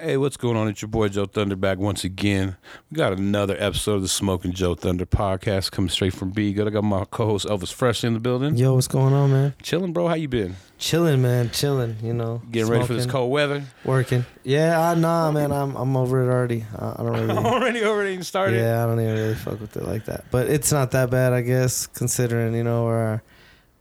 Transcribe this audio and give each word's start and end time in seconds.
Hey, 0.00 0.16
what's 0.16 0.36
going 0.36 0.56
on? 0.56 0.68
It's 0.68 0.80
your 0.80 0.88
boy 0.88 1.08
Joe 1.08 1.26
Thunder 1.26 1.56
back 1.56 1.78
once 1.78 2.04
again. 2.04 2.56
We 2.88 2.96
got 2.96 3.14
another 3.14 3.56
episode 3.58 3.94
of 3.94 4.02
the 4.02 4.08
Smoking 4.08 4.52
Joe 4.52 4.76
Thunder 4.76 5.04
podcast 5.04 5.72
coming 5.72 5.88
straight 5.88 6.12
from 6.14 6.30
B. 6.30 6.52
Good. 6.52 6.68
I 6.68 6.70
got 6.70 6.84
my 6.84 7.04
co-host 7.04 7.46
Elvis 7.46 7.72
Fresh 7.72 8.04
in 8.04 8.14
the 8.14 8.20
building. 8.20 8.54
Yo, 8.56 8.74
what's 8.74 8.86
going 8.86 9.12
on, 9.12 9.32
man? 9.32 9.54
Chilling, 9.60 9.92
bro. 9.92 10.06
How 10.06 10.14
you 10.14 10.28
been? 10.28 10.54
Chilling, 10.78 11.20
man. 11.20 11.50
Chilling. 11.50 11.96
You 12.00 12.12
know, 12.12 12.40
Getting 12.48 12.70
ready 12.70 12.86
for 12.86 12.94
this 12.94 13.06
cold 13.06 13.32
weather? 13.32 13.64
Working. 13.84 14.24
Yeah, 14.44 14.80
I 14.80 14.94
nah, 14.94 15.32
man. 15.32 15.50
I'm 15.50 15.74
I'm 15.74 15.96
over 15.96 16.22
it 16.22 16.32
already. 16.32 16.64
I, 16.78 16.90
I 16.92 16.96
don't 16.98 17.12
really. 17.26 17.30
already, 17.36 17.84
already 17.84 18.12
even 18.12 18.22
started. 18.22 18.56
yeah, 18.56 18.84
I 18.84 18.86
don't 18.86 19.00
even 19.00 19.14
really 19.14 19.34
fuck 19.34 19.60
with 19.60 19.76
it 19.76 19.82
like 19.84 20.04
that. 20.04 20.26
But 20.30 20.48
it's 20.48 20.70
not 20.70 20.92
that 20.92 21.10
bad, 21.10 21.32
I 21.32 21.40
guess, 21.40 21.88
considering 21.88 22.54
you 22.54 22.62
know 22.62 22.84
where 22.84 22.98
our 22.98 23.22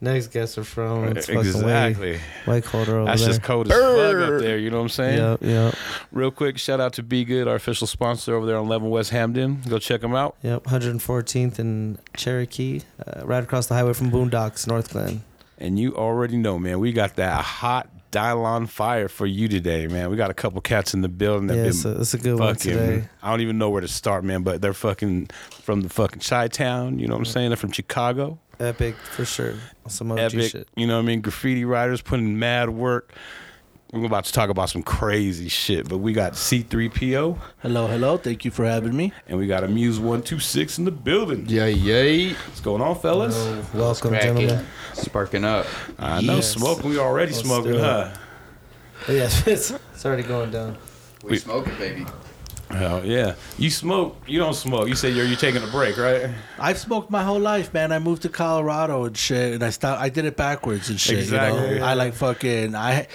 next 0.01 0.27
guests 0.27 0.57
are 0.57 0.63
from. 0.63 1.05
It's 1.17 1.27
fucking 1.27 1.63
way, 1.63 1.89
exactly. 1.89 2.19
way 2.45 2.61
colder 2.61 2.97
over 2.97 3.05
That's 3.05 3.21
there. 3.21 3.29
just 3.29 3.43
cold 3.43 3.71
as 3.71 3.73
fuck 3.73 4.33
up 4.33 4.41
there. 4.41 4.57
You 4.57 4.69
know 4.69 4.77
what 4.77 4.83
I'm 4.83 4.89
saying? 4.89 5.17
Yep, 5.17 5.39
yep, 5.41 5.75
Real 6.11 6.31
quick, 6.31 6.57
shout 6.57 6.79
out 6.79 6.93
to 6.93 7.03
Be 7.03 7.25
Good, 7.25 7.47
our 7.47 7.55
official 7.55 7.87
sponsor 7.87 8.35
over 8.35 8.45
there 8.45 8.57
on 8.57 8.65
11 8.65 8.89
West 8.89 9.09
Hamden. 9.11 9.61
Go 9.67 9.79
check 9.79 10.01
them 10.01 10.15
out. 10.15 10.35
yep. 10.41 10.63
114th 10.65 11.59
and 11.59 11.97
Cherokee, 12.15 12.81
uh, 13.05 13.25
right 13.25 13.43
across 13.43 13.67
the 13.67 13.73
highway 13.73 13.93
from 13.93 14.11
Boondocks, 14.11 14.67
North 14.67 14.91
Glen. 14.91 15.23
And 15.57 15.79
you 15.79 15.95
already 15.95 16.37
know, 16.37 16.59
man, 16.59 16.79
we 16.79 16.91
got 16.93 17.15
that 17.15 17.43
hot 17.43 17.89
Dylon 18.11 18.69
fire 18.69 19.09
for 19.09 19.25
you 19.25 19.47
today, 19.47 19.87
man. 19.87 20.09
We 20.09 20.15
got 20.15 20.29
a 20.31 20.33
couple 20.33 20.61
cats 20.61 20.93
in 20.93 21.01
the 21.01 21.09
building 21.09 21.47
that 21.47 21.55
Yeah, 21.55 21.63
been 21.63 21.69
it's 21.69 21.85
a, 21.85 21.99
it's 21.99 22.13
a 22.13 22.17
good 22.17 22.39
one 22.39 22.55
today. 22.55 23.03
I 23.21 23.29
don't 23.31 23.41
even 23.41 23.57
know 23.57 23.69
where 23.69 23.81
to 23.81 23.87
start, 23.87 24.23
man. 24.23 24.43
But 24.43 24.61
they're 24.61 24.73
fucking 24.73 25.29
from 25.51 25.81
the 25.81 25.89
fucking 25.89 26.21
Chi 26.21 26.47
Town. 26.47 26.99
You 26.99 27.07
know 27.07 27.15
what 27.15 27.19
I'm 27.19 27.25
saying? 27.25 27.49
They're 27.49 27.57
from 27.57 27.71
Chicago. 27.71 28.39
Epic 28.59 28.95
for 28.95 29.25
sure. 29.25 29.53
Some 29.87 30.11
OG 30.11 30.19
Epic. 30.19 30.51
shit. 30.51 30.67
You 30.75 30.87
know 30.87 30.95
what 30.97 31.03
I 31.03 31.05
mean? 31.05 31.21
Graffiti 31.21 31.63
writers 31.65 32.01
putting 32.01 32.37
mad 32.39 32.69
work. 32.69 33.13
We're 33.93 34.05
about 34.05 34.25
to 34.25 34.33
talk 34.33 34.49
about 34.49 34.69
some 34.69 34.83
crazy 34.83 35.47
shit, 35.47 35.87
but 35.87 35.99
we 35.99 36.11
got 36.11 36.33
C3PO 36.33 37.37
Hello, 37.59 37.87
hello. 37.87 38.17
Thank 38.17 38.43
you 38.43 38.51
for 38.51 38.65
having 38.65 38.93
me. 38.97 39.13
and 39.27 39.37
we 39.37 39.47
got 39.47 39.63
Amuse 39.63 39.97
One 39.97 40.21
Two 40.21 40.39
Six 40.39 40.77
in 40.77 40.83
the 40.83 40.91
building. 40.91 41.45
Yay, 41.47 41.71
yay. 41.71 42.33
What's 42.33 42.59
going 42.59 42.81
on, 42.81 42.99
fellas? 42.99 43.35
Welcome, 43.73 44.09
Cracking. 44.09 44.35
gentlemen. 44.39 44.65
Sparking 44.93 45.45
up. 45.45 45.65
I 45.97 46.19
know 46.21 46.35
Yes. 46.35 46.51
smoking. 46.51 46.89
We 46.89 46.99
already 46.99 47.31
Let's 47.31 47.43
smoking, 47.45 47.79
huh? 47.79 48.09
Yes, 49.07 49.47
it's, 49.47 49.71
it's 49.93 50.05
already 50.05 50.23
going 50.23 50.51
down. 50.51 50.77
We, 51.23 51.31
We- 51.31 51.37
smoking, 51.37 51.75
baby. 51.75 52.05
Hell 52.69 53.05
yeah. 53.05 53.35
You 53.57 53.69
smoke. 53.69 54.17
You 54.27 54.39
don't 54.39 54.53
smoke. 54.53 54.89
You 54.89 54.95
say 54.95 55.09
you're 55.09 55.25
you 55.25 55.37
taking 55.37 55.63
a 55.63 55.67
break, 55.67 55.97
right? 55.97 56.29
I've 56.59 56.77
smoked 56.77 57.09
my 57.09 57.23
whole 57.23 57.39
life, 57.39 57.73
man. 57.73 57.91
I 57.91 57.99
moved 57.99 58.23
to 58.23 58.29
Colorado 58.29 59.05
and 59.05 59.17
shit, 59.17 59.53
and 59.53 59.63
I 59.63 59.69
stopped. 59.69 60.01
I 60.01 60.09
did 60.09 60.25
it 60.25 60.35
backwards 60.35 60.89
and 60.89 60.99
shit. 60.99 61.19
Exactly. 61.19 61.75
You 61.75 61.79
know? 61.79 61.85
I 61.85 61.93
like 61.93 62.13
fucking. 62.13 62.75
I 62.75 63.07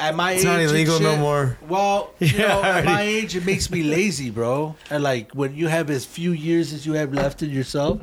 at 0.00 0.14
my 0.14 0.32
It's 0.32 0.42
age, 0.42 0.46
not 0.46 0.60
and 0.60 0.70
illegal 0.70 1.00
no 1.00 1.16
more. 1.16 1.58
Well, 1.68 2.12
you 2.18 2.28
Yeah, 2.28 2.48
know, 2.48 2.60
I 2.60 2.68
at 2.78 2.84
my 2.84 3.02
age, 3.02 3.34
it 3.36 3.44
makes 3.44 3.70
me 3.70 3.82
lazy, 3.82 4.30
bro. 4.30 4.76
And 4.90 5.02
like 5.02 5.32
when 5.32 5.54
you 5.54 5.66
have 5.68 5.90
as 5.90 6.04
few 6.04 6.32
years 6.32 6.72
as 6.72 6.86
you 6.86 6.92
have 6.94 7.12
left 7.12 7.42
in 7.42 7.50
yourself, 7.50 8.00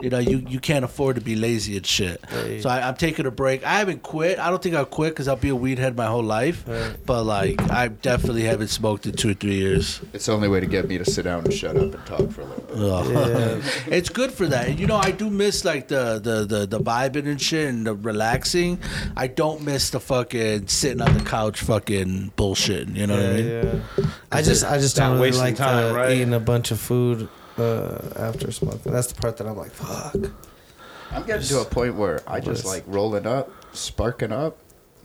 you 0.00 0.10
know, 0.10 0.18
you 0.18 0.38
you 0.48 0.60
can't 0.60 0.84
afford 0.84 1.16
to 1.16 1.22
be 1.22 1.34
lazy 1.36 1.76
and 1.76 1.86
shit. 1.86 2.24
Hey. 2.28 2.60
So 2.60 2.68
I, 2.70 2.86
I'm 2.88 2.94
taking 2.96 3.26
a 3.26 3.30
break. 3.30 3.64
I 3.64 3.78
haven't 3.78 4.02
quit. 4.02 4.38
I 4.38 4.50
don't 4.50 4.62
think 4.62 4.74
I'll 4.74 4.84
quit 4.86 5.12
because 5.12 5.28
I'll 5.28 5.36
be 5.36 5.50
a 5.50 5.56
weed 5.56 5.78
head 5.78 5.96
my 5.96 6.06
whole 6.06 6.22
life. 6.22 6.64
Right. 6.66 6.96
But 7.06 7.24
like, 7.24 7.60
I 7.70 7.88
definitely 7.88 8.42
haven't 8.44 8.68
smoked 8.68 9.06
in 9.06 9.12
two 9.12 9.30
or 9.30 9.34
three 9.34 9.54
years. 9.56 10.00
It's 10.12 10.26
the 10.26 10.32
only 10.32 10.48
way 10.48 10.60
to 10.60 10.66
get 10.66 10.88
me 10.88 10.98
to 10.98 11.04
sit 11.04 11.24
down 11.24 11.44
and 11.44 11.52
shut 11.52 11.76
up 11.76 11.82
and 11.94 12.06
talk 12.06 12.30
for 12.30 12.42
a 12.42 12.44
little 12.46 12.64
bit. 12.64 12.78
Ugh. 12.78 13.60
Yeah. 13.64 13.70
it's 13.94 14.08
good 14.08 14.32
for 14.32 14.46
that. 14.46 14.68
And, 14.68 14.80
You 14.80 14.86
know, 14.86 14.96
I 14.96 15.10
do 15.10 15.30
miss 15.30 15.64
like 15.64 15.88
the 15.88 16.18
the 16.18 16.44
the 16.44 16.66
the 16.66 16.80
vibing 16.80 17.26
and 17.28 17.40
shit 17.40 17.68
and 17.68 17.86
the 17.86 17.94
relaxing. 17.94 18.78
I 19.16 19.26
don't 19.26 19.62
miss 19.62 19.90
the 19.90 20.00
fucking 20.00 20.68
sitting 20.68 21.00
on 21.02 21.12
the 21.18 21.24
couch, 21.24 21.33
fucking 21.56 22.32
bullshitting. 22.36 22.96
You 22.96 23.06
know 23.06 23.16
what 23.16 23.26
I 23.26 23.32
mean? 23.32 23.46
yeah. 23.46 24.06
I 24.32 24.42
just 24.42 24.64
I 24.64 24.78
just 24.78 24.96
don't 24.96 25.12
really 25.12 25.30
wasting 25.30 25.44
like 25.44 25.56
time, 25.56 25.92
uh, 25.92 25.96
right? 25.96 26.12
eating 26.12 26.34
a 26.34 26.40
bunch 26.40 26.70
of 26.70 26.80
food 26.80 27.28
uh, 27.58 27.98
after 28.16 28.50
smoking. 28.50 28.92
That's 28.92 29.12
the 29.12 29.20
part 29.20 29.36
that 29.38 29.46
I'm 29.46 29.56
like, 29.56 29.72
fuck. 29.72 30.30
I'm 31.10 31.24
getting 31.24 31.46
to 31.46 31.60
a 31.60 31.64
point 31.64 31.94
where 31.94 32.20
I 32.26 32.40
just 32.40 32.62
Bliss. 32.64 32.74
like 32.74 32.84
rolling 32.86 33.26
up, 33.26 33.50
sparking 33.72 34.32
up, 34.32 34.58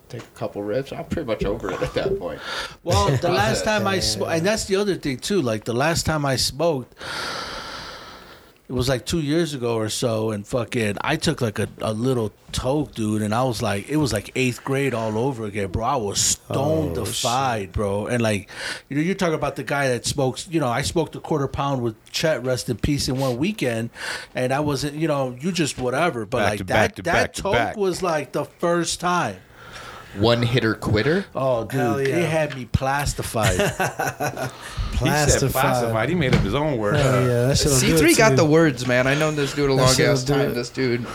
take 0.10 0.24
a 0.24 0.38
couple 0.38 0.64
rips. 0.64 0.92
I'm 0.92 1.06
pretty 1.06 1.28
much 1.28 1.46
over 1.46 1.72
it 1.72 1.82
at 1.82 1.94
that 1.94 2.18
point. 2.18 2.40
Well, 2.84 3.16
the 3.18 3.30
last 3.32 3.64
time 3.64 3.86
I 3.86 4.00
smoked, 4.12 4.32
and 4.32 4.46
that's 4.46 4.66
the 4.66 4.76
other 4.78 4.96
thing 4.96 5.18
too. 5.18 5.42
Like 5.42 5.66
the 5.66 5.74
last 5.74 6.06
time 6.06 6.26
I 6.26 6.36
smoked, 6.36 6.96
it 8.70 8.74
was 8.74 8.88
like 8.88 9.04
two 9.04 9.20
years 9.20 9.56
ago 9.56 9.76
or 9.78 9.90
so, 9.90 10.30
and 10.30 10.46
fucking, 10.46 10.98
I 11.02 11.16
took 11.16 11.42
like 11.42 11.58
a, 11.58 11.68
a 11.82 11.92
little 11.92 12.32
toke, 12.52 12.94
dude, 12.94 13.24
and 13.24 13.34
I 13.34 13.44
was 13.44 13.64
like, 13.64 13.90
it 13.90 13.98
was 13.98 14.14
like 14.14 14.32
eighth 14.36 14.64
grade 14.64 14.94
all 14.94 15.18
over 15.18 15.46
again, 15.46 15.70
bro. 15.72 15.84
I 15.84 15.96
was 15.96 16.20
stone 16.20 16.92
Oh, 16.92 16.94
defied, 16.94 17.72
bro, 17.72 18.06
and 18.06 18.22
like, 18.22 18.48
you 18.88 18.96
know, 18.98 19.02
you're 19.02 19.16
talking 19.16 19.34
about 19.34 19.56
the 19.56 19.64
guy 19.64 19.88
that 19.88 20.06
smokes. 20.06 20.48
You 20.52 20.60
know, 20.60 20.68
I 20.68 20.84
smoked 20.84 21.16
a 21.16 21.20
quarter 21.20 21.48
pound 21.48 21.82
with 21.82 21.96
Chet, 22.12 22.44
rest 22.44 22.70
in 22.70 22.78
peace, 22.78 23.10
in 23.10 23.18
one 23.18 23.38
weekend, 23.38 23.90
and 24.36 24.54
I 24.54 24.60
wasn't, 24.60 24.94
you 24.96 25.08
know, 25.08 25.36
you 25.40 25.52
just 25.52 25.80
whatever, 25.80 26.28
but 26.28 26.38
Back 26.38 26.50
like 26.52 26.60
that 26.60 26.68
back 26.68 26.96
that 26.96 27.04
back 27.06 27.34
to 27.34 27.42
toke 27.42 27.76
was 27.76 28.04
like 28.04 28.34
the 28.34 28.46
first 28.46 29.00
time. 29.00 29.38
One 30.18 30.42
hitter 30.42 30.74
quitter. 30.76 31.26
Oh, 31.36 31.64
dude, 31.66 31.72
Hell 31.80 32.02
yeah. 32.02 32.16
it 32.18 32.30
had 32.30 32.56
me 32.56 32.66
plastified. 32.66 33.58
He 35.00 35.06
said 35.06 35.50
Plastified. 35.52 36.10
He 36.10 36.16
made 36.16 36.36
up 36.36 36.42
his 36.42 36.54
own 36.54 36.78
word. 36.78 36.98
Hell 36.98 37.22
yeah, 37.22 37.46
that 37.48 37.58
shit'll 37.58 37.72
C3 37.78 38.18
got 38.18 38.36
the 38.36 38.44
words, 38.44 38.86
man. 38.86 39.08
I 39.08 39.16
know 39.16 39.32
this 39.32 39.54
dude 39.54 39.70
a 39.70 39.74
long 39.74 39.88
ass 40.02 40.26
time. 40.26 40.42
it. 40.42 40.54
This 40.56 40.70
dude. 40.70 41.06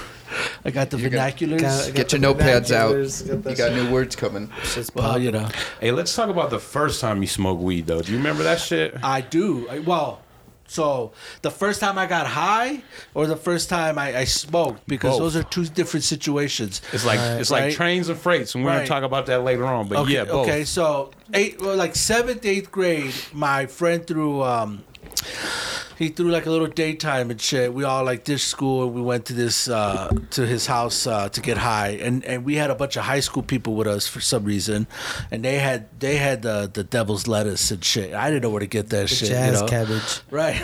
I 0.65 0.71
got 0.71 0.89
the 0.89 0.97
You're 0.97 1.11
gonna- 1.11 1.31
vernaculars. 1.31 1.61
Got- 1.61 1.87
got 1.89 1.95
Get 1.95 2.09
the 2.09 2.19
your 2.19 2.35
notepads 2.35 2.71
out. 2.71 3.43
got 3.43 3.51
You 3.51 3.57
got 3.57 3.73
new 3.75 3.91
words 3.93 4.17
coming. 4.17 4.51
Shit's 4.63 4.91
well, 4.95 5.19
you 5.19 5.31
know, 5.33 5.47
Hey, 5.81 5.91
let's 5.93 6.15
talk 6.17 6.31
about 6.31 6.49
the 6.49 6.59
first 6.59 7.03
time 7.03 7.21
you 7.21 7.29
smoked 7.29 7.61
weed, 7.61 7.87
though. 7.87 8.01
Do 8.01 8.11
you 8.11 8.17
remember 8.17 8.43
that 8.45 8.59
shit? 8.59 8.97
I 9.03 9.21
do. 9.21 9.69
I, 9.69 9.81
well, 9.81 10.23
so 10.67 11.13
the 11.43 11.51
first 11.51 11.81
time 11.81 11.99
I 11.99 12.07
got 12.07 12.27
high, 12.27 12.83
or 13.15 13.27
the 13.27 13.37
first 13.37 13.69
time 13.69 13.99
I, 13.99 14.19
I 14.19 14.25
smoked, 14.25 14.87
because 14.89 15.13
Both. 15.13 15.21
those 15.21 15.37
are 15.37 15.43
two 15.43 15.67
different 15.67 16.05
situations. 16.05 16.81
It's 16.93 17.05
like 17.05 17.21
it's 17.21 17.51
like 17.51 17.65
Right. 17.65 17.73
trains 17.75 18.09
and 18.09 18.19
freights, 18.19 18.55
and 18.55 18.65
we're 18.65 18.73
gonna 18.73 18.87
talk 18.87 19.03
about 19.05 19.27
that 19.27 19.45
later 19.45 19.65
on. 19.67 19.89
But 19.89 19.99
okay, 19.99 20.13
yeah, 20.15 20.25
both. 20.25 20.49
okay. 20.49 20.65
So 20.65 21.11
eight, 21.33 21.61
well, 21.61 21.77
like 21.77 21.95
seventh, 21.95 22.45
eighth 22.45 22.71
grade, 22.73 23.13
my 23.33 23.67
friend 23.67 24.07
threw 24.07 24.43
um, 24.43 24.83
he 25.99 26.09
threw 26.09 26.31
like 26.31 26.47
a 26.47 26.51
little 26.51 26.67
daytime 26.67 27.31
and 27.31 27.41
shit. 27.41 27.73
We 27.73 27.85
all 27.85 28.05
like 28.05 28.25
ditched 28.25 28.47
school 28.47 28.85
and 28.85 28.95
we 28.95 29.01
went 29.03 29.27
to 29.27 29.33
this 29.33 29.69
uh, 29.69 30.13
to 30.31 30.47
his 30.47 30.67
house 30.67 31.07
uh, 31.07 31.29
to 31.29 31.41
get 31.41 31.57
high, 31.59 31.91
and 32.03 32.25
and 32.25 32.45
we 32.45 32.57
had 32.57 32.71
a 32.71 32.75
bunch 32.75 32.97
of 32.97 33.05
high 33.05 33.21
school 33.21 33.43
people 33.43 33.75
with 33.75 33.87
us 33.87 34.09
for 34.09 34.21
some 34.21 34.45
reason, 34.45 34.87
and 35.31 35.45
they 35.45 35.59
had 35.59 35.89
they 36.01 36.17
had 36.17 36.43
the 36.43 36.71
the 36.73 36.83
devil's 36.85 37.29
lettuce 37.29 37.71
and 37.71 37.85
shit. 37.85 38.13
I 38.15 38.29
didn't 38.29 38.43
know 38.43 38.51
where 38.51 38.61
to 38.61 38.67
get 38.67 38.89
that 38.91 39.09
The 39.09 39.15
shit. 39.15 39.29
jazz 39.29 39.55
you 39.55 39.61
know? 39.61 39.69
cabbage. 39.69 40.21
Right. 40.31 40.61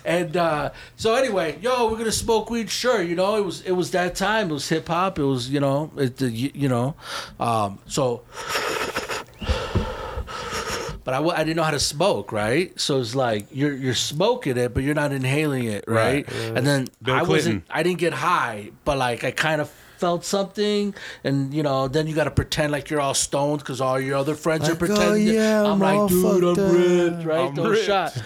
and 0.04 0.36
uh, 0.36 0.70
so 0.96 1.14
anyway, 1.14 1.58
yo, 1.60 1.90
we're 1.90 1.98
gonna 1.98 2.12
smoke 2.12 2.48
weed. 2.50 2.70
Sure, 2.70 3.02
you 3.02 3.16
know, 3.16 3.36
it 3.36 3.44
was 3.44 3.62
it 3.62 3.72
was 3.72 3.90
that 3.90 4.14
time. 4.14 4.50
It 4.50 4.54
was 4.54 4.68
hip 4.68 4.86
hop. 4.88 5.18
It 5.18 5.24
was 5.24 5.50
you 5.50 5.60
know, 5.60 5.90
it, 5.96 6.16
the, 6.18 6.30
you, 6.30 6.50
you 6.54 6.68
know, 6.68 6.94
um, 7.40 7.78
so. 7.86 8.22
But 11.04 11.14
I, 11.14 11.16
w- 11.18 11.34
I 11.34 11.44
didn't 11.44 11.56
know 11.56 11.62
how 11.62 11.70
to 11.70 11.80
smoke, 11.80 12.32
right? 12.32 12.78
So 12.80 13.00
it's 13.00 13.14
like 13.14 13.46
you're 13.52 13.74
you're 13.74 13.94
smoking 13.94 14.56
it, 14.56 14.74
but 14.74 14.82
you're 14.82 14.94
not 14.94 15.12
inhaling 15.12 15.64
it, 15.64 15.84
right? 15.88 16.30
Right. 16.30 16.56
And 16.56 16.66
then 16.66 16.88
Bill 17.02 17.14
I 17.16 17.22
wasn't, 17.22 17.64
I 17.70 17.82
didn't 17.82 17.98
get 17.98 18.12
high, 18.12 18.70
but 18.84 18.98
like 18.98 19.24
I 19.24 19.30
kind 19.30 19.60
of 19.60 19.70
felt 20.00 20.24
something, 20.24 20.94
and 21.22 21.52
you 21.54 21.62
know, 21.62 21.86
then 21.88 22.06
you 22.06 22.14
got 22.14 22.24
to 22.24 22.30
pretend 22.30 22.72
like 22.72 22.90
you're 22.90 23.00
all 23.00 23.14
stoned 23.14 23.60
because 23.60 23.80
all 23.80 24.00
your 24.00 24.16
other 24.16 24.34
friends 24.34 24.68
are 24.68 24.72
Like, 24.72 24.82
oh, 24.82 24.86
pretending. 24.86 25.34
yeah, 25.34 25.62
I'm, 25.62 25.80
I'm 25.82 25.98
like, 25.98 26.08
dude, 26.08 26.44
I'm 26.44 26.54
fucked 26.56 26.74
ripped, 26.74 27.24
right? 27.26 27.48
I'm 27.48 27.54
Don't 27.54 27.70
ripped. 27.70 27.84
shot. 27.84 28.22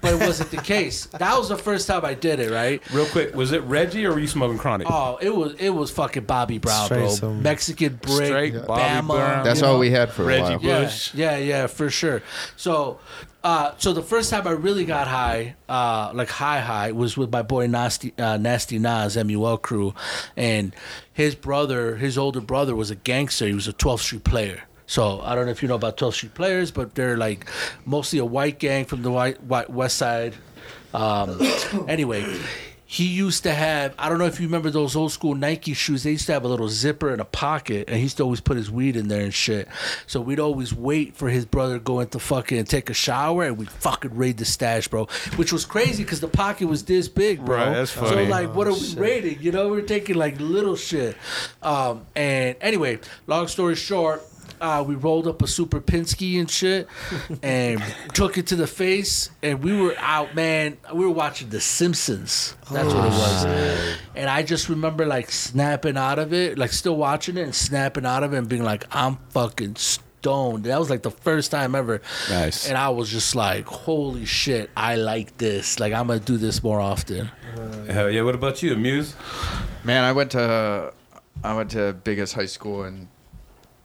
But 0.00 0.14
it 0.14 0.20
wasn't 0.20 0.50
the 0.52 0.58
case. 0.58 1.06
That 1.06 1.36
was 1.36 1.48
the 1.48 1.56
first 1.58 1.88
time 1.88 2.04
I 2.04 2.14
did 2.14 2.38
it, 2.38 2.50
right? 2.52 2.80
Real 2.92 3.06
quick, 3.06 3.34
was 3.34 3.50
it 3.52 3.62
Reggie 3.64 4.06
or 4.06 4.12
were 4.12 4.20
you 4.20 4.28
smoking 4.28 4.56
chronic? 4.56 4.86
Oh, 4.88 5.18
it 5.20 5.34
was 5.34 5.54
it 5.58 5.70
was 5.70 5.90
fucking 5.90 6.24
Bobby 6.24 6.58
Brown, 6.58 6.84
Straight 6.86 6.98
bro. 7.00 7.08
some- 7.08 7.42
Mexican 7.42 7.96
brick, 8.00 8.54
Bobby 8.66 8.82
Bama. 8.82 9.06
Brown. 9.08 9.44
That's 9.44 9.60
you 9.60 9.66
all 9.66 9.72
know? 9.74 9.78
we 9.80 9.90
had 9.90 10.10
for 10.12 10.30
a 10.30 10.40
while. 10.40 10.58
Bush. 10.60 11.12
Yeah, 11.14 11.36
yeah, 11.36 11.44
yeah, 11.44 11.66
for 11.66 11.90
sure. 11.90 12.22
So, 12.56 13.00
uh, 13.46 13.72
so 13.78 13.92
the 13.92 14.02
first 14.02 14.30
time 14.30 14.44
I 14.48 14.50
really 14.50 14.84
got 14.84 15.06
high, 15.06 15.54
uh, 15.68 16.10
like 16.12 16.28
high 16.28 16.58
high, 16.58 16.90
was 16.90 17.16
with 17.16 17.30
my 17.30 17.42
boy 17.42 17.68
Nasty 17.68 18.12
uh, 18.18 18.38
Nasty 18.38 18.76
Nas 18.80 19.16
MUL 19.16 19.56
crew, 19.56 19.94
and 20.36 20.74
his 21.12 21.36
brother, 21.36 21.94
his 21.94 22.18
older 22.18 22.40
brother, 22.40 22.74
was 22.74 22.90
a 22.90 22.96
gangster. 22.96 23.46
He 23.46 23.54
was 23.54 23.68
a 23.68 23.72
12th 23.72 24.00
Street 24.00 24.24
player. 24.24 24.64
So 24.88 25.20
I 25.20 25.36
don't 25.36 25.44
know 25.44 25.52
if 25.52 25.62
you 25.62 25.68
know 25.68 25.76
about 25.76 25.96
12th 25.96 26.14
Street 26.14 26.34
players, 26.34 26.72
but 26.72 26.96
they're 26.96 27.16
like 27.16 27.48
mostly 27.84 28.18
a 28.18 28.24
white 28.24 28.58
gang 28.58 28.84
from 28.84 29.02
the 29.02 29.12
white, 29.12 29.40
white 29.44 29.70
West 29.70 29.96
Side. 29.96 30.34
Um, 30.92 31.40
anyway, 31.88 32.26
he 32.88 33.06
used 33.06 33.42
to 33.42 33.52
have 33.52 33.94
I 33.98 34.08
don't 34.08 34.18
know 34.18 34.26
if 34.26 34.40
you 34.40 34.46
remember 34.46 34.70
those 34.70 34.96
old 34.96 35.12
school 35.12 35.34
Nike 35.34 35.74
shoes. 35.74 36.04
They 36.04 36.12
used 36.12 36.26
to 36.26 36.32
have 36.32 36.44
a 36.44 36.48
little 36.48 36.68
zipper 36.68 37.12
in 37.12 37.20
a 37.20 37.24
pocket, 37.24 37.88
and 37.88 37.96
he 37.96 38.04
used 38.04 38.16
to 38.18 38.22
always 38.22 38.40
put 38.40 38.56
his 38.56 38.70
weed 38.70 38.96
in 38.96 39.08
there 39.08 39.22
and 39.22 39.34
shit. 39.34 39.68
So 40.06 40.20
we'd 40.20 40.40
always 40.40 40.72
wait 40.74 41.16
for 41.16 41.28
his 41.28 41.44
brother 41.44 41.78
going 41.78 41.80
to 41.80 41.84
go 41.84 42.00
into 42.00 42.18
fucking 42.18 42.64
take 42.64 42.88
a 42.88 42.94
shower, 42.94 43.44
and 43.44 43.58
we'd 43.58 43.70
fucking 43.70 44.16
raid 44.16 44.36
the 44.38 44.44
stash, 44.44 44.88
bro. 44.88 45.06
Which 45.36 45.52
was 45.52 45.64
crazy 45.64 46.04
because 46.04 46.20
the 46.20 46.28
pocket 46.28 46.68
was 46.68 46.84
this 46.84 47.08
big, 47.08 47.44
bro. 47.44 47.56
Right, 47.56 47.72
that's 47.72 47.90
funny. 47.90 48.26
So 48.26 48.30
like, 48.30 48.54
what 48.54 48.66
are 48.68 48.72
we 48.72 48.80
shit. 48.80 48.98
raiding? 48.98 49.42
You 49.42 49.52
know, 49.52 49.68
we 49.68 49.78
are 49.78 49.82
taking 49.82 50.16
like 50.16 50.38
little 50.40 50.76
shit. 50.76 51.16
Um, 51.62 52.06
and 52.14 52.56
anyway, 52.60 53.00
long 53.26 53.48
story 53.48 53.74
short. 53.74 54.22
Uh, 54.60 54.84
we 54.86 54.94
rolled 54.94 55.26
up 55.26 55.42
a 55.42 55.46
super 55.46 55.80
Pinsky 55.80 56.38
and 56.40 56.50
shit, 56.50 56.88
and 57.42 57.82
took 58.14 58.38
it 58.38 58.46
to 58.48 58.56
the 58.56 58.66
face, 58.66 59.30
and 59.42 59.62
we 59.62 59.78
were 59.78 59.94
out, 59.98 60.34
man. 60.34 60.76
We 60.92 61.04
were 61.04 61.10
watching 61.10 61.48
The 61.50 61.60
Simpsons. 61.60 62.54
That's 62.70 62.92
what 62.92 63.04
it 63.04 63.10
was. 63.10 63.44
And 64.14 64.30
I 64.30 64.42
just 64.42 64.68
remember 64.68 65.06
like 65.06 65.30
snapping 65.30 65.96
out 65.96 66.18
of 66.18 66.32
it, 66.32 66.58
like 66.58 66.72
still 66.72 66.96
watching 66.96 67.36
it 67.36 67.42
and 67.42 67.54
snapping 67.54 68.06
out 68.06 68.22
of 68.22 68.32
it, 68.32 68.38
and 68.38 68.48
being 68.48 68.64
like, 68.64 68.84
"I'm 68.90 69.18
fucking 69.30 69.76
stoned." 69.76 70.64
That 70.64 70.78
was 70.78 70.90
like 70.90 71.02
the 71.02 71.10
first 71.10 71.50
time 71.50 71.74
ever. 71.74 72.00
Nice. 72.30 72.68
And 72.68 72.76
I 72.78 72.88
was 72.88 73.10
just 73.10 73.34
like, 73.34 73.66
"Holy 73.66 74.24
shit, 74.24 74.70
I 74.76 74.96
like 74.96 75.36
this. 75.38 75.78
Like 75.78 75.92
I'm 75.92 76.06
gonna 76.06 76.20
do 76.20 76.36
this 76.36 76.62
more 76.62 76.80
often." 76.80 77.30
Hell 77.88 78.10
yeah. 78.10 78.22
What 78.22 78.34
about 78.34 78.62
you, 78.62 78.74
Muse? 78.76 79.14
Man, 79.84 80.02
I 80.02 80.12
went 80.12 80.32
to 80.32 80.92
I 81.44 81.54
went 81.54 81.70
to 81.72 81.92
biggest 81.92 82.34
high 82.34 82.46
school 82.46 82.84
in 82.84 83.08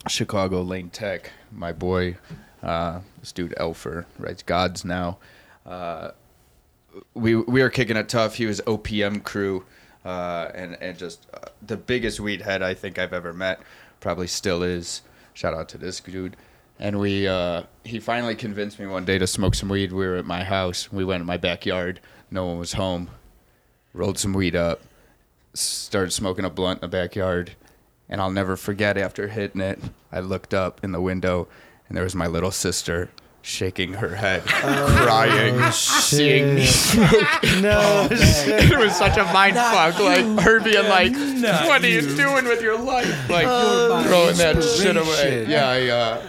Chicago, 0.07 0.61
Lane 0.61 0.89
Tech. 0.89 1.31
My 1.51 1.71
boy, 1.71 2.17
uh, 2.63 3.01
this 3.19 3.31
dude 3.31 3.53
Elfer, 3.57 4.05
writes 4.17 4.43
Gods 4.43 4.83
now. 4.83 5.17
Uh, 5.65 6.11
we 7.13 7.35
we 7.35 7.61
were 7.61 7.69
kicking 7.69 7.97
it 7.97 8.09
tough. 8.09 8.35
He 8.35 8.45
was 8.45 8.61
OPM 8.61 9.23
crew, 9.23 9.63
uh, 10.03 10.49
and 10.53 10.77
and 10.81 10.97
just 10.97 11.27
uh, 11.33 11.49
the 11.65 11.77
biggest 11.77 12.19
weed 12.19 12.41
head 12.41 12.61
I 12.61 12.73
think 12.73 12.99
I've 12.99 13.13
ever 13.13 13.33
met. 13.33 13.61
Probably 13.99 14.27
still 14.27 14.63
is. 14.63 15.01
Shout 15.33 15.53
out 15.53 15.69
to 15.69 15.77
this 15.77 15.99
dude. 15.99 16.35
And 16.79 16.99
we 16.99 17.27
uh, 17.27 17.63
he 17.83 17.99
finally 17.99 18.35
convinced 18.35 18.79
me 18.79 18.87
one 18.87 19.05
day 19.05 19.19
to 19.19 19.27
smoke 19.27 19.55
some 19.55 19.69
weed. 19.69 19.91
We 19.91 20.07
were 20.07 20.17
at 20.17 20.25
my 20.25 20.43
house. 20.43 20.91
We 20.91 21.05
went 21.05 21.21
in 21.21 21.27
my 21.27 21.37
backyard. 21.37 21.99
No 22.31 22.45
one 22.47 22.57
was 22.57 22.73
home. 22.73 23.09
Rolled 23.93 24.17
some 24.17 24.33
weed 24.33 24.55
up. 24.55 24.81
Started 25.53 26.11
smoking 26.11 26.45
a 26.45 26.49
blunt 26.49 26.81
in 26.81 26.89
the 26.89 26.97
backyard. 26.97 27.55
And 28.11 28.21
I'll 28.21 28.29
never 28.29 28.55
forget 28.57 28.97
after 28.97 29.29
hitting 29.29 29.61
it, 29.61 29.79
I 30.11 30.19
looked 30.19 30.53
up 30.53 30.83
in 30.83 30.91
the 30.91 31.01
window 31.01 31.47
and 31.87 31.95
there 31.97 32.03
was 32.03 32.13
my 32.13 32.27
little 32.27 32.51
sister 32.51 33.09
shaking 33.41 33.93
her 33.93 34.15
head, 34.15 34.43
crying, 34.45 35.59
seeing 35.71 36.55
me 36.55 36.67
No, 37.61 38.07
it 38.11 38.77
was 38.77 38.95
such 38.95 39.17
a 39.17 39.23
mind 39.33 39.55
fuck. 39.55 39.99
Like 39.99 40.25
her 40.41 40.59
being 40.59 40.87
like, 40.87 41.13
"What 41.67 41.83
are 41.83 41.87
you 41.87 42.01
doing 42.01 42.45
with 42.45 42.61
your 42.61 42.77
life?" 42.77 43.29
Like 43.29 43.45
my 43.47 44.03
throwing 44.07 44.37
that 44.37 44.61
shit 44.63 44.95
away. 44.95 45.07
inspiration. 45.07 45.49
Yeah, 45.49 45.69
I, 45.69 45.87
uh, 45.87 46.27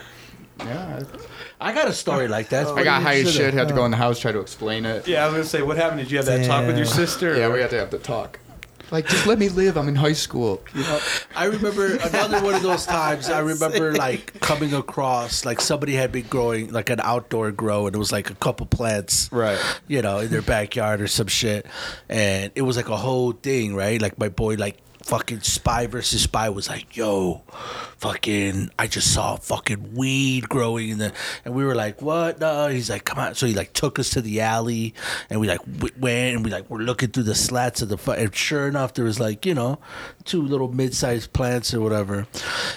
yeah. 0.59 1.03
I 1.61 1.73
got 1.73 1.87
a 1.87 1.93
story 1.93 2.29
like 2.29 2.49
that. 2.49 2.63
It's 2.63 2.73
I 2.73 2.83
got 2.83 3.03
high 3.03 3.21
as 3.21 3.33
shit. 3.33 3.55
Had 3.55 3.69
to 3.69 3.75
go 3.75 3.85
in 3.85 3.91
the 3.91 3.97
house 3.97 4.19
try 4.19 4.33
to 4.33 4.41
explain 4.41 4.85
it. 4.85 5.07
Yeah, 5.07 5.25
I 5.25 5.27
was 5.27 5.35
gonna 5.35 5.45
say, 5.45 5.63
what 5.63 5.77
happened? 5.77 6.01
Did 6.01 6.11
you 6.11 6.17
have 6.17 6.27
that 6.27 6.47
talk 6.47 6.67
with 6.67 6.77
your 6.77 6.87
sister? 6.87 7.37
Yeah, 7.37 7.53
we 7.53 7.61
had 7.61 7.71
to 7.71 7.79
have 7.79 7.91
the 7.91 7.99
talk. 7.99 8.41
Like, 8.93 9.09
just 9.09 9.27
let 9.27 9.39
me 9.39 9.49
live. 9.49 9.79
I'm 9.79 9.89
in 9.89 9.95
high 9.95 10.13
school. 10.13 10.63
You 10.75 10.83
know? 10.83 11.01
I 11.35 11.47
remember 11.47 11.97
another 11.97 12.43
one 12.43 12.55
of 12.55 12.63
those 12.63 12.85
times. 12.85 13.31
I 13.31 13.39
remember 13.39 13.95
like 13.95 14.39
coming 14.41 14.75
across 14.75 15.47
like 15.47 15.63
somebody 15.63 15.95
had 15.95 16.13
been 16.13 16.27
growing 16.27 16.71
like 16.71 16.91
an 16.91 17.01
outdoor 17.01 17.53
grow, 17.53 17.87
and 17.87 17.97
it 17.97 17.99
was 17.99 18.13
like 18.13 18.29
a 18.29 18.35
couple 18.35 18.67
plants, 18.67 19.31
Right. 19.33 19.59
You 19.89 20.03
know, 20.03 20.19
in 20.19 20.29
their 20.29 20.43
backyard 20.43 21.01
or 21.01 21.07
some 21.09 21.27
shit, 21.27 21.65
and 22.11 22.53
it 22.55 22.63
was 22.63 22.77
like 22.77 22.91
a 22.91 22.97
whole 22.97 23.33
thing, 23.33 23.75
right? 23.75 24.01
Like 24.01 24.19
my 24.19 24.29
boy, 24.29 24.57
like 24.57 24.77
fucking 25.03 25.41
spy 25.41 25.87
versus 25.87 26.23
spy 26.23 26.49
was 26.49 26.69
like, 26.69 26.97
yo, 26.97 27.43
fucking, 27.99 28.71
I 28.79 28.87
just 28.87 29.13
saw 29.13 29.37
fucking 29.37 29.95
weed 29.95 30.49
growing 30.49 30.91
in 30.91 30.99
the, 30.99 31.13
and 31.45 31.55
we 31.55 31.65
were 31.65 31.75
like, 31.75 32.01
what? 32.01 32.41
No, 32.41 32.69
he's 32.69 32.91
like, 32.91 33.05
come 33.05 33.19
on. 33.19 33.35
So 33.35 33.47
he 33.47 33.55
like 33.55 33.73
took 33.73 33.99
us 33.99 34.11
to 34.11 34.21
the 34.21 34.41
alley, 34.41 34.95
and 35.31 35.41
we 35.41 35.49
like 35.49 35.61
went, 35.99 36.37
and 36.37 36.45
we 36.45 36.51
like 36.51 36.69
we're 36.71 36.79
looking 36.79 37.11
through 37.11 37.25
the 37.25 37.35
slats 37.35 37.83
of 37.83 37.89
the, 37.89 38.13
and 38.13 38.35
sure 38.35 38.69
enough, 38.69 38.95
there 38.95 39.05
was 39.05 39.21
like 39.21 39.45
you 39.47 39.55
know, 39.55 39.79
two 40.25 40.43
little 40.43 40.69
mid-sized 40.73 41.33
plants 41.33 41.75
or 41.75 41.81
whatever, 41.81 42.27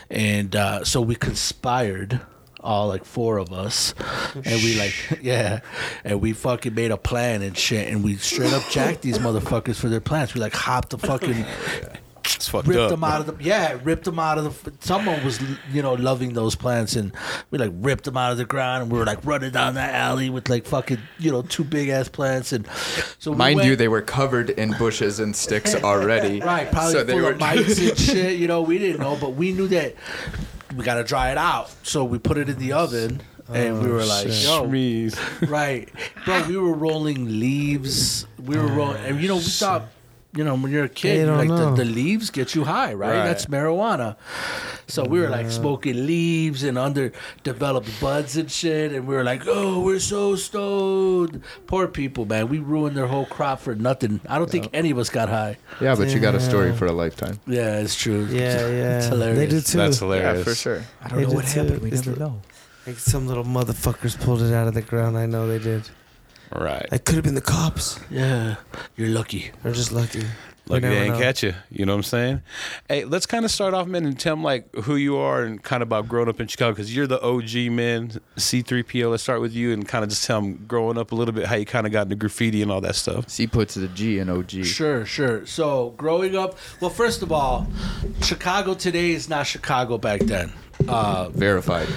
and 0.10 0.56
uh, 0.56 0.84
so 0.84 1.02
we 1.02 1.16
conspired. 1.16 2.22
All 2.62 2.88
like 2.88 3.06
four 3.06 3.38
of 3.38 3.54
us, 3.54 3.94
and 4.34 4.44
we 4.64 4.76
like 4.76 5.20
yeah, 5.22 5.60
and 6.04 6.20
we 6.20 6.34
fucking 6.34 6.74
made 6.74 6.90
a 6.90 6.98
plan 6.98 7.44
and 7.44 7.56
shit, 7.56 7.88
and 7.94 8.04
we 8.04 8.16
straight 8.16 8.54
up 8.54 8.64
jacked 8.72 9.04
these 9.04 9.20
motherfuckers 9.20 9.76
for 9.76 9.88
their 9.88 10.02
plants. 10.02 10.34
We 10.34 10.42
like 10.42 10.56
hopped 10.56 10.90
the 10.90 10.98
fucking 10.98 11.46
ripped 12.54 12.70
up. 12.80 12.90
them 12.90 13.04
out 13.04 13.22
of 13.22 13.28
the 13.38 13.44
yeah 13.44 13.78
ripped 13.84 14.06
them 14.06 14.20
out 14.20 14.38
of 14.38 14.64
the 14.64 14.74
someone 14.80 15.24
was 15.24 15.40
you 15.72 15.82
know 15.82 15.94
loving 15.94 16.34
those 16.34 16.56
plants 16.56 16.96
and 16.96 17.12
we 17.52 17.58
like 17.58 17.72
ripped 17.76 18.04
them 18.06 18.18
out 18.18 18.32
of 18.32 18.38
the 18.38 18.46
ground 18.46 18.84
and 18.84 18.92
we 18.92 18.98
were 18.98 19.06
like 19.06 19.24
running 19.26 19.52
down 19.52 19.76
that 19.76 19.94
alley 19.94 20.30
with 20.30 20.50
like 20.50 20.66
fucking 20.66 21.00
you 21.20 21.32
know 21.32 21.42
two 21.44 21.64
big 21.64 21.90
ass 21.90 22.10
plants 22.10 22.52
and 22.52 22.68
so 23.20 23.32
we 23.32 23.38
Mind 23.38 23.56
went- 23.58 23.70
you, 23.70 23.76
they 23.76 23.88
were 23.88 24.02
covered 24.02 24.50
in 24.52 24.72
bushes 24.78 25.20
and 25.20 25.36
sticks 25.36 25.76
already. 25.76 26.40
right 26.46 26.72
probably 26.72 26.94
So 26.94 27.04
they 27.04 27.14
full 27.14 27.22
were 27.24 27.32
of 27.32 27.40
mites 27.40 27.80
and 27.80 27.98
shit 27.98 28.38
you 28.40 28.48
know 28.48 28.62
we 28.62 28.78
didn't 28.78 29.00
know 29.02 29.18
but 29.20 29.34
we 29.34 29.52
knew 29.52 29.68
that 29.70 29.96
we 30.76 30.84
gotta 30.84 31.04
dry 31.04 31.32
it 31.32 31.38
out 31.38 31.74
so 31.84 32.04
we 32.04 32.18
put 32.20 32.38
it 32.38 32.50
in 32.50 32.58
the 32.58 32.74
oven 32.74 33.22
and 33.54 33.82
we 33.84 33.88
were 33.90 34.02
oh, 34.02 34.06
like 34.08 34.28
shit. 34.28 34.44
yo 34.46 34.64
Shreeze. 34.68 35.50
right 35.50 35.90
bro 36.26 36.48
we 36.48 36.58
were 36.58 36.74
rolling 36.74 37.40
leaves 37.40 38.26
we 38.44 38.58
were 38.58 38.68
rolling 38.80 39.04
and 39.06 39.22
you 39.22 39.28
know 39.28 39.36
we 39.36 39.42
thought 39.42 39.84
you 40.36 40.44
know 40.44 40.56
when 40.56 40.72
you're 40.72 40.86
a 40.86 40.90
kid 40.90 41.28
like 41.28 41.48
the, 41.50 41.72
the 41.76 41.86
leaves 41.86 42.30
get 42.30 42.54
you 42.56 42.64
high 42.66 42.94
right? 42.94 43.10
Right. 43.18 43.26
that's 43.26 43.46
marijuana 43.46 44.18
so 44.88 45.04
we 45.04 45.20
were 45.20 45.30
like 45.30 45.50
smoking 45.50 46.06
leaves 46.06 46.64
and 46.64 46.78
underdeveloped 46.78 47.90
buds 48.02 48.36
and 48.38 48.52
shit 48.52 48.92
and 48.92 49.08
we 49.08 49.16
were 49.16 49.24
like 49.24 49.44
oh 49.48 49.82
we're 49.82 50.00
so 50.00 50.36
stoned 50.36 51.42
poor 51.68 51.88
people 51.88 52.26
man 52.26 52.50
we 52.50 52.60
ruined 52.60 52.96
their 52.98 53.08
whole 53.08 53.26
crop 53.26 53.60
for 53.60 53.76
nothing 53.76 54.20
i 54.28 54.38
don't 54.38 54.50
think 54.50 54.68
any 54.74 54.92
of 54.92 54.98
us 54.98 55.10
got 55.10 55.30
high 55.30 55.58
Yeah, 55.80 55.96
but 55.96 56.10
you 56.10 56.20
got 56.20 56.36
a 56.36 56.40
story 56.42 56.74
for 56.74 56.86
a 56.86 56.92
lifetime. 56.92 57.40
yeah 57.48 57.80
it's 57.80 57.96
true 57.96 58.26
Yeah, 58.26 58.68
yeah. 58.68 58.98
it's 58.98 59.08
hilarious 59.08 59.38
They 59.40 59.48
do 59.48 59.62
too. 59.62 59.78
That's 59.78 60.00
hilarious. 60.00 60.44
For 60.44 60.56
sure. 60.56 60.82
I 61.02 61.08
don't 61.10 61.22
know 61.22 61.30
what 61.32 61.46
happened. 61.46 61.82
We 61.82 61.92
never 61.92 62.16
know. 62.16 62.42
Like 62.88 62.98
some 63.00 63.28
little 63.28 63.44
motherfuckers 63.44 64.20
pulled 64.20 64.42
it 64.42 64.54
out 64.54 64.68
of 64.68 64.74
the 64.74 64.82
ground. 64.82 65.18
I 65.18 65.26
know 65.26 65.48
they 65.48 65.60
did. 65.60 65.90
Right. 66.54 66.88
It 66.92 67.06
could 67.06 67.16
have 67.16 67.24
been 67.24 67.36
the 67.36 67.42
cops. 67.42 68.00
yeah 68.10 68.56
you're 68.96 69.10
lucky 69.10 69.52
They're 69.64 69.74
just 69.74 69.92
lucky. 69.92 70.20
We 70.68 70.74
Like 70.74 70.82
they 70.82 70.90
never 70.90 71.02
ain't 71.04 71.14
know. 71.14 71.20
catch 71.20 71.44
you. 71.44 71.54
You 71.70 71.86
know 71.86 71.92
what 71.94 71.98
I'm 71.98 72.04
saying? 72.04 72.42
Hey, 72.90 73.06
let's 73.06 73.28
kind 73.28 73.46
of 73.46 73.52
start 73.52 73.76
off, 73.76 73.86
man, 73.86 74.04
and 74.04 74.20
tell 74.20 74.36
them 74.36 74.44
like 74.44 74.74
who 74.74 74.96
you 74.96 75.16
are 75.18 75.44
and 75.44 75.62
kind 75.62 75.84
of 75.84 75.88
about 75.90 76.08
growing 76.08 76.28
up 76.28 76.40
in 76.40 76.48
Chicago 76.48 76.72
because 76.72 76.96
you're 76.96 77.06
the 77.06 77.22
OG 77.22 77.72
man, 77.72 78.10
C3PO. 78.38 79.12
Let's 79.12 79.22
start 79.22 79.42
with 79.42 79.54
you 79.54 79.74
and 79.74 79.88
kind 79.88 80.04
of 80.04 80.10
just 80.10 80.24
tell 80.24 80.42
them 80.42 80.66
growing 80.68 80.98
up 80.98 81.12
a 81.12 81.16
little 81.16 81.36
bit 81.36 81.46
how 81.46 81.56
you 81.56 81.68
kind 81.68 81.86
of 81.86 81.94
got 81.94 82.04
into 82.08 82.16
graffiti 82.16 82.64
and 82.64 82.72
all 82.72 82.82
that 82.82 82.96
stuff. 82.96 83.30
C 83.30 83.46
puts 83.46 83.76
the 83.76 83.88
G 83.90 84.18
in 84.18 84.28
OG. 84.28 84.64
Sure, 84.66 85.06
sure. 85.06 85.46
So 85.46 85.92
growing 85.98 86.36
up, 86.36 86.58
well, 86.82 86.90
first 86.90 87.22
of 87.22 87.32
all, 87.32 87.68
Chicago 88.24 88.74
today 88.74 89.12
is 89.12 89.30
not 89.30 89.46
Chicago 89.46 90.00
back 90.00 90.22
then. 90.22 90.52
Uh, 90.88 91.30
Verified. 91.30 91.88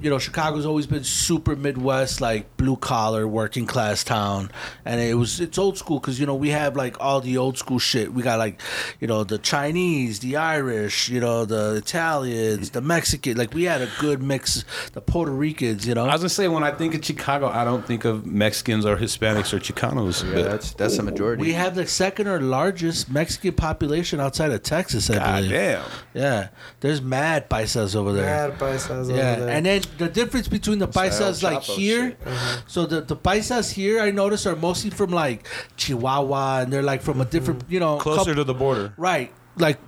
You 0.00 0.10
know, 0.10 0.18
Chicago's 0.18 0.64
always 0.66 0.86
been 0.86 1.04
super 1.04 1.56
Midwest, 1.56 2.20
like 2.20 2.56
blue 2.56 2.76
collar, 2.76 3.26
working 3.28 3.66
class 3.66 4.02
town, 4.04 4.50
and 4.84 5.00
it 5.00 5.14
was 5.14 5.40
it's 5.40 5.58
old 5.58 5.76
school 5.78 6.00
because 6.00 6.18
you 6.18 6.26
know 6.26 6.34
we 6.34 6.50
have 6.50 6.76
like 6.76 6.96
all 7.00 7.20
the 7.20 7.36
old 7.36 7.58
school 7.58 7.78
shit. 7.78 8.12
We 8.12 8.22
got 8.22 8.38
like, 8.38 8.60
you 9.00 9.06
know, 9.06 9.24
the 9.24 9.38
Chinese, 9.38 10.20
the 10.20 10.36
Irish, 10.36 11.08
you 11.08 11.20
know, 11.20 11.44
the 11.44 11.76
Italians, 11.76 12.70
the 12.70 12.80
Mexican. 12.80 13.36
Like 13.36 13.54
we 13.54 13.64
had 13.64 13.82
a 13.82 13.88
good 14.00 14.22
mix. 14.22 14.64
The 14.92 15.00
Puerto 15.00 15.30
Ricans, 15.32 15.86
you 15.86 15.94
know. 15.94 16.04
I 16.06 16.12
was 16.12 16.22
gonna 16.22 16.28
say 16.30 16.48
when 16.48 16.62
I 16.64 16.70
think 16.72 16.94
of 16.94 17.04
Chicago, 17.04 17.48
I 17.48 17.64
don't 17.64 17.86
think 17.86 18.04
of 18.04 18.26
Mexicans 18.26 18.84
or 18.86 18.96
Hispanics 18.96 19.52
or 19.52 19.58
Chicanos. 19.60 20.24
Yeah, 20.24 20.34
but 20.34 20.44
that's 20.50 20.72
that's 20.74 20.96
the 20.96 21.02
majority. 21.02 21.42
we 21.42 21.52
have 21.52 21.74
the 21.74 21.86
second 21.86 22.26
or 22.28 22.40
largest 22.40 23.10
Mexican 23.10 23.52
population 23.54 24.20
outside 24.20 24.50
of 24.52 24.62
Texas, 24.62 25.10
I 25.10 25.14
God 25.16 25.36
believe. 25.36 25.50
damn. 25.50 25.84
Yeah, 26.14 26.48
there's 26.80 27.00
mad 27.02 27.48
paisas 27.50 27.94
over 27.94 28.12
there. 28.12 28.24
Mad 28.48 28.58
paisas 28.58 28.90
over 28.90 29.16
Yeah, 29.16 29.36
there. 29.36 29.48
and 29.48 29.66
then 29.66 29.82
the 29.98 30.08
difference 30.08 30.48
between 30.48 30.78
the 30.78 30.86
El 30.86 30.92
paisas 30.92 31.42
like 31.42 31.62
here, 31.62 32.10
shit. 32.10 32.18
Uh-huh. 32.26 32.60
so 32.66 32.86
the 32.86 33.00
the 33.02 33.16
paisas 33.16 33.72
here 33.72 34.00
I 34.00 34.10
notice 34.10 34.46
are 34.46 34.56
mostly 34.56 34.90
from 34.90 35.10
like 35.10 35.46
Chihuahua, 35.76 36.60
and 36.62 36.72
they're 36.72 36.82
like 36.82 37.02
from 37.02 37.20
a 37.20 37.24
different, 37.24 37.64
you 37.68 37.80
know, 37.80 37.98
Closer 37.98 38.18
couple- 38.20 38.34
to 38.36 38.44
the 38.44 38.54
border. 38.54 38.92
right, 38.96 39.32
like 39.56 39.78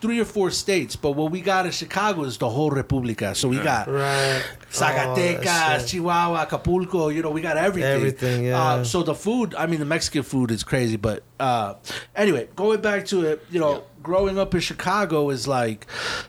three 0.00 0.18
or 0.18 0.24
four 0.24 0.50
states. 0.50 0.96
But 0.96 1.10
what 1.12 1.30
we 1.30 1.42
got 1.42 1.66
in 1.66 1.72
Chicago 1.72 2.24
is 2.24 2.38
the 2.38 2.48
whole 2.48 2.70
República. 2.70 3.36
So 3.36 3.48
we 3.48 3.58
got 3.58 3.86
right. 3.86 4.42
Zacatecas, 4.72 5.82
Oh. 5.82 5.86
Chihuahua, 5.86 6.40
Acapulco. 6.42 7.08
You 7.08 7.22
know, 7.22 7.30
we 7.30 7.40
got 7.42 7.56
everything. 7.58 7.90
Everything, 7.96 8.44
yeah. 8.46 8.62
Uh, 8.62 8.84
so 8.84 9.02
the 9.02 9.14
food, 9.14 9.54
I 9.54 9.66
mean, 9.66 9.78
the 9.78 9.84
Mexican 9.84 10.22
food 10.22 10.50
is 10.50 10.64
crazy. 10.64 10.96
But 10.96 11.22
uh, 11.38 11.74
anyway, 12.16 12.48
going 12.56 12.80
back 12.80 13.04
to 13.06 13.26
it, 13.26 13.44
you 13.50 13.60
know, 13.60 13.84
growing 14.02 14.38
up 14.38 14.54
in 14.54 14.60
Chicago 14.60 15.28
is 15.30 15.46
like, 15.46 15.86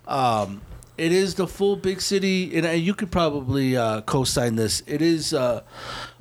um, 0.07 0.61
it 1.01 1.11
is 1.11 1.33
the 1.33 1.47
full 1.47 1.75
big 1.75 1.99
city, 1.99 2.55
and, 2.55 2.79
you 2.79 2.93
could 2.93 3.09
probably 3.11 3.75
uh, 3.75 4.01
co-sign 4.01 4.55
this. 4.55 4.83
It 4.85 5.01
is 5.01 5.33
uh, 5.33 5.63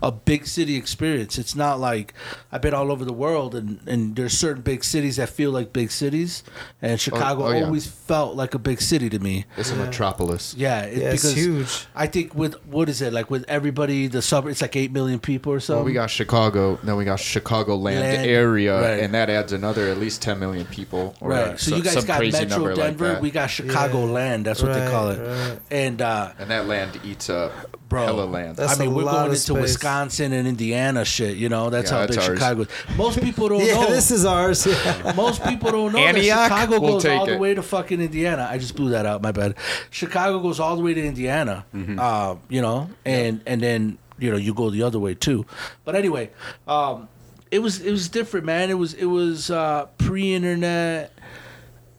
a 0.03 0.13
big 0.13 0.47
city 0.47 0.77
experience. 0.77 1.39
It's 1.39 1.55
not 1.55 1.79
like 1.81 2.15
I've 2.53 2.63
been 2.63 2.75
all 2.75 2.91
over 2.91 3.05
the 3.05 3.13
world, 3.13 3.55
and 3.55 3.81
and 3.87 4.17
there's 4.17 4.37
certain 4.37 4.63
big 4.63 4.85
cities 4.85 5.17
that 5.17 5.29
feel 5.29 5.51
like 5.51 5.73
big 5.73 5.91
cities, 5.91 6.43
and 6.81 7.01
Chicago 7.01 7.47
oh, 7.47 7.51
yeah. 7.51 7.65
always 7.65 7.87
felt 7.87 8.37
like 8.37 8.55
a 8.55 8.59
big 8.59 8.81
city 8.81 9.09
to 9.11 9.19
me. 9.19 9.45
It's 9.57 9.71
a 9.71 9.77
metropolis. 9.77 10.55
Yeah, 10.57 10.83
it, 10.83 10.99
Yeah, 10.99 11.11
it's 11.13 11.23
because 11.23 11.35
huge. 11.37 11.87
I 11.95 12.07
think 12.07 12.35
with 12.35 12.55
what 12.67 12.89
is 12.89 13.03
it 13.03 13.13
like 13.13 13.31
with 13.31 13.45
everybody 13.49 14.07
the 14.07 14.23
suburb 14.23 14.51
it's 14.51 14.63
like 14.63 14.77
eight 14.77 14.93
million 14.93 15.19
people 15.19 15.53
or 15.53 15.61
so. 15.61 15.77
Well, 15.77 15.85
we 15.85 15.93
got 15.93 16.11
Chicago, 16.11 16.79
then 16.83 16.97
we 16.97 17.05
got 17.05 17.19
Chicagoland 17.19 17.81
Land, 18.01 18.27
area, 18.27 18.81
right. 18.81 19.01
and 19.01 19.15
that 19.15 19.31
adds 19.31 19.53
another 19.53 19.89
at 19.89 19.99
least 19.99 20.23
10 20.23 20.39
million 20.39 20.67
people. 20.67 21.15
or, 21.21 21.31
right. 21.31 21.49
uh, 21.49 21.57
So 21.57 21.77
you 21.77 21.83
guys 21.83 21.95
some 21.95 22.05
got 22.07 22.19
crazy 22.19 22.41
Metro 22.41 22.57
number 22.57 22.77
like 22.77 22.97
Denver. 22.97 23.19
we 23.21 23.31
got 23.31 23.49
Chicago 23.49 24.07
Yeah. 24.07 24.13
Land. 24.13 24.47
That's 24.47 24.63
what 24.63 24.73
they 24.73 24.91
call 24.91 25.11
it. 25.11 25.19
right. 25.19 25.59
And 25.71 26.01
uh, 26.03 26.33
and 26.39 26.51
that 26.51 26.67
land 26.67 27.01
eats 27.05 27.31
up 27.31 27.53
Bro, 27.89 28.05
hella 28.07 28.25
land. 28.25 28.57
That's 28.57 28.77
I 28.77 28.83
mean, 28.83 28.93
a 28.93 28.95
we're 28.95 29.03
lot 29.05 29.13
going 29.13 29.27
of 29.27 29.33
into 29.33 29.41
space. 29.41 29.61
Wisconsin 29.63 29.90
and 30.33 30.47
Indiana 30.47 31.05
shit. 31.05 31.37
You 31.37 31.49
know, 31.49 31.71
that's 31.71 31.91
Yeah, 31.91 31.99
how 31.99 32.07
that's 32.07 32.17
big 32.17 32.29
ours. 32.29 32.39
Chicago 32.39 32.63
is. 32.63 32.69
Most 32.97 33.21
people 33.21 33.49
don't 33.49 33.65
Yeah, 33.65 33.75
know. 33.75 33.91
this 33.91 34.11
is 34.11 34.25
ours. 34.25 34.67
Yeah. 34.67 35.13
Most 35.17 35.43
people 35.45 35.71
don't 35.71 35.93
know 35.93 35.99
Antioch? 35.99 36.37
that 36.37 36.49
Chicago 36.49 36.81
We'll 36.81 36.93
goes 36.95 37.03
take 37.03 37.19
all 37.19 37.27
the 37.27 37.35
it. 37.35 37.41
way 37.41 37.55
to 37.55 37.63
fucking 37.63 38.01
Indiana. 38.01 38.49
I 38.51 38.59
just 38.59 38.77
blew 38.77 38.91
that 38.91 39.07
out. 39.07 39.23
My 39.23 39.33
bad. 39.33 39.55
Chicago 39.91 40.41
goes 40.41 40.61
all 40.61 40.77
the 40.77 40.83
way 40.83 40.95
to 40.95 41.05
Indiana. 41.05 41.65
Mm-hmm. 41.75 41.99
Uh, 41.99 42.37
you 42.49 42.61
know, 42.63 42.89
and 43.05 43.41
and 43.47 43.61
then 43.61 43.99
you 44.19 44.31
know 44.31 44.37
you 44.37 44.55
go 44.55 44.71
the 44.71 44.83
other 44.83 44.99
way 44.99 45.15
too. 45.15 45.47
But 45.85 45.95
anyway, 45.97 46.31
um, 46.69 47.09
it 47.51 47.59
was 47.61 47.81
it 47.81 47.91
was 47.91 48.09
different, 48.09 48.47
man. 48.47 48.71
It 48.71 48.79
was 48.79 48.95
it 48.95 49.07
was 49.07 49.51
uh, 49.51 49.87
pre-internet 49.99 51.13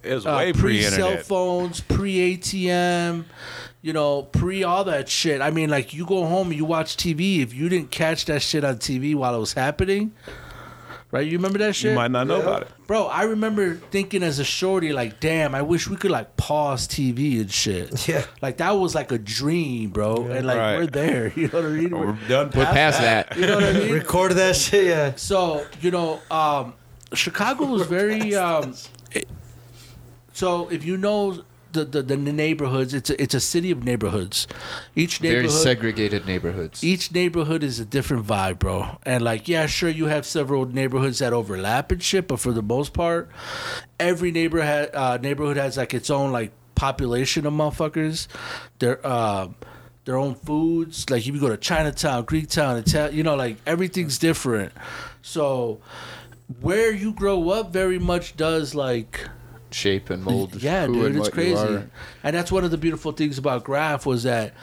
It 0.03 0.13
was 0.13 0.25
uh, 0.25 0.35
way 0.37 0.53
pre 0.53 0.81
cell 0.81 0.91
pre-internet. 0.97 1.25
phones, 1.25 1.81
pre 1.81 2.37
ATM, 2.37 3.25
you 3.81 3.93
know, 3.93 4.23
pre 4.23 4.63
all 4.63 4.83
that 4.85 5.09
shit. 5.09 5.41
I 5.41 5.51
mean, 5.51 5.69
like 5.69 5.93
you 5.93 6.05
go 6.05 6.25
home 6.25 6.51
you 6.53 6.65
watch 6.65 6.97
TV. 6.97 7.39
If 7.41 7.53
you 7.53 7.67
didn't 7.69 7.91
catch 7.91 8.25
that 8.25 8.41
shit 8.41 8.63
on 8.63 8.77
TV 8.77 9.15
while 9.15 9.35
it 9.35 9.39
was 9.39 9.53
happening, 9.53 10.11
right? 11.11 11.25
You 11.25 11.37
remember 11.37 11.57
that 11.59 11.75
shit, 11.75 11.91
You 11.91 11.95
might 11.95 12.11
not 12.11 12.27
know 12.27 12.41
about 12.41 12.61
it. 12.63 12.67
bro? 12.87 13.05
I 13.07 13.23
remember 13.23 13.75
thinking 13.75 14.21
as 14.23 14.37
a 14.39 14.43
shorty, 14.43 14.93
like, 14.93 15.19
damn, 15.19 15.55
I 15.55 15.61
wish 15.63 15.87
we 15.89 15.95
could 15.97 16.11
like 16.11 16.37
pause 16.37 16.87
TV 16.87 17.41
and 17.41 17.51
shit. 17.51 18.07
Yeah. 18.07 18.23
like 18.41 18.57
that 18.57 18.71
was 18.71 18.93
like 18.95 19.11
a 19.11 19.17
dream, 19.17 19.89
bro. 19.89 20.27
And 20.27 20.45
like 20.45 20.57
Right. 20.57 20.77
we're 20.77 20.87
there. 20.87 21.33
You 21.35 21.47
know 21.47 21.61
what 21.61 21.65
I 21.65 21.69
mean? 21.69 21.89
We're 21.91 22.05
We're- 22.07 22.17
done 22.27 22.45
We're 22.55 22.65
past, 22.65 22.99
past 22.99 23.01
that. 23.01 23.35
you 23.37 23.47
know 23.47 23.55
what 23.55 23.63
I 23.63 23.73
mean? 23.73 23.91
Record 23.93 24.33
that 24.33 24.55
shit. 24.55 24.85
Yeah. 24.85 25.13
So 25.15 25.65
you 25.81 25.89
know, 25.91 26.19
um, 26.29 26.75
Chicago 27.13 27.65
was 27.65 27.87
very. 27.87 28.35
Um, 28.41 28.75
it- 29.11 29.27
so 30.33 30.69
if 30.69 30.85
you 30.85 30.97
know 30.97 31.43
the, 31.71 31.85
the 31.85 32.01
the 32.03 32.17
neighborhoods, 32.17 32.93
it's 32.93 33.09
a, 33.09 33.21
it's 33.21 33.33
a 33.33 33.39
city 33.39 33.71
of 33.71 33.83
neighborhoods. 33.83 34.47
Each 34.95 35.17
Very 35.19 35.35
neighborhood, 35.35 35.61
segregated 35.61 36.25
neighborhoods. 36.25 36.83
each 36.83 37.11
neighborhood 37.11 37.63
is 37.63 37.79
a 37.79 37.85
different 37.85 38.25
vibe, 38.25 38.59
bro. 38.59 38.97
And 39.03 39.23
like, 39.23 39.47
yeah, 39.47 39.65
sure, 39.65 39.89
you 39.89 40.05
have 40.05 40.25
several 40.25 40.65
neighborhoods 40.65 41.19
that 41.19 41.33
overlap 41.33 41.91
and 41.91 42.01
shit, 42.01 42.27
but 42.27 42.39
for 42.39 42.51
the 42.51 42.61
most 42.61 42.93
part, 42.93 43.29
every 43.99 44.31
neighborhood 44.31 44.89
uh, 44.93 45.17
neighborhood 45.17 45.57
has 45.57 45.77
like 45.77 45.93
its 45.93 46.09
own 46.09 46.31
like 46.31 46.51
population 46.75 47.45
of 47.45 47.53
motherfuckers. 47.53 48.27
Their 48.79 49.05
uh, 49.05 49.49
their 50.05 50.17
own 50.17 50.35
foods. 50.35 51.09
Like 51.09 51.27
if 51.27 51.33
you 51.33 51.39
go 51.39 51.49
to 51.49 51.57
Chinatown, 51.57 52.25
Greektown, 52.25 52.79
Italian, 52.79 53.15
you 53.15 53.23
know, 53.23 53.35
like 53.35 53.57
everything's 53.65 54.17
different. 54.17 54.73
So 55.21 55.79
where 56.59 56.91
you 56.91 57.13
grow 57.13 57.49
up 57.49 57.71
very 57.71 57.99
much 57.99 58.35
does 58.35 58.75
like 58.75 59.27
Shape 59.71 60.09
and 60.09 60.23
mold. 60.23 60.61
yeah, 60.61 60.85
dude, 60.87 61.15
it's 61.15 61.29
crazy. 61.29 61.83
And 62.23 62.35
that's 62.35 62.51
one 62.51 62.63
of 62.63 62.71
the 62.71 62.77
beautiful 62.77 63.11
things 63.11 63.37
about 63.37 63.63
Graph 63.63 64.05
was 64.05 64.23
that, 64.23 64.53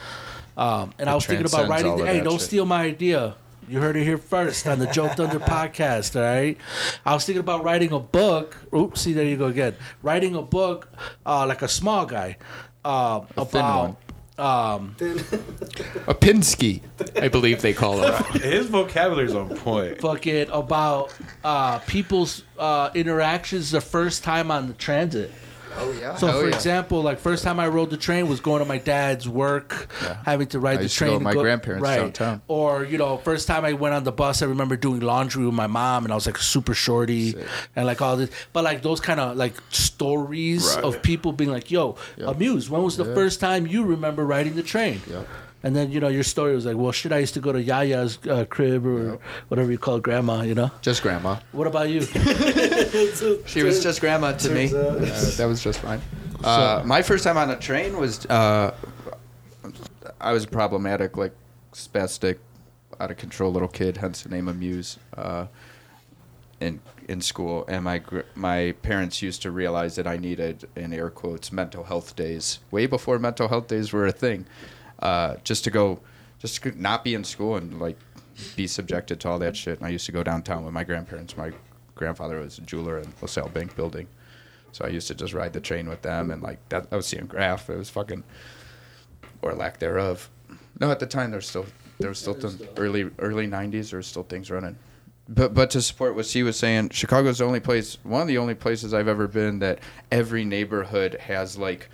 um, 0.57 0.93
and 0.99 1.09
I 1.09 1.15
was 1.15 1.25
thinking 1.25 1.45
about 1.45 1.67
writing. 1.67 1.97
The, 1.97 2.05
hey, 2.05 2.21
don't 2.21 2.33
shit. 2.33 2.41
steal 2.41 2.65
my 2.65 2.83
idea. 2.83 3.35
You 3.67 3.79
heard 3.81 3.95
it 3.95 4.03
here 4.03 4.17
first 4.17 4.65
on 4.67 4.79
the 4.79 4.87
Joe 4.87 5.07
Thunder 5.09 5.39
podcast. 5.39 6.15
All 6.15 6.23
right, 6.23 6.57
I 7.05 7.13
was 7.13 7.25
thinking 7.25 7.39
about 7.39 7.63
writing 7.63 7.91
a 7.91 7.99
book. 7.99 8.57
Oops, 8.73 8.99
see 8.99 9.13
there 9.13 9.25
you 9.25 9.37
go 9.37 9.45
again. 9.45 9.75
Writing 10.01 10.35
a 10.35 10.41
book, 10.41 10.89
uh, 11.25 11.45
like 11.45 11.61
a 11.61 11.67
small 11.67 12.05
guy, 12.05 12.37
uh, 12.83 13.19
thin 13.19 13.61
about. 13.61 13.97
Um, 14.39 14.95
A 16.07 16.13
Pinsky, 16.13 16.81
I 17.21 17.27
believe 17.27 17.61
they 17.61 17.73
call 17.73 18.01
it. 18.03 18.13
His 18.41 18.67
vocabulary's 18.67 19.35
on 19.35 19.49
point. 19.57 19.99
fucking 20.01 20.49
about 20.51 21.13
uh, 21.43 21.79
people's 21.79 22.43
uh, 22.57 22.89
interactions 22.95 23.71
the 23.71 23.81
first 23.81 24.23
time 24.23 24.49
on 24.49 24.67
the 24.67 24.73
transit. 24.73 25.31
Oh 25.77 25.91
yeah. 25.91 26.15
So, 26.15 26.31
for 26.41 26.47
example, 26.47 27.01
like 27.01 27.19
first 27.19 27.43
time 27.43 27.59
I 27.59 27.67
rode 27.67 27.89
the 27.89 27.97
train 27.97 28.27
was 28.27 28.39
going 28.39 28.59
to 28.59 28.65
my 28.65 28.77
dad's 28.79 29.27
work, 29.29 29.87
having 30.25 30.47
to 30.47 30.59
ride 30.59 30.79
I 30.79 30.83
the 30.83 30.89
to 30.89 30.93
train. 30.95 31.09
go 31.11 31.15
and 31.17 31.25
with 31.25 31.35
my 31.35 31.41
grandparents 31.41 31.87
downtown. 31.87 32.41
Or 32.47 32.83
you 32.83 32.97
know, 32.97 33.17
first 33.17 33.47
time 33.47 33.65
I 33.65 33.73
went 33.73 33.93
on 33.95 34.03
the 34.03 34.11
bus, 34.11 34.41
I 34.41 34.45
remember 34.47 34.75
doing 34.75 34.99
laundry 35.01 35.45
with 35.45 35.53
my 35.55 35.67
mom, 35.67 36.03
and 36.05 36.11
I 36.11 36.15
was 36.15 36.25
like 36.25 36.37
super 36.37 36.73
shorty, 36.73 37.35
and 37.75 37.85
like 37.85 38.01
all 38.01 38.17
this. 38.17 38.29
But 38.53 38.63
like 38.63 38.81
those 38.81 38.99
kind 38.99 39.19
of 39.19 39.37
like 39.37 39.53
stories 39.69 40.75
Right. 40.75 40.83
of 40.83 41.01
people 41.01 41.31
being 41.33 41.51
like, 41.51 41.69
"Yo, 41.71 41.95
Amuse, 42.19 42.69
When 42.69 42.81
was 42.83 42.97
the 42.97 43.05
Yeah. 43.05 43.13
first 43.13 43.39
time 43.39 43.67
you 43.67 43.83
remember 43.85 44.25
riding 44.25 44.55
the 44.55 44.63
train?" 44.63 45.01
Yep. 45.09 45.27
And 45.61 45.75
then 45.75 45.91
you 45.91 45.99
know 45.99 46.07
your 46.07 46.23
story 46.23 46.55
was 46.55 46.65
like, 46.65 46.77
"Well, 46.77 46.91
shit, 46.91 47.11
I 47.11 47.17
used 47.17 47.33
to 47.33 47.41
go 47.41 47.51
to 47.51 47.61
Yaya's 47.61 48.17
uh, 48.27 48.45
crib 48.45 48.85
or 48.85 49.19
whatever 49.49 49.71
you 49.71 49.77
call 49.77 49.99
grandma." 49.99 50.41
You 50.43 50.55
know. 50.55 50.71
Just 50.81 51.01
grandma. 51.03 51.37
What 51.51 51.67
about 51.67 51.89
you? 51.89 52.01
She 53.45 53.63
was 53.63 53.83
just 53.83 53.99
grandma 54.01 54.31
to 54.33 54.49
me. 54.49 54.67
Uh, 54.67 54.95
that 55.37 55.45
was 55.47 55.61
just 55.63 55.79
fine. 55.79 56.01
Uh, 56.43 56.81
my 56.85 57.01
first 57.01 57.23
time 57.23 57.37
on 57.37 57.49
a 57.49 57.57
train 57.57 57.97
was 57.97 58.25
uh, 58.27 58.73
I 60.21 60.31
was 60.31 60.45
problematic, 60.45 61.17
like 61.17 61.33
spastic, 61.73 62.37
out 62.99 63.11
of 63.11 63.17
control 63.17 63.51
little 63.51 63.67
kid, 63.67 63.97
hence 63.97 64.23
the 64.23 64.29
name 64.29 64.47
Amuse. 64.47 64.97
Uh, 65.15 65.47
in 66.59 66.79
in 67.07 67.21
school, 67.21 67.65
and 67.67 67.83
my 67.83 67.97
gr- 67.99 68.21
my 68.35 68.73
parents 68.81 69.21
used 69.21 69.41
to 69.41 69.51
realize 69.51 69.95
that 69.95 70.05
I 70.07 70.17
needed, 70.17 70.67
in 70.75 70.93
air 70.93 71.09
quotes, 71.09 71.51
mental 71.51 71.85
health 71.85 72.15
days, 72.15 72.59
way 72.69 72.85
before 72.85 73.17
mental 73.17 73.47
health 73.47 73.67
days 73.67 73.91
were 73.93 74.05
a 74.05 74.11
thing, 74.11 74.45
uh, 75.01 75.35
just 75.43 75.63
to 75.65 75.71
go, 75.71 75.99
just 76.39 76.61
to 76.61 76.81
not 76.81 77.03
be 77.03 77.13
in 77.13 77.23
school 77.23 77.55
and 77.55 77.79
like 77.79 77.97
be 78.55 78.67
subjected 78.67 79.19
to 79.21 79.29
all 79.29 79.39
that 79.39 79.55
shit. 79.55 79.77
And 79.77 79.87
I 79.87 79.89
used 79.89 80.05
to 80.05 80.11
go 80.11 80.23
downtown 80.23 80.63
with 80.63 80.73
my 80.73 80.83
grandparents. 80.83 81.35
My 81.37 81.51
grandfather 81.95 82.39
was 82.39 82.57
a 82.57 82.61
jeweler 82.61 82.99
in 82.99 83.13
LaSalle 83.21 83.49
Bank 83.49 83.75
Building, 83.75 84.07
so 84.71 84.85
I 84.85 84.89
used 84.89 85.07
to 85.07 85.15
just 85.15 85.33
ride 85.33 85.53
the 85.53 85.61
train 85.61 85.89
with 85.89 86.01
them, 86.01 86.31
and 86.31 86.41
like 86.41 86.59
that, 86.69 86.87
I 86.91 86.95
was 86.95 87.05
seeing 87.05 87.25
Graph. 87.25 87.69
It 87.69 87.77
was 87.77 87.89
fucking, 87.89 88.23
or 89.41 89.53
lack 89.53 89.79
thereof. 89.79 90.29
No, 90.79 90.91
at 90.91 90.99
the 90.99 91.07
time 91.07 91.31
there's 91.31 91.47
still 91.49 91.65
there 91.99 92.09
was 92.09 92.19
still 92.19 92.35
th- 92.35 92.69
early 92.77 93.09
early 93.19 93.47
'90s. 93.47 93.91
There 93.91 93.97
was 93.97 94.07
still 94.07 94.23
things 94.23 94.49
running. 94.49 94.77
But 95.27 95.53
but 95.53 95.69
to 95.71 95.81
support 95.81 96.15
what 96.15 96.25
she 96.25 96.41
was 96.41 96.57
saying, 96.57 96.89
Chicago's 96.89 97.37
the 97.37 97.45
only 97.45 97.59
place, 97.59 97.97
one 98.03 98.21
of 98.21 98.27
the 98.27 98.39
only 98.39 98.55
places 98.55 98.93
I've 98.93 99.07
ever 99.07 99.27
been 99.27 99.59
that 99.59 99.79
every 100.11 100.43
neighborhood 100.43 101.15
has 101.15 101.57
like 101.57 101.89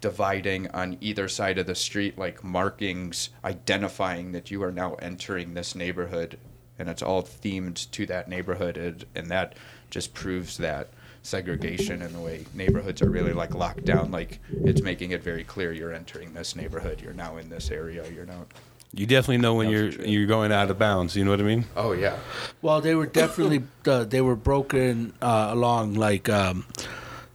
dividing 0.00 0.68
on 0.68 0.96
either 1.00 1.28
side 1.28 1.58
of 1.58 1.66
the 1.66 1.74
street, 1.74 2.18
like 2.18 2.42
markings 2.42 3.30
identifying 3.44 4.32
that 4.32 4.50
you 4.50 4.62
are 4.62 4.72
now 4.72 4.94
entering 4.94 5.54
this 5.54 5.74
neighborhood, 5.74 6.38
and 6.78 6.88
it's 6.88 7.02
all 7.02 7.22
themed 7.22 7.90
to 7.90 8.06
that 8.06 8.28
neighborhood, 8.28 8.76
and, 8.76 9.04
and 9.14 9.30
that 9.30 9.54
just 9.90 10.14
proves 10.14 10.56
that 10.58 10.88
segregation 11.22 12.02
and 12.02 12.14
the 12.14 12.18
way 12.20 12.44
neighborhoods 12.54 13.02
are 13.02 13.10
really 13.10 13.32
like 13.32 13.54
locked 13.54 13.84
down. 13.84 14.10
Like 14.10 14.40
it's 14.64 14.82
making 14.82 15.10
it 15.10 15.22
very 15.22 15.44
clear 15.44 15.72
you're 15.72 15.92
entering 15.92 16.32
this 16.32 16.56
neighborhood. 16.56 17.00
You're 17.00 17.12
now 17.12 17.36
in 17.36 17.48
this 17.50 17.70
area. 17.70 18.08
You're 18.10 18.26
now 18.26 18.46
You 18.92 19.06
definitely 19.06 19.38
know 19.38 19.54
when 19.54 19.66
That 19.66 19.72
you're 19.72 20.06
a 20.06 20.08
you're 20.08 20.26
going 20.26 20.52
out 20.52 20.70
of 20.70 20.78
bounds. 20.78 21.16
You 21.16 21.24
know 21.24 21.32
what 21.32 21.40
I 21.40 21.44
mean? 21.44 21.66
oh 21.76 21.92
yeah. 21.92 22.16
Well, 22.62 22.80
they 22.80 22.94
were 22.94 23.06
definitely 23.06 23.64
uh, 23.86 24.04
they 24.04 24.20
were 24.20 24.36
broken 24.36 25.12
uh, 25.20 25.48
along 25.50 25.94
like 25.94 26.28
um, 26.28 26.64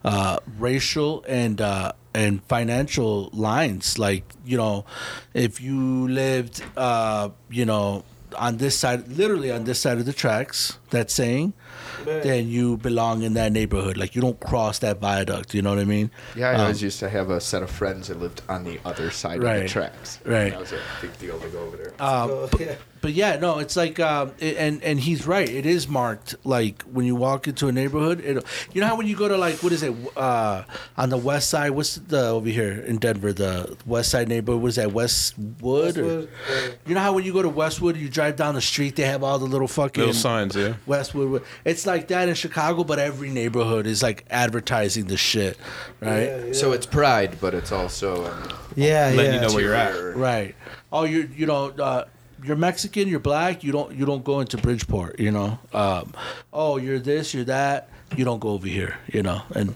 uh, 0.04 0.40
racial 0.58 1.24
and 1.28 1.62
uh, 1.62 1.92
and 2.16 2.42
financial 2.46 3.30
lines. 3.34 4.00
Like 4.00 4.24
you 4.46 4.58
know, 4.58 4.86
if 5.34 5.60
you 5.62 6.08
lived, 6.08 6.64
uh, 6.78 7.30
you 7.50 7.66
know, 7.66 8.04
on 8.38 8.58
this 8.58 8.78
side, 8.78 9.08
literally 9.08 9.52
on 9.52 9.66
this 9.66 9.80
side 9.80 9.98
of 10.00 10.06
the 10.06 10.14
tracks, 10.14 10.78
that 10.90 11.12
saying, 11.12 11.54
then 12.06 12.48
you 12.48 12.78
belong 12.78 13.24
in 13.24 13.34
that 13.34 13.52
neighborhood. 13.52 13.98
Like 13.98 14.16
you 14.16 14.22
don't 14.22 14.40
cross 14.40 14.80
that 14.80 15.00
viaduct. 15.00 15.54
You 15.54 15.62
know 15.62 15.70
what 15.72 15.80
I 15.80 15.86
mean? 15.86 16.10
Yeah, 16.36 16.50
I 16.52 16.54
Um, 16.56 16.62
always 16.62 16.82
used 16.82 17.00
to 17.00 17.10
have 17.10 17.30
a 17.30 17.40
set 17.42 17.64
of 17.64 17.70
friends 17.70 18.08
that 18.08 18.20
lived 18.20 18.42
on 18.50 18.64
the 18.64 18.80
other 18.86 19.10
side 19.12 19.44
of 19.44 19.62
the 19.64 19.68
tracks. 19.68 20.20
right. 20.26 20.52
That 20.52 20.60
was 20.60 20.72
a 20.74 20.80
big 21.02 21.18
deal 21.20 21.40
to 21.40 21.48
go 21.50 21.60
over 21.64 21.78
there. 21.78 21.94
Um, 22.00 22.30
Oh, 22.32 22.50
yeah. 22.60 22.76
but 22.95 22.95
yeah, 23.14 23.38
no, 23.38 23.60
it's 23.60 23.76
like, 23.76 24.00
um, 24.00 24.34
it, 24.40 24.58
and 24.58 24.84
and 24.84 25.00
he's 25.00 25.26
right. 25.28 25.50
It 25.50 25.66
is 25.66 25.88
marked 25.88 26.36
like 26.44 26.84
when 26.84 27.06
you 27.06 27.16
walk 27.16 27.48
into 27.48 27.68
a 27.68 27.72
neighborhood. 27.72 28.22
It, 28.22 28.44
you 28.74 28.82
know 28.82 28.88
how 28.88 28.96
when 28.96 29.08
you 29.08 29.16
go 29.16 29.28
to 29.28 29.38
like 29.38 29.64
what 29.64 29.72
is 29.72 29.84
it 29.84 29.94
uh, 30.18 30.64
on 30.98 31.10
the 31.10 31.18
west 31.18 31.50
side? 31.50 31.72
What's 31.72 31.96
the 31.96 32.28
over 32.28 32.50
here 32.50 32.72
in 32.82 32.98
Denver? 32.98 33.34
The 33.34 33.78
west 33.86 34.12
side 34.12 34.28
neighborhood. 34.28 34.62
was 34.62 34.76
that? 34.76 34.92
Westwood. 34.92 35.98
Or, 35.98 36.06
Westwood, 36.06 36.30
uh, 36.50 36.72
you 36.88 36.96
know 36.96 37.02
how 37.02 37.14
when 37.14 37.26
you 37.26 37.34
go 37.34 37.42
to 37.42 37.50
Westwood, 37.50 37.98
you 37.98 38.10
drive 38.10 38.36
down 38.36 38.56
the 38.56 38.62
street, 38.62 38.96
they 38.96 39.04
have 39.04 39.24
all 39.24 39.40
the 39.40 39.46
little 39.46 39.68
fucking 39.68 40.02
Little 40.02 40.14
signs, 40.14 40.56
yeah. 40.56 40.76
Westwood. 40.86 41.44
It's 41.64 41.86
like 41.86 42.08
that 42.08 42.30
in 42.30 42.36
Chicago, 42.36 42.84
but 42.84 43.00
every 43.00 43.30
neighborhood 43.30 43.88
is 43.88 44.02
like 44.02 44.26
advertising 44.30 45.06
the 45.06 45.18
shit, 45.18 45.58
right? 46.00 46.24
yeah, 46.24 46.46
yeah. 46.46 46.54
So 46.54 46.72
it's 46.72 46.86
pride, 46.86 47.38
but 47.42 47.54
it's 47.54 47.72
also 47.72 48.26
um, 48.26 48.50
yeah, 48.76 49.12
Letting 49.16 49.26
yeah. 49.26 49.34
you 49.34 49.48
know 49.48 49.54
where 49.54 49.64
you're 49.64 49.74
at. 49.74 50.16
Right. 50.16 50.56
Oh, 50.92 51.04
you 51.04 51.30
you 51.36 51.46
know, 51.46 51.70
uh, 51.72 52.06
you're 52.44 52.56
Mexican, 52.56 53.08
you're 53.08 53.20
black, 53.20 53.64
you 53.64 53.72
don't 53.72 53.96
you 53.96 54.06
don't 54.06 54.24
go 54.24 54.40
into 54.40 54.58
Bridgeport, 54.58 55.20
you 55.20 55.32
know. 55.32 55.60
Um, 55.74 56.14
oh, 56.52 56.78
you're 56.78 57.00
this, 57.00 57.34
you're 57.34 57.46
that, 57.46 57.90
you 58.16 58.26
don't 58.26 58.40
go 58.40 58.50
over 58.50 58.68
here, 58.68 58.98
you 59.12 59.24
know. 59.24 59.42
And 59.54 59.76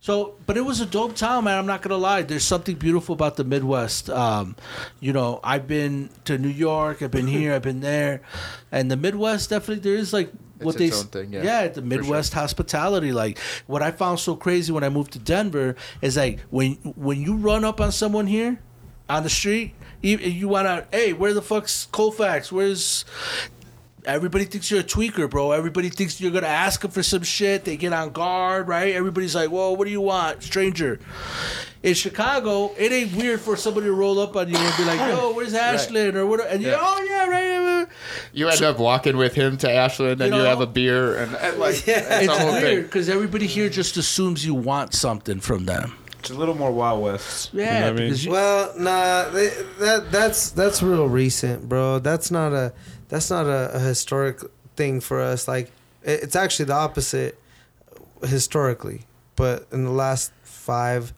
so, 0.00 0.34
but 0.46 0.56
it 0.56 0.62
was 0.62 0.80
a 0.80 0.86
dope 0.86 1.14
town, 1.16 1.44
man. 1.44 1.58
I'm 1.58 1.66
not 1.66 1.82
gonna 1.82 1.96
lie. 1.96 2.22
There's 2.22 2.44
something 2.44 2.76
beautiful 2.76 3.12
about 3.12 3.36
the 3.36 3.44
Midwest. 3.44 4.10
Um, 4.10 4.56
you 5.00 5.12
know, 5.12 5.40
I've 5.44 5.66
been 5.66 6.10
to 6.24 6.38
New 6.38 6.48
York, 6.48 7.02
I've 7.02 7.10
been 7.10 7.26
here, 7.26 7.54
I've 7.54 7.62
been 7.62 7.80
there, 7.80 8.22
and 8.72 8.90
the 8.90 8.96
Midwest 8.96 9.50
definitely 9.50 9.82
there 9.82 9.98
is 9.98 10.12
like 10.12 10.32
what 10.58 10.76
they 10.76 10.86
its 10.86 10.96
s- 10.96 11.02
own 11.04 11.08
thing, 11.08 11.32
yeah, 11.32 11.42
yeah 11.42 11.68
the 11.68 11.82
Midwest 11.82 12.34
hospitality. 12.34 13.12
Like 13.12 13.38
what 13.66 13.82
I 13.82 13.90
found 13.90 14.20
so 14.20 14.36
crazy 14.36 14.72
when 14.72 14.84
I 14.84 14.88
moved 14.88 15.12
to 15.12 15.18
Denver 15.18 15.76
is 16.02 16.16
like 16.16 16.40
when 16.50 16.72
when 16.96 17.20
you 17.20 17.36
run 17.36 17.64
up 17.64 17.80
on 17.80 17.92
someone 17.92 18.26
here 18.26 18.60
on 19.08 19.22
the 19.22 19.30
street, 19.30 19.74
you, 20.02 20.18
you 20.18 20.48
wanna 20.48 20.86
hey 20.92 21.12
where 21.12 21.34
the 21.34 21.42
fuck's 21.42 21.86
Colfax? 21.92 22.50
Where's 22.52 23.04
Everybody 24.06 24.46
thinks 24.46 24.70
you're 24.70 24.80
a 24.80 24.82
tweaker, 24.82 25.28
bro. 25.28 25.52
Everybody 25.52 25.90
thinks 25.90 26.20
you're 26.22 26.30
gonna 26.30 26.46
ask 26.46 26.80
them 26.80 26.90
for 26.90 27.02
some 27.02 27.22
shit. 27.22 27.64
They 27.66 27.76
get 27.76 27.92
on 27.92 28.10
guard, 28.10 28.66
right? 28.66 28.94
Everybody's 28.94 29.34
like, 29.34 29.50
"Whoa, 29.50 29.72
what 29.72 29.84
do 29.84 29.90
you 29.90 30.00
want, 30.00 30.42
stranger?" 30.42 30.98
In 31.82 31.92
Chicago, 31.92 32.72
it 32.78 32.92
ain't 32.92 33.14
weird 33.14 33.40
for 33.40 33.56
somebody 33.56 33.86
to 33.86 33.92
roll 33.92 34.18
up 34.18 34.36
on 34.36 34.48
you 34.48 34.56
and 34.56 34.76
be 34.78 34.84
like, 34.84 34.98
"Yo, 35.00 35.34
where's 35.34 35.52
Ashland?" 35.52 36.16
or 36.16 36.24
what? 36.24 36.40
And 36.46 36.62
you're, 36.62 36.72
Yeah. 36.72 36.78
"Oh 36.80 37.02
yeah, 37.06 37.26
right." 37.26 37.86
You 38.32 38.48
end 38.48 38.62
up 38.62 38.78
walking 38.78 39.18
with 39.18 39.34
him 39.34 39.58
to 39.58 39.70
Ashland, 39.70 40.22
and 40.22 40.32
You 40.34 40.40
you, 40.40 40.46
have 40.46 40.62
a 40.62 40.66
beer, 40.66 41.16
and, 41.16 41.34
and 41.36 41.58
like 41.58 41.86
Yeah. 41.86 42.20
it's, 42.20 42.32
It's 42.32 42.62
weird 42.62 42.84
because 42.84 43.10
everybody 43.10 43.46
here 43.46 43.68
just 43.68 43.98
assumes 43.98 44.46
you 44.46 44.54
want 44.54 44.94
something 44.94 45.40
from 45.40 45.66
them. 45.66 45.92
It's 46.20 46.30
a 46.30 46.34
little 46.34 46.54
more 46.54 46.70
Wild 46.70 47.02
West. 47.02 47.50
Yeah, 47.54 47.64
you 47.64 47.80
know 47.80 47.92
what 47.92 48.00
I 48.02 48.04
mean? 48.04 48.14
you, 48.14 48.30
Well, 48.30 48.72
nah, 48.78 49.30
they, 49.30 49.48
that 49.78 50.12
that's 50.12 50.50
that's 50.50 50.82
real 50.82 51.08
recent, 51.08 51.68
bro. 51.68 51.98
That's 51.98 52.30
not 52.30 52.52
a 52.52 52.72
that's 53.08 53.30
not 53.30 53.46
a, 53.46 53.70
a 53.74 53.78
historic 53.78 54.40
thing 54.76 55.00
for 55.00 55.20
us. 55.20 55.48
Like, 55.48 55.72
it, 56.02 56.22
it's 56.24 56.36
actually 56.36 56.66
the 56.66 56.74
opposite 56.74 57.38
historically. 58.22 59.02
But 59.34 59.66
in 59.72 59.84
the 59.84 59.90
last 59.90 60.32
five, 60.42 61.14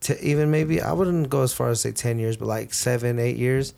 to 0.00 0.22
even 0.22 0.50
maybe 0.50 0.82
I 0.82 0.92
wouldn't 0.92 1.30
go 1.30 1.42
as 1.42 1.54
far 1.54 1.70
as 1.70 1.80
say 1.80 1.92
ten 1.92 2.18
years, 2.18 2.36
but 2.36 2.46
like 2.46 2.74
seven, 2.74 3.18
eight 3.18 3.38
years, 3.38 3.72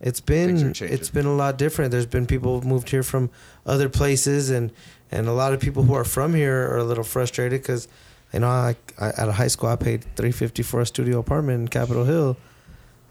It's 0.00 0.20
been 0.20 0.74
it's 0.80 1.08
been 1.08 1.26
a 1.26 1.34
lot 1.34 1.56
different. 1.56 1.90
There's 1.90 2.04
been 2.04 2.26
people 2.26 2.54
who've 2.54 2.66
moved 2.66 2.90
here 2.90 3.02
from 3.02 3.30
other 3.64 3.88
places, 3.88 4.50
and 4.50 4.72
and 5.10 5.26
a 5.26 5.32
lot 5.32 5.54
of 5.54 5.60
people 5.60 5.84
who 5.84 5.94
are 5.94 6.04
from 6.04 6.34
here 6.34 6.68
are 6.70 6.78
a 6.78 6.84
little 6.84 7.04
frustrated 7.04 7.62
because. 7.62 7.88
You 8.32 8.40
know, 8.40 8.48
I, 8.48 8.76
I, 8.98 9.08
out 9.08 9.28
of 9.28 9.34
high 9.34 9.48
school, 9.48 9.68
I 9.68 9.76
paid 9.76 10.04
three 10.16 10.32
fifty 10.32 10.62
for 10.62 10.80
a 10.80 10.86
studio 10.86 11.18
apartment 11.18 11.60
in 11.60 11.68
Capitol 11.68 12.04
Hill, 12.04 12.36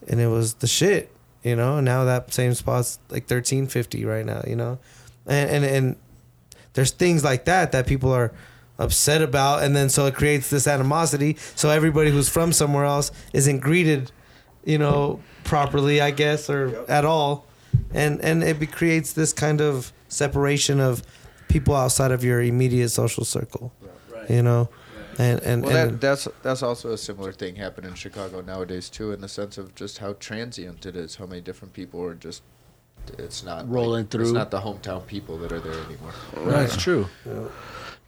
and 0.07 0.19
it 0.19 0.27
was 0.27 0.55
the 0.55 0.67
shit. 0.67 1.11
You 1.43 1.55
know, 1.55 1.77
and 1.77 1.85
now 1.85 2.05
that 2.05 2.33
same 2.33 2.53
spot's 2.53 2.99
like 3.09 3.27
thirteen 3.27 3.67
fifty 3.67 4.05
right 4.05 4.25
now. 4.25 4.41
You 4.47 4.55
know, 4.55 4.79
and 5.27 5.49
and 5.49 5.65
and 5.65 5.95
there's 6.73 6.91
things 6.91 7.23
like 7.23 7.45
that 7.45 7.71
that 7.71 7.87
people 7.87 8.11
are 8.11 8.31
upset 8.79 9.21
about, 9.21 9.63
and 9.63 9.75
then 9.75 9.89
so 9.89 10.07
it 10.07 10.15
creates 10.15 10.49
this 10.49 10.67
animosity. 10.67 11.37
So 11.55 11.69
everybody 11.69 12.09
who's 12.09 12.29
from 12.29 12.51
somewhere 12.51 12.85
else 12.85 13.11
isn't 13.33 13.59
greeted, 13.59 14.11
you 14.65 14.79
know, 14.79 15.19
properly, 15.43 16.01
I 16.01 16.11
guess, 16.11 16.49
or 16.49 16.83
at 16.89 17.05
all, 17.05 17.45
and 17.93 18.19
and 18.21 18.43
it 18.43 18.59
be, 18.59 18.65
creates 18.65 19.13
this 19.13 19.33
kind 19.33 19.61
of 19.61 19.93
separation 20.07 20.79
of 20.79 21.03
people 21.47 21.75
outside 21.75 22.11
of 22.11 22.23
your 22.23 22.41
immediate 22.41 22.89
social 22.89 23.23
circle. 23.25 23.71
You 24.29 24.41
know, 24.41 24.69
and 25.17 25.39
and, 25.41 25.63
Well, 25.63 25.75
and 25.75 25.91
that, 25.93 26.01
that's 26.01 26.27
that's 26.41 26.63
also 26.63 26.91
a 26.91 26.97
similar 26.97 27.31
thing 27.31 27.55
happening 27.55 27.91
in 27.91 27.95
Chicago 27.95 28.41
nowadays 28.41 28.89
too, 28.89 29.11
in 29.11 29.21
the 29.21 29.29
sense 29.29 29.57
of 29.57 29.75
just 29.75 29.99
how 29.99 30.13
transient 30.13 30.85
it 30.85 30.95
is. 30.95 31.15
How 31.15 31.25
many 31.25 31.41
different 31.41 31.73
people 31.73 32.01
are 32.03 32.15
just. 32.15 32.43
It's 33.17 33.43
not 33.43 33.67
Rolling 33.67 34.03
like, 34.03 34.11
through. 34.11 34.25
It's 34.25 34.31
not 34.31 34.51
the 34.51 34.61
hometown 34.61 35.07
people 35.07 35.37
that 35.39 35.51
are 35.51 35.59
there 35.59 35.79
anymore. 35.85 36.13
That's 36.45 36.77
true. 36.77 37.07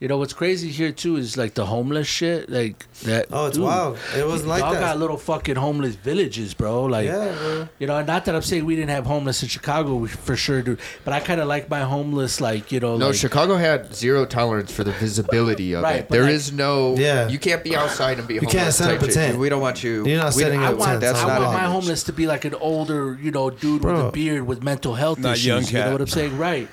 You 0.00 0.08
know 0.08 0.18
what's 0.18 0.34
crazy 0.34 0.68
here 0.70 0.92
too 0.92 1.16
is 1.16 1.36
like 1.38 1.54
the 1.54 1.64
homeless 1.64 2.06
shit. 2.06 2.50
Like 2.50 2.84
that. 3.04 3.26
oh, 3.32 3.46
it's 3.46 3.56
dude, 3.56 3.64
wild. 3.64 3.96
It 4.14 4.26
wasn't 4.26 4.50
like 4.50 4.60
y'all 4.60 4.72
that. 4.74 4.80
got 4.80 4.98
little 4.98 5.16
fucking 5.16 5.54
homeless 5.56 5.94
villages, 5.94 6.52
bro. 6.52 6.84
Like, 6.84 7.06
yeah, 7.06 7.32
bro. 7.32 7.68
you 7.78 7.86
know, 7.86 7.96
and 7.96 8.06
not 8.06 8.24
that 8.26 8.34
I'm 8.34 8.42
saying 8.42 8.66
we 8.66 8.74
didn't 8.76 8.90
have 8.90 9.06
homeless 9.06 9.42
in 9.42 9.48
Chicago, 9.48 9.94
we 9.94 10.08
for 10.08 10.36
sure 10.36 10.60
dude. 10.62 10.80
But 11.04 11.14
I 11.14 11.20
kind 11.20 11.40
of 11.40 11.46
like 11.46 11.70
my 11.70 11.80
homeless, 11.82 12.40
like 12.40 12.70
you 12.72 12.80
know, 12.80 12.98
No, 12.98 13.06
like, 13.06 13.14
Chicago 13.16 13.56
had 13.56 13.94
zero 13.94 14.26
tolerance 14.26 14.72
for 14.72 14.84
the 14.84 14.92
visibility 14.92 15.72
of 15.72 15.84
Right, 15.84 16.00
it. 16.00 16.08
but 16.08 16.14
There 16.16 16.24
like- 16.24 16.32
is 16.34 16.52
no. 16.52 16.96
Yeah. 16.98 17.28
You 17.28 17.38
can't 17.38 17.62
be 17.64 17.74
outside 17.76 18.18
and 18.18 18.26
be. 18.28 18.34
You 18.34 18.40
homeless 18.40 18.52
can't 18.54 18.74
set 18.74 18.90
up 18.96 19.02
a 19.02 19.06
tent. 19.10 19.38
We 19.38 19.48
don't 19.48 19.62
want 19.62 19.82
you. 19.84 20.04
You're 20.06 20.18
not 20.18 20.34
we 20.34 20.42
setting 20.42 20.60
don't- 20.60 20.68
I 20.68 20.72
up 20.72 20.78
want, 20.78 20.90
tents. 21.00 21.04
That's 21.06 21.18
I 21.20 21.28
not 21.28 21.40
want 21.40 21.52
my 21.54 21.60
image. 21.60 21.72
homeless 21.72 22.02
to 22.02 22.12
be 22.12 22.26
like 22.26 22.44
an 22.44 22.54
older, 22.56 23.16
you 23.22 23.30
know, 23.30 23.48
dude 23.48 23.84
with 23.84 23.94
a 23.98 24.10
beard 24.10 24.46
with 24.46 24.62
mental 24.62 24.94
health 24.96 25.20
Not 25.20 25.34
issues. 25.34 25.46
young 25.46 25.64
You 25.64 25.86
know 25.86 25.92
what 25.92 26.00
I'm 26.00 26.06
saying? 26.08 26.36
Right. 26.36 26.68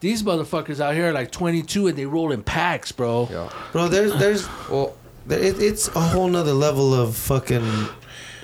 These 0.00 0.22
motherfuckers 0.24 0.80
out 0.80 0.94
here 0.94 1.10
are 1.10 1.12
like 1.12 1.30
22 1.30 1.86
and 1.86 1.96
they 1.96 2.06
roll 2.06 2.32
in 2.32 2.42
packs, 2.42 2.61
bro. 2.96 3.28
Yeah. 3.30 3.48
Bro, 3.72 3.88
there's 3.88 4.12
there's 4.18 4.48
Well, 4.70 4.94
there, 5.26 5.38
it, 5.40 5.60
it's 5.60 5.88
a 5.88 6.00
whole 6.00 6.28
nother 6.28 6.52
level 6.52 6.94
of 6.94 7.16
fucking 7.16 7.88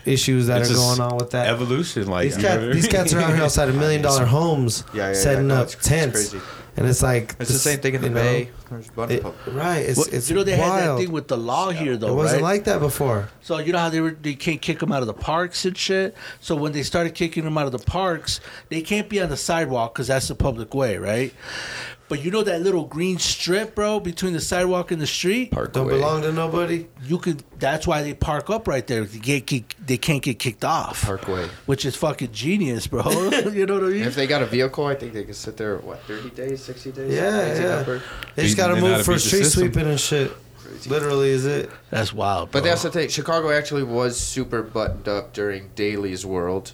issues 0.04 0.46
that 0.46 0.62
It's 0.62 0.70
are 0.70 0.74
going 0.74 1.00
on 1.00 1.16
with 1.18 1.31
that. 1.33 1.48
Evolution, 1.48 2.07
like 2.09 2.24
these 2.24 2.37
you 2.37 2.42
know 2.44 2.48
cats, 2.59 2.74
these 2.74 2.88
cats 2.88 3.12
are 3.14 3.20
out 3.20 3.35
here 3.35 3.42
outside 3.44 3.68
of 3.68 3.74
million 3.85 4.02
dollar 4.02 4.24
homes, 4.24 4.85
Yeah, 4.94 5.02
yeah, 5.02 5.09
yeah. 5.09 5.14
setting 5.14 5.48
No, 5.48 5.54
up 5.57 5.61
it's- 5.68 5.74
it's 5.76 5.88
tents, 5.88 6.31
crazy. 6.31 6.44
and 6.76 6.87
it's 6.87 7.02
like 7.02 7.35
it's 7.40 7.50
the 7.52 7.59
same 7.59 7.81
thing 7.81 7.94
in 7.94 8.02
the 8.02 8.11
Bay. 8.11 8.50
There's 8.70 8.88
a 8.88 8.92
bunch 8.92 9.11
it- 9.12 9.24
right? 9.48 9.78
It's 9.78 9.98
What- 9.98 10.12
it's 10.12 10.28
you 10.31 10.37
know 10.37 10.44
they 10.44 10.57
had 10.57 10.81
that 10.88 10.98
thing 10.98 11.12
with 11.12 11.28
the 11.28 11.37
law 11.37 11.70
here 11.70 11.96
though, 11.96 12.09
it 12.12 12.14
wasn't 12.14 12.42
right? 12.42 12.54
like 12.54 12.64
that 12.64 12.81
before. 12.81 13.28
So 13.42 13.59
you 13.59 13.72
know 13.72 13.78
how 13.81 13.88
they 13.90 14.00
were 14.00 14.16
they 14.26 14.35
can't 14.35 14.62
kick 14.62 14.78
them 14.78 14.92
out 14.92 15.02
of 15.02 15.09
the 15.09 15.14
parks 15.33 15.64
and 15.66 15.76
shit. 15.76 16.14
So 16.40 16.54
when 16.57 16.72
they 16.72 16.83
started 16.85 17.14
kicking 17.14 17.44
them 17.44 17.59
out 17.59 17.66
of 17.66 17.72
the 17.72 17.85
parks, 17.98 18.40
they 18.70 18.81
can't 18.81 19.09
be 19.09 19.20
on 19.20 19.28
the 19.28 19.37
sidewalk 19.37 19.94
because 19.94 20.07
that's 20.07 20.28
the 20.28 20.35
public 20.37 20.72
way, 20.74 20.96
right? 20.96 21.35
But 22.08 22.24
you 22.24 22.30
know 22.30 22.42
that 22.42 22.62
little 22.62 22.84
green 22.84 23.18
strip, 23.18 23.74
bro, 23.74 24.00
between 24.00 24.32
the 24.32 24.40
sidewalk 24.40 24.90
and 24.90 25.00
the 25.00 25.06
street. 25.06 25.50
Parkway. 25.50 25.72
Don't 25.72 25.88
belong 25.88 26.22
to 26.22 26.32
nobody. 26.32 26.86
You 27.04 27.18
could. 27.18 27.44
That's 27.58 27.86
why 27.86 28.02
they 28.02 28.14
park 28.14 28.48
up 28.48 28.66
right 28.66 28.86
there. 28.86 29.04
They 29.04 29.18
get 29.18 29.46
kick, 29.46 29.74
they 29.84 29.98
can't 29.98 30.22
get 30.22 30.38
kicked 30.38 30.64
off, 30.64 31.04
Parkway. 31.04 31.48
which 31.66 31.84
is 31.84 31.96
fucking 31.96 32.32
genius, 32.32 32.86
bro. 32.86 33.02
you 33.52 33.66
know 33.66 33.74
what 33.74 33.84
I 33.84 33.88
mean? 33.88 34.02
if 34.04 34.14
they 34.14 34.26
got 34.26 34.42
a 34.42 34.46
vehicle, 34.46 34.86
I 34.86 34.94
think 34.94 35.12
they 35.12 35.24
could 35.24 35.36
sit 35.36 35.56
there. 35.56 35.76
What, 35.78 36.00
thirty 36.02 36.30
days, 36.30 36.64
sixty 36.64 36.92
days? 36.92 37.12
Yeah, 37.12 37.84
yeah. 37.86 38.00
They 38.34 38.44
just 38.44 38.56
got 38.56 38.68
to 38.68 38.76
it 38.76 38.80
move 38.80 39.04
for 39.04 39.18
street 39.18 39.44
system. 39.44 39.64
sweeping 39.64 39.88
and 39.88 40.00
shit. 40.00 40.32
Literally, 40.86 41.30
is 41.30 41.46
it? 41.46 41.70
That's 41.90 42.12
wild. 42.12 42.50
Bro. 42.50 42.60
But 42.60 42.68
that's 42.68 42.82
the 42.82 42.90
thing. 42.90 43.08
Chicago 43.08 43.50
actually 43.50 43.82
was 43.82 44.18
super 44.18 44.62
buttoned 44.62 45.08
up 45.08 45.32
during 45.32 45.70
Daley's 45.74 46.24
world. 46.24 46.72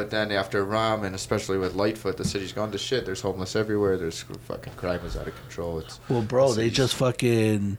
But 0.00 0.08
then 0.08 0.32
after 0.32 0.64
Rahm 0.64 1.04
and 1.04 1.14
especially 1.14 1.58
with 1.58 1.74
Lightfoot, 1.74 2.16
the 2.16 2.24
city's 2.24 2.52
gone 2.52 2.72
to 2.72 2.78
shit. 2.78 3.04
There's 3.04 3.20
homeless 3.20 3.54
everywhere. 3.54 3.98
There's 3.98 4.22
fucking 4.22 4.72
crime 4.72 5.04
is 5.04 5.14
out 5.14 5.26
of 5.28 5.36
control. 5.42 5.78
It's 5.78 6.00
well, 6.08 6.22
bro. 6.22 6.52
the 6.54 6.62
They 6.62 6.70
just 6.70 6.94
fucking 6.94 7.76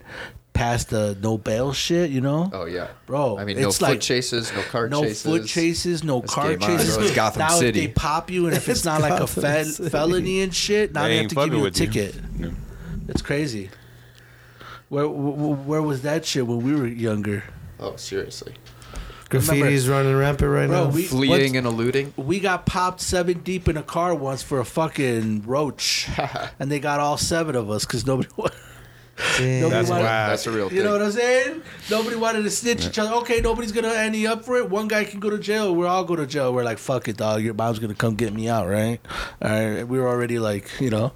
passed 0.54 0.92
the 0.92 1.18
no 1.20 1.40
bail 1.40 1.74
shit. 1.74 2.12
You 2.12 2.22
know, 2.22 2.52
Oh 2.54 2.66
yeah, 2.66 2.90
bro. 3.08 3.40
I 3.40 3.44
mean, 3.46 3.60
no 3.60 3.70
it's 3.70 3.80
foot 3.80 3.90
like 3.90 4.02
chases, 4.02 4.54
no 4.54 4.62
car 4.62 4.88
no 4.88 5.02
chases. 5.02 5.24
foot 5.24 5.48
chases, 5.48 6.04
no 6.04 6.22
It's 6.22 6.32
car 6.32 6.50
game 6.50 6.62
on, 6.62 6.78
chases. 6.78 6.98
It's 6.98 7.16
Gotham 7.16 7.40
now 7.40 7.50
City. 7.58 7.80
if 7.80 7.86
they 7.88 7.92
pop 7.94 8.30
you 8.30 8.46
and 8.46 8.56
if 8.56 8.70
it's 8.70 8.82
It's 8.82 8.86
not 8.86 9.02
like 9.02 9.14
a 9.14 9.20
Gotham 9.26 9.42
fel- 9.42 9.90
felony 9.90 10.42
and 10.44 10.54
shit, 10.54 10.94
now 10.94 11.06
They 11.06 11.10
they, 11.10 11.18
have 11.24 11.28
to 11.30 11.36
give 11.36 11.54
you 11.54 11.60
a 11.60 11.64
with 11.64 11.80
you. 11.80 11.88
ticket. 11.88 12.16
Yeah. 12.38 12.50
It's 13.08 13.24
crazy. 13.24 13.72
Where, 14.90 15.08
where 15.08 15.56
where 15.56 15.82
was 15.82 16.04
that 16.04 16.24
shit 16.24 16.46
when 16.46 16.60
we 16.62 16.76
were 16.76 16.86
younger? 16.86 17.46
Oh 17.80 17.96
seriously, 17.96 18.54
Graffiti's 19.32 19.88
running 19.88 20.16
rampant 20.16 20.52
right 20.52 20.68
Bro, 20.68 20.86
now. 20.86 20.90
we- 20.92 21.04
fleeing 21.04 21.56
and 21.58 21.66
eluding. 21.66 22.14
We 22.18 22.40
got 22.40 22.66
popped 22.66 23.02
seven 23.02 23.40
deep 23.40 23.68
in 23.70 23.78
a 23.78 23.84
car 23.84 24.14
once 24.14 24.44
for 24.44 24.60
a 24.60 24.66
fucking 24.66 25.44
roach, 25.46 26.08
and 26.60 26.70
they 26.72 26.80
got 26.80 27.00
all 27.00 27.18
seven 27.18 27.56
of 27.56 27.70
us 27.72 27.86
because 27.86 28.06
nobody. 28.06 28.30
Damn. 29.38 29.62
Nobody 29.62 29.70
That's 29.70 29.90
wanted- 29.90 30.04
wild. 30.04 30.32
That's 30.32 30.48
a 30.48 30.52
real 30.52 30.68
thing. 30.70 30.78
You 30.78 30.84
know 30.84 30.94
what 30.94 31.02
I'm 31.04 31.12
saying? 31.12 31.62
Nobody 31.92 32.16
wanted 32.16 32.44
to 32.44 32.50
snitch 32.50 32.86
each 32.88 32.98
other. 33.00 33.14
Okay, 33.18 33.40
nobody's 33.40 33.72
gonna 33.72 33.90
ante 33.90 34.26
up 34.26 34.44
for 34.44 34.58
it. 34.58 34.70
One 34.70 34.88
guy 34.88 35.04
can 35.04 35.20
go 35.20 35.30
to 35.30 35.38
jail. 35.38 35.76
We're 35.76 35.88
all 35.88 36.04
go 36.04 36.16
to 36.16 36.26
jail. 36.26 36.54
We're 36.54 36.64
like, 36.64 36.78
fuck 36.80 37.08
it, 37.08 37.18
dog. 37.18 37.42
Your 37.44 37.54
mom's 37.54 37.80
gonna 37.80 37.94
come 37.94 38.16
get 38.16 38.34
me 38.34 38.50
out, 38.50 38.68
right? 38.68 39.00
All 39.42 39.50
right. 39.50 39.84
We 39.88 40.00
were 40.00 40.08
already 40.08 40.40
like, 40.40 40.70
you 40.80 40.90
know. 40.90 41.12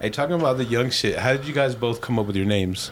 Hey, 0.00 0.10
talking 0.10 0.36
about 0.36 0.56
the 0.58 0.64
young 0.64 0.90
shit, 0.90 1.18
how 1.18 1.32
did 1.32 1.44
you 1.44 1.52
guys 1.52 1.74
both 1.74 2.00
come 2.00 2.18
up 2.18 2.26
with 2.26 2.36
your 2.36 2.46
names? 2.46 2.90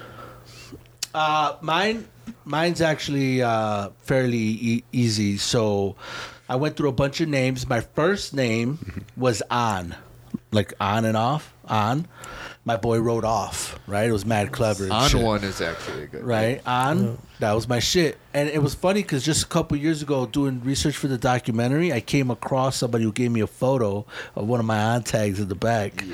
Uh, 1.14 1.56
mine, 1.62 2.06
mine's 2.44 2.80
actually 2.80 3.42
uh, 3.42 3.90
fairly 4.00 4.38
e- 4.38 4.84
easy. 4.92 5.36
So, 5.36 5.96
I 6.48 6.56
went 6.56 6.76
through 6.76 6.88
a 6.88 6.92
bunch 6.92 7.20
of 7.20 7.28
names. 7.28 7.68
My 7.68 7.80
first 7.80 8.34
name 8.34 9.04
was 9.16 9.42
On, 9.50 9.94
like 10.50 10.72
on 10.80 11.04
and 11.04 11.16
off, 11.16 11.52
on. 11.66 12.06
My 12.64 12.76
boy 12.76 12.98
wrote 13.00 13.24
off, 13.24 13.78
right? 13.86 14.08
It 14.08 14.12
was 14.12 14.26
mad 14.26 14.52
clever. 14.52 14.84
and 14.84 14.92
On 14.92 15.08
shit. 15.08 15.22
one 15.22 15.42
is 15.42 15.60
actually 15.62 16.02
a 16.02 16.06
good. 16.06 16.22
right? 16.22 16.60
On 16.66 17.18
that 17.40 17.52
was 17.54 17.66
my 17.66 17.78
shit. 17.78 18.18
And 18.34 18.48
it 18.50 18.62
was 18.62 18.74
funny 18.74 19.00
because 19.02 19.24
just 19.24 19.42
a 19.44 19.46
couple 19.46 19.76
years 19.78 20.02
ago 20.02 20.26
doing 20.26 20.60
research 20.62 20.96
for 20.96 21.08
the 21.08 21.16
documentary 21.16 21.92
i 21.92 22.00
came 22.00 22.30
across 22.30 22.76
somebody 22.76 23.04
who 23.04 23.12
gave 23.12 23.30
me 23.30 23.40
a 23.40 23.46
photo 23.46 24.04
of 24.36 24.46
one 24.46 24.60
of 24.60 24.66
my 24.66 24.78
on 24.78 25.02
tags 25.02 25.40
in 25.40 25.48
the 25.48 25.54
back. 25.54 26.04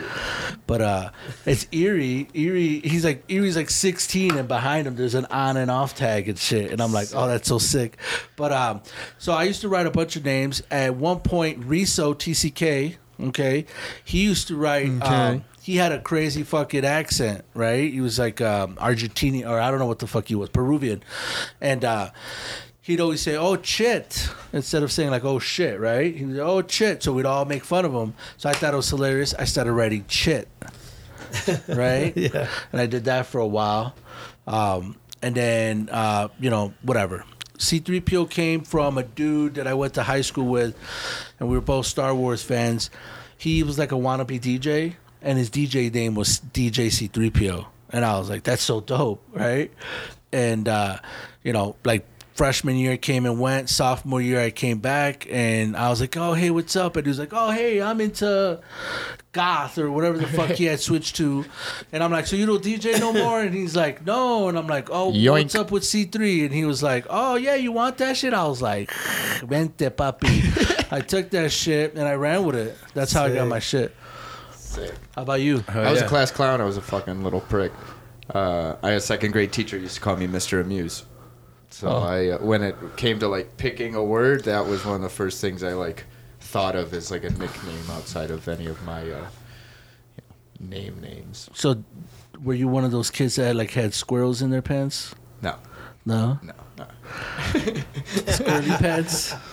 But 0.66 0.80
uh 0.80 1.10
it's 1.44 1.66
erie 1.72 2.28
erie 2.34 2.80
he's 2.80 3.04
like 3.04 3.24
erie's 3.28 3.56
like 3.56 3.70
16 3.70 4.36
and 4.36 4.46
behind 4.46 4.86
him 4.86 4.94
there's 4.96 5.14
an 5.14 5.26
on 5.26 5.56
and 5.56 5.70
off 5.70 5.94
tag 5.96 6.28
and 6.28 6.38
shit. 6.38 6.70
And 6.70 6.80
i'm 6.80 6.92
like 6.92 7.08
oh 7.14 7.26
that's 7.26 7.48
so 7.48 7.58
sick. 7.58 7.96
But 8.36 8.52
um 8.52 8.82
so 9.18 9.32
i 9.32 9.42
used 9.44 9.60
to 9.62 9.68
write 9.68 9.86
a 9.86 9.90
bunch 9.90 10.14
of 10.16 10.24
names. 10.24 10.62
At 10.70 10.94
one 10.94 11.20
point 11.20 11.64
riso 11.64 12.14
tck 12.14 12.96
okay? 13.20 13.64
He 14.04 14.22
used 14.24 14.48
to 14.48 14.56
write 14.56 15.02
um, 15.02 15.44
he 15.64 15.76
had 15.76 15.92
a 15.92 15.98
crazy 15.98 16.42
fucking 16.42 16.84
accent, 16.84 17.42
right? 17.54 17.90
He 17.90 18.02
was 18.02 18.18
like 18.18 18.42
um, 18.42 18.76
Argentinian, 18.76 19.48
or 19.48 19.58
I 19.58 19.70
don't 19.70 19.78
know 19.78 19.86
what 19.86 19.98
the 19.98 20.06
fuck 20.06 20.28
he 20.28 20.34
was, 20.34 20.50
Peruvian, 20.50 21.02
and 21.58 21.82
uh, 21.82 22.10
he'd 22.82 23.00
always 23.00 23.22
say 23.22 23.34
"oh 23.34 23.56
shit" 23.62 24.28
instead 24.52 24.82
of 24.82 24.92
saying 24.92 25.10
like 25.10 25.24
"oh 25.24 25.38
shit," 25.38 25.80
right? 25.80 26.14
He 26.14 26.26
was 26.26 26.38
"oh 26.38 26.62
shit," 26.68 27.02
so 27.02 27.14
we'd 27.14 27.24
all 27.24 27.46
make 27.46 27.64
fun 27.64 27.86
of 27.86 27.94
him. 27.94 28.12
So 28.36 28.50
I 28.50 28.52
thought 28.52 28.74
it 28.74 28.76
was 28.76 28.90
hilarious. 28.90 29.32
I 29.32 29.44
started 29.44 29.72
writing 29.72 30.04
"shit," 30.06 30.48
right? 31.68 32.14
Yeah. 32.14 32.46
and 32.70 32.78
I 32.82 32.84
did 32.84 33.04
that 33.06 33.24
for 33.24 33.38
a 33.38 33.46
while, 33.46 33.94
um, 34.46 34.96
and 35.22 35.34
then 35.34 35.88
uh, 35.90 36.28
you 36.38 36.50
know 36.50 36.74
whatever. 36.82 37.24
C3PO 37.56 38.28
came 38.28 38.64
from 38.64 38.98
a 38.98 39.02
dude 39.02 39.54
that 39.54 39.66
I 39.66 39.72
went 39.72 39.94
to 39.94 40.02
high 40.02 40.20
school 40.20 40.44
with, 40.44 40.76
and 41.40 41.48
we 41.48 41.56
were 41.56 41.62
both 41.62 41.86
Star 41.86 42.14
Wars 42.14 42.42
fans. 42.42 42.90
He 43.38 43.62
was 43.62 43.78
like 43.78 43.92
a 43.92 43.96
wannabe 43.96 44.38
DJ, 44.38 44.96
and 45.24 45.38
his 45.38 45.50
DJ 45.50 45.92
name 45.92 46.14
was 46.14 46.40
DJ 46.52 46.86
C3PO, 46.86 47.66
and 47.90 48.04
I 48.04 48.18
was 48.18 48.30
like, 48.30 48.44
"That's 48.44 48.62
so 48.62 48.80
dope, 48.80 49.22
right?" 49.32 49.72
And 50.32 50.68
uh, 50.68 50.98
you 51.42 51.52
know, 51.52 51.76
like 51.84 52.06
freshman 52.34 52.74
year 52.76 52.96
came 52.96 53.26
and 53.26 53.38
went, 53.38 53.68
sophomore 53.70 54.20
year 54.20 54.40
I 54.40 54.50
came 54.50 54.78
back, 54.78 55.26
and 55.30 55.76
I 55.76 55.88
was 55.88 56.00
like, 56.00 56.16
"Oh, 56.16 56.34
hey, 56.34 56.50
what's 56.50 56.76
up?" 56.76 56.96
And 56.96 57.06
he 57.06 57.08
was 57.08 57.18
like, 57.18 57.32
"Oh, 57.32 57.50
hey, 57.50 57.80
I'm 57.80 58.00
into 58.00 58.60
goth 59.32 59.78
or 59.78 59.90
whatever 59.90 60.18
the 60.18 60.26
fuck 60.28 60.50
he 60.50 60.64
had 60.66 60.80
switched 60.88 61.16
to," 61.16 61.44
and 61.92 62.02
I'm 62.02 62.10
like, 62.12 62.26
"So 62.26 62.36
you 62.36 62.46
don't 62.46 62.62
DJ 62.62 62.98
no 63.00 63.12
more?" 63.12 63.40
And 63.40 63.54
he's 63.54 63.74
like, 63.76 64.04
"No," 64.04 64.48
and 64.48 64.58
I'm 64.58 64.66
like, 64.66 64.88
"Oh, 64.90 65.10
what's 65.44 65.54
up 65.54 65.70
with 65.70 65.84
C3?" 65.84 66.44
And 66.46 66.54
he 66.54 66.64
was 66.64 66.82
like, 66.82 67.06
"Oh 67.08 67.36
yeah, 67.36 67.54
you 67.54 67.72
want 67.72 67.98
that 67.98 68.16
shit?" 68.16 68.34
I 68.34 68.46
was 68.46 68.60
like, 68.60 68.90
"Vente, 69.42 69.88
papi." 69.90 70.82
I 70.92 71.00
took 71.00 71.30
that 71.30 71.50
shit 71.50 71.94
and 71.94 72.06
I 72.06 72.14
ran 72.14 72.44
with 72.44 72.56
it. 72.56 72.76
That's 72.94 73.12
how 73.12 73.24
I 73.24 73.34
got 73.34 73.48
my 73.48 73.58
shit. 73.58 73.94
Sick. 74.74 74.92
How 75.14 75.22
about 75.22 75.40
you? 75.40 75.62
I 75.68 75.90
was 75.90 76.00
yeah. 76.00 76.06
a 76.06 76.08
class 76.08 76.32
clown. 76.32 76.60
I 76.60 76.64
was 76.64 76.76
a 76.76 76.82
fucking 76.82 77.22
little 77.22 77.40
prick. 77.42 77.70
Uh, 78.34 78.74
I 78.82 78.88
had 78.88 78.96
a 78.96 79.00
second 79.00 79.30
grade 79.30 79.52
teacher 79.52 79.78
used 79.78 79.94
to 79.94 80.00
call 80.00 80.16
me 80.16 80.26
Mr. 80.26 80.60
Amuse. 80.60 81.04
So 81.70 81.88
Oh. 81.88 81.98
I, 82.02 82.28
uh, 82.30 82.38
when 82.38 82.62
it 82.62 82.74
came 82.96 83.20
to 83.20 83.28
like 83.28 83.56
picking 83.56 83.94
a 83.94 84.02
word, 84.02 84.44
that 84.44 84.66
was 84.66 84.84
one 84.84 84.96
of 84.96 85.02
the 85.02 85.08
first 85.08 85.40
things 85.40 85.62
I 85.62 85.74
like 85.74 86.04
thought 86.40 86.74
of 86.74 86.92
as 86.92 87.10
like 87.12 87.22
a 87.22 87.30
nickname 87.30 87.90
outside 87.90 88.30
of 88.32 88.48
any 88.48 88.66
of 88.66 88.82
my 88.84 89.02
uh, 89.02 89.04
you 89.04 89.12
know, 90.60 90.76
name 90.76 91.00
names. 91.00 91.48
So, 91.54 91.84
were 92.42 92.54
you 92.54 92.66
one 92.66 92.84
of 92.84 92.90
those 92.90 93.10
kids 93.10 93.36
that 93.36 93.54
like 93.54 93.70
had 93.70 93.94
squirrels 93.94 94.42
in 94.42 94.50
their 94.50 94.62
pants? 94.62 95.14
No, 95.40 95.56
No, 96.04 96.40
no, 96.42 96.52
no, 96.78 96.86
squirrely 98.26 98.76
pants. 98.78 99.34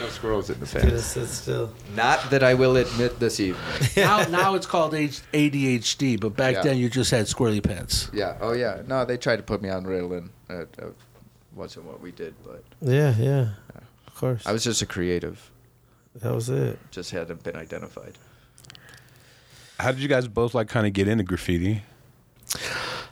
no 0.00 0.08
squirrels 0.08 0.50
in 0.50 0.58
the 0.60 0.66
Could 0.66 0.82
have 0.82 0.92
fence. 0.92 1.04
sit 1.04 1.28
still. 1.28 1.72
Not 1.94 2.30
that 2.30 2.42
I 2.42 2.54
will 2.54 2.76
admit 2.76 3.18
this 3.20 3.38
evening. 3.40 3.64
now, 3.96 4.24
now 4.28 4.54
it's 4.54 4.66
called 4.66 4.92
ADHD, 4.94 6.18
but 6.20 6.36
back 6.36 6.54
Yeah. 6.56 6.62
then 6.62 6.78
you 6.78 6.88
just 6.88 7.10
had 7.10 7.26
squirrely 7.26 7.62
pants. 7.62 8.10
Yeah. 8.12 8.36
Oh 8.40 8.52
yeah. 8.52 8.82
No, 8.86 9.04
they 9.04 9.16
tried 9.16 9.36
to 9.36 9.42
put 9.42 9.62
me 9.62 9.68
on 9.68 9.84
Ritalin. 9.84 10.30
It 10.48 10.68
uh, 10.82 10.86
wasn't 11.54 11.86
what 11.86 12.00
we 12.00 12.10
did, 12.12 12.34
but 12.44 12.64
Yeah, 12.82 13.14
yeah. 13.18 13.48
Of 14.06 14.14
course. 14.14 14.46
I 14.46 14.52
was 14.52 14.64
just 14.64 14.82
a 14.82 14.86
creative. 14.86 15.50
that 16.16 16.34
was 16.34 16.48
it. 16.48 16.78
Just 16.90 17.10
hadn't 17.10 17.42
been 17.42 17.56
identified. 17.56 18.14
How 19.78 19.92
did 19.92 20.00
you 20.00 20.08
guys 20.08 20.28
both 20.28 20.54
like 20.54 20.68
kind 20.68 20.86
of 20.86 20.92
get 20.92 21.08
into 21.08 21.24
graffiti? 21.24 21.82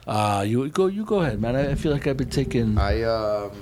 Uh, 0.07 0.45
you 0.47 0.69
go, 0.71 0.87
you 0.87 1.05
go 1.05 1.21
ahead, 1.21 1.41
man. 1.41 1.55
I, 1.57 1.71
I 1.71 1.75
feel 1.75 1.93
like 1.93 2.07
I've 2.07 2.17
been 2.17 2.31
taking. 2.31 2.79
I 2.79 3.03
um, 3.03 3.53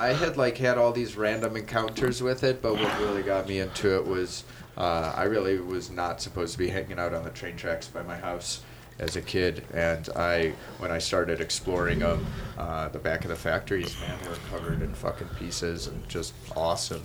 I 0.00 0.14
had 0.14 0.38
like 0.38 0.56
had 0.56 0.78
all 0.78 0.92
these 0.92 1.14
random 1.14 1.56
encounters 1.56 2.22
with 2.22 2.42
it, 2.42 2.62
but 2.62 2.74
what 2.74 3.00
really 3.00 3.22
got 3.22 3.46
me 3.46 3.58
into 3.58 3.94
it 3.96 4.06
was 4.06 4.44
uh, 4.78 5.12
I 5.14 5.24
really 5.24 5.58
was 5.60 5.90
not 5.90 6.22
supposed 6.22 6.52
to 6.52 6.58
be 6.58 6.68
hanging 6.68 6.98
out 6.98 7.12
on 7.12 7.22
the 7.22 7.30
train 7.30 7.54
tracks 7.54 7.86
by 7.86 8.02
my 8.02 8.16
house 8.16 8.62
as 8.98 9.16
a 9.16 9.20
kid, 9.20 9.62
and 9.74 10.08
I 10.16 10.54
when 10.78 10.90
I 10.90 10.98
started 10.98 11.42
exploring 11.42 11.98
them, 11.98 12.24
uh, 12.56 12.88
the 12.88 12.98
back 12.98 13.24
of 13.24 13.28
the 13.28 13.36
factories, 13.36 13.94
man, 14.00 14.18
were 14.26 14.36
covered 14.50 14.80
in 14.80 14.94
fucking 14.94 15.28
pieces 15.38 15.86
and 15.86 16.08
just 16.08 16.32
awesome. 16.56 17.02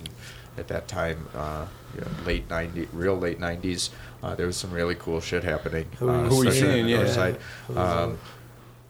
At 0.58 0.68
that 0.68 0.88
time, 0.88 1.28
uh, 1.34 1.66
you 1.94 2.00
know, 2.00 2.06
late 2.24 2.48
'90s, 2.48 2.88
real 2.94 3.18
late 3.18 3.38
'90s, 3.38 3.90
uh, 4.22 4.34
there 4.34 4.46
was 4.46 4.56
some 4.56 4.70
really 4.70 4.94
cool 4.94 5.20
shit 5.20 5.44
happening. 5.44 5.86
Who 5.98 6.06
were 6.06 6.12
uh, 6.12 6.22
you 6.22 6.28
Who 6.30 6.44
you 6.44 6.52
seeing? 6.52 6.88
Yeah. 6.88 6.96
north 6.96 7.10
side. 7.10 7.38
Um? 7.76 8.18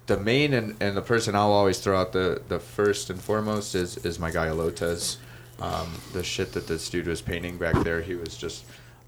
The 0.07 0.17
main 0.17 0.55
and, 0.55 0.77
and 0.81 0.97
the 0.97 1.03
person 1.03 1.35
I'll 1.35 1.53
always 1.53 1.79
throw 1.81 2.01
out 2.01 2.13
the, 2.13 2.41
the 2.49 2.59
first 2.59 3.11
and 3.11 3.21
foremost 3.21 3.75
is, 3.75 3.97
is 3.99 4.19
my 4.19 4.31
guy 4.31 4.49
Lotez. 4.49 5.17
Um, 5.61 5.91
the 6.13 6.23
shit 6.23 6.53
that 6.53 6.67
this 6.67 6.89
dude 6.91 7.07
was 7.07 7.23
painting 7.23 7.57
back 7.57 7.83
there, 7.83 8.03
he 8.03 8.15
was 8.15 8.37
just 8.37 8.65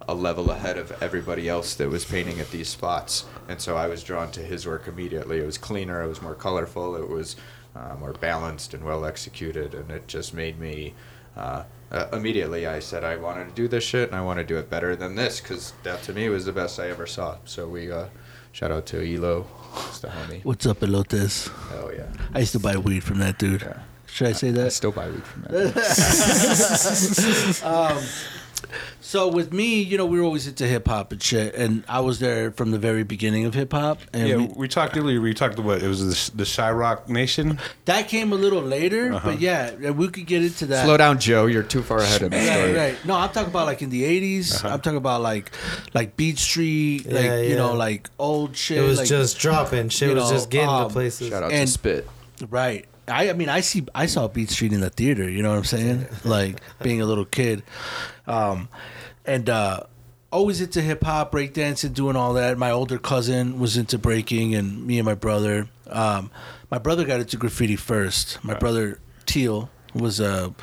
a 0.09 0.15
level 0.15 0.51
ahead 0.51 0.79
of 0.79 0.91
everybody 1.03 1.49
else 1.49 1.75
that 1.75 1.89
was 1.89 2.05
painting 2.05 2.41
at 2.41 2.51
these 2.51 2.69
spots. 2.69 3.27
And 3.49 3.61
so 3.61 3.77
I 3.77 3.87
was 3.87 4.03
drawn 4.03 4.31
to 4.33 4.41
his 4.41 4.67
work 4.67 4.89
immediately. 4.89 5.39
It 5.39 5.47
was 5.47 5.59
cleaner, 5.59 6.03
it 6.03 6.09
was 6.09 6.23
more 6.23 6.35
colorful, 6.35 6.97
it 6.97 7.09
was 7.09 7.37
uh, 7.77 7.95
more 8.01 8.15
balanced 8.15 8.73
and 8.75 8.83
well 8.83 9.05
executed, 9.05 9.75
and 9.75 9.91
it 9.91 10.09
just 10.09 10.35
made 10.35 10.59
me. 10.59 10.95
Uh, 11.37 11.65
uh, 11.91 12.07
immediately, 12.13 12.67
I 12.67 12.81
said 12.81 13.05
I 13.05 13.17
wanted 13.17 13.49
to 13.49 13.55
do 13.55 13.69
this 13.69 13.85
shit 13.85 14.09
and 14.09 14.19
I 14.19 14.23
want 14.23 14.39
to 14.39 14.45
do 14.45 14.59
it 14.59 14.69
better 14.69 14.97
than 14.97 15.15
this 15.15 15.41
because 15.41 15.73
that 15.85 16.03
to 16.03 16.13
me 16.13 16.29
was 16.29 16.45
the 16.45 16.53
best 16.53 16.81
I 16.81 16.91
ever 16.91 17.07
saw. 17.07 17.39
So 17.45 17.69
we 17.69 17.91
uh, 17.93 18.07
shout 18.53 18.73
out 18.73 18.87
to 18.87 19.15
Elo, 19.15 19.47
it's 19.89 20.01
the 20.01 20.09
homie. 20.09 20.45
What's 20.45 20.67
up, 20.67 20.81
Elotes? 20.81 21.51
Oh 21.73 21.91
yeah. 21.95 22.07
I 22.35 22.41
used 22.41 22.53
to 22.53 22.59
buy 22.59 22.77
weed 22.77 23.05
from 23.05 23.19
that 23.19 23.39
dude. 23.39 23.63
Yeah. 23.63 23.79
Should 24.07 24.27
I 24.29 24.33
say 24.33 24.49
I 24.49 24.53
that? 24.53 24.73
still 24.73 24.93
buy 24.93 25.09
weed 25.11 25.23
from 25.25 25.43
that. 25.43 25.77
um, 27.65 28.03
so 29.01 29.29
with 29.29 29.53
me, 29.53 29.81
you 29.83 29.97
know, 29.97 30.07
we 30.07 30.19
were 30.19 30.25
always 30.25 30.47
into 30.47 30.67
hip 30.67 30.89
hop 30.89 31.13
and 31.13 31.23
shit, 31.23 31.55
and 31.55 31.85
I 31.89 32.01
was 32.01 32.19
there 32.19 32.51
from 32.51 32.71
the 32.71 32.79
very 32.79 33.03
beginning 33.03 33.45
of 33.47 33.55
hip 33.55 33.73
hop. 33.73 34.01
And 34.13 34.29
Yeah, 34.29 34.37
we- 34.37 34.51
we 34.57 34.69
talked 34.69 34.97
earlier. 34.97 35.21
We 35.21 35.35
talked 35.35 35.59
about 35.59 35.83
it 35.83 35.89
was 35.89 36.31
the, 36.31 36.37
the 36.37 36.45
Shyrock 36.45 37.09
Nation. 37.09 37.59
that 37.87 38.09
came 38.09 38.33
a 38.33 38.37
little 38.37 38.61
later, 38.63 39.13
Uh-huh. 39.15 39.31
but 39.31 39.41
yeah, 39.41 39.71
and 39.83 39.97
we 39.97 40.09
could 40.09 40.27
get 40.27 40.43
into 40.43 40.67
that. 40.67 40.85
Slow 40.85 40.97
down, 40.97 41.19
Joe. 41.19 41.47
You're 41.47 41.63
too 41.63 41.83
far 41.83 41.99
ahead 41.99 42.23
of 42.23 42.33
me. 42.33 42.49
Right, 42.49 42.75
right. 42.77 43.05
No, 43.05 43.15
I'm 43.15 43.31
talking 43.31 43.51
about 43.51 43.67
like 43.67 43.83
in 43.83 43.91
the 43.91 44.03
'80s. 44.05 44.57
Uh-huh. 44.57 44.75
I'm 44.75 44.81
talking 44.81 44.97
about 44.99 45.23
like, 45.23 45.51
like 45.95 46.17
Beat 46.17 46.39
Street, 46.39 47.07
like 47.11 47.25
Yeah, 47.25 47.41
you 47.41 47.57
know, 47.57 47.75
like 47.75 48.09
old 48.19 48.57
shit. 48.57 48.79
It 48.79 48.83
was 48.87 48.99
like, 48.99 49.09
just 49.09 49.39
dropping. 49.39 49.89
Shit 49.89 50.09
you 50.11 50.15
was 50.17 50.25
know, 50.25 50.31
just 50.37 50.51
getting 50.51 50.69
um, 50.69 50.89
to 50.89 50.93
places. 50.93 51.29
Shout 51.31 51.43
out 51.43 51.53
And- 51.53 51.67
to 51.67 51.73
Spit. 51.73 52.09
Right. 52.51 52.87
I, 53.11 53.31
I 53.31 53.33
mean 53.33 53.49
I 53.49 53.61
see 53.61 53.87
I 53.95 54.05
saw 54.05 54.29
Beat 54.29 54.51
Street 54.51 54.75
in 54.75 54.81
the 54.81 54.91
theater, 54.91 55.27
you 55.31 55.43
know 55.43 55.49
what 55.49 55.57
I'm 55.57 55.65
saying? 55.65 56.07
Like 56.25 56.61
being 56.83 57.01
a 57.01 57.07
little 57.07 57.25
kid. 57.25 57.63
Um 58.29 58.69
and 59.25 59.49
uh 59.49 59.81
always 60.31 60.61
into 60.61 60.83
hip 60.83 61.03
hop, 61.03 61.33
breakdancing, 61.33 61.95
doing 61.95 62.15
all 62.15 62.35
that. 62.35 62.59
My 62.59 62.71
older 62.71 62.99
cousin 62.99 63.59
was 63.59 63.77
into 63.77 63.99
breaking 63.99 64.55
and 64.55 64.87
me 64.87 64.99
and 64.99 65.07
my 65.07 65.15
brother. 65.15 65.69
Um 65.89 66.31
my 66.71 66.79
brother 66.79 67.05
got 67.05 67.21
into 67.21 67.37
graffiti 67.37 67.77
first. 67.77 68.45
My 68.45 68.55
brother 68.55 69.01
Teal 69.25 69.71
was 69.95 70.21
a 70.21 70.55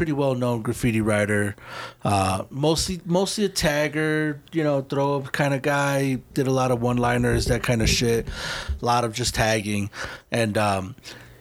pretty 0.00 0.12
well 0.12 0.34
known 0.34 0.62
graffiti 0.62 1.02
writer. 1.02 1.54
Uh, 2.02 2.44
mostly 2.48 3.02
mostly 3.04 3.44
a 3.44 3.50
tagger, 3.50 4.38
you 4.50 4.64
know, 4.64 4.80
throw 4.80 5.16
up 5.16 5.30
kind 5.30 5.52
of 5.52 5.60
guy. 5.60 6.18
Did 6.32 6.46
a 6.46 6.50
lot 6.50 6.70
of 6.70 6.80
one 6.80 6.96
liners, 6.96 7.44
that 7.46 7.62
kind 7.62 7.82
of 7.82 7.88
shit. 7.90 8.26
A 8.80 8.84
lot 8.84 9.04
of 9.04 9.12
just 9.12 9.34
tagging, 9.34 9.90
and 10.30 10.56
um, 10.56 10.96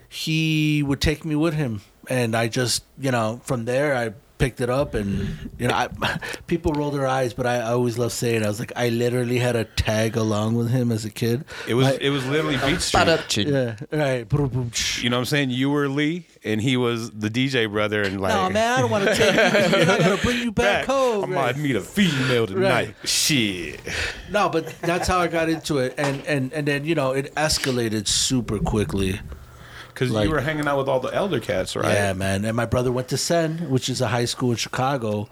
he 0.09 0.83
would 0.83 0.99
take 0.99 1.23
me 1.23 1.37
with 1.37 1.53
him, 1.53 1.81
and 2.09 2.35
I 2.35 2.49
just 2.49 2.83
you 2.99 3.11
know 3.11 3.39
from 3.45 3.63
there 3.63 3.95
I 3.95 4.13
picked 4.39 4.61
it 4.61 4.69
up 4.69 4.95
and 4.95 5.51
you 5.59 5.67
know 5.67 5.73
I, 5.75 5.89
people 6.47 6.71
roll 6.73 6.89
their 6.91 7.05
eyes 7.05 7.33
but 7.33 7.45
I, 7.45 7.57
I 7.57 7.71
always 7.73 7.99
love 7.99 8.11
saying. 8.11 8.43
I 8.43 8.47
was 8.47 8.59
like 8.59 8.71
I 8.75 8.89
literally 8.89 9.37
had 9.37 9.55
a 9.55 9.65
tag 9.65 10.15
along 10.17 10.55
with 10.55 10.69
him 10.71 10.91
as 10.91 11.05
a 11.05 11.09
kid 11.11 11.45
It 11.67 11.75
was 11.75 11.85
My- 11.87 11.97
it 12.01 12.09
was 12.09 12.25
literally 12.27 12.57
Beat 12.57 12.81
Street. 12.81 13.45
yeah 13.47 13.75
right 13.91 14.25
You 14.31 15.09
know 15.09 15.17
what 15.17 15.19
I'm 15.19 15.25
saying? 15.25 15.49
You 15.51 15.69
were 15.69 15.87
Lee, 15.89 16.25
and 16.43 16.61
he 16.61 16.77
was 16.77 17.11
the 17.11 17.29
DJ 17.29 17.69
brother, 17.69 18.01
and 18.01 18.19
like, 18.21 18.33
no 18.33 18.49
man 18.49 18.71
I 18.77 18.81
don't 18.81 18.89
want 18.89 19.03
to 19.09 19.13
take 19.15 19.35
you 19.35 19.41
I 19.93 19.97
gotta 19.99 20.23
bring 20.23 20.39
you 20.39 20.51
back, 20.51 20.85
home 20.85 21.25
I 21.25 21.27
might 21.27 21.57
meet 21.57 21.75
a 21.75 21.81
female 21.81 22.47
tonight. 22.47 22.95
Shit. 23.03 23.79
No, 24.31 24.47
but 24.49 24.73
that's 24.81 25.07
how 25.07 25.19
I 25.19 25.27
got 25.27 25.49
into 25.49 25.79
it, 25.79 25.95
and 25.97 26.25
and 26.25 26.53
and 26.53 26.65
then 26.65 26.85
you 26.85 26.95
know 26.95 27.11
it 27.11 27.35
escalated 27.35 28.07
super 28.07 28.57
quickly, 28.59 29.19
because 29.99 30.13
Like- 30.13 30.29
you 30.29 30.31
were 30.33 30.39
hanging 30.39 30.65
out 30.65 30.77
with 30.77 30.87
all 30.87 31.01
the 31.01 31.13
elder 31.13 31.41
cats, 31.41 31.75
right? 31.75 31.91
Yeah, 31.93 32.13
man. 32.13 32.45
And 32.45 32.55
my 32.55 32.65
brother 32.65 32.89
went 32.89 33.09
to 33.09 33.17
Senn, 33.17 33.69
which 33.69 33.89
is 33.89 33.99
a 33.99 34.07
high 34.07 34.23
school 34.23 34.51
in 34.51 34.55
Chicago. 34.55 35.27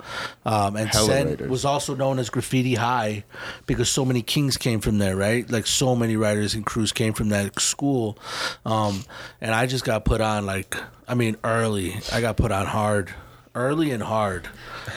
Um, 0.45 0.75
and 0.75 0.89
Hella 0.89 1.07
Senn 1.07 1.27
writers. 1.29 1.49
was 1.49 1.63
also 1.63 1.95
known 1.95 2.19
as 2.19 2.29
Graffiti 2.29 2.75
High 2.75 3.23
because 3.65 3.87
so 3.87 4.03
many 4.03 4.21
kings 4.21 4.57
came 4.57 4.81
from 4.81 4.97
there, 4.97 5.15
right? 5.15 5.49
Like 5.49 5.67
so 5.67 5.95
many 5.95 6.17
writers 6.17 6.53
and 6.53 6.65
crews 6.65 6.91
came 6.91 7.13
from 7.13 7.29
that 7.29 7.57
school. 7.61 8.17
Um, 8.65 9.05
and 9.39 9.55
I 9.55 9.67
just 9.67 9.85
got 9.85 10.03
put 10.03 10.19
on 10.19 10.45
like, 10.45 10.75
I 11.07 11.15
mean, 11.15 11.37
early. 11.45 11.95
I 12.11 12.19
got 12.19 12.35
put 12.35 12.51
on 12.51 12.65
hard. 12.65 13.13
Early 13.57 13.89
and 13.91 14.03
hard. 14.03 14.47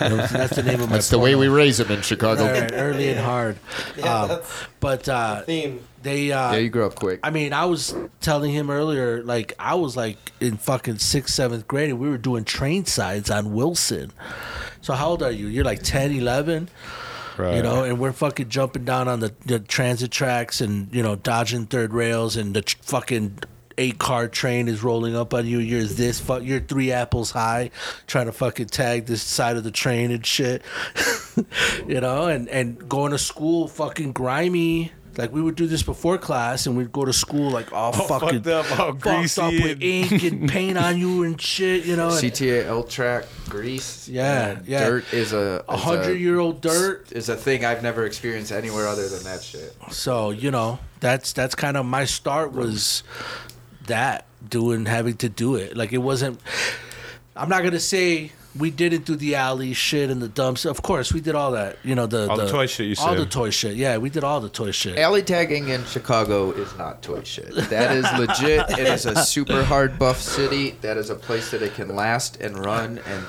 And 0.00 0.20
that's 0.20 0.54
the 0.54 0.62
name 0.62 0.80
of 0.80 0.88
my 0.90 0.96
That's 0.96 1.08
the 1.08 1.18
way 1.18 1.34
we 1.34 1.48
raise 1.48 1.78
them 1.78 1.90
in 1.90 2.02
Chicago. 2.02 2.44
Right, 2.44 2.60
right, 2.62 2.72
early 2.74 3.08
and 3.08 3.18
hard. 3.18 3.56
um, 4.04 4.38
but 4.80 5.08
uh, 5.08 5.42
Theme. 5.42 5.82
they 6.02 6.30
uh, 6.30 6.52
Yeah, 6.52 6.58
you 6.58 6.68
grew 6.68 6.84
up 6.84 6.94
quick. 6.94 7.20
I 7.22 7.30
mean, 7.30 7.52
I 7.54 7.64
was 7.64 7.94
telling 8.20 8.52
him 8.52 8.68
earlier, 8.70 9.22
like 9.24 9.54
I 9.58 9.74
was 9.76 9.96
like 9.96 10.18
in 10.40 10.58
fucking 10.58 10.98
sixth, 10.98 11.34
seventh 11.34 11.66
grade, 11.66 11.88
and 11.90 11.98
we 11.98 12.08
were 12.10 12.18
doing 12.18 12.44
train 12.44 12.84
sides 12.84 13.30
on 13.30 13.54
Wilson. 13.54 14.12
So 14.82 14.92
how 14.94 15.08
old 15.08 15.22
are 15.22 15.32
you? 15.32 15.46
You're 15.48 15.64
like 15.64 15.82
10, 15.82 16.12
11, 16.12 16.68
Right. 17.38 17.56
you 17.56 17.62
know, 17.62 17.84
and 17.84 17.98
we're 17.98 18.12
fucking 18.12 18.50
jumping 18.50 18.84
down 18.84 19.08
on 19.08 19.20
the, 19.20 19.32
the 19.46 19.58
transit 19.58 20.10
tracks 20.10 20.60
and 20.60 20.92
you 20.94 21.02
know 21.02 21.16
dodging 21.16 21.64
third 21.66 21.94
rails, 21.94 22.36
and 22.36 22.54
the 22.54 22.60
tr- 22.62 22.76
fucking 22.82 23.38
eight 23.80 23.98
car 23.98 24.28
train 24.28 24.68
is 24.68 24.82
rolling 24.82 25.16
up 25.16 25.32
on 25.32 25.46
you. 25.46 25.58
You're 25.58 25.84
this 25.84 26.20
fuck. 26.20 26.42
You're 26.44 26.60
three 26.60 26.92
apples 26.92 27.30
high, 27.30 27.70
trying 28.06 28.26
to 28.26 28.32
fucking 28.32 28.66
tag 28.66 29.06
this 29.06 29.22
side 29.22 29.56
of 29.56 29.64
the 29.64 29.70
train 29.70 30.10
and 30.10 30.24
shit. 30.24 30.62
you 31.88 32.00
know, 32.00 32.26
and 32.26 32.48
and 32.48 32.88
going 32.88 33.12
to 33.12 33.18
school 33.18 33.66
fucking 33.68 34.12
grimy. 34.12 34.92
Like 35.16 35.32
we 35.32 35.42
would 35.42 35.56
do 35.56 35.66
this 35.66 35.82
before 35.82 36.18
class, 36.18 36.66
and 36.66 36.76
we'd 36.76 36.92
go 36.92 37.04
to 37.04 37.12
school 37.12 37.50
like 37.50 37.72
all 37.72 37.92
All 37.92 38.06
fucking 38.06 38.42
fucked 38.42 38.46
up, 38.46 38.70
all 38.78 38.86
fucked 38.92 39.00
greasy 39.00 39.40
up 39.40 39.52
with 39.52 39.72
and- 39.72 39.82
ink 39.82 40.22
and 40.22 40.48
paint 40.56 40.78
on 40.78 40.98
you 40.98 41.24
and 41.24 41.38
shit. 41.40 41.84
You 41.84 41.96
know, 41.96 42.10
CTA 42.10 42.66
L 42.66 42.84
track 42.84 43.24
grease. 43.48 44.08
Yeah, 44.08 44.50
and 44.50 44.66
yeah. 44.68 44.84
Dirt 44.88 45.12
is 45.12 45.32
a 45.32 45.64
a 45.68 45.76
hundred 45.76 46.20
year 46.20 46.38
old 46.38 46.60
dirt. 46.60 47.10
is 47.12 47.28
a 47.28 47.34
thing 47.36 47.64
I've 47.64 47.82
never 47.82 48.06
experienced 48.06 48.52
anywhere 48.52 48.86
other 48.86 49.08
than 49.08 49.24
that 49.24 49.42
shit. 49.42 49.74
So 49.90 50.30
you 50.30 50.50
know, 50.52 50.78
that's 51.00 51.32
that's 51.32 51.56
kind 51.56 51.76
of 51.76 51.84
my 51.86 52.04
start 52.04 52.52
was 52.52 53.02
that 53.86 54.26
doing 54.46 54.86
having 54.86 55.16
to 55.18 55.28
do 55.28 55.54
it. 55.56 55.76
Like 55.76 55.92
it 55.92 55.98
wasn't. 55.98 56.40
I'm 57.36 57.48
not 57.48 57.62
gonna 57.62 57.80
say 57.80 58.32
we 58.58 58.70
didn't 58.70 59.04
do 59.04 59.14
the 59.14 59.36
alley 59.36 59.72
shit 59.72 60.10
and 60.10 60.20
the 60.20 60.28
dumps. 60.28 60.64
Of 60.64 60.82
course, 60.82 61.12
we 61.12 61.20
did 61.20 61.34
all 61.34 61.52
that. 61.52 61.78
You 61.84 61.94
know 61.94 62.06
the 62.06 62.28
All 62.28 62.36
the 62.36 62.48
toy 62.48 62.66
shit 62.66 62.86
you 62.86 62.94
all 63.04 63.14
the 63.14 63.26
toy 63.26 63.50
shit. 63.50 63.76
Yeah, 63.76 63.98
we 63.98 64.10
did 64.10 64.24
all 64.24 64.40
the 64.40 64.48
toy 64.48 64.72
shit. 64.72 64.98
Alley 64.98 65.22
tagging 65.22 65.68
in 65.68 65.84
Chicago 65.84 66.50
is 66.50 66.76
not 66.76 67.02
toy 67.02 67.22
shit. 67.22 67.54
That 67.54 67.96
is 67.96 68.04
legit. 68.18 68.70
It 68.78 68.86
is 68.88 69.06
a 69.06 69.24
super 69.24 69.62
hard 69.62 69.98
buff 69.98 70.20
city. 70.20 70.72
That 70.80 70.96
is 70.96 71.10
a 71.10 71.14
place 71.14 71.50
that 71.52 71.62
it 71.62 71.74
can 71.74 71.94
last 71.94 72.40
and 72.40 72.58
run. 72.58 72.98
And 73.06 73.26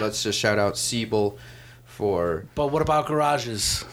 let's 0.00 0.22
just 0.22 0.38
shout 0.38 0.58
out 0.58 0.78
Siebel 0.78 1.36
for 1.84 2.46
But 2.54 2.68
what 2.68 2.82
about 2.82 3.06
garages? 3.06 3.84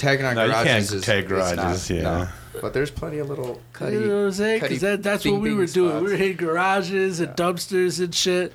Tagging 0.00 0.24
on 0.26 0.34
No, 0.34 0.44
you 0.44 0.50
garages. 0.52 0.90
can't 0.90 0.98
is, 1.00 1.04
tag 1.04 1.24
is 1.24 1.28
garages, 1.28 1.56
not, 1.90 1.90
yeah. 1.96 2.02
no. 2.02 2.28
But 2.60 2.74
there's 2.74 2.90
plenty 2.90 3.18
of 3.18 3.28
little 3.28 3.60
cutty. 3.72 3.92
you 3.96 4.00
know 4.06 4.16
what 4.18 4.24
I'm 4.26 4.32
saying? 4.32 4.60
Because 4.60 4.80
that, 4.80 5.02
that's 5.02 5.24
what 5.24 5.40
we 5.40 5.54
were 5.54 5.66
doing. 5.66 5.96
We 6.02 6.10
were 6.10 6.16
hitting 6.16 6.36
garages 6.36 7.20
and 7.20 7.34
dumpsters 7.36 8.00
and 8.04 8.14
shit. 8.14 8.52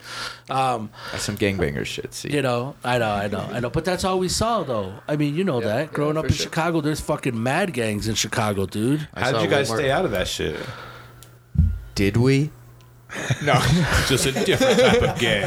Um, 0.49 0.89
That's 1.11 1.23
some 1.23 1.37
gangbanger 1.37 1.85
shit. 1.85 2.13
See, 2.13 2.29
You 2.31 2.41
know, 2.41 2.75
I 2.83 2.97
know, 2.99 3.09
I 3.09 3.27
know, 3.27 3.39
I 3.51 3.59
know. 3.61 3.69
But 3.69 3.85
that's 3.85 4.03
all 4.03 4.19
we 4.19 4.27
saw, 4.27 4.63
though. 4.63 4.93
I 5.07 5.15
mean, 5.15 5.33
you 5.35 5.43
know 5.43 5.61
Yeah, 5.61 5.67
that. 5.67 5.79
yeah, 5.87 5.93
Growing 5.93 6.17
up 6.17 6.25
in 6.25 6.33
sure. 6.33 6.43
Chicago, 6.43 6.81
there's 6.81 6.99
fucking 6.99 7.41
mad 7.41 7.73
gangs 7.73 8.07
in 8.07 8.15
Chicago, 8.15 8.65
dude. 8.65 9.07
I 9.13 9.21
How 9.21 9.31
saw 9.31 9.37
did 9.39 9.43
you 9.45 9.49
guys 9.49 9.69
one 9.69 9.79
stay 9.79 9.91
out 9.91 10.05
of 10.05 10.11
that 10.11 10.27
shit? 10.27 10.59
Did 11.95 12.17
we? 12.17 12.51
No. 13.43 13.53
Just 14.07 14.25
a 14.25 14.33
different 14.33 14.77
type 14.79 15.01
of 15.01 15.19
gang. 15.19 15.43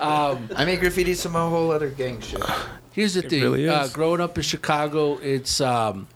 I 0.00 0.64
mean, 0.64 0.78
graffiti's 0.78 1.20
some 1.20 1.32
whole 1.32 1.72
other 1.72 1.90
gang 1.90 2.20
shit. 2.20 2.40
Here's 2.94 3.14
the 3.14 3.22
thing. 3.22 3.42
really 3.42 3.68
uh, 3.68 3.88
growing 3.88 4.20
up 4.20 4.38
in 4.38 4.44
Chicago, 4.44 5.18
it's, 5.18 5.60
um, 5.60 6.06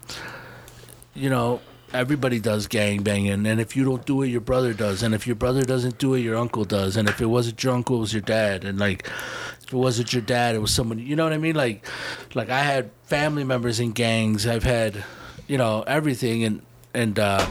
you 1.13 1.29
know, 1.29 1.61
everybody 1.93 2.39
does 2.39 2.69
gang 2.69 3.03
banging. 3.03 3.47
And 3.47 3.61
if 3.61 3.75
you 3.75 3.85
don't 3.85 4.05
do 4.07 4.23
it, 4.23 4.29
your 4.29 4.41
brother 4.41 4.73
does. 4.73 5.03
And 5.03 5.13
if 5.13 5.27
your 5.27 5.35
brother 5.35 5.63
doesn't 5.63 5.99
do 5.99 6.15
it, 6.15 6.21
your 6.21 6.37
uncle 6.37 6.65
does. 6.65 6.97
And 6.97 7.09
if 7.09 7.21
it 7.21 7.27
wasn't 7.27 7.63
your 7.65 7.75
uncle, 7.75 7.97
it 7.97 8.01
was 8.01 8.13
your 8.13 8.23
dad. 8.23 8.65
And 8.65 8.79
like, 8.79 9.09
if 9.63 9.73
it 9.73 9.77
wasn't 9.77 10.13
your 10.13 10.23
dad, 10.23 10.55
it 10.55 10.61
was 10.61 10.73
someone. 10.73 11.01
You 11.01 11.17
know 11.17 11.25
what 11.25 11.33
I 11.33 11.39
mean? 11.39 11.57
Like, 11.57 11.85
like 12.35 12.49
I 12.49 12.61
had 12.61 12.91
family 13.03 13.43
members 13.45 13.81
in 13.81 13.91
gangs. 13.93 14.47
I've 14.47 14.63
had, 14.63 15.05
you 15.49 15.59
know, 15.59 15.83
everything. 15.87 16.45
And 16.45 16.63
and 16.95 17.19
uh, 17.19 17.51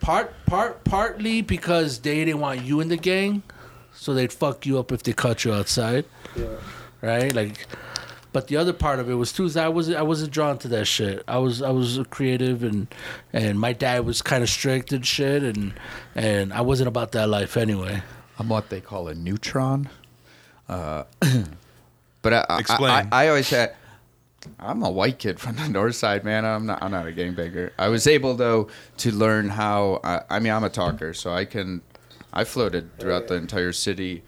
part 0.00 0.32
part 0.46 0.84
partly 0.84 1.42
because 1.42 1.98
they 2.00 2.24
didn't 2.24 2.40
want 2.40 2.62
you 2.62 2.80
in 2.80 2.88
the 2.88 2.96
gang, 2.96 3.42
so 3.92 4.14
they'd 4.14 4.32
fuck 4.32 4.64
you 4.64 4.78
up 4.78 4.92
if 4.92 5.02
they 5.02 5.12
caught 5.12 5.44
you 5.44 5.52
outside. 5.52 6.04
Yeah. 6.36 6.46
Right? 7.00 7.34
Like. 7.34 7.66
But 8.32 8.46
the 8.46 8.56
other 8.56 8.72
part 8.72 9.00
of 9.00 9.10
it 9.10 9.14
was 9.14 9.32
too 9.32 9.44
is 9.44 9.56
I 9.56 9.68
was 9.68 9.90
I 9.90 10.02
wasn't 10.02 10.32
drawn 10.32 10.58
to 10.58 10.68
that 10.68 10.84
shit. 10.86 11.24
I 11.26 11.38
was 11.38 11.62
I 11.62 11.70
was 11.70 11.98
creative 12.10 12.62
and 12.62 12.86
and 13.32 13.58
my 13.58 13.72
dad 13.72 14.04
was 14.06 14.22
kind 14.22 14.42
of 14.42 14.48
strict 14.48 14.92
and 14.92 15.04
shit 15.04 15.42
and 15.42 15.72
and 16.14 16.52
I 16.52 16.60
wasn't 16.60 16.88
about 16.88 17.12
that 17.12 17.28
life 17.28 17.56
anyway. 17.56 18.02
I'm 18.38 18.48
what 18.48 18.70
they 18.70 18.80
call 18.80 19.08
a 19.08 19.14
neutron. 19.14 19.88
Uh, 20.66 21.04
but 22.22 22.32
I, 22.32 22.46
I- 22.48 22.58
Explain. 22.60 23.08
I, 23.12 23.24
I, 23.24 23.28
always 23.28 23.50
had. 23.50 23.74
I'm 24.58 24.82
a 24.82 24.90
white 24.90 25.18
kid 25.18 25.38
from 25.38 25.56
the 25.56 25.68
north 25.78 25.96
side, 25.96 26.24
man. 26.24 26.46
I'm 26.46 26.64
not. 26.64 26.82
I'm 26.82 26.90
not 26.92 27.06
a 27.06 27.12
gangbanger. 27.12 27.72
I 27.78 27.88
was 27.88 28.06
able 28.06 28.34
though 28.34 28.68
to 28.98 29.10
learn 29.10 29.48
how. 29.50 30.00
I, 30.04 30.22
I 30.30 30.38
mean, 30.38 30.52
I'm 30.52 30.64
a 30.64 30.70
talker, 30.70 31.12
so 31.12 31.32
I 31.32 31.44
can. 31.44 31.82
I 32.32 32.44
floated 32.44 32.96
throughout 32.98 33.26
the 33.26 33.34
entire 33.34 33.72
city, 33.72 34.22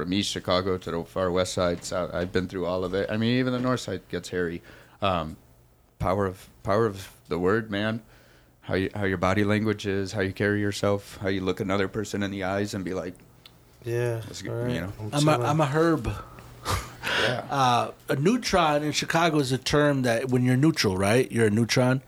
from 0.00 0.12
East 0.14 0.30
Chicago 0.30 0.78
to 0.78 0.90
the 0.90 1.04
far 1.04 1.30
west 1.30 1.52
side. 1.52 1.84
South. 1.84 2.14
I've 2.14 2.32
been 2.32 2.48
through 2.48 2.64
all 2.66 2.84
of 2.84 2.94
it. 2.94 3.10
I 3.10 3.16
mean, 3.18 3.38
even 3.38 3.52
the 3.52 3.60
north 3.60 3.80
side 3.80 4.00
gets 4.08 4.30
hairy. 4.30 4.62
Um, 5.02 5.36
power 5.98 6.26
of 6.26 6.48
power 6.62 6.86
of 6.86 7.10
the 7.28 7.38
word, 7.38 7.70
man. 7.70 8.02
How 8.62 8.74
you, 8.74 8.90
how 8.94 9.04
your 9.04 9.18
body 9.18 9.44
language 9.44 9.86
is, 9.86 10.12
how 10.12 10.20
you 10.22 10.32
carry 10.32 10.60
yourself, 10.60 11.18
how 11.20 11.28
you 11.28 11.40
look 11.42 11.60
another 11.60 11.88
person 11.88 12.22
in 12.22 12.30
the 12.30 12.44
eyes 12.44 12.72
and 12.72 12.84
be 12.84 12.94
like, 12.94 13.14
Yeah. 13.84 14.20
That's 14.26 14.42
good, 14.42 14.52
all 14.52 14.64
right. 14.64 14.74
you 14.74 14.80
know. 14.80 14.92
I'm 15.12 15.28
a, 15.28 15.32
chilling. 15.32 15.46
I'm 15.46 15.60
a 15.60 15.66
herb. 15.66 16.12
Yeah. 17.22 17.46
Uh, 17.50 17.90
a 18.08 18.16
neutron 18.16 18.82
in 18.82 18.92
Chicago 18.92 19.38
is 19.38 19.52
a 19.52 19.58
term 19.58 20.02
that 20.02 20.28
when 20.28 20.44
you're 20.44 20.56
neutral, 20.56 20.96
right? 20.96 21.30
You're 21.30 21.46
a 21.46 21.50
neutron, 21.50 22.02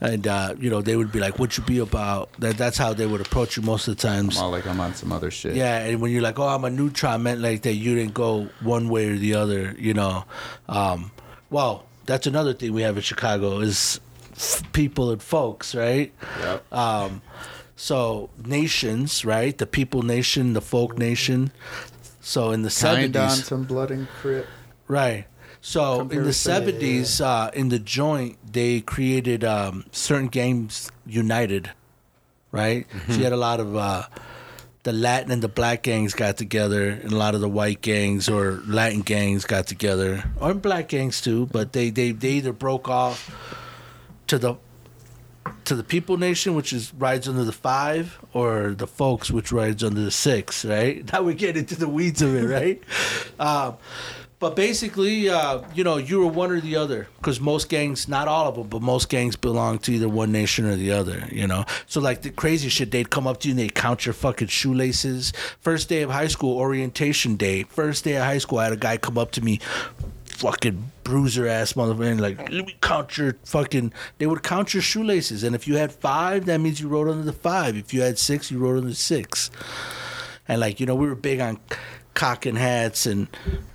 and 0.00 0.26
uh, 0.26 0.54
you 0.58 0.70
know 0.70 0.82
they 0.82 0.96
would 0.96 1.12
be 1.12 1.20
like, 1.20 1.38
"What 1.38 1.56
you 1.56 1.64
be 1.64 1.78
about?" 1.78 2.30
That 2.38 2.56
that's 2.56 2.78
how 2.78 2.92
they 2.92 3.06
would 3.06 3.20
approach 3.20 3.56
you 3.56 3.62
most 3.62 3.88
of 3.88 3.96
the 3.96 4.02
times. 4.02 4.38
I'm 4.38 4.50
like 4.50 4.66
I'm 4.66 4.80
on 4.80 4.94
some 4.94 5.12
other 5.12 5.30
shit. 5.30 5.54
Yeah, 5.56 5.78
and 5.78 6.00
when 6.00 6.12
you're 6.12 6.22
like, 6.22 6.38
"Oh, 6.38 6.46
I'm 6.46 6.64
a 6.64 6.70
neutron," 6.70 7.22
meant 7.22 7.40
like 7.40 7.62
that 7.62 7.74
you 7.74 7.94
didn't 7.94 8.14
go 8.14 8.48
one 8.60 8.88
way 8.88 9.08
or 9.08 9.16
the 9.16 9.34
other. 9.34 9.74
You 9.78 9.94
know, 9.94 10.24
um, 10.68 11.10
well, 11.50 11.86
that's 12.06 12.26
another 12.26 12.52
thing 12.54 12.72
we 12.72 12.82
have 12.82 12.96
in 12.96 13.02
Chicago 13.02 13.60
is 13.60 14.00
f- 14.32 14.62
people 14.72 15.10
and 15.10 15.22
folks, 15.22 15.74
right? 15.74 16.12
Yep. 16.40 16.72
Um, 16.72 17.22
so 17.76 18.30
nations, 18.44 19.24
right? 19.24 19.56
The 19.56 19.66
people 19.66 20.02
nation, 20.02 20.52
the 20.52 20.60
folk 20.60 20.96
nation. 20.98 21.50
So 22.24 22.50
in 22.52 22.62
the 22.62 22.70
seventies, 22.70 23.44
some 23.44 23.64
blood 23.64 23.90
and 23.90 24.08
crit. 24.20 24.46
right? 24.88 25.26
So 25.60 26.00
in 26.00 26.08
the 26.08 26.14
Comparison, 26.14 26.50
yeah, 26.52 26.58
seventies, 26.58 27.20
uh, 27.20 27.50
in 27.54 27.68
the 27.68 27.78
joint, 27.78 28.38
they 28.50 28.80
created 28.80 29.44
um, 29.44 29.84
certain 29.92 30.28
games 30.28 30.90
united, 31.06 31.70
right? 32.50 32.86
So 33.08 33.14
you 33.14 33.24
had 33.24 33.32
a 33.32 33.36
lot 33.36 33.60
of 33.60 33.76
uh, 33.76 34.04
the 34.82 34.92
Latin 34.92 35.30
and 35.30 35.42
the 35.42 35.48
black 35.48 35.82
gangs 35.82 36.12
got 36.14 36.36
together, 36.36 36.88
and 36.90 37.12
a 37.12 37.16
lot 37.16 37.34
of 37.34 37.40
the 37.40 37.48
white 37.48 37.80
gangs 37.80 38.28
or 38.28 38.62
Latin 38.66 39.00
gangs 39.00 39.44
got 39.46 39.66
together, 39.66 40.24
or 40.40 40.52
black 40.54 40.88
gangs 40.88 41.20
too. 41.20 41.46
But 41.46 41.72
they 41.72 41.88
they, 41.90 42.12
they 42.12 42.32
either 42.32 42.52
broke 42.52 42.88
off 42.88 43.30
to 44.28 44.38
the 44.38 44.56
to 45.64 45.74
the 45.74 45.84
people 45.84 46.16
nation, 46.16 46.54
which 46.54 46.72
is 46.72 46.92
rides 46.94 47.28
under 47.28 47.44
the 47.44 47.52
five, 47.52 48.18
or 48.32 48.74
the 48.76 48.86
folks, 48.86 49.30
which 49.30 49.52
rides 49.52 49.82
under 49.82 50.00
the 50.00 50.10
six. 50.10 50.64
Right 50.64 51.04
now 51.12 51.22
we 51.22 51.34
get 51.34 51.56
into 51.56 51.76
the 51.76 51.88
weeds 51.88 52.22
of 52.22 52.34
it, 52.34 52.46
right? 52.46 52.82
um, 53.38 53.76
but 54.44 54.56
basically, 54.56 55.30
uh, 55.30 55.62
you 55.74 55.84
know, 55.84 55.96
you 55.96 56.20
were 56.20 56.26
one 56.26 56.50
or 56.50 56.60
the 56.60 56.76
other 56.76 57.08
because 57.16 57.40
most 57.40 57.70
gangs, 57.70 58.08
not 58.08 58.28
all 58.28 58.46
of 58.46 58.56
them, 58.56 58.68
but 58.68 58.82
most 58.82 59.08
gangs 59.08 59.36
belong 59.36 59.78
to 59.78 59.92
either 59.92 60.06
one 60.06 60.32
nation 60.32 60.66
or 60.66 60.76
the 60.76 60.90
other, 60.90 61.26
you 61.32 61.46
know? 61.46 61.64
So, 61.86 61.98
like 61.98 62.20
the 62.20 62.28
crazy 62.28 62.68
shit, 62.68 62.90
they'd 62.90 63.08
come 63.08 63.26
up 63.26 63.40
to 63.40 63.48
you 63.48 63.52
and 63.52 63.58
they'd 63.58 63.74
count 63.74 64.04
your 64.04 64.12
fucking 64.12 64.48
shoelaces. 64.48 65.32
First 65.60 65.88
day 65.88 66.02
of 66.02 66.10
high 66.10 66.26
school, 66.26 66.58
orientation 66.58 67.36
day. 67.36 67.62
First 67.62 68.04
day 68.04 68.16
of 68.16 68.24
high 68.24 68.36
school, 68.36 68.58
I 68.58 68.64
had 68.64 68.74
a 68.74 68.76
guy 68.76 68.98
come 68.98 69.16
up 69.16 69.30
to 69.30 69.40
me, 69.40 69.60
fucking 70.34 70.92
bruiser 71.04 71.46
ass 71.46 71.74
motherfucker, 71.74 72.20
like, 72.20 72.38
let 72.50 72.66
me 72.66 72.76
count 72.80 73.16
your 73.16 73.36
fucking. 73.44 73.92
They 74.18 74.26
would 74.26 74.42
count 74.42 74.74
your 74.74 74.82
shoelaces. 74.82 75.44
And 75.44 75.54
if 75.54 75.66
you 75.66 75.76
had 75.76 75.92
five, 75.92 76.46
that 76.46 76.58
means 76.58 76.80
you 76.80 76.88
rode 76.88 77.08
under 77.08 77.22
the 77.22 77.32
five. 77.32 77.76
If 77.76 77.94
you 77.94 78.02
had 78.02 78.18
six, 78.18 78.50
you 78.50 78.58
rode 78.58 78.78
under 78.78 78.90
the 78.90 78.94
six. 78.94 79.50
And 80.46 80.60
like, 80.60 80.80
you 80.80 80.86
know, 80.86 80.94
we 80.94 81.06
were 81.06 81.14
big 81.14 81.40
on 81.40 81.58
cocking 82.14 82.54
hats 82.56 83.06
and 83.06 83.26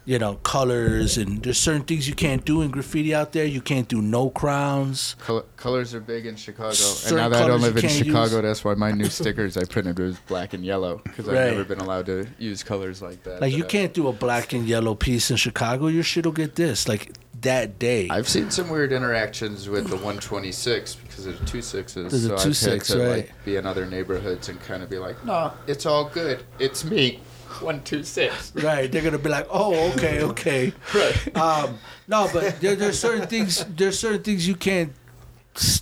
you 0.05 0.17
know 0.17 0.35
colors 0.35 1.17
and 1.17 1.43
there's 1.43 1.57
certain 1.57 1.83
things 1.83 2.07
you 2.07 2.15
can't 2.15 2.45
do 2.45 2.61
in 2.61 2.71
graffiti 2.71 3.13
out 3.13 3.33
there. 3.33 3.45
You 3.45 3.61
can't 3.61 3.87
do 3.87 4.01
no 4.01 4.29
crowns. 4.29 5.15
Col- 5.19 5.45
colors 5.57 5.93
are 5.93 5.99
big 5.99 6.25
in 6.25 6.35
Chicago, 6.35 6.71
Certain 6.71 7.19
and 7.19 7.23
now 7.31 7.37
that 7.37 7.43
I 7.43 7.47
don't 7.47 7.61
live 7.61 7.77
in 7.77 7.89
Chicago, 7.89 8.35
use. 8.37 8.41
that's 8.41 8.63
why 8.63 8.73
my 8.75 8.91
new 8.91 9.09
stickers 9.09 9.57
I 9.57 9.65
printed 9.65 9.99
was 9.99 10.17
black 10.27 10.53
and 10.53 10.63
yellow 10.65 11.01
because 11.03 11.27
I've 11.27 11.35
Right. 11.35 11.51
never 11.51 11.63
been 11.65 11.79
allowed 11.79 12.05
to 12.07 12.27
use 12.37 12.63
colors 12.63 13.01
like 13.01 13.23
that. 13.23 13.41
Like 13.41 13.53
you 13.53 13.63
I- 13.63 13.67
uh, 13.67 13.69
can't 13.69 13.93
do 13.93 14.07
a 14.07 14.13
black 14.13 14.53
and 14.53 14.65
yellow 14.67 14.95
piece 14.95 15.29
in 15.29 15.37
Chicago. 15.37 15.87
Your 15.87 16.03
shit'll 16.03 16.31
get 16.31 16.55
this 16.55 16.87
like 16.87 17.11
that 17.41 17.79
day. 17.79 18.07
I've 18.09 18.27
seen 18.27 18.51
some 18.51 18.69
weird 18.69 18.91
interactions 18.91 19.69
with 19.69 19.87
the 19.89 19.95
126 19.95 20.95
because 20.95 21.25
of 21.25 21.39
the 21.39 21.45
two 21.45 21.61
sixes. 21.61 22.11
There's 22.11 22.25
a 22.25 22.27
so 22.29 22.33
I've 22.35 22.41
26, 22.41 22.87
had 22.89 22.97
to 22.97 23.03
right. 23.03 23.15
like 23.17 23.45
be 23.45 23.55
in 23.55 23.65
other 23.65 23.85
neighborhoods 23.85 24.49
and 24.49 24.59
kind 24.61 24.83
of 24.83 24.89
be 24.89 24.97
like, 24.97 25.23
no, 25.25 25.53
it's 25.67 25.85
all 25.85 26.05
good. 26.09 26.43
It's 26.59 26.83
me, 26.83 27.21
126. 27.61 28.53
Right, 28.55 28.91
they're 28.91 29.01
gonna 29.01 29.17
be 29.17 29.29
like, 29.29 29.47
"Oh, 29.49 29.91
okay, 29.93 30.21
okay." 30.31 30.73
Right. 30.93 31.35
Um, 31.37 31.77
no, 32.07 32.29
but 32.33 32.59
there, 32.61 32.75
there's 32.75 32.99
certain 32.99 33.27
things. 33.27 33.65
There's 33.65 33.97
certain 33.99 34.23
things 34.23 34.47
you 34.47 34.55
can't 34.55 34.93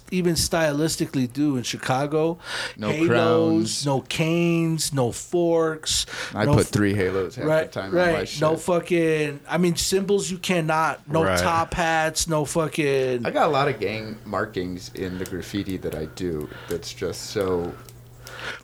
even 0.09 0.33
stylistically 0.35 1.31
do 1.31 1.57
in 1.57 1.61
Chicago. 1.63 2.39
No 2.77 2.89
Halos, 2.89 3.07
crowns. 3.07 3.85
no 3.85 4.01
canes, 4.01 4.93
no 4.93 5.11
forks. 5.11 6.05
I 6.33 6.45
no 6.45 6.53
put 6.55 6.65
f- 6.67 6.71
three 6.71 6.93
halos 6.95 7.35
half 7.35 7.45
Right, 7.45 7.71
the 7.71 7.81
time 7.81 7.89
on 7.91 7.95
my 7.95 8.13
right. 8.13 8.37
No 8.41 8.55
fucking. 8.55 9.41
I 9.47 9.57
mean, 9.57 9.75
symbols 9.75 10.31
you 10.31 10.37
cannot. 10.37 11.07
No 11.07 11.23
Right. 11.23 11.37
top 11.37 11.73
hats. 11.73 12.27
No 12.27 12.45
fucking. 12.45 13.25
I 13.25 13.29
got 13.31 13.47
a 13.47 13.51
lot 13.51 13.67
of 13.67 13.79
gang 13.79 14.17
markings 14.25 14.89
in 14.95 15.17
the 15.19 15.25
graffiti 15.25 15.77
that 15.77 15.93
I 15.95 16.05
do. 16.05 16.49
That's 16.69 16.93
just 16.93 17.27
so. 17.31 17.73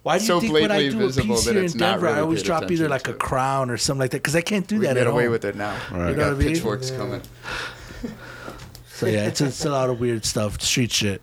Why 0.03 0.17
do 0.17 0.23
you 0.23 0.27
so 0.27 0.39
think 0.39 0.53
when 0.53 0.71
I 0.71 0.89
do 0.89 0.97
a 0.97 1.07
visible 1.07 1.35
piece 1.35 1.45
here 1.45 1.57
in 1.59 1.65
it's 1.65 1.75
not 1.75 1.93
Denver, 1.93 2.07
I 2.09 2.19
always 2.19 2.43
drop 2.43 2.69
either 2.71 2.89
like 2.89 3.07
a 3.07 3.13
to. 3.13 3.17
crown 3.17 3.69
or 3.69 3.77
something 3.77 3.99
like 4.01 4.11
that? 4.11 4.17
Because 4.17 4.35
I 4.35 4.41
can't 4.41 4.67
do 4.67 4.79
We 4.79 4.85
that 4.87 4.95
get 4.95 5.01
at 5.01 5.07
away 5.07 5.23
home. 5.23 5.31
with 5.33 5.45
it 5.45 5.55
now. 5.55 5.75
Right. 5.91 6.09
You 6.09 6.15
know 6.15 6.15
got 6.15 6.17
what 6.17 6.35
I 6.35 6.45
mean? 6.45 6.47
pitchforks 6.53 6.91
coming. 6.91 7.21
So 8.95 9.07
yeah, 9.07 9.25
it's, 9.25 9.41
it's 9.41 9.65
a 9.65 9.69
lot 9.71 9.89
of 9.89 9.99
weird 9.99 10.23
stuff, 10.23 10.61
street 10.61 10.91
shit. 10.91 11.21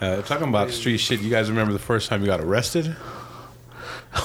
Uh, 0.00 0.22
talking 0.22 0.48
about 0.48 0.70
street 0.70 0.98
shit, 0.98 1.20
you 1.20 1.30
guys 1.30 1.48
remember 1.50 1.72
the 1.72 1.78
first 1.78 2.08
time 2.08 2.22
you 2.22 2.26
got 2.26 2.40
arrested? 2.40 2.96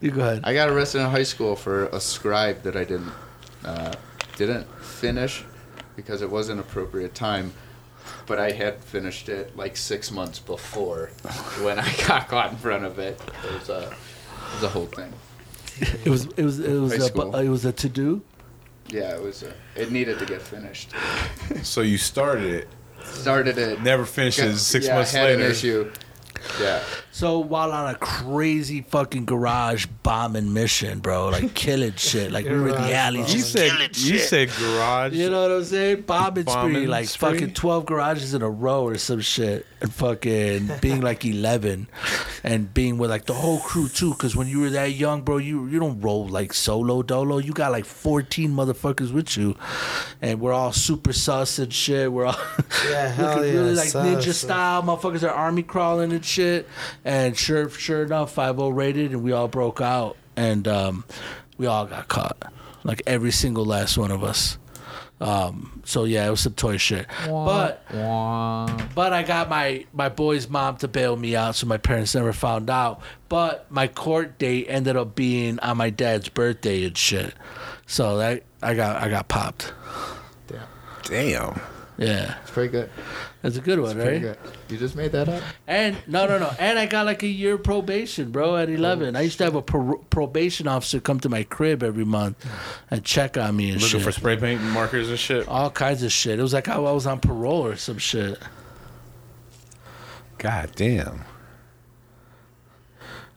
You 0.00 0.10
go 0.10 0.20
ahead. 0.20 0.42
I 0.44 0.52
got 0.52 0.68
arrested 0.68 1.00
in 1.00 1.06
high 1.10 1.22
school 1.22 1.56
for 1.56 1.86
a 1.86 2.00
scribe 2.00 2.62
that 2.62 2.76
I 2.76 2.84
didn't 2.84 3.10
uh, 3.64 3.94
didn't 4.36 4.66
finish 4.82 5.44
because 5.96 6.20
it 6.20 6.30
wasn't 6.30 6.60
appropriate 6.60 7.14
time. 7.14 7.52
But 8.26 8.38
I 8.40 8.50
had 8.50 8.82
finished 8.82 9.28
it 9.28 9.56
like 9.56 9.76
six 9.76 10.10
months 10.10 10.38
before 10.40 11.10
when 11.62 11.78
I 11.78 11.92
got 12.08 12.28
caught 12.28 12.50
in 12.50 12.56
front 12.58 12.84
of 12.84 12.98
it. 12.98 13.20
It 13.44 13.52
was 13.52 13.68
a, 13.68 13.82
it 13.82 14.54
was 14.54 14.62
a 14.64 14.68
whole 14.68 14.86
thing. 14.86 15.12
It 16.04 16.08
was 16.08 16.24
it 16.36 16.42
was 16.42 16.58
it 16.60 16.72
was 16.80 16.92
High 16.92 17.04
a, 17.04 17.06
school. 17.06 17.36
it 17.36 17.48
was 17.48 17.64
a 17.64 17.72
to 17.72 17.88
do. 17.88 18.22
Yeah, 18.88 19.14
it 19.14 19.22
was. 19.22 19.42
A, 19.42 19.52
it 19.74 19.90
needed 19.92 20.18
to 20.20 20.26
get 20.26 20.42
finished. 20.42 20.92
So 21.62 21.80
you 21.82 21.96
started 21.98 22.52
it, 22.52 22.68
Started 23.04 23.56
it. 23.58 23.80
never 23.82 24.04
finished 24.04 24.38
it. 24.40 24.56
Six 24.56 24.86
yeah, 24.86 24.94
months 24.96 25.12
had 25.12 25.24
later, 25.26 25.44
an 25.44 25.50
issue. 25.50 25.92
Yeah. 26.60 26.82
So 27.16 27.38
while 27.38 27.72
on 27.72 27.94
a 27.94 27.96
crazy 27.96 28.82
fucking 28.82 29.24
garage 29.24 29.86
bombing 30.02 30.52
mission, 30.52 30.98
bro, 30.98 31.30
like 31.30 31.54
killing 31.54 31.94
shit, 31.96 32.30
like 32.30 32.44
we 32.44 32.50
were 32.50 32.68
in 32.68 32.74
the 32.74 32.92
alleys, 32.94 33.32
you 33.32 33.38
just 33.40 33.52
said 33.54 33.70
killing 33.70 33.88
you 33.94 34.18
shit. 34.18 34.28
said 34.28 34.48
garage. 34.50 35.14
You 35.14 35.30
know 35.30 35.40
what 35.40 35.50
I'm 35.50 35.64
saying? 35.64 36.02
Bombing, 36.02 36.42
spree, 36.42 36.54
Bombing 36.54 36.88
like 36.88 37.08
spree? 37.08 37.30
fucking 37.32 37.54
twelve 37.54 37.86
garages 37.86 38.34
in 38.34 38.42
a 38.42 38.50
row 38.50 38.84
or 38.84 38.98
some 38.98 39.22
shit, 39.22 39.64
and 39.80 39.90
fucking 39.94 40.70
being 40.82 41.00
like 41.00 41.24
eleven, 41.24 41.88
and 42.44 42.74
being 42.74 42.98
with 42.98 43.08
like 43.08 43.24
the 43.24 43.32
whole 43.32 43.60
crew 43.60 43.88
too. 43.88 44.10
Because 44.10 44.36
when 44.36 44.46
you 44.46 44.60
were 44.60 44.70
that 44.70 44.92
young, 44.92 45.22
bro, 45.22 45.38
you 45.38 45.66
you 45.68 45.80
don't 45.80 45.98
roll 46.02 46.28
like 46.28 46.52
solo 46.52 47.02
dolo. 47.02 47.38
You 47.38 47.54
got 47.54 47.72
like 47.72 47.86
fourteen 47.86 48.50
motherfuckers 48.50 49.10
with 49.10 49.38
you, 49.38 49.56
and 50.20 50.38
we're 50.38 50.52
all 50.52 50.70
super 50.74 51.14
sus 51.14 51.58
and 51.58 51.72
shit. 51.72 52.12
We're 52.12 52.26
all 52.26 52.36
Yeah, 52.90 53.08
hell 53.12 53.36
looking 53.36 53.54
yeah, 53.54 53.58
really 53.60 53.74
like 53.74 53.88
sus. 53.88 54.06
ninja 54.06 54.34
style. 54.34 54.82
Motherfuckers 54.82 55.22
are 55.22 55.30
army 55.32 55.62
crawling 55.62 56.12
and 56.12 56.22
shit. 56.22 56.68
And 57.06 57.38
sure, 57.38 57.70
sure 57.70 58.02
enough, 58.02 58.32
five 58.32 58.56
zero 58.56 58.68
rated, 58.68 59.12
and 59.12 59.22
we 59.22 59.30
all 59.30 59.46
broke 59.46 59.80
out, 59.80 60.16
and 60.36 60.66
um, 60.66 61.04
we 61.56 61.66
all 61.66 61.86
got 61.86 62.08
caught, 62.08 62.52
like 62.82 63.00
every 63.06 63.30
single 63.30 63.64
last 63.64 63.96
one 63.96 64.10
of 64.10 64.24
us. 64.24 64.58
Um, 65.20 65.82
so 65.84 66.02
yeah, 66.02 66.26
it 66.26 66.30
was 66.30 66.40
some 66.40 66.54
toy 66.54 66.78
shit. 66.78 67.06
But 67.26 67.80
but 68.96 69.12
I 69.12 69.22
got 69.22 69.48
my 69.48 69.86
my 69.92 70.08
boy's 70.08 70.48
mom 70.48 70.78
to 70.78 70.88
bail 70.88 71.16
me 71.16 71.36
out, 71.36 71.54
so 71.54 71.68
my 71.68 71.76
parents 71.78 72.12
never 72.14 72.32
found 72.32 72.68
out. 72.68 73.00
But 73.28 73.70
my 73.70 73.86
court 73.86 74.36
date 74.36 74.66
ended 74.68 74.96
up 74.96 75.14
being 75.14 75.60
on 75.60 75.76
my 75.76 75.90
dad's 75.90 76.28
birthday 76.28 76.84
and 76.84 76.98
shit. 76.98 77.34
So 77.86 78.18
that 78.18 78.42
I 78.60 78.74
got 78.74 79.00
I 79.00 79.08
got 79.08 79.28
popped. 79.28 79.72
Damn. 80.48 80.66
Damn. 81.04 81.60
Yeah, 81.98 82.34
It's 82.42 82.50
pretty 82.50 82.70
good. 82.72 82.90
That's 83.46 83.58
a 83.58 83.60
good 83.60 83.78
one, 83.78 83.94
Pretty 83.94 84.26
right? 84.26 84.36
good. 84.42 84.52
You 84.68 84.76
just 84.76 84.96
made 84.96 85.12
that 85.12 85.28
up? 85.28 85.40
And 85.68 85.96
no, 86.08 86.26
no, 86.26 86.38
no. 86.38 86.50
And 86.58 86.78
I 86.80 86.86
got 86.86 87.06
like 87.06 87.22
a 87.22 87.28
year 87.28 87.56
probation, 87.58 88.32
bro. 88.32 88.56
At 88.56 88.68
oh, 88.68 88.72
eleven, 88.72 89.14
I 89.14 89.20
used 89.20 89.38
to 89.38 89.44
have 89.44 89.54
a 89.54 89.62
pro- 89.62 89.98
probation 90.10 90.66
officer 90.66 90.98
come 90.98 91.20
to 91.20 91.28
my 91.28 91.44
crib 91.44 91.84
every 91.84 92.04
month 92.04 92.44
and 92.90 93.04
check 93.04 93.36
on 93.36 93.56
me 93.56 93.70
and 93.70 93.80
Looking 93.80 93.98
shit. 94.00 94.02
for 94.02 94.10
spray 94.10 94.36
paint 94.36 94.60
and 94.60 94.70
markers 94.72 95.08
and 95.10 95.18
shit. 95.18 95.46
all 95.46 95.70
kinds 95.70 96.02
of 96.02 96.10
shit. 96.10 96.38
It 96.38 96.42
was 96.42 96.52
like 96.52 96.66
I 96.68 96.78
was 96.78 97.06
on 97.06 97.20
parole 97.20 97.64
or 97.66 97.76
some 97.76 97.98
shit. 97.98 98.38
God 100.38 100.72
damn. 100.74 101.20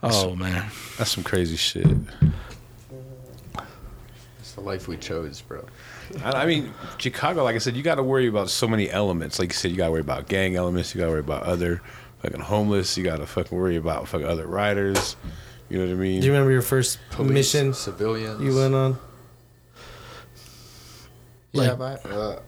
Oh 0.02 0.36
man. 0.36 0.72
That's 0.98 1.12
some 1.12 1.24
crazy 1.24 1.56
shit. 1.56 1.86
It's 4.40 4.54
the 4.54 4.62
life 4.62 4.88
we 4.88 4.98
chose, 4.98 5.42
bro. 5.42 5.66
I, 6.24 6.32
I 6.44 6.46
mean, 6.46 6.74
Chicago, 6.98 7.44
like 7.44 7.56
I 7.56 7.60
said, 7.60 7.76
you 7.76 7.84
got 7.84 7.96
to 7.96 8.04
worry 8.04 8.28
about 8.28 8.50
so 8.50 8.68
many 8.68 8.90
elements. 8.90 9.40
Like 9.40 9.50
you 9.50 9.56
said, 9.56 9.72
you 9.72 9.78
got 9.78 9.86
to 9.88 9.92
worry 9.92 10.02
about 10.02 10.28
gang 10.28 10.56
elements. 10.56 10.94
You 10.94 11.00
got 11.00 11.06
to 11.06 11.12
worry 11.12 11.20
about 11.20 11.44
other 11.44 11.82
fucking 12.24 12.42
homeless. 12.42 12.98
You 12.98 13.04
got 13.04 13.18
to 13.18 13.26
fucking 13.28 13.58
worry 13.58 13.76
about 13.76 14.08
fucking 14.08 14.26
other 14.28 14.48
riders. 14.48 15.16
You 15.70 15.78
know 15.80 15.86
what 15.86 15.92
I 15.92 15.96
mean? 15.96 16.20
Do 16.22 16.28
you 16.28 16.34
remember 16.34 16.52
your 16.52 16.62
first 16.64 16.98
Police, 17.12 17.32
mission 17.32 17.74
civilians. 17.74 18.42
you 18.42 18.56
went 18.56 18.74
on? 18.74 18.98
Yeah, 21.52 21.72
Like- 21.74 21.78
but, 22.04 22.06
uh, 22.12 22.40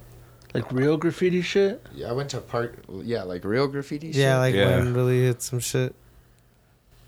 Like 0.53 0.71
real 0.71 0.97
graffiti 0.97 1.41
shit. 1.41 1.81
yeah, 1.93 2.09
I 2.09 2.11
went 2.13 2.29
to 2.31 2.37
a 2.37 2.41
park. 2.41 2.75
Yeah, 2.89 3.23
like 3.23 3.45
real 3.45 3.67
graffiti. 3.67 4.07
Yeah, 4.07 4.13
shit? 4.13 4.21
Yeah, 4.21 4.37
like 4.39 4.55
Yeah. 4.55 4.77
when 4.79 4.93
really 4.93 5.21
hit 5.23 5.41
some 5.41 5.59
shit. 5.59 5.95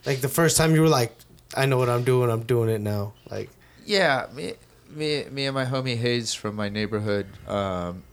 Like 0.06 0.22
the 0.22 0.30
first 0.30 0.56
time 0.58 0.74
you 0.76 0.82
were 0.82 0.88
like, 0.90 1.14
I 1.56 1.66
know 1.66 1.78
what 1.78 1.90
I'm 1.90 2.04
doing. 2.04 2.30
I'm 2.32 2.44
doing 2.44 2.70
it 2.70 2.80
now. 2.82 3.14
Like 3.30 3.50
Yeah, 3.86 4.28
me, 4.96 5.26
me, 5.32 5.46
and 5.46 5.56
my 5.56 5.66
homie 5.66 5.98
Hayes 5.98 6.34
from 6.34 6.56
my 6.56 6.70
neighborhood. 6.70 7.28
Um, 7.48 8.04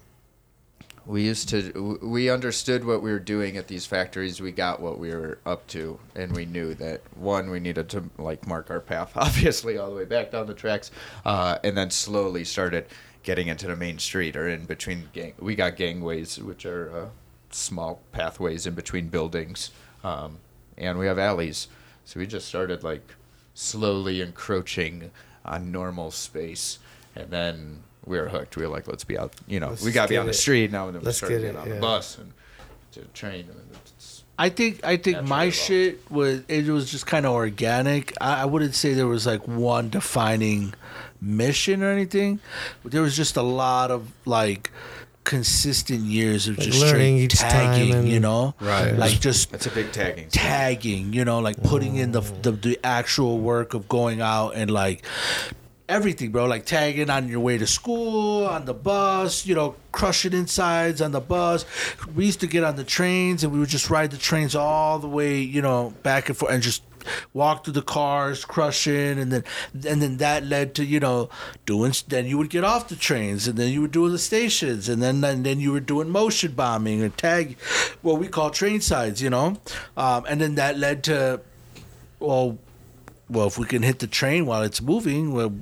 we 1.06 1.22
used 1.22 1.48
to. 1.48 1.98
We 2.02 2.30
understood 2.30 2.84
what 2.84 3.02
we 3.02 3.10
were 3.10 3.18
doing 3.18 3.56
at 3.56 3.68
these 3.68 3.86
factories. 3.86 4.40
We 4.40 4.52
got 4.52 4.80
what 4.80 4.98
we 4.98 5.10
were 5.10 5.38
up 5.46 5.66
to, 5.68 5.98
and 6.14 6.32
we 6.34 6.44
knew 6.44 6.74
that 6.74 7.00
one, 7.16 7.50
we 7.50 7.58
needed 7.58 7.88
to 7.90 8.04
like 8.18 8.46
mark 8.46 8.70
our 8.70 8.80
path, 8.80 9.12
obviously, 9.16 9.78
all 9.78 9.90
the 9.90 9.96
way 9.96 10.04
back 10.04 10.30
down 10.30 10.46
the 10.46 10.54
tracks, 10.54 10.90
uh, 11.24 11.58
and 11.64 11.76
then 11.76 11.90
slowly 11.90 12.44
started 12.44 12.86
getting 13.22 13.48
into 13.48 13.66
the 13.66 13.76
main 13.76 13.98
street 13.98 14.36
or 14.36 14.48
in 14.48 14.64
between 14.64 15.08
gang. 15.12 15.34
We 15.38 15.54
got 15.54 15.76
gangways, 15.76 16.38
which 16.38 16.64
are 16.64 16.96
uh, 16.96 17.08
small 17.50 18.00
pathways 18.12 18.66
in 18.66 18.74
between 18.74 19.08
buildings, 19.08 19.70
um, 20.04 20.38
and 20.78 20.98
we 20.98 21.06
have 21.06 21.18
alleys. 21.18 21.68
So 22.04 22.20
we 22.20 22.26
just 22.26 22.48
started 22.48 22.84
like 22.84 23.14
slowly 23.54 24.20
encroaching 24.20 25.10
on 25.44 25.72
normal 25.72 26.10
space, 26.10 26.78
and 27.16 27.30
then 27.30 27.82
we 28.04 28.18
were 28.18 28.28
hooked. 28.28 28.56
We 28.56 28.64
were 28.64 28.68
like, 28.72 28.88
let's 28.88 29.04
be 29.04 29.18
out. 29.18 29.32
You 29.46 29.60
know, 29.60 29.70
Let's 29.70 29.84
we 29.84 29.92
got 29.92 30.04
to 30.04 30.08
be 30.08 30.16
on 30.16 30.26
the 30.26 30.30
it. 30.30 30.34
street 30.34 30.72
now. 30.72 30.86
And 30.86 30.94
then 30.94 31.02
we 31.02 31.06
Let's 31.06 31.18
started 31.18 31.42
get 31.42 31.50
it, 31.50 31.56
on 31.56 31.68
yeah. 31.68 31.74
the 31.74 31.80
bus 31.80 32.18
and 32.18 32.32
to 32.92 33.00
the 33.00 33.06
train. 33.08 33.46
And 33.50 33.60
it's, 33.72 34.24
I 34.38 34.48
think 34.48 34.84
I 34.84 34.96
think 34.96 35.22
my 35.22 35.44
evolved. 35.44 35.56
shit 35.56 36.10
was 36.10 36.42
it 36.48 36.66
was 36.66 36.90
just 36.90 37.06
kind 37.06 37.26
of 37.26 37.32
organic. 37.32 38.14
I, 38.20 38.42
I 38.42 38.44
wouldn't 38.46 38.74
say 38.74 38.94
there 38.94 39.06
was 39.06 39.26
like 39.26 39.46
one 39.46 39.90
defining 39.90 40.74
mission 41.20 41.82
or 41.82 41.90
anything. 41.90 42.40
But 42.82 42.92
there 42.92 43.02
was 43.02 43.16
just 43.16 43.36
a 43.36 43.42
lot 43.42 43.90
of 43.90 44.10
like 44.24 44.70
consistent 45.30 46.00
years 46.02 46.48
of 46.48 46.58
Like 46.58 46.66
just 46.66 46.80
learning 46.80 47.16
straight 47.16 47.24
each 47.24 47.38
time 47.38 47.50
tagging, 47.50 47.94
and- 47.94 48.08
you 48.08 48.20
know, 48.20 48.54
Right. 48.60 48.92
Like 48.96 49.20
just 49.20 49.52
it's 49.54 49.66
a 49.66 49.70
big 49.70 49.92
tagging. 49.92 50.24
scene. 50.30 50.42
tagging, 50.50 51.12
you 51.12 51.24
know, 51.24 51.38
like 51.38 51.62
putting 51.62 51.96
in 51.96 52.10
the, 52.12 52.20
the 52.42 52.52
the 52.52 52.78
actual 52.84 53.38
work 53.38 53.72
of 53.74 53.88
going 53.88 54.20
out 54.20 54.50
and 54.56 54.68
like 54.70 55.04
everything, 55.88 56.30
bro. 56.32 56.46
Like 56.46 56.64
tagging 56.66 57.10
on 57.10 57.28
your 57.28 57.40
way 57.40 57.58
to 57.58 57.66
school, 57.66 58.46
on 58.46 58.64
the 58.64 58.74
bus, 58.74 59.46
you 59.46 59.54
know, 59.54 59.74
crushing 59.92 60.32
insides 60.32 61.00
on 61.00 61.12
the 61.12 61.20
bus. 61.20 61.64
We 62.14 62.26
used 62.26 62.40
to 62.40 62.46
get 62.46 62.62
on 62.64 62.76
the 62.76 62.84
trains 62.84 63.42
and 63.44 63.52
we 63.52 63.58
would 63.60 63.68
just 63.68 63.88
ride 63.90 64.10
the 64.10 64.18
trains 64.18 64.54
all 64.54 64.98
the 64.98 65.08
way, 65.08 65.40
you 65.40 65.62
know, 65.62 65.92
back 66.02 66.28
and 66.28 66.36
forth 66.36 66.52
and 66.52 66.62
just 66.62 66.82
walk 67.32 67.64
through 67.64 67.72
the 67.72 67.82
cars 67.82 68.44
crushing 68.44 69.18
and 69.18 69.32
then 69.32 69.44
and 69.72 70.02
then 70.02 70.16
that 70.18 70.44
led 70.44 70.74
to 70.74 70.84
you 70.84 71.00
know 71.00 71.28
doing 71.66 71.92
then 72.08 72.26
you 72.26 72.38
would 72.38 72.50
get 72.50 72.64
off 72.64 72.88
the 72.88 72.96
trains 72.96 73.46
and 73.48 73.58
then 73.58 73.72
you 73.72 73.80
would 73.80 73.92
do 73.92 74.08
the 74.08 74.18
stations 74.18 74.88
and 74.88 75.02
then 75.02 75.22
and 75.24 75.44
then 75.44 75.60
you 75.60 75.72
were 75.72 75.80
doing 75.80 76.08
motion 76.08 76.52
bombing 76.52 77.02
or 77.02 77.08
tag 77.08 77.58
what 78.02 78.18
we 78.18 78.28
call 78.28 78.50
train 78.50 78.80
sides 78.80 79.22
you 79.22 79.30
know? 79.30 79.56
Um, 79.96 80.24
and 80.28 80.40
then 80.40 80.54
that 80.56 80.78
led 80.78 81.04
to 81.04 81.40
well 82.18 82.58
well, 83.30 83.46
if 83.46 83.58
we 83.58 83.66
can 83.66 83.82
hit 83.82 84.00
the 84.00 84.06
train 84.08 84.44
while 84.44 84.62
it's 84.62 84.82
moving, 84.82 85.32
well, 85.32 85.54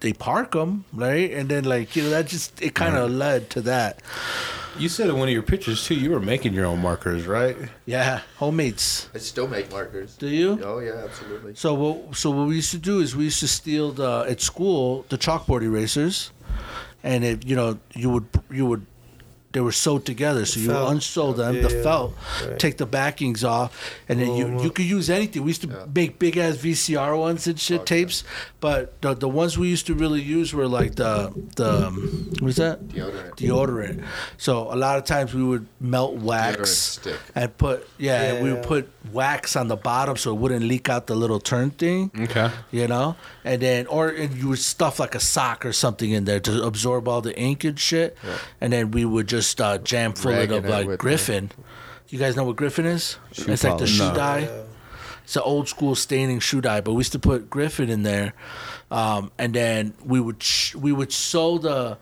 they 0.00 0.12
park 0.12 0.52
them, 0.52 0.84
right? 0.92 1.30
And 1.30 1.48
then 1.48 1.64
like 1.64 1.96
you 1.96 2.02
know 2.02 2.10
that 2.10 2.26
just 2.26 2.60
it 2.62 2.74
kind 2.74 2.96
of 2.96 3.10
led 3.10 3.50
to 3.50 3.60
that. 3.62 4.00
You 4.78 4.90
said 4.90 5.08
in 5.08 5.16
one 5.16 5.28
of 5.28 5.32
your 5.32 5.42
pictures 5.42 5.84
too. 5.84 5.94
You 5.94 6.10
were 6.10 6.20
making 6.20 6.52
your 6.52 6.66
own 6.66 6.80
markers, 6.80 7.26
right? 7.26 7.56
Yeah, 7.86 8.20
homemates. 8.38 9.08
I 9.14 9.18
still 9.18 9.48
make 9.48 9.70
markers. 9.70 10.16
Do 10.16 10.28
you? 10.28 10.60
Oh 10.62 10.80
yeah, 10.80 11.02
absolutely. 11.04 11.54
So 11.54 11.72
what? 11.74 12.16
So 12.16 12.30
what 12.30 12.48
we 12.48 12.56
used 12.56 12.72
to 12.72 12.78
do 12.78 13.00
is 13.00 13.16
we 13.16 13.24
used 13.24 13.40
to 13.40 13.48
steal 13.48 13.92
the 13.92 14.26
at 14.28 14.40
school 14.40 15.06
the 15.08 15.16
chalkboard 15.16 15.62
erasers, 15.62 16.30
and 17.02 17.24
it 17.24 17.46
you 17.46 17.56
know 17.56 17.78
you 17.94 18.10
would 18.10 18.26
you 18.50 18.66
would 18.66 18.86
they 19.56 19.62
were 19.62 19.72
sewed 19.72 20.04
together, 20.04 20.44
so 20.44 20.60
you 20.60 20.68
Felt. 20.68 20.90
unsew 20.92 21.32
them, 21.32 21.54
Yeah, 21.56 21.62
the 21.62 21.70
felt, 21.82 22.14
right. 22.44 22.58
take 22.58 22.76
the 22.76 22.84
backings 22.84 23.42
off, 23.42 23.70
and 24.06 24.20
then 24.20 24.30
you, 24.36 24.60
you 24.62 24.70
could 24.70 24.84
use 24.84 25.08
anything. 25.08 25.42
We 25.44 25.48
used 25.56 25.62
to 25.62 25.88
make 25.94 26.18
big 26.18 26.36
ass 26.36 26.56
VCR 26.58 27.18
ones 27.18 27.46
and 27.46 27.58
shit 27.58 27.80
Okay. 27.80 28.02
tapes, 28.02 28.22
but 28.60 29.00
the 29.00 29.14
the 29.14 29.28
ones 29.28 29.56
we 29.56 29.68
used 29.68 29.86
to 29.86 29.94
really 29.94 30.20
use 30.20 30.52
were 30.52 30.68
like 30.68 30.96
the 30.96 31.32
the 31.56 31.70
um, 31.86 31.94
what 32.40 32.48
is 32.50 32.56
that 32.56 32.76
Deodorant. 32.88 33.36
deodorant. 33.40 34.04
So 34.36 34.52
a 34.70 34.76
lot 34.76 34.98
of 34.98 35.04
times 35.04 35.32
we 35.32 35.42
would 35.42 35.66
melt 35.80 36.14
wax 36.16 36.70
stick. 36.70 37.18
and 37.34 37.48
put 37.56 37.88
yeah, 37.98 38.42
we 38.42 38.52
would 38.52 38.62
put 38.62 38.84
wax 39.12 39.56
on 39.56 39.68
the 39.68 39.76
bottom 39.76 40.16
so 40.16 40.32
it 40.34 40.38
wouldn't 40.42 40.64
leak 40.66 40.88
out 40.88 41.06
the 41.06 41.14
little 41.14 41.38
turn 41.38 41.70
thing 41.70 42.10
Okay. 42.26 42.50
you 42.72 42.88
know 42.88 43.14
and 43.44 43.62
then 43.62 43.86
or 43.86 44.08
and 44.08 44.34
you 44.36 44.48
would 44.50 44.58
stuff 44.58 44.98
like 44.98 45.14
a 45.14 45.20
sock 45.20 45.64
or 45.64 45.72
something 45.72 46.10
in 46.10 46.24
there 46.24 46.40
to 46.40 46.52
absorb 46.66 47.06
all 47.06 47.20
the 47.22 47.30
ink 47.38 47.62
and 47.62 47.78
shit 47.78 48.18
and 48.60 48.72
then 48.72 48.90
we 48.90 49.04
would 49.04 49.28
just 49.28 49.45
uh, 49.60 49.78
jam 49.78 50.12
full 50.12 50.32
Ragging 50.32 50.58
of 50.58 50.64
it 50.64 50.70
like 50.70 50.86
with 50.86 50.98
griffin 51.00 51.50
you 52.08 52.18
guys 52.18 52.36
know 52.36 52.44
what 52.44 52.56
griffin 52.56 52.86
is 52.86 53.18
Shoe 53.32 53.50
it's 53.52 53.64
like 53.64 53.72
the 53.74 53.78
polish. 53.78 53.90
shoe 53.90 54.08
No. 54.08 54.14
dye 54.14 54.48
it's 55.24 55.36
an 55.36 55.42
old 55.44 55.68
school 55.68 55.94
staining 55.94 56.38
shoe 56.40 56.60
dye 56.60 56.80
but 56.80 56.92
we 56.92 57.00
used 57.00 57.12
to 57.12 57.18
put 57.18 57.48
griffin 57.50 57.88
in 57.90 58.02
there 58.02 58.32
um, 58.90 59.30
and 59.38 59.52
then 59.54 59.94
we 60.04 60.20
would 60.20 60.42
sh- 60.42 60.74
we 60.76 60.92
would 60.92 61.12
sew 61.12 61.58
the 61.58 61.98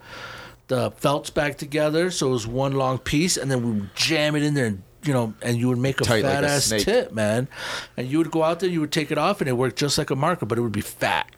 the 0.68 0.90
felts 0.92 1.30
back 1.30 1.56
together 1.58 2.10
so 2.10 2.28
it 2.28 2.30
was 2.30 2.46
one 2.46 2.72
long 2.72 2.98
piece 2.98 3.36
and 3.36 3.50
then 3.50 3.62
we 3.62 3.72
would 3.80 3.94
jam 3.94 4.34
it 4.36 4.42
in 4.42 4.54
there 4.54 4.66
and 4.66 4.82
you 5.04 5.12
know 5.12 5.34
and 5.42 5.58
you 5.58 5.68
would 5.68 5.78
make 5.78 6.00
a 6.00 6.04
Tight 6.04 6.22
like 6.24 6.32
fat 6.32 6.44
a 6.44 6.48
ass 6.48 6.64
snake. 6.66 6.84
tip 6.84 7.12
man 7.12 7.48
and 7.96 8.08
you 8.10 8.16
would 8.18 8.30
go 8.30 8.42
out 8.42 8.60
there 8.60 8.68
you 8.70 8.80
would 8.80 8.92
take 8.92 9.10
it 9.10 9.18
off 9.18 9.40
and 9.40 9.48
it 9.48 9.52
worked 9.54 9.76
just 9.78 9.96
like 9.98 10.10
a 10.10 10.16
marker 10.16 10.46
but 10.46 10.56
it 10.58 10.62
would 10.62 10.72
be 10.72 10.80
fat 10.80 11.30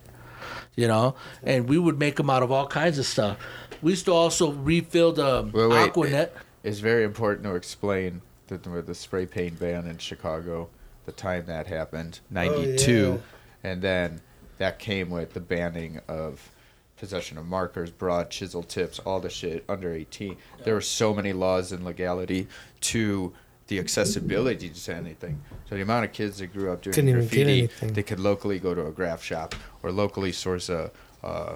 you 0.77 0.87
know 0.87 1.15
and 1.43 1.69
we 1.69 1.77
would 1.79 1.99
make 1.99 2.17
them 2.17 2.31
out 2.31 2.43
of 2.43 2.53
all 2.53 2.67
kinds 2.69 2.99
of 2.99 3.07
stuff 3.07 3.37
we 3.83 3.93
used 3.93 4.05
to 4.07 4.12
also 4.12 4.53
refill 4.53 5.12
the 5.12 5.49
Wait, 5.53 5.66
wait. 5.66 5.89
Aqua 5.89 6.11
Net 6.11 6.37
It's 6.62 6.79
very 6.79 7.05
important 7.05 7.45
to 7.45 7.55
explain 7.55 8.22
that 8.49 8.66
with 8.66 8.87
the 8.87 8.95
spray 8.95 9.27
paint 9.27 9.59
ban 9.59 9.87
in 9.87 9.99
Chicago, 9.99 10.68
the 11.05 11.12
time 11.12 11.47
that 11.47 11.66
happened, 11.66 12.20
'92, 12.31 13.22
and 13.64 13.83
then 13.83 14.20
that 14.59 14.79
came 14.79 15.11
with 15.11 15.35
the 15.35 15.41
banning 15.41 16.01
of 16.09 16.51
possession 16.97 17.37
of 17.37 17.47
markers, 17.47 17.91
broad 17.91 18.31
chisel 18.31 18.62
tips, 18.62 18.99
all 19.01 19.20
the 19.20 19.29
shit 19.29 19.64
under 19.68 19.93
18. 19.93 20.37
There 20.64 20.74
were 20.74 20.81
so 20.81 21.12
many 21.12 21.33
laws 21.33 21.72
and 21.72 21.85
legality 21.85 22.49
to 22.83 23.35
the 23.66 23.79
accessibility 23.79 24.70
to 24.70 24.95
anything. 24.95 25.43
So 25.68 25.74
the 25.74 25.83
amount 25.83 26.05
of 26.05 26.12
kids 26.12 26.39
that 26.39 26.53
grew 26.53 26.72
up 26.72 26.83
doing 26.83 26.95
Couldn't 26.95 27.12
graffiti, 27.12 27.68
they 27.83 28.03
could 28.03 28.20
locally 28.20 28.59
go 28.59 28.74
to 28.74 28.87
a 28.87 28.93
graph 28.93 29.22
shop 29.22 29.55
or 29.83 29.93
locally 29.93 30.33
source 30.33 30.68
a. 30.68 30.91
Uh, 31.22 31.55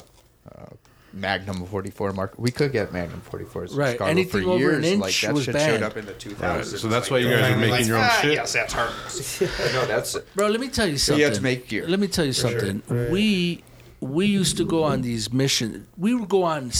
uh, 0.50 0.66
Magnum 1.12 1.64
44 1.66 2.12
mark. 2.12 2.34
We 2.38 2.50
could 2.50 2.72
get 2.72 2.92
Magnum 2.92 3.22
44s. 3.30 3.72
in 3.72 3.76
Right. 3.76 3.92
Chicago 3.92 4.10
Anything 4.10 4.42
for 4.44 4.48
over 4.50 4.58
years. 4.58 4.78
an 4.78 4.84
inch 4.84 5.00
like 5.00 5.20
that 5.20 5.34
was 5.34 5.44
shit 5.44 5.54
banned. 5.54 5.80
showed 5.80 5.82
up 5.82 5.96
in 5.96 6.06
the 6.06 6.12
2000s. 6.12 6.40
Right. 6.40 6.64
So 6.66 6.88
that's 6.88 7.10
Like, 7.10 7.10
why 7.10 7.18
you 7.18 7.30
guys 7.30 7.44
are 7.52 7.56
like, 7.56 7.70
making 7.70 7.86
your 7.88 7.96
own 7.98 8.04
ah, 8.04 8.18
shit. 8.22 8.32
Yes, 8.34 8.52
that's 8.52 8.72
harmless. 8.72 9.40
no, 9.74 9.86
that's 9.86 10.16
bro 10.36 10.48
let 10.48 10.60
me 10.60 10.68
tell 10.68 10.86
you 10.86 10.96
something 10.98 11.18
you 11.20 11.24
have 11.26 11.34
to 11.34 11.42
make 11.42 11.68
gear. 11.68 11.86
let 11.88 11.98
me 12.00 12.06
tell 12.08 12.24
you 12.24 12.32
something 12.32 12.82
Right. 12.88 13.10
we 13.10 13.64
we 14.00 14.26
used 14.26 14.56
to 14.58 14.64
go 14.64 14.82
on 14.84 15.02
these 15.02 15.32
missions 15.32 15.86
we 15.98 16.14
would 16.14 16.28
go 16.28 16.42
on 16.44 16.70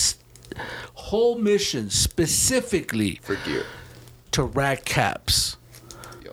whole 0.95 1.39
missions 1.39 1.95
specifically 1.95 3.19
for 3.23 3.37
gear. 3.45 3.65
to 4.33 4.43
rack 4.45 4.85
caps 4.85 5.57
Yo, 5.57 5.60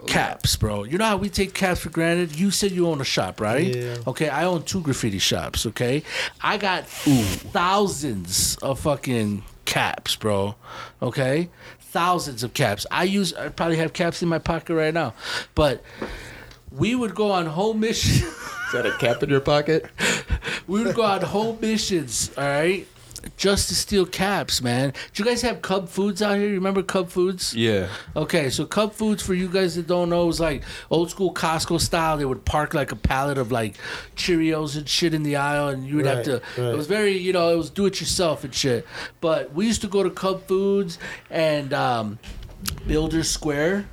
caps, 0.07 0.55
bro. 0.55 0.83
You 0.83 0.97
know 0.97 1.05
how 1.05 1.17
we 1.17 1.29
take 1.29 1.53
caps 1.53 1.81
for 1.81 1.89
granted? 1.89 2.37
You 2.39 2.51
said 2.51 2.71
you 2.71 2.87
own 2.87 3.01
a 3.01 3.05
shop, 3.05 3.39
right? 3.39 3.75
Yeah. 3.75 3.97
Okay, 4.07 4.29
I 4.29 4.45
own 4.45 4.63
two 4.63 4.81
graffiti 4.81 5.19
shops, 5.19 5.65
okay? 5.67 6.03
I 6.41 6.57
got 6.57 6.87
thousands 6.87 8.57
of 8.61 8.79
fucking 8.79 9.43
caps, 9.65 10.15
bro. 10.15 10.55
Okay? 11.01 11.49
Thousands 11.79 12.43
of 12.43 12.53
caps. 12.53 12.85
I 12.89 13.03
use 13.03 13.33
I 13.33 13.49
probably 13.49 13.77
have 13.77 13.93
caps 13.93 14.21
in 14.21 14.29
my 14.29 14.39
pocket 14.39 14.73
right 14.75 14.93
now. 14.93 15.13
But 15.55 15.83
we 16.71 16.95
would 16.95 17.15
go 17.15 17.31
on 17.31 17.45
home 17.45 17.79
missions. 17.79 18.23
Is 18.23 18.73
that 18.73 18.85
a 18.85 18.97
cap 18.97 19.23
in 19.23 19.29
your 19.29 19.39
pocket? 19.39 19.85
we 20.67 20.83
would 20.83 20.95
go 20.95 21.03
on 21.03 21.21
home 21.21 21.59
missions, 21.61 22.31
all 22.37 22.43
right? 22.43 22.87
Just 23.35 23.69
to 23.69 23.75
steal 23.75 24.05
caps, 24.05 24.61
man. 24.61 24.93
Do 25.13 25.23
you 25.23 25.29
guys 25.29 25.41
have 25.41 25.61
Cub 25.61 25.89
Foods 25.89 26.21
out 26.21 26.37
here? 26.37 26.47
You 26.47 26.55
remember 26.55 26.81
Cub 26.81 27.09
Foods? 27.09 27.53
Yeah. 27.53 27.87
Okay, 28.15 28.49
so 28.49 28.65
Cub 28.65 28.93
Foods 28.93 29.21
for 29.21 29.33
you 29.33 29.47
guys 29.47 29.75
that 29.75 29.87
don't 29.87 30.09
know 30.09 30.25
was 30.25 30.39
like 30.39 30.63
old 30.89 31.09
school 31.09 31.33
Costco 31.33 31.79
style. 31.81 32.17
They 32.17 32.25
would 32.25 32.45
park 32.45 32.73
like 32.73 32.91
a 32.91 32.95
pallet 32.95 33.37
of 33.37 33.51
like 33.51 33.75
Cheerios 34.15 34.77
and 34.77 34.87
shit 34.87 35.13
in 35.13 35.23
the 35.23 35.35
aisle, 35.35 35.69
and 35.69 35.85
you 35.85 35.97
would 35.97 36.05
have 36.05 36.23
to. 36.25 36.41
right. 36.57 36.73
It 36.73 36.77
was 36.77 36.87
very, 36.87 37.17
you 37.17 37.33
know, 37.33 37.51
it 37.51 37.57
was 37.57 37.69
do 37.69 37.85
it 37.85 37.99
yourself 37.99 38.43
and 38.43 38.53
shit. 38.53 38.85
But 39.21 39.53
we 39.53 39.65
used 39.67 39.81
to 39.81 39.87
go 39.87 40.03
to 40.03 40.09
Cub 40.09 40.47
Foods 40.47 40.97
and 41.29 41.73
um, 41.73 42.19
Builder 42.87 43.23
Square. 43.23 43.87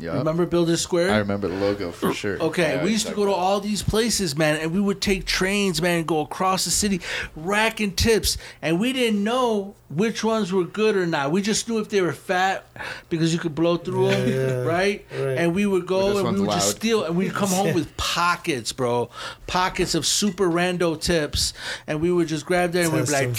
Yeah. 0.00 0.18
Remember 0.18 0.46
Builder 0.46 0.76
Square? 0.76 1.12
I 1.12 1.18
remember 1.18 1.48
the 1.48 1.56
logo 1.56 1.90
for 1.90 2.08
uh, 2.08 2.12
sure. 2.12 2.38
Okay, 2.38 2.76
Yeah, 2.76 2.84
we 2.84 2.90
used 2.90 3.06
to 3.06 3.14
go 3.14 3.24
to 3.24 3.32
all 3.32 3.60
these 3.60 3.82
places, 3.82 4.36
man, 4.36 4.60
and 4.60 4.72
we 4.72 4.80
would 4.80 5.00
take 5.00 5.26
trains, 5.26 5.80
man, 5.82 5.98
and 5.98 6.06
go 6.06 6.20
across 6.20 6.64
the 6.64 6.70
city, 6.70 7.00
racking 7.36 7.92
tips, 7.92 8.38
and 8.62 8.80
we 8.80 8.92
didn't 8.92 9.22
know 9.22 9.74
which 9.90 10.22
ones 10.22 10.52
were 10.52 10.64
good 10.64 10.96
or 10.96 11.06
not. 11.06 11.32
We 11.32 11.42
just 11.42 11.68
knew 11.68 11.78
if 11.78 11.88
they 11.88 12.00
were 12.00 12.12
fat 12.12 12.64
because 13.08 13.32
you 13.32 13.40
could 13.40 13.54
blow 13.54 13.76
through 13.76 14.10
them, 14.10 14.28
yeah, 14.28 14.62
right? 14.62 15.04
right. 15.12 15.38
And 15.38 15.54
we 15.54 15.66
would 15.66 15.86
go 15.86 16.06
and 16.06 16.16
we 16.16 16.22
one's 16.22 16.40
would 16.40 16.50
just 16.50 16.76
steal, 16.76 17.04
and 17.04 17.16
we'd 17.16 17.34
come 17.34 17.48
home 17.48 17.74
with 17.74 17.96
pockets, 17.96 18.72
bro, 18.72 19.10
pockets 19.46 19.94
of 19.94 20.06
super 20.06 20.48
rando 20.48 21.00
tips, 21.00 21.52
and 21.86 22.00
we 22.00 22.10
would 22.12 22.28
just 22.28 22.46
grab 22.46 22.72
them 22.72 22.86
and 22.86 22.94
we'd 22.94 23.06
be 23.06 23.12
like, 23.12 23.36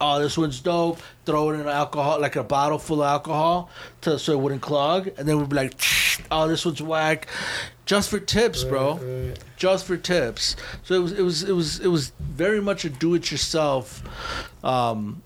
"Oh, 0.00 0.20
this 0.20 0.36
one's 0.36 0.60
dope." 0.60 1.00
Throw 1.24 1.50
it 1.50 1.60
in 1.60 1.66
alcohol, 1.68 2.20
like 2.20 2.36
a 2.36 2.44
bottle 2.44 2.78
full 2.78 3.02
of 3.02 3.08
alcohol, 3.08 3.70
to, 4.02 4.18
so 4.18 4.32
it 4.32 4.40
wouldn't 4.40 4.60
clog, 4.62 5.08
and 5.16 5.26
then 5.26 5.38
we'd 5.38 5.48
be 5.48 5.56
like, 5.56 5.74
"Oh, 6.30 6.46
this 6.48 6.64
one's 6.64 6.82
whack." 6.82 7.28
Just 7.86 8.08
for 8.10 8.18
tips, 8.18 8.64
bro 8.64 8.94
Right. 8.96 9.38
just 9.58 9.84
for 9.86 9.96
tips. 9.98 10.56
So 10.84 10.94
it 10.94 10.98
was 11.02 11.12
it 11.12 11.22
was 11.22 11.42
it 11.42 11.52
was 11.52 11.80
it 11.80 11.88
was 11.88 12.12
very 12.18 12.60
much 12.62 12.84
a 12.86 12.90
do-it-yourself 12.90 14.02
um, 14.64 15.22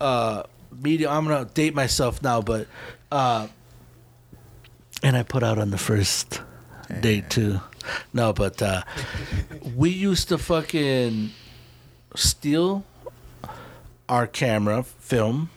uh, 0.00 0.42
medium. 0.82 1.12
I'm 1.12 1.24
gonna 1.26 1.44
date 1.46 1.74
myself 1.74 2.20
now, 2.22 2.40
but 2.42 2.66
uh, 3.12 3.46
and 5.02 5.16
I 5.16 5.22
put 5.22 5.42
out 5.44 5.58
on 5.58 5.70
the 5.70 5.78
first 5.78 6.40
date 7.00 7.30
too. 7.30 7.60
No, 8.12 8.32
but 8.32 8.60
uh, 8.60 8.82
we 9.76 9.90
used 9.90 10.28
to 10.28 10.38
fucking 10.38 11.30
steal 12.16 12.84
our 14.08 14.26
camera 14.26 14.82
film 14.82 15.50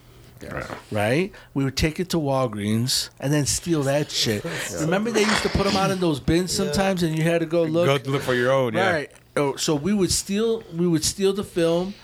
right? 0.90 1.32
We 1.54 1.64
would 1.64 1.76
take 1.76 2.00
it 2.00 2.08
to 2.10 2.16
Walgreens 2.16 3.10
and 3.20 3.32
then 3.32 3.46
steal 3.46 3.82
that 3.84 4.10
shit. 4.10 4.44
Remember 4.80 5.10
they 5.10 5.22
used 5.22 5.42
to 5.42 5.48
put 5.48 5.64
them 5.64 5.76
out 5.76 5.90
in 5.90 6.00
those 6.00 6.20
bins 6.20 6.52
sometimes, 6.52 7.02
and 7.02 7.16
you 7.16 7.24
had 7.24 7.40
to 7.40 7.46
go 7.46 7.62
look. 7.62 8.04
Go 8.04 8.10
look 8.10 8.22
for 8.22 8.34
your 8.34 8.52
own. 8.52 8.74
Yeah. 8.74 8.92
Right. 8.92 9.10
Oh, 9.36 9.56
so 9.56 9.74
we 9.74 9.92
would 9.92 10.10
steal. 10.10 10.62
We 10.74 10.86
would 10.86 11.04
steal 11.04 11.32
the 11.32 11.44
film. 11.44 11.94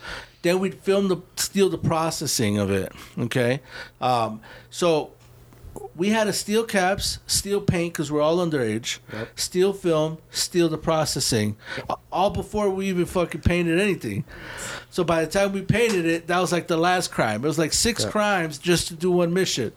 Then 0.42 0.60
we'd 0.60 0.74
film 0.74 1.08
the 1.08 1.18
steal 1.36 1.68
the 1.68 1.78
processing 1.78 2.58
of 2.58 2.70
it. 2.70 2.92
Okay. 3.18 3.60
Um, 4.00 4.40
so 4.70 5.12
we 5.98 6.10
had 6.10 6.24
to 6.24 6.32
steal 6.32 6.64
caps, 6.64 7.18
steal 7.26 7.60
paint 7.60 7.92
because 7.92 8.10
we're 8.10 8.22
all 8.22 8.38
underage, 8.38 9.00
steal 9.34 9.72
film, 9.72 10.18
steal 10.30 10.68
the 10.68 10.78
processing, 10.78 11.56
all 12.12 12.30
before 12.30 12.70
we 12.70 12.86
even 12.86 13.04
fucking 13.04 13.40
painted 13.40 13.80
anything. 13.80 14.24
So 14.90 15.02
by 15.02 15.24
the 15.24 15.30
time 15.30 15.52
we 15.52 15.62
painted 15.62 16.06
it, 16.06 16.28
that 16.28 16.38
was 16.38 16.52
like 16.52 16.68
the 16.68 16.76
last 16.76 17.10
crime. 17.10 17.44
It 17.44 17.48
was 17.48 17.58
like 17.58 17.72
six 17.72 18.04
crimes 18.04 18.58
just 18.58 18.86
to 18.88 18.94
do 18.94 19.10
one 19.10 19.34
mission. 19.34 19.72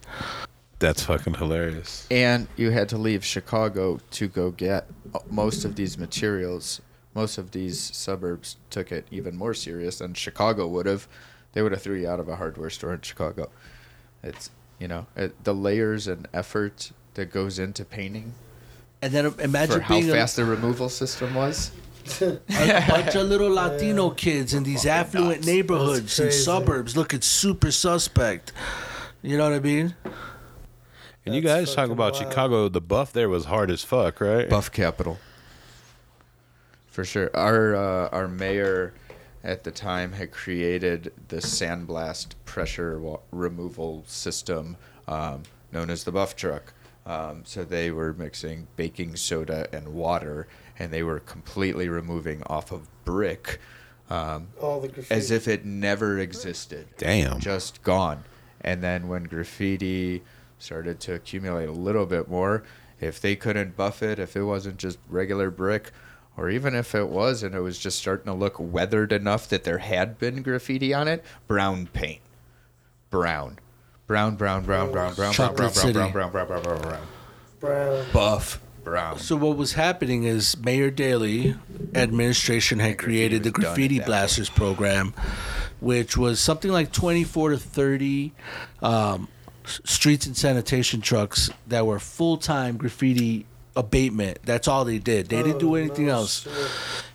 That's 0.78 1.02
fucking 1.02 1.34
hilarious. 1.34 2.06
And 2.08 2.46
you 2.56 2.70
had 2.70 2.88
to 2.90 2.98
leave 2.98 3.24
Chicago 3.24 3.98
to 4.12 4.28
go 4.28 4.52
get 4.52 4.86
uh, 5.14 5.18
most 5.28 5.64
of 5.64 5.74
these 5.74 5.98
materials. 5.98 6.80
Most 7.14 7.36
of 7.36 7.50
these 7.50 7.80
suburbs 7.80 8.56
took 8.70 8.92
it 8.92 9.06
even 9.10 9.36
more 9.36 9.54
serious 9.54 9.98
than 9.98 10.14
Chicago 10.14 10.68
would 10.68 10.86
have. 10.86 11.08
They 11.52 11.62
would 11.62 11.72
have 11.72 11.82
threw 11.82 11.96
you 11.96 12.08
out 12.08 12.20
of 12.20 12.28
a 12.28 12.36
hardware 12.36 12.70
store 12.70 12.94
in 12.94 13.00
Chicago. 13.00 13.50
It's 14.22 14.50
you 14.82 14.88
know 14.88 15.06
it, 15.14 15.44
the 15.44 15.54
layers 15.54 16.08
and 16.08 16.26
effort 16.34 16.90
that 17.14 17.30
goes 17.30 17.58
into 17.58 17.84
painting 17.84 18.34
And 19.00 19.12
then 19.12 19.32
imagine 19.38 19.76
for 19.76 19.80
how 19.80 19.94
being 19.94 20.10
a- 20.10 20.14
fast 20.14 20.34
the 20.36 20.44
removal 20.44 20.88
system 20.88 21.34
was. 21.34 21.70
a 22.20 22.40
bunch 22.88 23.14
of 23.14 23.28
little 23.28 23.50
Latino 23.50 24.10
kids 24.10 24.54
in 24.54 24.64
these 24.64 24.84
affluent 24.86 25.36
nuts. 25.36 25.46
neighborhoods 25.46 26.18
and 26.18 26.32
suburbs 26.32 26.96
looking 26.96 27.20
super 27.20 27.70
suspect. 27.70 28.52
You 29.22 29.36
know 29.38 29.44
what 29.44 29.52
I 29.52 29.60
mean? 29.60 29.94
And 31.24 31.32
you 31.36 31.40
guys 31.40 31.72
talk 31.76 31.90
about 31.90 32.14
wild. 32.14 32.16
Chicago, 32.16 32.68
the 32.68 32.80
buff 32.80 33.12
there 33.12 33.28
was 33.28 33.44
hard 33.44 33.70
as 33.70 33.84
fuck, 33.84 34.20
right? 34.20 34.48
Buff 34.50 34.72
capital. 34.72 35.18
For 36.88 37.04
sure. 37.04 37.30
Our 37.34 37.76
uh, 37.76 38.08
our 38.08 38.26
mayor 38.26 38.94
at 39.44 39.64
the 39.64 39.70
time 39.70 40.12
had 40.12 40.30
created 40.30 41.12
the 41.28 41.36
sandblast 41.38 42.34
pressure 42.44 42.98
wa- 42.98 43.18
removal 43.30 44.04
system 44.06 44.76
um, 45.08 45.42
known 45.72 45.90
as 45.90 46.04
the 46.04 46.12
buff 46.12 46.36
truck. 46.36 46.72
Um, 47.04 47.42
so 47.44 47.64
they 47.64 47.90
were 47.90 48.12
mixing 48.12 48.68
baking 48.76 49.16
soda 49.16 49.66
and 49.72 49.88
water, 49.88 50.46
and 50.78 50.92
they 50.92 51.02
were 51.02 51.18
completely 51.18 51.88
removing 51.88 52.42
off 52.44 52.70
of 52.70 52.88
brick 53.04 53.58
um, 54.08 54.48
All 54.60 54.80
the 54.80 54.88
graffiti. 54.88 55.14
as 55.14 55.30
if 55.30 55.48
it 55.48 55.64
never 55.64 56.18
existed. 56.18 56.86
Damn. 56.98 57.40
Just 57.40 57.82
gone. 57.82 58.22
And 58.60 58.82
then 58.82 59.08
when 59.08 59.24
graffiti 59.24 60.22
started 60.58 61.00
to 61.00 61.14
accumulate 61.14 61.68
a 61.68 61.72
little 61.72 62.06
bit 62.06 62.28
more, 62.28 62.62
if 63.00 63.20
they 63.20 63.34
couldn't 63.34 63.76
buff 63.76 64.00
it, 64.02 64.20
if 64.20 64.36
it 64.36 64.44
wasn't 64.44 64.76
just 64.76 64.98
regular 65.08 65.50
brick, 65.50 65.90
or 66.36 66.48
even 66.50 66.74
if 66.74 66.94
it 66.94 67.08
was 67.08 67.42
and 67.42 67.54
it 67.54 67.60
was 67.60 67.78
just 67.78 67.98
starting 67.98 68.26
to 68.26 68.32
look 68.32 68.56
weathered 68.58 69.12
enough 69.12 69.48
that 69.48 69.64
there 69.64 69.78
had 69.78 70.18
been 70.18 70.42
graffiti 70.42 70.92
on 70.94 71.08
it, 71.08 71.24
brown 71.46 71.86
paint. 71.92 72.20
Brown. 73.10 73.58
Brown, 74.06 74.36
brown, 74.36 74.64
brown, 74.64 74.90
brown, 74.90 74.92
brown, 74.92 75.14
brown, 75.14 75.32
Chocolate 75.32 75.56
brown, 75.58 75.70
City. 75.72 75.92
brown, 75.92 76.12
brown, 76.12 76.30
brown, 76.32 76.46
brown, 76.46 76.62
brown, 76.62 76.80
brown. 76.82 77.06
Brown. 77.60 78.06
Buff 78.12 78.60
brown. 78.84 79.18
So 79.18 79.36
what 79.36 79.56
was 79.56 79.74
happening 79.74 80.24
is 80.24 80.56
Mayor 80.58 80.90
Daley 80.90 81.54
administration 81.94 82.78
had 82.80 82.98
created 82.98 83.42
the 83.44 83.50
was 83.50 83.52
done 83.62 83.62
graffiti 83.74 83.96
at 83.96 84.00
that 84.00 84.06
blasters 84.06 84.50
program, 84.50 85.14
which 85.80 86.16
was 86.16 86.40
something 86.40 86.70
like 86.70 86.92
24 86.92 87.50
to 87.50 87.58
30 87.58 88.32
um, 88.82 89.28
s- 89.64 89.80
streets 89.84 90.26
and 90.26 90.36
sanitation 90.36 91.00
trucks 91.00 91.50
that 91.68 91.86
were 91.86 92.00
full 92.00 92.36
time 92.38 92.76
graffiti 92.76 93.46
abatement. 93.74 94.38
That's 94.44 94.68
all 94.68 94.84
they 94.84 94.98
did. 94.98 95.28
They 95.28 95.42
didn't 95.42 95.58
do 95.58 95.72
Oh, 95.72 95.74
anything 95.76 96.06
no 96.06 96.12
else. 96.12 96.42
shit. 96.42 96.52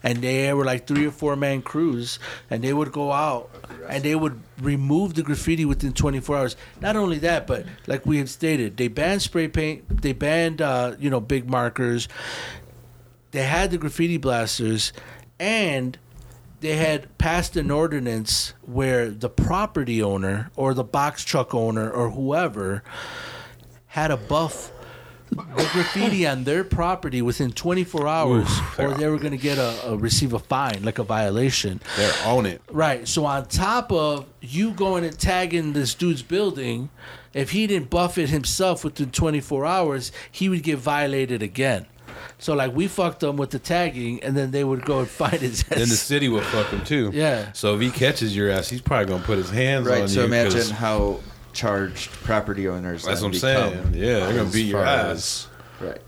And 0.02 0.22
they 0.22 0.52
were 0.52 0.64
like 0.64 0.86
three 0.86 1.06
or 1.06 1.10
four 1.10 1.36
man 1.36 1.62
crews, 1.62 2.18
and 2.50 2.62
they 2.62 2.72
would 2.72 2.92
go 2.92 3.12
out 3.12 3.50
and 3.88 4.02
they 4.04 4.14
would 4.14 4.40
remove 4.60 5.14
the 5.14 5.22
graffiti 5.22 5.64
within 5.64 5.92
24 5.92 6.36
hours. 6.36 6.56
Not 6.80 6.94
only 6.96 7.18
that, 7.20 7.46
but 7.46 7.64
like 7.86 8.04
we 8.06 8.18
have 8.18 8.28
stated, 8.30 8.76
they 8.76 8.88
banned 8.88 9.22
spray 9.22 9.48
paint, 9.48 10.02
they 10.02 10.12
banned 10.12 10.60
uh, 10.62 10.94
you 10.98 11.10
know 11.10 11.20
big 11.20 11.48
markers, 11.48 12.08
they 13.30 13.42
had 13.44 13.70
the 13.70 13.78
graffiti 13.78 14.16
blasters, 14.18 14.92
and 15.38 15.98
they 16.60 16.76
had 16.76 17.16
passed 17.18 17.56
an 17.56 17.70
ordinance 17.70 18.52
where 18.62 19.10
the 19.10 19.28
property 19.28 20.02
owner 20.02 20.50
or 20.56 20.74
the 20.74 20.82
box 20.84 21.24
truck 21.24 21.54
owner 21.54 21.88
or 21.90 22.10
whoever 22.10 22.82
had 23.86 24.10
a 24.10 24.16
buff 24.16 24.72
the 25.30 25.68
graffiti 25.72 26.26
on 26.26 26.44
their 26.44 26.64
property 26.64 27.22
within 27.22 27.52
24 27.52 28.06
hours 28.08 28.48
or 28.78 28.94
they 28.94 29.06
were 29.08 29.18
going 29.18 29.32
to 29.32 29.36
get 29.36 29.58
a, 29.58 29.88
a 29.88 29.96
receive 29.96 30.32
a 30.32 30.38
fine 30.38 30.82
like 30.82 30.98
a 30.98 31.04
violation 31.04 31.80
They're 31.96 32.12
on 32.26 32.46
it. 32.46 32.62
right 32.70 33.06
so 33.06 33.24
on 33.26 33.46
top 33.46 33.92
of 33.92 34.26
you 34.40 34.72
going 34.72 35.04
and 35.04 35.18
tagging 35.18 35.72
this 35.72 35.94
dude's 35.94 36.22
building 36.22 36.88
if 37.34 37.50
he 37.50 37.66
didn't 37.66 37.90
buff 37.90 38.16
it 38.18 38.30
himself 38.30 38.84
within 38.84 39.10
24 39.10 39.66
hours 39.66 40.12
he 40.30 40.48
would 40.48 40.62
get 40.62 40.78
violated 40.78 41.42
again 41.42 41.86
so 42.38 42.54
like 42.54 42.74
we 42.74 42.86
fucked 42.88 43.20
them 43.20 43.36
with 43.36 43.50
the 43.50 43.58
tagging 43.58 44.22
and 44.22 44.36
then 44.36 44.50
they 44.50 44.64
would 44.64 44.84
go 44.84 45.00
and 45.00 45.08
find 45.22 45.34
his 45.40 45.62
ass. 45.62 45.68
Then 45.70 45.78
the 45.80 45.96
city 45.96 46.28
will 46.28 46.40
fuck 46.40 46.68
him 46.68 46.84
too. 46.84 47.10
Yeah. 47.12 47.50
So 47.52 47.74
if 47.74 47.80
he 47.80 47.90
catches 47.90 48.36
your 48.36 48.48
ass, 48.50 48.68
he's 48.68 48.80
probably 48.80 49.06
gonna 49.06 49.24
put 49.24 49.38
his 49.38 49.50
hands 49.50 49.86
on 49.88 49.92
Right, 50.00 50.08
so 50.08 50.24
imagine 50.24 50.52
imagine 50.52 50.60
'cause 50.60 50.70
how 50.70 51.20
charged 51.58 52.10
property 52.10 52.68
owners 52.68 53.04
That's 53.04 53.20
then 53.20 53.30
what 53.30 53.34
I'm 53.34 53.40
saying. 53.40 53.94
Yeah, 53.94 54.20
they're 54.20 54.28
gonna 54.28 54.42
as 54.44 54.52
beat 54.52 54.66
your 54.66 54.84
far 54.84 54.86
ass. 54.86 55.48
Right. 55.80 56.00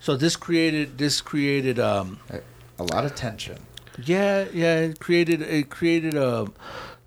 so 0.00 0.16
this 0.16 0.36
created 0.36 0.96
this 0.96 1.20
created 1.20 1.78
um 1.78 2.18
A 2.78 2.84
lot 2.84 3.04
of 3.04 3.14
tension. 3.14 3.58
Yeah, 4.02 4.46
yeah. 4.52 4.78
It 4.80 5.00
created 5.00 5.42
it 5.42 5.68
created 5.68 6.14
a, 6.14 6.46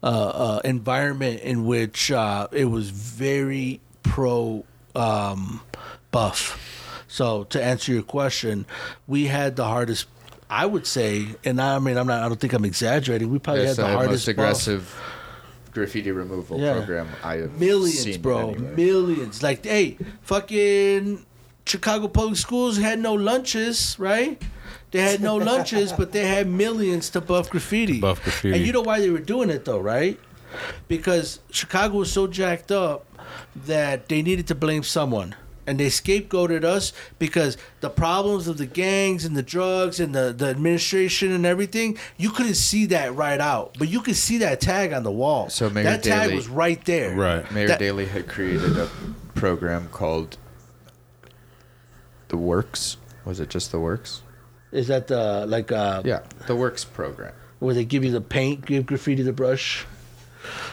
a, 0.03 0.07
a 0.07 0.61
environment 0.63 1.41
in 1.41 1.65
which 1.65 2.11
uh, 2.11 2.47
it 2.51 2.65
was 2.65 2.89
very 2.91 3.82
pro 4.03 4.63
um, 4.95 5.61
buff. 6.11 6.59
So 7.07 7.45
to 7.45 7.63
answer 7.63 7.91
your 7.91 8.03
question, 8.03 8.65
we 9.07 9.26
had 9.26 9.55
the 9.55 9.65
hardest. 9.65 10.07
I 10.49 10.67
would 10.67 10.86
say, 10.86 11.28
and 11.43 11.59
I 11.59 11.80
mean, 11.80 11.97
I'm 11.97 12.05
not. 12.05 12.21
I 12.21 12.28
don't 12.28 12.39
think 12.39 12.53
I'm 12.53 12.65
exaggerating. 12.65 13.32
We 13.32 13.39
probably 13.39 13.63
It's 13.63 13.78
had 13.78 13.86
the 13.86 13.89
the 13.89 13.95
hardest 13.97 14.28
most 14.38 14.67
buff. 14.67 15.01
Aggressive 15.74 15.93
graffiti 15.93 16.11
removal 16.11 16.59
Yeah. 16.59 16.74
program 16.74 17.07
I 17.24 17.38
have 17.38 17.59
millions, 17.59 17.99
seen 18.03 18.21
bro, 18.21 18.51
anywhere. 18.51 18.76
millions. 18.76 19.43
Like, 19.43 19.65
hey, 19.65 19.97
fucking 20.21 21.26
Chicago 21.65 22.07
public 22.07 22.38
schools 22.38 22.78
had 22.78 22.99
no 22.99 23.13
lunches, 23.13 23.95
right? 23.99 24.41
They 24.91 25.01
had 25.01 25.21
no 25.21 25.36
lunches, 25.51 25.91
but 25.91 26.11
they 26.11 26.26
had 26.28 26.47
millions 26.47 27.09
to 27.11 27.21
buff 27.21 27.49
graffiti. 27.49 27.99
buff 27.99 28.21
graffiti. 28.24 28.55
And 28.57 28.65
you 28.65 28.71
know 28.74 28.82
why 28.82 28.99
they 28.99 29.09
were 29.09 29.19
doing 29.19 29.49
it 29.49 29.65
though, 29.65 29.80
right? 29.80 30.19
Because 30.88 31.39
Chicago 31.49 31.97
was 31.97 32.11
so 32.11 32.28
jacked 32.28 32.71
up 32.71 33.05
that 33.65 34.07
they 34.09 34.21
needed 34.21 34.45
to 34.47 34.55
blame 34.55 34.84
someone. 34.84 35.36
And 35.66 35.80
they 35.80 35.88
scapegoated 35.88 36.64
us 36.66 36.91
because 37.20 37.55
the 37.80 37.89
problems 37.89 38.47
of 38.49 38.57
the 38.57 38.66
gangs 38.66 39.24
and 39.24 39.36
the 39.36 39.41
drugs 39.43 39.99
and 39.99 40.14
the, 40.14 40.34
the 40.38 40.47
administration 40.47 41.32
and 41.32 41.45
everything, 41.45 41.97
you 42.18 42.32
couldn't 42.32 42.55
see 42.55 42.86
that 42.88 43.16
right 43.16 43.39
out. 43.39 43.76
But 43.80 43.88
you 43.88 44.01
could 44.01 44.18
see 44.18 44.39
that 44.39 44.59
tag 44.59 44.91
on 44.91 45.03
the 45.03 45.11
wall. 45.11 45.49
So 45.49 45.70
Mayor 45.70 45.84
that 45.86 46.03
tag 46.03 46.34
was 46.36 46.49
right 46.49 46.84
there. 46.84 47.16
Right. 47.16 47.49
Mayor 47.51 47.68
That- 47.68 47.80
Daley 47.80 48.07
had 48.07 48.28
created 48.28 48.78
a 48.78 48.89
program 49.36 49.88
called 49.89 50.38
the 52.28 52.38
Works. 52.38 52.97
Was 53.26 53.39
it 53.39 53.49
just 53.49 53.72
the 53.72 53.80
Works? 53.80 54.22
Is 54.72 54.88
that 54.88 55.07
the 55.07 55.45
like 55.45 55.72
uh 55.72 56.01
Yeah, 56.03 56.22
the 56.47 56.55
Works 56.55 56.84
program. 56.84 57.34
where 57.59 57.74
they 57.74 57.86
give 57.86 58.03
you 58.03 58.11
the 58.11 58.20
paint, 58.22 58.66
give 58.66 58.86
graffiti 58.86 59.22
the 59.24 59.32
brush? 59.32 59.86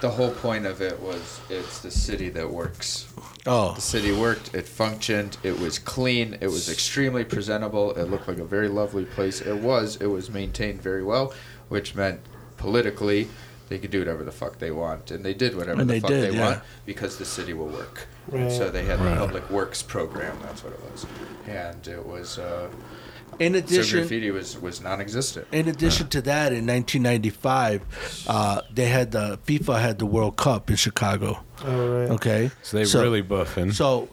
The 0.00 0.10
whole 0.10 0.30
point 0.32 0.66
of 0.66 0.80
it 0.82 0.98
was 1.00 1.40
it's 1.48 1.80
the 1.80 1.90
city 1.90 2.28
that 2.30 2.50
works. 2.50 3.06
Oh. 3.46 3.72
The 3.74 3.80
city 3.80 4.12
worked, 4.12 4.54
it 4.54 4.66
functioned, 4.66 5.36
it 5.42 5.58
was 5.58 5.78
clean, 5.78 6.36
it 6.40 6.48
was 6.48 6.68
extremely 6.68 7.24
presentable, 7.24 7.92
it 7.92 8.04
looked 8.10 8.28
like 8.28 8.38
a 8.38 8.44
very 8.44 8.68
lovely 8.68 9.04
place. 9.04 9.40
It 9.40 9.56
was, 9.56 9.96
it 9.96 10.06
was 10.06 10.28
maintained 10.30 10.82
very 10.82 11.02
well, 11.02 11.32
which 11.68 11.94
meant 11.94 12.20
politically 12.58 13.28
they 13.68 13.78
could 13.78 13.90
do 13.90 14.00
whatever 14.00 14.24
the 14.24 14.32
fuck 14.32 14.58
they 14.58 14.70
want. 14.70 15.10
And 15.10 15.24
they 15.24 15.32
did 15.32 15.56
whatever 15.56 15.80
And 15.80 15.88
the 15.88 15.94
they 15.94 16.00
fuck 16.00 16.10
did, 16.10 16.32
they 16.32 16.36
yeah. 16.36 16.46
want 16.48 16.62
because 16.84 17.16
the 17.18 17.24
city 17.24 17.52
will 17.54 17.68
work. 17.68 18.06
And 18.32 18.42
Right. 18.44 18.52
so 18.52 18.68
they 18.70 18.84
had 18.84 18.98
the 18.98 19.04
Right. 19.04 19.16
Public 19.18 19.48
Works 19.50 19.80
program, 19.82 20.36
that's 20.42 20.62
what 20.64 20.72
it 20.72 20.80
was. 20.92 21.06
And 21.46 21.86
it 21.86 22.04
was, 22.04 22.38
uh, 22.38 22.68
In 23.40 23.54
so 23.54 23.58
addition 23.58 23.98
graffiti 24.00 24.30
was, 24.30 24.58
was 24.60 24.80
non 24.80 25.00
existent. 25.00 25.46
in 25.50 25.66
addition 25.66 26.08
to 26.08 26.20
that 26.22 26.52
in 26.52 26.66
1995 26.66 28.24
uh, 28.28 28.60
they 28.70 28.86
had 28.86 29.10
the 29.12 29.38
FIFA 29.46 29.80
had 29.80 29.98
the 29.98 30.06
World 30.06 30.36
Cup 30.36 30.70
in 30.70 30.76
Chicago. 30.76 31.42
All 31.64 31.88
right. 31.88 32.10
Okay? 32.10 32.50
So 32.62 32.76
they 32.82 33.00
really 33.00 33.22
buffing. 33.22 33.72
So, 33.72 34.08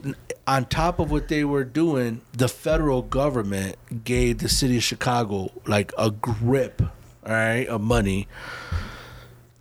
on 0.48 0.66
top 0.66 1.00
of 1.00 1.12
what 1.12 1.28
they 1.28 1.44
were 1.44 1.66
doing, 1.66 2.22
the 2.34 2.48
federal 2.48 3.02
government 3.02 3.76
gave 4.04 4.40
the 4.40 4.50
city 4.50 4.78
of 4.78 4.84
Chicago 4.84 5.52
like 5.66 5.92
a 5.98 6.10
grip, 6.10 6.82
all 6.82 7.34
right, 7.34 7.68
of 7.68 7.82
money 7.82 8.28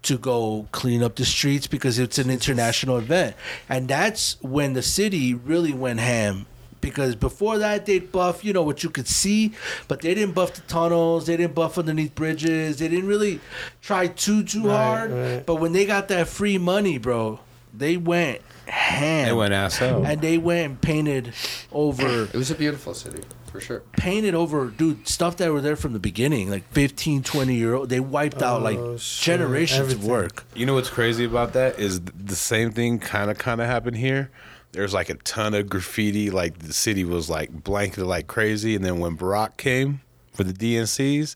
to 0.02 0.16
go 0.16 0.68
clean 0.70 1.02
up 1.02 1.16
the 1.16 1.24
streets 1.24 1.66
because 1.66 1.98
it's 1.98 2.18
an 2.18 2.30
international 2.30 2.96
event. 2.96 3.34
And 3.68 3.88
that's 3.88 4.40
when 4.40 4.74
the 4.74 4.82
city 4.82 5.34
really 5.34 5.72
went 5.72 5.98
ham. 5.98 6.46
Because 6.80 7.14
before 7.16 7.58
that, 7.58 7.86
they'd 7.86 8.10
buff, 8.12 8.44
you 8.44 8.52
know, 8.52 8.62
what 8.62 8.82
you 8.84 8.90
could 8.90 9.08
see, 9.08 9.52
but 9.88 10.00
they 10.02 10.14
didn't 10.14 10.34
buff 10.34 10.54
the 10.54 10.60
tunnels. 10.62 11.26
They 11.26 11.36
didn't 11.36 11.54
buff 11.54 11.78
underneath 11.78 12.14
bridges. 12.14 12.78
They 12.78 12.88
didn't 12.88 13.08
really 13.08 13.40
try 13.82 14.06
too, 14.06 14.42
too 14.44 14.66
Right, 14.66 14.76
hard. 14.76 15.10
right. 15.12 15.46
But 15.46 15.56
when 15.56 15.72
they 15.72 15.84
got 15.86 16.08
that 16.08 16.28
free 16.28 16.58
money, 16.58 16.98
bro, 16.98 17.40
they 17.74 17.96
went 17.96 18.40
ham 18.66 19.26
they 19.26 19.32
went 19.32 19.52
ass 19.54 19.80
out. 19.80 20.04
and 20.04 20.20
they 20.20 20.38
went 20.38 20.66
and 20.66 20.80
painted 20.80 21.32
over 21.72 22.24
It 22.24 22.34
was 22.34 22.50
a 22.50 22.54
beautiful 22.56 22.94
city, 22.94 23.22
for 23.52 23.60
sure. 23.60 23.82
painted 23.96 24.34
over 24.34 24.66
dude 24.70 25.06
stuff 25.06 25.36
that 25.36 25.52
were 25.52 25.60
there 25.60 25.76
from 25.76 25.92
the 25.92 26.00
beginning 26.00 26.50
like 26.50 26.64
15 26.72 27.22
20 27.22 27.54
year 27.54 27.74
old 27.74 27.88
they 27.90 28.00
wiped 28.00 28.42
out 28.42 28.62
like 28.62 28.76
Oh, 28.76 28.96
shit. 28.96 29.38
generations 29.38 29.80
Everything. 29.82 30.02
of 30.02 30.08
work 30.08 30.44
You 30.56 30.66
know 30.66 30.74
what's 30.74 30.90
crazy 30.90 31.24
about 31.24 31.52
that 31.52 31.78
is 31.78 32.00
the 32.00 32.34
same 32.34 32.72
thing 32.72 32.98
kind 32.98 33.30
of 33.30 33.38
kind 33.38 33.60
of 33.60 33.68
happened 33.68 33.98
here. 33.98 34.30
There's 34.76 34.94
like 34.94 35.10
a 35.10 35.14
ton 35.14 35.54
of 35.54 35.68
graffiti, 35.68 36.30
like 36.30 36.58
the 36.58 36.72
city 36.72 37.04
was 37.04 37.28
like 37.30 37.50
blanketed 37.64 38.04
like 38.06 38.26
crazy, 38.26 38.76
and 38.76 38.84
then 38.84 38.98
when 39.00 39.16
Barack 39.16 39.56
came 39.56 40.00
for 40.34 40.44
the 40.44 40.52
DNCs, 40.52 41.34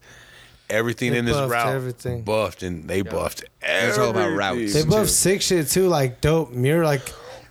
everything 0.68 1.12
They 1.12 1.18
in 1.18 1.24
this 1.24 1.34
buffed 1.34 1.50
route 1.50 1.74
everything. 1.74 2.22
buffed, 2.22 2.62
and 2.62 2.86
they 2.88 3.02
buffed. 3.02 3.44
was 3.62 3.98
all 3.98 4.10
about 4.10 4.28
routes. 4.30 4.52
everything. 4.52 4.74
They 4.74 4.82
too. 4.82 4.90
buff 4.90 5.08
sick 5.08 5.42
shit 5.42 5.68
too, 5.68 5.88
like 5.88 6.20
dope 6.20 6.52
mural, 6.52 6.84
like 6.84 7.02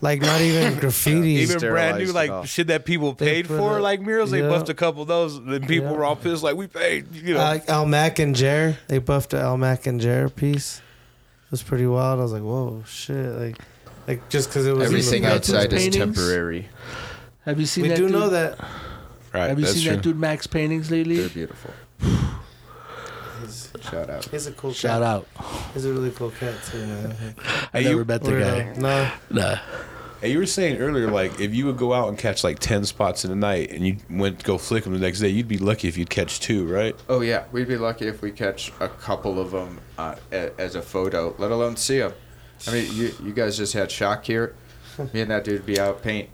like 0.02 0.22
not 0.22 0.40
even 0.42 0.76
graffiti. 0.80 1.30
Even 1.42 1.60
brand 1.60 1.98
new 1.98 2.12
like 2.14 2.30
it 2.30 2.48
shit 2.48 2.68
that 2.68 2.86
people 2.86 3.14
paid 3.16 3.48
for, 3.48 3.80
it- 3.80 3.82
like 3.82 4.00
murals. 4.00 4.32
They 4.32 4.42
yeah. 4.42 4.48
buffed 4.50 4.70
a 4.70 4.74
couple 4.74 5.02
of 5.02 5.08
those, 5.08 5.36
and 5.38 5.68
people 5.68 5.90
Yeah. 5.90 5.98
were 5.98 6.06
all 6.06 6.16
pissed, 6.16 6.44
like 6.44 6.56
we 6.56 6.68
paid. 6.68 7.14
You 7.16 7.34
know, 7.34 7.40
like 7.40 7.68
Al 7.68 7.86
Mac 7.86 8.20
and 8.20 8.36
Jer, 8.36 8.78
they 8.88 9.00
buffed 9.00 9.32
the 9.32 9.40
Al 9.42 9.58
Mac 9.58 9.88
and 9.88 10.00
Jer 10.00 10.30
piece. 10.30 10.78
It 11.48 11.52
was 11.52 11.64
pretty 11.64 11.88
wild. 11.88 12.20
I 12.20 12.24
was 12.24 12.32
like, 12.32 12.44
whoa, 12.44 12.84
shit, 12.88 13.16
like, 13.34 13.58
like 14.10 14.28
just 14.30 14.50
because 14.50 14.66
it 14.68 14.76
was 14.76 14.86
Everything 14.88 15.26
outside 15.26 15.72
is 15.72 15.84
paintings? 15.84 15.96
temporary. 16.18 16.68
have 17.46 17.60
you 17.60 17.66
seen 17.66 17.84
that? 17.88 17.90
We 17.92 17.96
that 17.96 17.96
do 18.02 18.08
dude? 18.08 18.12
know 18.20 18.30
that. 18.30 18.58
right? 19.34 19.48
have 19.48 19.60
you 19.60 19.66
that's 19.66 19.78
seen 19.78 19.86
true. 19.88 19.96
that 19.96 20.02
dude 20.04 20.18
max 20.20 20.48
paintings 20.48 20.92
lately 20.92 21.18
They're 21.18 21.30
beautiful. 21.30 21.72
Shout 23.82 24.10
out. 24.10 24.26
he's 24.26 24.46
a 24.48 24.52
cool 24.52 24.74
Shout 24.74 25.02
cat. 25.02 25.04
out. 25.04 25.28
He's 25.74 25.86
a 25.86 25.94
really 25.94 26.12
cool 26.12 26.32
cat 26.32 26.54
too, 26.70 26.86
man. 26.86 27.16
I 27.74 27.78
Hey, 27.80 27.84
never 27.86 28.00
you- 28.00 28.06
met 28.06 28.24
the 28.24 28.32
guy. 28.40 28.74
No, 28.78 29.10
Nah. 29.30 29.58
Hey, 30.22 30.34
you 30.34 30.38
were 30.40 30.46
saying 30.46 30.80
earlier, 30.80 31.10
like 31.10 31.40
if 31.40 31.56
you 31.56 31.66
would 31.68 31.78
go 31.78 31.94
out 31.94 32.10
and 32.10 32.18
catch 32.18 32.44
like 32.44 32.60
ten 32.60 32.84
spots 32.84 33.24
in 33.24 33.32
a 33.32 33.36
night, 33.36 33.72
and 33.72 33.88
you 33.88 33.96
went 34.10 34.40
to 34.40 34.46
go 34.46 34.58
flick 34.58 34.84
them 34.84 34.92
the 34.94 35.00
next 35.00 35.20
day, 35.22 35.30
you'd 35.30 35.48
be 35.48 35.58
lucky 35.58 35.88
if 35.88 35.98
you'd 35.98 36.10
catch 36.10 36.42
two, 36.42 36.68
right? 36.68 36.94
Oh 37.08 37.22
yeah, 37.22 37.46
we'd 37.54 37.70
be 37.70 37.78
lucky 37.78 38.06
if 38.08 38.22
we 38.22 38.32
catch 38.32 38.74
a 38.82 38.90
couple 38.90 39.40
of 39.40 39.52
them 39.52 39.80
uh, 39.98 40.16
as 40.32 40.76
a 40.76 40.82
photo, 40.82 41.34
let 41.38 41.52
alone 41.52 41.78
see 41.78 42.00
them. 42.00 42.12
I 42.68 42.72
mean, 42.72 42.94
you 42.94 43.12
you 43.24 43.34
guys 43.34 43.58
just 43.58 43.74
had 43.74 43.90
shock 43.92 44.26
here. 44.26 44.56
Me 45.14 45.22
and 45.22 45.32
that 45.32 45.44
dude 45.44 45.54
would 45.54 45.66
be 45.66 45.80
out 45.80 46.02
paint 46.02 46.30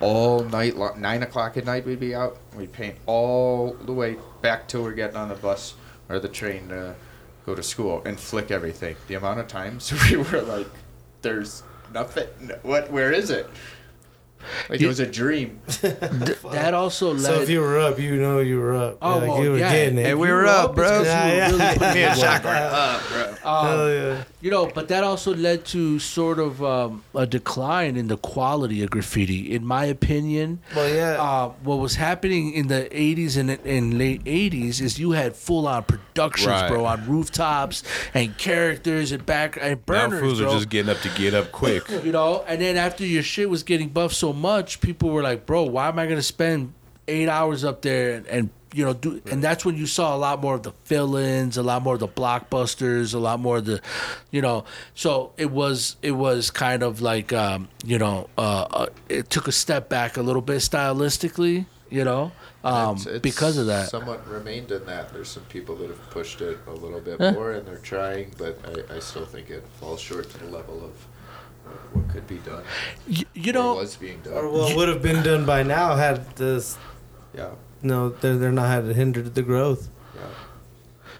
all 0.00 0.44
night 0.44 0.76
long. 0.76 1.00
Nine 1.00 1.22
o'clock 1.22 1.56
at 1.56 1.64
night 1.64 1.84
we'd 1.86 2.00
be 2.00 2.14
out. 2.14 2.38
We'd 2.56 2.72
paint 2.72 2.96
all 3.06 3.72
the 3.84 3.92
way 3.92 4.16
back 4.42 4.68
till 4.68 4.82
we're 4.82 4.92
getting 4.92 5.16
on 5.16 5.28
the 5.28 5.34
bus 5.34 5.74
or 6.08 6.18
the 6.20 6.28
train 6.28 6.68
to 6.68 6.94
go 7.44 7.54
to 7.54 7.62
school 7.62 8.02
and 8.04 8.18
flick 8.18 8.50
everything. 8.50 8.96
The 9.08 9.14
amount 9.14 9.40
of 9.40 9.48
times 9.48 9.92
we 10.10 10.16
were 10.16 10.42
like, 10.42 10.68
"There's 11.22 11.62
nothing. 11.92 12.28
What? 12.62 12.90
Where 12.92 13.12
is 13.12 13.30
it?" 13.30 13.48
Like 14.68 14.80
it 14.80 14.86
was 14.86 15.00
a 15.00 15.06
dream. 15.06 15.60
That 16.52 16.74
also 16.74 17.12
led. 17.12 17.22
so 17.22 17.40
if 17.42 17.50
you 17.50 17.60
were 17.60 17.78
up, 17.80 17.98
you 17.98 18.16
know 18.16 18.38
you 18.38 18.58
were 18.60 18.74
up. 18.74 18.98
Oh, 19.02 19.18
like 19.18 19.28
well, 19.28 19.42
you 19.42 19.50
were 19.52 19.58
yeah. 19.58 19.72
getting 19.72 19.98
it. 19.98 20.06
Hey, 20.06 20.14
we 20.14 20.28
were 20.28 20.36
were 20.42 20.46
up, 20.46 20.70
up, 20.70 20.74
bro. 20.76 21.00
it's 21.02 21.08
'cause 21.10 21.50
you 21.50 21.58
were 21.58 21.58
really 21.58 21.78
putting 21.78 21.94
Me 21.94 22.02
and 22.04 22.18
in 22.18 22.44
were 22.44 22.50
up, 22.54 23.02
bro. 23.08 23.50
Um, 23.50 23.66
Hell 23.66 23.90
yeah. 23.90 24.24
You 24.46 24.52
know, 24.52 24.70
but 24.72 24.86
that 24.88 25.02
also 25.02 25.34
led 25.34 25.64
to 25.74 25.98
sort 25.98 26.38
of 26.38 26.62
um, 26.62 27.02
a 27.16 27.26
decline 27.26 27.96
in 27.96 28.06
the 28.06 28.16
quality 28.16 28.80
of 28.84 28.90
graffiti, 28.90 29.52
in 29.52 29.66
my 29.66 29.86
opinion. 29.86 30.60
Well, 30.72 30.88
yeah. 30.88 31.20
Uh, 31.20 31.48
what 31.64 31.80
was 31.80 31.96
happening 31.96 32.52
in 32.52 32.68
the 32.68 32.86
80s 32.92 33.36
and, 33.36 33.50
and 33.50 33.98
late 33.98 34.22
80s 34.22 34.80
is 34.80 35.00
you 35.00 35.10
had 35.10 35.34
full 35.34 35.66
on 35.66 35.82
productions, 35.82 36.46
Right. 36.46 36.68
bro, 36.68 36.84
on 36.84 37.04
rooftops 37.08 37.82
and 38.14 38.38
characters 38.38 39.10
and 39.10 39.26
back 39.26 39.58
and 39.60 39.80
Now 39.88 40.06
burners, 40.08 40.20
fools 40.20 40.38
bro. 40.38 40.48
are 40.50 40.54
just 40.54 40.68
getting 40.68 40.94
up 40.94 41.00
to 41.00 41.08
get 41.18 41.34
up 41.34 41.50
quick. 41.50 41.82
you 42.04 42.12
know, 42.12 42.44
and 42.46 42.60
then 42.60 42.76
after 42.76 43.04
your 43.04 43.24
shit 43.24 43.50
was 43.50 43.64
getting 43.64 43.88
buffed 43.88 44.14
so 44.14 44.32
much, 44.32 44.80
people 44.80 45.10
were 45.10 45.24
like, 45.24 45.44
"Bro, 45.44 45.64
why 45.64 45.88
am 45.88 45.98
I 45.98 46.06
gonna 46.06 46.22
spend 46.22 46.72
eight 47.08 47.28
hours 47.28 47.64
up 47.64 47.82
there 47.82 48.12
and, 48.14 48.26
and 48.28 48.50
you 48.74 48.84
know 48.84 48.92
do?" 48.94 49.20
And 49.30 49.42
that's 49.42 49.64
when 49.64 49.76
you 49.76 49.86
saw 49.86 50.14
a 50.14 50.18
lot 50.18 50.40
more 50.40 50.54
of 50.56 50.62
the 50.62 50.72
fill-ins, 50.84 51.56
a 51.56 51.62
lot 51.62 51.82
more 51.82 51.94
of 51.94 52.00
the 52.00 52.08
blockbusters, 52.08 53.14
a 53.14 53.18
lot 53.18 53.40
more 53.40 53.58
of 53.58 53.64
the, 53.66 53.80
you 54.30 54.40
know. 54.42 54.64
So 54.94 55.32
it 55.36 55.50
was 55.50 55.96
it 56.02 56.12
was 56.12 56.50
kind 56.50 56.82
of 56.82 57.00
like 57.00 57.32
um, 57.32 57.68
you 57.84 57.98
know 57.98 58.28
uh, 58.38 58.66
uh, 58.70 58.86
it 59.08 59.30
took 59.30 59.48
a 59.48 59.52
step 59.52 59.88
back 59.88 60.16
a 60.16 60.22
little 60.22 60.42
bit 60.42 60.58
stylistically, 60.58 61.66
you 61.90 62.04
know, 62.04 62.32
um, 62.64 62.96
It's- 62.96 63.06
it's 63.06 63.22
because 63.22 63.58
of 63.58 63.66
that. 63.66 63.88
Somewhat 63.90 64.26
remained 64.28 64.70
in 64.72 64.84
that. 64.86 65.12
There's 65.12 65.28
some 65.28 65.44
people 65.44 65.76
that 65.76 65.88
have 65.88 66.10
pushed 66.10 66.40
it 66.40 66.58
a 66.66 66.72
little 66.72 67.00
bit 67.00 67.18
Huh? 67.20 67.32
more, 67.32 67.52
and 67.52 67.66
they're 67.66 67.78
trying, 67.78 68.32
but 68.38 68.58
I, 68.90 68.96
I 68.96 68.98
still 69.00 69.24
think 69.26 69.50
it 69.50 69.64
falls 69.80 70.00
short 70.00 70.28
to 70.30 70.38
the 70.38 70.46
level 70.50 70.76
of 70.84 70.90
what- 71.64 71.94
what 71.94 72.08
could 72.12 72.26
be 72.26 72.36
done. 72.38 72.62
Y- 73.08 73.24
you 73.34 73.50
or 73.52 73.54
know, 73.54 73.74
was 73.74 73.96
being 73.96 74.20
done. 74.24 74.34
or 74.34 74.48
what 74.50 74.74
would 74.76 74.88
have 74.88 75.02
been 75.02 75.22
done 75.22 75.44
by 75.44 75.62
now 75.62 75.94
had 75.96 76.34
this. 76.36 76.76
yeah, 77.34 77.50
No, 77.82 78.08
they're 78.10 78.36
they're 78.36 78.52
not 78.52 78.68
had 78.68 78.84
hindered 78.96 79.34
the 79.34 79.42
growth. 79.42 79.88
yeah. 80.14 80.20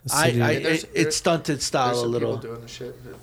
The 0.05 0.15
I, 0.15 0.27
city- 0.27 0.43
I 0.43 0.51
Yeah, 0.53 0.59
there's- 0.61 0.85
it, 0.85 0.91
it 0.95 1.15
stunted 1.15 1.57
There's 1.57 1.65
style 1.65 1.99
a 2.01 2.07
little. 2.07 2.37
people 2.39 2.51
doing 2.55 2.63
the 2.63 2.69
shit. 2.69 3.05
that- 3.05 3.15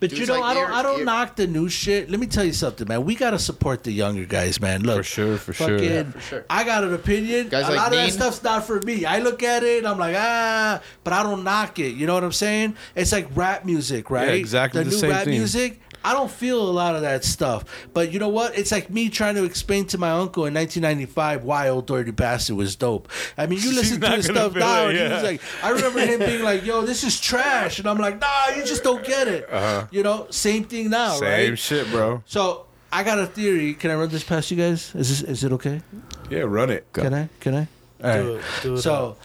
But 0.00 0.12
you 0.12 0.26
know, 0.26 0.34
like 0.40 0.42
I 0.44 0.54
don't, 0.54 0.68
Ear- 0.70 0.74
I 0.74 0.82
don't 0.82 0.98
Ear- 1.00 1.04
knock 1.06 1.36
the 1.36 1.46
new 1.46 1.68
shit. 1.68 2.10
Let 2.10 2.20
me 2.20 2.26
tell 2.26 2.44
you 2.44 2.52
something, 2.52 2.86
man. 2.88 3.04
We 3.04 3.14
gotta 3.14 3.38
support 3.38 3.84
the 3.84 3.92
younger 3.92 4.24
guys, 4.26 4.60
man. 4.60 4.82
Look, 4.82 4.98
For 4.98 5.02
sure, 5.02 5.36
for 5.38 5.52
sure. 5.52 5.78
fucking, 5.78 5.90
Yeah, 5.90 6.02
for 6.10 6.20
sure. 6.20 6.44
I 6.50 6.64
got 6.64 6.84
an 6.84 6.92
opinion. 6.94 7.48
Guys 7.48 7.66
a 7.66 7.68
like 7.70 7.76
lot 7.78 7.86
of 7.88 7.92
that 7.94 8.02
Neen? 8.04 8.10
stuff's 8.12 8.42
not 8.42 8.66
for 8.66 8.80
me. 8.82 9.04
I 9.06 9.20
look 9.20 9.42
at 9.42 9.62
it 9.62 9.78
and 9.78 9.86
I'm 9.88 9.98
like, 9.98 10.16
ah, 10.18 10.80
but 11.04 11.12
I 11.12 11.22
don't 11.22 11.42
knock 11.44 11.78
it. 11.78 11.94
You 11.94 12.06
know 12.06 12.14
what 12.14 12.24
I'm 12.24 12.32
saying? 12.32 12.76
It's 12.94 13.12
like 13.12 13.28
rap 13.34 13.64
music, 13.64 14.10
right? 14.10 14.30
exactly 14.34 14.82
The, 14.82 14.90
the 14.90 14.94
new 14.96 15.00
same 15.00 15.10
rap 15.10 15.24
thing. 15.24 15.38
music. 15.38 15.80
I 16.04 16.12
don't 16.12 16.30
feel 16.30 16.60
a 16.60 16.70
lot 16.70 16.94
of 16.94 17.00
that 17.02 17.24
stuff. 17.24 17.64
But 17.94 18.12
you 18.12 18.18
know 18.18 18.28
what? 18.28 18.56
It's 18.58 18.70
like 18.70 18.90
me 18.90 19.08
trying 19.08 19.36
to 19.36 19.44
explain 19.44 19.86
to 19.86 19.98
my 19.98 20.10
uncle 20.10 20.44
in 20.44 20.52
1995 20.52 21.44
why 21.44 21.70
Old 21.70 21.86
Dirty 21.86 22.10
Bastard 22.10 22.56
was 22.56 22.76
dope. 22.76 23.08
I 23.38 23.46
mean, 23.46 23.58
you 23.60 23.72
listen 23.74 24.00
to 24.00 24.08
not 24.08 24.16
his 24.18 24.26
stuff 24.26 24.54
now, 24.54 24.88
it, 24.88 24.96
and 24.96 25.08
he 25.08 25.14
was 25.14 25.22
like, 25.22 25.40
I 25.62 25.70
remember 25.70 26.00
him 26.00 26.18
being 26.20 26.42
like, 26.42 26.64
"Yo, 26.64 26.82
this 26.82 27.04
is 27.04 27.18
trash," 27.18 27.78
and 27.78 27.88
I'm 27.88 27.98
like, 27.98 28.20
"Nah, 28.20 28.48
you 28.54 28.64
just 28.64 28.84
don't 28.84 29.04
get 29.04 29.28
it." 29.28 29.50
Uh-huh. 29.50 29.86
You 29.90 30.02
know, 30.02 30.26
same 30.30 30.64
thing 30.64 30.90
now, 30.90 31.14
Same 31.14 31.28
right? 31.28 31.46
Same 31.46 31.56
shit, 31.56 31.90
bro. 31.90 32.22
So 32.26 32.66
I 32.92 33.02
got 33.02 33.18
a 33.18 33.26
theory. 33.26 33.74
Can 33.74 33.90
I 33.90 33.94
run 33.94 34.08
this 34.10 34.24
past 34.24 34.50
you 34.50 34.56
guys? 34.56 34.94
Is 34.94 35.08
this 35.08 35.22
is 35.22 35.44
it 35.44 35.52
okay? 35.52 35.80
Yeah, 36.30 36.40
run 36.40 36.70
it. 36.70 36.86
Can 36.92 37.14
I? 37.14 37.28
Can 37.40 37.54
I? 37.54 37.68
All 38.02 38.10
right. 38.10 38.22
do 38.22 38.34
it, 38.36 38.44
do 38.62 38.74
it 38.74 38.78
So, 38.82 39.16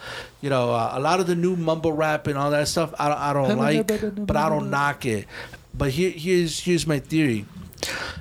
you 0.42 0.50
know, 0.50 0.72
uh, 0.72 0.92
a 0.94 1.00
lot 1.00 1.20
of 1.20 1.28
the 1.28 1.36
new 1.36 1.56
mumble 1.56 1.92
rap 1.92 2.28
and 2.28 2.38
all 2.38 2.52
that 2.52 2.68
stuff, 2.68 2.94
I 2.98 3.12
I 3.32 3.34
don't 3.34 3.58
like, 3.58 3.86
but 4.26 4.38
I 4.38 4.48
don't 4.48 4.70
knock 4.70 5.06
it. 5.06 5.28
But 5.80 5.92
here, 5.92 6.12
here's 6.12 6.60
here's 6.60 6.86
my 6.86 7.00
theory. 7.00 7.46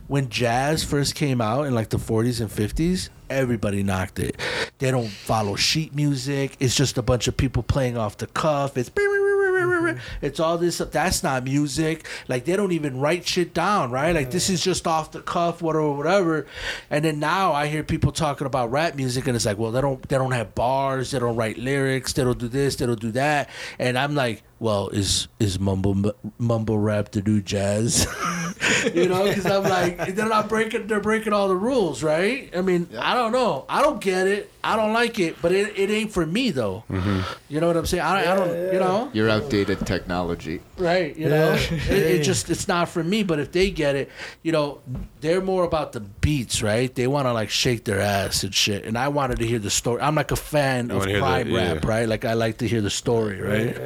When 0.06 0.28
jazz 0.28 0.84
first 0.84 1.16
came 1.16 1.40
out 1.40 1.66
in 1.66 1.74
like 1.74 1.88
the 1.88 1.96
40s 1.96 2.40
and 2.40 2.48
50s, 2.48 3.08
everybody 3.28 3.82
knocked 3.82 4.20
it. 4.20 4.36
They 4.78 4.92
don't 4.92 5.08
follow 5.08 5.56
sheet 5.56 5.92
music. 5.92 6.56
It's 6.60 6.76
just 6.76 6.98
a 6.98 7.02
bunch 7.02 7.26
of 7.26 7.36
people 7.36 7.64
playing 7.64 7.98
off 7.98 8.16
the 8.16 8.28
cuff. 8.28 8.78
It's 8.78 8.90
mm-hmm. 8.90 9.98
it's 10.22 10.38
all 10.38 10.56
this. 10.56 10.78
That's 10.78 11.24
not 11.24 11.42
music. 11.42 12.06
Like 12.28 12.44
they 12.44 12.54
don't 12.54 12.70
even 12.70 13.00
write 13.00 13.26
shit 13.26 13.54
down, 13.54 13.90
right? 13.90 14.14
Like 14.14 14.30
this 14.30 14.48
is 14.48 14.62
just 14.62 14.86
off 14.86 15.10
the 15.10 15.20
cuff, 15.20 15.60
whatever, 15.60 15.92
whatever. 15.94 16.46
And 16.90 17.04
then 17.04 17.18
now 17.18 17.54
I 17.54 17.66
hear 17.66 17.82
people 17.82 18.12
talking 18.12 18.46
about 18.46 18.70
rap 18.70 18.94
music, 18.94 19.26
and 19.26 19.34
it's 19.34 19.46
like, 19.46 19.58
well, 19.58 19.72
they 19.72 19.80
don't 19.80 20.00
they 20.08 20.16
don't 20.16 20.30
have 20.30 20.54
bars, 20.54 21.10
they 21.10 21.18
don't 21.18 21.34
write 21.34 21.58
lyrics, 21.58 22.12
they 22.12 22.22
don't 22.22 22.38
do 22.38 22.46
this, 22.46 22.76
they 22.76 22.86
don't 22.86 23.00
do 23.00 23.10
that. 23.10 23.50
And 23.80 23.98
I'm 23.98 24.14
like, 24.14 24.44
well, 24.60 24.88
is 24.88 25.28
is 25.38 25.58
mumble 25.60 26.12
mumble 26.38 26.78
rap 26.78 27.10
the 27.12 27.22
new 27.22 27.40
jazz? 27.40 28.06
you 28.94 29.08
know, 29.08 29.24
because 29.24 29.46
I'm 29.46 29.62
like, 29.62 30.14
they're 30.14 30.28
not 30.28 30.48
breaking, 30.48 30.86
they're 30.88 31.00
breaking 31.00 31.32
all 31.32 31.48
the 31.48 31.56
rules, 31.56 32.02
right? 32.02 32.50
I 32.56 32.60
mean, 32.60 32.88
I 32.98 33.14
don't 33.14 33.32
know, 33.32 33.64
I 33.68 33.82
don't 33.82 34.00
get 34.00 34.26
it, 34.26 34.50
I 34.64 34.74
don't 34.76 34.92
like 34.92 35.18
it, 35.20 35.40
but 35.40 35.52
it, 35.52 35.78
it 35.78 35.90
ain't 35.90 36.12
for 36.12 36.26
me 36.26 36.50
though. 36.50 36.82
Mm-hmm. 36.90 37.20
You 37.48 37.60
know 37.60 37.68
what 37.68 37.76
I'm 37.76 37.86
saying? 37.86 38.02
I, 38.02 38.32
I 38.32 38.34
don't, 38.34 38.72
you 38.72 38.80
know. 38.80 39.10
you're 39.12 39.30
outdated 39.30 39.86
technology. 39.86 40.60
Right, 40.76 41.16
you 41.16 41.28
know, 41.28 41.52
Yeah. 41.54 41.72
it, 41.72 41.90
it 42.20 42.22
just 42.22 42.50
it's 42.50 42.66
not 42.68 42.88
for 42.88 43.02
me. 43.04 43.22
But 43.22 43.38
if 43.38 43.52
they 43.52 43.70
get 43.70 43.94
it, 43.96 44.10
you 44.42 44.52
know, 44.52 44.80
they're 45.20 45.40
more 45.40 45.64
about 45.64 45.92
the 45.92 46.00
beats, 46.00 46.62
right? 46.62 46.92
They 46.94 47.06
want 47.06 47.26
to 47.26 47.32
like 47.32 47.50
shake 47.50 47.84
their 47.84 48.00
ass 48.00 48.42
and 48.44 48.54
shit. 48.54 48.84
And 48.84 48.96
I 48.98 49.08
wanted 49.08 49.38
to 49.38 49.46
hear 49.46 49.58
the 49.60 49.70
story. 49.70 50.00
I'm 50.02 50.14
like 50.14 50.30
a 50.32 50.36
fan 50.36 50.88
You 50.90 50.96
of 50.96 50.98
wanna 51.00 51.12
the- 51.12 51.18
crime 51.20 51.54
rap, 51.54 51.84
yeah. 51.84 51.88
right? 51.90 52.08
Like 52.08 52.24
I 52.24 52.34
like 52.34 52.58
to 52.58 52.68
hear 52.68 52.80
the 52.80 52.90
story, 52.90 53.40
right? 53.40 53.76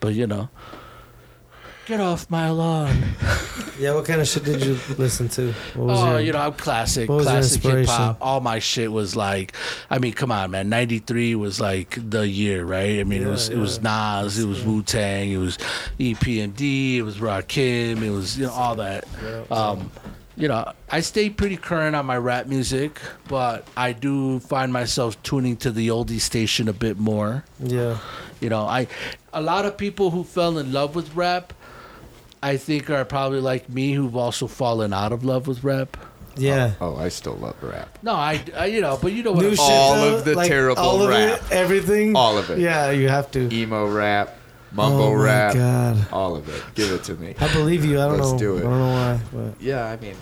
But 0.00 0.14
you 0.14 0.26
know, 0.26 0.48
get 1.86 2.00
off 2.00 2.30
my 2.30 2.50
lawn. 2.50 3.02
Yeah, 3.78 3.92
what 3.92 4.06
kind 4.06 4.22
of 4.22 4.26
shit 4.26 4.42
did 4.44 4.64
you 4.64 4.78
listen 4.96 5.28
to? 5.28 5.52
What 5.74 5.86
was 5.88 6.00
Oh, 6.00 6.10
your, 6.12 6.20
you 6.20 6.32
know, 6.32 6.38
I'm 6.38 6.54
classic, 6.54 7.10
what 7.10 7.16
was 7.16 7.26
your 7.26 7.32
classic 7.34 7.62
hip 7.62 7.86
hop. 7.86 8.16
All 8.22 8.40
my 8.40 8.58
shit 8.58 8.90
was 8.90 9.14
like, 9.14 9.52
I 9.90 9.98
mean, 9.98 10.14
come 10.14 10.32
on, 10.32 10.50
man. 10.50 10.70
'93 10.70 11.34
was 11.34 11.60
like 11.60 11.98
the 12.08 12.26
year, 12.26 12.64
right? 12.64 13.00
I 13.00 13.04
mean, 13.04 13.20
it 13.22 13.26
was 13.26 13.50
it 13.50 13.58
was 13.58 13.82
Nas, 13.82 14.38
it 14.38 14.46
was 14.46 14.64
Wu 14.64 14.82
Tang, 14.82 15.30
it 15.30 15.36
was 15.36 15.58
E 15.98 16.14
EPMD, 16.14 16.96
it 16.96 17.02
was 17.02 17.18
Rakim, 17.18 18.00
it 18.02 18.08
was 18.10 18.38
you 18.38 18.46
know 18.46 18.52
all 18.52 18.76
that. 18.76 19.04
Um, 19.50 19.90
you 20.36 20.48
know, 20.48 20.70
I 20.90 21.00
stay 21.00 21.30
pretty 21.30 21.56
current 21.56 21.96
on 21.96 22.04
my 22.06 22.16
rap 22.16 22.46
music, 22.46 23.00
but 23.28 23.66
I 23.76 23.92
do 23.92 24.38
find 24.40 24.72
myself 24.72 25.20
tuning 25.22 25.56
to 25.58 25.70
the 25.70 25.88
oldie 25.88 26.20
station 26.20 26.68
a 26.68 26.72
bit 26.72 26.98
more. 26.98 27.44
yeah, 27.58 27.98
You 28.40 28.48
know, 28.50 28.66
I 28.66 28.86
a 29.32 29.40
lot 29.40 29.64
of 29.64 29.76
people 29.76 30.10
who 30.10 30.24
fell 30.24 30.58
in 30.58 30.72
love 30.72 30.94
with 30.94 31.14
rap, 31.14 31.52
I 32.42 32.56
think 32.58 32.90
are 32.90 33.04
probably 33.04 33.40
like 33.40 33.68
me 33.68 33.92
who've 33.92 34.16
also 34.16 34.46
fallen 34.46 34.92
out 34.92 35.12
of 35.12 35.24
love 35.24 35.46
with 35.46 35.64
rap. 35.64 35.96
yeah. 36.36 36.74
Oh, 36.80 36.94
oh 36.94 36.96
I 36.98 37.08
still 37.08 37.36
love 37.36 37.56
rap. 37.62 37.98
No, 38.02 38.12
I, 38.12 38.44
I 38.56 38.66
you 38.66 38.82
know, 38.82 38.98
but 39.00 39.12
you 39.12 39.22
know 39.22 39.32
what? 39.32 39.40
New 39.42 39.48
I'm 39.50 39.54
shit, 39.56 39.60
All 39.70 39.94
though, 39.94 40.16
of 40.18 40.24
the 40.26 40.34
like, 40.34 40.48
terrible 40.48 40.82
all 40.82 41.00
of 41.02 41.08
rap. 41.08 41.40
it, 41.40 41.52
everything, 41.52 42.14
All 42.14 42.36
of 42.36 42.50
it. 42.50 42.58
Yeah, 42.58 42.90
you 42.90 43.08
have 43.08 43.30
to. 43.32 43.52
Emo 43.52 43.88
rap, 43.88 44.36
mumble 44.72 45.02
oh 45.04 45.16
my 45.16 45.22
rap, 45.24 45.54
god, 45.54 46.06
all 46.12 46.36
of 46.36 46.48
it. 46.48 46.62
Give 46.74 46.90
it 46.92 47.04
to 47.04 47.14
me. 47.14 47.34
I 47.40 47.52
believe 47.52 47.84
you. 47.84 48.00
I 48.00 48.06
don't 48.08 48.18
Let's 48.18 48.32
know. 48.32 48.38
do 48.38 48.56
it. 48.56 48.60
I 48.60 48.62
don't 48.62 48.78
know 48.78 48.92
why, 48.92 49.20
but 49.32 49.60
Yeah, 49.62 49.84
I 49.84 49.96
mean, 49.96 50.16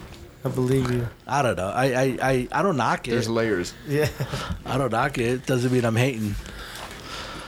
I 0.44 0.48
believe 0.48 0.90
you. 0.90 1.08
I 1.26 1.42
don't 1.42 1.56
know. 1.56 1.68
I, 1.68 1.84
I, 1.84 2.18
I, 2.22 2.48
I 2.52 2.62
don't 2.62 2.76
knock 2.76 3.08
it. 3.08 3.12
there's 3.12 3.28
layers. 3.28 3.72
Yeah. 3.88 4.08
I 4.66 4.76
don't 4.78 4.92
knock 4.92 5.18
it. 5.18 5.46
Doesn't 5.46 5.72
mean 5.72 5.84
I'm 5.84 5.96
hating. 5.96 6.34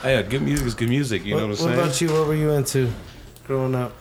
Hey, 0.01 0.15
yeah, 0.15 0.21
good 0.21 0.41
music 0.41 0.67
is 0.67 0.75
good 0.75 0.89
music. 0.89 1.25
You 1.25 1.35
what, 1.35 1.41
know 1.41 1.47
what 1.49 1.59
I'm 1.59 1.65
what 1.65 1.69
saying? 1.75 1.79
about 1.79 2.01
you? 2.01 2.19
What 2.19 2.27
were 2.27 2.35
you 2.35 2.51
into 2.51 2.91
growing 3.45 3.75
up? 3.75 3.93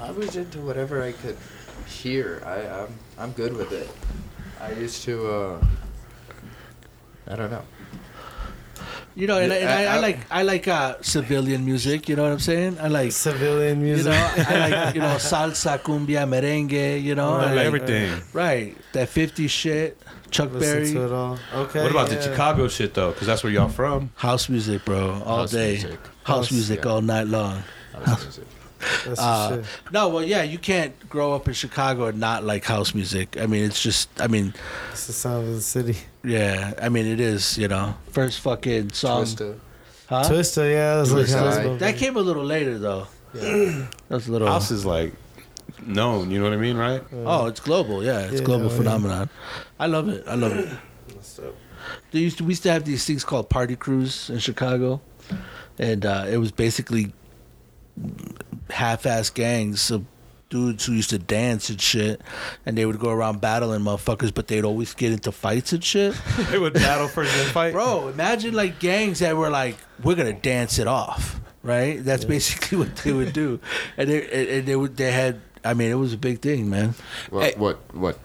I 0.00 0.10
was 0.10 0.36
into 0.36 0.60
whatever 0.60 1.02
I 1.02 1.12
could 1.12 1.36
hear. 1.86 2.42
I, 2.44 2.82
I'm 2.82 2.94
I'm 3.18 3.32
good 3.32 3.56
with 3.56 3.72
it. 3.72 3.88
I 4.60 4.72
used 4.72 5.02
to. 5.04 5.26
Uh, 5.32 5.64
I 7.26 7.36
don't 7.36 7.50
know. 7.50 7.62
You 9.16 9.28
know, 9.28 9.38
and, 9.38 9.52
I, 9.52 9.56
and 9.56 9.68
I, 9.70 9.82
I 9.84 9.96
I- 9.96 10.00
like 10.00 10.18
I 10.30 10.42
like 10.42 10.66
uh, 10.68 10.96
civilian 11.00 11.64
music. 11.64 12.08
You 12.08 12.16
know 12.16 12.24
what 12.24 12.32
I'm 12.32 12.40
saying? 12.40 12.78
I 12.80 12.88
like 12.88 13.12
Civilian 13.12 13.78
you 13.80 13.84
music. 13.94 14.12
know 14.12 14.32
I 14.36 14.68
like 14.68 14.94
you 14.96 15.00
know 15.00 15.16
salsa, 15.16 15.78
cumbia, 15.78 16.26
merengue. 16.26 17.00
You 17.02 17.14
know, 17.14 17.34
I 17.34 17.46
Right, 17.46 17.54
like, 17.56 17.66
everything. 17.66 18.20
Right, 18.32 18.76
that 18.92 19.08
50 19.08 19.46
shit, 19.46 19.98
Chuck 20.32 20.52
Listen 20.52 20.74
Berry, 20.78 20.92
to 20.92 21.04
it 21.06 21.12
all. 21.12 21.38
Okay. 21.54 21.82
What 21.82 21.90
about 21.92 22.08
the. 22.08 22.20
Chicago 22.20 22.66
shit 22.68 22.94
though? 22.94 23.12
Because 23.12 23.28
that's 23.28 23.44
where 23.44 23.52
y'all 23.52 23.68
from. 23.68 24.10
house 24.16 24.48
music, 24.48 24.84
bro, 24.84 25.22
all 25.24 25.38
House 25.38 25.52
day, 25.52 25.72
music. 25.72 26.00
house 26.24 26.36
House, 26.48 26.52
music 26.52 26.84
yeah. 26.84 26.90
all 26.90 27.00
night 27.02 27.28
long. 27.28 27.62
House 28.04 28.24
music. 28.24 28.44
That's 29.06 29.20
Uh, 29.20 29.64
no, 29.92 30.08
well, 30.08 30.24
yeah, 30.24 30.42
you 30.42 30.58
can't 30.58 30.92
grow 31.08 31.32
up 31.34 31.48
in 31.48 31.54
Chicago 31.54 32.06
and 32.06 32.18
not 32.20 32.44
like 32.44 32.64
house 32.64 32.94
music. 32.94 33.36
I 33.40 33.46
mean, 33.46 33.64
it's 33.64 33.82
just, 33.82 34.08
I 34.20 34.26
mean, 34.26 34.54
It's 34.92 35.06
the 35.06 35.12
sound 35.12 35.48
of 35.48 35.54
the 35.54 35.60
city. 35.60 35.96
yeah, 36.24 36.72
I 36.80 36.88
mean, 36.88 37.06
it 37.06 37.20
is, 37.20 37.56
you 37.58 37.68
know, 37.68 37.94
first 38.10 38.40
fucking 38.40 38.92
song, 38.92 39.24
Twista. 39.24 39.58
huh? 40.08 40.28
Twister, 40.28 40.68
yeah, 40.70 40.96
that's 40.96 41.10
like 41.10 41.26
Twister, 41.26 41.38
house. 41.38 41.80
That 41.80 41.96
came 41.96 42.16
a 42.16 42.20
little 42.20 42.44
later 42.44 42.78
though. 42.78 43.06
That 43.34 43.88
was 44.10 44.28
a 44.28 44.32
little. 44.32 44.46
House 44.48 44.70
is 44.70 44.84
like 44.86 45.12
known. 45.84 46.30
You 46.30 46.38
know 46.38 46.44
what 46.44 46.52
I 46.52 46.56
mean, 46.56 46.76
right? 46.76 47.02
Oh, 47.24 47.46
it's 47.46 47.60
global. 47.60 48.04
Yeah, 48.04 48.20
it's 48.20 48.40
Yeah, 48.40 48.46
global 48.46 48.66
oh, 48.66 48.70
yeah. 48.70 48.76
phenomenon. 48.76 49.30
I 49.80 49.86
love 49.86 50.08
it. 50.08 50.22
I 50.26 50.34
love 50.36 50.52
it. 50.52 50.68
They 52.12 52.20
used 52.20 52.38
to, 52.38 52.44
we 52.44 52.50
used 52.50 52.62
to 52.62 52.72
have 52.72 52.84
these 52.84 53.04
things 53.04 53.24
called 53.24 53.50
party 53.50 53.76
crews 53.76 54.30
in 54.30 54.38
Chicago, 54.38 55.00
and 55.78 56.06
uh, 56.06 56.26
it 56.28 56.38
was 56.38 56.52
basically 56.52 57.12
half-ass 58.70 59.30
gangs 59.30 59.90
of 59.90 60.04
dudes 60.50 60.84
who 60.86 60.92
used 60.92 61.10
to 61.10 61.18
dance 61.18 61.68
and 61.70 61.80
shit, 61.80 62.20
and 62.64 62.78
they 62.78 62.86
would 62.86 62.98
go 62.98 63.10
around 63.10 63.40
battling 63.40 63.80
motherfuckers, 63.80 64.32
but 64.32 64.46
they'd 64.48 64.64
always 64.64 64.94
get 64.94 65.12
into 65.12 65.32
fights 65.32 65.72
and 65.72 65.82
shit. 65.82 66.14
they 66.50 66.58
would 66.58 66.74
battle 66.74 67.08
for 67.08 67.24
then 67.24 67.46
fight. 67.48 67.72
Bro, 67.72 68.08
imagine 68.08 68.54
like 68.54 68.78
gangs 68.78 69.18
that 69.20 69.36
were 69.36 69.50
like, 69.50 69.76
we're 70.02 70.14
gonna 70.14 70.32
dance 70.32 70.78
it 70.78 70.86
off, 70.86 71.40
right? 71.62 72.02
That's 72.04 72.24
basically 72.24 72.78
what 72.78 72.94
they 72.96 73.12
would 73.12 73.32
do, 73.32 73.58
and 73.96 74.08
they 74.10 74.22
and- 74.22 74.48
and 74.48 74.68
they 74.68 74.76
would 74.76 74.96
they 74.96 75.12
had. 75.12 75.40
I 75.66 75.72
mean, 75.72 75.90
it 75.90 75.94
was 75.94 76.12
a 76.12 76.18
big 76.18 76.40
thing, 76.42 76.68
man. 76.68 76.94
What, 77.30 77.42
Hey. 77.44 77.54
what 77.58 77.94
what 77.94 78.18
the, 78.18 78.20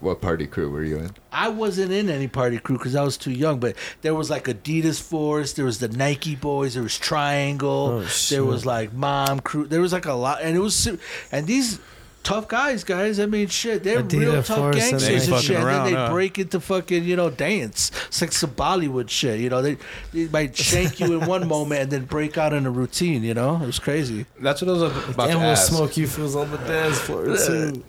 what 0.00 0.20
party 0.20 0.46
crew 0.46 0.70
were 0.70 0.82
you 0.82 0.98
in? 0.98 1.10
I 1.32 1.48
wasn't 1.48 1.92
in 1.92 2.08
any 2.10 2.28
party 2.28 2.58
crew 2.58 2.76
because 2.78 2.94
I 2.94 3.02
was 3.02 3.16
too 3.16 3.32
young. 3.32 3.60
But 3.60 3.76
there 4.02 4.14
was 4.14 4.30
like 4.30 4.44
Adidas 4.44 5.00
Force, 5.00 5.52
there 5.54 5.64
was 5.64 5.78
the 5.78 5.88
Nike 5.88 6.34
Boys, 6.36 6.74
there 6.74 6.82
was 6.82 6.98
Triangle, 6.98 8.04
Oh, 8.04 8.08
there 8.30 8.44
was 8.44 8.64
like 8.66 8.92
Mom 8.92 9.40
Crew. 9.40 9.66
There 9.66 9.80
was 9.80 9.92
like 9.92 10.06
a 10.06 10.12
lot, 10.14 10.42
and 10.42 10.56
it 10.56 10.60
was 10.60 10.86
and 11.32 11.46
these 11.46 11.80
tough 12.24 12.48
guys, 12.48 12.82
guys. 12.82 13.20
I 13.20 13.26
mean, 13.26 13.46
shit, 13.46 13.84
they're 13.84 14.02
Adidas 14.02 14.18
real 14.18 14.42
tough 14.42 14.58
Force 14.58 14.76
and 14.76 14.90
gangsters 14.90 15.26
They 15.26 15.32
and, 15.32 15.44
shit. 15.44 15.56
around, 15.56 15.68
and 15.68 15.86
then 15.86 15.92
they 15.92 15.98
huh? 15.98 16.10
break 16.10 16.38
into 16.38 16.58
fucking 16.58 17.04
you 17.04 17.14
know 17.14 17.30
dance. 17.30 17.92
It's 18.08 18.20
like 18.20 18.32
some 18.32 18.50
Bollywood 18.50 19.08
shit. 19.08 19.38
You 19.38 19.50
know, 19.50 19.62
they 19.62 19.76
they 20.12 20.26
might 20.28 20.56
shank 20.56 20.98
you 20.98 21.20
in 21.20 21.26
one 21.28 21.46
moment 21.46 21.82
and 21.82 21.90
then 21.92 22.04
break 22.06 22.36
out 22.36 22.52
in 22.52 22.66
a 22.66 22.70
routine. 22.70 23.22
You 23.22 23.34
know, 23.34 23.56
it 23.62 23.66
was 23.66 23.78
crazy. 23.78 24.26
That's 24.40 24.60
what 24.60 24.68
I 24.68 24.72
was 24.72 24.82
about 24.82 25.30
and 25.30 25.32
to 25.32 25.38
we'll 25.38 25.46
ask. 25.50 25.68
smoke 25.68 25.96
you 25.96 26.08
fools 26.08 26.34
on 26.34 26.50
the 26.50 26.58
dance 26.58 26.98
floor 26.98 27.24
too. 27.36 27.84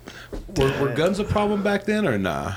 Were, 0.57 0.81
were 0.81 0.93
guns 0.93 1.17
a 1.19 1.23
problem 1.23 1.63
back 1.63 1.85
then 1.85 2.05
or 2.07 2.17
nah? 2.19 2.53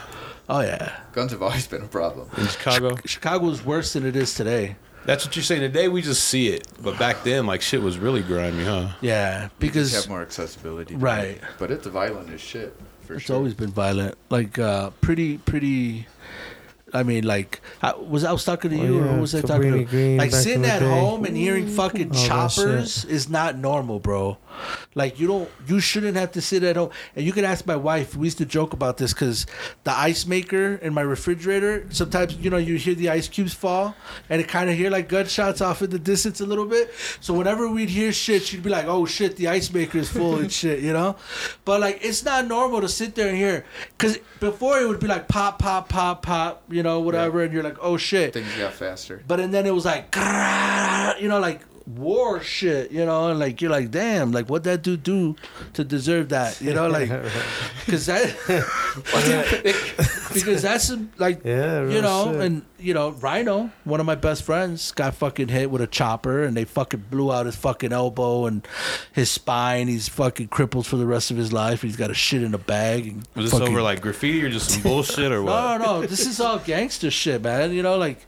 Oh 0.51 0.61
yeah, 0.61 1.01
Guns 1.13 1.33
have 1.33 1.43
always 1.43 1.67
been 1.67 1.83
a 1.83 1.89
problem. 1.89 2.29
In 2.39 2.47
Chicago, 2.47 2.97
Chicago 3.05 3.49
is 3.51 3.65
worse 3.65 3.93
than 3.93 4.07
it 4.07 4.17
is 4.17 4.35
today. 4.35 4.77
That's 5.09 5.25
what 5.25 5.35
you're 5.35 5.43
saying. 5.43 5.63
Today 5.63 5.89
we 5.89 6.03
just 6.03 6.25
see 6.25 6.49
it, 6.49 6.69
but 6.83 6.99
back 6.99 7.25
then, 7.25 7.47
like 7.47 7.63
shit 7.63 7.81
was 7.81 7.97
really 7.97 8.21
grimy, 8.21 8.63
huh? 8.63 8.91
Yeah, 9.01 9.49
Because 9.59 9.89
because 9.91 9.95
have 9.95 10.09
more 10.11 10.21
accessibility. 10.21 10.95
Right. 10.97 11.29
it. 11.39 11.45
But 11.59 11.71
it's 11.71 11.87
violent 11.87 12.29
as 12.31 12.43
shit. 12.43 12.77
For 13.07 13.15
It's 13.15 13.25
sure. 13.25 13.37
always 13.37 13.55
been 13.55 13.71
violent. 13.71 14.19
Like 14.29 14.59
uh, 14.59 14.91
pretty, 15.01 15.39
pretty. 15.39 16.07
I 16.93 17.03
mean, 17.03 17.25
like, 17.25 17.61
I, 17.83 17.95
was 17.95 18.25
I 18.25 18.33
was 18.33 18.45
talking 18.45 18.71
to 18.71 18.81
Oh, 18.81 18.85
you, 18.85 18.99
or 19.01 19.05
yeah, 19.05 19.13
who 19.15 19.21
was 19.21 19.35
I 19.35 19.41
talking 19.43 19.73
to? 19.73 19.85
Green 19.85 20.17
like 20.17 20.33
sitting 20.33 20.65
at 20.65 20.79
day. 20.81 20.89
home 20.89 21.25
and 21.25 21.37
hearing 21.37 21.67
fucking 21.69 22.09
that 22.09 22.27
choppers 22.27 23.05
is 23.05 23.29
not 23.29 23.59
normal, 23.59 23.99
bro. 23.99 24.39
Like 24.95 25.21
you 25.21 25.29
don't, 25.29 25.49
you 25.67 25.79
shouldn't 25.81 26.17
have 26.17 26.33
to 26.33 26.41
sit 26.41 26.63
at 26.65 26.77
home. 26.77 26.91
And 27.15 27.25
you 27.25 27.33
can 27.33 27.45
ask 27.45 27.67
my 27.67 27.77
wife. 27.77 28.17
We 28.17 28.27
used 28.27 28.39
to 28.39 28.47
joke 28.47 28.73
about 28.73 28.97
this 28.97 29.13
because 29.13 29.47
the 29.85 29.93
ice 29.93 30.27
maker 30.27 30.75
in 30.77 30.93
my 30.95 31.03
refrigerator. 31.03 31.87
Sometimes 31.91 32.35
you 32.37 32.51
know 32.51 32.57
you 32.57 32.77
hear 32.77 32.95
the 32.95 33.11
ice 33.11 33.29
cubes 33.29 33.53
fall, 33.55 33.95
and 34.29 34.41
it 34.41 34.49
kind 34.49 34.69
of 34.71 34.77
hear 34.77 34.91
like 34.91 35.09
gunshots 35.09 35.61
off 35.61 35.83
in 35.83 35.91
the 35.91 35.99
distance 35.99 36.41
a 36.41 36.47
little 36.47 36.67
bit. 36.67 36.91
So 37.21 37.35
whenever 37.35 37.69
we'd 37.69 37.91
hear 37.91 38.13
shit, 38.13 38.43
she'd 38.43 38.63
be 38.63 38.71
like, 38.71 38.87
"Oh 38.87 39.07
shit, 39.07 39.37
the 39.37 39.49
ice 39.49 39.73
maker 39.73 39.99
is 39.99 40.09
full 40.11 40.37
and 40.37 40.51
shit," 40.61 40.81
you 40.81 40.93
know. 40.93 41.17
But 41.65 41.81
like, 41.81 41.99
it's 42.03 42.25
not 42.25 42.47
normal 42.49 42.81
to 42.81 42.89
sit 42.89 43.15
there 43.15 43.29
and 43.29 43.37
hear 43.37 43.65
because 43.97 44.19
before 44.41 44.79
it 44.81 44.89
would 44.89 44.99
be 45.01 45.07
like 45.07 45.29
pop, 45.29 45.59
pop, 45.61 45.89
pop, 45.89 46.23
pop, 46.23 46.65
you 46.69 46.78
know, 46.83 47.01
whatever, 47.01 47.43
and 47.43 47.53
you're 47.53 47.63
like, 47.63 47.79
"Oh 47.81 47.97
shit." 47.97 48.33
Things 48.33 48.55
got 48.57 48.75
faster. 48.75 49.23
But 49.27 49.41
and 49.41 49.53
then 49.53 49.67
it 49.67 49.75
was 49.75 49.85
like, 49.85 50.15
you 51.21 51.29
know, 51.29 51.41
like 51.41 51.63
war 51.97 52.41
shit, 52.43 52.91
you 52.91 53.05
know, 53.05 53.31
and 53.31 53.39
like 53.39 53.61
you're 53.61 53.71
like, 53.71 53.91
damn, 53.91 54.31
like 54.33 54.49
what 54.51 54.65
that 54.65 54.83
dude 54.83 55.03
do 55.03 55.35
to 55.73 55.85
deserve 55.85 56.29
that, 56.29 56.61
you 56.61 56.75
know, 56.75 56.89
like, 56.89 57.09
because 57.87 58.07
that, 58.07 58.35
because 60.45 60.63
that's 60.63 60.93
like, 61.19 61.45
Yeah, 61.45 61.87
you 61.89 62.01
know, 62.03 62.33
shit. 62.33 62.41
and 62.43 62.63
you 62.79 62.95
know, 62.95 63.11
Rhino, 63.11 63.71
one 63.85 63.99
of 64.01 64.07
my 64.07 64.15
best 64.15 64.43
friends, 64.45 64.93
got 64.93 65.15
fucking 65.15 65.49
hit 65.49 65.71
with 65.71 65.81
a 65.83 65.87
chopper, 65.87 66.43
and 66.45 66.57
they 66.57 66.65
fucking 66.65 67.05
blew 67.11 67.33
out 67.33 67.47
his 67.47 67.57
fucking 67.57 67.93
elbow 67.93 68.47
and 68.47 68.67
his 69.13 69.31
spine. 69.31 69.89
He's 69.89 70.09
fucking 70.09 70.49
crippled 70.49 70.87
for 70.87 70.97
the 70.97 71.07
rest 71.07 71.31
of 71.31 71.37
his 71.37 71.53
life. 71.53 71.83
He's 71.83 71.97
got 71.97 72.11
a 72.11 72.15
shit 72.15 72.43
in 72.43 72.55
a 72.55 72.59
bag. 72.59 73.07
And 73.09 73.27
Was 73.35 73.51
this 73.51 73.61
over 73.61 73.83
like 73.83 74.01
graffiti 74.01 74.43
or 74.45 74.51
just 74.51 74.71
some 74.71 74.83
bullshit 74.83 75.33
or 75.33 75.43
what? 75.45 75.51
no, 75.53 75.77
no, 75.79 76.01
no. 76.01 76.07
This 76.07 76.27
is 76.27 76.41
all 76.41 76.59
gangster 76.59 77.11
shit, 77.11 77.43
man. 77.43 77.73
You 77.73 77.83
know, 77.83 77.97
like 77.97 78.27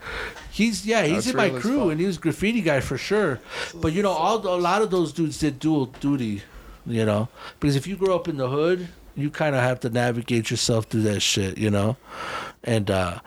he's 0.50 0.84
yeah, 0.84 1.04
he's 1.04 1.26
That's 1.26 1.28
in 1.28 1.36
my 1.36 1.50
crew 1.60 1.80
fuck. 1.82 1.90
and 1.92 2.00
he 2.00 2.06
was 2.06 2.18
graffiti 2.18 2.60
guy 2.60 2.80
for 2.80 2.98
sure. 2.98 3.40
But 3.74 3.92
you 3.92 4.02
know, 4.02 4.10
all 4.12 4.38
a 4.46 4.58
lot 4.60 4.82
of 4.82 4.90
those 4.90 5.12
dudes 5.12 5.38
did 5.38 5.58
dual 5.58 5.86
duty. 5.86 6.42
You 6.86 7.04
know, 7.04 7.28
because 7.60 7.76
if 7.76 7.86
you 7.86 7.94
grow 7.94 8.16
up 8.16 8.26
in 8.26 8.38
the 8.38 8.48
hood, 8.48 8.88
you 9.20 9.30
kind 9.30 9.54
of 9.54 9.62
have 9.62 9.80
to 9.80 9.90
navigate 9.90 10.50
yourself 10.50 10.86
through 10.86 11.02
that 11.02 11.20
shit. 11.20 11.58
You 11.58 11.70
know, 11.70 11.96
and 12.64 12.90
uh 12.90 13.20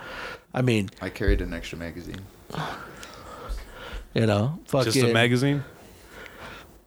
I 0.54 0.62
mean, 0.62 0.90
I 1.02 1.10
carried 1.10 1.42
an 1.42 1.54
extra 1.54 1.78
magazine. 1.78 2.22
you 4.14 4.26
know, 4.26 4.60
fucking. 4.66 4.92
Just 4.92 5.06
a 5.06 5.14
magazine. 5.14 5.64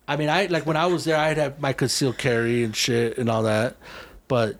I 0.09 0.17
mean, 0.17 0.29
I 0.29 0.47
like 0.47 0.67
when 0.67 0.77
I 0.77 0.87
was 0.87 1.05
there, 1.05 1.17
I'd 1.17 1.37
have 1.37 1.61
my 1.61 1.73
concealed 1.73 2.19
carry 2.19 2.63
and 2.63 2.77
shit 2.77 3.19
and 3.19 3.29
all 3.29 3.43
that, 3.43 3.77
but 4.29 4.57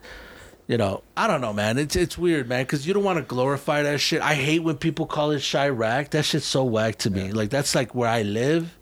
you 0.67 0.77
know, 0.77 1.05
I 1.17 1.29
don't 1.29 1.41
know, 1.41 1.53
man. 1.53 1.79
It's 1.79 1.95
it's 1.95 2.19
weird, 2.19 2.49
man, 2.49 2.65
because 2.65 2.85
you 2.85 2.93
don't 2.93 3.05
want 3.05 3.19
to 3.19 3.23
glorify 3.25 3.83
that 3.83 4.01
shit. 4.01 4.21
I 4.21 4.35
hate 4.35 4.65
when 4.65 4.77
people 4.77 5.07
call 5.07 5.31
it 5.31 5.39
Chiraq. 5.39 6.11
That 6.11 6.25
shit's 6.25 6.45
so 6.47 6.65
whack 6.65 6.97
to 6.99 7.11
me. 7.11 7.31
Like 7.31 7.51
that's 7.51 7.77
like 7.77 7.95
where 7.95 8.09
I 8.09 8.23
live. 8.23 8.77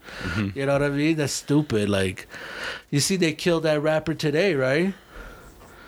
You 0.54 0.64
know 0.64 0.72
what 0.72 0.82
I 0.82 0.88
mean? 0.88 1.16
That's 1.16 1.32
stupid. 1.34 1.90
Like, 1.90 2.26
you 2.90 3.00
see, 3.00 3.16
they 3.16 3.32
killed 3.32 3.64
that 3.64 3.82
rapper 3.82 4.14
today, 4.14 4.54
right? 4.54 4.94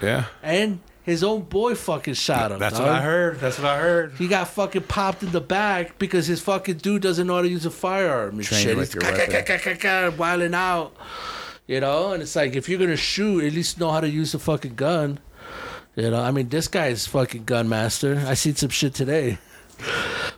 Yeah, 0.02 0.26
And 0.42 0.80
his 1.02 1.22
own 1.24 1.42
boy 1.42 1.74
fucking 1.74 2.14
shot 2.14 2.52
him. 2.52 2.58
that's 2.58 2.76
dog. 2.78 2.86
what 2.86 2.96
I 2.96 3.00
heard. 3.02 3.38
That's 3.40 3.58
what 3.58 3.66
I 3.68 3.78
heard. 3.78 4.12
He 4.18 4.26
got 4.28 4.48
fucking 4.48 4.82
popped 4.82 5.22
in 5.22 5.30
the 5.32 5.40
back 5.40 5.98
because 5.98 6.26
his 6.26 6.40
fucking 6.42 6.78
dude 6.78 7.02
doesn't 7.02 7.26
know 7.26 7.36
how 7.36 7.42
to 7.42 7.48
use 7.48 7.64
a 7.64 7.70
firearm 7.70 8.36
and 8.36 8.44
Trained 8.44 8.62
shit. 8.64 8.76
with 8.76 8.92
He's 8.92 9.02
your 9.02 9.12
weapon. 9.12 10.16
wilding 10.18 10.54
out. 10.54 10.94
You 11.68 11.80
know, 11.80 12.12
and 12.12 12.22
it's 12.22 12.36
like 12.36 12.54
if 12.56 12.68
you're 12.68 12.78
gonna 12.78 12.96
shoot, 12.96 13.42
at 13.44 13.52
least 13.52 13.78
know 13.80 13.90
how 13.90 14.00
to 14.00 14.08
use 14.08 14.34
a 14.34 14.38
fucking 14.38 14.74
gun. 14.74 15.18
You 15.96 16.10
know, 16.10 16.20
I 16.20 16.30
mean, 16.30 16.48
this 16.48 16.68
guy's 16.68 17.06
fucking 17.06 17.44
gun 17.44 17.68
master. 17.68 18.22
I 18.26 18.34
seen 18.34 18.54
some 18.54 18.68
shit 18.70 18.92
today. 18.94 19.38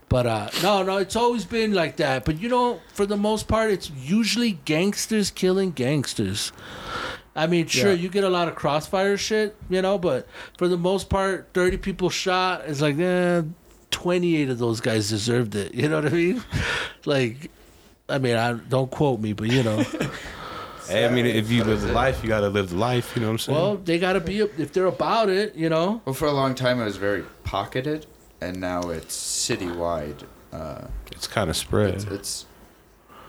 But 0.08 0.26
uh 0.26 0.48
no, 0.62 0.82
no, 0.82 0.96
it's 0.96 1.16
always 1.16 1.44
been 1.44 1.72
like 1.74 1.96
that. 1.96 2.24
But 2.24 2.40
you 2.40 2.48
know, 2.48 2.80
for 2.94 3.04
the 3.06 3.16
most 3.16 3.46
part, 3.48 3.70
it's 3.70 3.90
usually 3.90 4.52
gangsters 4.64 5.30
killing 5.30 5.72
gangsters. 5.72 6.50
I 7.38 7.46
mean, 7.46 7.66
sure, 7.66 7.92
Yeah. 7.92 7.98
you 8.02 8.08
get 8.08 8.24
a 8.24 8.28
lot 8.28 8.48
of 8.48 8.54
crossfire 8.56 9.16
shit, 9.16 9.56
you 9.70 9.80
know, 9.80 9.96
but 9.96 10.26
for 10.58 10.66
the 10.66 10.76
most 10.76 11.08
part, 11.08 11.48
30 11.54 11.76
people 11.76 12.10
shot. 12.10 12.64
It's 12.66 12.80
like, 12.80 12.98
eh, 12.98 13.42
28 13.90 14.50
of 14.50 14.58
those 14.58 14.80
guys 14.80 15.08
deserved 15.08 15.54
it. 15.54 15.72
You 15.74 15.88
know 15.88 16.02
what 16.02 16.06
I 16.12 16.16
mean? 16.16 16.42
like, 17.04 17.50
I 18.08 18.18
mean, 18.18 18.36
I 18.36 18.54
don't 18.54 18.90
quote 18.90 19.20
me, 19.20 19.32
but 19.34 19.48
you 19.48 19.62
know, 19.62 19.84
Hey, 20.88 21.04
I 21.04 21.10
mean, 21.10 21.26
if 21.26 21.50
you 21.50 21.64
live 21.64 21.82
the 21.82 21.92
life, 21.92 22.22
you 22.22 22.28
gotta 22.30 22.48
live 22.48 22.70
the 22.70 22.76
life. 22.76 23.14
You 23.14 23.20
know 23.20 23.28
what 23.28 23.32
I'm 23.32 23.38
saying? 23.38 23.58
well, 23.58 23.76
they 23.76 23.98
got 23.98 24.14
to 24.14 24.20
be, 24.20 24.40
if 24.40 24.72
they're 24.72 24.86
about 24.86 25.28
it, 25.28 25.54
you 25.54 25.68
know. 25.68 26.00
Well, 26.06 26.14
for 26.14 26.26
a 26.26 26.32
long 26.32 26.54
time 26.54 26.80
it 26.80 26.86
was 26.86 26.96
very 26.96 27.24
pocketed, 27.44 28.06
and 28.40 28.58
now 28.58 28.80
it's 28.88 29.14
citywide. 29.14 30.24
Uh, 30.50 30.86
it's 31.12 31.26
kind 31.26 31.50
of 31.50 31.56
it's, 31.56 31.60
spread. 31.60 32.04
it's 32.10 32.46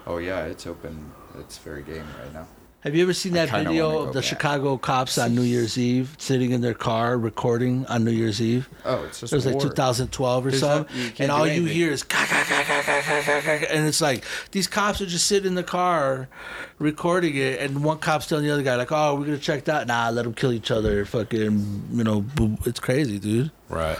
oh 0.07 0.17
yeah, 0.19 0.45
it's 0.45 0.65
open. 0.65 1.11
It's 1.37 1.57
very 1.57 1.83
game 1.83 2.07
right 2.23 2.33
now. 2.33 2.47
Have 2.81 2.95
you 2.95 3.03
ever 3.03 3.13
seen 3.13 3.33
that 3.33 3.49
video 3.49 4.03
of 4.03 4.13
the 4.13 4.21
back. 4.21 4.29
Chicago 4.29 4.77
cops 4.77 5.17
on 5.17 5.35
New 5.35 5.41
Year's 5.41 5.77
Eve 5.77 6.15
sitting 6.17 6.51
in 6.51 6.61
their 6.61 6.73
car 6.73 7.17
recording 7.17 7.85
on 7.87 8.05
New 8.05 8.11
Year's 8.11 8.41
Eve? 8.41 8.69
Oh, 8.85 9.03
it's 9.03 9.19
just 9.19 9.33
it 9.33 9.35
was 9.35 9.45
war. 9.45 9.55
like 9.55 9.61
2012 9.63 10.45
or 10.45 10.51
something, 10.53 11.11
and 11.19 11.29
all 11.29 11.45
you 11.45 11.65
hear 11.65 11.91
is 11.91 12.03
ka, 12.03 12.25
ka, 12.25 12.41
ka, 12.47 12.63
ka, 12.63 12.81
ka, 12.81 13.21
ka, 13.21 13.41
ka, 13.41 13.65
and 13.69 13.85
it's 13.85 13.99
like 13.99 14.23
these 14.51 14.67
cops 14.67 15.01
are 15.01 15.05
just 15.05 15.27
sitting 15.27 15.47
in 15.47 15.55
the 15.55 15.63
car 15.63 16.29
recording 16.77 17.35
it, 17.35 17.59
and 17.59 17.83
one 17.83 17.97
cop's 17.97 18.27
telling 18.27 18.45
the 18.45 18.51
other 18.51 18.63
guy 18.63 18.77
like, 18.77 18.93
"Oh, 18.93 19.15
we're 19.15 19.25
gonna 19.25 19.39
check 19.39 19.65
that. 19.65 19.85
Nah, 19.85 20.09
let 20.09 20.23
them 20.23 20.33
kill 20.33 20.53
each 20.53 20.71
other. 20.71 21.03
Fucking, 21.03 21.89
you 21.91 22.03
know, 22.05 22.23
it's 22.65 22.79
crazy, 22.79 23.19
dude." 23.19 23.51
Right. 23.67 23.99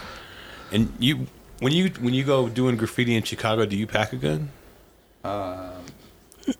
And 0.72 0.90
you, 0.98 1.26
when 1.58 1.74
you 1.74 1.90
when 2.00 2.14
you 2.14 2.24
go 2.24 2.48
doing 2.48 2.78
graffiti 2.78 3.14
in 3.14 3.24
Chicago, 3.24 3.66
do 3.66 3.76
you 3.76 3.86
pack 3.86 4.14
a 4.14 4.16
gun? 4.16 4.48
Um, 5.22 5.84
you, 6.46 6.54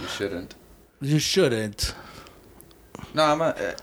you 0.00 0.08
shouldn't. 0.08 0.54
You 1.02 1.18
shouldn't. 1.18 1.94
No, 3.14 3.24
I'm 3.24 3.40
a, 3.40 3.44
uh, 3.46 3.74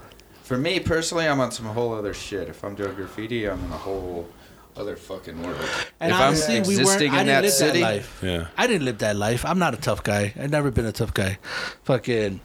for 0.44 0.58
me 0.58 0.80
personally, 0.80 1.28
I'm 1.28 1.40
on 1.40 1.52
some 1.52 1.66
whole 1.68 1.94
other 1.94 2.14
shit. 2.14 2.48
If 2.50 2.64
I'm 2.64 2.76
doing 2.76 2.96
graffiti, 2.96 3.46
I'm 3.46 3.64
in 3.66 3.72
a 3.72 3.78
whole 3.78 4.28
other 4.76 4.96
fucking 4.96 5.42
world. 5.44 5.60
And 6.00 6.12
if 6.12 6.18
honestly, 6.18 6.58
I'm 6.58 6.64
we 6.64 6.78
weren't. 6.78 6.82
existing 6.82 7.12
I 7.12 7.18
didn't 7.18 7.28
that 7.28 7.44
live 7.44 7.52
city, 7.52 7.80
that 7.82 7.86
life. 7.96 8.20
Yeah. 8.24 8.48
I 8.58 8.66
didn't 8.68 8.86
live 8.86 8.98
that 9.00 9.16
life. 9.16 9.46
I'm 9.46 9.60
not 9.60 9.74
a 9.74 9.78
tough 9.78 10.02
guy. 10.04 10.34
I've 10.40 10.50
never 10.50 10.72
been 10.72 10.86
a 10.86 10.92
tough 10.92 11.14
guy. 11.14 11.38
Fucking, 11.84 12.40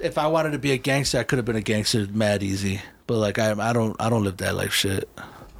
if 0.00 0.16
I 0.18 0.26
wanted 0.26 0.52
to 0.52 0.58
be 0.58 0.72
a 0.72 0.78
gangster, 0.78 1.18
I 1.18 1.24
could 1.24 1.38
have 1.38 1.44
been 1.44 1.56
a 1.56 1.60
gangster 1.60 2.06
mad 2.10 2.42
easy. 2.42 2.80
But 3.06 3.18
like, 3.18 3.38
I, 3.38 3.52
I 3.52 3.72
don't, 3.72 3.94
I 4.00 4.08
don't 4.08 4.24
live 4.24 4.38
that 4.38 4.54
life 4.54 4.72
shit. 4.72 5.08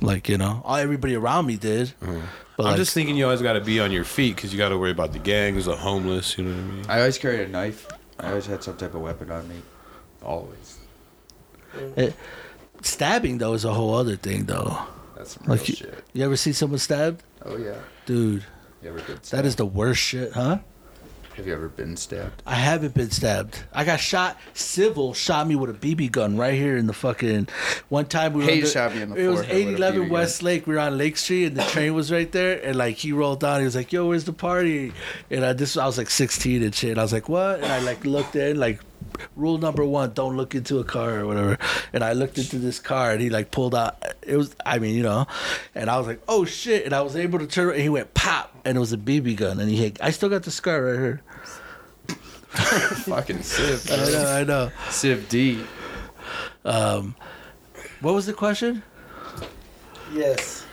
Like 0.00 0.28
you 0.28 0.38
know, 0.38 0.62
all 0.64 0.76
everybody 0.76 1.14
around 1.14 1.46
me 1.46 1.56
did. 1.56 1.92
But 2.00 2.08
Mm-hmm. 2.08 2.20
I'm 2.60 2.64
like, 2.66 2.76
just 2.76 2.94
thinking 2.94 3.16
you 3.16 3.24
always 3.24 3.42
got 3.42 3.54
to 3.54 3.60
be 3.60 3.80
on 3.80 3.90
your 3.90 4.04
feet 4.04 4.36
because 4.36 4.52
you 4.52 4.58
got 4.58 4.68
to 4.68 4.78
worry 4.78 4.92
about 4.92 5.12
the 5.12 5.18
gangs, 5.18 5.64
the 5.64 5.74
homeless. 5.76 6.38
You 6.38 6.44
know 6.44 6.50
what 6.50 6.58
I 6.58 6.62
mean? 6.74 6.84
I 6.88 6.98
always 7.00 7.18
carry 7.18 7.42
a 7.42 7.48
knife. 7.48 7.88
I 8.24 8.28
always 8.30 8.46
had 8.46 8.62
some 8.62 8.76
type 8.76 8.94
of 8.94 9.00
weapon 9.02 9.30
on 9.30 9.46
me. 9.48 9.56
Always. 10.22 10.78
Eh, 11.96 12.10
stabbing 12.82 13.38
though 13.38 13.52
is 13.54 13.64
a 13.64 13.72
whole 13.74 13.94
other 13.94 14.16
thing 14.16 14.44
though. 14.44 14.78
That's 15.16 15.34
some 15.34 15.44
real 15.46 15.56
Like 15.56 15.68
you, 15.68 15.74
shit. 15.76 16.04
you 16.12 16.24
ever 16.24 16.36
see 16.36 16.52
someone 16.52 16.78
stabbed, 16.78 17.22
Oh 17.44 17.56
yeah. 17.56 17.74
dude? 18.06 18.44
You 18.82 18.88
ever 18.90 19.00
That 19.00 19.26
stabbed? 19.26 19.46
is 19.46 19.56
the 19.56 19.66
worst 19.66 20.00
shit, 20.00 20.32
huh? 20.32 20.58
Have 21.36 21.48
you 21.48 21.52
ever 21.52 21.68
been 21.68 21.96
stabbed? 21.96 22.44
I 22.46 22.54
haven't 22.54 22.94
been 22.94 23.10
stabbed. 23.10 23.64
I 23.72 23.84
got 23.84 23.98
shot. 23.98 24.38
Civil 24.52 25.14
shot 25.14 25.48
me 25.48 25.56
with 25.56 25.70
a 25.70 25.74
BB 25.74 26.12
gun 26.12 26.36
right 26.36 26.54
here 26.54 26.76
in 26.76 26.86
the 26.86 26.92
fucking. 26.92 27.48
One 27.88 28.06
time 28.06 28.34
we 28.34 28.44
were. 28.44 28.50
Hey, 28.50 28.64
shot 28.64 28.94
me 28.94 29.02
in 29.02 29.10
the 29.10 29.16
It 29.16 29.26
was 29.26 29.40
forehead 29.40 29.56
with 29.56 29.68
811 29.68 30.00
BB 30.00 30.04
gun. 30.04 30.08
West 30.10 30.42
Lake. 30.44 30.66
We 30.68 30.74
were 30.74 30.80
on 30.80 30.96
Lake 30.96 31.16
Street 31.16 31.46
and 31.46 31.56
the 31.56 31.64
train 31.64 31.92
was 31.94 32.12
right 32.12 32.30
there. 32.30 32.64
And 32.64 32.76
like 32.76 32.96
he 32.96 33.10
rolled 33.10 33.40
down. 33.40 33.58
He 33.58 33.64
was 33.64 33.74
like, 33.74 33.92
"Yo, 33.92 34.06
where's 34.08 34.24
the 34.24 34.32
party?" 34.32 34.92
And 35.28 35.44
I 35.44 35.52
this 35.54 35.76
I 35.76 35.86
was 35.86 35.98
like 35.98 36.10
16 36.10 36.62
and 36.62 36.72
shit. 36.72 36.90
And 36.90 37.00
I 37.00 37.02
was 37.02 37.12
like, 37.12 37.28
"What?" 37.28 37.56
And 37.60 37.72
I 37.72 37.80
like 37.80 38.04
looked 38.04 38.36
in 38.36 38.58
like. 38.58 38.80
Rule 39.36 39.58
number 39.58 39.84
one: 39.84 40.12
Don't 40.12 40.36
look 40.36 40.54
into 40.54 40.78
a 40.78 40.84
car 40.84 41.20
or 41.20 41.26
whatever. 41.26 41.58
And 41.92 42.02
I 42.04 42.12
looked 42.12 42.38
into 42.38 42.58
this 42.58 42.78
car, 42.80 43.10
and 43.12 43.20
he 43.20 43.30
like 43.30 43.50
pulled 43.50 43.74
out. 43.74 44.02
It 44.22 44.36
was, 44.36 44.54
I 44.64 44.78
mean, 44.78 44.94
you 44.96 45.02
know, 45.02 45.26
and 45.74 45.88
I 45.90 45.98
was 45.98 46.06
like, 46.06 46.20
"Oh 46.28 46.44
shit!" 46.44 46.84
And 46.84 46.94
I 46.94 47.02
was 47.02 47.16
able 47.16 47.38
to 47.38 47.46
turn. 47.46 47.70
And 47.70 47.80
he 47.82 47.88
went 47.88 48.14
pop, 48.14 48.54
and 48.64 48.76
it 48.76 48.80
was 48.80 48.92
a 48.92 48.96
BB 48.98 49.36
gun. 49.36 49.60
And 49.60 49.68
he, 49.70 49.76
hit, 49.76 49.98
I 50.02 50.10
still 50.10 50.28
got 50.28 50.42
the 50.44 50.50
scar 50.50 50.82
right 50.82 50.98
here. 50.98 51.22
Fucking 52.54 53.42
Civ. 53.42 53.90
I 53.90 53.96
know, 53.96 54.26
I 54.26 54.44
know. 54.44 54.70
Civ 54.90 55.28
D. 55.28 55.60
Um, 56.64 57.14
what 58.00 58.14
was 58.14 58.26
the 58.26 58.32
question? 58.32 58.82
Yes. 60.12 60.64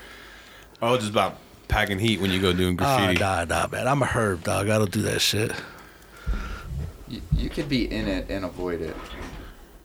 Oh, 0.81 0.97
just 0.97 1.09
about 1.11 1.37
packing 1.67 1.99
heat 1.99 2.21
when 2.21 2.31
you 2.31 2.39
go 2.39 2.53
doing 2.53 2.77
Ah, 2.79 2.97
graffiti. 2.97 3.19
nah, 3.19 3.45
nah, 3.45 3.67
man. 3.67 3.87
I'm 3.87 4.01
a 4.01 4.05
herb, 4.05 4.43
dog. 4.43 4.69
I 4.69 4.77
don't 4.77 4.91
do 4.91 5.01
that 5.03 5.21
shit. 5.21 5.51
You, 7.11 7.21
you 7.35 7.49
could 7.49 7.67
be 7.67 7.91
in 7.91 8.07
it 8.07 8.29
and 8.29 8.45
avoid 8.45 8.81
it. 8.81 8.95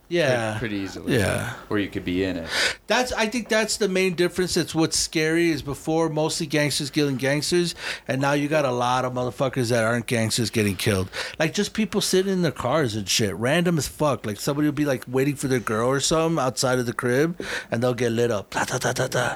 Yeah, 0.09 0.55
Pretty, 0.57 0.75
pretty 0.75 0.85
easily. 0.85 1.17
Yeah. 1.17 1.53
Or 1.69 1.77
you 1.77 1.89
could 1.89 2.05
be 2.05 2.23
in 2.23 2.37
it. 2.37 2.47
that's. 2.87 3.11
I 3.11 3.25
think 3.27 3.49
that's 3.49 3.75
the 3.75 3.89
main 3.89 4.13
difference. 4.15 4.53
That's 4.53 4.73
what's 4.73 4.97
scary 4.97 5.49
is 5.49 5.61
before 5.61 6.07
mostly 6.07 6.47
gangsters 6.47 6.89
killing 6.89 7.17
gangsters, 7.17 7.75
and 8.07 8.21
now 8.21 8.31
you 8.31 8.47
got 8.47 8.63
a 8.63 8.71
lot 8.71 9.03
of 9.03 9.11
motherfuckers 9.11 9.67
that 9.69 9.83
aren't 9.83 10.05
gangsters 10.05 10.49
getting 10.49 10.77
killed. 10.77 11.09
Like 11.37 11.53
just 11.53 11.73
people 11.73 11.99
sitting 11.99 12.31
in 12.31 12.41
their 12.41 12.53
cars 12.53 12.95
and 12.95 13.09
shit, 13.09 13.35
random 13.35 13.77
as 13.77 13.89
fuck. 13.89 14.25
Like 14.25 14.39
somebody 14.39 14.65
will 14.69 14.71
be 14.71 14.85
like 14.85 15.03
waiting 15.09 15.35
for 15.35 15.49
their 15.49 15.59
girl 15.59 15.89
or 15.89 15.99
something 15.99 16.41
outside 16.41 16.79
of 16.79 16.85
the 16.85 16.93
crib, 16.93 17.37
and 17.69 17.83
they'll 17.83 17.93
get 17.93 18.13
lit 18.13 18.31
up. 18.31 18.51
Da, 18.51 18.63
da, 18.63 18.77
da, 18.77 18.93
da, 18.93 19.07
da. 19.07 19.35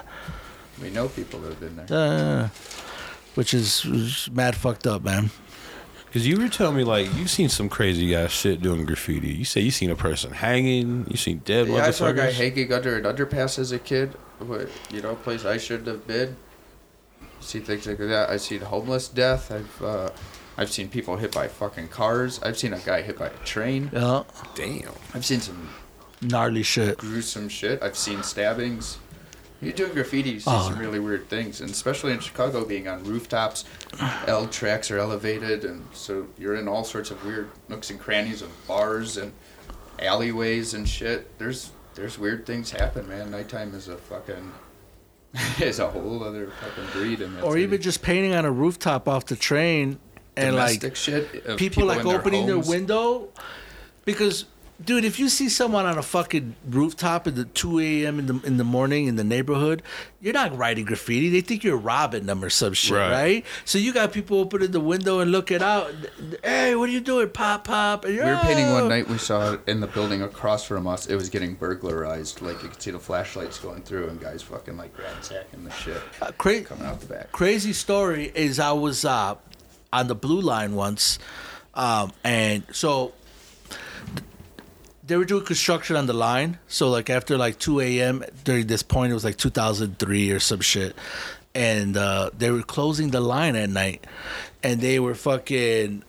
We 0.81 0.89
know 0.89 1.09
people 1.09 1.41
that 1.41 1.49
have 1.49 1.59
been 1.59 1.75
there. 1.85 1.87
Uh, 2.45 2.47
which 3.35 3.53
is, 3.53 3.83
is 3.83 4.29
mad 4.31 4.55
fucked 4.55 4.87
up, 4.87 5.03
man. 5.03 5.31
Because 6.11 6.27
you 6.27 6.37
were 6.37 6.49
telling 6.49 6.75
me 6.75 6.83
like 6.83 7.05
you've 7.15 7.29
seen 7.29 7.47
some 7.47 7.69
crazy 7.69 8.13
ass 8.13 8.31
shit 8.31 8.61
doing 8.61 8.83
graffiti. 8.83 9.29
You 9.29 9.45
say 9.45 9.61
you 9.61 9.71
seen 9.71 9.89
a 9.89 9.95
person 9.95 10.33
hanging. 10.33 11.07
You 11.09 11.15
seen 11.15 11.37
dead 11.45 11.69
Yeah, 11.69 11.85
I 11.85 11.91
saw 11.91 12.07
a 12.07 12.13
guy 12.13 12.31
hanging 12.31 12.73
under 12.73 12.97
an 12.97 13.05
underpass 13.05 13.57
as 13.57 13.71
a 13.71 13.79
kid. 13.79 14.09
What 14.39 14.67
you 14.91 15.01
know, 15.01 15.11
a 15.11 15.15
place 15.15 15.45
I 15.45 15.55
shouldn't 15.55 15.87
have 15.87 16.05
been. 16.05 16.35
You 17.21 17.27
see 17.39 17.59
things 17.61 17.87
like 17.87 17.97
that. 17.99 18.29
I've 18.29 18.41
seen 18.41 18.59
homeless 18.59 19.07
death. 19.07 19.53
I've 19.53 19.81
uh, 19.81 20.09
I've 20.57 20.69
seen 20.69 20.89
people 20.89 21.15
hit 21.15 21.31
by 21.31 21.47
fucking 21.47 21.87
cars. 21.87 22.43
I've 22.43 22.57
seen 22.57 22.73
a 22.73 22.79
guy 22.79 23.03
hit 23.03 23.17
by 23.17 23.27
a 23.27 23.37
train. 23.45 23.89
Yeah, 23.93 24.23
Damn. 24.53 24.91
I've 25.13 25.25
seen 25.25 25.39
some 25.39 25.69
gnarly 26.21 26.63
shit. 26.63 26.97
gruesome 26.97 27.47
shit. 27.47 27.81
I've 27.81 27.95
seen 27.95 28.21
stabbings. 28.21 28.97
You're 29.61 29.73
doing 29.73 29.93
graffiti, 29.93 30.31
you 30.31 30.39
see 30.39 30.49
Oh. 30.49 30.69
some 30.69 30.79
really 30.79 30.99
weird 30.99 31.29
things, 31.29 31.61
and 31.61 31.69
especially 31.69 32.13
in 32.13 32.19
Chicago, 32.19 32.65
being 32.65 32.87
on 32.87 33.03
rooftops, 33.03 33.63
L 34.27 34.47
tracks 34.47 34.89
are 34.89 34.97
elevated, 34.97 35.63
and 35.65 35.85
so 35.93 36.25
you're 36.39 36.55
in 36.55 36.67
all 36.67 36.83
sorts 36.83 37.11
of 37.11 37.23
weird 37.25 37.49
nooks 37.69 37.89
and 37.91 37.99
crannies 37.99 38.41
of 38.41 38.49
bars 38.67 39.17
and 39.17 39.31
alleyways 39.99 40.73
and 40.73 40.87
shit. 40.89 41.37
There's 41.37 41.71
there's 41.93 42.17
weird 42.17 42.45
things 42.45 42.71
happen, 42.71 43.07
man. 43.07 43.29
Nighttime 43.31 43.75
is 43.75 43.87
a 43.87 43.97
fucking 43.97 44.51
is 45.59 45.79
a 45.79 45.87
whole 45.89 46.23
other 46.23 46.51
fucking 46.61 46.89
breed 46.93 47.21
in 47.21 47.37
or 47.41 47.51
city. 47.53 47.63
even 47.63 47.81
just 47.81 48.01
painting 48.01 48.33
on 48.33 48.45
a 48.45 48.51
rooftop 48.51 49.07
off 49.07 49.25
the 49.27 49.35
train 49.35 49.99
and 50.35 50.51
domestic 50.55 50.83
like 50.83 50.95
shit. 50.95 51.45
of 51.45 51.57
people, 51.59 51.85
like 51.85 51.99
in 51.99 52.07
their 52.07 52.17
opening 52.19 52.45
their 52.47 52.57
window 52.57 53.29
because 54.05 54.45
dude 54.83 55.05
if 55.05 55.19
you 55.19 55.29
see 55.29 55.47
someone 55.49 55.85
on 55.85 55.97
a 55.97 56.01
fucking 56.01 56.55
rooftop 56.69 57.27
at 57.27 57.35
the 57.35 57.45
2 57.45 57.79
a.m 57.79 58.19
in 58.19 58.25
the 58.27 58.41
in 58.45 58.57
the 58.57 58.63
morning 58.63 59.05
in 59.07 59.15
the 59.15 59.23
neighborhood 59.23 59.81
you're 60.21 60.33
not 60.33 60.55
writing 60.57 60.85
graffiti 60.85 61.29
they 61.29 61.41
think 61.41 61.63
you're 61.63 61.77
robbing 61.77 62.25
them 62.25 62.43
or 62.43 62.49
some 62.49 62.73
shit 62.73 62.97
right, 62.97 63.11
Right. 63.11 63.45
so 63.65 63.77
you 63.77 63.93
got 63.93 64.11
people 64.11 64.39
opening 64.39 64.71
the 64.71 64.79
window 64.79 65.19
and 65.19 65.31
looking 65.31 65.61
out 65.61 65.91
hey 66.43 66.75
what 66.75 66.89
are 66.89 66.91
you 66.91 67.01
doing 67.01 67.29
pop 67.29 67.65
pop 67.65 68.05
and 68.05 68.15
We 68.17 68.23
were 68.23 68.37
painting 68.37 68.71
one 68.71 68.87
night. 68.89 69.07
We 69.07 69.17
saw 69.17 69.57
in 69.67 69.79
the 69.81 69.87
building 69.87 70.21
across 70.21 70.63
from 70.65 70.87
us. 70.87 71.07
It 71.07 71.15
was 71.15 71.29
getting 71.29 71.53
burglarized. 71.55 72.41
Like 72.41 72.61
you 72.63 72.69
could 72.69 72.81
see 72.81 72.91
the 72.91 72.99
flashlights 72.99 73.59
going 73.59 73.81
through, 73.83 74.07
and 74.09 74.19
guys 74.19 74.41
fucking 74.41 74.77
like 74.77 74.97
ransacking 74.97 75.63
the 75.63 75.71
shit 75.71 76.01
Uh, 76.21 76.31
cra- 76.37 76.61
coming 76.61 76.85
out 76.85 76.99
the 77.01 77.07
back. 77.07 77.31
crazy 77.31 77.73
story 77.73 78.31
is 78.35 78.59
I 78.59 78.71
was 78.71 79.05
uh, 79.05 79.35
on 79.93 80.07
the 80.07 80.15
blue 80.15 80.41
line 80.41 80.75
once, 80.75 81.19
um, 81.73 82.11
and 82.23 82.63
so 82.71 83.13
they 85.11 85.17
were 85.17 85.25
doing 85.25 85.43
construction 85.43 85.97
on 85.97 86.05
the 86.05 86.13
line. 86.13 86.57
So 86.69 86.89
like 86.89 87.09
after 87.09 87.37
like 87.37 87.59
2 87.59 87.81
a.m. 87.81 88.23
during 88.45 88.67
this 88.67 88.81
point, 88.81 89.11
it 89.11 89.13
was 89.13 89.25
like 89.25 89.35
2003 89.35 90.31
or 90.31 90.39
some 90.39 90.61
shit, 90.61 90.95
and 91.53 91.97
uh, 91.97 92.29
they 92.37 92.49
were 92.49 92.63
closing 92.63 93.09
the 93.09 93.19
line 93.19 93.57
at 93.57 93.69
night, 93.69 94.07
and 94.63 94.79
they 94.79 95.01
were 95.01 95.15
fucking. 95.15 96.03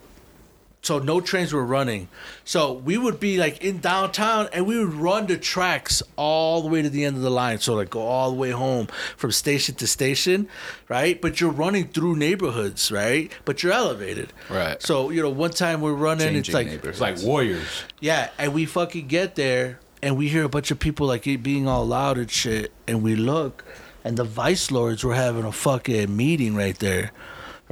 So 0.83 0.99
no 0.99 1.21
trains 1.21 1.53
were 1.53 1.65
running. 1.65 2.09
So 2.45 2.73
we 2.73 2.99
would 2.99 3.21
be 3.21 3.39
like 3.39 3.63
in 3.63 3.79
downtown 3.79 4.49
and 4.53 4.67
we 4.67 4.77
would 4.79 4.95
run 4.95 5.27
the 5.27 5.39
tracks 5.39 6.03
all 6.17 6.61
the 6.61 6.69
way 6.69 6.83
to 6.83 6.91
the 6.91 7.05
end 7.05 7.17
of 7.17 7.23
the 7.23 7.31
line. 7.31 7.59
So 7.59 7.75
like 7.75 7.89
go 7.91 8.01
all 8.03 8.31
the 8.31 8.37
way 8.37 8.51
home 8.51 8.89
from 9.17 9.31
station 9.31 9.77
to 9.77 9.87
station, 9.87 10.49
right? 10.89 11.21
But 11.21 11.41
you're 11.41 11.53
running 11.53 11.87
through 11.89 12.17
neighborhoods, 12.17 12.91
right? 12.91 13.31
But 13.45 13.63
you're 13.63 13.73
elevated. 13.73 14.33
Right. 14.51 14.83
So, 14.83 15.11
you 15.11 15.23
know, 15.23 15.31
one 15.31 15.53
time 15.53 15.81
we're 15.83 15.95
running, 15.95 16.35
it's 16.35 16.53
like 16.53 16.67
neighborhoods. 16.67 17.01
It's 17.01 17.01
like 17.01 17.23
warriors. 17.23 17.85
yeah, 18.01 18.31
and 18.37 18.53
we 18.53 18.67
fucking 18.67 19.07
get 19.07 19.37
there 19.37 19.79
and 20.03 20.17
we 20.17 20.29
hear 20.29 20.43
a 20.43 20.49
bunch 20.49 20.73
of 20.73 20.81
people 20.81 21.07
like 21.07 21.29
it 21.29 21.45
being 21.45 21.69
all 21.69 21.87
loud 21.87 22.19
and 22.19 22.29
shit, 22.29 22.73
and 22.89 23.05
we 23.05 23.15
look, 23.15 23.65
and 24.03 24.17
the 24.17 24.25
vice 24.25 24.73
lords 24.73 25.05
were 25.05 25.15
having 25.15 25.45
a 25.45 25.53
fucking 25.53 26.15
meeting 26.17 26.57
right 26.57 26.77
there, 26.81 27.13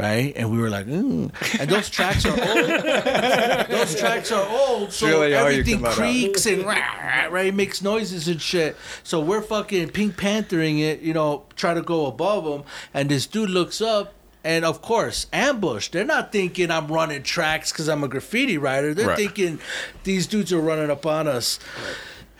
right? 0.00 0.32
And 0.36 0.50
we 0.50 0.58
were 0.58 0.70
like, 0.70 0.86
mm. 0.86 1.30
and 1.60 1.70
those 1.70 1.88
tracks 1.90 2.24
are 2.26 2.30
old. 2.30 2.66
those 3.70 3.94
tracks 3.98 4.32
are 4.32 4.46
old, 4.48 4.92
so 4.92 5.06
really 5.06 5.34
everything 5.34 5.84
out. 5.84 5.92
creaks 5.92 6.46
and 6.46 6.64
rah, 6.64 6.72
rah, 6.74 7.26
right 7.30 7.54
makes 7.54 7.82
noises 7.82 8.28
and 8.28 8.40
shit. 8.40 8.76
So 9.02 9.20
we're 9.20 9.42
fucking 9.42 9.90
Pink 9.90 10.16
Panthering 10.16 10.78
it, 10.78 11.00
you 11.00 11.12
know, 11.14 11.44
try 11.56 11.74
to 11.74 11.82
go 11.82 12.06
above 12.06 12.44
them, 12.44 12.64
and 12.94 13.08
this 13.08 13.26
dude 13.26 13.50
looks 13.50 13.80
up. 13.80 14.14
And 14.42 14.64
of 14.64 14.80
course, 14.80 15.26
ambush. 15.34 15.88
They're 15.88 16.02
not 16.02 16.32
thinking 16.32 16.70
I'm 16.70 16.88
running 16.88 17.22
tracks 17.22 17.72
because 17.72 17.88
I'm 17.90 18.02
a 18.02 18.08
graffiti 18.08 18.56
writer. 18.56 18.94
They're 18.94 19.08
Right. 19.08 19.16
thinking 19.18 19.60
these 20.04 20.26
dudes 20.26 20.50
are 20.50 20.60
running 20.60 20.90
up 20.90 21.04
on 21.04 21.28
us. 21.28 21.58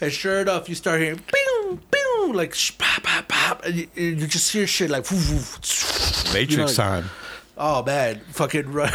And 0.01 0.11
sure 0.11 0.41
enough, 0.41 0.67
you 0.71 0.75
start 0.75 0.99
hearing 1.03 1.21
bing, 1.31 1.81
bing, 1.91 2.33
like 2.33 2.55
sh- 2.55 2.73
pop, 2.79 3.03
pop, 3.03 3.29
pop, 3.29 3.67
and 3.67 3.75
you, 3.77 3.89
you 3.95 4.27
just 4.27 4.51
hear 4.51 4.67
shit 4.67 4.89
like, 4.89 5.11
woof, 5.11 5.31
woof. 5.31 6.33
Matrix 6.33 6.53
You 6.53 6.57
know, 6.59 6.67
time. 6.69 7.11
Oh 7.61 7.85
man, 7.85 8.21
fucking 8.31 8.73
run, 8.73 8.93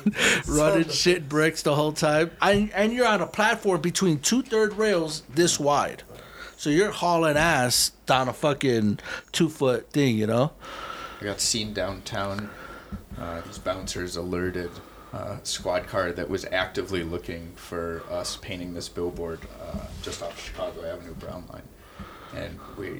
running 0.48 0.88
shit 0.88 1.28
bricks 1.28 1.62
the 1.62 1.74
whole 1.74 1.92
time. 1.92 2.30
And, 2.42 2.72
and 2.72 2.92
you're 2.92 3.06
on 3.06 3.20
a 3.20 3.26
platform 3.26 3.82
between 3.82 4.18
two 4.18 4.42
third 4.42 4.72
rails 4.72 5.22
this 5.32 5.60
wide, 5.60 6.02
so 6.56 6.70
you're 6.70 6.90
hauling 6.90 7.36
ass 7.36 7.90
down 8.06 8.28
a 8.28 8.32
fucking 8.32 8.98
two 9.30 9.48
foot 9.48 9.90
thing, 9.90 10.16
you 10.16 10.26
know. 10.26 10.52
I 11.20 11.24
got 11.24 11.40
seen 11.40 11.72
downtown. 11.72 12.50
Uh, 13.18 13.40
these 13.42 13.58
bouncers 13.58 14.16
alerted 14.16 14.70
uh, 15.12 15.36
squad 15.42 15.86
car 15.86 16.12
that 16.12 16.28
was 16.28 16.44
actively 16.46 17.02
looking 17.02 17.52
for 17.54 18.02
us 18.10 18.36
painting 18.36 18.74
this 18.74 18.88
billboard 18.88 19.40
uh, 19.62 19.86
just 20.02 20.22
off 20.22 20.42
Chicago 20.44 20.84
Avenue 20.84 21.14
Brown 21.14 21.44
Line, 21.52 21.62
and 22.34 22.58
we 22.76 22.90
were 22.90 22.98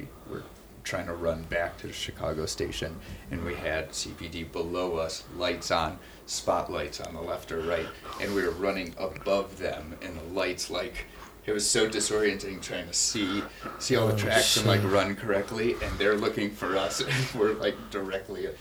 trying 0.87 1.07
to 1.07 1.13
run 1.13 1.43
back 1.45 1.77
to 1.79 1.89
the 1.89 1.93
Chicago 1.93 2.47
station, 2.47 2.97
and 3.31 3.45
we 3.45 3.55
had 3.55 3.91
CPD 3.91 4.51
below 4.53 4.97
us, 4.97 5.25
lights 5.37 5.71
on, 5.71 5.99
spotlights 6.27 7.01
on 7.01 7.13
the 7.13 7.21
left 7.21 7.53
or 7.53 7.61
right, 7.61 7.89
and 8.21 8.35
we 8.35 8.43
were 8.43 8.53
running 8.53 8.95
above 8.97 9.59
them, 9.59 9.97
and 10.01 10.17
the 10.17 10.35
lights 10.35 10.71
like. 10.71 11.07
It 11.45 11.53
was 11.53 11.69
so 11.69 11.89
disorienting 11.89 12.61
trying 12.61 12.89
to 12.89 12.93
see 12.93 13.41
see 13.79 13.95
all 13.95 14.09
the 14.09 14.15
oh, 14.15 14.17
tracks 14.17 14.57
and 14.57 14.67
like 14.67 14.83
run 14.83 15.15
correctly, 15.15 15.77
and 15.81 15.97
they're 15.97 16.17
looking 16.17 16.51
for 16.51 16.77
us, 16.77 17.01
and 17.03 17.41
we're 17.41 17.53
like 17.53 17.77
directly. 17.91 18.47
It 18.47 18.59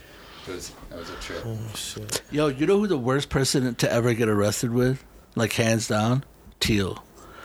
was 0.48 0.72
that 0.92 1.00
was 1.00 1.10
a 1.10 1.16
trip. 1.16 1.42
Oh 1.44 1.58
shit. 1.74 2.22
Yo, 2.30 2.50
you 2.50 2.68
know 2.68 2.78
who 2.78 2.86
the 2.86 2.96
worst 2.96 3.30
person 3.30 3.74
to 3.74 3.92
ever 3.92 4.14
get 4.14 4.30
arrested 4.30 4.72
with? 4.72 5.04
Like 5.36 5.54
hands 5.54 5.88
down, 5.88 6.26
Teal. 6.60 7.04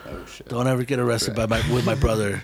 Oh 0.08 0.24
shit. 0.26 0.48
Don't 0.48 0.66
ever 0.66 0.82
get 0.84 0.98
arrested 0.98 1.34
by 1.36 1.46
my 1.46 1.58
with 1.72 1.84
my 1.84 1.94
brother. 2.06 2.42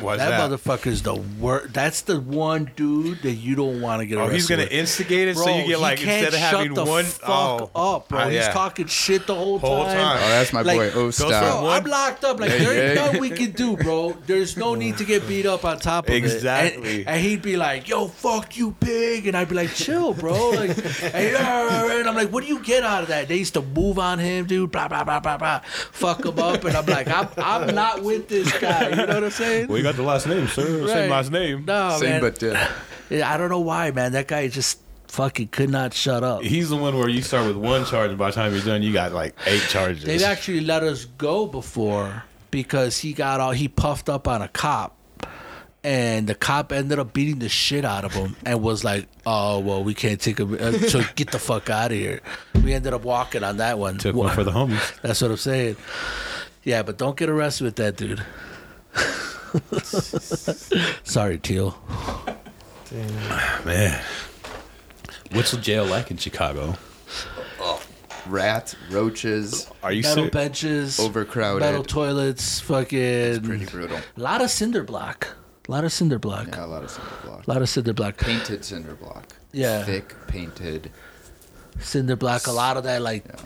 Why's 0.00 0.18
that, 0.18 0.28
that? 0.30 0.50
motherfucker's 0.50 1.00
the 1.00 1.14
worst. 1.14 1.72
That's 1.72 2.02
the 2.02 2.20
one 2.20 2.70
dude 2.76 3.22
that 3.22 3.32
you 3.32 3.54
don't 3.54 3.80
want 3.80 4.00
to 4.00 4.06
get 4.06 4.18
Oh, 4.18 4.22
arrested. 4.22 4.34
he's 4.34 4.46
gonna 4.48 4.62
with. 4.64 4.72
instigate 4.72 5.28
it, 5.28 5.36
Bro, 5.36 5.44
so 5.44 5.56
you 5.56 5.66
get 5.68 5.80
like 5.80 6.00
instead 6.00 6.24
of 6.28 6.32
shut 6.34 6.40
having 6.40 6.74
the 6.74 6.84
one 6.84 7.04
fuck 7.04 7.70
oh, 7.74 7.96
up, 7.96 8.08
bro. 8.10 8.24
oh, 8.24 8.28
He's 8.28 8.46
talking 8.48 8.86
shit 8.88 9.26
the 9.26 9.34
whole, 9.34 9.58
Whole 9.58 9.84
time. 9.84 9.96
Oh, 10.22 10.28
that's 10.28 10.52
my 10.52 10.60
Like, 10.60 10.76
boy. 10.78 10.90
Oh, 10.90 10.94
goes 10.94 11.16
stop. 11.16 11.30
Bro, 11.62 11.70
I'm 11.70 11.84
locked 11.84 12.24
up. 12.24 12.38
Like 12.40 12.50
Yeah, 12.50 12.58
there 12.58 12.88
ain't 12.88 12.96
yeah. 12.98 13.04
nothing 13.06 13.20
we 13.22 13.30
can 13.30 13.52
do, 13.52 13.76
bro. 13.78 14.14
There's 14.26 14.58
no 14.58 14.74
need 14.74 14.98
to 14.98 15.04
get 15.04 15.26
beat 15.26 15.46
up 15.46 15.64
on 15.64 15.78
top 15.78 16.08
of 16.10 16.14
Exactly. 16.14 16.88
it. 16.88 16.98
And, 17.06 17.08
and 17.16 17.20
he'd 17.22 17.40
be 17.40 17.56
like, 17.56 17.88
"Yo, 17.88 18.08
fuck 18.08 18.54
you, 18.58 18.72
pig," 18.80 19.26
and 19.28 19.34
I'd 19.36 19.48
be 19.48 19.54
like, 19.54 19.70
"Chill, 19.72 20.12
bro." 20.12 20.50
Like, 20.50 20.70
and, 21.02 21.16
and 21.36 22.08
I'm 22.08 22.14
like, 22.14 22.30
"What 22.30 22.42
do 22.42 22.48
you 22.50 22.58
get 22.62 22.82
out 22.84 23.02
of 23.02 23.08
that?" 23.08 23.28
They 23.28 23.36
used 23.36 23.54
to 23.54 23.62
move 23.62 23.98
on 23.98 24.18
him, 24.18 24.44
dude. 24.44 24.70
Blah 24.72 24.88
blah 24.88 25.04
blah 25.04 25.20
blah 25.20 25.38
blah. 25.38 25.60
Fuck 25.92 26.26
him 26.26 26.38
up, 26.38 26.62
and 26.64 26.76
I'm 26.76 26.84
like, 26.84 26.95
"I'm 27.06 27.28
I'm 27.36 27.74
not 27.74 28.02
with 28.02 28.28
this 28.28 28.50
guy." 28.58 28.90
You 28.90 28.96
know 28.96 29.06
what 29.06 29.24
I'm 29.24 29.30
saying? 29.30 29.68
Well, 29.68 29.78
you 29.78 29.82
got 29.84 29.96
the 29.96 30.02
last 30.02 30.26
name, 30.26 30.46
sir. 30.48 30.80
Right. 30.80 30.88
Same 30.88 31.10
last 31.10 31.30
name. 31.30 31.64
No, 31.64 31.96
Same 31.98 32.10
man. 32.10 32.20
but 32.20 32.38
different. 32.38 32.70
Yeah, 33.10 33.32
I 33.32 33.36
don't 33.36 33.50
know 33.50 33.60
why, 33.60 33.90
man. 33.92 34.12
That 34.12 34.26
guy 34.26 34.48
just 34.48 34.80
fucking 35.08 35.48
could 35.48 35.70
not 35.70 35.94
shut 35.94 36.22
up. 36.24 36.42
He's 36.42 36.68
the 36.70 36.76
one 36.76 36.98
where 36.98 37.08
you 37.08 37.22
start 37.22 37.46
with 37.46 37.56
one 37.56 37.84
charge, 37.84 38.10
and 38.10 38.18
by 38.18 38.30
the 38.30 38.34
time 38.34 38.52
you're 38.52 38.64
done, 38.64 38.82
you 38.82 38.92
got 38.92 39.12
like 39.12 39.34
eight 39.46 39.62
charges. 39.68 40.04
They've 40.04 40.22
actually 40.22 40.60
let 40.62 40.82
us 40.82 41.04
go 41.04 41.46
before 41.46 42.24
because 42.50 42.98
he 42.98 43.12
got 43.12 43.40
all 43.40 43.52
he 43.52 43.68
puffed 43.68 44.08
up 44.08 44.26
on 44.26 44.42
a 44.42 44.48
cop. 44.48 44.94
And 45.84 46.26
the 46.26 46.34
cop 46.34 46.72
ended 46.72 46.98
up 46.98 47.12
beating 47.12 47.38
the 47.38 47.48
shit 47.48 47.84
out 47.84 48.04
of 48.04 48.12
him 48.12 48.34
and 48.44 48.60
was 48.60 48.82
like, 48.82 49.06
"Oh 49.24 49.60
well, 49.60 49.84
we 49.84 49.94
can't 49.94 50.20
take 50.20 50.38
him. 50.40 50.54
Uh, 50.60 50.72
so 50.72 51.00
get 51.14 51.30
the 51.30 51.38
fuck 51.38 51.70
out 51.70 51.92
of 51.92 51.96
here." 51.96 52.22
We 52.64 52.72
ended 52.72 52.92
up 52.92 53.04
walking 53.04 53.44
on 53.44 53.58
that 53.58 53.78
one. 53.78 53.98
Took 53.98 54.16
one 54.16 54.34
for 54.34 54.42
the 54.42 54.50
homies. 54.50 55.00
That's 55.02 55.22
what 55.22 55.30
I'm 55.30 55.36
saying. 55.36 55.76
Yeah, 56.66 56.82
but 56.82 56.98
don't 56.98 57.16
get 57.16 57.28
arrested 57.30 57.62
with 57.64 57.76
that, 57.76 57.96
dude. 57.96 58.22
Sorry, 61.04 61.38
Teal. 61.38 61.78
Damn. 62.90 63.64
Man, 63.64 64.02
what's 65.32 65.52
the 65.52 65.58
jail 65.58 65.84
like 65.84 66.10
in 66.10 66.16
Chicago? 66.16 66.74
Oh, 67.60 67.80
rats, 68.26 68.74
roaches, 68.90 69.70
Are 69.84 69.92
you 69.92 70.02
Metal 70.02 70.14
serious? 70.16 70.32
benches, 70.32 70.98
overcrowded. 71.00 71.60
metal 71.60 71.84
toilets, 71.84 72.58
fucking. 72.60 73.42
Pretty 73.42 73.66
brutal. 73.66 73.98
A 73.98 74.20
lot 74.20 74.42
of 74.42 74.50
cinder 74.50 74.82
block. 74.82 75.36
A 75.68 75.72
lot 75.72 75.84
of 75.84 75.92
cinder 75.92 76.18
block. 76.18 76.48
Yeah, 76.48 76.64
a 76.64 76.66
lot 76.66 76.82
of 76.82 76.90
cinder 76.90 77.10
block. 77.24 77.46
A 77.46 77.50
lot 77.50 77.62
of 77.62 77.68
cinder 77.68 77.92
block. 77.92 78.16
Painted 78.18 78.64
cinder 78.64 78.94
block. 78.96 79.24
Yeah. 79.52 79.84
Thick 79.84 80.14
painted. 80.26 80.90
cinder 81.78 82.16
block. 82.16 82.48
A 82.48 82.52
lot 82.52 82.76
of 82.76 82.82
that, 82.84 83.02
like 83.02 83.24
Yeah. 83.24 83.36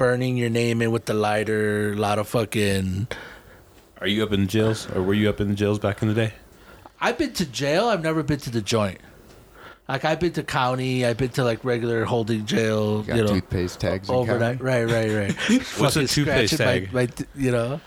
Burning 0.00 0.38
your 0.38 0.48
name 0.48 0.80
in 0.80 0.90
with 0.90 1.04
the 1.04 1.12
lighter. 1.12 1.92
A 1.92 1.94
lot 1.94 2.18
of 2.18 2.26
fucking. 2.26 3.06
Are 4.00 4.06
you 4.06 4.22
up 4.22 4.32
in 4.32 4.40
the 4.40 4.46
jails, 4.46 4.88
or 4.94 5.02
were 5.02 5.12
you 5.12 5.28
up 5.28 5.42
in 5.42 5.48
the 5.50 5.54
jails 5.54 5.78
back 5.78 6.00
in 6.00 6.08
the 6.08 6.14
day? 6.14 6.32
I've 7.02 7.18
been 7.18 7.34
to 7.34 7.44
jail. 7.44 7.84
I've 7.88 8.02
never 8.02 8.22
been 8.22 8.38
to 8.40 8.50
the 8.50 8.62
joint. 8.62 8.98
Like 9.90 10.06
I've 10.06 10.18
been 10.18 10.32
to 10.32 10.42
county. 10.42 11.04
I've 11.04 11.18
been 11.18 11.28
to 11.30 11.44
like 11.44 11.62
regular 11.66 12.06
holding 12.06 12.46
jail. 12.46 13.00
You 13.02 13.08
got 13.08 13.16
You 13.18 13.24
know, 13.24 13.34
toothpaste 13.34 13.78
tags. 13.80 14.08
overnight. 14.08 14.62
Right, 14.62 14.84
right, 14.84 15.10
right. 15.10 15.32
What's 15.78 15.96
a 15.96 16.06
toothpaste 16.06 16.54
scratching 16.54 16.86
tag? 16.88 16.92
My, 16.94 17.02
my, 17.06 17.26
you 17.36 17.50
know, 17.50 17.80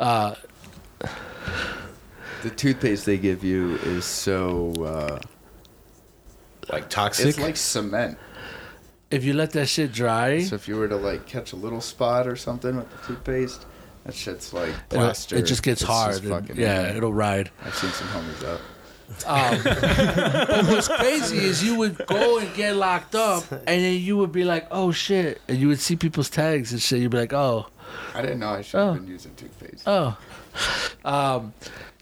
uh, 0.00 0.34
The 2.42 2.50
toothpaste 2.50 3.06
they 3.06 3.18
give 3.18 3.44
you 3.44 3.76
is 3.84 4.04
so. 4.04 4.72
Uh, 4.84 5.20
Like 6.72 6.90
toxic? 6.90 7.26
it's 7.28 7.38
like 7.38 7.56
cement. 7.56 8.18
If 9.12 9.24
you 9.24 9.32
let 9.34 9.50
that 9.52 9.66
shit 9.66 9.92
dry, 9.92 10.42
So 10.42 10.54
if 10.56 10.66
you 10.68 10.76
were 10.76 10.88
to 10.88 10.96
like 10.96 11.26
catch 11.26 11.52
a 11.52 11.56
little 11.56 11.80
spot 11.80 12.26
or 12.26 12.36
something 12.36 12.76
with 12.76 12.90
the 12.90 13.06
toothpaste, 13.06 13.64
that 14.04 14.14
shit's 14.14 14.52
like 14.52 14.70
it'll- 14.90 15.04
plaster. 15.04 15.36
it 15.36 15.42
just 15.42 15.62
gets 15.62 15.82
It's 15.82 15.90
hard. 15.90 16.12
just 16.12 16.24
and- 16.24 16.32
fucking- 16.48 16.56
yeah, 16.60 16.94
it'll 16.96 17.12
ride. 17.12 17.50
I've 17.64 17.74
seen 17.74 17.90
some 17.90 18.08
homies 18.08 18.44
up. 18.54 18.60
Um, 19.26 19.60
but 19.64 20.64
what's 20.68 20.88
crazy 20.88 21.36
is 21.38 21.62
you 21.62 21.74
would 21.76 21.98
go 22.06 22.38
and 22.38 22.54
get 22.54 22.76
locked 22.76 23.14
up, 23.14 23.44
and 23.52 23.66
then 23.66 24.00
you 24.00 24.16
would 24.16 24.32
be 24.32 24.42
like, 24.44 24.66
"Oh 24.70 24.90
shit!" 24.90 25.38
and 25.48 25.58
you 25.58 25.68
would 25.68 25.80
see 25.80 25.96
people's 25.96 26.30
tags 26.30 26.72
and 26.72 26.80
shit. 26.80 27.00
You'd 27.00 27.10
be 27.10 27.18
like, 27.18 27.32
"Oh, 27.34 27.66
I 28.14 28.22
didn't 28.22 28.38
know 28.40 28.48
I 28.48 28.62
should 28.62 28.80
have 28.80 28.88
Oh. 28.88 28.94
been 28.94 29.06
using 29.08 29.34
toothpaste. 29.34 29.82
oh." 29.86 30.16
Um, 31.04 31.52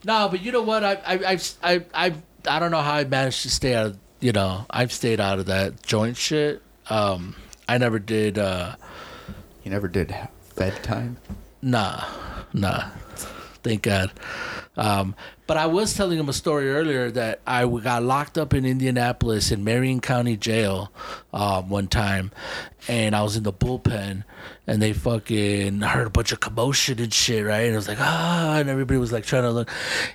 no, 0.04 0.28
but 0.28 0.40
you 0.40 0.52
know 0.52 0.62
what? 0.62 0.84
I, 0.84 0.92
I, 1.04 1.18
I've, 1.32 1.52
I, 1.62 1.84
I, 1.94 2.14
I 2.46 2.58
don't 2.61 2.70
know 2.70 2.80
how 2.80 2.94
I 2.94 3.04
managed 3.04 3.42
to 3.42 3.50
stay 3.50 3.74
out. 3.74 3.86
of 3.86 3.98
You 4.20 4.30
know, 4.32 4.66
I've 4.70 4.92
stayed 4.92 5.18
out 5.20 5.38
of 5.40 5.46
that 5.46 5.82
joint 5.82 6.16
shit. 6.16 6.62
Um, 6.91 7.36
I 7.68 7.78
never 7.78 7.99
did. 7.99 8.38
Uh, 8.38 8.74
You 9.64 9.70
never 9.70 9.88
did 9.88 10.14
bedtime. 10.57 11.16
Nah, 11.62 12.05
nah. 12.53 12.91
Thank 13.62 13.82
God. 13.82 14.11
Um, 14.76 15.14
but 15.47 15.59
I 15.59 15.66
was 15.66 15.93
telling 15.95 16.18
him 16.18 16.28
a 16.30 16.32
story 16.32 16.70
earlier 16.72 17.11
that 17.11 17.41
I 17.47 17.66
got 17.66 18.03
locked 18.03 18.38
up 18.38 18.55
in 18.55 18.64
Indianapolis 18.64 19.51
in 19.51 19.62
Marion 19.64 20.01
County 20.01 20.36
Jail 20.38 20.91
um, 21.34 21.68
one 21.68 21.86
time, 21.88 22.30
and 22.88 23.14
I 23.14 23.22
was 23.22 23.36
in 23.36 23.43
the 23.43 23.53
bullpen, 23.53 24.24
and 24.66 24.80
they 24.80 24.95
fucking 24.95 25.80
heard 25.82 26.07
a 26.07 26.11
bunch 26.11 26.32
of 26.32 26.41
commotion 26.41 26.99
and 27.01 27.12
shit, 27.12 27.45
right? 27.45 27.64
And 27.64 27.72
it 27.74 27.76
was 27.76 27.88
like 27.88 27.99
ah, 28.01 28.57
and 28.57 28.70
everybody 28.70 28.99
was 28.99 29.12
like 29.12 29.24
trying 29.26 29.43
to 29.43 29.51
look, 29.51 29.68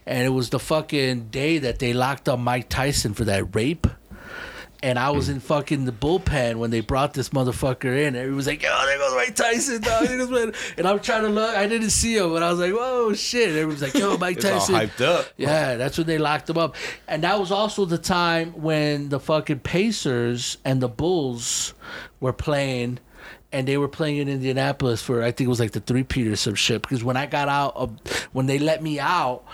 and 0.08 0.26
it 0.26 0.30
was 0.30 0.50
the 0.50 0.60
fucking 0.60 1.28
day 1.30 1.60
that 1.60 1.78
they 1.80 1.94
locked 1.94 2.28
up 2.28 2.40
Mike 2.40 2.68
Tyson 2.70 3.14
for 3.14 3.26
that 3.26 3.54
rape. 3.54 3.86
And 4.84 5.00
I 5.00 5.10
was 5.12 5.28
hmm. 5.28 5.34
in 5.34 5.40
fucking 5.40 5.86
the 5.86 5.92
bullpen 5.92 6.56
when 6.58 6.72
they 6.72 6.82
brought 6.82 7.14
this 7.14 7.30
motherfucker 7.30 7.86
in. 7.86 8.16
Everybody 8.16 8.36
was 8.36 8.48
like, 8.48 8.64
"Yo, 8.64 8.86
there 8.86 8.98
goes 8.98 9.14
Mike 9.14 9.36
Tyson, 9.36 9.82
dog." 9.82 10.08
There 10.08 10.18
goes 10.18 10.30
Mike-" 10.30 10.56
And 10.78 10.88
I'm 10.88 11.00
trying 11.00 11.24
to 11.24 11.30
look. 11.30 11.56
I 11.56 11.68
didn't 11.68 11.90
see 11.90 12.18
him, 12.18 12.32
but 12.32 12.44
I 12.44 12.50
was 12.50 12.60
like, 12.60 12.74
"Whoa, 12.74 13.14
shit!" 13.14 13.50
Everybody 13.50 13.66
was 13.66 13.82
like, 13.82 13.94
"Yo, 13.94 14.18
Mike 14.20 14.38
it's 14.38 14.46
all 14.46 14.60
Tyson." 14.60 14.76
hyped 14.76 15.02
up. 15.02 15.28
Yeah, 15.38 15.76
that's 15.76 15.98
when 15.98 16.08
they 16.08 16.18
locked 16.18 16.50
him 16.50 16.58
up. 16.58 16.76
And 17.08 17.24
that 17.24 17.40
was 17.40 17.52
also 17.52 17.86
the 17.86 17.98
time 17.98 18.52
when 18.62 19.10
the 19.10 19.20
fucking 19.20 19.60
Pacers 19.60 20.58
and 20.66 20.82
the 20.82 20.90
Bulls 20.90 21.74
were 22.20 22.34
playing. 22.34 23.00
And 23.52 23.66
they 23.66 23.78
were 23.78 23.88
playing 23.88 24.18
in 24.18 24.28
Indianapolis 24.28 25.02
for 25.02 25.24
I 25.24 25.32
think 25.32 25.46
it 25.46 25.50
was 25.50 25.62
like 25.62 25.72
the 25.72 25.80
three 25.80 26.04
Peter 26.04 26.34
or 26.34 26.36
some 26.36 26.56
shit. 26.56 26.82
Because 26.82 27.06
when 27.06 27.16
I 27.16 27.26
got 27.26 27.48
out 27.48 27.78
of 27.78 27.98
when 28.34 28.48
they 28.48 28.60
let 28.60 28.84
me 28.84 29.00
out, 29.00 29.46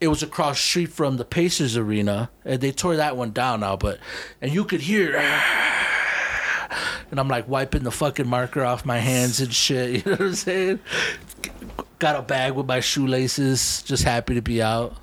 it 0.00 0.08
was 0.08 0.22
across 0.22 0.56
the 0.56 0.62
street 0.62 0.90
from 0.90 1.16
the 1.16 1.24
Pacers 1.24 1.76
arena. 1.76 2.30
And 2.44 2.60
they 2.60 2.72
tore 2.72 2.96
that 2.96 3.16
one 3.16 3.32
down 3.32 3.60
now, 3.60 3.76
but 3.76 3.98
and 4.40 4.52
you 4.52 4.64
could 4.64 4.82
hear 4.82 5.16
and 7.10 7.20
I'm 7.20 7.28
like 7.28 7.48
wiping 7.48 7.82
the 7.82 7.90
fucking 7.90 8.26
marker 8.28 8.64
off 8.64 8.84
my 8.84 8.98
hands 8.98 9.40
and 9.40 9.52
shit. 9.52 10.04
You 10.06 10.12
know 10.12 10.16
what 10.16 10.20
I'm 10.20 10.34
saying? 10.34 10.80
Got 11.98 12.16
a 12.16 12.22
bag 12.22 12.52
with 12.52 12.66
my 12.66 12.80
shoelaces, 12.80 13.82
just 13.82 14.02
happy 14.04 14.34
to 14.34 14.42
be 14.42 14.60
out. 14.62 14.94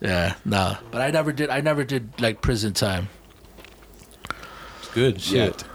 Yeah, 0.00 0.34
no, 0.44 0.78
but 0.90 1.00
I 1.00 1.10
never 1.10 1.30
did. 1.30 1.50
I 1.50 1.60
never 1.60 1.84
did 1.84 2.20
like 2.20 2.40
prison 2.40 2.72
time. 2.72 3.08
It's 4.78 4.88
good 4.88 5.20
shit. 5.20 5.64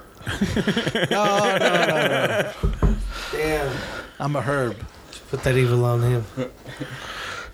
No, 1.10 1.58
no, 1.58 1.86
no, 1.86 1.98
no. 1.98 2.52
Damn. 3.32 3.78
I'm 4.20 4.36
a 4.36 4.42
herb. 4.42 4.76
Put 5.30 5.44
that 5.44 5.56
evil 5.56 5.86
on 5.86 6.02
him. 6.02 6.26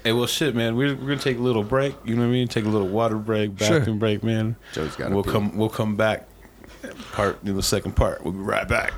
Hey, 0.04 0.12
well, 0.12 0.28
shit, 0.28 0.54
man. 0.56 0.76
We're, 0.76 0.96
we're 0.96 1.02
gonna 1.08 1.18
take 1.18 1.38
a 1.38 1.42
little 1.42 1.64
break. 1.64 1.96
You 2.04 2.16
know 2.16 2.24
what 2.24 2.28
I 2.28 2.32
mean? 2.32 2.48
Take 2.48 2.66
a 2.66 2.70
little 2.70 2.88
water 2.90 3.16
break, 3.18 3.58
Sure. 3.60 3.80
bathroom 3.80 4.00
break, 4.00 4.24
man. 4.24 4.56
Joe's 4.74 4.96
got. 4.96 5.12
We'll 5.12 5.24
come. 5.24 5.56
We'll 5.58 5.70
come 5.70 5.96
back. 5.96 6.28
Part 7.14 7.40
in 7.46 7.56
the 7.56 7.64
second 7.64 7.94
part. 7.96 8.24
We'll 8.24 8.34
be 8.34 8.40
right 8.40 8.68
back. 8.68 8.94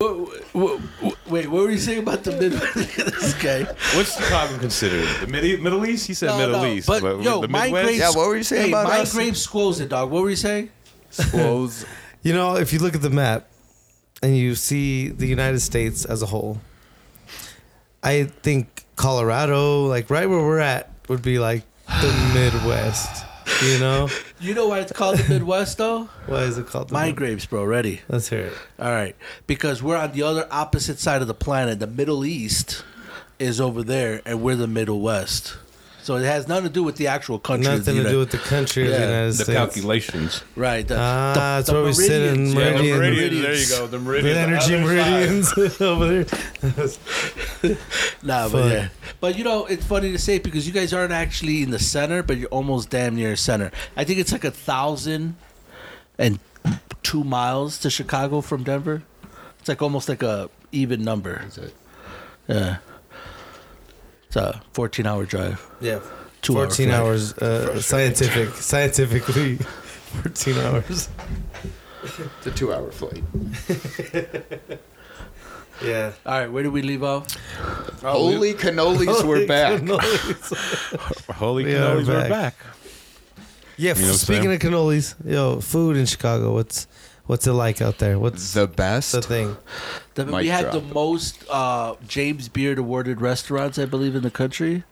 Wait, 0.00 0.80
wait, 1.28 1.46
what 1.48 1.62
were 1.62 1.70
you 1.70 1.78
saying 1.78 2.00
about 2.00 2.24
the 2.24 2.32
mid? 2.32 2.52
this 2.74 3.34
guy. 3.40 3.62
What's 3.96 4.16
Chicago 4.16 4.58
considered? 4.58 5.06
The 5.20 5.26
Midi- 5.28 5.56
Middle 5.58 5.86
East? 5.86 6.06
He 6.06 6.14
said 6.14 6.26
No, 6.28 6.38
Middle 6.38 6.62
no, 6.62 6.66
East. 6.66 6.86
but, 6.88 7.02
yo, 7.22 7.42
the 7.42 7.48
my 7.48 7.64
Midwest? 7.64 7.84
grades- 7.86 7.98
Yeah, 8.00 8.08
what 8.08 8.26
were 8.28 8.36
you 8.36 8.42
saying 8.42 8.62
hey, 8.64 8.68
about 8.70 8.88
my 8.88 9.00
us? 9.00 9.12
grave 9.14 9.36
squoze 9.36 9.78
it, 9.80 9.90
dog. 9.90 10.10
What 10.10 10.22
were 10.22 10.30
you 10.30 10.36
saying? 10.36 10.70
Clothes. 11.16 11.84
You 12.22 12.34
know, 12.34 12.56
if 12.56 12.74
you 12.74 12.80
look 12.80 12.94
at 12.94 13.00
the 13.00 13.08
map 13.08 13.48
and 14.22 14.36
you 14.36 14.54
see 14.54 15.08
the 15.08 15.26
United 15.26 15.60
States 15.60 16.04
as 16.04 16.20
a 16.20 16.26
whole, 16.26 16.60
I 18.02 18.24
think 18.42 18.84
Colorado, 19.00 19.86
like 19.86 20.10
right 20.10 20.28
where 20.28 20.40
we're 20.40 20.58
at, 20.58 20.90
would 21.08 21.22
be 21.22 21.38
like 21.38 21.62
the 21.86 22.30
Midwest. 22.34 23.24
You 23.64 23.78
know, 23.78 24.08
You 24.40 24.52
know 24.52 24.68
why 24.68 24.80
it's 24.80 24.92
called 24.92 25.16
the 25.16 25.26
Midwest, 25.26 25.78
though? 25.78 26.04
why 26.26 26.42
is 26.42 26.58
it 26.58 26.66
called? 26.66 26.90
The 26.90 26.92
My 26.92 27.10
grapes, 27.10 27.46
bro. 27.46 27.64
Ready? 27.64 28.02
Let's 28.10 28.28
hear 28.28 28.40
it. 28.48 28.52
All 28.78 28.90
right, 28.90 29.16
because 29.46 29.82
we're 29.82 29.96
on 29.96 30.12
the 30.12 30.22
other 30.22 30.46
opposite 30.50 30.98
side 30.98 31.22
of 31.22 31.28
the 31.28 31.34
planet. 31.34 31.80
The 31.80 31.86
Middle 31.86 32.26
East 32.26 32.84
is 33.38 33.58
over 33.58 33.82
there, 33.82 34.20
and 34.26 34.42
we're 34.42 34.54
the 34.56 34.66
Middle 34.66 35.00
West. 35.00 35.56
It's 36.10 36.22
So 36.22 36.26
it 36.26 36.28
has 36.28 36.48
nothing 36.48 36.64
to 36.64 36.70
do 36.70 36.82
with 36.82 36.96
the 36.96 37.06
actual 37.06 37.38
country. 37.38 37.66
of 37.72 37.84
the 37.84 37.92
Nothing 37.92 37.94
to 37.94 38.00
Uni- 38.00 38.10
do 38.10 38.18
with 38.18 38.30
the 38.30 38.38
country 38.38 38.82
of 38.84 38.88
the 38.94 39.00
United 39.00 39.28
The 39.34 39.44
States. 39.44 39.50
calculations. 39.56 40.42
right. 40.56 40.86
The, 40.86 40.96
Ah, 40.98 41.32
the- 41.34 41.40
that's 41.40 41.66
the 41.68 41.72
where 41.74 41.84
we 41.84 41.92
sit 41.92 42.22
in 42.22 42.52
meridians. 42.54 42.54
Yeah, 42.54 42.82
the 42.82 42.98
meridians. 42.98 43.42
There 43.42 43.54
you 43.54 43.68
go. 43.68 43.86
The 43.86 43.98
With 43.98 44.06
meridians. 44.06 44.36
energy 44.38 44.74
Other 44.74 44.86
side. 44.86 45.08
meridians 45.08 45.80
over 45.80 46.06
there. 46.08 47.76
Nah, 48.22 48.48
but 48.48 48.72
yeah. 48.72 48.88
But 49.20 49.36
you 49.38 49.44
know, 49.44 49.66
it's 49.66 49.84
funny 49.84 50.12
to 50.12 50.18
say 50.18 50.38
because 50.38 50.66
you 50.66 50.72
guys 50.72 50.92
aren't 50.92 51.12
actually 51.12 51.62
in 51.62 51.70
the 51.70 51.78
center, 51.78 52.22
but 52.22 52.36
you're 52.38 52.48
almost 52.48 52.90
damn 52.90 53.14
near 53.16 53.36
center. 53.36 53.70
I 53.96 54.04
think 54.04 54.18
it's 54.18 54.32
like 54.32 54.44
a 54.44 54.50
thousand 54.50 55.36
and 56.18 56.38
two 57.02 57.24
miles 57.24 57.78
to 57.78 57.90
Chicago 57.90 58.40
from 58.40 58.64
Denver. 58.64 59.02
It's 59.58 59.68
like 59.68 59.80
almost 59.82 60.08
like 60.08 60.22
a 60.22 60.48
even 60.72 61.02
number. 61.04 61.42
Is 61.46 61.58
it? 61.58 61.74
Yeah. 62.48 62.76
It's 64.30 64.36
a 64.36 64.62
14 64.74 65.06
hour 65.06 65.24
drive. 65.26 65.60
Yeah. 65.80 65.98
Two 66.40 66.56
hour 66.58 66.66
14 66.68 66.86
flight. 66.88 67.00
hours, 67.00 67.32
uh, 67.38 67.80
scientific, 67.82 68.50
scientifically, 68.54 69.56
14 70.22 70.56
hours. 70.58 71.08
It's 72.04 72.46
a 72.46 72.50
two-hour 72.52 72.92
flight. 72.92 73.22
Yeah. 75.82 76.12
All 76.26 76.38
right, 76.38 76.52
where 76.52 76.62
did 76.62 76.72
we 76.72 76.82
leave 76.82 77.02
off? 77.02 77.34
Holy 78.02 78.52
cannolis, 78.52 79.24
we're 79.24 79.46
back. 79.46 79.80
Holy 81.36 81.64
We 81.64 81.74
are 81.74 81.96
cannolis, 81.96 82.06
we're 82.06 82.20
back. 82.20 82.28
back. 82.28 82.54
Yeah. 83.78 83.94
You 83.94 84.02
know 84.02 84.08
what 84.08 84.10
I'm 84.10 84.16
speaking 84.18 84.52
of 84.52 84.58
cannolis, 84.58 85.14
yo, 85.24 85.60
food 85.62 85.96
in 85.96 86.04
Chicago. 86.04 86.52
What's 86.52 86.86
what's 87.30 87.46
it 87.46 87.52
like 87.52 87.80
out 87.80 87.98
there? 87.98 88.18
What's 88.18 88.54
The 88.54 88.66
best. 88.66 89.12
the 89.12 89.22
thing? 89.22 89.56
The, 90.14 90.26
Mic 90.26 90.34
we 90.42 90.48
had 90.48 90.62
drop. 90.62 90.74
the 90.74 90.80
most 90.94 91.44
uh, 91.48 91.94
James 92.06 92.48
Beard 92.48 92.76
awarded 92.78 93.20
restaurants, 93.20 93.78
I 93.78 93.84
believe, 93.86 94.16
in 94.16 94.22
the 94.22 94.30
country. 94.32 94.82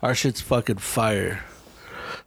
Our 0.00 0.14
shit's 0.14 0.40
fucking 0.40 0.78
fire. 0.78 1.44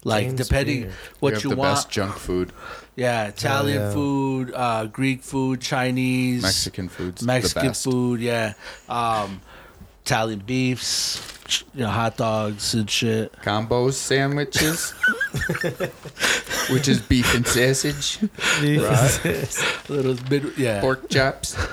Like 0.04 0.26
James 0.28 0.42
depending 0.48 0.82
Beard. 0.82 0.92
we 0.92 1.18
what 1.22 1.34
have 1.36 1.44
you 1.46 1.50
the 1.52 1.56
want, 1.56 1.76
best 1.78 1.90
junk 1.90 2.16
food. 2.18 2.52
yeah, 2.98 3.28
Italian 3.28 3.82
yeah. 3.84 3.94
food, 3.94 4.52
uh, 4.54 4.86
Greek 4.88 5.22
food, 5.24 5.62
Chinese, 5.62 6.42
Mexican 6.42 6.90
food's 6.90 7.22
the 7.22 7.28
Mexican 7.28 7.68
best. 7.70 7.84
food, 7.86 8.20
yeah, 8.20 8.54
um, 8.90 9.40
Italian 10.06 10.40
beefs, 10.40 11.22
you 11.74 11.82
know, 11.82 11.90
hot 11.90 12.18
dogs 12.18 12.74
and 12.74 12.90
shit. 12.90 13.32
Combos 13.42 13.94
sandwiches, 13.94 14.92
which 16.70 16.90
is 16.90 17.02
beef 17.02 17.34
and 17.34 17.48
sausage, 17.48 18.20
Right. 18.62 19.90
Little 19.90 20.18
mid, 20.30 20.58
yeah. 20.58 20.82
pork 20.82 21.10
chops. 21.10 21.56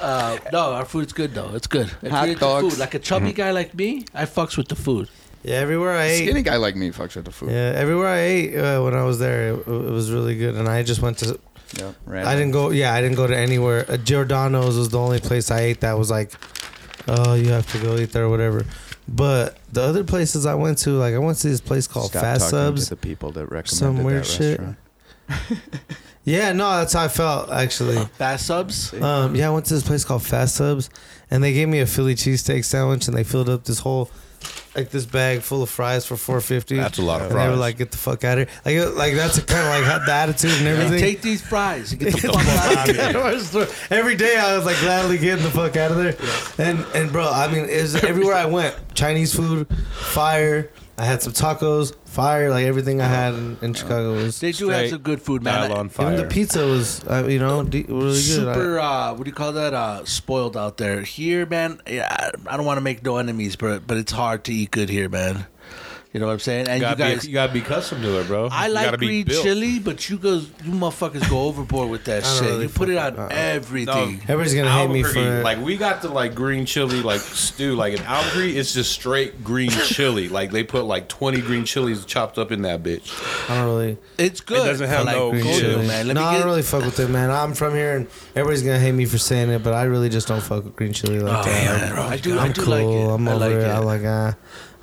Uh, 0.00 0.38
no, 0.52 0.72
our 0.74 0.84
food's 0.84 1.12
good 1.12 1.34
though. 1.34 1.50
It's 1.54 1.66
good. 1.66 1.86
If 2.02 2.10
Hot 2.12 2.22
you're 2.22 2.28
into 2.34 2.40
dogs. 2.40 2.68
Food, 2.74 2.78
like 2.78 2.94
a 2.94 2.98
chubby 3.00 3.32
guy 3.32 3.50
like 3.50 3.74
me, 3.74 4.04
I 4.14 4.26
fucks 4.26 4.56
with 4.56 4.68
the 4.68 4.76
food. 4.76 5.08
Yeah. 5.42 5.56
Everywhere 5.56 5.92
I 5.96 6.04
ate. 6.04 6.24
Skinny 6.24 6.42
guy 6.42 6.56
like 6.56 6.76
me 6.76 6.90
fucks 6.90 7.16
with 7.16 7.24
the 7.24 7.32
food. 7.32 7.50
Yeah. 7.50 7.72
Everywhere 7.74 8.06
I 8.08 8.18
ate 8.18 8.56
uh, 8.56 8.80
when 8.82 8.94
I 8.94 9.02
was 9.02 9.18
there, 9.18 9.54
it, 9.54 9.58
it 9.58 9.66
was 9.66 10.12
really 10.12 10.36
good, 10.36 10.54
and 10.54 10.68
I 10.68 10.82
just 10.84 11.02
went 11.02 11.18
to. 11.18 11.38
Yeah, 11.76 11.92
I 12.08 12.34
didn't 12.34 12.52
go. 12.52 12.70
Yeah, 12.70 12.94
I 12.94 13.00
didn't 13.00 13.16
go 13.16 13.26
to 13.26 13.36
anywhere. 13.36 13.84
Uh, 13.88 13.96
Giordano's 13.96 14.76
was 14.76 14.88
the 14.88 14.98
only 14.98 15.20
place 15.20 15.50
I 15.50 15.60
ate 15.60 15.80
that 15.80 15.98
was 15.98 16.10
like, 16.10 16.32
oh, 17.06 17.34
you 17.34 17.48
have 17.50 17.70
to 17.72 17.78
go 17.78 17.96
eat 17.96 18.12
there 18.12 18.24
or 18.24 18.28
whatever. 18.30 18.64
But 19.06 19.58
the 19.72 19.82
other 19.82 20.04
places 20.04 20.46
I 20.46 20.54
went 20.54 20.78
to, 20.78 20.90
like 20.90 21.14
I 21.14 21.18
went 21.18 21.38
to 21.38 21.48
this 21.48 21.60
place 21.60 21.86
called 21.86 22.10
Stop 22.10 22.22
Fast 22.22 22.50
Subs. 22.50 22.84
to 22.84 22.90
the 22.90 22.96
people 22.96 23.32
that 23.32 23.46
recommended 23.46 23.68
some 23.68 24.04
weird 24.04 24.24
that 24.24 24.26
shit. 24.26 24.60
restaurant. 24.60 24.76
Yeah, 26.28 26.52
no, 26.52 26.68
that's 26.76 26.92
how 26.92 27.04
I 27.04 27.08
felt 27.08 27.50
actually. 27.50 28.04
Fast 28.18 28.46
subs. 28.46 28.92
Um, 28.92 29.34
yeah, 29.34 29.48
I 29.48 29.50
went 29.50 29.64
to 29.66 29.74
this 29.74 29.82
place 29.82 30.04
called 30.04 30.22
Fast 30.22 30.56
Subs, 30.56 30.90
and 31.30 31.42
they 31.42 31.54
gave 31.54 31.70
me 31.70 31.80
a 31.80 31.86
Philly 31.86 32.14
cheesesteak 32.14 32.66
sandwich, 32.66 33.08
and 33.08 33.16
they 33.16 33.24
filled 33.24 33.48
up 33.48 33.64
this 33.64 33.78
whole, 33.78 34.10
like 34.74 34.90
this 34.90 35.06
bag 35.06 35.40
full 35.40 35.62
of 35.62 35.70
fries 35.70 36.04
for 36.06 36.16
four 36.16 36.40
fifty. 36.40 36.76
That's 36.76 36.98
a 36.98 37.02
lot 37.02 37.20
of 37.20 37.30
And 37.30 37.38
they 37.40 37.44
were 37.44 37.50
fries. 37.52 37.58
like, 37.60 37.78
"Get 37.78 37.90
the 37.90 37.96
fuck 37.98 38.24
out 38.24 38.38
of 38.38 38.48
here!" 38.48 38.58
Like, 38.64 38.74
it- 38.88 38.96
like 38.96 39.14
that's 39.14 39.38
kind 39.40 39.60
of 39.66 39.68
like 39.68 39.84
had 39.84 40.06
the 40.06 40.12
attitude 40.12 40.50
and 40.58 40.66
everything. 40.68 41.00
take 41.00 41.22
these 41.22 41.40
fries 41.42 41.92
and 41.92 42.00
get 42.00 42.12
the 42.14 42.18
fuck 42.32 42.46
out 42.46 42.88
of 42.88 43.52
here. 43.52 43.68
Every 43.98 44.16
day 44.16 44.36
I 44.36 44.56
was 44.56 44.64
like 44.66 44.78
gladly 44.80 45.18
getting 45.18 45.44
the 45.44 45.50
fuck 45.50 45.76
out 45.76 45.90
of 45.92 45.96
there, 45.96 46.16
and 46.66 46.84
and 46.94 47.10
bro, 47.12 47.28
I 47.30 47.48
mean, 47.52 47.64
it 47.68 47.82
was 47.82 47.96
everywhere 47.96 48.34
I 48.36 48.46
went, 48.46 48.76
Chinese 48.94 49.34
food, 49.34 49.66
fire. 49.92 50.70
I 51.00 51.04
had 51.04 51.22
some 51.22 51.32
tacos, 51.32 51.94
fire. 52.18 52.50
Like 52.50 52.66
everything 52.66 53.00
I 53.00 53.06
had 53.06 53.34
in, 53.34 53.56
in 53.62 53.74
Chicago 53.74 54.12
was. 54.14 54.40
They 54.40 54.52
do 54.52 54.68
have 54.68 54.78
Straight 54.78 54.90
some 54.90 55.02
good 55.02 55.22
food, 55.22 55.42
man. 55.42 55.70
Dial 55.70 55.78
on 55.78 55.90
Even 56.00 56.16
the 56.16 56.24
pizza 56.26 56.66
was, 56.66 57.04
uh, 57.04 57.26
you 57.28 57.38
know, 57.38 57.62
de- 57.62 57.84
really 57.88 58.20
good. 58.22 58.48
I- 58.48 58.54
Super, 58.54 58.78
uh, 58.78 59.14
what 59.14 59.24
do 59.24 59.30
you 59.30 59.34
call 59.34 59.52
that? 59.52 59.74
Uh, 59.74 60.04
spoiled 60.04 60.56
out 60.56 60.76
there. 60.76 61.02
Here, 61.02 61.46
man. 61.46 61.80
Yeah, 61.86 62.30
I 62.46 62.56
don't 62.56 62.66
want 62.66 62.78
to 62.78 62.82
make 62.82 63.04
no 63.04 63.16
enemies, 63.18 63.56
but 63.56 63.86
but 63.86 63.96
it's 63.96 64.12
hard 64.12 64.44
to 64.44 64.52
eat 64.52 64.70
good 64.70 64.88
here, 64.88 65.08
man. 65.08 65.46
You 66.12 66.20
know 66.20 66.26
what 66.26 66.32
I'm 66.32 66.38
saying? 66.38 66.68
And 66.68 66.80
You 66.80 66.88
you, 66.88 66.96
gotta, 66.96 67.14
guys, 67.14 67.22
be, 67.22 67.28
you 67.28 67.34
gotta 67.34 67.52
be 67.52 67.60
custom 67.60 68.00
to 68.00 68.18
it, 68.20 68.26
bro. 68.28 68.48
I 68.50 68.68
You 68.68 68.72
like 68.72 68.98
green 68.98 69.26
built. 69.26 69.42
chili, 69.44 69.78
but 69.78 70.08
you 70.08 70.16
guys, 70.16 70.48
you 70.64 70.72
motherfuckers 70.72 71.28
go 71.28 71.42
overboard 71.42 71.90
with 71.90 72.04
that 72.06 72.24
shit. 72.24 72.42
really 72.48 72.62
you 72.62 72.68
put 72.70 72.88
it 72.88 72.96
on 72.96 73.14
uh-uh. 73.18 73.28
everything. 73.30 74.20
Everybody's 74.22 74.54
gonna 74.54 74.70
hate 74.72 74.88
me 74.90 75.02
for 75.02 75.18
it. 75.18 75.44
like 75.44 75.60
we 75.60 75.76
got 75.76 76.00
the 76.00 76.08
like 76.08 76.34
green 76.34 76.64
chili 76.64 77.02
like 77.02 77.20
stew 77.20 77.74
like 77.74 77.92
in 77.92 78.00
Albuquerque 78.04 78.56
it's 78.56 78.72
just 78.72 78.90
straight 78.90 79.44
green 79.44 79.70
chili 79.84 80.30
like 80.30 80.50
they 80.50 80.64
put 80.64 80.84
like 80.86 81.08
20 81.08 81.42
green 81.42 81.66
chilies 81.66 82.04
chopped 82.06 82.38
up 82.38 82.52
in 82.52 82.62
that 82.62 82.82
bitch 82.82 83.12
I 83.50 83.56
don't 83.56 83.66
really. 83.66 83.98
It's 84.16 84.40
good. 84.40 84.62
It 84.62 84.66
doesn't 84.70 84.88
have 84.88 85.04
like, 85.04 85.14
no 85.16 85.30
green 85.30 85.44
go 85.44 85.58
chili. 85.60 85.86
man. 85.86 86.06
Let 86.06 86.14
no, 86.14 86.20
me 86.22 86.26
I 86.26 86.38
don't 86.38 86.46
really 86.46 86.62
fuck 86.62 86.84
with 86.84 86.98
it, 87.00 87.08
man. 87.10 87.30
I'm 87.30 87.52
from 87.54 87.74
here, 87.74 87.96
and 87.96 88.06
everybody's 88.34 88.62
gonna 88.62 88.78
hate 88.78 88.92
me 88.92 89.04
for 89.04 89.18
saying 89.18 89.50
it, 89.50 89.62
but 89.62 89.74
I 89.74 89.82
really 89.84 90.08
just 90.08 90.26
don't 90.26 90.40
fuck 90.42 90.64
with 90.64 90.74
green 90.74 90.92
chili 90.94 91.20
like 91.20 91.46
Oh, 91.46 91.50
that. 91.50 91.80
man, 91.80 91.94
bro, 91.94 92.02
I 92.02 92.16
do. 92.16 92.38
I'm 92.38 92.50
I 92.50 92.52
do 92.52 92.62
cool. 92.62 92.70
like 92.74 92.84
it. 92.86 93.10
I'm 93.14 93.28
I 93.28 93.30
over 93.32 93.40
like 93.40 93.52
it. 93.52 93.58
it. 93.62 93.70
I'm 93.70 93.84
like, 93.84 94.02
ah, 94.04 94.34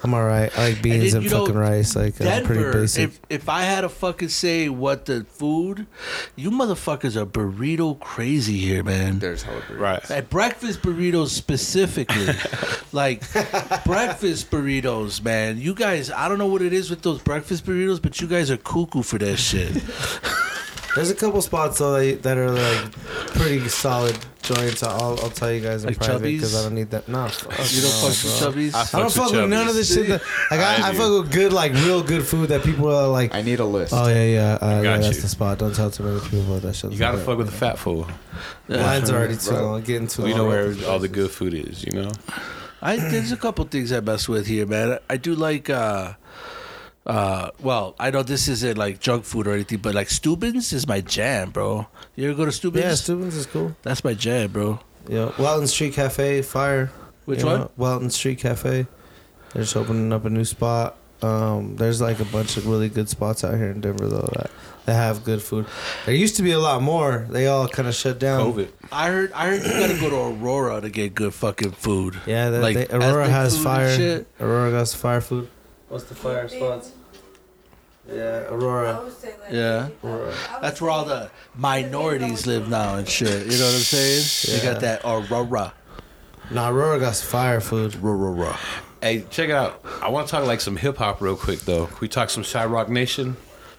I'm 0.04 0.14
all 0.14 0.24
right. 0.24 0.56
I 0.58 0.70
like 0.70 0.82
beans 0.82 1.14
then, 1.14 1.24
and, 1.24 1.32
know, 1.32 1.46
fucking 1.46 1.58
rice. 1.58 1.96
Like, 1.96 2.22
I'm 2.22 2.43
pretty 2.43 2.72
basic. 2.72 3.04
if 3.04 3.20
if 3.30 3.50
I 3.50 3.62
had 3.62 3.82
to 3.82 3.89
fucking 3.89 4.30
say 4.30 4.70
what 4.70 5.06
the 5.06 5.24
food, 5.24 5.88
you 6.36 6.52
motherfuckers 6.52 7.16
are 7.16 7.26
burrito 7.26 8.00
crazy 8.00 8.58
here, 8.58 8.84
man. 8.84 9.20
There's 9.20 9.43
hella 9.43 9.62
burritos. 9.62 9.80
right 9.80 10.12
At 10.12 10.30
breakfast 10.30 10.82
burritos 10.82 11.30
specifically, 11.30 12.28
like 12.91 13.22
breakfast 13.86 14.52
burritos, 14.52 15.24
man. 15.24 15.60
You 15.60 15.74
guys, 15.74 16.12
I 16.12 16.28
don't 16.28 16.38
know 16.38 16.48
what 16.48 16.62
it 16.62 16.74
is 16.74 16.89
with 16.89 17.02
those 17.02 17.22
breakfast 17.22 17.66
burritos, 17.66 18.02
but 18.02 18.22
you 18.22 18.28
guys 18.28 18.52
are 18.52 18.58
cuckoo 18.58 19.02
for 19.02 19.18
that 19.20 19.38
shit. 19.38 19.74
There's 20.96 21.10
a 21.10 21.16
couple 21.16 21.41
spots 21.41 21.80
though 21.80 21.93
that, 21.93 22.24
that 22.24 22.38
are 22.38 22.52
like 22.52 22.91
pretty 23.34 23.68
solid 23.68 24.18
joints. 24.46 24.84
I'll, 24.84 25.20
I'll 25.22 25.30
tell 25.30 25.52
you 25.52 25.62
guys 25.62 25.84
in 25.84 25.89
Like 25.89 25.98
private 25.98 26.22
because 26.22 26.56
I 26.56 26.64
don't 26.64 26.76
need 26.76 26.91
that. 26.91 27.08
No, 27.08 27.28
fuck 27.28 27.52
You 27.72 27.82
don't 27.82 27.91
no, 27.91 28.10
fuck 28.10 28.56
with 28.56 28.72
chubbies. 28.74 28.93
I 28.93 29.00
don't 29.00 29.12
fuck 29.12 29.32
with 29.32 29.41
with 29.41 29.50
none 29.50 29.68
of 29.68 29.76
this 29.76 29.93
shit. 29.93 30.08
That, 30.08 30.22
like 30.52 30.60
I, 30.60 30.88
I 30.88 30.89
I, 30.89 30.93
fuck 30.93 31.24
with 31.24 31.32
good, 31.32 31.54
like 31.54 31.74
real 31.74 32.04
good 32.04 32.26
food 32.26 32.50
that 32.50 32.64
people 32.64 32.93
are 32.93 33.08
like. 33.08 33.34
I 33.34 33.41
need 33.41 33.60
a 33.60 33.66
list. 33.66 33.93
Oh 33.93 34.08
yeah, 34.08 34.24
yeah, 34.24 34.58
uh, 34.62 34.68
yeah. 34.68 34.84
got 34.84 35.02
That's 35.02 35.22
the 35.22 35.28
spot. 35.28 35.60
Don't 35.60 35.76
tell 35.76 35.91
too 35.91 36.04
many 36.04 36.20
people 36.22 36.41
about 36.41 36.62
that 36.62 36.76
shit. 36.76 36.91
you 36.91 37.00
gotta 37.00 37.18
fuck 37.18 37.38
with 37.38 37.48
the 37.48 37.54
fat 37.54 37.78
fool 37.78 38.08
Line's 38.68 39.12
already 39.12 39.38
too 39.38 39.52
long. 39.52 39.82
Getting 39.82 40.08
too 40.08 40.24
we 40.24 40.30
long. 40.32 40.39
know 40.39 40.48
where 40.48 40.74
all 40.88 41.00
the 41.00 41.08
good 41.08 41.32
food 41.32 41.54
is 41.54 41.84
you 41.84 41.91
know 41.91 42.12
I 42.82 42.98
there's 42.98 43.32
a 43.32 43.38
couple 43.38 43.66
things 43.66 43.91
I 43.91 44.00
mess 44.00 44.28
with 44.28 44.48
here, 44.48 44.66
man. 44.66 45.00
I 45.10 45.18
do 45.18 45.36
like 45.36 45.70
uh 45.70 46.14
uh 47.06 47.51
well, 47.62 47.95
I 47.99 48.10
know 48.12 48.24
this 48.24 48.47
isn't 48.47 48.78
like 48.78 48.99
junk 48.99 49.26
food 49.26 49.47
or 49.47 49.53
anything, 49.53 49.80
but 49.80 49.93
like 49.93 50.10
Steuben's 50.10 50.74
is 50.74 50.88
my 50.88 51.01
jam, 51.01 51.51
bro. 51.51 51.88
You 52.16 52.30
ever 52.30 52.38
go 52.38 52.45
to 52.45 52.51
Steuben's? 52.51 52.84
Yeah, 52.84 52.93
Steuben's 52.95 53.36
is 53.36 53.45
cool. 53.45 53.76
That's 53.84 54.03
my 54.03 54.14
jam, 54.14 54.51
bro. 54.51 54.80
Yeah, 55.08 55.32
Welton 55.38 55.68
Street 55.68 55.93
Cafe, 55.93 56.41
fire. 56.41 56.91
Which 57.26 57.41
You 57.41 57.45
one? 57.45 57.60
know, 57.62 57.72
Welton 57.78 58.10
Street 58.10 58.39
Cafe. 58.39 58.88
They're 59.53 59.64
just 59.64 59.76
opening 59.78 60.12
up 60.12 60.26
a 60.26 60.30
new 60.30 60.45
spot. 60.45 60.97
Um, 61.22 61.76
there's 61.78 62.01
like 62.01 62.20
a 62.20 62.26
bunch 62.26 62.58
of 62.58 62.68
really 62.68 62.89
good 62.89 63.08
spots 63.08 63.43
out 63.43 63.56
here 63.56 63.70
in 63.72 63.82
Denver 63.82 64.08
though 64.08 64.30
that, 64.34 64.51
that 64.86 64.93
have 64.93 65.24
good 65.24 65.41
food. 65.41 65.66
There 66.06 66.14
used 66.14 66.36
to 66.38 66.43
be 66.43 66.51
a 66.51 66.60
lot 66.60 66.82
more. 66.82 67.26
They 67.30 67.47
all 67.47 67.68
kind 67.68 67.88
of 67.88 67.95
shut 67.95 68.20
down. 68.20 68.51
COVID 68.51 68.70
I 68.91 69.10
heard 69.10 69.32
I 69.32 69.45
heard 69.47 69.64
you 69.64 69.70
gotta 69.72 69.99
go 69.99 70.10
to 70.10 70.16
Aurora 70.43 70.82
to 70.82 70.89
get 70.89 71.16
good 71.16 71.34
fucking 71.34 71.72
food. 71.72 72.20
Yeah, 72.26 72.49
that, 72.49 72.62
Like, 72.62 72.76
they, 72.76 72.88
Aurora 72.95 73.30
has 73.30 73.58
fire. 73.62 74.26
Aurora 74.41 74.72
has 74.72 74.93
fire 74.93 75.22
food. 75.22 75.49
What's 75.88 76.03
the 76.06 76.16
fire 76.16 76.49
spots? 76.49 76.91
Yeah, 78.12 78.47
Aurora. 78.53 79.03
Yeah. 79.51 79.89
Aurora. 80.03 80.34
That's 80.62 80.80
where 80.82 80.91
all 80.91 81.06
the 81.06 81.32
minorities 81.56 82.45
live 82.45 82.70
now 82.70 82.95
and 82.97 83.08
shit. 83.08 83.45
You 83.51 83.58
know 83.58 83.66
what 83.66 83.74
I'm 83.76 83.80
saying? 83.82 84.60
They 84.60 84.66
Yeah. 84.66 84.74
got 84.74 84.82
that 84.82 85.01
Aurora. 85.03 85.74
Nah, 86.51 86.70
Aurora 86.70 86.99
got 86.99 87.16
some 87.16 87.28
fire 87.30 87.60
food. 87.62 87.95
Aurora. 88.03 88.56
hey 89.01 89.24
check 89.30 89.49
it 89.49 89.56
out 89.56 89.84
I 90.01 90.10
want 90.10 90.28
to 90.28 90.32
talk 90.32 90.45
like 90.47 90.62
some 90.62 90.78
hip 90.78 90.97
hop 90.97 91.20
real 91.22 91.36
quick 91.36 91.60
though 91.62 91.88
Can 91.88 91.97
we 92.01 92.08
talk 92.08 92.30
some 92.30 92.43
Shy 92.43 92.66
Rock 92.66 92.89
Nation 92.89 93.36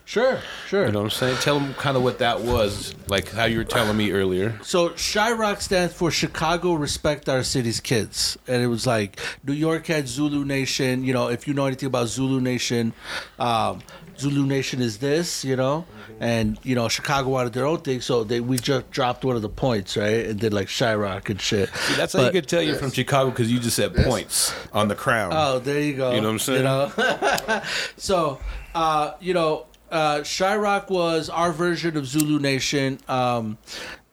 Sure, 0.07 0.39
sure. 0.69 0.87
You 0.87 0.93
know 0.93 1.01
what 1.01 1.05
I'm 1.07 1.11
saying? 1.11 1.37
Tell 1.39 1.59
them 1.59 1.75
kind 1.75 1.97
of 1.97 2.05
what 2.05 2.21
that 2.21 2.41
was, 2.41 2.95
like 3.09 3.29
how 3.33 3.45
you 3.47 3.59
were 3.59 3.65
telling 3.65 3.97
me 3.97 4.13
earlier. 4.13 4.57
So 4.63 4.91
Chiraq 4.91 5.61
stands 5.61 5.95
for 5.95 6.13
Chicago 6.13 6.75
Respect 6.75 7.29
Our 7.29 7.43
City's 7.43 7.81
Kids, 7.81 8.39
and 8.47 8.63
it 8.63 8.69
was 8.69 8.87
like 8.87 9.19
New 9.45 9.53
York 9.53 9.89
had 9.89 10.07
Zulu 10.07 10.45
Nation. 10.45 11.03
You 11.03 11.13
know, 11.13 11.27
if 11.29 11.49
you 11.49 11.55
know 11.55 11.67
anything 11.67 11.89
about 11.89 12.07
Zulu 12.07 12.41
Nation, 12.41 12.93
um, 13.41 13.81
Zulu 14.17 14.47
Nation 14.47 14.81
is 14.81 14.99
this, 14.99 15.45
you 15.45 15.57
know, 15.57 15.85
and 16.21 16.57
you 16.63 16.77
know 16.77 16.89
Chicago 16.89 17.31
wanted 17.31 17.53
their 17.53 17.67
own 17.67 17.81
thing, 17.81 18.01
so 18.01 18.23
they 18.23 18.39
we 18.39 18.59
just 18.59 18.89
dropped 18.93 19.25
one 19.25 19.35
of 19.35 19.43
the 19.43 19.49
points, 19.49 19.97
right, 19.97 20.25
and 20.27 20.39
did 20.39 20.55
like 20.55 20.69
Chiraq 20.69 21.31
and 21.31 21.41
shit. 21.41 21.69
See, 21.75 21.95
that's 21.97 22.13
how 22.13 22.21
But- 22.21 22.27
you 22.33 22.41
could 22.41 22.49
tell 22.49 22.63
you're 22.63 22.77
from 22.77 22.93
Chicago 22.93 23.31
because 23.31 23.51
you 23.51 23.59
just 23.59 23.75
said 23.75 23.93
points 23.93 24.55
on 24.73 24.87
the 24.87 24.95
crown. 24.95 25.33
Oh, 25.35 25.59
there 25.59 25.81
you 25.81 25.95
go. 25.95 26.13
You 26.15 26.21
know 26.21 26.29
what 26.29 26.35
I'm 26.35 26.39
saying? 26.39 26.59
You 26.59 26.65
know? 26.65 27.63
so, 27.97 28.39
uh, 28.73 29.13
you 29.21 29.35
know, 29.35 29.67
uh, 29.91 30.19
Chiraq 30.19 30.91
was 30.91 31.29
our 31.29 31.53
version 31.53 31.97
of 31.97 32.07
Zulu 32.07 32.39
Nation. 32.39 32.99
Um, 33.09 33.59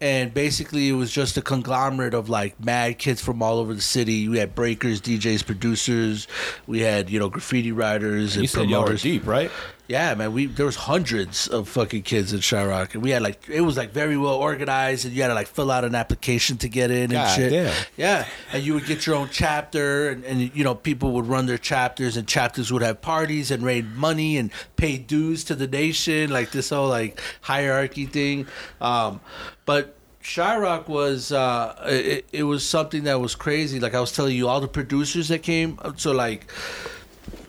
and 0.02 0.34
basically, 0.34 0.90
it 0.90 0.94
was 0.94 1.12
just 1.12 1.38
a 1.38 1.42
conglomerate 1.42 2.14
of 2.14 2.30
like 2.30 2.60
mad 2.60 2.98
kids 2.98 3.22
from 3.22 3.42
all 3.42 3.60
over 3.60 3.74
the 3.74 3.82
city. 3.82 4.28
We 4.28 4.38
had 4.38 4.54
breakers, 4.54 5.00
DJs, 5.00 5.46
producers. 5.46 6.28
We 6.68 6.82
had, 6.82 7.10
you 7.10 7.20
know, 7.20 7.30
graffiti 7.30 7.72
writers 7.72 8.36
and 8.36 8.44
you 8.44 8.48
said 8.48 8.70
y'all 8.70 8.84
were 8.84 8.96
deep, 8.96 9.26
right? 9.26 9.50
Yeah, 9.88 10.16
man. 10.16 10.32
We 10.32 10.46
there 10.46 10.66
was 10.66 10.78
hundreds 10.78 11.50
of 11.50 11.68
fucking 11.68 12.04
kids 12.04 12.32
in 12.32 12.40
Chiraq, 12.40 12.94
and 12.94 13.04
we 13.04 13.10
had 13.10 13.22
like 13.22 13.50
it 13.50 13.62
was 13.62 13.76
like 13.76 13.92
very 13.92 14.18
well 14.18 14.36
organized, 14.36 15.04
and 15.04 15.14
you 15.14 15.22
had 15.22 15.28
to 15.28 15.34
like 15.34 15.48
fill 15.48 15.70
out 15.70 15.84
an 15.84 15.94
application 15.94 16.58
to 16.60 16.70
get 16.70 16.90
in 16.90 17.04
and 17.04 17.12
God 17.12 17.36
shit. 17.36 17.52
damn. 17.52 17.86
Yeah, 17.98 18.26
and 18.54 18.64
you 18.64 18.76
would 18.76 18.86
get 18.86 19.06
your 19.06 19.18
own 19.18 19.28
chapter, 19.30 20.10
and, 20.10 20.24
and 20.24 20.56
you 20.56 20.64
know 20.64 20.74
people 20.74 21.12
would 21.12 21.28
run 21.28 21.48
their 21.48 21.58
chapters, 21.58 22.16
and 22.16 22.26
chapters 22.26 22.72
would 22.72 22.82
have 22.82 23.02
parties 23.02 23.52
and 23.52 23.62
raise 23.62 23.84
money 23.84 24.38
and 24.38 24.52
pay 24.78 24.98
dues 24.98 25.44
to 25.46 25.56
the 25.56 25.68
nation, 25.68 26.32
like 26.32 26.52
this 26.52 26.70
whole 26.70 26.88
like 26.88 27.20
hierarchy 27.42 28.06
thing. 28.06 28.48
Um, 28.80 29.20
but 29.66 29.96
Chiraq 30.24 30.88
was 30.88 31.32
uh, 31.32 31.76
it, 31.86 32.26
it 32.32 32.44
was 32.44 32.68
something 32.68 33.04
that 33.04 33.20
was 33.20 33.36
crazy. 33.36 33.80
Like 33.80 33.94
I 33.94 34.00
was 34.00 34.12
telling 34.12 34.36
you, 34.36 34.48
all 34.48 34.62
the 34.62 34.68
producers 34.68 35.28
that 35.28 35.44
came, 35.44 35.78
so 35.98 36.12
like 36.12 36.52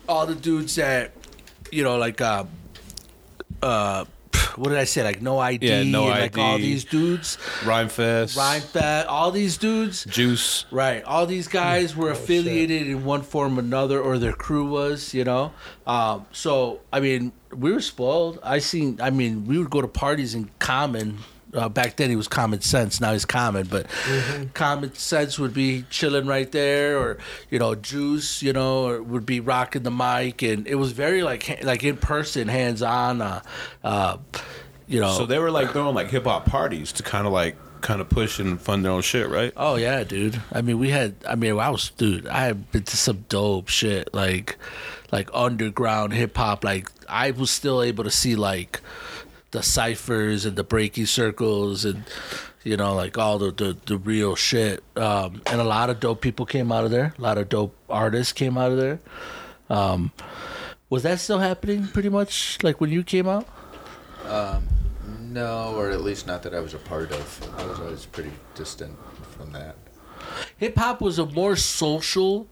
all 0.08 0.26
the 0.26 0.34
dudes 0.34 0.74
that 0.76 1.12
you 1.70 1.82
know, 1.82 1.96
like 1.96 2.20
uh, 2.20 2.44
uh, 3.62 4.04
what 4.56 4.68
did 4.68 4.78
I 4.78 4.84
say? 4.84 5.02
Like 5.02 5.20
no 5.22 5.38
ID, 5.38 5.66
Yeah, 5.66 5.82
No 5.82 6.08
and, 6.08 6.20
like 6.20 6.38
all 6.38 6.58
these 6.58 6.84
dudes, 6.84 7.38
Rhymefest, 7.62 8.36
Rhyme 8.36 8.62
Fat, 8.62 9.06
all 9.06 9.30
these 9.30 9.56
dudes. 9.58 10.04
Juice. 10.04 10.66
Right, 10.70 11.02
all 11.04 11.26
these 11.26 11.48
guys 11.48 11.96
were 11.96 12.10
affiliated 12.10 12.86
in 12.86 13.04
one 13.04 13.22
form 13.22 13.58
or 13.58 13.60
another, 13.60 14.00
or 14.00 14.18
their 14.18 14.32
crew 14.32 14.66
was, 14.66 15.14
you 15.14 15.24
know. 15.24 15.52
Um, 15.86 16.26
so 16.32 16.80
I 16.92 17.00
mean, 17.00 17.32
we 17.52 17.72
were 17.72 17.80
spoiled. 17.80 18.38
I 18.42 18.58
seen. 18.58 19.00
I 19.00 19.10
mean, 19.10 19.46
we 19.46 19.58
would 19.58 19.70
go 19.70 19.80
to 19.80 19.88
parties 19.88 20.34
in 20.34 20.50
Common. 20.58 21.18
Uh, 21.54 21.68
back 21.68 21.96
then, 21.96 22.10
he 22.10 22.16
was 22.16 22.26
Common 22.28 22.60
Sense. 22.60 23.00
Now 23.00 23.12
he's 23.12 23.24
Common, 23.24 23.66
but 23.66 23.86
Common 24.54 24.92
Sense 24.94 25.38
would 25.38 25.54
be 25.54 25.84
chilling 25.88 26.26
right 26.26 26.50
there, 26.50 26.98
or 26.98 27.18
you 27.50 27.58
know, 27.58 27.74
Juice, 27.74 28.42
you 28.42 28.52
know, 28.52 28.88
or 28.88 29.02
would 29.02 29.24
be 29.24 29.40
rocking 29.40 29.84
the 29.84 29.90
mic, 29.90 30.42
and 30.42 30.66
it 30.66 30.74
was 30.74 30.92
very 30.92 31.22
like 31.22 31.62
like 31.62 31.84
in 31.84 31.96
person, 31.96 32.48
hands 32.48 32.82
on. 32.82 33.22
Uh, 33.22 33.42
uh, 33.82 34.18
you 34.86 35.00
know, 35.00 35.12
So 35.12 35.26
they 35.26 35.38
were 35.38 35.50
like 35.50 35.70
throwing 35.70 35.94
like 35.94 36.10
hip 36.10 36.24
hop 36.24 36.44
parties 36.46 36.92
to 36.92 37.02
kind 37.02 37.26
of 37.26 37.32
like 37.32 37.56
kind 37.80 38.00
of 38.00 38.08
push 38.08 38.38
and 38.38 38.60
fund 38.60 38.84
their 38.84 38.92
own 38.92 39.02
shit, 39.02 39.28
right? 39.28 39.52
Oh 39.56 39.76
yeah, 39.76 40.04
dude. 40.04 40.40
I 40.52 40.62
mean, 40.62 40.78
we 40.78 40.90
had. 40.90 41.14
I 41.28 41.36
mean, 41.36 41.58
I 41.58 41.70
was, 41.70 41.90
dude. 41.90 42.26
I 42.26 42.44
had 42.46 42.70
been 42.72 42.82
to 42.84 42.96
some 42.96 43.24
dope 43.28 43.68
shit, 43.68 44.12
like, 44.12 44.56
like 45.12 45.30
underground 45.32 46.12
hip 46.14 46.36
hop. 46.36 46.64
Like, 46.64 46.90
I 47.08 47.30
was 47.30 47.50
still 47.50 47.82
able 47.82 48.04
to 48.04 48.10
see 48.10 48.36
like 48.36 48.80
the 49.54 49.62
ciphers 49.62 50.44
and 50.44 50.56
the 50.56 50.64
breaking 50.64 51.06
circles 51.06 51.84
and 51.84 52.04
you 52.64 52.76
know 52.76 52.94
like 52.94 53.16
all 53.16 53.38
the 53.38 53.52
the, 53.52 53.76
the 53.86 53.96
real 53.96 54.34
shit. 54.36 54.82
Um, 54.96 55.40
and 55.46 55.60
a 55.60 55.64
lot 55.64 55.90
of 55.90 56.00
dope 56.00 56.20
people 56.20 56.44
came 56.44 56.72
out 56.72 56.84
of 56.84 56.90
there. 56.90 57.14
A 57.16 57.22
lot 57.22 57.38
of 57.38 57.48
dope 57.48 57.74
artists 57.88 58.32
came 58.32 58.58
out 58.58 58.72
of 58.72 58.78
there. 58.78 58.98
Um, 59.70 60.12
was 60.90 61.04
that 61.04 61.20
still 61.20 61.38
happening? 61.38 61.86
Pretty 61.86 62.10
much 62.10 62.58
like 62.62 62.80
when 62.80 62.90
you 62.90 63.04
came 63.04 63.28
out. 63.28 63.46
No, 65.20 65.74
or 65.76 65.90
at 65.90 66.02
least 66.02 66.26
not 66.26 66.42
that 66.44 66.54
I 66.54 66.60
was 66.60 66.74
a 66.74 66.78
part 66.78 67.12
of. 67.12 67.54
I 67.58 67.64
was 67.66 67.80
always 67.80 68.06
pretty 68.06 68.32
distant 68.54 68.96
from 69.36 69.52
that. 69.52 69.76
hip 70.58 70.76
hop 70.76 71.00
was 71.00 71.18
a 71.18 71.26
more 71.26 71.56
social 71.56 72.48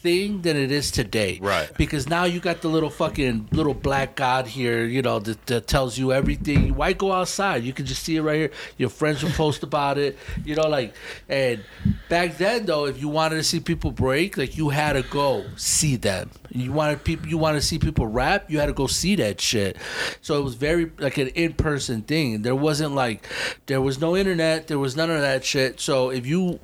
thing 0.00 0.42
than 0.42 0.56
it 0.56 0.70
is 0.70 0.90
today. 0.90 1.38
Right. 1.42 1.70
Because 1.76 2.08
now 2.08 2.24
you 2.24 2.38
got 2.38 2.62
the 2.62 2.68
little 2.68 2.90
fucking 2.90 3.48
little 3.50 3.74
black 3.74 4.14
god 4.14 4.46
here, 4.46 4.84
you 4.84 5.02
know, 5.02 5.18
that, 5.18 5.46
that 5.46 5.66
tells 5.66 5.98
you 5.98 6.12
everything. 6.12 6.74
Why 6.76 6.92
go 6.92 7.12
outside? 7.12 7.64
You 7.64 7.72
can 7.72 7.84
just 7.84 8.04
see 8.04 8.16
it 8.16 8.22
right 8.22 8.36
here. 8.36 8.50
Your 8.76 8.90
friends 8.90 9.22
will 9.22 9.30
post 9.30 9.62
about 9.62 9.98
it. 9.98 10.16
You 10.44 10.54
know, 10.54 10.68
like 10.68 10.94
and 11.28 11.64
back 12.08 12.38
then 12.38 12.66
though, 12.66 12.86
if 12.86 13.00
you 13.00 13.08
wanted 13.08 13.36
to 13.36 13.44
see 13.44 13.60
people 13.60 13.90
break, 13.90 14.36
like 14.36 14.56
you 14.56 14.68
had 14.68 14.92
to 14.92 15.02
go 15.02 15.44
see 15.56 15.96
them. 15.96 16.30
You 16.50 16.72
wanted 16.72 17.02
people 17.02 17.28
you 17.28 17.38
wanted 17.38 17.60
to 17.60 17.66
see 17.66 17.78
people 17.78 18.06
rap, 18.06 18.50
you 18.50 18.60
had 18.60 18.66
to 18.66 18.72
go 18.72 18.86
see 18.86 19.16
that 19.16 19.40
shit. 19.40 19.76
So 20.22 20.38
it 20.38 20.44
was 20.44 20.54
very 20.54 20.92
like 20.98 21.18
an 21.18 21.28
in 21.28 21.54
person 21.54 22.02
thing. 22.02 22.42
There 22.42 22.56
wasn't 22.56 22.94
like 22.94 23.26
there 23.66 23.80
was 23.80 24.00
no 24.00 24.16
internet, 24.16 24.68
there 24.68 24.78
was 24.78 24.96
none 24.96 25.10
of 25.10 25.20
that 25.20 25.44
shit. 25.44 25.80
So 25.80 26.10
if 26.10 26.24
you 26.24 26.60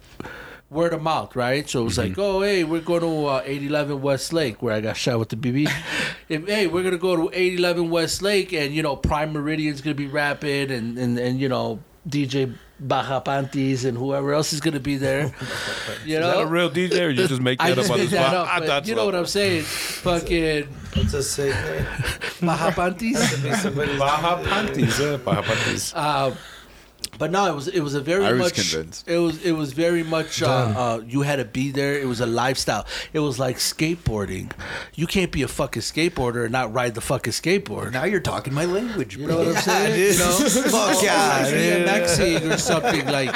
word 0.75 0.93
of 0.93 1.01
mouth, 1.03 1.35
right? 1.37 1.69
So 1.69 1.81
it 1.83 1.85
was 1.85 1.97
like, 1.99 2.19
oh, 2.19 2.43
hey, 2.43 2.65
we're 2.65 2.81
going 2.81 3.01
to 3.01 3.27
uh, 3.27 3.43
811 3.45 4.03
West 4.03 4.33
Lake, 4.33 4.61
where 4.61 4.75
I 4.75 4.81
got 4.81 4.97
shot 4.97 5.19
with 5.19 5.29
the 5.31 5.37
BB. 5.37 5.71
if, 6.29 6.47
hey, 6.47 6.67
we're 6.67 6.83
gonna 6.83 6.99
go 6.99 7.17
to 7.17 7.31
811 7.33 7.91
West 7.91 8.21
Lake, 8.23 8.53
and 8.53 8.75
you 8.75 8.83
know, 8.83 8.97
Prime 8.97 9.33
Meridian's 9.33 9.81
gonna 9.81 9.95
be 9.95 10.07
rapping, 10.07 10.71
and 10.71 10.99
and 10.99 11.19
and 11.19 11.41
you 11.41 11.49
know, 11.49 11.81
DJ 12.09 12.55
Baja 12.81 13.21
Panties 13.21 13.85
and 13.85 13.97
whoever 13.97 14.33
else 14.33 14.53
is 14.53 14.61
gonna 14.61 14.81
be 14.81 14.97
there. 14.97 15.33
You 16.05 16.17
Is 16.17 16.21
know, 16.21 16.27
that 16.39 16.43
a 16.43 16.47
real 16.47 16.71
DJ 16.71 17.07
or 17.07 17.11
you 17.11 17.27
just 17.27 17.41
make 17.41 17.59
that 17.61 17.67
I 17.67 17.71
up 17.71 17.77
just 17.77 17.91
on 17.91 17.97
the 17.97 18.05
made 18.05 18.11
that 18.13 18.27
spot? 18.31 18.35
up, 18.35 18.49
I 18.49 18.67
thought 18.67 18.87
you 18.87 18.93
so. 18.95 18.97
know 18.97 19.07
what 19.07 19.15
I'm 19.15 19.27
saying? 19.27 19.63
Fucking 19.63 20.65
What's 20.95 21.15
a 21.15 21.23
sick 21.23 21.55
name? 21.55 21.87
Baja 22.43 22.71
Panties. 22.73 23.19
Baja 23.99 24.43
Panties, 24.43 25.01
yeah, 25.01 25.17
Baja 25.17 25.43
Panties. 25.43 25.95
Uh, 25.95 26.35
but 27.19 27.31
no, 27.31 27.47
it 27.51 27.55
was 27.55 27.69
it 27.69 27.81
was 27.81 27.95
a 27.95 28.01
very 28.01 28.25
I 28.25 28.33
was 28.33 28.41
much. 28.41 28.55
convinced. 28.55 29.09
It 29.09 29.19
was 29.19 29.43
it 29.45 29.53
was 29.53 29.73
very 29.73 30.03
much. 30.03 30.43
Uh, 30.43 30.47
uh, 30.47 31.03
you 31.07 31.23
had 31.23 31.37
to 31.37 31.45
be 31.45 31.71
there. 31.71 31.99
It 31.99 32.07
was 32.07 32.21
a 32.21 32.27
lifestyle. 32.27 32.87
It 33.13 33.21
was 33.21 33.39
like 33.39 33.57
skateboarding. 33.57 34.51
You 34.95 35.07
can't 35.07 35.31
be 35.33 35.43
a 35.43 35.49
fucking 35.49 35.83
skateboarder 35.83 36.45
and 36.45 36.53
not 36.53 36.73
ride 36.73 36.95
the 36.95 37.01
fucking 37.01 37.33
skateboard. 37.33 37.93
Now 37.93 38.05
you're 38.05 38.21
talking 38.21 38.53
my 38.55 38.65
language, 38.65 39.17
You 39.17 39.27
bro. 39.27 39.37
know 39.43 39.49
what 39.49 39.57
I'm 39.57 39.63
saying? 39.63 39.95
You 40.15 40.19
know, 40.19 40.31
Fuck 40.71 41.03
Or 41.03 41.05
yeah, 41.05 41.39
like 41.39 41.51
dude. 41.51 41.87
BMXing 41.87 42.55
or 42.55 42.59
something 42.59 43.07
like. 43.07 43.35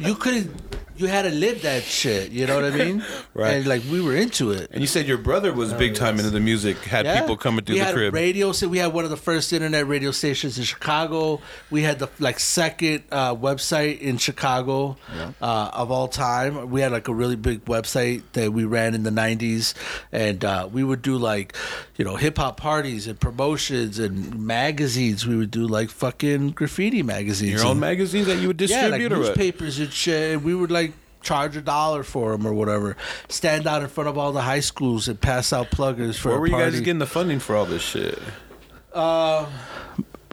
You 0.00 0.14
couldn't. 0.14 0.50
You 0.98 1.06
had 1.06 1.22
to 1.22 1.30
live 1.30 1.62
that 1.62 1.82
shit. 1.84 2.32
You 2.32 2.46
know 2.46 2.56
what 2.56 2.64
I 2.64 2.70
mean? 2.70 3.04
Right. 3.34 3.54
And 3.54 3.66
like 3.68 3.82
we 3.88 4.00
were 4.00 4.16
into 4.16 4.50
it. 4.50 4.68
And 4.72 4.80
you 4.80 4.88
said 4.88 5.06
your 5.06 5.16
brother 5.18 5.52
was 5.52 5.72
big 5.72 5.94
time 5.94 6.18
into 6.18 6.30
the 6.30 6.40
music, 6.40 6.76
had 6.78 7.04
Yeah. 7.06 7.20
people 7.20 7.36
coming 7.36 7.64
through 7.64 7.76
we 7.76 7.78
the 7.78 7.84
had 7.84 7.94
crib. 7.94 8.14
Radio, 8.14 8.50
so 8.50 8.66
we 8.66 8.78
had 8.78 8.92
one 8.92 9.04
of 9.04 9.10
the 9.10 9.16
first 9.16 9.52
internet 9.52 9.86
radio 9.86 10.10
stations 10.10 10.58
in 10.58 10.64
Chicago. 10.64 11.40
We 11.70 11.82
had 11.82 12.00
the 12.00 12.08
like 12.18 12.40
second 12.40 13.04
uh, 13.12 13.36
website 13.36 14.00
in 14.00 14.18
Chicago 14.18 14.96
uh, 15.40 15.70
of 15.72 15.92
all 15.92 16.08
time. 16.08 16.70
We 16.70 16.80
had 16.80 16.90
like 16.90 17.06
a 17.06 17.14
really 17.14 17.36
big 17.36 17.64
website 17.66 18.22
that 18.32 18.52
we 18.52 18.64
ran 18.64 18.94
in 18.94 19.04
the 19.04 19.10
'90s, 19.10 19.74
and 20.10 20.44
uh, 20.44 20.68
we 20.72 20.82
would 20.82 21.02
do 21.02 21.16
like 21.16 21.54
you 21.96 22.04
know 22.04 22.16
hip 22.16 22.38
hop 22.38 22.56
parties 22.56 23.06
and 23.06 23.20
promotions 23.20 24.00
and 24.00 24.36
magazines. 24.44 25.26
We 25.28 25.36
would 25.36 25.52
do 25.52 25.68
like 25.68 25.90
fucking 25.90 26.50
graffiti 26.52 27.04
magazines. 27.04 27.52
Your 27.52 27.66
own 27.66 27.72
and- 27.72 27.80
magazines 27.80 28.26
that 28.26 28.38
you 28.38 28.48
would 28.48 28.56
distribute. 28.56 28.82
yeah, 28.84 28.90
like 28.90 29.00
distribute 29.00 29.16
or 29.16 29.20
what? 29.28 29.36
newspapers 29.36 29.78
and 29.78 29.92
shit. 29.92 30.42
We 30.42 30.54
would 30.56 30.72
like 30.72 30.87
charge 31.20 31.56
a 31.56 31.60
dollar 31.60 32.02
for 32.02 32.32
them 32.32 32.46
or 32.46 32.52
whatever. 32.54 32.96
Stand 33.28 33.66
out 33.66 33.82
in 33.82 33.88
front 33.88 34.08
of 34.08 34.16
all 34.18 34.32
the 34.32 34.42
high 34.42 34.60
schools 34.60 35.08
and 35.08 35.20
pass 35.20 35.52
out 35.52 35.70
pluggers 35.70 36.18
for. 36.18 36.30
Where 36.30 36.40
were 36.40 36.46
you 36.46 36.52
guys 36.52 36.78
getting 36.80 36.98
the 36.98 37.06
funding 37.06 37.38
for 37.38 37.56
all 37.56 37.66
this 37.66 37.82
shit? 37.82 38.18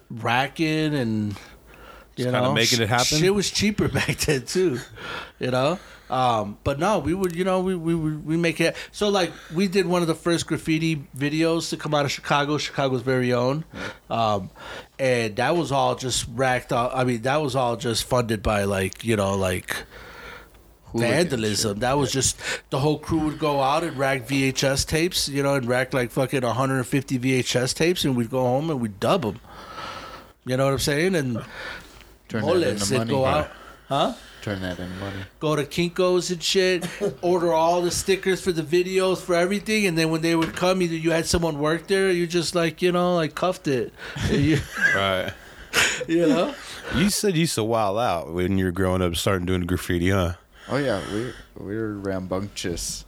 racking 0.10 0.94
and 0.96 1.34
you 2.16 2.24
Just 2.24 2.32
know 2.32 2.40
kinda 2.42 2.54
making 2.54 2.82
it 2.82 2.90
happen? 2.90 3.18
Shit 3.20 3.34
was 3.34 3.50
cheaper 3.52 3.88
back 3.90 4.18
then 4.18 4.46
too, 4.46 4.80
you 5.40 5.52
know. 5.52 5.80
Um, 6.10 6.60
but 6.64 6.78
no, 6.78 7.00
we 7.00 7.14
would, 7.16 7.36
you 7.36 7.44
know, 7.44 7.62
we 7.62 7.76
we 7.76 7.96
we 7.96 8.38
make 8.38 8.62
it. 8.62 8.76
So 8.92 9.10
like 9.10 9.32
we 9.54 9.68
did 9.68 9.88
one 9.88 10.02
of 10.02 10.08
the 10.08 10.16
first 10.16 10.46
graffiti 10.46 11.08
videos 11.18 11.70
to 11.72 11.78
come 11.78 11.96
out 11.96 12.06
of 12.06 12.12
Chicago, 12.12 12.58
Chicago's 12.58 13.02
very 13.02 13.34
own, 13.34 13.66
um, 14.10 14.52
and 15.00 15.36
that 15.38 15.56
was 15.58 15.72
all 15.72 15.96
just 15.96 16.28
racked 16.34 16.72
up. 16.72 16.92
I 16.94 17.04
mean, 17.06 17.24
that 17.24 17.42
was 17.42 17.56
all 17.56 17.76
just 17.76 18.04
funded 18.04 18.44
by 18.44 18.66
like 18.66 19.04
you 19.04 19.16
know 19.16 19.36
like 19.36 19.76
vandalism. 21.00 21.80
That 21.80 21.98
was 21.98 22.12
just 22.12 22.38
the 22.70 22.80
whole 22.80 23.00
crew 23.00 23.20
would 23.20 23.40
go 23.40 23.62
out 23.62 23.84
and 23.84 23.98
rack 23.98 24.28
VHS 24.28 24.86
tapes, 24.88 25.28
you 25.30 25.44
know, 25.44 25.56
and 25.56 25.68
rack 25.68 25.94
like 25.94 26.12
fucking 26.12 26.42
150 26.42 27.20
VHS 27.20 27.74
tapes, 27.76 28.04
and 28.06 28.16
we'd 28.16 28.30
go 28.30 28.42
home 28.44 28.70
and 28.70 28.80
we'd 28.80 29.00
dub 29.00 29.22
them. 29.24 29.40
You 30.46 30.58
know 30.58 30.66
what 30.66 30.74
I'm 30.74 30.80
saying? 30.80 31.16
And 31.16 31.44
Turn 32.30 32.42
that 32.42 32.48
into 32.50 32.54
bullets 32.54 32.90
would 32.92 32.98
money. 33.00 33.10
go 33.12 33.26
out. 33.26 33.52
Huh? 33.90 34.14
Turn 34.42 34.62
that 34.62 34.78
into 34.80 34.96
money. 35.00 35.18
Go 35.40 35.56
to 35.56 35.64
Kinkos 35.64 36.32
and 36.32 36.42
shit. 36.42 36.88
order 37.24 37.52
all 37.52 37.82
the 37.82 37.90
stickers 37.92 38.42
for 38.42 38.52
the 38.52 38.62
videos 38.62 39.18
for 39.18 39.34
everything, 39.36 39.88
and 39.88 39.98
then 39.98 40.10
when 40.12 40.22
they 40.22 40.36
would 40.36 40.56
come, 40.56 40.82
either 40.84 40.96
you 40.96 41.12
had 41.12 41.26
someone 41.26 41.58
work 41.60 41.88
there, 41.88 42.08
or 42.08 42.12
you 42.12 42.28
just 42.28 42.54
like 42.56 42.82
you 42.82 42.92
know 42.92 43.16
like 43.16 43.34
cuffed 43.36 43.68
it. 43.68 43.92
you, 44.30 44.60
Right. 44.96 45.34
you 46.08 46.28
know. 46.28 46.54
You 46.96 47.10
said 47.10 47.34
you 47.34 47.42
used 47.42 47.56
to 47.56 47.64
wild 47.64 47.98
out 47.98 48.32
when 48.34 48.60
you 48.60 48.66
were 48.66 48.72
growing 48.72 49.02
up, 49.02 49.16
starting 49.16 49.48
doing 49.48 49.66
graffiti, 49.66 50.12
huh? 50.12 50.34
Oh 50.68 50.78
yeah, 50.78 51.02
we 51.14 51.32
we 51.64 51.76
were 51.78 51.94
rambunctious. 51.94 53.06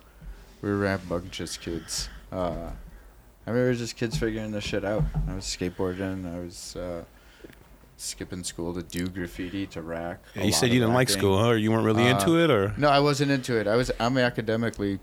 We 0.62 0.70
were 0.70 0.78
rambunctious 0.78 1.58
kids. 1.58 2.10
Uh, 2.32 2.70
I 3.46 3.52
mean, 3.52 3.62
we 3.62 3.68
were 3.68 3.74
just 3.74 3.96
kids 3.96 4.18
figuring 4.18 4.52
this 4.52 4.64
shit 4.64 4.84
out. 4.86 5.04
I 5.28 5.34
was 5.36 5.46
skateboarding. 5.46 6.32
I 6.32 6.40
was 6.40 6.76
uh, 6.76 7.04
skipping 7.96 8.44
school 8.44 8.74
to 8.74 8.84
do 8.84 9.08
graffiti 9.08 9.66
to 9.68 9.82
rack. 9.82 10.20
a 10.36 10.46
you 10.46 10.52
said 10.52 10.70
you 10.72 10.80
didn't 10.80 10.94
like 10.94 11.10
school, 11.10 11.40
huh? 11.40 11.50
Or 11.50 11.58
you 11.58 11.72
weren't 11.72 11.86
really 11.86 12.08
Uh, 12.08 12.18
into 12.20 12.38
it, 12.44 12.52
or 12.52 12.74
No, 12.78 12.90
I 12.90 13.00
wasn't 13.00 13.32
into 13.32 13.60
it. 13.60 13.68
I 13.68 13.76
was. 13.76 13.92
I'm 14.00 14.18
academically 14.18 15.00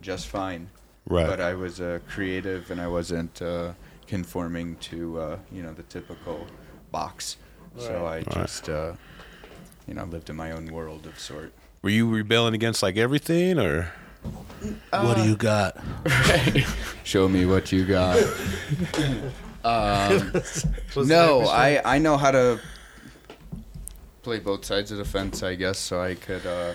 just 0.00 0.28
fine, 0.28 0.68
right? 1.06 1.26
but 1.26 1.40
I 1.40 1.54
was 1.54 1.80
uh, 1.80 1.98
creative 2.08 2.70
and 2.70 2.80
I 2.80 2.86
wasn't 2.86 3.42
uh, 3.42 3.72
conforming 4.06 4.76
to 4.76 5.18
uh, 5.20 5.38
you 5.50 5.62
know 5.62 5.72
the 5.72 5.82
typical 5.84 6.46
box. 6.92 7.36
So 7.78 8.06
I 8.06 8.22
just 8.22 8.68
uh, 8.68 8.92
you 9.88 9.94
know 9.94 10.04
lived 10.04 10.30
in 10.30 10.36
my 10.36 10.52
own 10.52 10.66
world 10.66 11.06
of 11.06 11.18
sort. 11.18 11.52
Were 11.82 11.90
you 11.90 12.08
rebelling 12.08 12.54
against 12.54 12.82
like 12.82 12.96
everything, 12.96 13.58
or 13.58 13.92
what 14.90 15.16
do 15.16 15.24
you 15.24 15.36
got? 15.36 15.76
Show 17.04 17.28
me 17.28 17.46
what 17.46 17.72
you 17.72 17.86
got. 17.86 18.18
um, 19.64 20.32
no, 20.96 21.46
I, 21.46 21.80
I 21.84 21.98
know 21.98 22.16
how 22.16 22.30
to 22.30 22.60
play 24.22 24.38
both 24.38 24.64
sides 24.64 24.92
of 24.92 24.98
the 24.98 25.04
fence, 25.04 25.42
I 25.42 25.54
guess, 25.54 25.78
so 25.78 26.00
I 26.00 26.14
could, 26.14 26.44
uh, 26.46 26.74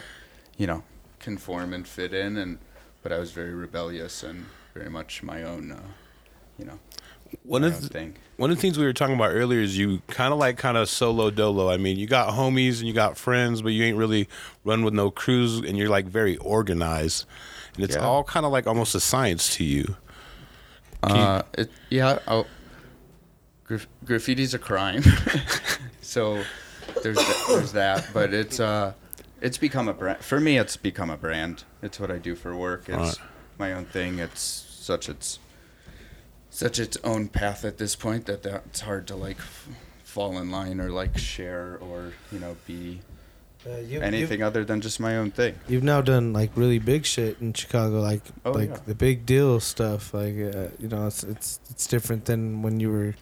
you 0.57 0.67
know, 0.67 0.83
conform 1.19 1.73
and 1.73 1.87
fit 1.87 2.13
in. 2.13 2.37
And 2.37 2.57
but 3.03 3.11
I 3.11 3.19
was 3.19 3.31
very 3.31 3.53
rebellious 3.53 4.23
and 4.23 4.45
very 4.73 4.89
much 4.89 5.21
my 5.21 5.43
own, 5.43 5.71
uh, 5.71 5.79
you 6.57 6.65
know, 6.65 6.79
one 7.43 7.63
of 7.63 7.81
the, 7.81 7.87
thing. 7.89 8.15
one 8.37 8.49
of 8.51 8.57
the 8.57 8.61
things 8.61 8.77
we 8.77 8.85
were 8.85 8.93
talking 8.93 9.15
about 9.15 9.31
earlier 9.31 9.59
is 9.59 9.77
you 9.77 10.01
kind 10.07 10.31
of 10.33 10.39
like 10.39 10.57
kind 10.57 10.77
of 10.77 10.89
solo 10.89 11.29
dolo. 11.31 11.69
I 11.69 11.77
mean, 11.77 11.97
you 11.97 12.07
got 12.07 12.33
homies 12.33 12.79
and 12.79 12.87
you 12.87 12.93
got 12.93 13.17
friends, 13.17 13.61
but 13.61 13.69
you 13.69 13.83
ain't 13.83 13.97
really 13.97 14.27
run 14.63 14.83
with 14.83 14.93
no 14.93 15.11
crews, 15.11 15.59
and 15.59 15.77
you're 15.77 15.89
like 15.89 16.05
very 16.05 16.37
organized, 16.37 17.25
and 17.75 17.83
it's 17.83 17.95
Yeah. 17.95 18.01
all 18.05 18.23
kind 18.23 18.45
of 18.45 18.51
like 18.51 18.67
almost 18.67 18.95
a 18.95 18.99
science 18.99 19.55
to 19.57 19.63
you. 19.63 19.95
Can 21.03 21.15
you- 21.15 21.21
Uh, 21.21 21.41
it, 21.57 21.69
yeah, 21.89 22.19
I'll, 22.27 22.47
graf- 23.65 23.87
graffiti's 24.05 24.53
a 24.53 24.59
crime, 24.59 25.03
so 26.01 26.43
there's 27.03 27.17
th- 27.17 27.47
there's 27.47 27.71
that. 27.73 28.07
But 28.13 28.33
it's 28.33 28.59
uh, 28.59 28.93
it's 29.41 29.57
become 29.57 29.87
a 29.87 29.93
brand 29.93 30.19
for 30.19 30.39
me. 30.39 30.57
It's 30.57 30.77
become 30.77 31.09
a 31.09 31.17
brand. 31.17 31.63
It's 31.81 31.99
what 31.99 32.09
I 32.11 32.17
do 32.17 32.35
for 32.35 32.55
work. 32.55 32.85
It's 32.87 32.97
Right. 32.97 33.17
my 33.59 33.73
own 33.73 33.85
thing. 33.85 34.19
It's 34.19 34.41
such 34.41 35.09
its 35.09 35.39
such 36.55 36.79
its 36.79 36.97
own 37.03 37.27
path 37.27 37.65
at 37.65 37.77
this 37.77 37.95
point 37.95 38.25
that 38.27 38.43
that 38.43 38.63
it's 38.67 38.79
hard 38.81 39.05
to 39.07 39.15
like 39.15 39.37
f- 39.37 39.67
fall 40.03 40.37
in 40.37 40.49
line 40.49 40.79
or 40.79 40.89
like 40.89 41.17
share 41.17 41.77
or 41.81 42.13
you 42.31 42.39
know 42.39 42.55
be 42.65 43.01
Uh, 43.67 43.77
you, 43.81 43.99
anything 43.99 44.43
other 44.43 44.63
than 44.63 44.79
just 44.79 44.99
my 44.99 45.17
own 45.17 45.31
thing. 45.31 45.53
You've, 45.65 45.71
you've 45.71 45.83
now 45.83 45.99
done 46.01 46.31
like 46.33 46.51
really 46.55 46.77
big 46.79 47.03
shit 47.03 47.41
in 47.41 47.51
Chicago, 47.53 47.99
like 47.99 48.21
Oh, 48.45 48.51
like 48.51 48.69
yeah. 48.69 48.79
the 48.85 48.93
big 48.93 49.25
deal 49.25 49.59
stuff. 49.59 50.13
Like 50.13 50.37
uh, 50.37 50.69
you 50.79 50.87
know, 50.87 51.07
it's 51.07 51.23
it's 51.23 51.59
it's 51.71 51.87
different 51.87 52.25
than 52.25 52.61
when 52.61 52.79
you 52.79 52.91
were 52.91 53.15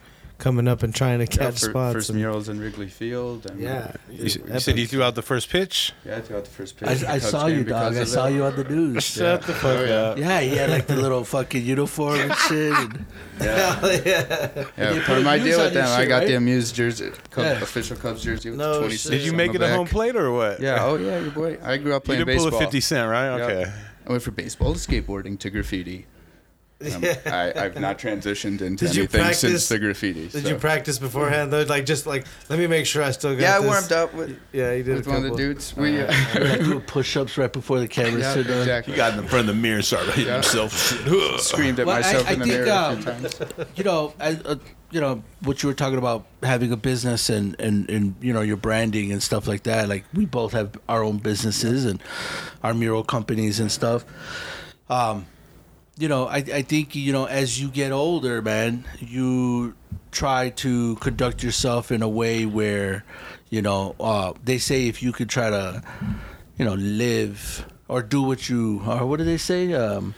coming 0.44 0.68
up 0.68 0.84
and 0.84 0.94
trying 0.94 1.20
to 1.20 1.24
Yeah, 1.26 1.45
catch 1.52 1.60
spots. 1.60 1.94
first 1.94 2.10
and- 2.10 2.20
murals 2.20 2.49
in 2.49 2.60
Wrigley 2.60 2.90
Field. 2.90 3.45
And 3.49 3.61
yeah, 3.61 3.94
You, 4.11 4.24
you 4.26 4.60
said 4.60 4.78
you 4.78 4.86
threw 4.86 5.02
out 5.02 5.15
the 5.15 5.22
first 5.22 5.49
pitch. 5.49 5.94
yeah, 6.06 6.18
I 6.18 6.22
threw 6.22 6.36
out 6.38 6.44
the 6.44 6.49
first 6.52 6.76
pitch. 6.78 6.90
I, 7.06 7.14
I 7.14 7.20
saw 7.20 7.48
you, 7.48 7.64
dog. 7.64 7.95
I 7.95 8.03
saw 8.03 8.28
it. 8.28 8.34
you 8.34 8.44
on 8.44 8.56
the 8.57 8.65
news. 8.65 9.03
Shut 9.03 9.41
the 9.44 9.53
fuck 9.53 9.78
Oh, 9.80 9.84
yeah. 9.86 9.94
up. 9.94 10.18
Yeah, 10.18 10.41
he 10.41 10.56
had 10.57 10.70
like 10.70 10.88
the 10.88 10.98
little 10.98 11.24
fucking 11.36 11.64
uniform 11.64 12.20
and 12.20 12.36
shit. 12.36 12.74
And, 12.74 13.06
Yeah. 13.40 13.86
yeah. 14.06 14.65
Yeah, 14.78 14.94
you 14.94 15.02
part 15.02 15.06
put 15.06 15.18
of 15.20 15.24
my 15.24 15.40
deal 15.40 15.60
on 15.60 15.65
with 15.65 15.74
your 15.74 15.84
them, 15.84 15.99
I 15.99 16.06
got 16.06 16.18
right? 16.20 16.28
the 16.28 16.40
Muse 16.41 16.72
jersey, 16.74 17.11
Cub, 17.32 17.44
Yeah. 17.45 17.61
official 17.61 17.95
Cubs 17.98 18.22
jersey 18.24 18.49
with 18.49 18.60
No 18.60 18.80
26. 18.80 19.10
Did 19.10 19.22
you 19.24 19.32
on 19.32 19.38
make 19.38 19.53
the 19.53 19.64
it 19.64 19.70
a 19.72 19.74
home 19.76 19.88
plate 19.88 20.15
or 20.18 20.32
what? 20.32 20.60
Yeah, 20.60 20.84
oh 20.84 20.98
yeah, 20.98 21.20
your 21.20 21.32
boy. 21.32 21.57
I 21.64 21.78
grew 21.78 21.94
up 21.95 22.03
You 22.03 22.06
playing 22.06 22.26
didn't 22.26 22.38
pull 22.38 22.45
baseball. 22.52 22.61
a 22.61 22.65
50 22.65 22.82
cent, 22.82 23.10
right? 23.10 23.30
Okay. 23.41 23.72
I 24.06 24.10
went 24.11 24.22
from 24.24 24.34
baseball 24.36 24.74
to 24.74 24.80
skateboarding 24.80 25.40
to 25.40 25.49
graffiti. 25.49 26.06
Um, 26.84 27.03
I, 27.26 27.53
I've 27.55 27.80
not 27.80 27.97
transitioned 27.99 28.61
into 28.61 28.85
Did 28.88 28.95
you 28.95 29.01
anything 29.03 29.22
practice- 29.22 29.39
since 29.39 29.69
the 29.69 29.80
graffiti. 29.80 30.27
Did 30.27 30.43
so. 30.43 30.49
you 30.49 30.55
practice 30.55 30.99
beforehand 30.99 31.53
though? 31.53 31.64
Like 31.64 31.85
just 31.85 32.05
like 32.05 32.26
let 32.49 32.60
me 32.60 32.68
make 32.68 32.85
sure 32.85 33.01
I 33.03 33.11
still 33.11 33.34
got. 33.34 33.41
Yeah, 33.41 33.57
I 33.57 33.61
this. 33.61 33.69
warmed 33.69 33.91
up 33.91 34.14
with, 34.14 34.38
Yeah, 34.51 34.73
you 34.73 34.84
did 34.84 34.97
with 34.97 35.07
a 35.07 35.10
one 35.10 35.26
of 35.26 35.31
the 35.31 35.38
dudes. 35.38 35.76
We, 35.77 35.99
uh, 36.01 36.07
like 36.35 36.60
doing 36.60 36.81
push-ups 36.81 37.38
right 37.38 37.51
before 37.51 37.80
the 37.80 37.88
camera 37.88 38.19
yeah, 38.22 38.31
stood 38.31 38.47
down. 38.47 38.57
exactly. 38.60 38.93
He 38.93 38.97
got 38.97 39.11
in 39.18 39.18
the 39.23 39.27
front 39.30 39.49
of 39.49 39.55
the 39.55 39.61
mirror 39.61 39.76
and 39.77 39.85
started 39.85 40.10
hitting 40.11 40.27
Yeah. 40.27 40.34
himself. 40.35 40.73
Screamed 41.41 41.80
at 41.80 41.85
Well, 41.85 41.95
myself 41.97 42.27
I 42.30 42.34
in 42.34 42.39
the 42.39 42.45
think, 42.45 42.65
mirror 42.65 42.68
a 42.69 42.76
um, 42.76 42.95
few 42.97 43.05
times. 43.11 43.39
you 43.76 43.84
know, 43.84 44.14
as, 44.19 44.41
uh, 44.45 44.55
you 44.91 45.01
know 45.01 45.23
what 45.41 45.64
you 45.64 45.69
were 45.69 45.73
talking 45.73 45.97
about 45.97 46.26
having 46.43 46.72
a 46.72 46.77
business 46.77 47.27
and, 47.30 47.55
and 47.60 47.89
and 47.89 48.14
you 48.22 48.31
know 48.31 48.41
your 48.41 48.57
branding 48.57 49.11
and 49.11 49.23
stuff 49.23 49.47
like 49.47 49.64
that. 49.64 49.89
Like 49.89 50.03
we 50.14 50.26
both 50.26 50.51
have 50.53 50.77
our 50.88 51.03
own 51.03 51.18
businesses 51.18 51.85
and 51.85 51.99
our 52.64 52.76
mural 52.76 53.03
companies 53.03 53.60
and 53.60 53.72
stuff. 53.72 54.05
Um, 54.89 55.26
you 55.98 56.07
know, 56.07 56.28
I 56.28 56.38
I 56.38 56.61
think 56.64 56.95
you 56.95 57.11
know 57.14 57.26
as 57.26 57.60
you 57.61 57.70
get 57.70 57.91
older, 57.91 58.41
man, 58.41 58.86
you 58.99 59.76
try 60.11 60.49
to 60.49 60.95
conduct 60.98 61.44
yourself 61.44 61.91
in 61.91 62.02
a 62.03 62.10
way 62.10 62.45
where, 62.45 63.03
you 63.49 63.61
know, 63.61 63.95
uh, 63.99 64.34
they 64.44 64.57
say 64.60 64.88
if 64.88 65.02
you 65.02 65.11
could 65.11 65.28
try 65.30 65.49
to, 65.49 65.82
you 66.57 66.65
know, 66.65 66.76
live 66.76 67.65
or 67.88 68.02
do 68.03 68.22
what 68.22 68.48
you 68.49 68.82
or 68.86 69.06
what 69.06 69.18
do 69.18 69.24
they 69.26 69.38
say? 69.38 69.74
Um, 69.74 70.14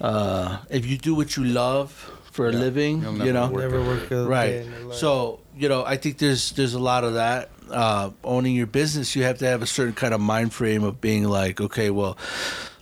uh, 0.00 0.58
if 0.70 0.86
you 0.86 0.96
do 0.96 1.14
what 1.14 1.36
you 1.36 1.44
love 1.44 1.92
for 2.32 2.48
a 2.48 2.52
Yeah, 2.52 2.58
living, 2.60 3.02
you'll 3.02 3.26
you 3.26 3.32
know, 3.32 3.48
work 3.48 3.62
Never 3.62 3.82
work 3.84 4.04
a 4.06 4.08
day 4.08 4.24
right. 4.24 4.54
in 4.54 4.70
your 4.72 4.80
life. 4.80 4.98
So 4.98 5.40
you 5.56 5.68
know, 5.68 5.84
I 5.84 5.96
think 5.96 6.18
there's 6.18 6.52
there's 6.52 6.74
a 6.74 6.78
lot 6.78 7.04
of 7.04 7.14
that. 7.14 7.50
Uh, 7.70 8.10
owning 8.24 8.56
your 8.56 8.66
business, 8.66 9.14
you 9.14 9.22
have 9.22 9.38
to 9.38 9.46
have 9.46 9.62
a 9.62 9.66
certain 9.66 9.94
kind 9.94 10.12
of 10.12 10.20
mind 10.20 10.52
frame 10.52 10.82
of 10.82 11.00
being 11.00 11.22
like, 11.22 11.60
okay, 11.60 11.88
well, 11.90 12.18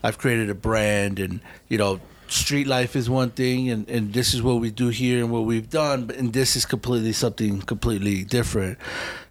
I've 0.02 0.16
created 0.16 0.48
a 0.48 0.54
brand, 0.54 1.18
and 1.18 1.40
you 1.68 1.76
know, 1.76 2.00
street 2.30 2.66
life 2.66 2.96
is 2.96 3.08
one 3.08 3.30
thing, 3.30 3.70
and 3.70 3.88
and 3.88 4.12
this 4.12 4.34
is 4.34 4.42
what 4.42 4.60
we 4.60 4.70
do 4.70 4.88
here 4.88 5.18
and 5.18 5.30
what 5.30 5.44
we've 5.44 5.70
done, 5.70 6.06
but 6.06 6.16
and 6.16 6.32
this 6.32 6.56
is 6.56 6.64
completely 6.64 7.12
something 7.12 7.60
completely 7.62 8.24
different. 8.24 8.78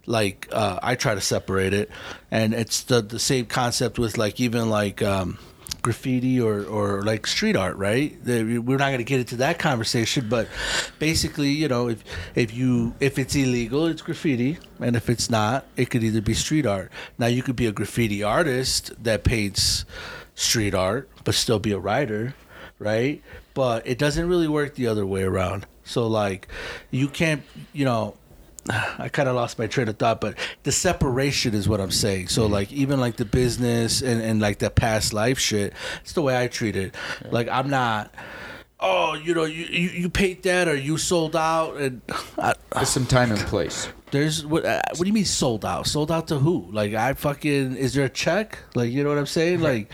Like 0.06 0.48
uh, 0.52 0.78
I 0.82 0.94
try 0.94 1.14
to 1.14 1.20
separate 1.20 1.72
it, 1.74 1.90
and 2.30 2.54
it's 2.54 2.82
the 2.82 3.02
the 3.02 3.18
same 3.18 3.46
concept 3.46 3.98
with 3.98 4.18
like 4.18 4.40
even 4.40 4.70
like. 4.70 5.02
Um, 5.02 5.38
graffiti 5.80 6.40
or, 6.40 6.64
or 6.64 7.02
like 7.02 7.26
street 7.26 7.54
art, 7.54 7.76
right? 7.76 8.16
We're 8.24 8.78
not 8.78 8.88
going 8.88 8.98
to 8.98 9.04
get 9.04 9.20
into 9.20 9.36
that 9.36 9.58
conversation, 9.58 10.28
but 10.28 10.48
basically, 10.98 11.50
you 11.50 11.68
know, 11.68 11.88
if 11.88 12.02
if 12.34 12.52
you 12.52 12.94
if 13.00 13.18
it's 13.18 13.34
illegal, 13.36 13.86
it's 13.86 14.02
graffiti, 14.02 14.58
and 14.80 14.96
if 14.96 15.08
it's 15.08 15.30
not, 15.30 15.66
it 15.76 15.88
could 15.90 16.02
either 16.02 16.20
be 16.20 16.34
street 16.34 16.66
art. 16.66 16.90
Now, 17.16 17.26
you 17.26 17.42
could 17.42 17.56
be 17.56 17.66
a 17.66 17.72
graffiti 17.72 18.22
artist 18.22 18.92
that 19.02 19.24
paints 19.24 19.84
street 20.34 20.74
art, 20.74 21.08
but 21.24 21.34
still 21.34 21.58
be 21.58 21.72
a 21.72 21.78
writer, 21.78 22.34
right? 22.78 23.22
But 23.54 23.86
it 23.86 23.98
doesn't 23.98 24.28
really 24.28 24.48
work 24.48 24.74
the 24.74 24.86
other 24.86 25.06
way 25.06 25.22
around. 25.22 25.66
So, 25.84 26.06
like, 26.06 26.48
you 26.90 27.08
can't, 27.08 27.42
you 27.72 27.84
know, 27.84 28.14
I 28.98 29.08
kind 29.08 29.28
of 29.28 29.34
lost 29.34 29.58
my 29.58 29.66
train 29.66 29.88
of 29.88 29.96
thought, 29.96 30.20
but 30.20 30.36
the 30.62 30.72
separation 30.72 31.54
is 31.54 31.68
what 31.68 31.80
I'm 31.80 31.90
saying. 31.90 32.28
So 32.28 32.44
mm-hmm. 32.44 32.52
like 32.52 32.72
even 32.72 33.00
like 33.00 33.16
the 33.16 33.24
business 33.24 34.02
and, 34.02 34.20
and 34.20 34.40
like 34.40 34.58
the 34.58 34.70
past 34.70 35.12
life 35.12 35.38
shit, 35.38 35.72
it's 36.02 36.12
the 36.12 36.22
way 36.22 36.40
I 36.40 36.48
treat 36.48 36.76
it. 36.76 36.94
Like 37.30 37.48
I'm 37.48 37.70
not, 37.70 38.12
oh 38.80 39.14
you 39.14 39.34
know 39.34 39.44
you, 39.44 39.64
you 39.64 39.88
you 39.90 40.10
paid 40.10 40.42
that 40.44 40.68
or 40.68 40.76
you 40.76 40.98
sold 40.98 41.34
out 41.34 41.76
and 41.78 42.00
I, 42.38 42.54
There's 42.72 42.88
some 42.88 43.06
time 43.06 43.30
and 43.30 43.40
place. 43.40 43.88
There's 44.10 44.44
what 44.44 44.64
uh, 44.64 44.80
what 44.90 45.00
do 45.00 45.06
you 45.06 45.12
mean 45.12 45.24
sold 45.24 45.64
out? 45.64 45.86
Sold 45.86 46.10
out 46.10 46.28
to 46.28 46.38
who? 46.38 46.68
Like 46.70 46.94
I 46.94 47.14
fucking 47.14 47.76
is 47.76 47.94
there 47.94 48.04
a 48.04 48.08
check? 48.08 48.58
Like 48.74 48.90
you 48.90 49.02
know 49.02 49.10
what 49.10 49.18
I'm 49.18 49.26
saying? 49.26 49.60
Like 49.60 49.92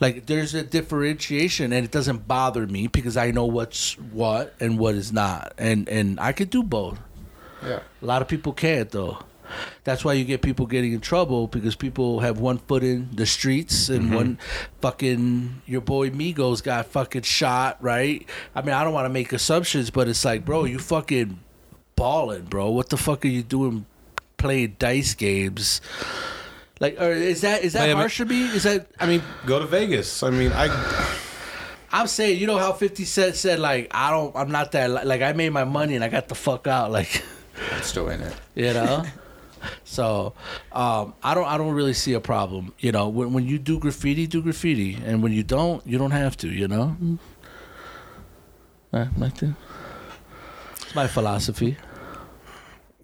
like 0.00 0.26
there's 0.26 0.54
a 0.54 0.62
differentiation 0.62 1.72
and 1.72 1.84
it 1.84 1.90
doesn't 1.90 2.26
bother 2.26 2.66
me 2.66 2.86
because 2.86 3.16
I 3.16 3.30
know 3.30 3.46
what's 3.46 3.98
what 3.98 4.54
and 4.60 4.78
what 4.78 4.94
is 4.94 5.12
not. 5.12 5.54
And 5.58 5.88
and 5.88 6.20
I 6.20 6.32
could 6.32 6.50
do 6.50 6.62
both. 6.62 6.98
Yeah. 7.64 7.80
A 8.02 8.06
lot 8.06 8.22
of 8.22 8.28
people 8.28 8.52
can't 8.52 8.90
though. 8.90 9.18
That's 9.84 10.04
why 10.04 10.14
you 10.14 10.24
get 10.24 10.42
people 10.42 10.66
getting 10.66 10.92
in 10.92 11.00
trouble 11.00 11.46
because 11.46 11.76
people 11.76 12.20
have 12.20 12.40
one 12.40 12.58
foot 12.58 12.82
in 12.82 13.08
the 13.12 13.26
streets 13.26 13.88
and 13.88 14.14
one 14.14 14.38
fucking 14.80 15.62
your 15.66 15.80
boy 15.80 16.10
Migos 16.10 16.62
got 16.62 16.86
fucking 16.86 17.22
shot, 17.22 17.82
right? 17.82 18.26
I 18.54 18.62
mean, 18.62 18.74
I 18.74 18.82
don't 18.82 18.92
want 18.92 19.06
to 19.06 19.10
make 19.10 19.32
assumptions, 19.32 19.90
but 19.90 20.08
it's 20.08 20.24
like, 20.24 20.44
bro, 20.44 20.64
you 20.64 20.78
fucking 20.78 21.38
balling, 21.96 22.44
bro. 22.44 22.70
What 22.70 22.90
the 22.90 22.96
fuck 22.96 23.24
are 23.24 23.28
you 23.28 23.42
doing 23.42 23.86
playing 24.36 24.76
dice 24.78 25.14
games? 25.14 25.80
Like, 26.78 27.00
or 27.00 27.10
is 27.10 27.40
that 27.40 27.64
is 27.64 27.72
that 27.72 27.80
Play 27.80 27.90
'em- 27.90 27.96
harsh 27.96 28.18
to 28.18 28.26
me? 28.26 28.42
Is 28.42 28.62
that 28.64 28.86
I 29.00 29.06
mean, 29.06 29.22
Go 29.46 29.58
to 29.58 29.66
Vegas. 29.66 30.22
I 30.22 30.30
mean, 30.30 30.52
I 30.52 30.68
I'm 31.90 32.06
saying, 32.06 32.38
you 32.38 32.46
know 32.46 32.58
how 32.58 32.72
50 32.72 33.04
Cent 33.04 33.34
said 33.36 33.58
like, 33.58 33.88
I 33.92 34.10
don't, 34.10 34.36
I'm 34.36 34.50
not 34.50 34.72
that 34.72 35.06
like 35.06 35.22
I 35.22 35.32
made 35.32 35.50
my 35.50 35.64
money 35.64 35.94
and 35.94 36.04
I 36.04 36.08
got 36.08 36.28
the 36.28 36.34
fuck 36.34 36.66
out, 36.66 36.90
like. 36.98 37.24
I'm 37.72 37.82
still 37.82 38.08
in 38.10 38.20
it. 38.20 38.34
You 38.54 38.72
know? 38.74 39.04
So 39.82 40.34
um, 40.70 41.14
I 41.24 41.34
don't 41.34 41.46
I 41.46 41.56
don't 41.58 41.72
really 41.72 41.94
see 41.94 42.12
a 42.12 42.20
problem. 42.20 42.72
You 42.78 42.92
know, 42.92 43.08
when 43.08 43.32
when 43.32 43.46
you 43.48 43.58
do 43.58 43.80
graffiti, 43.80 44.28
do 44.28 44.40
graffiti, 44.40 44.94
and 45.04 45.24
when 45.24 45.32
you 45.32 45.42
don't, 45.42 45.84
you 45.84 45.98
don't 45.98 46.12
have 46.12 46.36
to. 46.38 46.48
You 46.48 46.68
know. 46.68 46.96
Uh, 48.92 49.06
like 49.16 49.34
that. 49.38 49.54
It's 50.82 50.94
my 50.94 51.08
philosophy. 51.08 51.76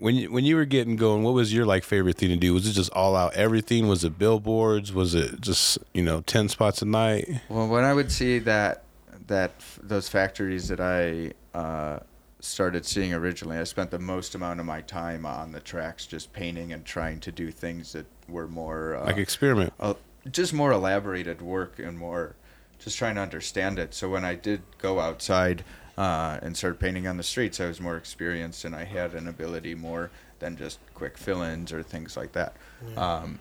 When 0.02 0.16
you, 0.16 0.32
when 0.32 0.44
you 0.44 0.56
were 0.56 0.64
getting 0.64 0.96
going, 0.96 1.22
what 1.22 1.32
was 1.32 1.54
your 1.54 1.64
like 1.64 1.84
favorite 1.84 2.16
thing 2.16 2.30
to 2.30 2.36
do? 2.36 2.54
Was 2.54 2.66
it 2.66 2.72
just 2.72 2.90
all 2.90 3.14
out 3.14 3.34
everything? 3.34 3.86
Was 3.86 4.02
it 4.02 4.18
billboards? 4.18 4.92
Was 4.92 5.14
it 5.14 5.40
just 5.40 5.78
you 5.94 6.02
know 6.02 6.22
ten 6.22 6.48
spots 6.48 6.82
a 6.82 6.86
night? 6.86 7.28
Well, 7.48 7.68
when 7.68 7.84
I 7.84 7.94
would 7.94 8.10
see 8.10 8.40
that 8.40 8.82
that 9.28 9.52
those 9.80 10.08
factories 10.08 10.66
that 10.66 10.80
I 10.80 11.32
uh, 11.56 12.00
started 12.40 12.84
seeing 12.84 13.14
originally, 13.14 13.58
I 13.58 13.62
spent 13.62 13.92
the 13.92 14.00
most 14.00 14.34
amount 14.34 14.58
of 14.58 14.66
my 14.66 14.80
time 14.80 15.24
on 15.24 15.52
the 15.52 15.60
tracks, 15.60 16.04
just 16.04 16.32
painting 16.32 16.72
and 16.72 16.84
trying 16.84 17.20
to 17.20 17.30
do 17.30 17.52
things 17.52 17.92
that 17.92 18.06
were 18.28 18.48
more 18.48 18.96
uh, 18.96 19.06
Like 19.06 19.18
experiment. 19.18 19.72
uh, 19.78 19.94
just 20.32 20.52
more 20.52 20.72
elaborated 20.72 21.40
work 21.40 21.78
and 21.78 21.96
more 21.96 22.34
just 22.80 22.98
trying 22.98 23.14
to 23.14 23.20
understand 23.20 23.78
it. 23.78 23.94
So 23.94 24.08
when 24.08 24.24
I 24.24 24.34
did 24.34 24.62
go 24.78 24.98
outside 24.98 25.62
uh, 25.98 26.38
and 26.42 26.56
started 26.56 26.78
painting 26.80 27.06
on 27.06 27.16
the 27.16 27.22
streets, 27.22 27.60
I 27.60 27.66
was 27.66 27.80
more 27.80 27.96
experienced 27.96 28.64
and 28.64 28.74
I 28.74 28.84
had 28.84 29.14
an 29.14 29.28
ability 29.28 29.74
more 29.74 30.10
than 30.38 30.56
just 30.56 30.78
quick 30.94 31.16
fill-ins 31.18 31.72
or 31.72 31.82
things 31.82 32.16
like 32.16 32.32
that. 32.32 32.54
Um, 32.96 33.38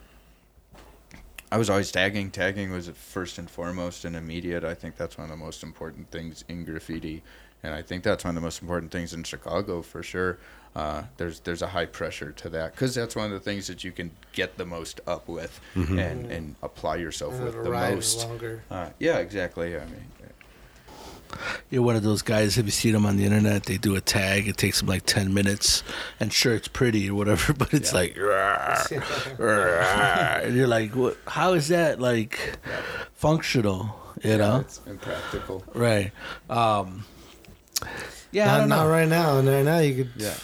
I 1.50 1.58
was 1.58 1.68
always 1.68 1.92
tagging. 1.92 2.30
Tagging 2.30 2.70
was 2.72 2.88
first 2.88 3.38
and 3.38 3.50
foremost 3.50 4.04
and 4.06 4.16
immediate. 4.16 4.64
I 4.64 4.74
think 4.74 4.96
that's 4.96 5.18
one 5.18 5.24
of 5.24 5.30
the 5.30 5.44
most 5.44 5.62
important 5.62 6.10
things 6.10 6.44
in 6.48 6.64
graffiti, 6.64 7.22
and 7.62 7.74
I 7.74 7.82
think 7.82 8.02
that's 8.04 8.24
one 8.24 8.30
of 8.30 8.34
the 8.36 8.40
most 8.46 8.62
important 8.62 8.90
things 8.90 9.12
in 9.12 9.22
Chicago 9.24 9.82
for 9.82 10.02
sure. 10.02 10.38
Uh, 10.74 11.02
there's 11.18 11.40
there's 11.40 11.60
a 11.60 11.66
high 11.66 11.84
pressure 11.84 12.32
to 12.32 12.48
that 12.48 12.72
because 12.72 12.94
that's 12.94 13.14
one 13.14 13.26
of 13.26 13.32
the 13.32 13.40
things 13.40 13.66
that 13.66 13.84
you 13.84 13.92
can 13.92 14.10
get 14.32 14.56
the 14.56 14.64
most 14.64 15.02
up 15.06 15.28
with 15.28 15.60
and 15.74 16.24
and 16.32 16.54
apply 16.62 16.96
yourself 16.96 17.34
And 17.34 17.44
with 17.44 17.54
the 17.64 17.70
most. 17.96 18.26
Uh, 18.70 18.88
yeah, 18.98 19.18
exactly. 19.18 19.76
I 19.76 19.80
mean, 19.80 20.06
You're 21.70 21.82
one 21.82 21.96
of 21.96 22.02
those 22.02 22.22
guys. 22.22 22.56
Have 22.56 22.66
you 22.66 22.70
seen 22.72 22.92
them 22.92 23.04
on 23.06 23.16
the 23.16 23.24
internet? 23.24 23.64
They 23.64 23.78
do 23.78 23.94
a 23.96 24.00
tag. 24.00 24.48
It 24.48 24.56
takes 24.56 24.80
them 24.80 24.88
like 24.88 25.04
ten 25.06 25.32
minutes, 25.34 25.82
and 26.20 26.32
sure, 26.32 26.54
it's 26.54 26.68
pretty 26.68 27.08
or 27.10 27.14
whatever, 27.14 27.52
but 27.58 27.72
it's 27.74 27.92
Yeah. 27.92 27.98
like, 27.98 28.16
"Rah, 28.18 28.84
rah," 29.38 30.40
and 30.42 30.54
you're 30.56 30.66
like, 30.68 30.94
what? 30.94 31.16
How 31.26 31.52
is 31.54 31.68
that 31.68 32.00
like 32.00 32.58
functional? 33.14 33.98
You 34.22 34.38
know, 34.38 34.60
it's 34.60 34.80
impractical. 34.86 35.64
right? 35.74 36.12
Um, 36.48 37.04
yeah, 38.30 38.44
I 38.44 38.52
not, 38.52 38.58
don't 38.60 38.68
not 38.68 38.84
right 38.84 39.08
now. 39.08 39.38
And 39.38 39.48
right 39.48 39.64
now 39.64 39.78
you 39.78 39.94
could 40.04 40.12
Yeah, 40.16 40.34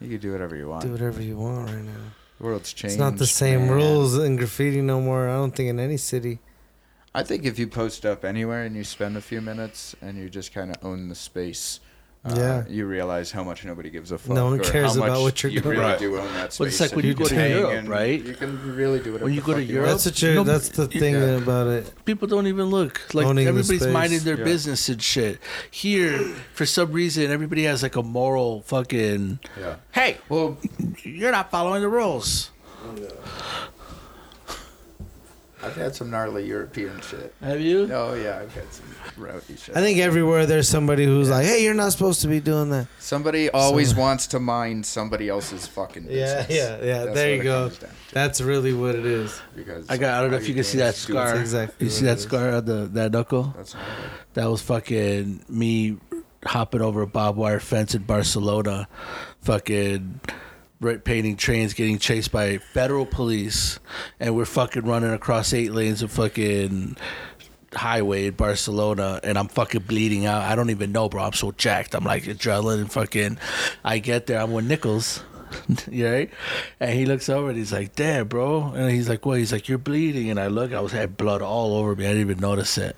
you 0.00 0.08
can 0.10 0.18
do 0.18 0.32
whatever 0.32 0.54
you 0.56 0.68
want. 0.68 0.84
do 0.84 0.92
whatever 0.92 1.22
you 1.22 1.36
want 1.38 1.70
right 1.70 1.82
now. 1.84 1.92
The 2.38 2.44
world's 2.44 2.72
changed. 2.72 2.94
It's 2.94 3.00
not 3.00 3.16
the 3.16 3.26
same 3.26 3.60
man. 3.66 3.70
rules 3.70 4.18
in 4.18 4.36
graffiti 4.36 4.80
no 4.82 5.00
more. 5.00 5.28
I 5.28 5.34
don't 5.36 5.54
think 5.54 5.70
in 5.70 5.78
any 5.80 5.96
city. 5.96 6.40
I 7.14 7.22
think 7.22 7.44
if 7.44 7.58
you 7.58 7.66
post 7.66 8.06
up 8.06 8.24
anywhere 8.24 8.64
and 8.64 8.74
you 8.74 8.84
spend 8.84 9.16
a 9.16 9.20
few 9.20 9.40
minutes 9.40 9.94
and 10.00 10.16
you 10.16 10.30
just 10.30 10.52
kind 10.54 10.70
of 10.70 10.76
own 10.82 11.08
the 11.08 11.14
space, 11.14 11.78
uh, 12.24 12.34
Yeah. 12.34 12.64
you 12.68 12.86
realize 12.86 13.32
how 13.32 13.44
much 13.44 13.64
nobody 13.66 13.90
gives 13.90 14.12
a 14.12 14.16
fuck. 14.18 14.34
No 14.34 14.46
one 14.46 14.60
or 14.60 14.62
cares 14.62 14.94
how 14.94 15.02
about 15.02 15.08
much 15.16 15.20
what 15.22 15.42
you're 15.42 15.52
you 15.52 15.60
doing. 15.60 15.76
really 15.78 15.90
Right. 15.90 15.98
do 15.98 16.16
own 16.18 16.32
that 16.34 16.52
space. 16.54 16.58
But 16.58 16.68
it's 16.68 16.80
like 16.80 16.96
when 16.96 17.04
you 17.04 17.12
go 17.12 17.26
to 17.26 17.34
Europe, 17.48 17.86
right? 17.88 18.24
You 18.24 18.32
can 18.32 18.74
really 18.76 19.00
do 19.00 19.12
whatever 19.12 19.26
When 19.26 19.34
you 19.34 19.42
go 19.42 19.52
to 19.52 19.62
Europe, 19.62 19.90
That's 19.90 20.06
what 20.06 20.22
you're. 20.22 20.34
No, 20.36 20.44
that's 20.44 20.70
the 20.70 20.86
thing 20.86 21.14
yeah. 21.16 21.36
about 21.42 21.66
it. 21.66 21.92
People 22.06 22.28
don't 22.28 22.46
even 22.46 22.66
look 22.70 23.12
like 23.12 23.26
Owning 23.26 23.44
the 23.44 23.50
everybody's 23.50 23.80
space. 23.82 23.92
minding 23.92 24.20
their 24.20 24.38
Yeah. 24.38 24.44
business 24.44 24.88
and 24.88 25.02
shit. 25.02 25.38
Here, 25.70 26.18
for 26.54 26.64
some 26.64 26.92
reason, 26.92 27.30
everybody 27.30 27.64
has 27.64 27.82
like 27.82 27.96
a 27.96 28.02
moral 28.02 28.62
fucking. 28.62 29.40
Yeah. 29.60 29.74
Hey, 29.90 30.16
Well, 30.30 30.56
you're 31.02 31.32
not 31.32 31.50
following 31.50 31.82
the 31.82 31.88
rules. 31.90 32.48
I've 35.62 35.76
had 35.76 35.94
some 35.94 36.10
gnarly 36.10 36.46
European 36.46 37.00
shit. 37.00 37.32
Have 37.40 37.60
you? 37.60 37.88
Oh 37.92 38.14
yeah, 38.14 38.40
I've 38.42 38.52
had 38.54 38.72
some 38.72 38.84
rowdy 39.16 39.56
shit. 39.56 39.76
I 39.76 39.80
think 39.80 39.98
everywhere 39.98 40.44
there's 40.46 40.68
somebody 40.68 41.04
who's 41.04 41.30
like, 41.30 41.46
"Hey, 41.46 41.62
you're 41.62 41.74
not 41.74 41.92
supposed 41.92 42.20
to 42.22 42.28
be 42.28 42.40
doing 42.40 42.70
that." 42.70 42.86
somebody 42.98 43.48
always 43.50 43.94
wants 43.94 44.26
to 44.28 44.40
mind 44.40 44.84
somebody 44.86 45.28
else's 45.28 45.66
fucking 45.66 46.04
Yeah, 46.10 46.42
business. 46.44 46.48
yeah, 46.50 46.84
yeah. 46.84 47.04
That's 47.04 47.14
there 47.14 47.28
what 47.28 47.34
you 47.36 47.40
it 47.40 47.44
go. 47.44 47.60
comes 47.68 47.78
down 47.78 47.90
to, 47.90 48.14
That's 48.14 48.40
really 48.40 48.72
what 48.72 48.94
it 48.94 49.06
is. 49.06 49.40
Because 49.54 49.88
I 49.88 49.96
got. 49.98 50.14
I 50.18 50.20
don't 50.22 50.30
know 50.30 50.36
all 50.36 50.42
if 50.42 50.48
you 50.48 50.54
can 50.54 50.64
see 50.64 50.78
doing 50.78 50.86
that 50.88 50.94
is 50.96 51.06
doing- 51.06 51.18
scar. 51.26 51.36
Exactly 51.40 51.86
you 51.86 51.90
see 51.90 52.04
what 52.04 52.06
that 52.06 52.12
it 52.12 52.16
is. 52.16 52.22
scar 52.24 52.50
on 52.54 52.64
the 52.64 52.88
that 52.94 53.12
knuckle? 53.12 53.54
That's 53.56 53.74
not 53.74 53.82
right. 53.82 54.10
That 54.34 54.46
was 54.50 54.62
fucking 54.62 55.44
me 55.48 55.98
hopping 56.44 56.80
over 56.80 57.02
a 57.02 57.06
barbed 57.06 57.38
wire 57.38 57.60
fence 57.60 57.94
in 57.94 58.02
Barcelona, 58.02 58.88
fucking 59.42 60.20
right, 60.26 60.34
painting 61.04 61.36
trains, 61.36 61.74
getting 61.74 61.98
chased 61.98 62.32
by 62.32 62.58
federal 62.58 63.06
police, 63.06 63.78
and 64.20 64.36
we're 64.36 64.44
fucking 64.44 64.84
running 64.84 65.12
across 65.12 65.52
eight 65.52 65.72
lanes 65.72 66.02
of 66.02 66.10
fucking 66.10 66.96
highway 67.74 68.26
in 68.26 68.34
Barcelona, 68.34 69.20
and 69.22 69.38
I'm 69.38 69.48
fucking 69.48 69.82
bleeding 69.82 70.26
out. 70.26 70.42
I 70.42 70.54
don't 70.54 70.70
even 70.70 70.92
know, 70.92 71.08
bro. 71.08 71.22
I'm 71.22 71.32
so 71.32 71.52
jacked. 71.52 71.94
I'm 71.94 72.04
like 72.04 72.24
adrenaline 72.24 72.80
and 72.80 72.92
fucking. 72.92 73.38
I 73.84 73.98
get 73.98 74.26
there. 74.26 74.40
I'm 74.40 74.52
with 74.52 74.66
Nichols. 74.66 75.22
right? 75.92 76.30
And 76.80 76.90
he 76.90 77.04
looks 77.06 77.28
over 77.28 77.50
and 77.50 77.58
he's 77.58 77.72
like, 77.72 77.94
"Damn, 77.94 78.28
bro!" 78.28 78.72
And 78.72 78.90
he's 78.90 79.08
like, 79.08 79.26
"What?" 79.26 79.38
He's 79.38 79.52
like, 79.52 79.68
"You're 79.68 79.78
bleeding." 79.78 80.30
And 80.30 80.40
I 80.40 80.46
look, 80.46 80.72
I 80.72 80.80
was 80.80 80.92
had 80.92 81.16
blood 81.16 81.42
all 81.42 81.74
over 81.74 81.94
me. 81.94 82.06
I 82.06 82.08
didn't 82.08 82.22
even 82.22 82.38
notice 82.40 82.78
it. 82.78 82.96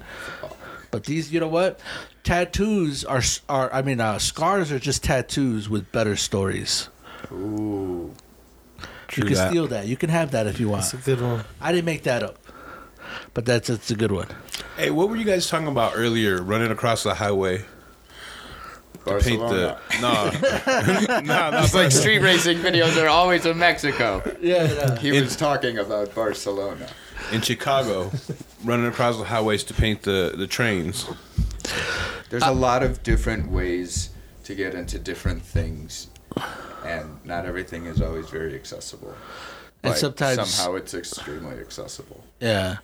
But 0.90 1.04
these, 1.04 1.32
you 1.32 1.40
know 1.40 1.48
what? 1.48 1.80
Tattoos 2.22 3.04
are, 3.04 3.22
are 3.48 3.72
I 3.72 3.82
mean, 3.82 4.00
uh, 4.00 4.18
scars 4.20 4.70
are 4.70 4.78
just 4.78 5.02
tattoos 5.02 5.68
with 5.68 5.90
better 5.90 6.14
stories. 6.14 6.88
Ooh. 7.32 8.12
you 9.16 9.24
can 9.24 9.34
that. 9.34 9.50
steal 9.50 9.66
that. 9.68 9.86
You 9.86 9.96
can 9.96 10.10
have 10.10 10.30
that 10.32 10.46
if 10.46 10.58
you 10.60 10.68
want. 10.68 10.82
That's 10.82 10.94
a 10.94 10.96
good 10.98 11.20
one. 11.20 11.44
I 11.60 11.72
didn't 11.72 11.84
make 11.86 12.02
that 12.04 12.22
up, 12.22 12.38
but 13.32 13.44
that's 13.44 13.68
that's 13.68 13.90
a 13.90 13.96
good 13.96 14.12
one. 14.12 14.28
Hey, 14.76 14.90
what 14.90 15.08
were 15.08 15.16
you 15.16 15.24
guys 15.24 15.48
talking 15.48 15.68
about 15.68 15.92
earlier? 15.94 16.42
Running 16.42 16.70
across 16.70 17.02
the 17.04 17.14
highway 17.14 17.64
to 19.06 19.18
paint 19.20 19.40
the 19.48 19.78
no, 20.00 20.30
no, 21.20 21.50
no. 21.50 21.62
It's 21.62 21.74
like 21.74 21.92
street 21.92 22.20
racing 22.20 22.58
videos 22.58 23.00
are 23.02 23.08
always 23.08 23.46
in 23.46 23.58
Mexico. 23.58 24.22
Yeah, 24.40 24.98
He 24.98 25.12
was 25.12 25.36
talking 25.36 25.78
about 25.78 26.14
Barcelona. 26.14 26.88
in 27.32 27.40
Chicago, 27.40 28.10
running 28.64 28.86
across 28.86 29.16
the 29.18 29.24
highways 29.24 29.62
to 29.64 29.74
paint 29.74 30.02
the 30.02 30.32
the 30.36 30.46
trains. 30.46 31.06
There's 32.30 32.42
a 32.42 32.52
lot 32.52 32.82
of 32.82 33.02
different 33.02 33.50
ways 33.50 34.10
to 34.44 34.54
get 34.54 34.74
into 34.74 34.98
different 34.98 35.42
things, 35.42 36.08
and 36.84 37.18
not 37.24 37.46
everything 37.46 37.86
is 37.86 38.00
always 38.02 38.28
very 38.30 38.54
accessible. 38.54 39.14
And 39.82 39.94
sometimes- 39.96 40.50
somehow 40.54 40.76
it's 40.76 40.94
extremely 40.94 41.58
accessible. 41.58 42.24
yeah. 42.40 42.76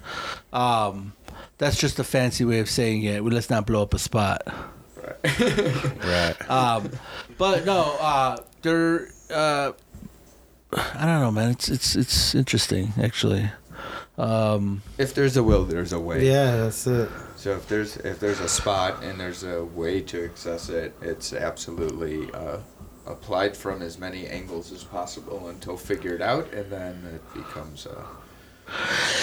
Um, 0.53 1.15
that's 1.59 1.79
just 1.79 1.99
a 1.99 2.05
fancy 2.05 2.45
way 2.45 2.59
of 2.61 2.69
saying 2.71 3.03
it. 3.05 3.23
Well, 3.25 3.33
let's 3.33 3.49
not 3.51 3.67
blow 3.67 3.83
up 3.83 3.95
a 3.95 3.99
spot. 3.99 4.43
Right. 4.97 5.17
Right. 6.05 6.37
Um, 6.51 6.91
but 7.39 7.65
no, 7.65 7.97
uh, 8.01 8.37
there. 8.63 9.09
Uh, 9.31 9.73
I 10.73 11.07
don't 11.07 11.21
know, 11.21 11.31
man. 11.31 11.51
It's 11.51 11.69
it's 11.69 11.97
it's 11.97 12.35
interesting 12.35 12.93
actually. 13.01 13.51
Um, 14.19 14.83
if 14.99 15.15
there's 15.15 15.37
a 15.37 15.43
will, 15.43 15.65
there's 15.65 15.93
a 15.93 15.99
way. 15.99 16.27
Yeah, 16.27 16.57
that's 16.57 16.87
it. 16.87 17.09
So 17.37 17.53
if 17.57 17.67
there's 17.69 17.97
if 17.99 18.21
there's 18.21 18.41
a 18.41 18.49
spot 18.49 19.03
and 19.03 19.19
there's 19.19 19.43
a 19.43 19.65
way 19.65 20.01
to 20.03 20.25
access 20.27 20.69
it, 20.69 20.95
it's 21.01 21.33
absolutely 21.33 22.31
uh, 22.33 22.59
applied 23.11 23.57
from 23.57 23.83
as 23.83 23.99
many 23.99 24.27
angles 24.27 24.73
as 24.73 24.85
possible 24.85 25.49
until 25.49 25.77
figured 25.77 26.23
out, 26.23 26.53
and 26.53 26.71
then 26.71 27.03
it 27.15 27.35
becomes 27.35 27.87
uh, 27.87 28.03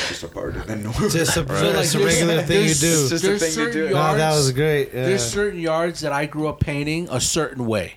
just 0.08 0.24
a 0.24 0.28
part 0.28 0.56
of 0.56 0.68
the 0.68 0.76
norm. 0.76 0.94
Just 1.10 1.16
a, 1.16 1.32
So, 1.34 1.42
like, 1.44 1.78
it's 1.86 1.96
a 1.96 2.06
regular 2.06 2.44
thing 2.44 2.64
you 2.68 2.74
do. 2.76 3.10
Just 3.10 3.24
a 3.24 3.28
thing 3.30 3.40
to 3.40 3.52
certain 3.52 3.74
do. 3.74 3.90
No, 3.90 4.16
that 4.18 4.32
was 4.34 4.52
great. 4.52 4.88
Yeah. 4.94 5.06
There's 5.06 5.26
certain 5.26 5.60
yards 5.60 6.02
that 6.02 6.12
I 6.12 6.26
grew 6.26 6.48
up 6.48 6.60
painting 6.60 7.08
a 7.10 7.20
certain 7.22 7.66
way, 7.66 7.96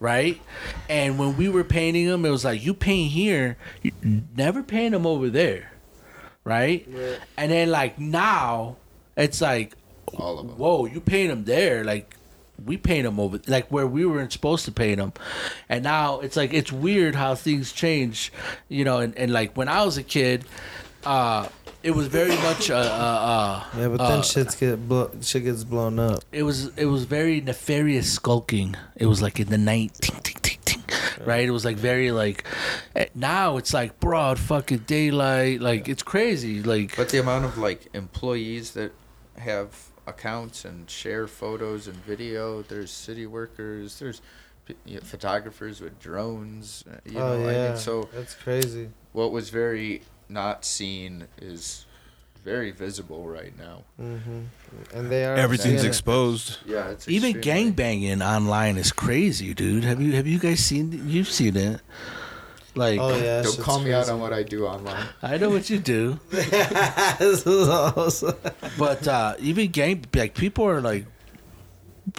right? 0.00 0.40
And 0.88 1.18
when 1.18 1.36
we 1.36 1.48
were 1.48 1.64
painting 1.64 2.06
them, 2.08 2.24
it 2.24 2.30
was 2.30 2.44
like 2.44 2.62
you 2.64 2.74
paint 2.74 3.12
here, 3.12 3.56
you 3.82 3.92
never 4.36 4.62
paint 4.62 4.92
them 4.92 5.06
over 5.06 5.28
there, 5.30 5.72
right? 6.44 6.86
And 7.36 7.50
then 7.52 7.70
like 7.70 7.98
now, 7.98 8.76
it's 9.16 9.40
like, 9.40 9.74
All 10.14 10.38
of 10.38 10.48
them. 10.48 10.56
whoa, 10.58 10.86
you 10.86 11.00
paint 11.00 11.30
them 11.30 11.44
there, 11.44 11.84
like 11.84 12.16
we 12.64 12.76
paint 12.76 13.04
them 13.04 13.18
over 13.20 13.40
like 13.46 13.68
where 13.68 13.86
we 13.86 14.04
weren't 14.06 14.32
supposed 14.32 14.64
to 14.66 14.72
paint 14.72 14.98
them, 14.98 15.12
and 15.68 15.82
now 15.84 16.20
it's 16.20 16.36
like 16.36 16.52
it's 16.54 16.70
weird 16.72 17.14
how 17.14 17.34
things 17.34 17.72
change, 17.72 18.32
you 18.68 18.84
know. 18.84 18.98
And, 18.98 19.16
and 19.16 19.32
like 19.32 19.56
when 19.56 19.68
I 19.68 19.84
was 19.84 19.96
a 19.98 20.02
kid, 20.02 20.44
uh, 21.04 21.48
it 21.82 21.92
was 21.92 22.06
very 22.08 22.36
much 22.36 22.68
a. 22.70 22.76
a, 22.76 22.80
a 22.80 23.66
yeah, 23.78 23.88
but 23.88 24.00
uh, 24.00 24.08
then 24.08 24.22
shit's 24.22 24.54
get 24.54 24.86
blo- 24.88 25.10
shit 25.22 25.44
gets 25.44 25.64
blown 25.64 25.98
up. 25.98 26.22
it 26.32 26.42
was 26.42 26.68
it 26.76 26.86
was 26.86 27.04
very 27.04 27.40
nefarious 27.40 28.12
skulking. 28.12 28.76
It 28.96 29.06
was 29.06 29.22
like 29.22 29.40
in 29.40 29.48
the 29.48 29.58
night, 29.58 29.94
ting, 30.02 30.20
ting, 30.22 30.36
ting, 30.42 30.58
ting, 30.64 30.82
right? 31.24 31.46
It 31.46 31.50
was 31.52 31.64
like 31.64 31.76
very 31.78 32.10
like. 32.12 32.44
eh, 32.94 33.06
Now 33.14 33.56
it's 33.56 33.72
like 33.72 33.98
broad 34.00 34.38
fucking 34.38 34.84
daylight. 34.86 35.60
Like 35.60 35.88
it's 35.88 36.02
crazy. 36.02 36.62
Like 36.62 36.96
But 36.96 37.08
the 37.08 37.18
amount 37.20 37.46
of 37.46 37.56
like 37.56 37.88
employees 37.94 38.72
that 38.72 38.92
have 39.38 39.89
accounts 40.06 40.64
and 40.64 40.88
share 40.90 41.26
photos 41.26 41.86
and 41.86 41.96
video, 41.96 42.62
there's 42.62 42.90
city 42.90 43.26
workers, 43.26 43.98
there's 43.98 44.20
you 44.84 44.94
know, 44.96 45.00
photographers 45.02 45.80
with 45.80 45.98
drones. 45.98 46.84
uh, 46.90 46.96
You 47.04 47.18
oh 47.18 47.38
know, 47.38 47.50
yeah, 47.50 47.64
I 47.64 47.68
mean, 47.70 47.76
so 47.76 48.08
that's 48.14 48.34
crazy. 48.34 48.88
what 49.12 49.32
was 49.32 49.50
very 49.50 50.02
not 50.28 50.64
seen 50.64 51.26
is 51.40 51.86
very 52.44 52.70
visible 52.70 53.26
right 53.26 53.52
now. 53.58 53.82
Mm-hmm. 54.00 54.40
And 54.94 55.10
they 55.10 55.24
are 55.24 55.34
Everything's 55.34 55.82
yeah. 55.82 55.88
exposed. 55.88 56.58
Yeah, 56.64 56.88
it's 56.90 57.08
Even 57.08 57.30
extremely- 57.30 57.40
gang 57.42 57.72
banging 57.72 58.22
online 58.22 58.76
is 58.78 58.92
crazy, 58.92 59.52
dude. 59.54 59.84
Have 59.84 60.00
you 60.00 60.12
have 60.12 60.26
you 60.26 60.38
guys 60.38 60.60
seen? 60.60 61.02
You've 61.08 61.28
seen 61.28 61.56
it. 61.56 61.80
Like, 62.74 63.00
Oh 63.00 63.16
yeah, 63.16 63.42
Don't 63.42 63.52
shit's 63.52 63.64
call 63.64 63.80
me 63.80 63.92
out 63.92 64.08
on 64.08 64.20
what 64.20 64.32
I 64.32 64.42
do 64.42 64.66
online. 64.66 65.06
I 65.22 65.38
know 65.38 65.50
what 65.50 65.68
you 65.70 65.78
do, 65.78 66.20
this 66.30 67.46
is 67.46 67.68
awesome. 67.68 68.36
but 68.78 69.08
uh, 69.08 69.34
even 69.40 69.70
gang 69.70 70.04
like 70.14 70.34
people 70.34 70.66
are 70.66 70.80
like 70.80 71.06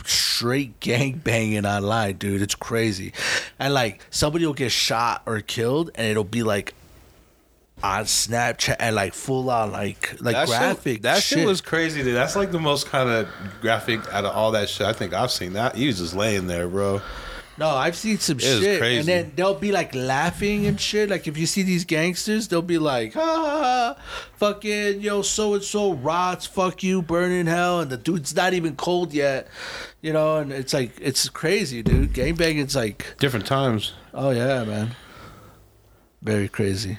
straight 0.06 0.80
gang 0.80 1.22
banging 1.24 1.66
online, 1.66 2.18
dude. 2.18 2.42
It's 2.42 2.56
crazy, 2.56 3.14
and 3.60 3.74
like 3.74 4.06
somebody 4.10 4.46
will 4.46 4.54
get 4.54 4.72
shot 4.72 5.24
or 5.26 5.40
killed, 5.40 5.92
and 5.96 6.08
it'll 6.08 6.24
be 6.24 6.44
like 6.44 6.74
on 7.84 8.06
Snapchat 8.06 8.76
and 8.80 8.96
like 8.96 9.14
full 9.14 9.50
on 9.50 9.72
like 9.72 10.16
like 10.22 10.36
that 10.36 10.48
graphic. 10.48 10.98
Shit, 10.98 11.02
that 11.04 11.24
shit. 11.24 11.40
shit 11.40 11.48
was 11.48 11.62
crazy. 11.62 12.04
Dude. 12.04 12.16
That's 12.16 12.36
like 12.36 12.52
the 12.52 12.60
most 12.60 12.88
kind 12.88 13.10
of 13.10 13.28
graphic 13.62 14.02
out 14.14 14.26
of 14.26 14.36
all 14.36 14.52
that 14.52 14.70
shit 14.70 14.88
I 14.88 14.94
think 14.94 15.14
I've 15.14 15.32
seen. 15.32 15.54
That 15.54 15.76
he 15.76 15.88
was 15.88 16.00
just 16.00 16.16
laying 16.16 16.48
there, 16.48 16.68
bro. 16.68 17.02
No, 17.58 17.68
I've 17.70 17.96
seen 17.96 18.18
some 18.18 18.38
It 18.38 18.42
shit, 18.44 18.80
crazy. 18.80 19.00
and 19.00 19.08
then 19.08 19.32
they'll 19.36 19.54
be 19.60 19.72
like 19.72 19.94
laughing 19.94 20.66
and 20.66 20.80
shit. 20.80 21.10
Like 21.10 21.28
if 21.28 21.38
you 21.38 21.46
see 21.46 21.62
these 21.64 21.86
gangsters, 21.86 22.48
they'll 22.48 22.62
be 22.62 22.78
like, 22.80 23.14
"Ha, 23.14 23.20
ha, 23.20 23.60
ha, 23.96 24.02
fucking 24.38 25.02
yo, 25.02 25.22
so 25.22 25.54
and 25.56 25.64
so 25.64 25.94
rots, 25.94 26.46
fuck 26.48 26.82
you, 26.82 27.02
burn 27.02 27.32
in 27.32 27.48
hell," 27.48 27.82
and 27.82 27.92
the 27.92 27.98
dude's 27.98 28.34
not 28.36 28.54
even 28.54 28.76
cold 28.78 29.14
yet, 29.14 29.48
you 30.02 30.12
know. 30.14 30.38
And 30.38 30.52
it's 30.52 30.74
like 30.74 30.94
it's 31.00 31.28
crazy, 31.30 31.84
dude. 31.84 32.14
Gangbanging's 32.14 32.76
like, 32.76 33.16
Different 33.20 33.46
times. 33.46 33.94
oh 34.14 34.32
yeah, 34.32 34.64
man, 34.64 34.96
very 36.22 36.48
crazy. 36.48 36.98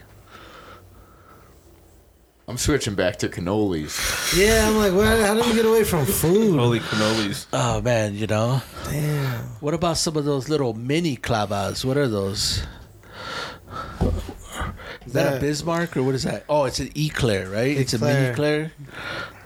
I'm 2.53 2.59
switching 2.59 2.95
back 2.95 3.17
to 3.21 3.31
cannolis. 3.31 4.37
Yeah, 4.39 4.69
I'm 4.69 4.77
like, 4.77 4.93
what? 4.93 5.07
How 5.07 5.33
did 5.33 5.47
we 5.47 5.55
get 5.55 5.65
away 5.65 5.85
from 5.85 6.05
food? 6.05 6.59
Holy 6.59 6.81
cannolis. 6.81 7.47
Oh 7.51 7.81
man, 7.81 8.15
you 8.15 8.27
know. 8.27 8.61
Damn. 8.91 9.39
What 9.61 9.73
about 9.73 9.97
some 9.97 10.19
of 10.19 10.27
those 10.27 10.51
little 10.51 10.75
mini 10.75 11.17
clavas? 11.17 11.83
What 11.83 11.97
are 11.97 12.09
those? 12.09 12.63
Is 15.07 15.15
that 15.15 15.39
a 15.39 15.41
Bismarck 15.41 15.97
or 15.97 16.03
what 16.03 16.15
is 16.15 16.25
that? 16.25 16.45
Oh, 16.47 16.65
it's 16.65 16.79
an 16.79 16.91
eclair, 16.95 17.49
right? 17.49 17.75
It's 17.75 17.95
a 17.95 17.99
mini 17.99 18.27
eclair. 18.27 18.71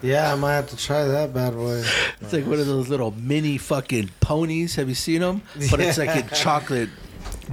Yeah, 0.02 0.32
I 0.32 0.34
might 0.34 0.54
have 0.54 0.70
to 0.70 0.76
try 0.76 1.04
that 1.04 1.32
bad 1.32 1.54
boy. 1.54 1.84
It's 2.20 2.32
like 2.32 2.44
one 2.44 2.58
of 2.58 2.66
those 2.66 2.88
little 2.88 3.12
mini 3.12 3.56
fucking 3.56 4.10
ponies. 4.18 4.74
Have 4.74 4.88
you 4.88 4.96
seen 4.96 5.20
them? 5.20 5.42
But 5.70 5.78
it's 5.78 5.96
like 5.96 6.16
in 6.16 6.28
chocolate. 6.34 6.90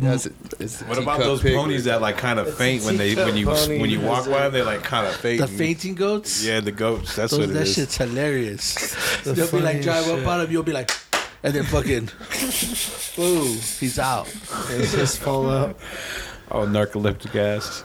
Yes, 0.02 0.28
it's 0.60 0.82
What 0.82 0.98
about 0.98 1.20
those 1.20 1.42
pig. 1.42 1.56
ponies 1.56 1.84
that 1.86 2.02
like 2.02 2.18
kind 2.18 2.40
of 2.40 2.54
faint 2.56 2.84
when 2.84 2.98
they 2.98 3.14
when 3.16 3.38
you 3.38 3.46
pony. 3.46 3.80
when 3.80 3.90
you 3.90 4.02
walk 4.02 4.26
by 4.26 4.44
them? 4.44 4.52
They 4.54 4.64
like 4.64 4.84
kind 4.84 5.06
of 5.06 5.16
faint. 5.16 5.40
The 5.42 5.48
fainting 5.48 5.94
goats. 5.96 6.44
Yeah, 6.44 6.62
the 6.62 6.72
goats. 6.72 7.16
That's 7.16 7.32
Those, 7.32 7.42
what 7.42 7.50
it 7.50 7.54
that 7.54 7.68
is. 7.68 7.76
shit's 7.76 7.98
hilarious. 7.98 8.76
The 9.24 9.34
They'll 9.34 9.52
be 9.52 9.60
like 9.62 9.82
drive 9.82 10.06
shit. 10.06 10.20
up 10.20 10.28
on 10.28 10.42
him. 10.42 10.52
You'll 10.52 10.64
be 10.64 10.74
like, 10.74 10.92
and 11.44 11.54
then 11.54 11.64
fucking, 11.66 12.06
boom, 13.16 13.48
he's 13.80 14.00
out. 14.00 14.28
It's 14.72 14.92
just 14.94 15.20
fall 15.20 15.50
out. 15.50 15.78
Oh, 16.52 16.66
narcoleptic 16.66 17.36
ass. 17.36 17.84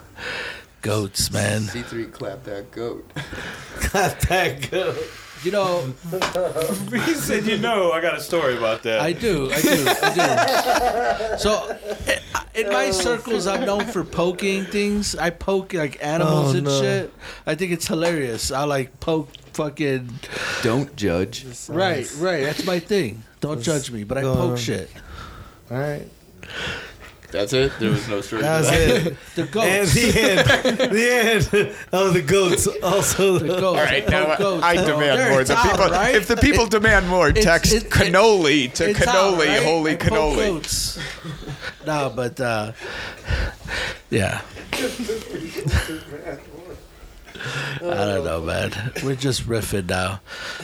Goats, 0.82 1.30
man. 1.30 1.62
C3 1.62 2.12
clap 2.12 2.44
that 2.44 2.70
goat. 2.70 3.08
clap 3.80 4.18
that 4.22 4.70
go. 4.70 4.96
You 5.44 5.52
know, 5.52 5.94
he 6.90 7.14
said, 7.14 7.46
"You 7.46 7.58
know, 7.58 7.92
I 7.92 8.00
got 8.00 8.16
a 8.16 8.20
story 8.20 8.56
about 8.56 8.82
that." 8.82 9.00
I 9.00 9.12
do, 9.12 9.50
I 9.52 9.60
do, 9.60 9.86
I 9.88 11.28
do. 11.32 11.38
So, 11.38 11.78
eh, 12.06 12.18
in 12.54 12.68
my 12.68 12.86
oh. 12.86 12.92
circles, 12.92 13.46
I'm 13.46 13.64
known 13.64 13.86
for 13.86 14.02
poking 14.04 14.64
things. 14.64 15.14
I 15.14 15.30
poke 15.30 15.74
like 15.74 16.02
animals 16.04 16.54
Oh, 16.54 16.58
and 16.58 16.66
no. 16.66 16.80
shit. 16.80 17.12
I 17.46 17.54
think 17.54 17.72
it's 17.72 17.86
hilarious. 17.86 18.50
I 18.50 18.64
like 18.64 18.98
poke 19.00 19.28
fucking. 19.52 20.10
Don't 20.62 20.94
judge. 20.96 21.46
Right, 21.68 22.10
right. 22.18 22.42
That's 22.42 22.64
my 22.64 22.80
thing. 22.80 23.22
Don't 23.40 23.62
judge 23.62 23.90
me, 23.90 24.04
but 24.04 24.18
I 24.18 24.22
poke 24.22 24.58
shit. 24.58 24.90
All 25.70 25.78
right. 25.78 26.08
That's 27.30 27.52
it. 27.52 27.72
There 27.78 27.90
was 27.90 28.08
no 28.08 28.22
story. 28.22 28.40
That 28.42 28.58
was 28.60 28.70
that. 28.70 29.06
it. 29.06 29.16
The 29.34 29.42
And 29.60 29.88
the 29.88 30.20
end. 30.20 30.92
The 30.92 31.58
end. 31.66 31.76
Oh, 31.92 32.10
the 32.10 32.22
goats. 32.22 32.66
Also, 32.82 33.34
The 33.38 33.40
the, 33.40 33.48
goats. 33.60 33.64
All 33.64 33.74
right, 33.84 34.02
Poke 34.06 34.10
now 34.12 34.36
goats. 34.36 34.62
I 34.64 34.76
Oh, 34.78 34.86
demand 34.86 35.18
there, 35.20 35.30
more. 35.30 35.40
it's 35.42 35.50
The 35.50 35.56
out, 35.58 35.70
people, 35.70 35.90
right? 35.90 36.14
if 36.14 36.26
the 36.26 36.36
people 36.38 36.66
demand 36.66 37.06
more, 37.08 37.30
text 37.32 37.72
it- 37.74 37.84
it- 37.84 37.90
cannoli 37.90 38.72
to 38.74 38.88
It's 38.90 39.06
out, 39.06 39.34
cannoli, 39.38 39.46
right? 39.46 39.62
holy 39.62 39.92
I 39.92 39.96
poke 39.96 40.08
cannoli. 40.10 40.36
goats. 40.36 40.98
No, 41.86 42.10
but 42.16 42.40
uh, 42.40 42.72
yeah. 44.10 44.40
I 47.82 47.94
don't 48.04 48.24
know, 48.24 48.40
man. 48.42 48.72
We're 49.04 49.14
just 49.14 49.46
riffing 49.46 49.88
now. 49.88 50.20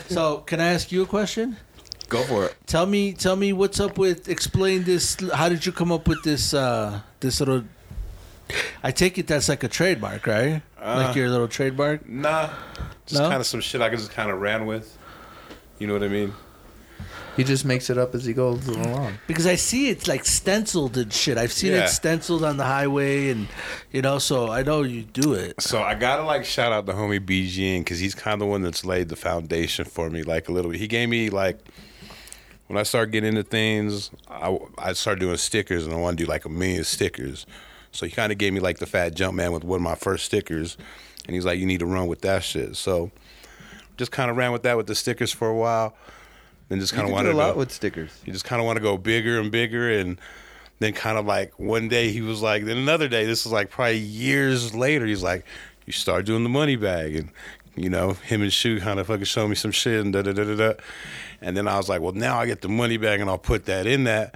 So, 0.08 0.38
can 0.38 0.60
I 0.60 0.68
ask 0.72 0.90
you 0.92 1.02
a 1.02 1.06
question? 1.06 1.56
Go 2.14 2.22
for 2.22 2.44
it. 2.46 2.54
Tell 2.66 2.86
me, 2.86 3.12
tell 3.12 3.34
me 3.34 3.52
what's 3.52 3.80
up 3.80 3.98
with. 3.98 4.28
Explain 4.28 4.84
this. 4.84 5.16
How 5.34 5.48
did 5.48 5.66
you 5.66 5.72
come 5.72 5.90
up 5.90 6.06
with 6.06 6.22
this? 6.22 6.54
Uh, 6.54 7.00
this 7.18 7.40
little. 7.40 7.64
I 8.84 8.92
take 8.92 9.18
it 9.18 9.26
that's 9.26 9.48
like 9.48 9.64
a 9.64 9.68
trademark, 9.68 10.26
right? 10.26 10.62
like 10.80 11.10
Uh, 11.10 11.12
your 11.18 11.28
little 11.28 11.48
trademark. 11.48 12.08
Nah, 12.08 12.50
just 13.06 13.20
No? 13.20 13.28
kind 13.28 13.40
of 13.40 13.46
some 13.46 13.60
shit 13.60 13.80
I 13.80 13.88
just 13.88 14.12
kind 14.12 14.30
of 14.30 14.38
ran 14.40 14.66
with. 14.66 14.96
You 15.80 15.86
know 15.88 15.94
what 15.94 16.04
I 16.04 16.08
mean? 16.08 16.32
He 17.36 17.42
just 17.42 17.64
makes 17.64 17.90
it 17.90 17.98
up 17.98 18.14
as 18.14 18.24
he 18.24 18.32
goes 18.32 18.68
along. 18.68 19.14
Because 19.26 19.46
I 19.46 19.56
see 19.56 19.88
it's 19.88 20.06
like 20.06 20.24
stenciled 20.24 20.96
and 20.96 21.12
shit. 21.12 21.36
I've 21.36 21.50
seen 21.52 21.72
Yeah. 21.72 21.84
it 21.84 21.88
stenciled 21.88 22.44
on 22.44 22.58
the 22.58 22.64
highway, 22.64 23.30
and 23.30 23.48
you 23.90 24.02
know, 24.02 24.20
so 24.20 24.52
I 24.52 24.62
know 24.62 24.82
you 24.82 25.02
do 25.02 25.32
it. 25.32 25.60
So 25.60 25.82
I 25.82 25.94
gotta 25.94 26.22
like 26.22 26.44
shout 26.44 26.70
out 26.70 26.86
the 26.86 26.92
homie 26.92 27.18
BGN 27.18 27.80
because 27.80 27.98
he's 27.98 28.14
kind 28.14 28.34
of 28.34 28.38
the 28.40 28.46
one 28.46 28.62
that's 28.62 28.84
laid 28.84 29.08
the 29.08 29.16
foundation 29.16 29.84
for 29.84 30.10
me. 30.10 30.22
Like 30.22 30.48
a 30.48 30.52
little, 30.52 30.70
bit. 30.70 30.78
he 30.78 30.86
gave 30.86 31.08
me 31.08 31.28
like 31.28 31.58
when 32.74 32.80
I 32.80 32.82
started 32.82 33.12
getting 33.12 33.28
into 33.28 33.44
things, 33.44 34.10
I 34.28 34.58
I 34.76 34.94
started 34.94 35.20
doing 35.20 35.36
stickers 35.36 35.86
and 35.86 35.94
I 35.94 35.96
want 35.96 36.18
to 36.18 36.24
do 36.24 36.28
like 36.28 36.44
a 36.44 36.48
million 36.48 36.82
stickers. 36.82 37.46
So 37.92 38.04
he 38.04 38.10
kind 38.10 38.32
of 38.32 38.38
gave 38.38 38.52
me 38.52 38.58
like 38.58 38.78
the 38.78 38.86
fat 38.86 39.14
jump 39.14 39.36
man 39.36 39.52
with 39.52 39.62
one 39.62 39.76
of 39.76 39.82
my 39.82 39.94
first 39.94 40.24
stickers, 40.24 40.76
and 41.24 41.36
he's 41.36 41.44
like, 41.44 41.60
you 41.60 41.66
need 41.66 41.78
to 41.78 41.86
run 41.86 42.08
with 42.08 42.22
that 42.22 42.42
shit. 42.42 42.74
So 42.74 43.12
just 43.96 44.10
kind 44.10 44.28
of 44.28 44.36
ran 44.36 44.50
with 44.50 44.64
that 44.64 44.76
with 44.76 44.88
the 44.88 44.96
stickers 44.96 45.30
for 45.30 45.48
a 45.48 45.54
while, 45.54 45.94
then 46.68 46.80
just 46.80 46.92
kind 46.92 47.06
of 47.06 47.12
wanted 47.12 47.28
a 47.28 47.32
to 47.32 47.54
go. 47.54 47.64
stickers. 47.66 48.10
You 48.24 48.32
just 48.32 48.44
kind 48.44 48.58
of 48.58 48.66
want 48.66 48.76
to 48.78 48.82
go 48.82 48.98
bigger 48.98 49.38
and 49.38 49.52
bigger. 49.52 49.92
And 49.92 50.20
then, 50.80 50.94
kind 50.94 51.16
of 51.16 51.26
like 51.26 51.56
one 51.60 51.88
day, 51.88 52.10
he 52.10 52.22
was 52.22 52.42
like, 52.42 52.64
then 52.64 52.76
another 52.76 53.06
day, 53.06 53.24
this 53.24 53.46
is 53.46 53.52
like 53.52 53.70
probably 53.70 53.98
years 53.98 54.74
later, 54.74 55.06
he's 55.06 55.22
like, 55.22 55.44
you 55.86 55.92
start 55.92 56.26
doing 56.26 56.42
the 56.42 56.48
money 56.48 56.74
bag. 56.74 57.14
And, 57.14 57.30
you 57.76 57.88
know, 57.90 58.12
him 58.12 58.42
and 58.42 58.52
Shu 58.52 58.80
kind 58.80 59.00
of 59.00 59.06
fucking 59.06 59.24
showed 59.24 59.48
me 59.48 59.54
some 59.54 59.70
shit 59.72 60.00
and 60.00 60.12
da 60.12 60.22
da 60.22 60.32
da 60.32 60.44
da 60.44 60.54
da. 60.54 60.72
And 61.40 61.56
then 61.56 61.66
I 61.68 61.76
was 61.76 61.88
like, 61.88 62.00
well, 62.00 62.12
now 62.12 62.38
I 62.38 62.46
get 62.46 62.62
the 62.62 62.68
money 62.68 62.96
back 62.96 63.20
and 63.20 63.28
I'll 63.28 63.38
put 63.38 63.66
that 63.66 63.86
in 63.86 64.04
that. 64.04 64.34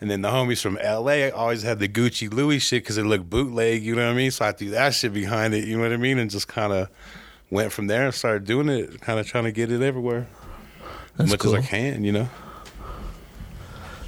And 0.00 0.08
then 0.10 0.22
the 0.22 0.28
homies 0.30 0.60
from 0.62 0.76
LA 0.82 1.28
always 1.36 1.62
had 1.62 1.80
the 1.80 1.88
Gucci 1.88 2.32
Louis 2.32 2.60
shit 2.60 2.82
because 2.84 2.98
it 2.98 3.04
looked 3.04 3.28
bootleg, 3.28 3.82
you 3.82 3.96
know 3.96 4.06
what 4.06 4.12
I 4.12 4.16
mean? 4.16 4.30
So 4.30 4.44
I 4.44 4.52
threw 4.52 4.70
that 4.70 4.94
shit 4.94 5.12
behind 5.12 5.54
it, 5.54 5.64
you 5.66 5.76
know 5.76 5.82
what 5.82 5.92
I 5.92 5.96
mean? 5.96 6.18
And 6.18 6.30
just 6.30 6.46
kind 6.48 6.72
of 6.72 6.88
went 7.50 7.72
from 7.72 7.88
there 7.88 8.04
and 8.06 8.14
started 8.14 8.44
doing 8.44 8.68
it, 8.68 9.00
kind 9.00 9.18
of 9.18 9.26
trying 9.26 9.44
to 9.44 9.52
get 9.52 9.72
it 9.72 9.82
everywhere. 9.82 10.28
That's 11.16 11.24
as 11.26 11.30
much 11.32 11.40
cool. 11.40 11.56
as 11.56 11.64
I 11.64 11.66
can, 11.66 12.04
you 12.04 12.12
know? 12.12 12.28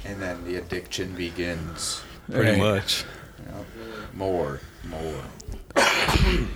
And 0.05 0.21
then 0.21 0.43
the 0.45 0.55
addiction 0.55 1.13
begins. 1.13 2.01
Pretty 2.29 2.51
Right. 2.51 2.57
much. 2.59 3.03
You 3.39 3.51
know, 3.51 3.65
more, 4.13 4.61
more. 4.85 5.21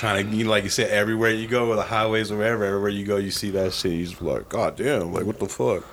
trying 0.00 0.30
to, 0.30 0.36
you 0.36 0.44
know, 0.44 0.50
like 0.50 0.64
you 0.64 0.70
said, 0.70 0.90
everywhere 0.90 1.30
you 1.30 1.46
go, 1.46 1.76
the 1.76 1.82
highways 1.82 2.32
or 2.32 2.38
wherever, 2.38 2.64
everywhere 2.64 2.88
you 2.88 3.04
go, 3.04 3.18
you 3.18 3.30
see 3.30 3.50
that 3.50 3.74
shit. 3.74 3.92
You 3.92 4.06
just 4.06 4.22
like, 4.22 4.48
God 4.48 4.76
damn, 4.76 5.12
like 5.12 5.26
what 5.26 5.38
the 5.38 5.46
fuck? 5.46 5.84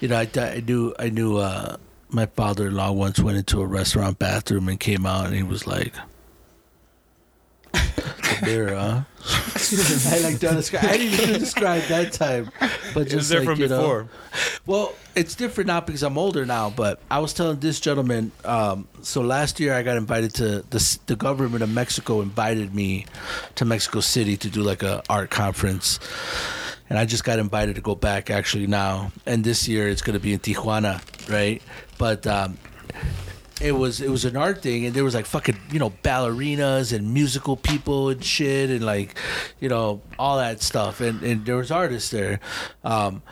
You 0.00 0.08
know, 0.08 0.16
I, 0.16 0.28
I 0.36 0.60
knew 0.66 0.92
I 0.98 1.08
knew 1.08 1.36
uh, 1.36 1.76
my 2.08 2.26
father-in-law 2.26 2.92
once 2.92 3.20
went 3.20 3.38
into 3.38 3.60
a 3.60 3.66
restaurant 3.66 4.18
bathroom 4.18 4.68
and 4.68 4.80
came 4.80 5.06
out 5.06 5.26
and 5.26 5.34
he 5.36 5.44
was 5.44 5.68
like, 5.68 5.94
"The 8.40 8.46
beer, 8.46 8.74
huh?" 8.74 9.00
I 10.14 10.20
like 10.20 10.38
don't 10.38 10.54
describe. 10.54 10.84
I 10.84 10.96
didn't 10.96 11.20
even 11.20 11.40
describe 11.40 11.82
that 11.84 12.12
time, 12.12 12.50
but 12.94 13.02
It's 13.02 13.12
just 13.12 13.30
different 13.30 13.58
like, 13.58 13.58
you 13.58 13.68
know, 13.68 13.80
before. 13.80 14.08
Well, 14.66 14.94
it's 15.14 15.34
different 15.34 15.66
now 15.68 15.80
because 15.80 16.02
I'm 16.02 16.16
older 16.18 16.46
now. 16.46 16.70
But 16.70 17.00
I 17.10 17.18
was 17.18 17.32
telling 17.32 17.58
this 17.60 17.80
gentleman. 17.80 18.30
Um, 18.44 18.86
so 19.02 19.20
last 19.22 19.58
year 19.58 19.74
I 19.74 19.82
got 19.82 19.96
invited 19.96 20.34
to 20.36 20.62
the 20.70 20.98
the 21.06 21.16
government 21.16 21.62
of 21.62 21.70
Mexico 21.70 22.20
invited 22.20 22.74
me 22.74 23.06
to 23.56 23.64
Mexico 23.64 24.00
City 24.00 24.36
to 24.36 24.48
do 24.48 24.62
like 24.62 24.82
a 24.82 25.02
art 25.08 25.30
conference, 25.30 25.98
and 26.88 26.98
I 26.98 27.04
just 27.04 27.24
got 27.24 27.38
invited 27.38 27.74
to 27.76 27.80
go 27.82 27.94
back 27.94 28.30
actually 28.30 28.66
now. 28.66 29.10
And 29.24 29.42
this 29.42 29.66
year 29.66 29.88
it's 29.88 30.02
going 30.02 30.14
to 30.14 30.20
be 30.20 30.32
in 30.32 30.38
Tijuana, 30.40 31.00
right? 31.28 31.62
But 31.98 32.26
um, 32.26 32.58
it 33.60 33.72
was 33.72 34.00
it 34.00 34.10
was 34.10 34.24
an 34.24 34.36
art 34.36 34.62
thing 34.62 34.84
and 34.84 34.94
there 34.94 35.04
was 35.04 35.14
like 35.14 35.26
fucking 35.26 35.56
you 35.70 35.78
know 35.78 35.90
ballerinas 36.02 36.92
and 36.94 37.14
musical 37.14 37.56
people 37.56 38.10
and 38.10 38.22
shit 38.22 38.70
and 38.70 38.84
like 38.84 39.16
you 39.60 39.68
know 39.68 40.02
all 40.18 40.36
that 40.36 40.62
stuff 40.62 41.00
and 41.00 41.22
and 41.22 41.46
there 41.46 41.56
was 41.56 41.70
artists 41.70 42.10
there 42.10 42.38
um 42.84 43.22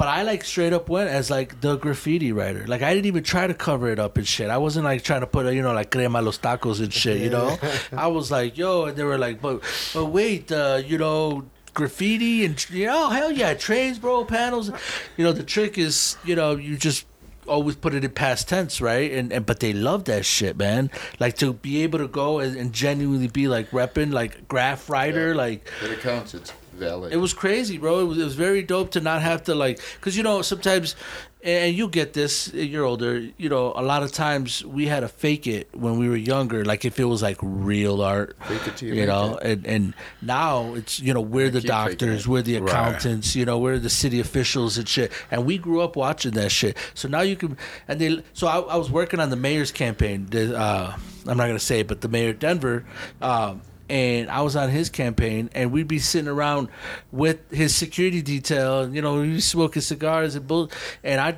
but 0.00 0.08
I 0.08 0.22
like 0.22 0.44
straight 0.44 0.72
up 0.72 0.88
went 0.88 1.10
as 1.10 1.30
like 1.30 1.60
the 1.60 1.76
graffiti 1.76 2.32
writer. 2.32 2.66
Like 2.66 2.80
I 2.80 2.94
didn't 2.94 3.04
even 3.04 3.22
try 3.22 3.46
to 3.46 3.52
cover 3.52 3.90
it 3.90 3.98
up 3.98 4.16
and 4.16 4.26
shit. 4.26 4.48
I 4.48 4.56
wasn't 4.56 4.86
like 4.86 5.04
trying 5.04 5.20
to 5.20 5.26
put 5.26 5.44
a 5.44 5.54
you 5.54 5.60
know 5.60 5.74
like 5.74 5.90
crema 5.90 6.22
los 6.22 6.38
tacos 6.38 6.80
and 6.80 6.90
shit. 6.90 7.20
You 7.20 7.28
know, 7.28 7.58
I 7.92 8.06
was 8.06 8.30
like 8.30 8.56
yo, 8.56 8.86
and 8.86 8.96
they 8.96 9.04
were 9.04 9.18
like, 9.18 9.42
but 9.42 9.62
but 9.92 10.06
wait, 10.06 10.50
uh, 10.50 10.80
you 10.84 10.96
know. 10.96 11.44
Graffiti 11.72 12.44
and 12.44 12.68
you 12.70 12.86
know, 12.86 13.10
hell 13.10 13.30
yeah, 13.30 13.54
trains, 13.54 13.96
bro, 13.96 14.24
panels. 14.24 14.72
You 15.16 15.24
know, 15.24 15.30
the 15.30 15.44
trick 15.44 15.78
is, 15.78 16.16
you 16.24 16.34
know, 16.34 16.56
you 16.56 16.76
just 16.76 17.06
always 17.50 17.76
put 17.76 17.92
it 17.94 18.04
in 18.04 18.10
past 18.12 18.48
tense, 18.48 18.80
right? 18.80 19.10
And, 19.12 19.32
and 19.32 19.44
but 19.44 19.60
they 19.60 19.72
love 19.72 20.04
that 20.04 20.24
shit, 20.24 20.56
man. 20.56 20.90
Like 21.18 21.36
to 21.38 21.52
be 21.52 21.82
able 21.82 21.98
to 21.98 22.08
go 22.08 22.38
and, 22.38 22.56
and 22.56 22.72
genuinely 22.72 23.28
be 23.28 23.48
like 23.48 23.70
repping, 23.72 24.12
like 24.12 24.46
graph 24.48 24.88
writer, 24.88 25.30
Yeah. 25.30 25.34
like 25.34 25.70
But 25.82 25.90
it 25.90 26.00
counts. 26.00 26.32
It's 26.34 26.52
valid. 26.80 27.12
it 27.12 27.18
was 27.18 27.32
crazy, 27.34 27.78
bro. 27.78 28.00
It 28.00 28.04
was, 28.04 28.18
it 28.18 28.24
was 28.24 28.34
very 28.34 28.62
dope 28.62 28.90
to 28.92 29.00
not 29.00 29.22
have 29.22 29.44
to 29.44 29.54
like, 29.54 29.78
cause 30.00 30.16
you 30.16 30.22
know 30.24 30.42
sometimes, 30.42 30.96
and 31.42 31.74
you 31.74 31.88
get 31.88 32.12
this. 32.12 32.52
You're 32.52 32.84
older. 32.84 33.18
You 33.38 33.48
know, 33.48 33.72
a 33.74 33.80
lot 33.80 34.02
of 34.02 34.12
times 34.12 34.62
we 34.64 34.86
had 34.86 35.00
to 35.00 35.08
fake 35.08 35.46
it 35.46 35.68
when 35.72 35.98
we 35.98 36.06
were 36.06 36.16
younger. 36.16 36.64
Like 36.66 36.84
if 36.84 37.00
it 37.00 37.06
was 37.06 37.22
like 37.22 37.38
real 37.40 38.02
art, 38.02 38.36
Fake 38.46 38.66
it 38.68 38.82
you 38.82 38.92
you 38.94 39.06
know. 39.06 39.36
it. 39.36 39.46
And 39.52 39.66
and 39.66 39.94
now 40.20 40.74
it's 40.74 41.00
you 41.00 41.14
know 41.14 41.22
we're 41.22 41.48
the 41.48 41.62
doctors, 41.62 42.28
we're 42.28 42.42
the 42.42 42.58
Right. 42.60 42.68
accountants, 42.68 43.34
you 43.36 43.46
know, 43.46 43.58
we're 43.58 43.78
the 43.78 43.88
city 43.88 44.20
officials 44.20 44.76
and 44.76 44.86
shit. 44.86 45.12
And 45.30 45.46
we 45.46 45.56
grew 45.56 45.80
up 45.80 45.96
watching 45.96 46.32
that 46.32 46.50
shit. 46.52 46.76
So 46.94 47.08
now 47.08 47.22
you 47.22 47.36
can 47.36 47.56
and 47.88 47.98
they. 48.00 48.22
So 48.34 48.46
I, 48.46 48.58
I 48.58 48.76
was 48.76 48.90
working 48.90 49.18
on 49.20 49.30
the 49.30 49.36
mayor's 49.36 49.72
campaign. 49.72 50.26
The, 50.30 50.54
Uh, 50.58 50.94
I'm 51.26 51.36
not 51.38 51.46
gonna 51.46 51.58
say 51.58 51.80
it, 51.80 51.88
but 51.88 52.02
the 52.02 52.08
mayor 52.08 52.30
of 52.30 52.38
Denver. 52.38 52.84
Um, 53.22 53.62
and 53.90 54.30
I 54.30 54.42
was 54.42 54.56
on 54.56 54.70
his 54.70 54.88
campaign, 54.88 55.50
and 55.54 55.72
we'd 55.72 55.88
be 55.88 55.98
sitting 55.98 56.28
around 56.28 56.68
with 57.10 57.50
his 57.50 57.74
security 57.74 58.22
detail, 58.22 58.80
and 58.82 58.94
you 58.94 59.02
know, 59.02 59.20
we'd 59.20 59.34
be 59.34 59.40
smoking 59.40 59.82
cigars 59.82 60.34
and 60.34 60.46
bull, 60.46 60.70
and 61.02 61.20
I. 61.20 61.36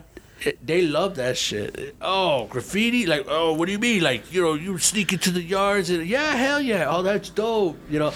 They 0.61 0.83
love 0.83 1.15
that 1.17 1.39
shit. 1.39 1.95
Oh, 2.01 2.47
graffiti! 2.47 3.07
Like, 3.07 3.27
oh, 3.29 3.53
what 3.53 3.67
do 3.67 3.73
you 3.73 3.79
mean? 3.79 4.03
Like, 4.03 4.33
you 4.33 4.43
know, 4.43 4.55
you 4.55 4.77
sneak 4.79 5.13
into 5.13 5.31
the 5.31 5.41
yards 5.41 5.89
and 5.89 6.05
yeah, 6.05 6.35
hell 6.35 6.61
yeah! 6.61 6.87
Oh, 6.89 7.03
that's 7.03 7.31
dope. 7.31 7.79
You 7.89 8.01
know, 8.01 8.13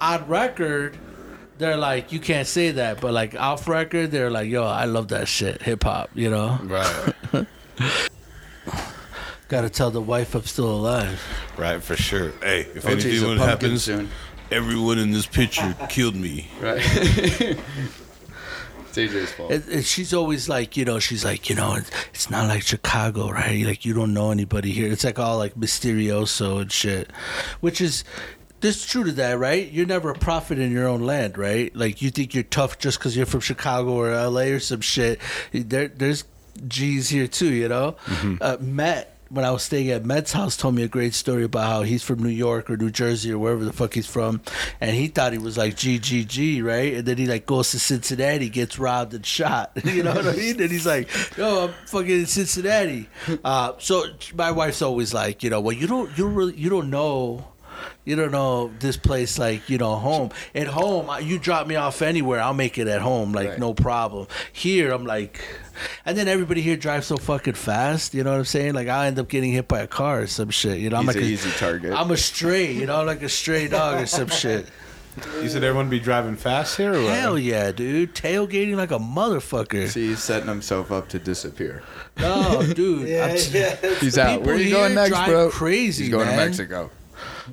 on 0.00 0.26
record, 0.26 0.96
they're 1.58 1.76
like, 1.76 2.12
you 2.12 2.18
can't 2.18 2.48
say 2.48 2.70
that, 2.70 3.02
but 3.02 3.12
like 3.12 3.38
off 3.38 3.68
record, 3.68 4.10
they're 4.10 4.30
like, 4.30 4.48
yo, 4.48 4.64
I 4.64 4.86
love 4.86 5.08
that 5.08 5.28
shit, 5.28 5.60
hip 5.60 5.84
hop. 5.84 6.08
You 6.14 6.30
know, 6.30 6.58
Right. 6.62 7.46
got 9.48 9.62
to 9.62 9.70
tell 9.70 9.90
the 9.90 10.00
wife 10.00 10.34
I'm 10.34 10.42
still 10.44 10.70
alive. 10.70 11.20
right, 11.56 11.82
for 11.82 11.96
sure. 11.96 12.32
Hey, 12.42 12.60
if 12.74 12.84
OG's 12.86 13.04
a 13.04 13.08
anything 13.08 13.26
pumpkin 13.26 13.38
happens, 13.48 13.82
soon. 13.84 14.08
everyone 14.50 14.98
in 14.98 15.12
this 15.12 15.26
picture 15.26 15.74
killed 15.88 16.16
me. 16.16 16.48
Right. 16.60 16.80
it's 16.80 17.58
AJ's 18.96 19.32
fault. 19.32 19.50
And, 19.50 19.64
and 19.68 19.84
she's 19.84 20.14
always 20.14 20.48
like, 20.48 20.76
you 20.76 20.84
know, 20.84 20.98
she's 20.98 21.24
like, 21.24 21.48
you 21.50 21.56
know, 21.56 21.74
it's, 21.74 21.90
it's 22.12 22.30
not 22.30 22.48
like 22.48 22.62
Chicago, 22.62 23.30
right? 23.30 23.64
Like, 23.64 23.84
you 23.84 23.94
don't 23.94 24.14
know 24.14 24.30
anybody 24.30 24.72
here. 24.72 24.90
It's 24.90 25.04
like 25.04 25.18
all 25.18 25.36
like 25.38 25.54
mysterioso 25.54 26.60
and 26.62 26.72
shit, 26.72 27.10
which 27.60 27.80
is. 27.80 28.04
There's 28.60 28.86
true 28.86 29.04
to 29.04 29.12
that, 29.12 29.38
right? 29.38 29.70
You're 29.70 29.84
never 29.84 30.08
a 30.08 30.14
prophet 30.14 30.58
in 30.58 30.72
your 30.72 30.88
own 30.88 31.02
land, 31.02 31.36
right? 31.36 31.74
Like 31.76 32.00
you 32.00 32.08
think 32.10 32.32
you're 32.32 32.44
tough 32.44 32.78
just 32.78 32.98
because 32.98 33.14
you're 33.14 33.26
from 33.26 33.40
Chicago 33.40 33.90
or 33.92 34.10
LA 34.10 34.44
or 34.44 34.58
some 34.58 34.80
shit. 34.80 35.20
There, 35.52 35.88
there's 35.88 36.24
G's 36.66 37.10
here 37.10 37.26
too, 37.26 37.52
you 37.52 37.68
know. 37.68 37.96
Uh, 38.40 38.56
Matt, 38.60 39.13
when 39.28 39.44
I 39.44 39.50
was 39.50 39.62
staying 39.62 39.90
at 39.90 40.04
Matt's 40.04 40.32
house, 40.32 40.56
told 40.56 40.74
me 40.74 40.82
a 40.82 40.88
great 40.88 41.14
story 41.14 41.44
about 41.44 41.66
how 41.66 41.82
he's 41.82 42.02
from 42.02 42.22
New 42.22 42.28
York 42.28 42.70
or 42.70 42.76
New 42.76 42.90
Jersey 42.90 43.32
or 43.32 43.38
wherever 43.38 43.64
the 43.64 43.72
fuck 43.72 43.94
he's 43.94 44.06
from, 44.06 44.40
and 44.80 44.94
he 44.94 45.08
thought 45.08 45.32
he 45.32 45.38
was 45.38 45.56
like 45.56 45.74
GGG, 45.74 46.62
right? 46.62 46.94
And 46.94 47.06
then 47.06 47.16
he 47.16 47.26
like 47.26 47.46
goes 47.46 47.70
to 47.72 47.78
Cincinnati, 47.78 48.48
gets 48.48 48.78
robbed 48.78 49.14
and 49.14 49.24
shot. 49.24 49.72
you 49.84 50.02
know 50.02 50.14
what 50.14 50.26
I 50.26 50.32
mean? 50.32 50.60
And 50.60 50.70
he's 50.70 50.86
like, 50.86 51.08
"Yo, 51.36 51.64
I'm 51.66 51.74
fucking 51.86 52.10
in 52.10 52.26
Cincinnati." 52.26 53.08
Uh, 53.44 53.72
so 53.78 54.04
my 54.34 54.50
wife's 54.50 54.82
always 54.82 55.14
like, 55.14 55.42
you 55.42 55.50
know, 55.50 55.60
well, 55.60 55.74
you 55.74 55.86
don't, 55.86 56.16
you 56.16 56.26
really, 56.26 56.54
you 56.56 56.70
don't 56.70 56.90
know. 56.90 57.46
You 58.04 58.16
don't 58.16 58.32
know 58.32 58.70
this 58.80 58.96
place 58.96 59.38
like 59.38 59.68
you 59.68 59.78
know 59.78 59.94
home. 59.96 60.30
At 60.54 60.66
home, 60.66 61.10
you 61.24 61.38
drop 61.38 61.66
me 61.66 61.76
off 61.76 62.02
anywhere, 62.02 62.40
I'll 62.40 62.54
make 62.54 62.78
it 62.78 62.88
at 62.88 63.00
home, 63.00 63.32
like 63.32 63.48
Right. 63.50 63.58
no 63.58 63.74
problem. 63.74 64.26
Here, 64.52 64.92
I'm 64.92 65.04
like, 65.06 65.40
and 66.04 66.16
then 66.16 66.28
everybody 66.28 66.60
here 66.62 66.76
drives 66.76 67.06
so 67.06 67.16
fucking 67.16 67.54
fast. 67.54 68.14
You 68.14 68.22
know 68.24 68.32
what 68.32 68.38
I'm 68.38 68.44
saying? 68.44 68.74
Like 68.74 68.88
I 68.88 69.06
end 69.06 69.18
up 69.18 69.28
getting 69.28 69.52
hit 69.52 69.68
by 69.68 69.80
a 69.80 69.86
car 69.86 70.20
or 70.22 70.26
some 70.26 70.50
shit. 70.50 70.78
You 70.78 70.90
know, 70.90 70.96
I'm 70.96 71.04
He's 71.06 71.14
like 71.14 71.16
an 71.16 71.22
a, 71.22 71.32
easy 71.32 71.50
target. 71.52 71.92
I'm 71.94 72.10
a 72.10 72.16
stray. 72.16 72.72
You 72.72 72.86
know, 72.86 73.02
like 73.04 73.22
a 73.22 73.28
stray 73.28 73.68
dog 73.68 74.02
or 74.02 74.06
some 74.06 74.28
shit. 74.28 74.66
You 75.40 75.48
said 75.48 75.62
everyone 75.62 75.88
be 75.88 76.00
driving 76.00 76.34
fast 76.34 76.76
here? 76.76 76.92
Or 76.92 77.00
what? 77.04 77.12
Hell 77.14 77.38
yeah, 77.38 77.70
dude! 77.70 78.16
Tailgating 78.16 78.74
like 78.74 78.90
a 78.90 78.98
motherfucker. 78.98 79.88
See, 79.88 80.08
he's 80.08 80.18
setting 80.18 80.48
himself 80.48 80.90
up 80.90 81.08
to 81.10 81.20
disappear. 81.20 81.84
No, 82.18 82.64
dude. 82.74 83.08
Yeah, 83.08 83.26
I'm 83.26 83.36
yeah. 83.52 83.94
He's 84.00 84.18
out. 84.18 84.42
Where 84.42 84.56
are 84.56 84.58
you 84.58 84.70
going 84.70 84.96
next, 84.96 85.24
bro? 85.24 85.50
crazy, 85.50 86.04
He's 86.04 86.12
going 86.12 86.26
man. 86.26 86.36
to 86.38 86.44
Mexico. 86.46 86.90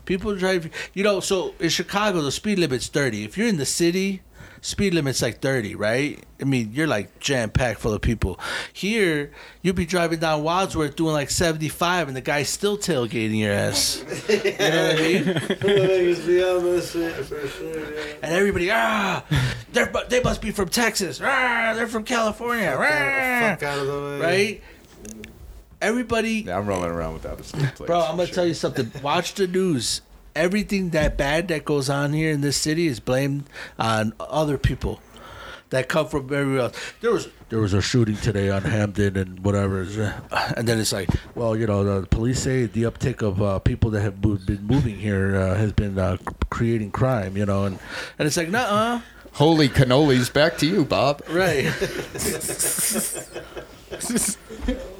People 0.05 0.35
drive, 0.35 0.69
you 0.93 1.03
know. 1.03 1.19
So 1.19 1.53
in 1.59 1.69
Chicago, 1.69 2.21
the 2.21 2.31
speed 2.31 2.59
limit's 2.59 2.87
thirty. 2.87 3.23
If 3.23 3.37
you're 3.37 3.47
in 3.47 3.57
the 3.57 3.65
city, 3.65 4.21
speed 4.61 4.93
limit's 4.93 5.21
like 5.21 5.39
thirty, 5.41 5.75
right? 5.75 6.23
I 6.39 6.43
mean, 6.43 6.71
you're 6.73 6.87
like 6.87 7.19
jam 7.19 7.49
packed 7.51 7.79
full 7.81 7.93
of 7.93 8.01
people. 8.01 8.39
Here, 8.73 9.31
you'll 9.61 9.75
be 9.75 9.85
driving 9.85 10.19
down 10.19 10.43
Wadsworth 10.43 10.95
doing 10.95 11.13
like 11.13 11.29
seventy-five, 11.29 12.07
and 12.07 12.17
the 12.17 12.21
guy's 12.21 12.49
still 12.49 12.77
tailgating 12.77 13.37
your 13.39 13.53
ass. 13.53 14.03
You 14.31 14.37
know 14.37 14.87
what 14.87 14.99
I 14.99 15.01
mean? 15.01 15.23
Niggas 15.23 16.25
be 16.25 16.43
on 16.43 16.63
this 16.63 16.91
shit 16.93 17.13
for 17.25 17.47
sure, 17.47 17.93
yeah. 17.95 18.13
And 18.23 18.33
everybody, 18.33 18.69
ah, 18.71 19.23
they're, 19.73 19.91
they 20.09 20.21
must 20.23 20.41
be 20.41 20.51
from 20.51 20.69
Texas. 20.69 21.19
Ah, 21.21 21.73
they're 21.75 21.87
from 21.87 22.03
California. 22.03 22.73
Ah, 22.77 23.55
Fuck 23.57 23.63
out 23.63 23.79
of 23.79 23.87
the 23.87 23.93
way. 24.01 24.19
right? 24.19 24.61
Everybody, 25.81 26.43
Yeah, 26.45 26.57
I'm 26.59 26.67
rolling 26.67 26.91
around 26.91 27.13
without 27.13 27.39
a 27.39 27.43
state 27.43 27.73
plate. 27.75 27.87
Bro, 27.87 28.01
I'm 28.01 28.17
gonna 28.17 28.27
tell 28.27 28.45
you 28.45 28.53
something. 28.53 28.91
Watch 29.01 29.33
the 29.33 29.47
news. 29.47 30.01
Everything 30.35 30.91
that 30.91 31.17
bad 31.17 31.47
that 31.49 31.65
goes 31.65 31.89
on 31.89 32.13
here 32.13 32.31
in 32.31 32.41
this 32.41 32.55
city 32.55 32.87
is 32.87 32.99
blamed 32.99 33.45
on 33.77 34.13
other 34.19 34.57
people 34.57 35.01
that 35.71 35.89
come 35.89 36.07
from 36.07 36.25
everywhere 36.33 36.59
else. 36.65 36.77
There 37.01 37.11
was 37.11 37.27
there 37.49 37.59
was 37.59 37.73
a 37.73 37.81
shooting 37.81 38.15
today 38.17 38.49
on 38.49 38.61
Hampden 38.61 39.17
and 39.17 39.39
whatever, 39.43 39.81
and 40.55 40.67
then 40.67 40.79
it's 40.79 40.93
like, 40.93 41.09
well, 41.35 41.55
you 41.57 41.65
know, 41.67 41.83
the 41.83 42.07
police 42.07 42.41
say 42.41 42.65
the 42.65 42.83
uptick 42.83 43.21
of 43.21 43.41
uh, 43.41 43.59
people 43.59 43.89
that 43.91 44.01
have 44.01 44.23
moved, 44.23 44.45
been 44.45 44.65
moving 44.65 44.97
here 44.97 45.35
uh, 45.35 45.55
has 45.55 45.73
been 45.73 45.97
uh, 45.97 46.17
creating 46.49 46.91
crime, 46.91 47.35
you 47.35 47.45
know, 47.45 47.65
and 47.65 47.79
and 48.19 48.27
it's 48.27 48.37
like, 48.37 48.49
nah, 48.49 48.59
uh, 48.59 49.01
Holy 49.33 49.69
cannolis, 49.69 50.31
back 50.31 50.57
to 50.59 50.67
you, 50.67 50.85
Bob. 50.85 51.23
right. 51.29 51.65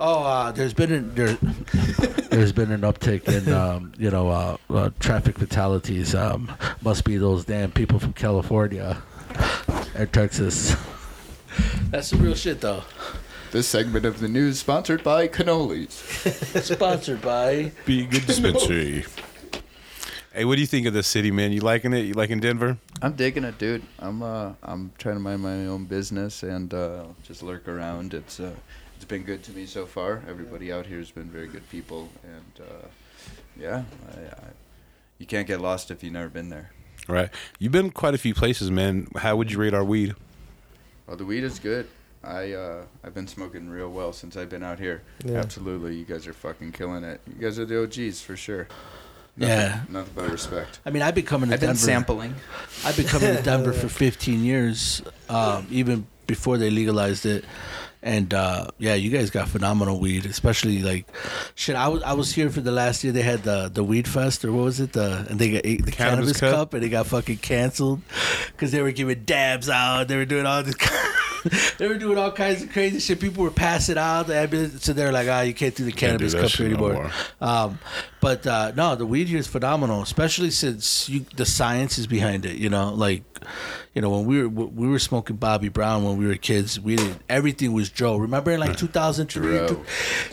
Oh, 0.00 0.22
uh, 0.22 0.52
there's 0.52 0.74
been 0.74 0.92
an, 0.92 1.14
there, 1.14 1.32
there's 2.30 2.52
been 2.52 2.70
an 2.70 2.82
uptick 2.82 3.26
in 3.28 3.52
um, 3.52 3.92
you 3.98 4.10
know 4.10 4.28
uh, 4.28 4.56
uh, 4.70 4.90
traffic 5.00 5.38
fatalities. 5.38 6.14
Um, 6.14 6.52
must 6.82 7.04
be 7.04 7.16
those 7.16 7.44
damn 7.44 7.72
people 7.72 7.98
from 7.98 8.12
California 8.12 9.02
and 9.94 10.12
Texas. 10.12 10.76
That's 11.90 12.08
some 12.08 12.22
real 12.22 12.34
shit, 12.34 12.60
though. 12.60 12.84
This 13.50 13.66
segment 13.66 14.04
of 14.04 14.20
the 14.20 14.28
news 14.28 14.58
sponsored 14.58 15.02
by 15.02 15.26
cannolis. 15.26 15.90
Sponsored 16.62 17.22
by. 17.22 17.72
Be 17.86 18.04
good 18.04 18.26
dispensary. 18.26 19.06
hey, 20.34 20.44
what 20.44 20.56
do 20.56 20.60
you 20.60 20.66
think 20.66 20.86
of 20.86 20.92
the 20.92 21.02
city, 21.02 21.30
man? 21.30 21.52
You 21.52 21.60
liking 21.60 21.94
it? 21.94 22.00
You 22.00 22.12
liking 22.12 22.40
Denver? 22.40 22.76
I'm 23.00 23.14
digging 23.14 23.44
it, 23.44 23.58
dude. 23.58 23.82
I'm 23.98 24.22
uh, 24.22 24.52
I'm 24.62 24.92
trying 24.98 25.16
to 25.16 25.20
mind 25.20 25.42
my 25.42 25.66
own 25.66 25.86
business 25.86 26.42
and 26.42 26.72
uh, 26.74 27.04
just 27.22 27.42
lurk 27.42 27.66
around. 27.66 28.12
It's 28.12 28.38
uh, 28.38 28.52
it's 28.87 28.87
been 29.08 29.22
good 29.22 29.42
to 29.44 29.52
me 29.52 29.66
so 29.66 29.86
far. 29.86 30.22
Everybody 30.28 30.70
out 30.70 30.86
here 30.86 30.98
has 30.98 31.10
been 31.10 31.30
very 31.30 31.48
good 31.48 31.68
people, 31.70 32.08
and 32.22 32.66
uh, 32.66 32.86
yeah, 33.58 33.82
I, 34.14 34.20
I, 34.20 34.48
you 35.18 35.26
can't 35.26 35.46
get 35.46 35.60
lost 35.60 35.90
if 35.90 36.04
you've 36.04 36.12
never 36.12 36.28
been 36.28 36.50
there. 36.50 36.70
Right. 37.08 37.30
You've 37.58 37.72
been 37.72 37.90
quite 37.90 38.14
a 38.14 38.18
few 38.18 38.34
places, 38.34 38.70
man. 38.70 39.08
How 39.16 39.34
would 39.36 39.50
you 39.50 39.58
rate 39.58 39.72
our 39.74 39.84
weed? 39.84 40.14
Well, 41.06 41.16
the 41.16 41.24
weed 41.24 41.42
is 41.42 41.58
good. 41.58 41.88
I 42.22 42.52
uh, 42.52 42.84
I've 43.02 43.14
been 43.14 43.28
smoking 43.28 43.70
real 43.70 43.88
well 43.88 44.12
since 44.12 44.36
I've 44.36 44.50
been 44.50 44.62
out 44.62 44.78
here. 44.78 45.02
Yeah. 45.24 45.38
Absolutely, 45.38 45.96
you 45.96 46.04
guys 46.04 46.26
are 46.26 46.32
fucking 46.32 46.72
killing 46.72 47.04
it. 47.04 47.20
You 47.26 47.40
guys 47.40 47.58
are 47.58 47.64
the 47.64 47.82
OGs 47.82 48.20
for 48.20 48.36
sure. 48.36 48.68
Yeah. 49.36 49.82
nothing 49.88 50.12
but 50.16 50.30
respect. 50.30 50.80
I 50.84 50.90
mean, 50.90 51.02
I've 51.02 51.14
been 51.14 51.24
coming 51.24 51.48
to 51.50 51.54
I've 51.54 51.60
been 51.60 51.76
sampling. 51.76 52.34
I've 52.84 52.96
been 52.96 53.06
coming 53.06 53.36
to 53.36 53.42
Denver 53.42 53.72
for 53.72 53.88
15 53.88 54.44
years, 54.44 55.00
um, 55.28 55.66
even 55.70 56.08
before 56.26 56.58
they 56.58 56.70
legalized 56.70 57.24
it. 57.24 57.44
And 58.02 58.32
uh, 58.32 58.68
yeah, 58.78 58.94
you 58.94 59.10
guys 59.10 59.30
got 59.30 59.48
phenomenal 59.48 59.98
weed, 59.98 60.24
especially 60.24 60.82
like 60.82 61.06
shit. 61.56 61.74
I 61.74 61.88
was 61.88 62.02
I 62.04 62.12
was 62.12 62.32
here 62.32 62.48
for 62.48 62.60
the 62.60 62.70
last 62.70 63.02
year. 63.02 63.12
They 63.12 63.22
had 63.22 63.42
the 63.42 63.68
the 63.72 63.82
weed 63.82 64.06
fest 64.06 64.44
or 64.44 64.52
what 64.52 64.64
was 64.64 64.78
it? 64.80 64.92
The 64.92 65.26
and 65.28 65.38
they 65.38 65.50
got 65.50 65.62
the 65.64 65.76
cannabis, 65.90 65.94
Cannabis 65.96 66.40
cup. 66.40 66.54
Cup? 66.54 66.74
and 66.74 66.84
it 66.84 66.90
got 66.90 67.06
fucking 67.06 67.38
canceled 67.38 68.00
because 68.52 68.70
they 68.70 68.82
were 68.82 68.92
giving 68.92 69.24
dabs 69.24 69.68
out. 69.68 70.06
They 70.08 70.16
were 70.16 70.24
doing 70.26 70.46
all 70.46 70.62
this. 70.62 70.76
they 71.78 71.88
were 71.88 71.98
doing 71.98 72.18
all 72.18 72.30
kinds 72.32 72.62
of 72.62 72.70
crazy 72.70 73.00
shit. 73.00 73.18
People 73.20 73.42
were 73.42 73.50
passing 73.50 73.98
out. 73.98 74.26
So 74.80 74.92
they're 74.92 75.12
like, 75.12 75.28
"Ah, 75.28 75.40
you 75.40 75.54
can't 75.54 75.74
do 75.74 75.84
the 75.84 75.90
Can't 75.92 76.18
do 76.18 76.28
cannabis 76.30 76.52
cup 76.52 76.60
no 76.60 76.66
anymore." 76.66 76.92
more. 76.94 77.10
Um, 77.40 77.78
But 78.20 78.46
uh, 78.46 78.72
no, 78.76 78.96
the 78.96 79.06
weed 79.06 79.28
here 79.28 79.38
is 79.38 79.46
phenomenal, 79.46 80.02
especially 80.02 80.50
since 80.50 81.08
you, 81.08 81.24
the 81.36 81.46
science 81.46 81.98
is 81.98 82.06
behind 82.08 82.44
it. 82.46 82.56
You 82.56 82.68
know, 82.68 82.92
like 82.92 83.22
you 83.98 84.02
know 84.02 84.10
when 84.10 84.26
we 84.26 84.46
were 84.46 84.66
we 84.66 84.86
were 84.86 85.00
smoking 85.00 85.34
Bobby 85.34 85.68
Brown 85.68 86.04
when 86.04 86.18
we 86.18 86.26
were 86.28 86.36
kids. 86.36 86.78
We 86.78 86.94
did 86.94 87.18
everything 87.28 87.72
was 87.72 87.90
Dro. 87.90 88.16
Remember 88.16 88.52
in 88.52 88.60
like 88.60 88.76
2003, 88.76 89.42
Dro. 89.42 89.84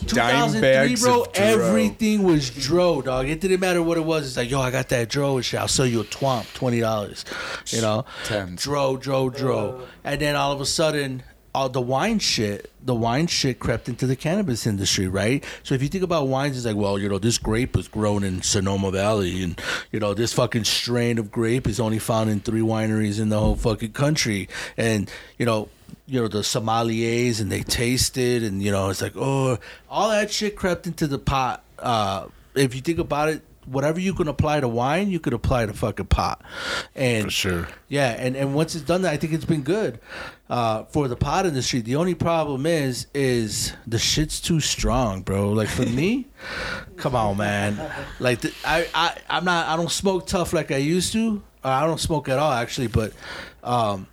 2003, 0.06 0.96
bro. 0.98 1.22
of 1.24 1.34
Dro. 1.34 1.44
Everything 1.44 2.22
was 2.22 2.52
Dro, 2.52 3.02
dog. 3.02 3.28
It 3.28 3.42
didn't 3.42 3.62
matter 3.62 3.82
what 3.82 3.98
it 3.98 4.06
was. 4.06 4.28
It's 4.28 4.38
like, 4.38 4.52
yo, 4.52 4.62
I 4.62 4.70
got 4.70 4.90
that 4.90 5.10
Dro 5.10 5.38
and 5.38 5.44
shit. 5.44 5.60
I'll 5.60 5.68
sell 5.68 5.88
you 5.88 6.02
a 6.02 6.04
twomp, 6.04 6.54
twenty 6.54 6.80
dollars. 6.80 7.26
You 7.70 7.82
know, 7.82 8.06
Tens. 8.26 8.62
Dro, 8.62 8.98
Dro, 8.98 9.32
Dro. 9.32 9.82
And 10.04 10.22
then 10.22 10.36
all 10.36 10.52
of 10.52 10.62
a 10.62 10.66
sudden, 10.68 11.24
all 11.56 11.70
the 11.70 11.82
wine 11.82 12.20
shit, 12.20 12.70
the 12.84 12.94
wine 12.94 13.28
shit 13.28 13.60
crept 13.60 13.88
into 13.88 14.06
the 14.06 14.16
cannabis 14.18 14.68
industry, 14.68 15.08
right? 15.08 15.42
So 15.64 15.74
if 15.74 15.82
you 15.82 15.88
think 15.88 16.04
about 16.04 16.28
wines, 16.28 16.58
it's 16.58 16.66
like, 16.66 16.76
well, 16.76 17.00
you 17.00 17.08
know, 17.08 17.18
this 17.18 17.38
grape 17.38 17.78
was 17.78 17.88
grown 17.88 18.26
in 18.26 18.42
Sonoma 18.42 18.92
Valley, 18.92 19.42
and 19.42 19.60
you 19.90 20.02
know, 20.02 20.14
this 20.14 20.34
fucking 20.34 20.66
strain 20.66 21.18
of 21.18 21.32
grape 21.32 21.66
is 21.66 21.80
only 21.80 21.98
found 21.98 22.30
in 22.30 22.42
three 22.42 22.60
wineries 22.60 23.22
in 23.22 23.30
the 23.30 23.40
whole 23.40 23.56
fucking 23.56 23.94
country, 23.94 24.50
and 24.78 25.10
you 25.38 25.46
know. 25.46 25.70
You 26.08 26.22
know 26.22 26.28
the 26.28 26.40
sommeliers, 26.40 27.42
and 27.42 27.52
they 27.52 27.64
taste 27.64 28.16
it, 28.16 28.44
and 28.44 28.62
you 28.62 28.72
know 28.72 28.90
it's 28.90 29.02
like, 29.02 29.14
oh, 29.16 29.58
all 29.90 30.10
that 30.10 30.30
shit 30.32 30.56
crept 30.56 30.86
into 30.86 31.08
the 31.08 31.18
pot. 31.18 31.64
Uh, 31.80 32.28
if 32.54 32.76
you 32.76 32.82
think 32.82 33.00
about 33.00 33.30
it, 33.30 33.42
whatever 33.66 34.00
you 34.00 34.14
can 34.14 34.28
apply 34.28 34.60
to 34.60 34.68
wine, 34.68 35.10
you 35.10 35.20
could 35.20 35.34
apply 35.34 35.66
to 35.66 35.74
fucking 35.74 36.08
pot. 36.08 36.42
And 36.96 37.26
For 37.26 37.30
sure. 37.32 37.68
yeah, 37.88 38.16
and, 38.18 38.36
and 38.36 38.54
once 38.54 38.76
it's 38.76 38.84
done 38.84 39.02
that, 39.04 39.14
I 39.14 39.18
think 39.18 39.34
it's 39.34 39.46
been 39.46 39.64
good 39.64 40.00
uh, 40.50 40.84
for 40.86 41.08
the 41.08 41.16
pot 41.16 41.46
industry. 41.46 41.82
The 41.82 41.96
only 41.96 42.16
problem 42.16 42.66
is, 42.66 43.08
is 43.14 43.74
the 43.88 44.00
shit's 44.00 44.40
too 44.40 44.60
strong, 44.60 45.22
bro. 45.22 45.50
Like 45.52 45.70
for 45.70 45.86
me, 45.86 46.28
come 46.98 47.16
on, 47.16 47.38
man. 47.38 47.80
Like 48.20 48.42
the, 48.42 48.54
I, 48.66 48.88
I, 48.94 49.18
I'm 49.30 49.46
not, 49.46 49.68
I 49.68 49.76
don't 49.76 49.92
smoke 49.92 50.28
tough 50.28 50.54
like 50.54 50.72
I 50.72 50.78
used 50.78 51.14
to. 51.14 51.42
Uh, 51.64 51.70
I 51.70 51.86
don't 51.88 52.00
smoke 52.00 52.30
at 52.30 52.38
all, 52.38 52.52
actually, 52.52 52.88
but 52.88 53.12
um, 53.64 54.08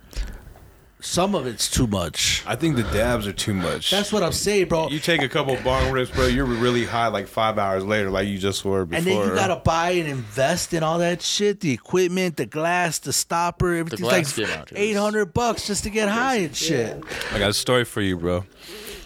some 1.03 1.35
of 1.35 1.45
it's 1.45 1.69
too 1.69 1.85
much. 1.85 2.43
I 2.47 2.55
think 2.55 2.77
the 2.77 2.83
dabs 2.83 3.27
are 3.27 3.33
too 3.33 3.53
much. 3.53 3.91
That's 3.91 4.11
what 4.13 4.23
I'm 4.23 4.31
saying, 4.31 4.69
bro. 4.69 4.87
you 4.89 4.99
take 4.99 5.21
a 5.21 5.27
couple 5.29 5.55
bong 5.63 5.91
rips, 5.91 6.09
bro. 6.11 6.27
You're 6.27 6.45
really 6.45 6.85
high 6.85 7.07
like 7.07 7.27
five 7.27 7.57
hours 7.59 7.83
later, 7.83 8.09
like 8.09 8.27
you 8.27 8.37
just 8.37 8.63
were 8.63 8.85
before. 8.85 8.97
And 8.97 9.05
then 9.07 9.29
you 9.29 9.35
gotta 9.35 9.57
buy 9.57 9.91
and 9.91 10.07
invest 10.07 10.73
in 10.73 10.81
all 10.81 10.99
that 10.99 11.21
shit, 11.21 11.59
the 11.59 11.71
equipment, 11.71 12.37
the 12.37 12.45
glass, 12.45 12.99
the 12.99 13.11
stopper, 13.13 13.73
everything's 13.73 14.01
glass 14.01 14.37
like 14.37 14.47
came 14.47 14.57
out, 14.57 14.67
it 14.71 14.73
was- 14.73 14.79
eight 14.79 14.93
hundred 14.95 15.33
bucks 15.33 15.67
just 15.67 15.83
to 15.83 15.89
get 15.89 16.07
high 16.09 16.35
and 16.37 16.55
shit. 16.55 17.03
I 17.33 17.39
got 17.39 17.49
a 17.49 17.53
story 17.53 17.83
for 17.83 18.01
you, 18.01 18.17
bro. 18.17 18.45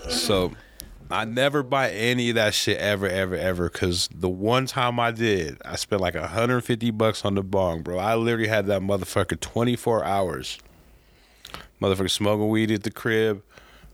So, 0.09 0.51
I 1.09 1.25
never 1.25 1.63
buy 1.63 1.89
any 1.91 2.29
of 2.29 2.35
that 2.35 2.53
shit 2.53 2.77
ever, 2.77 3.07
ever, 3.07 3.35
ever. 3.35 3.69
Cause 3.69 4.07
the 4.13 4.29
one 4.29 4.65
time 4.67 4.99
I 4.99 5.11
did, 5.11 5.57
I 5.65 5.75
spent 5.77 6.01
like 6.01 6.15
150 6.15 6.91
bucks 6.91 7.25
on 7.25 7.35
the 7.35 7.43
bong, 7.43 7.81
bro. 7.81 7.97
I 7.97 8.15
literally 8.15 8.47
had 8.49 8.67
that 8.67 8.81
motherfucker 8.81 9.39
24 9.39 10.03
hours. 10.03 10.59
Motherfucker 11.81 12.09
smoking 12.09 12.49
weed 12.49 12.71
at 12.71 12.83
the 12.83 12.91
crib, 12.91 13.43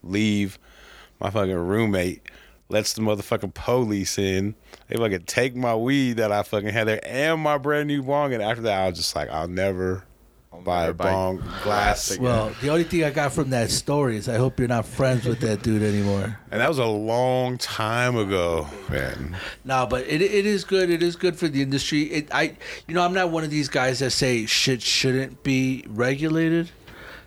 leave. 0.01 0.57
My 1.19 1.29
fucking 1.29 1.53
roommate 1.53 2.29
lets 2.69 2.93
the 2.93 3.01
motherfucking 3.01 3.53
police 3.53 4.17
in. 4.17 4.55
They 4.87 4.97
fucking 4.97 5.23
take 5.23 5.55
my 5.55 5.75
weed 5.75 6.13
that 6.13 6.31
I 6.31 6.43
fucking 6.43 6.69
had 6.69 6.87
there 6.87 6.99
and 7.05 7.41
my 7.41 7.57
brand 7.57 7.87
new 7.87 8.03
bong. 8.03 8.33
And 8.33 8.41
after 8.41 8.63
that, 8.63 8.81
I 8.81 8.89
was 8.89 8.97
just 8.97 9.15
like, 9.15 9.29
I'll 9.29 9.47
never 9.47 10.03
buy 10.63 10.85
a 10.85 10.93
bong 10.93 11.37
glass 11.37 11.63
glass 11.63 12.19
Well, 12.19 12.55
the 12.61 12.69
only 12.69 12.83
thing 12.83 13.03
I 13.03 13.09
got 13.09 13.33
from 13.33 13.49
that 13.49 13.71
story 13.71 14.17
is 14.17 14.29
I 14.29 14.37
hope 14.37 14.59
you're 14.59 14.67
not 14.67 14.85
friends 14.85 15.25
with 15.25 15.39
that 15.41 15.63
dude 15.63 15.81
anymore. 15.81 16.39
And 16.51 16.61
that 16.61 16.69
was 16.69 16.77
a 16.77 16.85
long 16.85 17.57
time 17.57 18.15
ago, 18.15 18.67
man. 18.89 19.35
No, 19.65 19.85
but 19.85 20.05
it 20.07 20.21
it 20.21 20.45
is 20.45 20.63
good. 20.63 20.89
It 20.89 21.01
is 21.01 21.15
good 21.15 21.35
for 21.35 21.47
the 21.47 21.61
industry. 21.61 22.03
It 22.03 22.29
I 22.31 22.55
you 22.87 22.93
know 22.93 23.03
I'm 23.03 23.13
not 23.13 23.31
one 23.31 23.43
of 23.43 23.49
these 23.49 23.69
guys 23.69 23.99
that 23.99 24.11
say 24.11 24.45
shit 24.45 24.81
shouldn't 24.81 25.43
be 25.43 25.85
regulated 25.87 26.69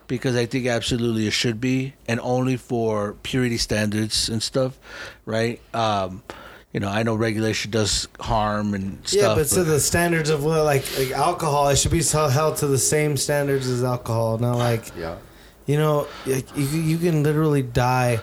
because 0.08 0.36
I 0.36 0.46
think 0.46 0.66
absolutely 0.66 1.26
it 1.26 1.32
should 1.32 1.60
be 1.60 1.94
and 2.08 2.20
only 2.20 2.56
for 2.56 3.14
purity 3.22 3.58
standards 3.58 4.28
and 4.28 4.42
stuff, 4.42 4.78
right? 5.24 5.60
Um, 5.74 6.22
you 6.72 6.80
know, 6.80 6.88
I 6.88 7.02
know 7.02 7.14
regulation 7.14 7.70
does 7.70 8.06
harm 8.20 8.74
and 8.74 9.06
stuff. 9.06 9.20
Yeah, 9.22 9.34
but 9.34 9.46
to 9.48 9.64
the 9.64 9.80
standards 9.80 10.28
of 10.30 10.44
like, 10.44 10.84
like 10.98 11.10
alcohol, 11.12 11.68
it 11.68 11.76
should 11.76 11.90
be 11.92 12.02
held 12.02 12.56
to 12.58 12.66
the 12.66 12.78
same 12.78 13.16
standards 13.16 13.66
as 13.68 13.82
alcohol. 13.82 14.38
Not 14.38 14.56
like, 14.58 14.84
Yeah. 14.96 15.16
you 15.64 15.76
know, 15.78 16.06
like, 16.26 16.46
you, 16.56 16.64
you 16.66 16.98
can 16.98 17.22
literally 17.22 17.62
die 17.62 18.20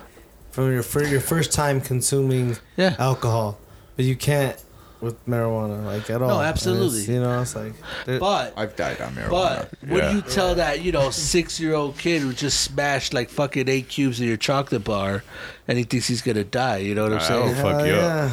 from 0.51 0.71
your 0.71 0.83
for 0.83 1.03
your 1.03 1.19
first 1.21 1.51
time 1.51 1.81
consuming 1.81 2.57
Yeah. 2.77 2.95
alcohol, 2.99 3.57
but 3.95 4.05
you 4.05 4.15
can't 4.15 4.55
with 5.03 5.23
marijuana, 5.27 5.85
like 5.85 6.09
at 6.09 6.21
all. 6.21 6.39
And 6.39 6.49
it's, 6.49 6.65
absolutely. 6.65 7.13
you 7.13 7.19
know, 7.21 7.41
it's 7.41 7.55
like, 7.55 7.73
there- 8.05 8.19
but 8.19 8.53
I've 8.57 8.75
died 8.75 8.99
on 9.01 9.13
marijuana. 9.13 9.29
But 9.29 9.69
when 9.89 9.97
Yeah. 9.99 10.11
you 10.13 10.21
tell 10.21 10.55
that, 10.55 10.81
you 10.81 10.91
know, 10.91 11.11
six 11.11 11.59
year 11.59 11.73
old 11.75 11.97
kid 11.97 12.21
who 12.21 12.33
just 12.33 12.61
smashed 12.61 13.13
like 13.13 13.29
fucking 13.29 13.67
eight 13.69 13.89
cubes 13.89 14.19
of 14.19 14.25
your 14.27 14.37
chocolate 14.37 14.83
bar 14.83 15.23
and 15.67 15.77
he 15.77 15.83
thinks 15.83 16.07
he's 16.07 16.21
gonna 16.21 16.43
die, 16.43 16.77
you 16.77 16.95
know 16.95 17.03
what 17.03 17.13
I'm 17.13 17.19
I 17.19 17.23
saying? 17.23 17.45
don't 17.47 17.55
fuck 17.55 17.73
hell 17.79 17.85
you 17.85 17.93
yeah. 17.93 18.31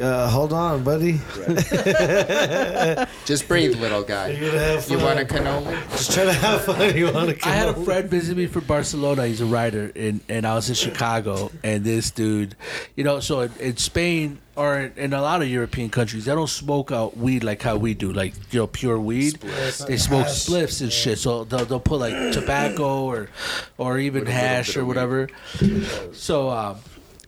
Uh, 0.00 0.28
hold 0.30 0.52
on, 0.54 0.82
buddy. 0.82 1.20
Just 3.26 3.46
breathe, 3.46 3.76
little 3.78 4.02
guy. 4.02 4.28
You're 4.30 4.50
gonna 4.50 4.62
have 4.62 4.88
You 4.88 4.98
want 4.98 5.20
a 5.20 5.24
cannoli? 5.26 5.78
Just 5.90 6.12
try 6.12 6.24
to 6.24 6.32
have 6.32 6.64
fun. 6.64 6.96
You 6.96 7.12
want 7.12 7.28
a 7.28 7.34
to? 7.34 7.46
I 7.48 7.50
had 7.52 7.68
a 7.68 7.74
friend 7.84 8.08
visit 8.08 8.34
me 8.34 8.46
from 8.46 8.64
Barcelona. 8.64 9.26
He's 9.26 9.42
a 9.42 9.46
writer, 9.46 9.92
and, 9.94 10.20
and 10.28 10.46
I 10.46 10.54
was 10.54 10.70
in 10.70 10.74
Chicago. 10.74 11.50
And 11.62 11.84
this 11.84 12.10
dude, 12.10 12.56
you 12.96 13.04
know, 13.04 13.20
so 13.20 13.40
in, 13.40 13.52
in 13.60 13.76
Spain 13.76 14.38
or 14.56 14.78
in, 14.78 14.92
in 14.96 15.12
a 15.12 15.20
lot 15.20 15.42
of 15.42 15.48
European 15.48 15.90
countries, 15.90 16.24
they 16.24 16.34
don't 16.34 16.48
smoke 16.48 16.90
out 16.90 17.18
weed 17.18 17.44
like 17.44 17.60
how 17.60 17.76
we 17.76 17.92
do, 17.92 18.10
like 18.10 18.32
you 18.52 18.60
know, 18.60 18.66
pure 18.66 18.98
weed. 18.98 19.34
They 19.86 19.98
smoke 19.98 20.26
Hash. 20.26 20.46
spliffs 20.46 20.80
and 20.80 20.90
shit. 20.90 21.18
So 21.18 21.44
they'll, 21.44 21.66
they'll 21.66 21.78
put 21.78 22.00
like 22.00 22.32
tobacco 22.32 23.04
or 23.04 23.28
or 23.76 23.98
even 23.98 24.24
hash 24.24 24.78
or 24.78 24.86
whatever. 24.86 25.28
So 26.12 26.48
um, 26.48 26.78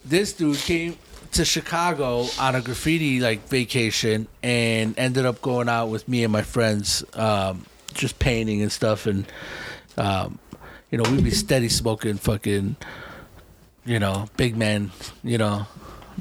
this 0.06 0.32
dude 0.32 0.56
came 0.56 0.96
to 1.32 1.44
Chicago 1.44 2.26
on 2.38 2.54
a 2.54 2.60
graffiti 2.60 3.20
like 3.20 3.48
vacation 3.48 4.28
and 4.42 4.98
ended 4.98 5.26
up 5.26 5.40
going 5.42 5.68
out 5.68 5.86
with 5.86 6.06
me 6.08 6.24
and 6.24 6.32
my 6.32 6.42
friends, 6.42 7.04
um, 7.14 7.66
just 7.94 8.18
painting 8.18 8.62
and 8.62 8.70
stuff. 8.70 9.06
And 9.06 9.26
um, 9.96 10.38
you 10.90 10.98
know, 10.98 11.10
we'd 11.10 11.24
be 11.24 11.30
steady 11.30 11.68
smoking 11.68 12.16
fucking, 12.16 12.76
you 13.84 13.98
know, 13.98 14.28
big 14.36 14.56
man, 14.56 14.90
you 15.24 15.38
know, 15.38 15.66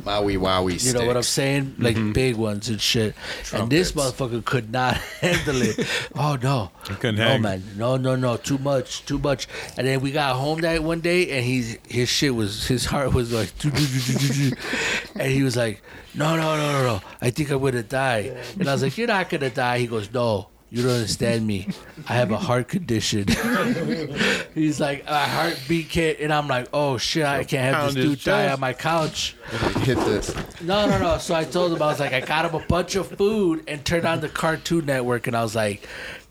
Maui 0.05 0.37
wowie 0.37 0.83
you 0.83 0.93
know 0.93 1.05
what 1.05 1.17
I'm 1.17 1.23
saying? 1.23 1.65
Mm-hmm. 1.65 1.83
Like 1.83 2.13
big 2.13 2.35
ones 2.35 2.69
and 2.69 2.79
shit. 2.79 3.15
And 3.53 3.69
this 3.69 3.91
motherfucker 3.91 4.43
could 4.43 4.71
not 4.71 4.95
handle 5.21 5.61
it. 5.61 5.87
oh 6.15 6.37
no, 6.41 6.71
couldn't 6.83 7.17
no 7.17 7.27
hang. 7.27 7.41
man, 7.41 7.63
no 7.77 7.97
no 7.97 8.15
no, 8.15 8.37
too 8.37 8.57
much, 8.57 9.05
too 9.05 9.19
much. 9.19 9.47
And 9.77 9.87
then 9.87 10.01
we 10.01 10.11
got 10.11 10.35
home 10.35 10.61
that 10.61 10.83
one 10.83 11.01
day, 11.01 11.29
and 11.31 11.45
he's 11.45 11.77
his 11.87 12.09
shit 12.09 12.33
was 12.35 12.67
his 12.67 12.85
heart 12.85 13.13
was 13.13 13.31
like, 13.31 13.51
and 13.63 15.31
he 15.31 15.43
was 15.43 15.55
like, 15.57 15.81
no 16.13 16.35
no 16.35 16.57
no 16.57 16.71
no 16.71 16.83
no, 16.83 17.01
I 17.21 17.29
think 17.31 17.51
I'm 17.51 17.61
gonna 17.61 17.83
die. 17.83 18.35
And 18.59 18.67
I 18.67 18.73
was 18.73 18.83
like, 18.83 18.97
you're 18.97 19.07
not 19.07 19.29
gonna 19.29 19.49
die. 19.49 19.79
He 19.79 19.87
goes, 19.87 20.11
no. 20.13 20.47
You 20.73 20.83
don't 20.83 20.91
understand 20.93 21.45
me. 21.45 21.67
I 22.07 22.13
have 22.13 22.31
a 22.31 22.37
heart 22.37 22.69
condition. 22.69 23.25
He's 24.55 24.79
like, 24.79 25.03
a 25.05 25.19
heartbeat 25.19 25.89
can't, 25.89 26.17
and 26.21 26.31
I'm 26.33 26.47
like, 26.47 26.69
oh 26.71 26.97
shit, 26.97 27.25
I 27.25 27.43
can't 27.43 27.75
have 27.75 27.93
this 27.93 28.05
dude 28.05 28.21
die 28.23 28.49
on 28.49 28.61
my 28.61 28.71
couch. 28.71 29.35
Hit 29.81 29.97
this. 29.97 30.33
No, 30.61 30.87
no, 30.87 30.97
no. 30.97 31.17
So 31.17 31.35
I 31.35 31.43
told 31.43 31.73
him 31.73 31.81
I 31.81 31.87
was 31.87 31.99
like, 31.99 32.13
I 32.13 32.21
got 32.21 32.45
him 32.45 32.55
a 32.55 32.65
bunch 32.65 32.95
of 32.95 33.07
food 33.07 33.65
and 33.67 33.83
turned 33.83 34.05
on 34.05 34.21
the 34.21 34.29
Cartoon 34.29 34.85
Network, 34.85 35.27
and 35.27 35.35
I 35.35 35.43
was 35.43 35.55
like, 35.55 35.85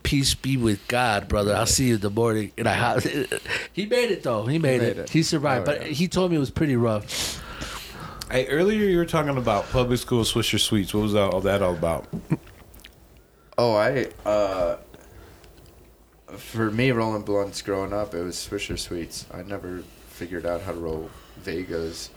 peace 0.05 0.35
be 0.35 0.57
with 0.57 0.89
God, 0.89 1.29
brother. 1.29 1.55
I'll 1.55 1.67
see 1.67 1.89
you 1.89 1.97
in 1.97 2.01
the 2.01 2.09
morning. 2.09 2.53
And 2.57 2.67
I, 2.67 2.99
he 3.75 3.85
made 3.85 4.11
it 4.11 4.23
though. 4.23 4.47
He 4.47 4.59
made, 4.59 4.81
made 4.81 4.89
it. 4.89 4.99
it. 5.01 5.11
He 5.11 5.23
survived, 5.23 5.69
Oh, 5.69 5.73
but 5.73 5.83
yeah. 5.83 5.89
he 5.89 6.09
told 6.09 6.31
me 6.31 6.39
it 6.39 6.41
was 6.41 6.51
pretty 6.51 6.77
rough. 6.77 7.43
Hey, 8.31 8.47
earlier 8.47 8.87
you 8.87 8.97
were 8.97 9.05
talking 9.05 9.37
about 9.37 9.69
public 9.71 9.99
school 9.99 10.23
Swisher 10.25 10.59
Sweets. 10.59 10.95
What 10.95 11.03
was 11.03 11.15
all 11.15 11.43
that 11.43 11.61
all 11.61 11.75
about? 11.75 12.07
Oh, 13.63 13.75
I 13.75 14.07
uh, 14.25 14.79
for 16.35 16.71
me 16.71 16.93
rolling 16.93 17.25
blunts 17.25 17.61
growing 17.61 17.93
up, 17.93 18.15
it 18.15 18.23
was 18.23 18.37
Swisher 18.37 18.79
Sweets. 18.79 19.27
I 19.35 19.43
never 19.43 19.83
figured 20.09 20.47
out 20.47 20.63
how 20.63 20.73
to 20.73 20.79
roll 20.79 21.11
Vegas. 21.43 22.09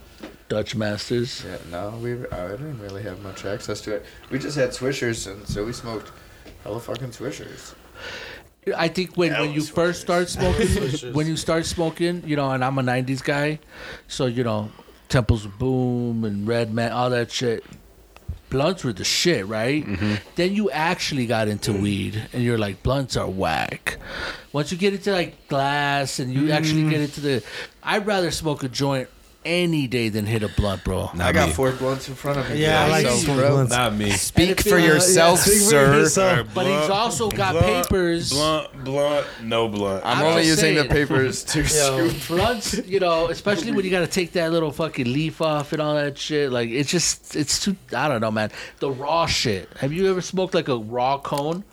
Dutch 0.48 0.74
Masters. 0.74 1.44
Yeah, 1.46 1.58
no, 1.70 2.00
we 2.02 2.14
I 2.30 2.48
didn't 2.48 2.80
really 2.80 3.04
have 3.04 3.22
much 3.24 3.44
access 3.44 3.82
to 3.82 3.96
it. 3.96 4.06
We 4.30 4.40
just 4.40 4.56
had 4.56 4.70
Swishers, 4.70 5.30
and 5.30 5.46
so 5.46 5.66
we 5.66 5.74
smoked 5.74 6.14
hella 6.64 6.80
fucking 6.80 7.10
Swishers. 7.10 7.74
I 8.78 8.88
think 8.88 9.18
when, 9.18 9.34
when 9.34 9.52
you 9.52 9.64
first 9.64 10.00
start 10.00 10.30
smoking, 10.38 11.14
when 11.14 11.28
you 11.28 11.36
start 11.36 11.66
smoking, 11.66 12.24
you 12.26 12.38
know, 12.38 12.52
and 12.52 12.64
I'm 12.64 12.80
a 12.80 12.84
'90s 12.84 13.22
guy, 13.22 13.60
so 14.08 14.28
you 14.28 14.46
know, 14.46 14.72
Temples 15.10 15.44
of 15.44 15.60
Boom 15.60 16.24
and 16.24 16.48
Redman, 16.48 16.94
all 16.94 17.10
that 17.10 17.34
shit. 17.34 17.66
Blunts 18.54 18.84
were 18.84 18.94
the 18.94 19.04
shit, 19.04 19.48
right? 19.48 19.84
Mm-hmm. 19.84 20.14
Then 20.36 20.54
you 20.54 20.70
actually 20.70 21.26
got 21.26 21.48
into 21.48 21.74
weed, 21.74 22.30
and 22.34 22.44
you're 22.44 22.60
like, 22.60 22.84
blunts 22.84 23.18
are 23.18 23.28
whack. 23.28 23.98
Once 24.52 24.72
you 24.72 24.78
get 24.78 24.94
into 24.94 25.12
like 25.12 25.48
glass, 25.48 26.20
and 26.20 26.32
you 26.32 26.52
actually 26.52 26.88
get 26.88 27.00
mm. 27.00 27.06
into 27.06 27.20
the, 27.20 27.44
I'd 27.82 28.06
rather 28.06 28.30
smoke 28.30 28.62
a 28.62 28.70
joint 28.70 29.10
any 29.46 29.88
day 29.88 30.10
than 30.10 30.26
hit 30.26 30.44
a 30.44 30.48
blunt, 30.50 30.84
bro. 30.84 31.10
Not 31.14 31.22
I 31.22 31.32
got 31.32 31.48
me. 31.50 31.54
four 31.54 31.72
blunts 31.72 32.08
in 32.08 32.16
front 32.16 32.40
of 32.40 32.50
me. 32.50 32.62
Yeah, 32.62 32.86
I 32.86 32.90
like 32.90 33.06
So, 33.08 33.16
smoke 33.16 33.38
bro, 33.38 33.50
blunts. 33.52 33.72
Not 33.72 33.96
me. 33.96 34.12
Speak 34.12 34.60
for 34.62 34.70
feels- 34.70 34.82
yourself, 34.84 35.40
speak 35.40 35.54
for 35.64 35.70
sir. 35.70 35.94
yourself. 36.00 36.48
But 36.54 36.66
he's 36.68 36.90
also 36.90 37.30
got 37.30 37.54
blunt, 37.54 37.86
papers. 37.88 38.32
Blunt, 38.32 38.84
blunt, 38.84 39.28
no 39.44 39.68
blunt. 39.68 40.06
I'm 40.06 40.18
I'm 40.20 40.26
only 40.26 40.44
just 40.44 40.62
using 40.62 40.76
the 40.76 40.86
papers 40.86 41.44
to 41.46 41.60
Yo. 41.62 42.08
scoop. 42.10 42.28
blunts, 42.28 42.74
you 42.88 43.00
know, 43.00 43.28
especially 43.28 43.72
when 43.72 43.86
you 43.86 43.92
got 43.92 44.02
to 44.02 44.08
take 44.08 44.32
that 44.34 44.52
little 44.52 44.72
fucking 44.72 45.12
leaf 45.12 45.42
off 45.42 45.74
and 45.74 45.82
all 45.82 45.96
that 45.96 46.18
shit. 46.18 46.52
Like 46.52 46.70
it's 46.70 46.90
just, 46.92 47.36
it's 47.36 47.60
too. 47.64 47.76
I 47.96 48.08
don't 48.08 48.22
know, 48.22 48.32
man. 48.32 48.52
The 48.80 48.92
raw 48.92 49.26
shit. 49.26 49.70
Have 49.80 49.92
you 49.94 50.10
ever 50.10 50.22
smoked 50.22 50.54
like 50.54 50.68
a 50.68 50.78
raw 50.78 51.18
cone? 51.18 51.64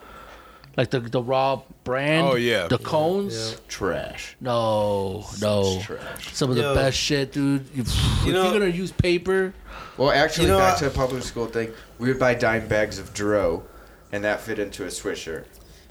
Like 0.81 0.89
the 0.89 1.01
the 1.01 1.23
raw 1.23 1.61
brand? 1.85 2.27
Oh, 2.27 2.37
yeah. 2.37 2.67
The 2.67 2.79
cones. 2.79 3.51
Yeah. 3.53 3.59
Trash. 3.69 4.35
No, 4.41 5.27
no. 5.39 5.79
Trash. 5.83 6.33
Some 6.33 6.49
of 6.49 6.57
the 6.57 6.63
Yo. 6.63 6.75
best 6.75 6.97
shit, 6.97 7.33
dude. 7.33 7.67
You, 7.75 7.83
if 7.83 8.25
know- 8.27 8.45
you're 8.45 8.53
gonna 8.59 8.69
use 8.73 8.91
paper, 8.91 9.53
Well, 9.99 10.11
actually, 10.11 10.47
You 10.47 10.53
know, 10.53 10.59
back 10.59 10.77
I- 10.77 10.79
to 10.79 10.85
the 10.87 10.91
public 10.93 11.23
school 11.23 11.45
thing, 11.45 11.75
we 11.99 12.09
would 12.09 12.19
buy 12.19 12.33
dime 12.33 12.67
bags 12.67 12.99
of 12.99 13.13
Dro, 13.13 13.63
and 14.11 14.25
that 14.25 14.41
fit 14.41 14.59
into 14.59 14.85
a 14.85 14.87
swisher. 14.87 15.45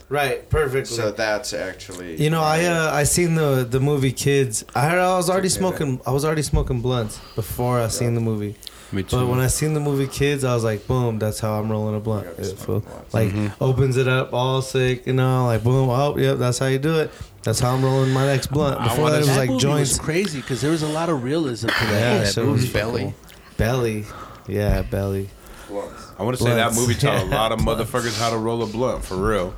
Right, 0.10 0.50
perfectly. 0.50 0.86
So 0.98 1.12
that's 1.12 1.54
actually. 1.54 2.20
you 2.20 2.32
know, 2.32 2.42
I 2.42 2.66
uh, 2.66 2.90
I 2.92 3.04
seen 3.04 3.36
the 3.36 3.68
the 3.70 3.80
movie 3.80 4.12
Kids. 4.12 4.66
I 4.74 4.90
heard 4.90 4.98
I 4.98 5.16
was 5.18 5.30
already 5.30 5.50
smoking. 5.50 6.02
I 6.08 6.10
was 6.10 6.26
already 6.26 6.42
smoking 6.42 6.82
blunts 6.82 7.20
before 7.36 7.80
I 7.80 7.90
seen 7.90 8.16
the 8.16 8.22
movie. 8.22 8.56
Me 8.92 9.04
too. 9.04 9.18
But 9.18 9.28
when 9.28 9.40
I 9.40 9.48
seen 9.48 9.74
the 9.76 9.80
movie 9.80 10.08
Kids, 10.08 10.44
I 10.44 10.54
was 10.56 10.64
like, 10.64 10.88
boom, 10.88 11.20
that's 11.20 11.40
how 11.40 11.60
I'm 11.60 11.70
rolling 11.72 11.96
a 11.96 12.00
blunt. 12.00 12.26
It 12.40 12.58
feel- 12.58 12.84
like 13.14 13.30
Mm-hmm. 13.30 13.64
opens 13.64 13.98
it 13.98 14.08
up, 14.08 14.34
all 14.34 14.62
sick, 14.64 15.06
you 15.06 15.14
know, 15.14 15.46
like 15.46 15.64
boom, 15.64 15.90
oh, 15.90 16.18
yep, 16.18 16.38
that's 16.40 16.58
how 16.58 16.66
you 16.68 16.80
do 16.80 17.00
it. 17.00 17.12
That's 17.44 17.60
how 17.60 17.74
I'm 17.76 17.84
rolling 17.84 18.12
my 18.12 18.26
next 18.26 18.48
blunt. 18.48 18.82
Before 18.84 19.04
wanna- 19.06 19.12
that, 19.12 19.18
it 19.18 19.20
was 19.22 19.28
that 19.30 19.38
like 19.38 19.50
movie 19.50 19.62
joints, 19.62 19.90
was 19.92 20.00
crazy 20.00 20.42
because 20.42 20.62
there 20.62 20.72
was 20.72 20.82
a 20.82 20.88
lot 20.88 21.10
of 21.10 21.24
realism 21.24 21.68
to 21.68 21.74
that. 21.86 21.92
Yeah, 21.92 22.18
that 22.20 22.28
so 22.28 22.42
it 22.42 22.46
movie. 22.48 22.62
was 22.62 22.70
belly. 22.74 23.14
belly, 23.58 24.06
yeah, 24.48 24.82
belly. 24.82 25.30
Blunts. 25.68 26.12
I 26.18 26.24
want 26.24 26.36
to 26.38 26.44
say 26.44 26.56
that 26.56 26.74
movie 26.74 26.96
taught 26.96 27.22
a 27.22 27.26
lot 27.30 27.52
of 27.52 27.60
blunts. 27.60 27.84
motherfuckers 27.92 28.20
how 28.20 28.32
to 28.32 28.38
roll 28.38 28.64
a 28.64 28.66
blunt 28.66 29.06
for 29.06 29.16
real. 29.18 29.54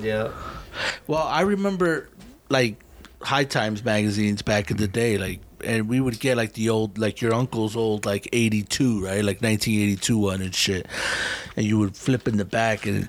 Yeah, 0.00 0.30
Well, 1.06 1.22
I 1.22 1.42
remember 1.42 2.08
like 2.48 2.76
High 3.22 3.44
Times 3.44 3.84
magazines 3.84 4.42
back 4.42 4.70
in 4.70 4.76
the 4.76 4.88
day, 4.88 5.16
like, 5.18 5.40
and 5.64 5.88
we 5.88 6.00
would 6.00 6.20
get 6.20 6.36
like 6.36 6.52
the 6.54 6.70
old, 6.70 6.98
like 6.98 7.20
your 7.20 7.34
uncle's 7.34 7.76
old, 7.76 8.04
like 8.06 8.28
'82, 8.32 9.04
right, 9.04 9.24
like 9.24 9.42
1982 9.42 10.18
one 10.18 10.42
and 10.42 10.54
shit, 10.54 10.86
and 11.56 11.66
you 11.66 11.78
would 11.78 11.96
flip 11.96 12.28
in 12.28 12.36
the 12.36 12.44
back, 12.44 12.86
and 12.86 13.08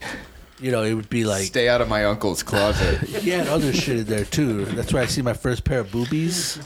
you 0.60 0.72
know 0.72 0.84
it 0.84 0.94
would 0.94 1.10
be 1.10 1.26
like. 1.26 1.44
Stay 1.44 1.70
out 1.70 1.82
of 1.82 1.90
my 1.90 2.06
uncle's 2.06 2.44
closet. 2.44 3.00
He 3.24 3.30
had 3.30 3.48
other 3.48 3.72
shit 3.74 4.00
in 4.00 4.06
there 4.06 4.26
too. 4.26 4.66
That's 4.66 4.92
where 4.94 5.04
I 5.04 5.06
see 5.06 5.22
my 5.22 5.34
first 5.34 5.64
pair 5.64 5.80
of 5.80 5.92
boobies. 5.92 6.60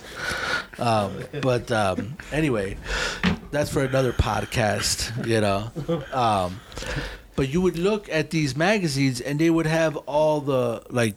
Um, 0.80 1.24
but 1.42 1.72
um, 1.72 2.18
anyway, 2.32 2.78
that's 3.52 3.72
for 3.72 3.84
another 3.84 4.14
podcast, 4.14 5.28
you 5.28 5.42
know. 5.42 5.72
Um, 6.14 6.60
but 7.36 7.50
you 7.50 7.62
would 7.62 7.78
look 7.78 8.10
at 8.10 8.32
these 8.32 8.56
magazines 8.56 9.22
and 9.22 9.40
they 9.40 9.50
would 9.50 9.68
have 9.68 9.96
all 9.96 10.42
the 10.42 10.84
like 10.90 11.16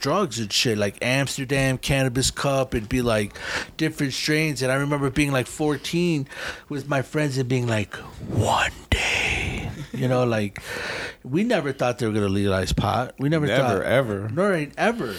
drugs 0.00 0.38
and 0.38 0.52
shit 0.52 0.78
like 0.78 0.96
Amsterdam 1.02 1.78
cannabis 1.78 2.30
cup 2.30 2.74
it'd 2.74 2.88
be 2.88 3.02
like 3.02 3.36
different 3.76 4.12
strains 4.12 4.62
and 4.62 4.70
I 4.70 4.76
remember 4.76 5.10
being 5.10 5.32
like 5.32 5.46
14 5.46 6.28
with 6.68 6.88
my 6.88 7.02
friends 7.02 7.38
and 7.38 7.48
being 7.48 7.66
like 7.66 7.94
one 8.28 8.72
day 8.90 9.70
you 9.92 10.08
know 10.08 10.24
like 10.38 10.62
we 11.24 11.44
never 11.44 11.72
thought 11.72 11.98
they 11.98 12.06
were 12.06 12.12
gonna 12.12 12.28
legalize 12.28 12.72
pot 12.72 13.14
we 13.18 13.28
never, 13.28 13.46
Never, 13.46 13.62
thought 13.62 13.82
ever. 13.82 14.28
Nor 14.28 14.66
ever. 14.76 15.14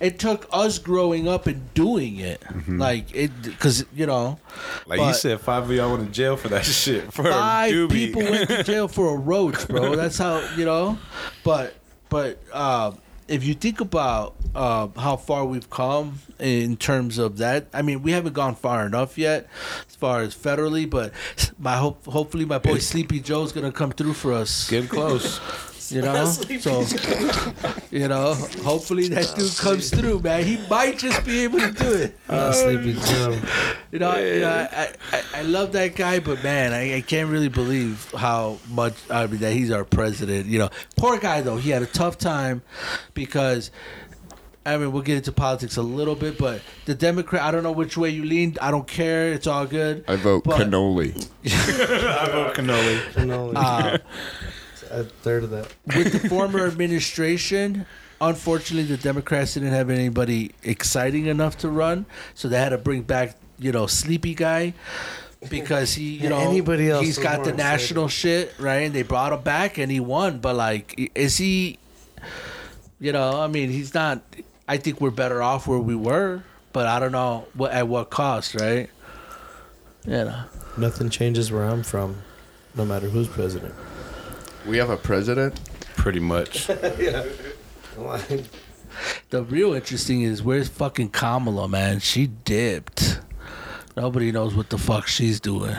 It 0.00 0.18
took 0.18 0.46
us 0.52 0.78
growing 0.78 1.26
up 1.26 1.46
and 1.46 1.72
doing 1.74 2.18
it, 2.18 2.42
like 2.68 3.14
it, 3.14 3.30
because 3.42 3.84
you 3.94 4.06
know, 4.06 4.38
Like 4.86 5.00
you 5.00 5.14
said, 5.14 5.40
five 5.40 5.64
of 5.64 5.72
y'all 5.72 5.92
went 5.92 6.06
to 6.06 6.12
jail 6.12 6.36
for 6.36 6.48
that 6.48 6.64
shit. 6.64 7.12
For 7.12 7.24
five 7.24 7.90
people 7.90 8.22
went 8.22 8.48
to 8.48 8.62
jail 8.62 8.88
for 8.88 9.14
a 9.14 9.16
roach, 9.16 9.66
bro. 9.68 9.96
That's 9.96 10.18
how 10.18 10.46
you 10.56 10.64
know. 10.64 10.98
But 11.42 11.74
but 12.08 12.40
uh, 12.52 12.92
if 13.28 13.44
you 13.44 13.54
think 13.54 13.80
about 13.80 14.34
uh, 14.54 14.88
how 14.96 15.16
far 15.16 15.44
we've 15.44 15.68
come 15.70 16.20
in 16.38 16.76
terms 16.76 17.18
of 17.18 17.38
that, 17.38 17.68
I 17.72 17.82
mean, 17.82 18.02
we 18.02 18.12
haven't 18.12 18.32
gone 18.32 18.54
far 18.54 18.84
enough 18.84 19.18
yet 19.18 19.48
as 19.86 19.94
far 19.94 20.22
as 20.22 20.34
federally. 20.34 20.88
But 20.88 21.12
my 21.58 21.76
hope, 21.76 22.04
hopefully, 22.06 22.44
my 22.44 22.58
boy 22.58 22.78
Sleepy 22.78 23.20
Joe's 23.20 23.52
gonna 23.52 23.72
come 23.72 23.92
through 23.92 24.14
for 24.14 24.32
us. 24.32 24.68
Getting 24.68 24.88
close. 24.88 25.40
You 25.90 26.02
know, 26.02 26.26
so 26.26 26.84
you 27.90 28.08
know, 28.08 28.34
hopefully 28.62 29.08
that 29.08 29.34
dude 29.36 29.56
comes 29.56 29.90
through, 29.90 30.20
man. 30.20 30.44
He 30.44 30.58
might 30.68 30.98
just 30.98 31.24
be 31.24 31.40
able 31.44 31.60
to 31.60 31.70
do 31.72 31.92
it. 31.94 32.18
uh, 32.28 32.52
Sleepy 32.52 32.92
Joe. 32.92 33.38
You 33.90 33.98
know, 33.98 34.16
you 34.18 34.40
know 34.40 34.66
I, 34.70 34.92
I, 35.12 35.22
I 35.36 35.42
love 35.42 35.72
that 35.72 35.96
guy, 35.96 36.20
but 36.20 36.42
man, 36.42 36.72
I, 36.74 36.96
I 36.96 37.00
can't 37.00 37.30
really 37.30 37.48
believe 37.48 38.10
how 38.16 38.58
much 38.70 38.94
I 39.10 39.26
mean 39.26 39.40
that 39.40 39.52
he's 39.54 39.70
our 39.70 39.84
president. 39.84 40.46
You 40.46 40.58
know, 40.58 40.70
poor 40.96 41.18
guy 41.18 41.40
though. 41.40 41.56
He 41.56 41.70
had 41.70 41.82
a 41.82 41.86
tough 41.86 42.18
time 42.18 42.62
because. 43.14 43.70
I 44.66 44.76
mean, 44.76 44.92
we'll 44.92 45.00
get 45.02 45.16
into 45.16 45.32
politics 45.32 45.78
a 45.78 45.82
little 45.82 46.14
bit, 46.14 46.36
but 46.36 46.60
the 46.84 46.94
Democrat, 46.94 47.40
I 47.40 47.50
don't 47.52 47.62
know 47.62 47.72
which 47.72 47.96
way 47.96 48.10
you 48.10 48.22
lean. 48.26 48.54
I 48.60 48.70
don't 48.70 48.86
care. 48.86 49.32
It's 49.32 49.46
all 49.46 49.64
good. 49.64 50.04
I 50.06 50.16
vote 50.16 50.44
But- 50.44 50.60
cannoli. 50.60 51.14
I 51.46 52.28
vote 52.30 52.54
cannoli. 52.54 53.24
No, 53.26 53.52
Uh, 53.56 53.96
a 54.90 55.04
third 55.04 55.44
of 55.44 55.50
that. 55.50 55.72
with 55.96 56.12
the 56.12 56.28
former 56.28 56.66
administration, 56.66 57.86
unfortunately, 58.20 58.94
the 58.94 59.02
Democrats 59.02 59.54
didn't 59.54 59.70
have 59.70 59.90
anybody 59.90 60.52
exciting 60.62 61.26
enough 61.26 61.58
to 61.58 61.68
run, 61.68 62.06
so 62.34 62.48
they 62.48 62.58
had 62.58 62.70
to 62.70 62.78
bring 62.78 63.02
back, 63.02 63.36
you 63.58 63.72
know, 63.72 63.86
Sleepy 63.86 64.34
Guy. 64.34 64.74
Because 65.48 65.94
he, 65.94 66.16
you 66.16 66.28
know, 66.28 66.38
anybody 66.38 66.90
else 66.90 67.06
he's 67.06 67.16
got 67.16 67.44
the 67.44 67.52
national 67.52 68.08
shit, 68.08 68.52
right? 68.58 68.78
And 68.78 68.92
they 68.92 69.04
brought 69.04 69.32
him 69.32 69.42
back, 69.42 69.78
and 69.78 69.88
he 69.88 70.00
won. 70.00 70.40
But 70.40 70.56
like, 70.56 71.12
is 71.14 71.36
he? 71.36 71.78
You 72.98 73.12
know, 73.12 73.40
I 73.40 73.46
mean, 73.46 73.70
he's 73.70 73.94
not. 73.94 74.20
I 74.66 74.78
think 74.78 75.00
we're 75.00 75.12
better 75.12 75.40
off 75.40 75.68
where 75.68 75.78
we 75.78 75.94
were, 75.94 76.42
but 76.72 76.88
I 76.88 76.98
don't 76.98 77.12
know 77.12 77.46
what 77.54 77.70
at 77.70 77.86
what 77.86 78.10
cost, 78.10 78.56
right? 78.56 78.90
You 80.04 80.24
know. 80.24 80.44
Nothing 80.76 81.08
changes 81.08 81.52
where 81.52 81.64
I'm 81.64 81.84
from, 81.84 82.16
no 82.74 82.84
matter 82.84 83.08
who's 83.08 83.28
president. 83.28 83.74
We 84.68 84.76
have 84.76 84.90
a 84.90 84.96
president. 84.96 85.58
Pretty 85.96 86.20
much. 86.20 86.68
The 89.30 89.42
real 89.44 89.74
interesting 89.74 90.22
is 90.22 90.42
where's 90.42 90.68
fucking 90.68 91.10
Kamala, 91.10 91.68
man? 91.68 92.00
She 92.00 92.26
dipped. 92.26 93.20
Nobody 93.96 94.32
knows 94.32 94.54
what 94.54 94.70
the 94.70 94.78
fuck 94.78 95.06
she's 95.06 95.38
doing. 95.40 95.76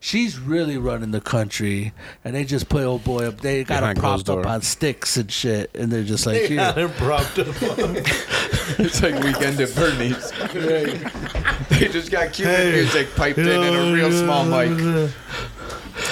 She's 0.00 0.38
really 0.38 0.76
running 0.78 1.10
the 1.12 1.20
country, 1.20 1.92
and 2.24 2.34
they 2.34 2.44
just 2.44 2.68
put 2.68 2.84
old 2.84 3.04
boy 3.04 3.28
up. 3.28 3.40
They 3.40 3.62
got 3.64 3.76
him 3.76 3.80
Behind 3.80 3.98
closed 4.00 4.26
propped 4.26 4.38
up 4.38 4.44
door. 4.44 4.52
on 4.52 4.62
sticks 4.62 5.16
and 5.16 5.30
shit, 5.30 5.70
and 5.74 5.90
they're 5.92 6.02
just 6.04 6.26
like, 6.26 6.48
Yeah, 6.48 6.72
here. 6.72 6.72
they're 6.72 6.88
propped 6.88 7.38
up. 7.38 7.46
It's 8.78 9.02
like 9.02 9.14
weekend 9.24 9.58
at 9.60 9.74
Bernie's. 9.74 10.30
they 11.70 11.88
just 11.88 12.10
got 12.10 12.32
Cuban 12.32 12.54
Hey, 12.54 12.72
music 12.72 13.08
piped 13.16 13.38
in 13.38 13.48
in 13.48 13.74
a 13.74 13.92
real 13.92 14.12
small 14.12 14.44
mic. 14.44 15.10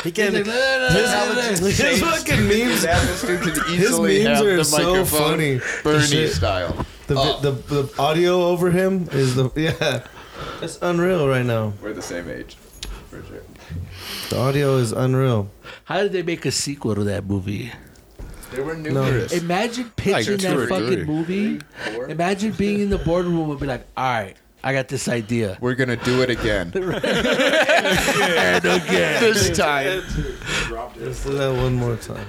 He 0.05 0.11
can't. 0.13 0.35
like, 0.35 0.47
"No, 0.47 0.53
no, 0.53 0.89
no, 0.89 0.95
no, 0.95 1.33
no, 1.35 1.35
no." 1.61 1.67
His 1.67 2.01
fucking 2.01 2.49
memes. 2.49 2.83
That 2.83 3.01
this 3.07 3.23
dude 3.23 3.41
could 3.41 3.57
His 3.69 3.99
memes 3.99 4.41
are 4.41 4.65
so 4.65 5.05
funny. 5.05 5.61
Bernie 5.83 6.07
The 6.07 6.29
style. 6.29 6.87
The, 7.07 7.15
Oh. 7.17 7.41
the 7.41 7.51
the 7.53 7.93
audio 7.99 8.43
over 8.47 8.71
him 8.71 9.09
is 9.13 9.35
the 9.37 9.51
yeah. 9.57 10.07
It's 10.61 10.79
unreal 10.83 11.29
right 11.29 11.47
now. 11.47 11.73
We're 11.83 11.93
the 11.93 12.03
same 12.03 12.29
age, 12.29 12.57
for 13.11 13.23
sure. 13.25 13.43
The 14.31 14.39
audio 14.39 14.77
is 14.77 14.93
unreal. 14.93 15.49
How 15.85 16.03
did 16.03 16.13
they 16.13 16.23
make 16.23 16.45
a 16.45 16.51
sequel 16.51 16.95
to 16.95 17.05
that 17.05 17.25
movie? 17.25 17.73
They 18.53 18.61
were 18.61 18.75
numerous. 18.77 19.33
Imagine 19.33 19.91
pitching 19.97 20.39
two 20.39 20.57
that 20.61 20.69
fucking 20.69 20.89
three. 20.89 21.05
movie. 21.05 21.61
Four. 21.95 22.09
Imagine 22.09 22.53
being 22.53 22.81
in 22.81 22.91
the 22.91 22.99
boardroom 22.99 23.51
and 23.51 23.59
be 23.61 23.67
like, 23.67 23.87
all 23.97 24.05
right, 24.05 24.37
I 24.67 24.73
got 24.73 24.89
this 24.89 25.07
idea. 25.07 25.57
We're 25.61 25.77
gonna 25.77 25.95
do 25.95 26.23
it 26.23 26.31
again. 26.31 26.73
And 26.75 28.65
again. 28.65 29.23
this 29.23 29.57
time. 29.57 30.03
Let's 30.99 31.23
do 31.23 31.35
that 31.35 31.55
one 31.57 31.75
more 31.75 31.95
time. 31.95 32.27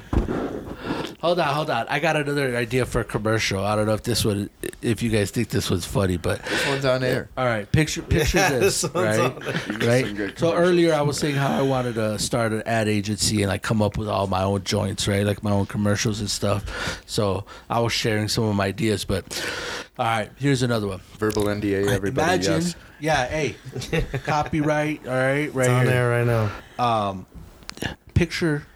Hold 1.19 1.39
on, 1.39 1.52
hold 1.52 1.69
on. 1.72 1.88
I 1.89 1.98
got 1.99 2.15
another 2.15 2.56
idea 2.56 2.85
for 2.85 3.02
a 3.02 3.03
commercial. 3.03 3.65
I 3.65 3.76
don't 3.76 3.88
know 3.88 3.95
if 3.95 4.03
this 4.03 4.23
one, 4.23 4.52
if 4.84 5.02
you 5.02 5.10
guys 5.10 5.31
think 5.31 5.49
this 5.49 5.68
one's 5.72 5.84
funny, 5.85 6.15
but 6.18 6.44
This 6.45 6.68
one's 6.68 6.85
on 6.85 7.03
air. 7.03 7.27
all 7.35 7.45
right, 7.45 7.69
picture 7.72 8.03
picture 8.03 8.38
Yeah, 8.38 8.49
this, 8.60 8.81
this 8.81 8.94
right? 8.94 9.19
on 9.19 9.34
You 9.35 9.80
got 9.80 10.06
some 10.06 10.18
Right. 10.18 10.38
So 10.39 10.53
earlier 10.53 10.94
I 10.94 11.02
was 11.02 11.18
saying 11.18 11.34
how 11.34 11.57
I 11.57 11.64
wanted 11.64 11.95
to 11.95 12.19
start 12.19 12.53
an 12.53 12.61
ad 12.68 12.88
agency 12.88 13.41
and 13.41 13.49
like 13.49 13.64
come 13.64 13.81
up 13.81 13.98
with 13.98 14.07
all 14.07 14.27
my 14.27 14.44
own 14.44 14.64
joints, 14.64 15.07
right? 15.07 15.26
Like 15.26 15.41
my 15.41 15.49
own 15.52 15.65
commercials 15.65 16.19
and 16.19 16.30
stuff. 16.30 17.02
So 17.07 17.45
I 17.68 17.80
was 17.80 17.94
sharing 17.94 18.27
some 18.27 18.44
of 18.44 18.56
my 18.56 18.68
ideas, 18.68 19.03
but 19.03 19.26
all 19.98 20.06
right, 20.06 20.30
here's 20.38 20.61
another 20.61 20.85
one. 20.88 21.02
Verbal 21.18 21.45
NDA, 21.45 21.88
everybody. 21.89 22.45
Imagine, 22.45 22.61
yes. 22.61 22.76
yeah, 22.99 23.26
hey, 23.26 23.56
copyright, 24.23 25.06
all 25.07 25.14
right, 25.14 25.52
right 25.52 25.64
It's 25.65 25.69
on 25.69 25.81
here. 25.85 25.91
there 25.94 26.10
right 26.10 26.27
now. 26.27 26.52
um, 26.77 27.26
picture 28.14 28.68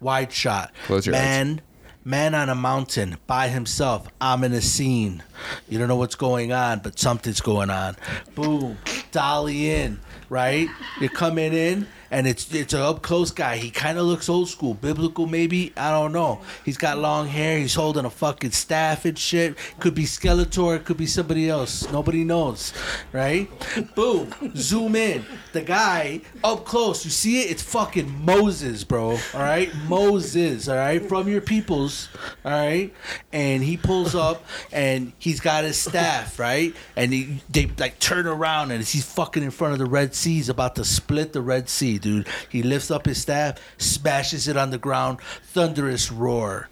wide 0.00 0.32
shot. 0.32 0.72
Close 0.86 1.06
your 1.06 1.14
man, 1.14 1.60
man 2.08 2.34
on 2.34 2.48
a 2.48 2.54
mountain 2.54 3.18
by 3.26 3.48
himself. 3.48 4.08
I'm 4.18 4.42
in 4.42 4.54
a 4.54 4.62
scene. 4.62 5.22
You 5.68 5.78
don't 5.78 5.88
know 5.88 5.96
what's 5.96 6.14
going 6.14 6.52
on, 6.52 6.78
but 6.78 6.98
something's 6.98 7.42
going 7.42 7.68
on. 7.68 7.96
Boom. 8.34 8.78
dolly 9.12 9.70
in, 9.70 10.00
right? 10.30 10.68
You're 11.00 11.10
coming 11.10 11.52
in, 11.52 11.86
and 12.10 12.26
it's 12.26 12.52
it's 12.54 12.72
an 12.72 12.80
up 12.80 13.02
close 13.02 13.30
guy. 13.30 13.56
He 13.56 13.70
kind 13.70 13.98
of 13.98 14.06
looks 14.06 14.28
old 14.28 14.48
school, 14.48 14.74
biblical 14.74 15.26
maybe. 15.26 15.72
I 15.76 15.90
don't 15.90 16.12
know. 16.12 16.40
He's 16.64 16.76
got 16.78 16.98
long 16.98 17.26
hair. 17.28 17.58
He's 17.58 17.74
holding 17.74 18.04
a 18.04 18.10
fucking 18.10 18.52
staff 18.52 19.04
and 19.04 19.18
shit. 19.18 19.56
Could 19.78 19.94
be 19.94 20.04
Skeletor. 20.04 20.82
Could 20.84 20.96
be 20.96 21.06
somebody 21.06 21.48
else. 21.48 21.90
Nobody 21.90 22.24
knows, 22.24 22.72
right? 23.12 23.48
Boom. 23.94 24.32
Zoom 24.56 24.96
in. 24.96 25.24
The 25.52 25.62
guy 25.62 26.20
up 26.42 26.64
close. 26.64 27.04
You 27.04 27.10
see 27.10 27.42
it? 27.42 27.50
It's 27.50 27.62
fucking 27.62 28.24
Moses, 28.24 28.84
bro. 28.84 29.10
All 29.10 29.18
right, 29.34 29.70
Moses. 29.86 30.68
All 30.68 30.76
right, 30.76 31.04
from 31.06 31.28
your 31.28 31.40
peoples. 31.40 32.08
All 32.44 32.52
right, 32.52 32.92
and 33.32 33.62
he 33.62 33.76
pulls 33.76 34.14
up 34.14 34.44
and 34.72 35.12
he's 35.18 35.40
got 35.40 35.64
his 35.64 35.78
staff, 35.78 36.38
right? 36.38 36.74
And 36.96 37.12
he, 37.12 37.42
they 37.50 37.66
like 37.78 37.98
turn 37.98 38.26
around 38.26 38.70
and 38.70 38.84
he's 38.84 39.04
fucking 39.04 39.42
in 39.42 39.50
front 39.50 39.72
of 39.72 39.78
the 39.78 39.86
Red 39.86 40.14
Sea. 40.14 40.34
He's 40.34 40.48
about 40.48 40.76
to 40.76 40.84
split 40.84 41.32
the 41.32 41.40
Red 41.40 41.68
Sea, 41.68 41.97
dude. 41.98 42.26
He 42.48 42.62
lifts 42.62 42.90
up 42.90 43.06
his 43.06 43.20
staff, 43.20 43.58
smashes 43.78 44.48
it 44.48 44.56
on 44.56 44.70
the 44.70 44.78
ground, 44.78 45.18
thunderous 45.42 46.10
roar. 46.10 46.68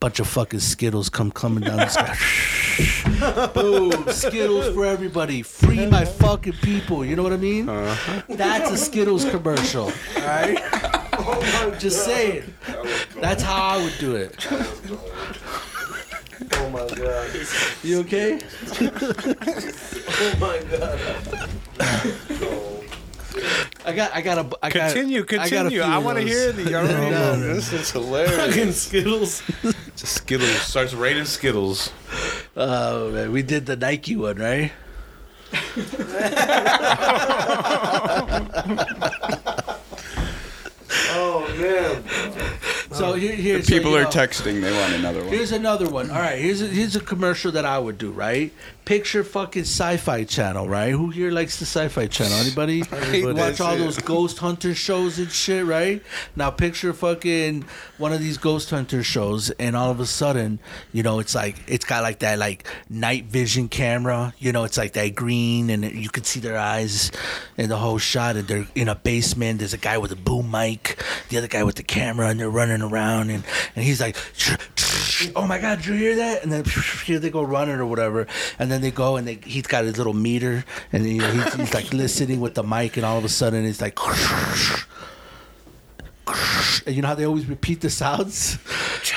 Bunch 0.00 0.18
of 0.18 0.26
fucking 0.28 0.60
Skittles 0.60 1.10
come 1.10 1.30
coming 1.30 1.62
down 1.62 1.76
the 1.76 1.88
sky. 1.88 3.48
Boom! 3.52 3.92
Skittles 4.10 4.72
for 4.74 4.86
everybody. 4.86 5.42
Free 5.42 5.84
my 5.86 6.06
fucking 6.06 6.54
people. 6.54 7.04
You 7.04 7.16
know 7.16 7.22
what 7.22 7.34
I 7.34 7.36
mean? 7.36 7.68
Uh-huh. 7.68 8.22
That's 8.28 8.70
a 8.70 8.78
Skittles 8.78 9.28
commercial. 9.28 9.84
All 9.84 10.22
right. 10.22 10.58
Just 11.78 12.04
saying. 12.04 12.54
That's 13.20 13.42
how 13.42 13.78
I 13.78 13.84
would 13.84 13.92
do 13.98 14.16
it. 14.16 14.46
Oh 16.52 16.70
my 16.70 16.86
god. 16.94 17.30
You 17.82 18.00
okay? 18.00 18.40
Oh 20.22 20.36
my 20.38 20.58
god. 20.70 20.98
I 23.84 23.92
got. 23.92 24.14
I 24.14 24.20
got 24.20 24.38
a. 24.38 24.48
I 24.62 24.70
got, 24.70 24.92
Continue, 24.92 25.24
got 25.24 25.48
continue. 25.48 25.70
few 25.70 25.82
I, 25.82 25.98
want 25.98 26.18
to 26.18 26.24
hear 26.24 26.52
the. 26.52 26.62
I 26.78 26.86
don't. 26.86 27.10
No. 27.10 27.54
This 27.54 27.72
is 27.72 27.90
hilarious. 27.90 28.36
Fucking 28.36 28.72
Skittles. 28.72 29.42
Just 29.96 30.14
Skittles 30.14 30.50
starts 30.62 30.94
raining 30.94 31.24
Skittles. 31.24 31.90
Oh 32.56 33.10
man, 33.12 33.32
we 33.32 33.42
did 33.42 33.66
the 33.66 33.76
Nike 33.76 34.16
one, 34.16 34.36
right? 34.36 34.72
Oh 41.12 41.46
man. 41.58 42.04
So 42.92 43.14
here, 43.14 43.34
here's 43.34 43.66
so, 43.66 43.76
People 43.76 43.92
you 43.92 43.98
are 43.98 44.02
know, 44.02 44.10
texting. 44.10 44.60
They 44.60 44.72
want 44.72 44.94
another 44.94 45.20
one. 45.20 45.28
Here's 45.28 45.52
another 45.52 45.88
one. 45.88 46.10
All 46.10 46.18
right, 46.18 46.38
here's 46.38 46.60
a, 46.60 46.66
here's 46.66 46.96
a 46.96 47.00
commercial 47.00 47.52
that 47.52 47.64
I 47.64 47.78
would 47.78 47.98
do. 47.98 48.10
Right, 48.10 48.52
picture 48.84 49.24
fucking 49.24 49.62
Sci-Fi 49.62 50.24
Channel. 50.24 50.68
Right, 50.68 50.90
who 50.90 51.10
here 51.10 51.30
likes 51.30 51.58
the 51.58 51.66
Sci-Fi 51.66 52.06
Channel? 52.06 52.38
Anybody? 52.38 52.82
Everybody. 52.92 53.38
watch 53.38 53.60
all 53.60 53.76
those 53.76 53.98
ghost 53.98 54.38
hunter 54.38 54.74
shows 54.74 55.18
and 55.18 55.30
shit, 55.30 55.64
right? 55.64 56.02
Now 56.36 56.50
picture 56.50 56.92
fucking 56.92 57.64
one 57.98 58.12
of 58.12 58.20
these 58.20 58.38
ghost 58.38 58.70
hunter 58.70 59.02
shows, 59.02 59.50
and 59.50 59.76
all 59.76 59.90
of 59.90 60.00
a 60.00 60.06
sudden, 60.06 60.58
you 60.92 61.02
know, 61.02 61.18
it's 61.20 61.34
like 61.34 61.56
it's 61.66 61.84
got 61.84 62.02
like 62.02 62.20
that 62.20 62.38
like 62.38 62.66
night 62.88 63.26
vision 63.26 63.68
camera. 63.68 64.34
You 64.38 64.52
know, 64.52 64.64
it's 64.64 64.78
like 64.78 64.92
that 64.94 65.14
green, 65.14 65.70
and 65.70 65.84
you 65.84 66.08
can 66.08 66.24
see 66.24 66.40
their 66.40 66.58
eyes 66.58 67.10
in 67.56 67.68
the 67.68 67.76
whole 67.76 67.98
shot. 67.98 68.36
And 68.36 68.48
they're 68.48 68.66
in 68.74 68.88
a 68.88 68.94
basement. 68.94 69.58
There's 69.58 69.74
a 69.74 69.78
guy 69.78 69.98
with 69.98 70.12
a 70.12 70.16
boom 70.16 70.50
mic, 70.50 71.02
the 71.28 71.38
other 71.38 71.48
guy 71.48 71.64
with 71.64 71.76
the 71.76 71.82
camera, 71.82 72.28
and 72.28 72.40
they're 72.40 72.50
running 72.50 72.82
around, 72.82 73.30
and 73.30 73.44
and 73.76 73.84
he's 73.84 74.00
like. 74.00 74.16
Oh 75.36 75.46
my 75.46 75.58
God! 75.58 75.78
Did 75.78 75.86
you 75.86 75.94
hear 75.94 76.16
that? 76.16 76.42
And 76.42 76.50
then 76.50 76.64
here 77.04 77.18
they 77.18 77.30
go 77.30 77.42
running 77.42 77.76
or 77.76 77.86
whatever, 77.86 78.26
and 78.58 78.69
then 78.70 78.80
they 78.80 78.90
go 78.90 79.16
and 79.16 79.26
they, 79.26 79.34
he's 79.44 79.66
got 79.66 79.84
his 79.84 79.96
little 79.98 80.14
meter, 80.14 80.64
and 80.92 81.04
he's, 81.06 81.54
he's 81.54 81.74
like 81.74 81.92
listening 81.92 82.40
with 82.40 82.54
the 82.54 82.62
mic, 82.62 82.96
and 82.96 83.04
all 83.06 83.18
of 83.18 83.24
a 83.24 83.28
sudden 83.28 83.64
it's 83.64 83.80
like, 83.80 83.98
and 86.86 86.94
you 86.94 87.02
know 87.02 87.08
how 87.08 87.14
they 87.14 87.26
always 87.26 87.46
repeat 87.46 87.80
the 87.80 87.90
sounds, 87.90 88.58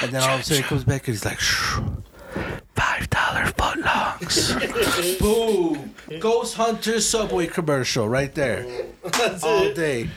and 0.01 0.11
then 0.11 0.23
all 0.23 0.35
of 0.35 0.41
a 0.41 0.43
sudden 0.43 0.63
it 0.63 0.67
comes 0.67 0.83
back 0.83 1.07
and 1.07 1.15
he's 1.15 1.25
like, 1.25 1.39
five 2.75 3.09
dollar 3.09 3.45
footlongs, 3.51 5.19
boom, 5.19 5.93
Ghost 6.19 6.55
Hunter 6.55 6.99
Subway 6.99 7.47
commercial 7.47 8.07
right 8.09 8.33
there, 8.33 8.65
all 9.43 9.73
day. 9.73 10.09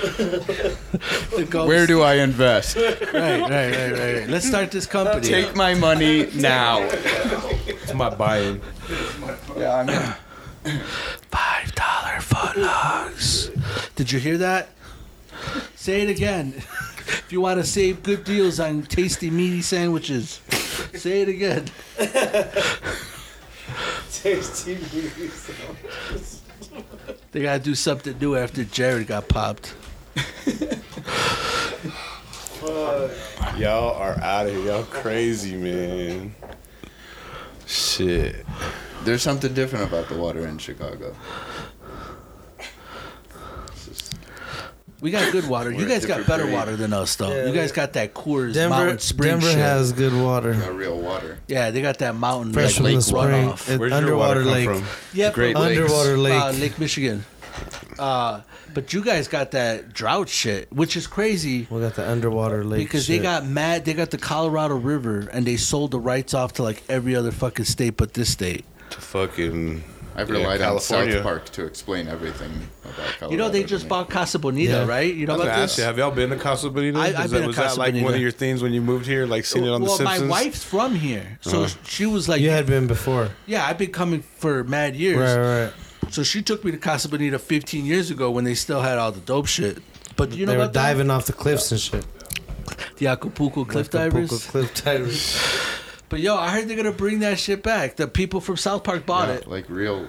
The 0.00 1.64
Where 1.66 1.86
do 1.86 2.02
I 2.02 2.14
invest? 2.14 2.76
right, 2.76 3.00
right, 3.12 3.40
right, 3.50 3.72
right, 3.72 3.92
right. 4.18 4.28
Let's 4.28 4.46
start 4.46 4.70
this 4.70 4.86
company. 4.86 5.26
Take 5.26 5.54
my 5.54 5.74
money 5.74 6.28
now. 6.34 6.80
It's 7.66 7.92
my 7.94 8.10
buy-in. 8.10 8.60
Yeah, 9.56 9.76
I 9.76 9.84
mean, 9.84 10.80
Five 11.30 11.74
dollar 11.74 12.18
footlongs. 12.20 13.50
Did 13.94 14.12
you 14.12 14.18
hear 14.18 14.38
that? 14.38 14.70
Say 15.74 16.02
it 16.02 16.10
again. 16.10 16.54
If 16.56 17.32
you 17.32 17.40
want 17.40 17.60
to 17.60 17.66
save 17.66 18.02
good 18.02 18.24
deals 18.24 18.60
on 18.60 18.82
tasty 18.82 19.30
meaty 19.30 19.62
sandwiches, 19.62 20.40
say 20.94 21.22
it 21.22 21.28
again. 21.28 21.66
Tasty 24.12 24.74
movies. 24.74 25.50
They 27.32 27.42
gotta 27.42 27.60
do 27.60 27.74
something 27.74 28.18
new 28.18 28.36
after 28.36 28.64
Jared 28.64 29.06
got 29.06 29.28
popped. 29.28 29.74
Y'all 33.56 33.94
are 33.96 34.18
out 34.20 34.46
of 34.46 34.52
here. 34.54 34.66
Y'all 34.66 34.82
crazy, 34.84 35.56
man. 35.56 36.34
Shit. 37.66 38.44
there's 39.04 39.22
something 39.22 39.54
different 39.54 39.86
about 39.88 40.08
the 40.08 40.16
water 40.16 40.46
in 40.46 40.58
Chicago. 40.58 41.14
We 45.00 45.10
got 45.10 45.32
good 45.32 45.48
water. 45.48 45.70
You 45.70 45.78
We're 45.78 45.86
a 45.86 45.88
guys 45.88 46.04
got 46.04 46.26
better 46.26 46.42
breed. 46.44 46.52
water 46.52 46.76
than 46.76 46.92
us, 46.92 47.16
though. 47.16 47.34
Yeah, 47.34 47.46
you 47.46 47.54
guys 47.54 47.70
we- 47.70 47.76
got 47.76 47.94
that 47.94 48.12
Coors 48.12 48.52
Denver, 48.52 48.76
Mountain 48.76 48.98
Spring 48.98 49.30
Denver 49.30 49.46
shit. 49.46 49.56
has 49.58 49.92
good 49.92 50.12
water. 50.12 50.52
Not 50.52 50.76
real 50.76 50.98
water. 51.00 51.38
yeah, 51.48 51.70
they 51.70 51.80
got 51.80 51.98
that 52.00 52.14
mountain 52.16 52.52
Fresh 52.52 52.78
like, 52.80 52.94
lake 52.94 53.02
spring. 53.02 53.22
runoff. 53.48 53.66
It- 53.70 53.80
Where's 53.80 53.92
underwater 53.94 54.42
your 54.42 54.50
water 54.50 54.60
lake. 54.66 54.68
come 54.68 54.82
from? 54.84 55.18
Yeah, 55.18 55.32
Great 55.32 55.54
but- 55.54 55.60
Lakes. 55.62 55.80
Underwater 55.80 56.18
lake. 56.18 56.42
Uh, 56.42 56.50
Lake 56.50 56.78
Michigan. 56.78 57.24
Uh, 57.98 58.40
but 58.74 58.92
you 58.92 59.02
guys 59.02 59.28
got 59.28 59.50
that 59.52 59.92
drought 59.92 60.28
shit, 60.28 60.72
which 60.72 60.96
is 60.96 61.06
crazy. 61.06 61.66
we 61.70 61.80
got 61.80 61.94
the 61.94 62.08
underwater 62.08 62.64
lake. 62.64 62.86
because 62.86 63.06
they 63.06 63.18
got 63.18 63.44
mad. 63.46 63.84
They 63.84 63.94
got 63.94 64.10
the 64.10 64.18
Colorado 64.18 64.76
River, 64.76 65.28
and 65.32 65.46
they 65.46 65.56
sold 65.56 65.90
the 65.90 66.00
rights 66.00 66.34
off 66.34 66.54
to 66.54 66.62
like 66.62 66.82
every 66.88 67.14
other 67.16 67.30
fucking 67.32 67.64
state 67.66 67.96
but 67.96 68.14
this 68.14 68.30
state. 68.30 68.64
To 68.90 69.00
Fucking. 69.00 69.84
I've 70.16 70.28
Yeah, 70.28 70.38
relied 70.38 70.60
on 70.60 70.66
California. 70.66 71.12
South 71.14 71.22
Park 71.22 71.44
to 71.50 71.64
explain 71.64 72.08
everything 72.08 72.50
about 72.82 72.94
Colorado. 72.96 73.30
You 73.30 73.36
know, 73.36 73.48
they 73.48 73.62
just 73.62 73.88
bought 73.88 74.10
Casa 74.10 74.40
Bonita, 74.40 74.72
Yeah. 74.72 74.86
right? 74.86 75.14
You 75.14 75.24
know 75.26 75.34
I 75.40 75.44
about 75.44 75.56
this? 75.60 75.78
you, 75.78 75.84
have 75.84 75.98
y'all 75.98 76.10
been 76.10 76.30
to 76.30 76.36
Casa 76.36 76.68
Bonita? 76.68 76.98
I- 76.98 77.06
Is 77.08 77.14
I've 77.14 77.30
that- 77.30 77.36
been 77.36 77.40
to 77.42 77.46
was 77.46 77.56
Casa 77.56 77.76
that 77.76 77.80
like 77.94 78.02
one 78.04 78.14
of 78.14 78.20
your 78.20 78.32
things 78.32 78.60
when 78.60 78.72
you 78.72 78.80
moved 78.82 79.06
here, 79.06 79.24
like 79.26 79.44
seeing 79.44 79.64
it 79.64 79.68
on 79.70 79.82
well, 79.82 79.96
The 79.96 80.02
my 80.04 80.18
wife's 80.26 80.64
from 80.64 80.96
here, 80.96 81.38
so 81.40 81.62
Uh-huh. 81.62 81.74
she 81.86 82.06
was 82.06 82.28
like, 82.28 82.40
You 82.40 82.50
had 82.50 82.66
been 82.66 82.88
before. 82.88 83.28
"Yeah, 83.46 83.64
I've 83.64 83.78
been 83.78 83.92
coming 83.92 84.24
for 84.38 84.64
mad 84.64 84.96
years." 84.96 85.18
Right, 85.18 85.62
right. 85.64 85.72
So 86.10 86.22
she 86.22 86.42
took 86.42 86.64
me 86.64 86.70
to 86.72 86.78
Casa 86.78 87.08
Bonita 87.08 87.38
15 87.38 87.84
years 87.84 88.10
ago 88.10 88.30
when 88.30 88.44
they 88.44 88.54
still 88.54 88.80
had 88.82 88.98
all 88.98 89.12
the 89.12 89.20
dope 89.20 89.46
shit. 89.46 89.78
But 90.16 90.32
you 90.32 90.44
know 90.46 90.52
they 90.52 90.58
were 90.58 90.64
about 90.64 90.72
that? 90.74 90.82
diving 90.94 91.10
off 91.10 91.26
the 91.26 91.32
cliffs 91.32 91.70
and 91.72 91.80
shit. 91.80 92.04
the 92.96 93.06
Acapulco 93.06 93.64
cliff 93.64 93.94
Acapulco 93.94 94.26
divers. 94.26 94.46
Cliff 94.46 94.84
divers. 94.84 95.38
But 96.08 96.20
yo, 96.20 96.36
I 96.36 96.50
heard 96.50 96.66
they're 96.68 96.76
gonna 96.76 96.90
bring 96.92 97.20
that 97.20 97.38
shit 97.38 97.62
back. 97.62 97.96
The 97.96 98.08
people 98.08 98.40
from 98.40 98.56
South 98.56 98.82
Park 98.84 99.06
bought 99.06 99.28
Yeah, 99.28 99.34
it. 99.34 99.46
like 99.46 99.66
real 99.68 100.08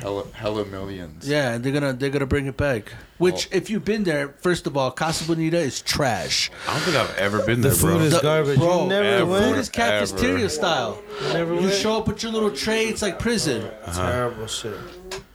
hella, 0.00 0.24
hella 0.32 0.64
millions. 0.66 1.28
Yeah, 1.28 1.52
and 1.54 1.64
they're 1.64 1.72
gonna 1.72 1.92
they're 1.92 2.10
gonna 2.10 2.26
bring 2.26 2.46
it 2.46 2.56
back. 2.56 2.92
Which, 3.20 3.48
Oh. 3.52 3.56
if 3.56 3.68
you've 3.70 3.84
been 3.84 4.04
there, 4.04 4.34
first 4.40 4.66
of 4.66 4.76
all, 4.76 4.90
Casa 4.90 5.24
Bonita 5.24 5.58
is 5.58 5.80
trash. 5.82 6.50
I 6.66 6.72
don't 6.72 6.82
think 6.82 6.96
I've 6.96 7.16
ever 7.18 7.42
been 7.44 7.60
The 7.60 7.68
there, 7.68 7.78
bro. 7.78 7.92
food 7.98 8.02
is 8.06 8.12
The- 8.14 8.20
garbage. 8.20 8.58
bro, 8.58 8.82
you 8.84 8.88
never 8.88 9.04
ever. 9.06 9.18
The 9.18 9.26
went. 9.26 9.44
food 9.44 9.58
is 9.60 9.68
cafeteria 9.68 10.38
Ever. 10.44 10.48
style. 10.48 10.98
Never 11.34 11.54
You 11.54 11.60
went. 11.60 11.74
show 11.74 11.98
up 11.98 12.08
with 12.08 12.22
your 12.22 12.32
little 12.32 12.50
tray. 12.50 12.86
It's 12.86 13.02
like 13.02 13.18
prison. 13.18 13.62
Terrible 13.94 14.46
shit. 14.46 14.72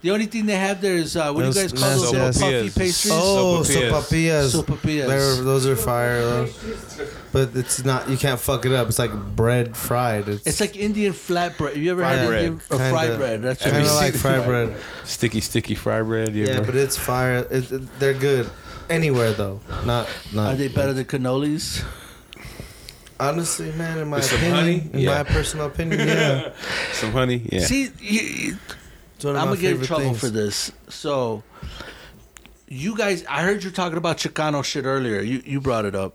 The 0.01 0.11
only 0.11 0.27
thing 0.27 0.45
they 0.45 0.55
have 0.55 0.81
there 0.81 0.95
is 0.97 1.15
uh, 1.17 1.31
what 1.31 1.41
do 1.41 1.47
you 1.47 1.53
Those 1.53 1.71
guys 1.71 1.81
call 1.81 1.89
those 1.89 2.11
little 2.11 2.25
nasty 2.27 2.41
puffy 2.43 2.55
ass- 2.67 2.77
pastries? 2.77 3.11
Oh, 3.13 3.63
Sopapillas. 3.65 3.91
sopapillas. 4.51 4.63
Sopapillas. 4.63 5.07
They're, 5.07 5.35
those 5.43 5.65
are 5.65 5.75
fire. 5.75 6.21
Though. 6.21 6.47
But 7.31 7.49
it's 7.55 7.83
not. 7.83 8.07
You 8.07 8.15
can't 8.15 8.39
fuck 8.39 8.65
it 8.67 8.71
up. 8.71 8.87
It's 8.87 8.99
like 8.99 9.11
bread 9.35 9.75
fried. 9.75 10.29
It's, 10.29 10.45
It's 10.45 10.61
like 10.61 10.77
Indian 10.77 11.11
flatbread. 11.11 11.69
Have 11.73 11.77
you 11.77 11.91
ever 11.91 12.03
had 12.03 12.17
Fried 12.17 12.27
bread. 12.27 12.43
Indian 12.45 12.61
or 12.69 12.77
fried 12.77 13.01
Kinda. 13.09 13.17
bread? 13.17 13.41
That's 13.41 13.63
Have 13.63 13.73
what 13.73 13.77
kind 13.79 13.87
of 13.87 13.91
it 13.91 13.95
like 13.95 14.13
fried 14.13 14.45
bread. 14.45 14.75
Sticky, 15.05 15.41
sticky 15.41 15.75
fry 15.75 16.01
bread. 16.03 16.33
You 16.35 16.45
Yeah, 16.45 16.51
ever? 16.51 16.65
but 16.67 16.75
it's 16.75 16.97
fire. 16.97 17.45
It, 17.49 17.71
it- 17.71 17.74
they're 17.99 18.13
good 18.13 18.49
anywhere 18.89 19.31
though. 19.33 19.59
Not 19.85 20.07
not. 20.33 20.53
Are 20.53 20.55
they 20.55 20.67
better 20.67 20.93
than 20.93 21.05
cannolis? 21.05 21.83
Honestly, 23.19 23.71
man, 23.73 23.97
in 23.99 24.09
my 24.09 24.17
With 24.17 24.31
opinion, 24.33 24.53
honey? 24.55 24.89
in 24.93 24.99
Yeah. 24.99 25.09
my 25.17 25.23
personal 25.23 25.67
opinion, 25.67 25.99
yeah. 26.07 26.51
Some 26.93 27.13
honey. 27.13 27.47
Yeah. 27.51 27.61
See, 27.65 27.83
you, 28.01 28.21
you- 28.21 28.57
It's 29.15 29.23
one 29.23 29.35
of 29.37 29.41
I'm 29.41 29.47
gonna 29.47 29.61
get 29.61 29.75
in 29.77 29.81
trouble 29.83 30.03
things. 30.05 30.19
for 30.19 30.27
this. 30.29 30.71
So, 30.89 31.41
you 32.67 32.97
guys, 32.97 33.23
I 33.29 33.41
heard 33.43 33.63
you 33.63 33.71
talking 33.71 33.97
about 33.97 34.17
Chicano 34.17 34.63
shit 34.65 34.83
earlier. 34.85 35.21
You 35.21 35.41
you 35.45 35.61
brought 35.61 35.85
it 35.85 35.95
up. 35.95 36.13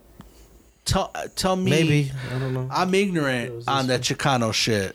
Tell 0.84 1.10
tell 1.36 1.56
me. 1.56 1.70
Maybe 1.70 2.12
I 2.34 2.38
don't 2.38 2.52
know. 2.52 2.68
I'm 2.70 2.92
ignorant 2.94 3.64
on 3.66 3.86
this 3.86 4.08
that 4.08 4.16
Chicano 4.18 4.52
shit. 4.52 4.94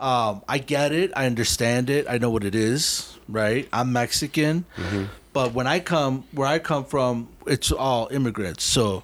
Um, 0.00 0.42
I 0.48 0.58
get 0.58 0.90
it. 0.90 1.12
I 1.14 1.26
understand 1.26 1.88
it. 1.88 2.06
I 2.08 2.18
know 2.18 2.30
what 2.30 2.42
it 2.42 2.56
is. 2.56 3.16
Right. 3.28 3.68
I'm 3.72 3.92
Mexican, 3.92 4.64
but 5.32 5.52
when 5.52 5.66
I 5.66 5.80
come 5.80 6.24
where 6.32 6.46
I 6.46 6.58
come 6.58 6.84
from, 6.84 7.28
it's 7.46 7.72
all 7.72 8.08
immigrants. 8.10 8.64
So 8.64 9.02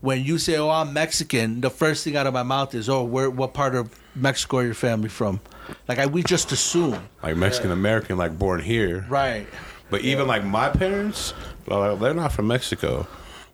when 0.00 0.22
you 0.24 0.38
say, 0.38 0.56
"Oh, 0.56 0.70
I'm 0.70 0.92
Mexican," 0.92 1.60
the 1.60 1.70
first 1.70 2.04
thing 2.04 2.16
out 2.16 2.26
of 2.26 2.34
my 2.34 2.42
mouth 2.42 2.74
is, 2.74 2.88
"Oh, 2.88 3.02
where? 3.02 3.30
What 3.30 3.54
part 3.54 3.74
of 3.74 3.90
Mexico 4.14 4.58
are 4.58 4.64
your 4.64 4.74
family 4.74 5.08
from?" 5.08 5.40
Like 5.88 5.98
I, 5.98 6.06
we 6.06 6.22
just 6.22 6.52
assume. 6.52 6.98
Like 7.22 7.36
Mexican 7.36 7.70
American, 7.70 8.16
like 8.16 8.38
born 8.38 8.60
here. 8.60 9.06
Right. 9.08 9.46
But 9.90 10.02
even 10.02 10.26
like 10.26 10.44
my 10.44 10.68
parents, 10.70 11.34
well, 11.66 11.96
they're 11.96 12.14
not 12.14 12.32
from 12.32 12.48
Mexico. 12.48 13.06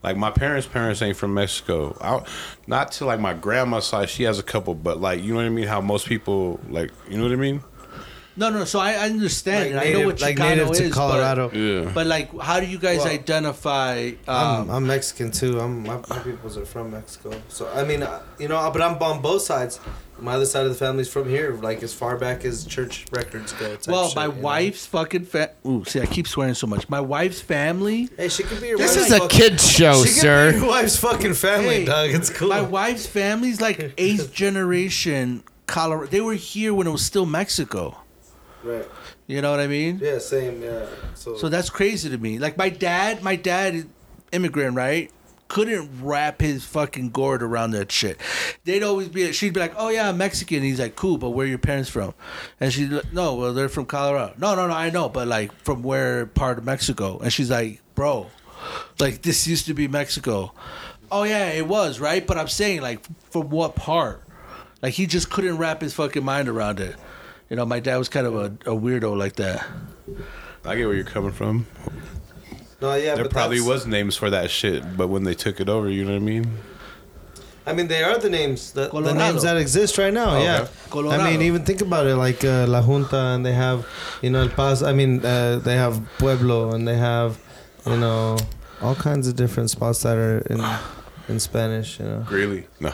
Like 0.02 0.16
my 0.16 0.30
parents' 0.30 0.66
parents 0.66 1.02
ain't 1.02 1.16
from 1.16 1.34
Mexico. 1.34 1.96
I, 2.00 2.24
not 2.66 2.92
to 2.92 3.04
like 3.04 3.20
my 3.20 3.34
grandma's 3.34 3.86
side, 3.86 4.08
she 4.08 4.22
has 4.22 4.38
a 4.38 4.42
couple, 4.42 4.74
but 4.74 5.00
like 5.00 5.22
you 5.22 5.30
know 5.30 5.36
what 5.36 5.46
I 5.46 5.50
mean. 5.50 5.66
How 5.66 5.80
most 5.80 6.06
people 6.06 6.58
like, 6.68 6.90
you 7.08 7.18
know 7.18 7.24
what 7.24 7.32
I 7.32 7.36
mean? 7.36 7.62
No, 8.36 8.48
no. 8.50 8.64
So 8.64 8.78
I 8.78 8.92
I 8.92 9.06
understand. 9.10 9.74
Like 9.74 9.86
it. 9.86 9.96
I 9.96 9.98
know 10.00 10.06
what 10.06 10.20
like 10.20 10.36
Chicano 10.36 10.48
native 10.56 10.72
to 10.72 10.84
is, 10.84 10.94
Colorado. 10.94 11.48
But, 11.48 11.56
Yeah. 11.58 11.90
but 11.92 12.06
like, 12.06 12.38
how 12.40 12.60
do 12.60 12.66
you 12.66 12.78
guys 12.78 12.98
Well, 12.98 13.08
identify? 13.08 14.12
I'm, 14.28 14.60
Um, 14.62 14.70
I'm 14.70 14.86
Mexican 14.86 15.30
too. 15.30 15.60
I'm 15.60 15.82
my, 15.82 15.98
my 16.08 16.18
peoples 16.18 16.56
are 16.56 16.64
from 16.64 16.92
Mexico. 16.92 17.32
So 17.48 17.68
I 17.74 17.84
mean, 17.84 18.02
uh, 18.02 18.20
you 18.38 18.48
know, 18.48 18.70
but 18.72 18.80
I'm 18.82 18.96
on 19.02 19.20
both 19.20 19.42
sides. 19.42 19.80
My 20.18 20.34
other 20.34 20.44
side 20.44 20.64
of 20.66 20.68
the 20.68 20.74
family's 20.78 21.08
from 21.08 21.28
here, 21.30 21.58
like 21.62 21.82
as 21.82 21.94
far 21.94 22.16
back 22.18 22.44
as 22.44 22.66
church 22.66 23.06
records 23.10 23.52
go. 23.54 23.74
type 23.76 23.88
well, 23.88 24.08
shit, 24.08 24.16
my 24.16 24.26
you 24.26 24.32
know? 24.32 24.40
wife's 24.40 24.84
fucking 24.84 25.24
fa- 25.24 25.52
Ooh, 25.66 25.82
see, 25.86 25.98
I 26.00 26.04
keep 26.04 26.28
swearing 26.28 26.52
so 26.52 26.66
much. 26.66 26.90
My 26.90 27.00
wife's 27.00 27.40
family. 27.40 28.10
Hey, 28.18 28.28
she 28.28 28.42
could 28.42 28.60
be 28.60 28.68
your 28.68 28.76
This 28.78 28.96
wife's 28.98 29.10
is 29.12 29.18
a 29.18 29.28
kids 29.28 29.66
show, 29.66 29.94
She 29.94 30.08
could 30.10 30.14
be 30.14 30.20
sir. 30.20 30.50
your 30.56 30.66
wife's 30.68 30.96
fucking 30.98 31.32
family, 31.34 31.68
Hey, 31.80 31.84
dog. 31.86 32.10
It's 32.10 32.28
cool. 32.28 32.48
My 32.48 32.60
wife's 32.60 33.06
family's 33.06 33.62
like 33.62 33.94
eighth 33.98 34.32
generation 34.34 35.42
Colorado. 35.66 36.10
They 36.10 36.20
were 36.20 36.34
here 36.34 36.74
when 36.74 36.86
it 36.86 36.90
was 36.90 37.04
still 37.04 37.24
Mexico. 37.24 37.96
Right. 38.64 38.86
You 39.26 39.40
know 39.42 39.50
what 39.50 39.60
I 39.60 39.66
mean? 39.66 40.00
Yeah. 40.02 40.18
Same. 40.18 40.62
Yeah. 40.62 40.86
So. 41.14 41.36
So 41.36 41.48
that's 41.48 41.70
crazy 41.70 42.10
to 42.10 42.18
me. 42.18 42.38
Like 42.38 42.56
my 42.56 42.68
dad, 42.68 43.22
my 43.22 43.36
dad, 43.36 43.86
immigrant, 44.32 44.76
right? 44.76 45.10
Couldn't 45.48 45.90
wrap 46.00 46.40
his 46.40 46.64
fucking 46.64 47.10
gourd 47.10 47.42
around 47.42 47.72
that 47.72 47.90
shit. 47.90 48.20
They'd 48.64 48.84
always 48.84 49.08
be, 49.08 49.32
she'd 49.32 49.52
be 49.52 49.58
like, 49.58 49.74
"Oh 49.76 49.88
yeah, 49.88 50.08
I'm 50.08 50.16
Mexican." 50.16 50.62
He's 50.62 50.78
like, 50.78 50.94
"Cool, 50.94 51.18
but 51.18 51.30
where 51.30 51.44
are 51.44 51.48
your 51.48 51.58
parents 51.58 51.90
from?" 51.90 52.14
And 52.60 52.72
she's 52.72 52.88
like, 52.88 53.12
"No, 53.12 53.34
well 53.34 53.52
they're 53.52 53.68
from 53.68 53.86
Colorado." 53.86 54.32
No, 54.38 54.54
no, 54.54 54.68
no, 54.68 54.74
I 54.74 54.90
know, 54.90 55.08
but 55.08 55.26
like 55.26 55.52
from 55.64 55.82
where 55.82 56.26
part 56.26 56.58
of 56.58 56.64
Mexico? 56.64 57.18
And 57.18 57.32
she's 57.32 57.50
like, 57.50 57.82
"Bro, 57.96 58.28
like 59.00 59.22
this 59.22 59.48
used 59.48 59.66
to 59.66 59.74
be 59.74 59.88
Mexico." 59.88 60.52
Oh 61.10 61.24
yeah, 61.24 61.48
it 61.48 61.66
was 61.66 61.98
right, 61.98 62.24
but 62.24 62.38
I'm 62.38 62.46
saying 62.46 62.82
like 62.82 63.04
from 63.30 63.50
what 63.50 63.74
part? 63.74 64.22
Like 64.82 64.94
he 64.94 65.06
just 65.06 65.30
couldn't 65.30 65.58
wrap 65.58 65.80
his 65.80 65.94
fucking 65.94 66.24
mind 66.24 66.48
around 66.48 66.78
it. 66.78 66.94
You 67.50 67.56
know, 67.56 67.66
my 67.66 67.80
dad 67.80 67.96
was 67.98 68.08
kind 68.08 68.26
of 68.26 68.36
a, 68.36 68.44
a 68.70 68.74
weirdo 68.74 69.16
like 69.16 69.36
that. 69.36 69.66
I 70.64 70.76
get 70.76 70.86
where 70.86 70.94
you're 70.94 71.04
coming 71.04 71.32
from. 71.32 71.66
no, 72.80 72.94
yeah. 72.94 73.16
there 73.16 73.24
but 73.24 73.32
probably 73.32 73.58
that's- 73.58 73.68
was 73.68 73.86
names 73.86 74.16
for 74.16 74.30
that 74.30 74.50
shit, 74.50 74.96
but 74.96 75.08
when 75.08 75.24
they 75.24 75.34
took 75.34 75.60
it 75.60 75.68
over, 75.68 75.90
you 75.90 76.04
know 76.04 76.12
what 76.12 76.22
I 76.22 76.24
mean? 76.24 76.58
I 77.66 77.72
mean, 77.72 77.88
they 77.88 78.02
are 78.02 78.18
the 78.18 78.30
names, 78.30 78.72
the, 78.72 78.88
the 78.88 79.12
names 79.12 79.42
that 79.42 79.56
exist 79.56 79.98
right 79.98 80.12
now. 80.12 80.36
Okay. 80.36 80.44
Yeah. 80.44 80.66
Colorado. 80.88 81.22
I 81.22 81.30
mean, 81.30 81.42
even 81.42 81.64
think 81.64 81.82
about 81.82 82.06
it, 82.06 82.16
like 82.16 82.42
uh, 82.42 82.66
La 82.66 82.82
Junta, 82.82 83.16
and 83.34 83.44
they 83.44 83.52
have, 83.52 83.86
you 84.22 84.30
know, 84.30 84.40
El 84.40 84.48
Paso. 84.48 84.86
I 84.86 84.92
mean, 84.92 85.24
uh, 85.24 85.58
they 85.58 85.76
have 85.76 86.02
Pueblo, 86.18 86.72
and 86.72 86.88
they 86.88 86.96
have, 86.96 87.38
you 87.86 87.96
know, 87.96 88.38
all 88.80 88.94
kinds 88.94 89.28
of 89.28 89.36
different 89.36 89.70
spots 89.70 90.02
that 90.02 90.16
are 90.16 90.38
in 90.50 90.64
in 91.28 91.38
Spanish. 91.38 92.00
You 92.00 92.06
know, 92.06 92.24
Greeley, 92.26 92.66
no. 92.80 92.88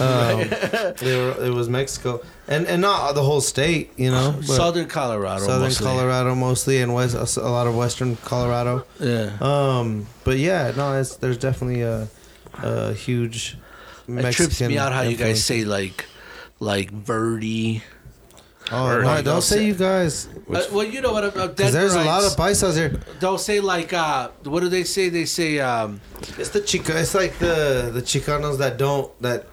um, 0.00 0.38
were, 1.02 1.36
it 1.44 1.52
was 1.54 1.68
Mexico, 1.68 2.20
and 2.48 2.66
and 2.66 2.82
not 2.82 3.12
the 3.12 3.22
whole 3.22 3.40
state. 3.40 3.92
You 3.96 4.10
know, 4.10 4.40
Southern 4.42 4.86
Colorado. 4.86 5.44
Southern 5.44 5.62
mostly. 5.68 5.86
Colorado 5.86 6.34
mostly, 6.34 6.80
and 6.82 6.94
west 6.94 7.36
a 7.36 7.42
lot 7.42 7.66
of 7.66 7.76
Western 7.76 8.16
Colorado. 8.16 8.84
Yeah. 8.98 9.36
Um, 9.40 10.06
but 10.24 10.38
yeah, 10.38 10.72
no, 10.76 10.98
it's, 10.98 11.16
there's 11.16 11.38
definitely 11.38 11.82
a, 11.82 12.08
a 12.62 12.92
huge. 12.94 13.56
It 14.08 14.32
trips 14.32 14.60
me 14.60 14.78
out 14.78 14.92
how 14.92 15.02
you 15.02 15.16
guys 15.16 15.44
say 15.44 15.64
like, 15.64 16.06
like 16.60 16.90
Verdi. 16.90 17.82
Oh, 18.70 19.00
no, 19.00 19.22
don't 19.22 19.42
say 19.42 19.64
you 19.64 19.74
guys. 19.74 20.28
Uh, 20.50 20.62
well, 20.72 20.84
you 20.84 21.00
know 21.00 21.12
what? 21.12 21.24
Uh, 21.24 21.46
Because 21.48 21.72
there's 21.72 21.94
a 21.94 22.04
lot 22.04 22.22
of 22.24 22.32
paisas 22.36 22.76
here. 22.76 23.00
Don't 23.18 23.40
say 23.40 23.60
like. 23.60 23.94
Uh, 23.94 24.28
what 24.44 24.60
do 24.60 24.68
they 24.68 24.84
say? 24.84 25.08
They 25.08 25.24
say. 25.24 25.58
Um, 25.58 26.00
It's 26.36 26.50
the 26.50 26.60
chica. 26.60 26.98
It's 27.00 27.14
like 27.14 27.38
the 27.38 27.90
the 27.92 28.02
Chicanos 28.02 28.58
that 28.58 28.76
don't 28.76 29.10
that. 29.22 29.46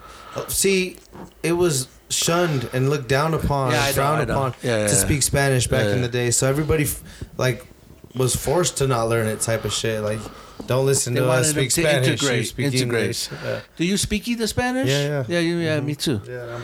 See, 0.50 0.98
it 1.44 1.54
was 1.54 1.88
shunned 2.10 2.70
and 2.74 2.90
looked 2.90 3.08
down 3.08 3.34
upon, 3.34 3.72
Yeah, 3.72 3.92
frowned 3.92 4.28
know. 4.28 4.34
upon 4.36 4.54
Yeah, 4.62 4.78
yeah, 4.82 4.88
to 4.88 4.96
speak 4.96 5.22
Spanish 5.24 5.68
back 5.68 5.88
in 5.88 6.02
the 6.02 6.08
day. 6.10 6.32
So 6.32 6.48
everybody, 6.48 6.84
f- 6.84 7.04
like, 7.38 7.66
was 8.16 8.36
forced 8.36 8.78
to 8.78 8.88
not 8.88 9.10
learn 9.10 9.28
it, 9.28 9.42
type 9.42 9.66
of 9.66 9.74
shit. 9.74 10.02
Like, 10.02 10.20
don't 10.68 10.86
listen 10.86 11.14
They 11.14 11.20
to 11.20 11.30
us 11.30 11.50
speak 11.52 11.70
to 11.72 11.82
Spanish. 11.82 12.08
integrate, 12.08 12.38
you 12.40 12.46
speak 12.46 12.66
integrate. 12.74 12.82
English. 13.04 13.30
Do 13.76 13.86
you 13.86 13.98
speak 13.98 14.28
either 14.28 14.48
Spanish? 14.48 14.88
Yeah, 14.90 15.02
yeah. 15.08 15.24
Yeah, 15.28 15.40
you, 15.40 15.58
yeah, 15.58 15.80
Mhm. 15.80 15.86
me 15.86 15.96
too. 15.96 16.22
Yeah, 16.28 16.56
I'm, 16.56 16.62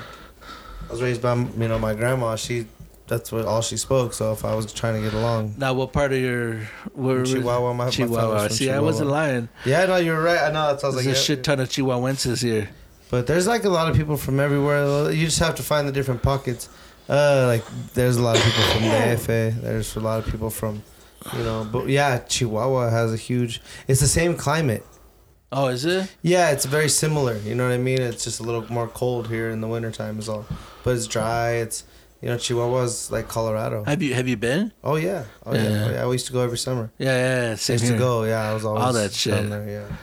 I 0.87 0.91
was 0.91 1.01
raised 1.01 1.21
by 1.21 1.35
you 1.35 1.67
know 1.67 1.77
my 1.79 1.93
grandma. 1.93 2.35
She 2.35 2.67
that's 3.07 3.31
what 3.31 3.45
all 3.45 3.61
she 3.61 3.75
spoke. 3.75 4.13
So 4.13 4.31
if 4.31 4.45
I 4.45 4.55
was 4.55 4.71
trying 4.71 4.95
to 4.95 5.01
get 5.01 5.13
along, 5.13 5.55
Now, 5.57 5.73
what 5.73 5.91
part 5.91 6.13
of 6.13 6.19
your 6.19 6.59
where 6.93 7.25
Chihuahua, 7.25 7.73
my, 7.73 7.85
my 7.85 7.89
Chihuahua. 7.91 8.47
from 8.47 8.55
See, 8.55 8.69
I 8.71 8.79
wasn't 8.79 9.09
lying. 9.09 9.49
Yeah, 9.65 9.85
no, 9.87 9.97
you're 9.97 10.21
right. 10.21 10.39
I 10.39 10.51
know. 10.51 10.71
Was 10.73 10.81
There's 10.81 10.95
like, 10.95 11.05
a 11.07 11.15
shit 11.15 11.43
ton 11.43 11.59
of 11.59 11.67
Chihuahuenses 11.67 12.41
here. 12.41 12.69
But 13.11 13.27
there's 13.27 13.45
like 13.45 13.65
a 13.65 13.69
lot 13.69 13.89
of 13.89 13.95
people 13.95 14.17
from 14.17 14.39
everywhere. 14.39 15.11
You 15.11 15.25
just 15.25 15.39
have 15.39 15.55
to 15.55 15.63
find 15.63 15.87
the 15.87 15.91
different 15.91 16.23
pockets. 16.23 16.69
Uh, 17.09 17.43
like 17.47 17.63
there's 17.93 18.15
a 18.17 18.21
lot 18.21 18.37
of 18.37 18.43
people 18.43 18.63
from 18.63 18.81
the 18.83 18.95
AFA. 18.95 19.53
There's 19.61 19.95
a 19.97 19.99
lot 19.99 20.19
of 20.25 20.31
people 20.31 20.49
from, 20.49 20.81
you 21.35 21.43
know. 21.43 21.67
But 21.69 21.89
yeah, 21.89 22.19
Chihuahua 22.19 22.89
has 22.89 23.13
a 23.13 23.17
huge. 23.17 23.61
It's 23.87 23.99
the 23.99 24.07
same 24.07 24.35
climate. 24.37 24.85
Oh, 25.51 25.67
is 25.67 25.83
it? 25.83 26.09
Yeah, 26.21 26.51
it's 26.51 26.63
very 26.63 26.87
similar. 26.87 27.35
You 27.39 27.53
know 27.55 27.67
what 27.67 27.73
I 27.73 27.77
mean? 27.77 27.99
It's 28.01 28.23
just 28.23 28.39
a 28.39 28.43
little 28.43 28.65
more 28.71 28.87
cold 28.87 29.27
here 29.27 29.49
in 29.49 29.59
the 29.59 29.67
wintertime 29.67 30.17
is 30.17 30.29
all. 30.29 30.45
But 30.85 30.95
it's 30.95 31.07
dry. 31.07 31.55
It's 31.55 31.83
you 32.21 32.29
know 32.29 32.35
Chihuahua's 32.37 33.11
like 33.11 33.27
Colorado. 33.27 33.83
Have 33.83 34.01
you 34.01 34.13
have 34.13 34.29
you 34.29 34.37
been? 34.37 34.71
Oh 34.85 34.95
yeah. 34.95 35.25
Oh 35.45 35.53
yeah. 35.53 35.63
Yeah. 35.63 35.85
Oh, 35.85 35.91
yeah. 35.91 36.05
We 36.07 36.13
used 36.13 36.27
to 36.27 36.33
go 36.33 36.39
every 36.41 36.57
summer. 36.57 36.89
Yeah, 36.97 37.07
yeah, 37.17 37.45
yeah. 37.47 37.51
I 37.51 37.55
Same 37.55 37.73
used 37.73 37.83
here. 37.85 37.93
to 37.93 37.99
go. 37.99 38.23
Yeah, 38.23 38.49
I 38.49 38.53
was 38.53 38.63
always 38.63 38.83
All 38.85 38.93
that 38.93 39.11
shit. 39.11 39.33
down 39.33 39.49
there. 39.49 39.67
Yeah. 39.67 39.95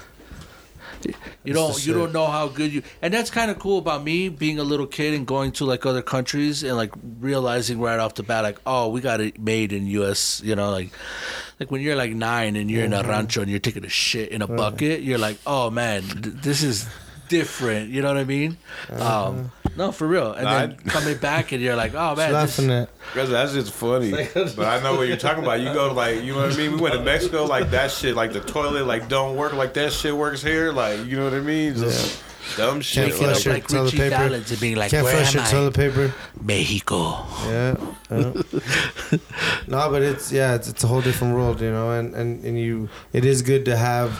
You 1.45 1.53
don't 1.55 1.87
you 1.87 1.93
don't 1.95 2.13
know 2.13 2.27
how 2.27 2.49
good 2.49 2.73
you 2.73 2.83
and 3.03 3.13
that's 3.15 3.31
kind 3.31 3.51
of 3.51 3.59
cool 3.59 3.79
about 3.79 4.03
me 4.05 4.29
being 4.29 4.59
a 4.59 4.63
little 4.65 4.87
kid 4.87 5.15
and 5.15 5.27
going 5.27 5.53
to 5.53 5.65
like 5.65 5.87
other 5.87 6.03
countries 6.03 6.63
and 6.63 6.77
like 6.77 6.93
realizing 7.21 7.81
right 7.81 7.99
off 7.99 8.15
the 8.15 8.23
bat 8.23 8.43
like 8.45 8.59
oh 8.67 8.89
we 8.89 9.01
got 9.01 9.21
it 9.21 9.39
made 9.41 9.73
in 9.73 9.87
US 9.87 10.41
you 10.45 10.55
know 10.57 10.71
like 10.71 10.91
like 11.61 11.71
when 11.71 11.81
you're 11.81 11.97
like 11.97 12.13
nine 12.13 12.57
and 12.57 12.71
you're 12.71 12.85
in 12.85 12.91
Mm-hmm. 12.93 13.09
a 13.09 13.13
rancho 13.13 13.41
and 13.43 13.51
you're 13.51 13.61
taking 13.61 13.85
a 13.85 13.89
shit 13.89 14.31
in 14.31 14.43
a 14.43 14.47
bucket 14.49 15.03
you're 15.03 15.19
like 15.19 15.39
oh 15.47 15.71
man 15.71 16.03
th- 16.03 16.35
this 16.43 16.63
is 16.63 16.87
different 17.29 17.91
you 17.91 18.01
know 18.03 18.09
what 18.09 18.17
I 18.17 18.25
mean 18.25 18.57
Uh-huh. 18.91 19.29
um 19.29 19.53
no 19.79 19.93
for 19.93 20.07
real 20.07 20.33
and 20.33 20.45
Nah, 20.45 20.59
then 20.59 20.77
coming 20.89 21.17
back 21.17 21.53
and 21.53 21.63
you're 21.63 21.77
like 21.77 21.95
oh 21.95 22.15
man 22.15 22.33
this, 22.33 22.59
laughing 22.59 22.71
at. 22.71 22.91
Because 23.15 23.31
that's 23.31 23.53
just 23.55 23.73
funny. 23.73 24.11
but 24.11 24.59
I 24.59 24.83
know 24.83 24.97
what 24.97 25.09
you're 25.09 25.17
talking 25.17 25.43
about. 25.43 25.61
You 25.61 25.73
go 25.73 25.89
to 25.89 25.95
like, 25.95 26.23
you 26.23 26.35
know 26.35 26.43
what 26.43 26.53
I 26.53 26.57
mean? 26.57 26.73
We 26.73 26.81
went 26.81 26.95
to 26.95 27.03
Mexico, 27.03 27.45
like 27.45 27.71
that 27.71 27.91
shit, 27.91 28.15
like 28.17 28.33
the 28.35 28.41
toilet, 28.41 28.87
like 28.87 29.09
don't 29.09 29.37
work, 29.37 29.55
like 29.55 29.73
that 29.75 29.93
shit 29.93 30.15
works 30.15 30.43
here. 30.43 30.73
Like, 30.73 31.07
you 31.07 31.17
know 31.17 31.25
what 31.25 31.33
I 31.35 31.41
mean? 31.41 31.75
Just 31.75 32.23
dumb 32.57 32.81
shit. 32.81 33.09
Can't 33.11 33.13
waking 33.21 33.27
flush 33.27 33.39
up 33.41 33.45
your 33.45 33.55
like 33.55 33.69
toilet 33.69 33.85
Richie 33.85 33.97
paper. 33.99 34.17
Valens 34.17 34.51
and 34.51 34.61
being 34.61 34.77
like 34.77 34.91
Can't 34.91 35.05
where 35.05 35.15
flush 35.15 35.35
am 35.35 35.39
your 35.39 35.47
I 35.47 35.51
toilet 35.51 35.75
paper. 35.75 36.15
Mexico 36.43 37.25
Yeah. 37.47 37.77
yeah. 38.11 38.33
no, 39.67 39.91
but 39.91 40.03
it's 40.03 40.33
yeah, 40.33 40.55
it's, 40.55 40.69
it's 40.69 40.85
a 40.85 40.87
whole 40.87 41.01
different 41.03 41.35
world, 41.35 41.61
you 41.61 41.71
know, 41.71 41.93
and, 41.93 42.15
and, 42.15 42.45
and 42.45 42.59
you 42.59 42.89
it 43.13 43.25
is 43.25 43.43
good 43.43 43.65
to 43.67 43.77
have 43.77 44.13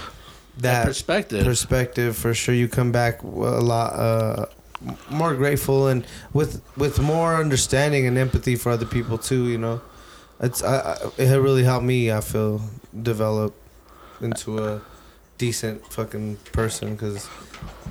that 0.59 0.85
that 0.85 0.87
perspective 0.87 1.45
perspective 1.45 2.17
for 2.17 2.35
sure. 2.35 2.55
You 2.55 2.69
come 2.69 2.91
back 2.93 3.23
a 3.23 3.27
lot 3.27 3.93
uh, 3.95 4.47
m- 4.49 4.49
more 5.11 5.35
grateful 5.35 5.89
and 5.89 6.05
with 6.33 6.63
with 6.77 7.01
more 7.01 7.37
understanding 7.37 8.07
and 8.07 8.17
empathy 8.17 8.57
for 8.57 8.71
other 8.71 8.87
people 8.87 9.19
too. 9.19 9.49
You 9.49 9.59
know, 9.59 9.81
it's 10.41 10.63
I, 10.63 10.93
I, 10.93 10.97
it 11.19 11.37
really 11.37 11.65
helped 11.65 11.85
me. 11.85 12.13
I 12.13 12.21
feel 12.21 12.63
develop 13.03 13.55
into 14.21 14.59
a 14.65 14.81
decent 15.37 15.87
fucking 15.93 16.37
person 16.53 16.95
because 16.95 17.29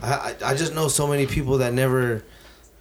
I, 0.01 0.35
I 0.41 0.51
I 0.51 0.55
just 0.55 0.73
know 0.73 0.88
so 0.88 1.07
many 1.07 1.26
people 1.26 1.57
that 1.59 1.73
never 1.73 2.23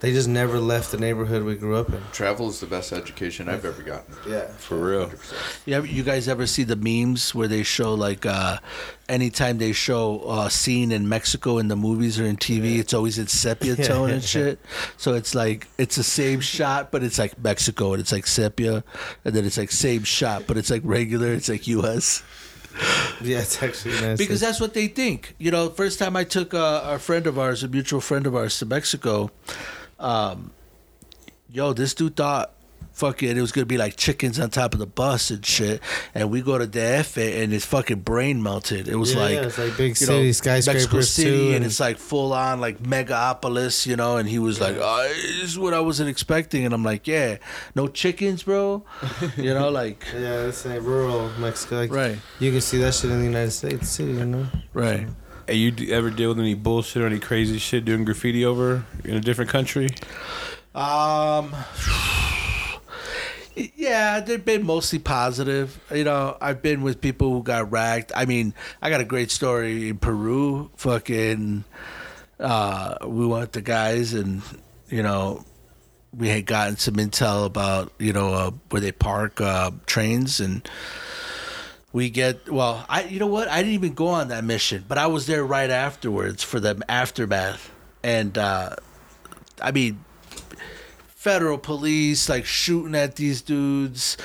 they 0.01 0.12
just 0.12 0.28
never 0.28 0.59
left 0.60 0.90
the 0.93 0.98
neighborhood 0.98 1.43
we 1.43 1.55
grew 1.55 1.77
up 1.77 1.89
in. 1.90 2.01
Travel 2.12 2.48
is 2.51 2.60
the 2.60 2.66
best 2.66 2.93
education 2.93 3.48
I've 3.48 3.64
ever 3.64 3.82
gotten. 3.82 4.14
Yeah. 4.28 4.47
For 4.59 4.77
real. 4.77 5.06
100%. 5.09 5.56
You, 5.66 5.82
you 5.85 6.02
guys 6.02 6.28
ever 6.28 6.47
see 6.47 6.64
the 6.64 6.77
memes 6.77 7.35
where 7.35 7.48
they 7.48 7.62
show 7.62 7.94
like 7.94 8.27
uh, 8.27 8.59
anytime 9.09 9.56
they 9.59 9.73
show 9.73 10.23
a 10.31 10.51
scene 10.51 10.93
in 10.93 11.09
Mexico 11.09 11.56
in 11.59 11.68
the 11.68 11.77
movies 11.77 12.20
or 12.20 12.27
in 12.27 12.36
TV, 12.36 12.78
it's 12.78 12.93
always 12.93 13.18
in 13.18 13.27
sepia 13.27 13.74
Yeah. 13.78 13.85
tone 13.86 14.10
and 14.10 14.23
shit. 14.23 14.59
So 14.98 15.14
it's 15.14 15.35
like 15.35 15.66
it's 15.78 15.97
the 15.97 16.05
same 16.05 16.40
shot, 16.40 16.90
but 16.93 17.02
it's 17.02 17.18
like 17.18 17.39
Mexico 17.43 17.93
and 17.94 18.01
it's 18.01 18.12
like 18.12 18.27
sepia, 18.27 18.85
and 19.24 19.35
then 19.35 19.44
it's 19.47 19.56
like 19.56 19.70
same 19.70 20.05
shot, 20.05 20.44
but 20.47 20.59
it's 20.59 20.70
like 20.70 20.82
regular. 20.85 21.32
It's 21.32 21.48
like 21.48 21.66
U.S. 21.68 22.23
Yeah, 23.23 23.39
it's 23.39 23.62
actually 23.62 23.98
nice. 24.02 24.18
because 24.18 24.39
that's 24.39 24.60
what 24.60 24.74
they 24.74 24.89
think. 24.89 25.35
You 25.39 25.51
know, 25.51 25.70
first 25.70 25.98
time 25.98 26.14
I 26.14 26.24
took 26.24 26.52
a, 26.52 26.82
a 26.85 26.98
friend 26.98 27.27
of 27.27 27.39
ours, 27.39 27.62
a 27.62 27.68
mutual 27.68 28.02
friend 28.02 28.27
of 28.27 28.35
ours, 28.36 28.59
to 28.59 28.66
Mexico, 28.66 29.31
um, 29.98 30.52
yo, 31.51 31.73
this 31.73 31.94
dude 31.94 32.16
thought 32.16 32.52
fucking 32.93 33.36
it 33.36 33.40
was 33.43 33.52
gonna 33.52 33.66
be 33.66 33.77
like 33.77 33.94
chickens 33.94 34.40
on 34.40 34.48
top 34.48 34.73
of 34.73 34.81
the 34.81 34.86
bus 34.86 35.31
and 35.31 35.44
shit. 35.44 35.82
And 36.14 36.31
we 36.31 36.40
go 36.40 36.56
to 36.56 36.66
DF 36.66 37.43
and 37.43 37.52
his 37.52 37.62
fucking 37.66 38.01
brain 38.01 38.43
melted. 38.43 38.89
It 38.89 38.97
was 38.97 39.12
Yeah, 39.14 39.20
like 39.20 39.35
yeah, 39.35 39.43
it's 39.43 39.59
like 39.59 39.77
big 39.77 40.01
you 40.01 40.06
know, 40.06 40.12
city 40.14 40.27
Mexico 40.28 40.60
skyscrapers 40.60 41.10
City, 41.12 41.31
too, 41.31 41.44
and, 41.48 41.55
and- 41.56 41.64
it's 41.66 41.78
like 41.78 41.98
full 41.98 42.32
on 42.32 42.59
like 42.62 42.82
megapolis, 42.82 43.86
you 43.86 43.97
know. 43.97 44.16
And 44.16 44.27
he 44.27 44.39
was 44.39 44.60
like, 44.62 44.77
oh, 44.81 45.09
"This 45.14 45.43
is 45.43 45.59
what 45.59 45.74
I 45.74 45.81
wasn't 45.81 46.09
expecting," 46.09 46.64
and 46.64 46.73
I'm 46.73 46.85
like, 46.85 47.06
"Yeah, 47.06 47.36
no 47.74 47.86
chickens, 47.86 48.44
bro," 48.44 48.82
you 49.36 49.52
know, 49.52 49.68
like 49.82 50.06
Yeah, 50.14 50.47
it's 50.47 50.64
like 50.64 50.81
rural 50.81 51.31
Mexico. 51.39 51.77
Like, 51.77 51.93
right, 51.93 52.18
You 52.40 52.51
can 52.51 52.62
see 52.62 52.78
that 52.78 52.94
shit 52.94 53.10
in 53.10 53.18
the 53.18 53.24
United 53.27 53.51
States 53.51 53.94
too, 53.94 54.06
you 54.06 54.24
know. 54.24 54.47
right. 54.73 55.06
You 55.48 55.73
ever 55.90 56.10
deal 56.10 56.31
with 56.31 56.40
any 56.40 56.55
bullshit 56.55 57.02
or 57.02 57.06
any 57.06 57.20
crazy 57.20 57.59
shit 57.59 57.85
doing 57.85 58.05
graffiti 58.05 58.44
over 58.44 58.85
in 59.05 59.16
a 59.16 59.20
different 59.20 59.51
country? 59.51 59.89
Um, 60.74 61.55
yeah, 63.55 64.20
they've 64.20 64.44
been 64.44 64.66
mostly 64.66 64.98
positive. 64.98 65.81
You 65.93 66.05
know, 66.05 66.36
I've 66.40 66.62
been 66.62 66.82
with 66.82 67.01
people 67.01 67.32
who 67.32 67.43
got 67.43 67.70
racked. 67.70 68.12
I 68.14 68.27
mean, 68.27 68.55
I 68.82 68.90
got 68.90 69.01
a 69.01 69.05
great 69.05 69.31
story 69.31 69.89
in 69.89 69.98
Peru. 69.98 70.70
Fucking, 70.77 71.64
uh, 72.39 72.97
we 73.06 73.27
went 73.27 73.52
to 73.55 73.60
guys 73.62 74.12
and, 74.12 74.43
you 74.89 75.02
know, 75.02 75.44
we 76.16 76.28
had 76.28 76.47
gotten 76.47 76.77
some 76.77 76.94
intel 76.94 77.47
about, 77.47 77.93
you 77.98 78.12
know, 78.12 78.35
uh, 78.35 78.51
where 78.70 78.81
they 78.81 78.93
park 78.93 79.40
uh, 79.40 79.70
trains 79.86 80.40
and 80.40 80.68
we 81.97 82.10
get 82.10 82.51
well 82.51 82.85
i 82.90 83.05
you 83.05 83.18
know 83.18 83.27
what? 83.27 83.48
I 83.48 83.62
didn't 83.62 83.73
even 83.73 83.94
go 83.94 84.09
on 84.09 84.28
that 84.28 84.44
mission 84.44 84.85
but 84.86 84.98
i 84.98 85.06
was 85.06 85.27
there 85.27 85.44
right 85.44 85.70
afterwards 85.70 86.43
for 86.43 86.60
the 86.60 86.82
aftermath. 86.89 87.73
And 88.02 88.36
uh 88.36 88.77
i 89.62 89.73
mean 89.73 90.05
federal 91.27 91.59
police 91.59 92.28
like 92.28 92.44
shooting 92.44 92.94
at 92.94 93.16
these 93.16 93.43
dudes. 93.43 94.16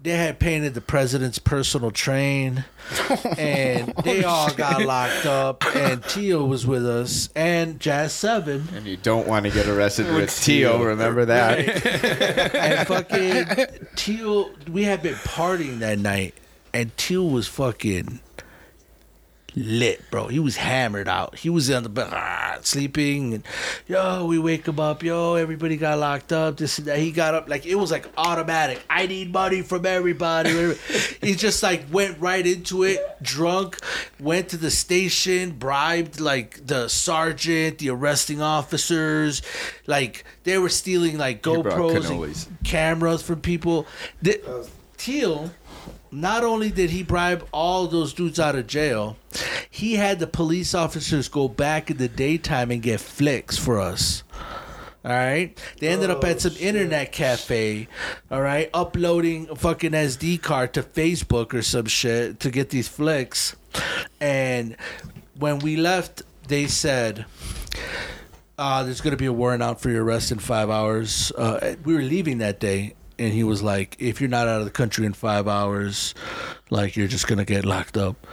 They 0.00 0.16
had 0.16 0.38
painted 0.38 0.72
the 0.74 0.80
president's 0.80 1.38
personal 1.38 1.90
train 1.90 2.64
and 3.36 3.92
they 4.04 4.22
all 4.24 4.50
got 4.54 4.80
locked 4.82 5.26
up 5.26 5.64
and 5.76 6.02
Tio 6.04 6.44
was 6.44 6.66
with 6.66 6.86
us 6.86 7.28
and 7.34 7.78
Jazz 7.80 8.12
7 8.12 8.68
And 8.76 8.86
you 8.86 8.96
don't 8.96 9.26
want 9.26 9.44
to 9.44 9.50
get 9.50 9.66
arrested 9.66 10.06
with 10.14 10.34
Tio. 10.40 10.82
Remember 10.84 11.24
that. 11.24 12.54
and 12.54 12.88
fucking 12.94 13.88
Teal, 13.96 14.50
we 14.70 14.84
had 14.84 15.02
been 15.02 15.16
partying 15.16 15.80
that 15.80 15.98
night, 15.98 16.32
and 16.78 16.96
Teal 16.96 17.28
was 17.28 17.48
fucking 17.48 18.20
lit, 19.56 20.00
bro. 20.12 20.28
He 20.28 20.38
was 20.38 20.54
hammered 20.54 21.08
out. 21.08 21.36
He 21.36 21.50
was 21.50 21.68
on 21.72 21.82
the 21.82 21.88
bed, 21.88 22.10
ah, 22.12 22.58
sleeping, 22.60 23.34
and 23.34 23.44
yo, 23.88 24.26
we 24.26 24.38
wake 24.38 24.68
him 24.68 24.78
up, 24.78 25.02
yo, 25.02 25.34
everybody 25.34 25.76
got 25.76 25.98
locked 25.98 26.32
up. 26.32 26.56
This 26.56 26.78
and 26.78 26.86
that. 26.86 27.00
He 27.00 27.10
got 27.10 27.34
up 27.34 27.48
like 27.48 27.66
it 27.66 27.74
was 27.74 27.90
like 27.90 28.06
automatic. 28.16 28.80
I 28.88 29.08
need 29.08 29.32
money 29.32 29.62
from 29.62 29.86
everybody. 29.86 30.50
he 31.20 31.34
just 31.34 31.64
like 31.64 31.84
went 31.90 32.20
right 32.20 32.46
into 32.46 32.84
it, 32.84 33.00
drunk, 33.20 33.80
went 34.20 34.50
to 34.50 34.56
the 34.56 34.70
station, 34.70 35.58
bribed 35.58 36.20
like 36.20 36.64
the 36.64 36.86
sergeant, 36.86 37.78
the 37.78 37.90
arresting 37.90 38.40
officers, 38.40 39.42
like 39.88 40.22
they 40.44 40.58
were 40.58 40.68
stealing 40.68 41.18
like 41.18 41.42
GoPros, 41.42 42.46
and 42.46 42.62
cameras 42.62 43.20
from 43.20 43.40
people. 43.40 43.84
The, 44.22 44.68
Teal, 44.98 45.52
not 46.10 46.44
only 46.44 46.70
did 46.70 46.90
he 46.90 47.02
bribe 47.02 47.46
all 47.52 47.86
those 47.86 48.12
dudes 48.12 48.40
out 48.40 48.56
of 48.56 48.66
jail, 48.66 49.16
he 49.68 49.94
had 49.94 50.18
the 50.18 50.26
police 50.26 50.74
officers 50.74 51.28
go 51.28 51.48
back 51.48 51.90
in 51.90 51.96
the 51.96 52.08
daytime 52.08 52.70
and 52.70 52.82
get 52.82 53.00
flicks 53.00 53.56
for 53.56 53.78
us. 53.78 54.22
All 55.04 55.12
right. 55.12 55.56
They 55.78 55.88
ended 55.88 56.10
up 56.10 56.24
at 56.24 56.40
some 56.40 56.54
internet 56.58 57.12
cafe. 57.12 57.88
All 58.30 58.42
right, 58.42 58.68
uploading 58.74 59.48
a 59.48 59.56
fucking 59.56 59.92
SD 59.92 60.42
card 60.42 60.74
to 60.74 60.82
Facebook 60.82 61.54
or 61.54 61.62
some 61.62 61.86
shit 61.86 62.40
to 62.40 62.50
get 62.50 62.70
these 62.70 62.88
flicks. 62.88 63.54
And 64.20 64.76
when 65.38 65.60
we 65.60 65.76
left, 65.76 66.22
they 66.48 66.66
said, 66.66 67.26
uh, 68.58 68.82
"There's 68.82 69.00
gonna 69.00 69.16
be 69.16 69.26
a 69.26 69.32
warrant 69.32 69.62
out 69.62 69.80
for 69.80 69.88
your 69.88 70.04
arrest 70.04 70.32
in 70.32 70.40
five 70.40 70.68
hours." 70.68 71.30
Uh, 71.32 71.76
we 71.84 71.94
were 71.94 72.02
leaving 72.02 72.38
that 72.38 72.58
day, 72.58 72.94
and 73.18 73.32
he 73.32 73.44
was 73.44 73.62
like, 73.62 73.96
"If 73.98 74.20
you're 74.20 74.30
not 74.30 74.48
out 74.48 74.60
of 74.60 74.64
the 74.64 74.70
country 74.70 75.06
in 75.06 75.12
five 75.12 75.48
hours, 75.48 76.14
like 76.70 76.96
you're 76.96 77.08
just 77.08 77.26
gonna 77.26 77.44
get 77.44 77.64
locked 77.64 77.96
up." 77.96 78.26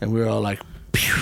And 0.00 0.12
we 0.12 0.20
were 0.20 0.28
all 0.28 0.40
like, 0.40 0.60
Pew. 0.92 1.14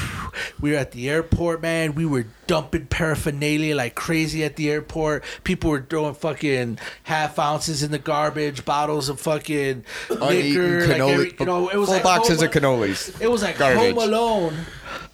we 0.61 0.73
were 0.73 0.77
at 0.77 0.93
the 0.93 1.09
airport, 1.09 1.63
man. 1.63 1.95
We 1.95 2.05
were 2.07 2.27
dumping 2.47 2.87
paraphernalia 2.87 3.77
like 3.77 3.95
crazy 3.95 4.43
at 4.45 4.57
the 4.57 4.71
airport. 4.71 5.23
People 5.45 5.71
were 5.71 5.81
throwing 5.89 6.15
fucking 6.15 6.79
half 7.05 7.39
ounces 7.39 7.83
in 7.83 7.91
the 7.93 7.99
garbage, 7.99 8.65
bottles 8.65 9.09
of 9.09 9.21
fucking 9.21 9.85
liquor. 10.09 10.87
Like 10.87 11.01
every, 11.01 11.35
you 11.39 11.47
know, 11.47 11.69
it 11.69 11.77
was 11.77 11.87
full 11.89 11.95
like 11.97 12.03
boxes 12.03 12.39
Home- 12.41 12.47
of 12.49 12.53
cannolis. 12.53 13.21
It 13.21 13.31
was 13.31 13.43
like 13.43 13.59
Garbage. 13.59 13.95
Home 13.95 13.99
Alone. 14.09 14.55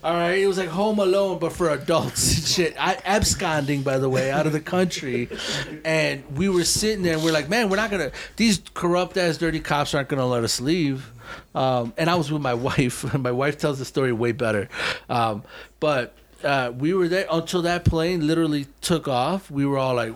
All 0.02 0.14
right, 0.14 0.38
it 0.38 0.46
was 0.46 0.56
like 0.58 0.68
Home 0.68 0.98
Alone, 1.00 1.38
but 1.38 1.52
for 1.52 1.68
adults 1.70 2.36
and 2.36 2.46
shit. 2.46 2.76
I 2.78 2.96
absconding, 3.04 3.82
by 3.82 3.98
the 3.98 4.08
way, 4.08 4.30
out 4.30 4.46
of 4.46 4.52
the 4.52 4.60
country, 4.60 5.28
and 5.84 6.24
we 6.36 6.48
were 6.48 6.64
sitting 6.64 7.02
there. 7.02 7.14
and 7.14 7.24
We're 7.24 7.32
like, 7.32 7.48
man, 7.48 7.68
we're 7.68 7.76
not 7.76 7.90
gonna. 7.90 8.12
These 8.36 8.62
corrupt 8.74 9.16
ass, 9.16 9.36
dirty 9.36 9.60
cops 9.60 9.94
aren't 9.94 10.08
gonna 10.08 10.26
let 10.26 10.44
us 10.44 10.60
leave. 10.60 11.10
Um, 11.54 11.92
and 11.96 12.10
I 12.10 12.14
was 12.14 12.30
with 12.30 12.42
my 12.42 12.54
wife. 12.68 13.14
My 13.14 13.32
wife 13.32 13.58
tells 13.58 13.78
the 13.78 13.84
story 13.84 14.12
way 14.12 14.32
better. 14.32 14.68
Um, 15.08 15.42
but 15.80 16.14
uh, 16.44 16.72
we 16.76 16.94
were 16.94 17.08
there 17.08 17.26
until 17.30 17.62
that 17.62 17.84
plane 17.84 18.26
literally 18.26 18.66
took 18.80 19.08
off. 19.08 19.50
We 19.50 19.66
were 19.66 19.78
all 19.78 19.94
like, 19.94 20.14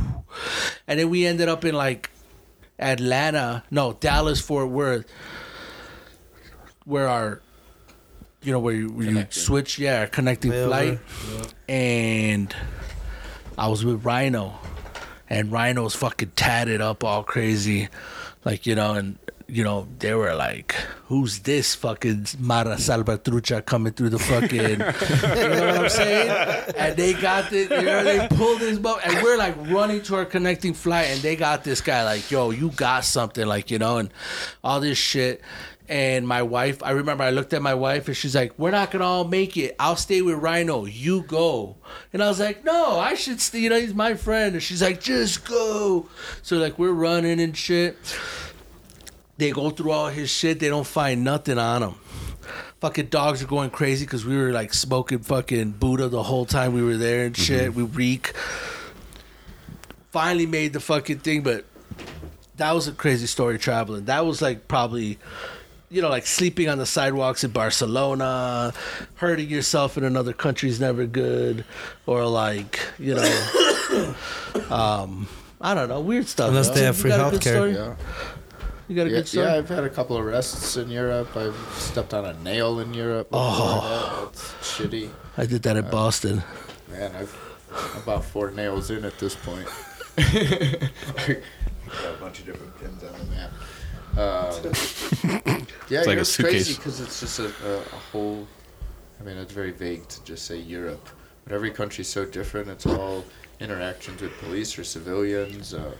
and 0.88 0.98
then 0.98 1.10
we 1.10 1.26
ended 1.26 1.48
up 1.48 1.64
in 1.64 1.74
like 1.74 2.10
Atlanta, 2.78 3.62
no 3.70 3.92
Dallas, 3.92 4.40
Fort 4.40 4.68
Worth, 4.70 5.06
where 6.84 7.08
our, 7.08 7.40
you 8.42 8.52
know, 8.52 8.58
where 8.58 8.74
you, 8.74 8.90
where 8.90 9.06
you 9.10 9.26
switch, 9.30 9.78
yeah, 9.78 10.06
connecting 10.06 10.50
Layover. 10.50 10.98
flight, 10.98 11.54
and 11.68 12.54
I 13.56 13.68
was 13.68 13.84
with 13.84 14.04
Rhino, 14.04 14.54
and 15.30 15.50
Rhino's 15.50 15.94
fucking 15.94 16.32
tatted 16.36 16.80
up 16.80 17.04
all 17.04 17.22
crazy, 17.22 17.88
like 18.44 18.66
you 18.66 18.74
know, 18.74 18.94
and 18.94 19.18
you 19.54 19.62
know 19.62 19.86
they 20.00 20.14
were 20.14 20.34
like, 20.34 20.74
"Who's 21.06 21.38
this 21.40 21.76
fucking 21.76 22.26
Mara 22.40 22.74
Salvatrucha 22.74 23.64
coming 23.64 23.92
through 23.92 24.10
the 24.10 24.18
fucking?" 24.18 24.58
you 24.58 25.48
know 25.48 25.66
what 25.66 25.84
I'm 25.84 25.88
saying? 25.88 26.74
And 26.76 26.96
they 26.96 27.12
got 27.12 27.50
this, 27.50 27.70
you 27.70 27.82
know, 27.82 28.02
they 28.02 28.26
pulled 28.28 28.58
this 28.58 28.80
boat, 28.80 28.98
and 29.04 29.22
we're 29.22 29.36
like 29.36 29.54
running 29.70 30.02
to 30.02 30.16
our 30.16 30.24
connecting 30.24 30.74
flight, 30.74 31.06
and 31.06 31.20
they 31.20 31.36
got 31.36 31.62
this 31.62 31.80
guy 31.80 32.02
like, 32.02 32.28
"Yo, 32.32 32.50
you 32.50 32.70
got 32.70 33.04
something," 33.04 33.46
like 33.46 33.70
you 33.70 33.78
know, 33.78 33.98
and 33.98 34.10
all 34.64 34.80
this 34.80 34.98
shit. 34.98 35.40
And 35.86 36.26
my 36.26 36.42
wife, 36.42 36.82
I 36.82 36.92
remember 36.92 37.24
I 37.24 37.30
looked 37.30 37.52
at 37.52 37.60
my 37.60 37.74
wife 37.74 38.08
and 38.08 38.16
she's 38.16 38.34
like, 38.34 38.58
We're 38.58 38.70
not 38.70 38.90
gonna 38.90 39.04
all 39.04 39.24
make 39.24 39.58
it. 39.58 39.76
I'll 39.78 39.96
stay 39.96 40.22
with 40.22 40.36
Rhino. 40.36 40.86
You 40.86 41.24
go. 41.24 41.76
And 42.10 42.22
I 42.22 42.28
was 42.28 42.40
like, 42.40 42.64
No, 42.64 42.98
I 42.98 43.12
should 43.14 43.38
stay. 43.38 43.58
You 43.58 43.68
know, 43.68 43.78
he's 43.78 43.92
my 43.92 44.14
friend. 44.14 44.54
And 44.54 44.62
she's 44.62 44.80
like, 44.80 45.02
Just 45.02 45.44
go. 45.44 46.08
So, 46.40 46.56
like, 46.56 46.78
we're 46.78 46.90
running 46.90 47.38
and 47.38 47.54
shit. 47.54 47.98
They 49.36 49.50
go 49.50 49.70
through 49.70 49.90
all 49.90 50.08
his 50.08 50.30
shit. 50.30 50.60
They 50.60 50.68
don't 50.68 50.86
find 50.86 51.24
nothing 51.24 51.58
on 51.58 51.82
him. 51.82 51.94
Fucking 52.80 53.06
dogs 53.06 53.42
are 53.42 53.46
going 53.46 53.70
crazy 53.70 54.04
because 54.04 54.24
we 54.24 54.36
were 54.36 54.52
like 54.52 54.74
smoking 54.74 55.20
fucking 55.20 55.72
Buddha 55.72 56.08
the 56.08 56.22
whole 56.22 56.44
time 56.44 56.74
we 56.74 56.82
were 56.82 56.96
there 56.96 57.26
and 57.26 57.36
shit. 57.36 57.74
We 57.74 57.82
reek. 57.82 58.34
Finally 60.10 60.46
made 60.46 60.72
the 60.72 60.80
fucking 60.80 61.18
thing, 61.18 61.42
but 61.42 61.64
that 62.56 62.72
was 62.72 62.86
a 62.86 62.92
crazy 62.92 63.26
story 63.26 63.58
traveling. 63.58 64.04
That 64.04 64.24
was 64.26 64.40
like 64.40 64.68
probably, 64.68 65.18
you 65.90 66.02
know, 66.02 66.08
like 66.08 66.26
sleeping 66.26 66.68
on 66.68 66.78
the 66.78 66.86
sidewalks 66.86 67.42
in 67.42 67.50
Barcelona, 67.50 68.72
hurting 69.14 69.48
yourself 69.48 69.96
in 69.96 70.04
another 70.04 70.32
country 70.32 70.68
is 70.68 70.78
never 70.78 71.06
good, 71.06 71.64
or 72.06 72.26
like, 72.26 72.78
you 72.98 73.14
know, 73.14 74.14
um, 74.70 75.26
I 75.60 75.74
don't 75.74 75.88
know, 75.88 76.00
weird 76.00 76.28
stuff. 76.28 76.50
Unless 76.50 76.68
yo. 76.68 76.74
they 76.74 76.82
have 76.82 76.96
free 76.96 77.10
got 77.10 77.34
a 77.34 77.38
good 77.38 77.40
healthcare. 77.40 77.74
Yeah. 77.74 77.96
You 78.88 78.96
got 78.96 79.06
a 79.06 79.10
Yeah, 79.10 79.16
good 79.16 79.28
story. 79.28 79.46
yeah, 79.46 79.54
I've 79.54 79.68
had 79.68 79.84
a 79.84 79.88
couple 79.90 80.18
arrests 80.18 80.76
in 80.76 80.90
Europe. 80.90 81.34
I've 81.36 81.56
stepped 81.76 82.12
on 82.12 82.24
a 82.26 82.34
nail 82.42 82.80
in 82.80 82.92
Europe. 82.94 83.28
Oh. 83.32 83.80
that. 83.80 84.32
That's 84.32 84.52
shitty. 84.78 85.10
I 85.38 85.46
did 85.46 85.62
that 85.62 85.76
in 85.76 85.88
Boston. 85.90 86.42
Man, 86.90 87.14
I've 87.16 87.34
I'm 87.72 88.02
about 88.02 88.24
four 88.24 88.50
nails 88.52 88.90
in 88.90 89.04
at 89.04 89.18
this 89.18 89.34
point. 89.34 89.66
Got 90.16 92.14
a 92.14 92.20
bunch 92.20 92.38
of 92.40 92.46
different 92.46 92.78
pins 92.80 93.02
on 93.04 93.12
the 93.18 93.24
map. 93.34 93.50
Um, 94.16 94.22
yeah, 95.90 95.98
It's 95.98 96.06
like 96.06 96.06
a 96.06 96.10
Europe's 96.12 96.28
suitcase. 96.28 96.52
crazy 96.52 96.74
because 96.76 97.00
it's 97.00 97.18
just 97.18 97.40
a, 97.40 97.46
a, 97.66 97.78
a 97.78 97.98
whole. 98.12 98.46
I 99.20 99.24
mean, 99.24 99.36
it's 99.36 99.52
very 99.52 99.72
vague 99.72 100.06
to 100.06 100.22
just 100.22 100.44
say 100.46 100.56
Europe, 100.56 101.08
but 101.42 101.52
every 101.52 101.72
country's 101.72 102.06
so 102.06 102.24
different. 102.24 102.68
It's 102.68 102.86
all 102.86 103.24
interactions 103.58 104.22
with 104.22 104.30
police 104.38 104.78
or 104.78 104.84
civilians. 104.84 105.74
Uh, 105.74 105.90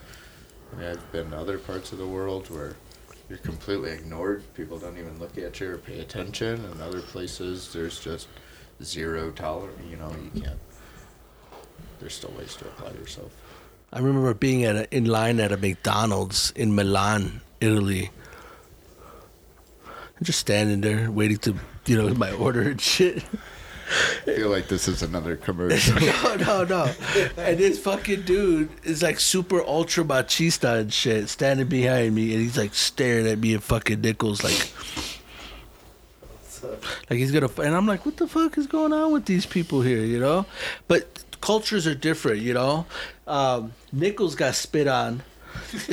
I 0.75 0.81
mean, 0.81 0.91
I've 0.91 1.13
been 1.13 1.31
to 1.31 1.37
other 1.37 1.59
parts 1.59 1.93
of 1.93 1.99
the 1.99 2.07
world 2.07 2.51
where 2.51 2.75
you're 3.29 3.39
completely 3.39 3.93
ignored. 3.93 4.43
People 4.55 4.79
don't 4.79 4.99
even 4.99 5.19
look 5.19 5.39
at 5.39 5.61
you 5.61 5.71
or 5.71 5.79
pay 5.79 6.01
attention. 6.01 6.65
And 6.65 6.81
other 6.81 7.01
places, 7.01 7.73
there's 7.73 8.01
just 8.01 8.29
zero 8.83 9.31
tolerance. 9.31 9.81
You 9.89 9.97
know, 9.97 10.15
you 10.35 10.43
can't. 10.43 10.59
There's 12.01 12.15
still 12.15 12.33
ways 12.37 12.57
to 12.57 12.65
apply 12.67 12.91
yourself. 12.93 13.31
I 13.93 14.01
remember 14.01 14.35
being 14.35 14.65
at 14.65 14.75
a, 14.75 14.97
in 14.97 15.05
line 15.05 15.39
at 15.39 15.53
a 15.53 15.57
McDonald's 15.57 16.51
in 16.57 16.75
Milan, 16.75 17.41
Italy. 17.61 18.11
I'm 19.87 20.25
just 20.25 20.41
standing 20.41 20.81
there 20.81 21.11
waiting 21.11 21.39
to, 21.39 21.55
you 21.87 22.03
know, 22.03 22.13
my 22.15 22.33
order 22.33 22.63
and 22.63 22.81
shit. 22.81 23.23
I 24.23 24.37
feel 24.37 24.51
like 24.51 24.69
this 24.69 24.89
is 24.89 25.03
another 25.03 25.37
commercial. 25.37 26.01
no, 26.07 26.37
no, 26.37 26.65
no. 26.65 26.91
And 27.37 27.59
this 27.59 27.79
fucking 27.79 28.23
dude 28.23 28.71
is 28.83 29.03
like 29.03 29.21
super 29.21 29.63
ultra 29.63 30.05
machista 30.05 30.81
and 30.81 30.93
shit, 30.93 31.29
standing 31.29 31.69
behind 31.69 32.15
me, 32.15 32.33
and 32.33 32.43
he's 32.43 32.57
like 32.57 32.75
staring 32.75 33.27
at 33.27 33.39
me 33.39 33.55
and 33.55 33.63
fucking 33.63 34.01
Nichols 34.01 34.43
like, 34.43 34.73
like 37.11 37.19
he's 37.19 37.31
gonna. 37.31 37.51
And 37.63 37.75
I'm 37.75 37.87
like, 37.87 38.07
what 38.07 38.17
the 38.17 38.27
fuck 38.27 38.59
is 38.59 38.67
going 38.67 38.93
on 38.93 39.13
with 39.13 39.27
these 39.27 39.47
people 39.47 39.83
here, 39.83 40.01
you 40.01 40.19
know? 40.19 40.47
But 40.89 41.25
cultures 41.41 41.87
are 41.87 41.95
different, 41.95 42.41
you 42.41 42.55
know. 42.55 42.87
Um, 43.27 43.73
Nichols 43.93 44.35
got 44.35 44.55
spit 44.55 44.89
on. 44.89 45.23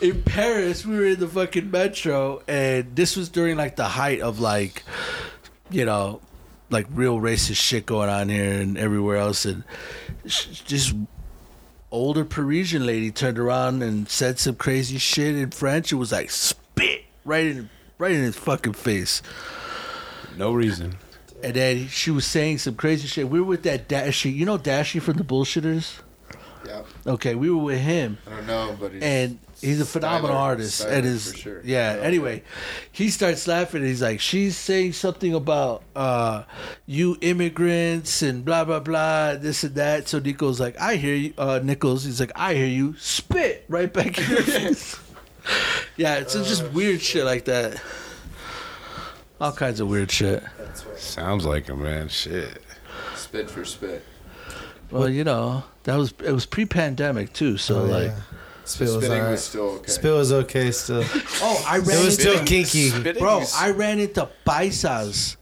in 0.00 0.22
Paris, 0.22 0.84
we 0.84 0.96
were 0.96 1.06
in 1.06 1.20
the 1.20 1.28
fucking 1.28 1.70
metro, 1.70 2.42
and 2.48 2.94
this 2.96 3.16
was 3.16 3.28
during 3.28 3.56
like 3.56 3.76
the 3.76 3.88
height 3.88 4.20
of 4.20 4.40
like, 4.40 4.82
you 5.70 5.84
know, 5.84 6.20
like 6.70 6.86
real 6.90 7.18
racist 7.20 7.56
shit 7.56 7.86
going 7.86 8.08
on 8.08 8.28
here 8.28 8.60
and 8.60 8.76
everywhere 8.78 9.16
else, 9.16 9.44
and 9.44 9.64
just 10.26 10.94
older 11.90 12.24
Parisian 12.24 12.84
lady 12.84 13.10
turned 13.10 13.38
around 13.38 13.82
and 13.82 14.08
said 14.08 14.38
some 14.38 14.56
crazy 14.56 14.98
shit 14.98 15.36
in 15.36 15.50
French. 15.50 15.92
It 15.92 15.96
was 15.96 16.12
like 16.12 16.30
spit 16.30 17.04
right 17.24 17.46
in 17.46 17.70
right 17.98 18.12
in 18.12 18.22
his 18.22 18.36
fucking 18.36 18.72
face. 18.72 19.22
No 20.36 20.52
reason. 20.52 20.96
And 21.42 21.54
then 21.54 21.88
she 21.88 22.10
was 22.10 22.24
saying 22.24 22.58
some 22.58 22.74
crazy 22.74 23.06
shit. 23.06 23.28
We 23.28 23.38
were 23.38 23.46
with 23.46 23.62
that 23.64 23.88
Dashy, 23.88 24.30
you 24.30 24.46
know 24.46 24.56
Dashy 24.56 24.98
from 24.98 25.18
the 25.18 25.24
Bullshitters. 25.24 26.00
Yeah, 26.66 26.82
Okay, 27.06 27.34
we 27.34 27.50
were 27.50 27.62
with 27.62 27.80
him, 27.80 28.18
I 28.26 28.30
don't 28.30 28.46
know, 28.46 28.76
but 28.80 28.92
he's, 28.92 29.02
and 29.02 29.38
he's 29.60 29.80
a 29.80 29.84
phenomenal 29.84 30.36
Styler- 30.36 30.40
artist. 30.40 30.82
Styler 30.82 30.90
and 30.92 31.04
his 31.04 31.32
for 31.32 31.38
sure. 31.38 31.60
yeah. 31.64 31.98
Anyway, 32.00 32.42
he 32.92 33.10
starts 33.10 33.46
laughing. 33.46 33.80
and 33.80 33.88
He's 33.88 34.02
like, 34.02 34.20
she's 34.20 34.56
saying 34.56 34.92
something 34.94 35.34
about 35.34 35.82
uh, 35.96 36.44
you 36.86 37.16
immigrants 37.20 38.22
and 38.22 38.44
blah 38.44 38.64
blah 38.64 38.80
blah, 38.80 39.34
this 39.36 39.64
and 39.64 39.74
that. 39.76 40.08
So 40.08 40.18
Nico's 40.18 40.60
like, 40.60 40.78
I 40.80 40.96
hear 40.96 41.14
you. 41.14 41.34
Uh, 41.38 41.60
Nichols, 41.62 42.04
he's 42.04 42.20
like, 42.20 42.32
I 42.36 42.54
hear 42.54 42.66
you. 42.66 42.94
Spit 42.98 43.64
right 43.68 43.92
back 43.92 44.18
in 44.18 44.28
your 44.30 44.42
face. 44.42 44.98
yeah, 45.96 46.16
it's 46.16 46.32
just 46.34 46.64
weird 46.72 47.00
shit 47.02 47.24
like 47.24 47.44
that. 47.46 47.80
All 49.40 49.52
kinds 49.52 49.80
of 49.80 49.88
weird 49.88 50.10
shit. 50.10 50.42
Sounds 50.96 51.44
like 51.44 51.68
a 51.68 51.76
man. 51.76 52.08
Shit. 52.08 52.62
spit 53.16 53.50
for 53.50 53.64
spit. 53.64 54.02
Well, 54.94 55.08
you 55.08 55.24
know, 55.24 55.64
that 55.84 55.96
was 55.96 56.14
it 56.24 56.32
was 56.32 56.46
pre-pandemic 56.46 57.32
too. 57.32 57.56
So 57.58 57.80
Oh, 57.80 57.84
like, 57.84 58.04
yeah. 58.08 58.20
Spit 58.64 58.86
was 58.88 58.96
Spitting 58.96 59.12
alright. 59.12 59.30
was 59.32 59.44
still 59.44 59.62
okay. 59.62 59.90
Spit 59.90 60.12
was 60.14 60.32
okay 60.32 60.70
still. 60.70 61.04
oh, 61.42 61.64
I 61.66 61.78
ran 61.78 61.98
It 61.98 62.04
was 62.04 62.18
into 62.18 62.38
still 62.38 62.44
kinky. 62.44 63.18
Bro, 63.18 63.42
I 63.56 63.70
ran 63.70 63.98
into 63.98 64.28
Paisas 64.46 65.36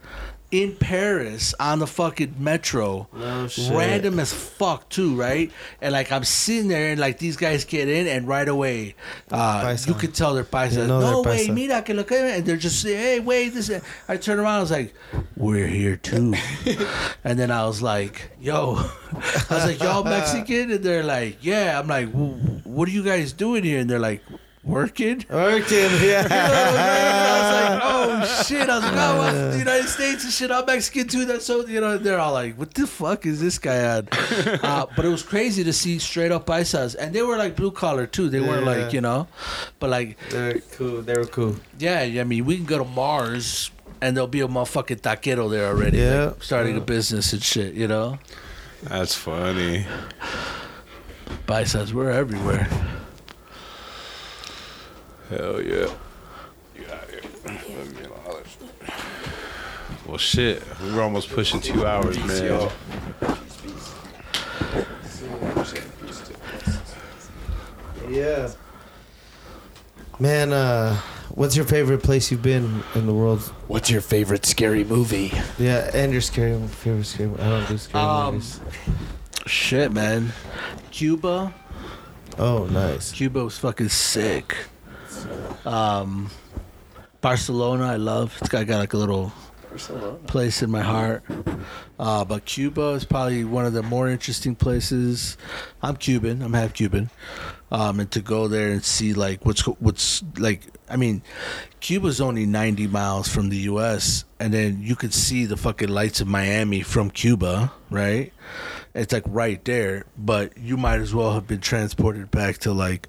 in 0.53 0.75
Paris 0.75 1.55
on 1.59 1.79
the 1.79 1.87
fucking 1.87 2.35
metro. 2.37 3.07
No 3.11 3.47
shit. 3.47 3.73
Random 3.73 4.19
as 4.19 4.31
fuck 4.31 4.87
too, 4.87 5.15
right? 5.15 5.51
And 5.81 5.91
like 5.93 6.11
I'm 6.11 6.23
sitting 6.23 6.67
there 6.67 6.91
and 6.91 6.99
like 6.99 7.17
these 7.17 7.37
guys 7.37 7.65
get 7.65 7.89
in 7.89 8.05
and 8.07 8.27
right 8.27 8.47
away, 8.47 8.93
uh, 9.31 9.75
you 9.87 9.95
could 9.95 10.13
tell 10.13 10.35
they're 10.35 10.43
Paisas. 10.43 10.73
You 10.73 10.87
know 10.87 10.99
no 10.99 11.23
they're 11.23 11.33
way, 11.33 11.47
Paisa. 11.47 11.53
mira 11.55 11.81
que 11.81 11.95
lo 11.95 12.03
que 12.03 12.17
and 12.17 12.45
they're 12.45 12.57
just 12.57 12.83
saying, 12.83 12.97
hey, 12.99 13.19
wait, 13.19 13.49
this. 13.49 13.71
I 14.07 14.17
turn 14.17 14.37
around, 14.37 14.57
I 14.57 14.61
was 14.61 14.71
like, 14.71 14.93
we're 15.35 15.65
here 15.65 15.97
too. 15.97 16.35
and 17.23 17.39
then 17.39 17.49
I 17.49 17.65
was 17.65 17.81
like, 17.81 18.29
yo, 18.39 18.75
I 18.75 19.45
was 19.49 19.65
like, 19.65 19.81
y'all 19.81 20.03
Mexican, 20.03 20.69
and 20.69 20.83
they're 20.83 21.03
like, 21.03 21.39
yeah. 21.41 21.79
I'm 21.79 21.87
like, 21.87 22.09
what 22.63 22.87
are 22.87 22.91
you 22.91 23.03
guys 23.03 23.33
doing 23.33 23.63
here? 23.63 23.79
And 23.79 23.89
they're 23.89 23.97
like, 23.97 24.21
working. 24.63 25.25
Working, 25.29 25.89
yeah. 26.01 26.27
I 26.29 27.39
was 27.39 27.53
like, 27.69 27.81
oh 27.83 28.43
shit! 28.43 28.69
I 28.69 28.75
was 28.75 28.83
like, 28.83 28.93
oh, 28.95 29.21
I'm 29.21 29.51
the 29.51 29.57
United 29.59 29.87
States 29.87 30.23
and 30.23 30.33
shit. 30.33 30.51
I'm 30.51 30.65
Mexican 30.65 31.07
too. 31.07 31.25
That's 31.25 31.45
so 31.45 31.65
you 31.65 31.81
know. 31.81 31.97
They're 31.97 32.19
all 32.19 32.33
like, 32.33 32.57
what 32.57 32.73
the 32.73 32.87
fuck 32.87 33.25
is 33.25 33.39
this 33.41 33.59
guy 33.59 33.97
on? 33.97 34.07
Uh, 34.63 34.85
but 34.95 35.03
it 35.05 35.09
was 35.09 35.23
crazy 35.23 35.63
to 35.63 35.73
see 35.73 35.99
straight 35.99 36.31
up 36.31 36.45
paisas, 36.45 36.95
and 36.95 37.13
they 37.13 37.21
were 37.21 37.37
like 37.37 37.55
blue 37.55 37.71
collar 37.71 38.05
too. 38.07 38.29
They 38.29 38.39
weren't 38.39 38.65
like 38.65 38.93
you 38.93 39.01
know, 39.01 39.27
but 39.79 39.89
like 39.89 40.17
They're 40.29 40.59
cool. 40.77 41.01
They 41.01 41.13
were 41.13 41.25
cool. 41.25 41.55
yeah. 41.77 41.99
I 42.01 42.23
mean, 42.23 42.45
we 42.45 42.55
can 42.55 42.65
go 42.65 42.77
to 42.77 42.85
Mars. 42.85 43.71
And 44.01 44.17
there'll 44.17 44.27
be 44.27 44.41
a 44.41 44.49
motherfucking 44.49 44.99
taquero 44.99 45.49
there 45.49 45.65
already, 45.67 45.99
Yeah. 45.99 46.25
like, 46.25 46.43
starting 46.43 46.75
a 46.75 46.81
business 46.81 47.31
and 47.31 47.41
shit, 47.41 47.73
you 47.73 47.87
know. 47.87 48.19
That's 48.83 49.15
funny. 49.15 49.85
Paisas, 51.47 51.93
we're 51.93 52.09
everywhere. 52.11 52.67
Hell 55.29 55.61
yeah. 55.61 55.89
You 56.75 56.85
out 56.91 57.09
here. 57.09 57.21
Let 57.45 57.95
me 57.95 58.07
holler. 58.25 58.43
Well, 60.07 60.17
shit. 60.17 60.61
We 60.83 60.91
were 60.93 61.01
almost 61.01 61.29
pushing 61.29 61.61
two 61.61 61.85
hours, 61.85 62.17
man. 62.19 62.69
Yeah. 68.09 68.51
Man, 70.19 70.53
uh, 70.53 70.95
what's 71.29 71.55
your 71.55 71.65
favorite 71.65 72.03
place 72.03 72.31
you've 72.31 72.41
been 72.43 72.83
in 72.95 73.07
the 73.07 73.13
world? 73.13 73.39
What's 73.67 73.89
your 73.89 74.01
favorite 74.01 74.45
scary 74.45 74.83
movie? 74.83 75.31
Yeah, 75.57 75.89
and 75.93 76.11
your 76.11 76.21
scary 76.21 76.59
favorite 76.67 77.05
scary. 77.05 77.31
I 77.39 77.49
don't 77.49 77.67
do 77.67 77.77
scary 77.77 78.03
Um, 78.03 78.33
movies. 78.35 78.59
Shit, 79.45 79.91
man. 79.91 80.31
Cuba, 80.91 81.53
Oh, 82.39 82.65
nice. 82.65 83.11
Cuba 83.11 83.43
was 83.43 83.57
fucking 83.59 83.89
sick. 83.89 84.55
Um, 85.65 86.29
Barcelona, 87.21 87.85
I 87.85 87.95
love. 87.95 88.35
It's 88.39 88.49
got, 88.49 88.67
got 88.67 88.79
like 88.79 88.93
a 88.93 88.97
little 88.97 89.31
place 90.27 90.61
in 90.61 90.69
my 90.69 90.81
heart. 90.81 91.23
Uh, 91.99 92.25
but 92.25 92.45
Cuba 92.45 92.89
is 92.89 93.05
probably 93.05 93.43
one 93.43 93.65
of 93.65 93.73
the 93.73 93.83
more 93.83 94.09
interesting 94.09 94.55
places. 94.55 95.37
I'm 95.81 95.95
Cuban. 95.95 96.41
I'm 96.41 96.53
half 96.53 96.73
Cuban. 96.73 97.09
Um, 97.71 97.99
and 97.99 98.11
to 98.11 98.21
go 98.21 98.47
there 98.47 98.69
and 98.69 98.83
see 98.83 99.13
like 99.13 99.45
what's 99.45 99.61
what's 99.61 100.23
like. 100.37 100.61
I 100.89 100.97
mean, 100.97 101.23
Cuba's 101.79 102.21
only 102.21 102.45
90 102.45 102.87
miles 102.87 103.27
from 103.27 103.49
the 103.49 103.57
U.S. 103.57 104.25
and 104.39 104.53
then 104.53 104.81
you 104.81 104.95
could 104.95 105.13
see 105.13 105.45
the 105.45 105.57
fucking 105.57 105.89
lights 105.89 106.21
of 106.21 106.27
Miami 106.27 106.81
from 106.81 107.09
Cuba, 107.09 107.71
right? 107.89 108.31
It's 108.93 109.11
like 109.11 109.23
right 109.25 109.63
there, 109.65 110.05
but 110.15 110.55
you 110.57 110.77
might 110.77 110.99
as 110.99 111.15
well 111.15 111.33
have 111.33 111.47
been 111.47 111.61
transported 111.61 112.29
back 112.29 112.59
to 112.59 112.73
like 112.73 113.07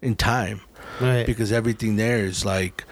in 0.00 0.14
time 0.14 0.62
Right. 1.00 1.26
because 1.26 1.52
everything 1.52 1.96
there 1.96 2.18
is 2.24 2.44
like 2.44 2.84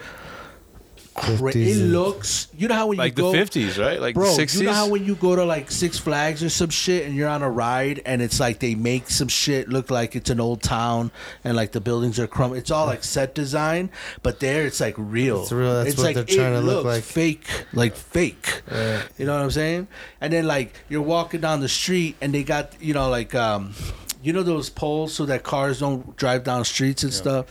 cra- 1.15 1.51
it 1.55 1.77
looks 1.77 2.47
you 2.55 2.67
know 2.67 2.75
how 2.75 2.87
when 2.87 2.97
Like 2.99 3.17
you 3.17 3.23
the 3.23 3.31
go 3.31 3.33
50s, 3.33 3.83
right? 3.83 3.99
Like 3.99 4.13
bro 4.13 4.35
the 4.35 4.43
60s? 4.43 4.59
you 4.59 4.65
know 4.67 4.73
how 4.73 4.87
when 4.87 5.03
you 5.03 5.15
go 5.15 5.35
to 5.35 5.43
like 5.45 5.71
six 5.71 5.97
flags 5.97 6.43
or 6.43 6.49
some 6.49 6.69
shit 6.69 7.07
and 7.07 7.15
you're 7.15 7.27
on 7.27 7.41
a 7.41 7.49
ride 7.49 8.01
and 8.05 8.21
it's 8.21 8.39
like 8.39 8.59
they 8.59 8.75
make 8.75 9.09
some 9.09 9.27
shit 9.27 9.67
look 9.67 9.89
like 9.89 10.15
it's 10.15 10.29
an 10.29 10.39
old 10.39 10.61
town 10.61 11.09
and 11.43 11.55
like 11.57 11.71
the 11.71 11.81
buildings 11.81 12.19
are 12.19 12.27
crumb. 12.27 12.53
it's 12.53 12.69
all 12.69 12.85
like 12.85 13.03
set 13.03 13.33
design 13.33 13.89
but 14.21 14.39
there 14.39 14.65
it's 14.67 14.79
like 14.79 14.93
real 14.97 15.41
It's 15.41 15.51
real, 15.51 15.73
that's 15.73 15.89
it's 15.89 15.97
what 15.97 16.03
like 16.03 16.15
they're 16.15 16.23
it 16.25 16.37
trying 16.37 16.53
to 16.53 16.61
look 16.61 16.83
looks 16.85 16.95
like. 16.97 17.03
fake 17.03 17.65
like 17.73 17.95
fake 17.95 18.61
Right. 18.71 19.03
you 19.17 19.25
know 19.25 19.33
what 19.35 19.41
I'm 19.43 19.51
saying? 19.51 19.87
And 20.21 20.31
then 20.31 20.45
like 20.45 20.73
you're 20.87 21.01
walking 21.01 21.41
down 21.41 21.61
the 21.61 21.69
street 21.69 22.15
and 22.21 22.31
they 22.33 22.43
got 22.43 22.79
you 22.79 22.93
know 22.93 23.09
like 23.09 23.33
um 23.33 23.73
you 24.23 24.33
know 24.33 24.43
those 24.43 24.69
poles 24.69 25.13
so 25.13 25.25
that 25.25 25.43
cars 25.43 25.79
don't 25.79 26.15
drive 26.15 26.43
down 26.43 26.65
streets 26.65 27.03
and 27.03 27.13
stuff. 27.13 27.45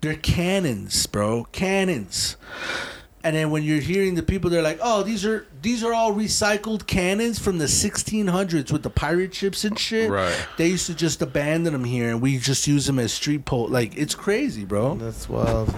They're 0.00 0.14
cannons, 0.14 1.06
bro. 1.06 1.44
Cannons. 1.52 2.36
And 3.24 3.34
then 3.34 3.50
when 3.50 3.64
you're 3.64 3.80
hearing 3.80 4.14
the 4.14 4.22
people, 4.22 4.48
they're 4.48 4.62
like, 4.62 4.78
"Oh, 4.80 5.02
these 5.02 5.24
are 5.26 5.44
these 5.60 5.82
are 5.82 5.92
all 5.92 6.14
recycled 6.14 6.86
cannons 6.86 7.38
from 7.38 7.58
the 7.58 7.64
1600s 7.66 8.70
with 8.72 8.84
the 8.84 8.90
pirate 8.90 9.34
ships 9.34 9.64
and 9.64 9.76
shit." 9.78 10.08
Right. 10.08 10.34
They 10.56 10.68
used 10.68 10.86
to 10.86 10.94
just 10.94 11.20
abandon 11.20 11.72
them 11.72 11.84
here, 11.84 12.08
and 12.10 12.22
we 12.22 12.38
just 12.38 12.66
use 12.68 12.86
them 12.86 12.98
as 12.98 13.12
street 13.12 13.44
pole. 13.44 13.66
Like 13.68 13.96
it's 13.96 14.14
crazy, 14.14 14.64
bro. 14.64 14.94
That's 14.94 15.28
wild. 15.28 15.74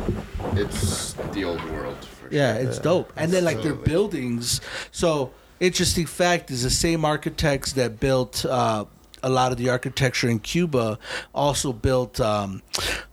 It's 0.54 1.14
the 1.32 1.44
old 1.44 1.64
world. 1.70 1.96
For 2.04 2.28
Yeah, 2.32 2.58
sure. 2.58 2.68
it's 2.68 2.78
dope. 2.78 3.12
And 3.16 3.32
then 3.32 3.44
like 3.44 3.62
their 3.62 3.74
buildings. 3.74 4.60
So 4.92 5.32
interesting 5.60 6.06
fact 6.06 6.50
is 6.50 6.62
the 6.62 6.70
same 6.70 7.04
architects 7.06 7.72
that 7.72 7.98
built 8.00 8.44
uh, 8.44 8.84
a 9.22 9.28
lot 9.28 9.52
of 9.52 9.58
the 9.58 9.68
architecture 9.70 10.28
in 10.28 10.38
Cuba 10.38 10.98
also 11.34 11.72
built 11.72 12.20
um, 12.20 12.62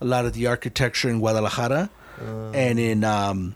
a 0.02 0.06
lot 0.06 0.26
of 0.26 0.34
the 0.34 0.48
architecture 0.48 1.10
in 1.10 1.20
Guadalajara 1.20 1.90
and 2.54 2.80
in 2.80 3.04
um, 3.04 3.56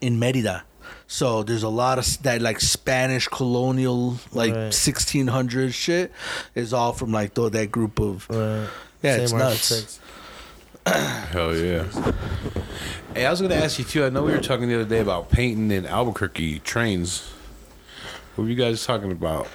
in 0.00 0.18
Merida. 0.18 0.64
So 1.06 1.42
there's 1.42 1.62
a 1.64 1.68
lot 1.68 1.98
of 1.98 2.22
that 2.22 2.40
like 2.40 2.60
Spanish 2.60 3.26
colonial 3.28 4.16
like 4.32 4.52
Right. 4.54 4.72
1600 4.72 5.74
shit 5.74 6.12
is 6.54 6.72
all 6.72 6.92
from 6.92 7.10
like 7.12 7.34
tho- 7.34 7.48
that 7.48 7.70
group 7.72 7.98
of 8.00 8.28
Right. 8.30 8.68
Yeah, 9.02 9.16
it's 9.16 9.32
nuts. 9.32 9.98
Hell 10.86 11.54
yeah. 11.56 11.84
Hey, 13.14 13.26
I 13.26 13.30
was 13.30 13.40
gonna 13.42 13.54
ask 13.56 13.78
you 13.78 13.84
too. 13.84 14.04
I 14.04 14.08
know 14.08 14.22
we 14.22 14.32
were 14.32 14.40
talking 14.40 14.68
the 14.68 14.74
other 14.76 14.84
day 14.88 15.00
about 15.00 15.30
painting 15.30 15.70
in 15.70 15.84
Albuquerque 15.86 16.60
trains. 16.60 17.28
What 18.34 18.44
were 18.44 18.50
you 18.50 18.56
guys 18.56 18.84
talking 18.86 19.10
about? 19.12 19.46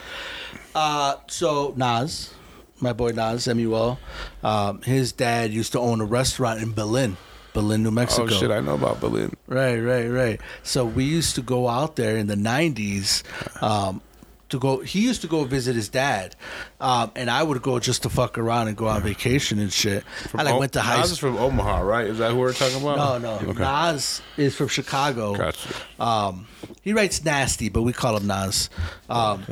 Uh, 0.76 1.15
so 1.27 1.73
Nas, 1.77 2.34
my 2.81 2.93
boy 2.93 3.11
Nas, 3.11 3.47
MUL, 3.47 3.97
um, 4.43 4.81
his 4.81 5.11
dad 5.14 5.52
used 5.52 5.72
to 5.72 5.80
own 5.80 6.02
a 6.02 6.06
restaurant 6.06 6.61
in 6.61 6.72
Belen, 6.72 7.15
Belen, 7.53 7.81
New 7.81 7.91
Mexico. 7.91 8.23
Oh 8.26 8.27
shit, 8.27 8.52
I 8.52 8.60
know 8.60 8.76
about 8.76 8.99
Belen. 8.99 9.34
Right, 9.47 9.77
right, 9.80 10.07
right. 10.07 10.41
So 10.64 10.85
we 10.85 11.06
used 11.06 11.35
to 11.35 11.41
go 11.41 11.69
out 11.69 11.95
there 11.95 12.18
in 12.18 12.27
the 12.27 12.35
'90s. 12.35 13.23
Um, 13.64 14.02
to 14.49 14.60
go, 14.60 14.80
he 14.81 14.99
used 15.02 15.22
to 15.22 15.27
go 15.27 15.43
visit 15.45 15.76
his 15.76 15.89
dad, 15.89 16.35
um, 16.80 17.11
and 17.15 17.31
I 17.31 17.41
would 17.41 17.61
go 17.64 17.80
just 17.80 18.03
to 18.03 18.10
fuck 18.10 18.38
around 18.38 18.68
and 18.68 18.77
go 18.77 18.88
on 18.88 19.02
vacation 19.02 19.57
and 19.57 19.73
shit. 19.73 20.03
I 20.35 20.43
like 20.43 20.53
O- 20.53 20.60
went 20.60 20.73
to 20.73 20.81
high 20.81 20.99
Nas 21.02 21.14
is 21.14 21.18
from 21.18 21.35
Omaha, 21.38 21.80
right? 21.81 22.06
Is 22.06 22.19
that 22.19 22.31
who 22.31 22.38
we're 22.38 22.53
talking 22.53 22.80
about? 22.80 23.22
No, 23.22 23.39
no. 23.39 23.49
Okay. 23.49 23.60
Nas 23.64 24.22
is 24.38 24.56
from 24.56 24.68
Chicago. 24.68 25.34
Gotcha. 25.35 25.69
Um, 25.99 26.47
he 26.84 26.93
writes 26.93 27.23
nasty, 27.26 27.69
but 27.69 27.81
we 27.81 27.91
call 27.91 28.18
him 28.18 28.27
Nas. 28.27 28.69
Um, 29.10 29.43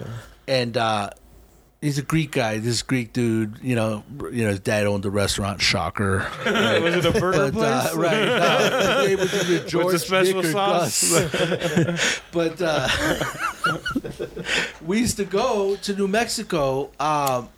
And 0.47 0.75
uh, 0.75 1.09
he's 1.83 1.97
a 1.97 2.01
Greek 2.01 2.31
guy. 2.31 2.57
This 2.57 2.81
Greek 2.81 3.13
dude, 3.13 3.59
you 3.61 3.75
know, 3.75 4.03
you 4.31 4.43
know, 4.43 4.49
his 4.49 4.59
dad 4.59 4.87
owned 4.87 5.03
the 5.03 5.11
restaurant. 5.11 5.61
Shocker. 5.61 6.27
Was 6.45 7.05
it 7.05 7.05
a 7.05 7.19
burger 7.19 7.51
But 7.51 7.93
uh, 7.93 7.97
right, 7.97 8.25
no, 8.25 9.03
it 9.03 9.19
was 9.19 9.33
either 9.33 9.67
George 9.67 9.85
With 9.93 9.93
the 9.93 9.99
special 9.99 10.41
Nick 10.41 10.51
sauce? 10.51 12.21
But 12.31 12.61
uh, 12.61 12.87
we 14.85 14.99
used 14.99 15.17
to 15.17 15.25
go 15.25 15.75
to 15.75 15.95
New 15.95 16.07
Mexico, 16.07 16.89
um, 16.99 17.49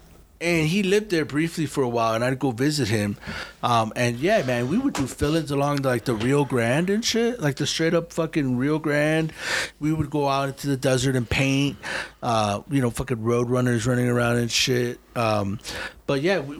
and 0.41 0.67
he 0.67 0.83
lived 0.83 1.09
there 1.09 1.25
briefly 1.25 1.65
for 1.65 1.81
a 1.81 1.89
while, 1.89 2.13
and 2.13 2.23
I'd 2.23 2.39
go 2.39 2.51
visit 2.51 2.87
him. 2.87 3.17
Um, 3.63 3.93
and 3.95 4.17
yeah, 4.17 4.43
man, 4.43 4.67
we 4.67 4.77
would 4.77 4.93
do 4.93 5.07
fill-ins 5.07 5.51
along 5.51 5.77
like 5.77 6.05
the 6.05 6.13
Rio 6.13 6.45
Grande 6.45 6.89
and 6.89 7.05
shit, 7.05 7.39
like 7.39 7.55
the 7.55 7.65
straight 7.65 7.93
up 7.93 8.11
fucking 8.11 8.57
Rio 8.57 8.77
Grande. 8.79 9.31
We 9.79 9.93
would 9.93 10.09
go 10.09 10.27
out 10.27 10.49
into 10.49 10.67
the 10.67 10.77
desert 10.77 11.15
and 11.15 11.29
paint, 11.29 11.77
uh, 12.21 12.61
you 12.69 12.81
know, 12.81 12.89
fucking 12.89 13.23
road 13.23 13.49
runners 13.49 13.87
running 13.87 14.07
around 14.07 14.37
and 14.37 14.51
shit. 14.51 14.99
Um, 15.15 15.59
but 16.05 16.21
yeah, 16.21 16.39
we, 16.39 16.59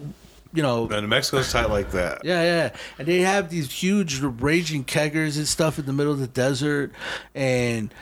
you 0.53 0.63
know, 0.63 0.87
New 0.87 1.07
Mexico's 1.07 1.51
tight 1.51 1.69
like 1.69 1.91
that. 1.91 2.21
yeah, 2.23 2.41
yeah. 2.41 2.75
And 2.97 3.07
they 3.07 3.19
have 3.19 3.49
these 3.49 3.69
huge 3.71 4.21
raging 4.21 4.85
keggers 4.85 5.37
and 5.37 5.47
stuff 5.47 5.77
in 5.77 5.85
the 5.85 5.93
middle 5.93 6.13
of 6.13 6.19
the 6.19 6.27
desert. 6.27 6.93
And 7.35 7.93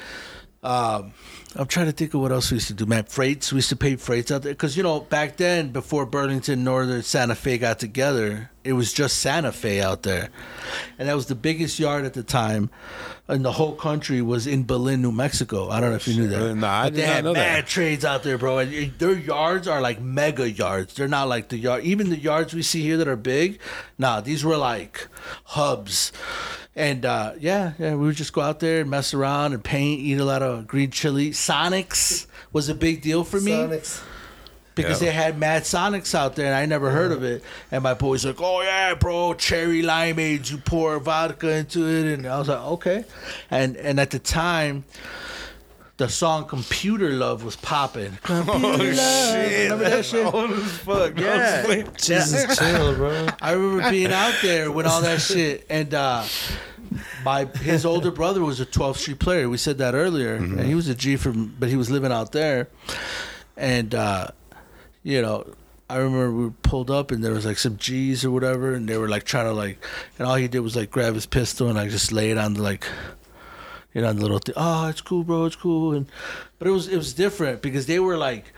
um, 0.61 1.13
I'm 1.55 1.67
trying 1.67 1.85
to 1.85 1.91
think 1.91 2.13
of 2.13 2.21
what 2.21 2.31
else 2.31 2.49
we 2.49 2.55
used 2.55 2.67
to 2.67 2.73
do, 2.73 2.85
man. 2.85 3.03
Freights. 3.03 3.51
We 3.51 3.57
used 3.57 3.69
to 3.69 3.75
pay 3.75 3.95
freights 3.95 4.31
out 4.31 4.41
there. 4.41 4.53
Because, 4.53 4.75
you 4.75 4.81
know, 4.81 5.01
back 5.01 5.37
then, 5.37 5.69
before 5.69 6.05
Burlington, 6.05 6.63
Northern, 6.63 7.03
Santa 7.03 7.35
Fe 7.35 7.59
got 7.59 7.79
together, 7.79 8.49
it 8.63 8.73
was 8.73 8.91
just 8.91 9.19
Santa 9.19 9.51
Fe 9.51 9.81
out 9.81 10.01
there. 10.01 10.29
And 10.97 11.07
that 11.07 11.15
was 11.15 11.27
the 11.27 11.35
biggest 11.35 11.77
yard 11.77 12.05
at 12.05 12.13
the 12.13 12.23
time. 12.23 12.71
And 13.25 13.45
the 13.45 13.53
whole 13.53 13.73
country 13.73 14.21
was 14.21 14.45
in 14.47 14.63
Belen, 14.63 15.01
New 15.01 15.11
Mexico. 15.13 15.69
I 15.69 15.79
don't 15.79 15.91
know 15.91 15.95
if 15.95 16.07
you 16.09 16.15
knew 16.15 16.27
that. 16.27 16.41
Uh, 16.41 16.53
nah, 16.55 16.81
I 16.81 16.83
But 16.87 16.93
did 16.95 17.01
they 17.03 17.07
not 17.07 17.15
had 17.15 17.23
know 17.23 17.33
that. 17.33 17.53
mad 17.55 17.67
trades 17.67 18.03
out 18.03 18.23
there, 18.23 18.37
bro. 18.37 18.57
And 18.57 18.93
their 18.99 19.13
yards 19.13 19.65
are 19.67 19.79
like 19.79 20.01
mega 20.01 20.51
yards. 20.51 20.93
They're 20.93 21.07
not 21.07 21.29
like 21.29 21.47
the 21.47 21.57
yard. 21.57 21.83
Even 21.85 22.09
the 22.09 22.17
yards 22.19 22.53
we 22.53 22.61
see 22.63 22.81
here 22.81 22.97
that 22.97 23.07
are 23.07 23.15
big, 23.15 23.59
nah, 23.97 24.19
these 24.19 24.43
were 24.43 24.57
like 24.57 25.07
hubs. 25.45 26.11
And 26.75 27.05
uh, 27.05 27.33
yeah, 27.39 27.73
yeah, 27.79 27.91
we 27.95 28.07
would 28.07 28.15
just 28.17 28.33
go 28.33 28.41
out 28.41 28.59
there 28.59 28.81
and 28.81 28.89
mess 28.89 29.13
around 29.13 29.53
and 29.53 29.63
paint, 29.63 30.01
eat 30.01 30.17
a 30.19 30.25
lot 30.25 30.41
of 30.41 30.67
green 30.67 30.91
chili. 30.91 31.29
Sonics 31.31 32.27
was 32.51 32.67
a 32.67 32.75
big 32.75 33.01
deal 33.01 33.23
for 33.23 33.39
me 33.39 33.51
Sonics. 33.51 34.03
Because 34.75 35.01
Yeah. 35.01 35.09
they 35.09 35.13
had 35.15 35.37
Mad 35.37 35.63
Sonics 35.63 36.15
out 36.15 36.35
there 36.35 36.45
and 36.47 36.55
I 36.55 36.65
never 36.65 36.89
heard 36.89 37.11
of 37.11 37.23
it. 37.23 37.43
And 37.71 37.83
my 37.83 37.93
boy's 37.93 38.25
like, 38.25 38.41
"Oh 38.41 38.61
yeah, 38.61 38.93
bro, 38.95 39.33
cherry 39.33 39.81
limeade. 39.83 40.49
You 40.51 40.57
pour 40.57 40.99
vodka 40.99 41.49
into 41.49 41.87
it." 41.87 42.05
And 42.13 42.25
I 42.25 42.39
was 42.39 42.47
like, 42.47 42.59
"Okay." 42.59 43.05
And 43.51 43.75
and 43.77 43.99
at 43.99 44.09
the 44.11 44.19
time, 44.19 44.83
the 45.97 46.09
song 46.09 46.45
"Computer 46.45 47.11
Love" 47.11 47.43
was 47.43 47.55
popping. 47.55 48.17
Computer 48.23 48.93
Love. 48.93 49.35
Remember 49.35 49.89
that 49.89 50.05
shit? 50.05 50.25
Old 50.33 50.51
as 50.51 50.71
fuck. 50.79 51.19
Yeah. 51.19 51.83
Jesus, 51.97 52.57
chill, 52.57 52.95
bro. 52.95 53.27
I 53.41 53.51
remember 53.51 53.91
being 53.91 54.11
out 54.11 54.33
there 54.41 54.71
with 54.71 54.87
all 54.87 55.01
that 55.01 55.21
shit, 55.21 55.65
and 55.69 55.93
uh, 55.93 56.23
my 57.23 57.45
his 57.45 57.85
older 57.85 58.09
brother 58.11 58.41
was 58.41 58.59
a 58.59 58.65
12th 58.65 58.97
Street 58.97 59.19
player. 59.19 59.49
We 59.49 59.57
said 59.57 59.77
that 59.77 59.93
earlier, 59.93 60.33
and 60.35 60.59
he 60.61 60.73
was 60.75 60.87
a 60.87 60.95
G 60.95 61.15
from, 61.15 61.55
but 61.59 61.69
he 61.69 61.75
was 61.75 61.89
living 61.91 62.11
out 62.11 62.31
there, 62.31 62.69
and 63.55 63.93
uh, 63.93 64.27
you 65.03 65.21
know. 65.21 65.45
I 65.89 65.97
remember 65.97 66.31
we 66.31 66.49
pulled 66.63 66.89
up 66.89 67.11
and 67.11 67.23
there 67.23 67.33
was 67.33 67.45
like 67.45 67.57
some 67.59 67.77
G's 67.77 68.25
or 68.25 68.31
whatever, 68.31 68.73
and 68.73 68.87
they 68.89 68.97
were 68.97 69.09
like 69.09 69.25
trying 69.25 69.45
to 69.45 69.53
like, 69.53 69.77
and 70.17 70.27
all 70.27 70.35
he 70.35 70.47
did 70.47 70.61
was 70.61 70.75
like 70.75 70.89
grab 70.89 71.13
his 71.13 71.25
pistol 71.27 71.67
and 71.67 71.75
like 71.77 71.91
just 71.91 72.11
lay 72.11 72.31
it 72.31 72.37
on 72.37 72.53
the 72.55 72.63
like, 72.63 72.85
you 73.93 74.01
know, 74.01 74.07
on 74.07 74.15
the 74.15 74.21
little 74.23 74.39
thing. 74.39 74.55
Oh, 74.57 74.61
ah, 74.61 74.89
it's 74.89 75.01
cool, 75.01 75.23
bro, 75.23 75.45
it's 75.45 75.57
cool. 75.57 75.93
And 75.93 76.07
but 76.57 76.67
it 76.67 76.71
was 76.71 76.87
it 76.87 76.95
was 76.97 77.13
different 77.13 77.61
because 77.61 77.85
they 77.85 77.99
were 77.99 78.17
like, 78.17 78.53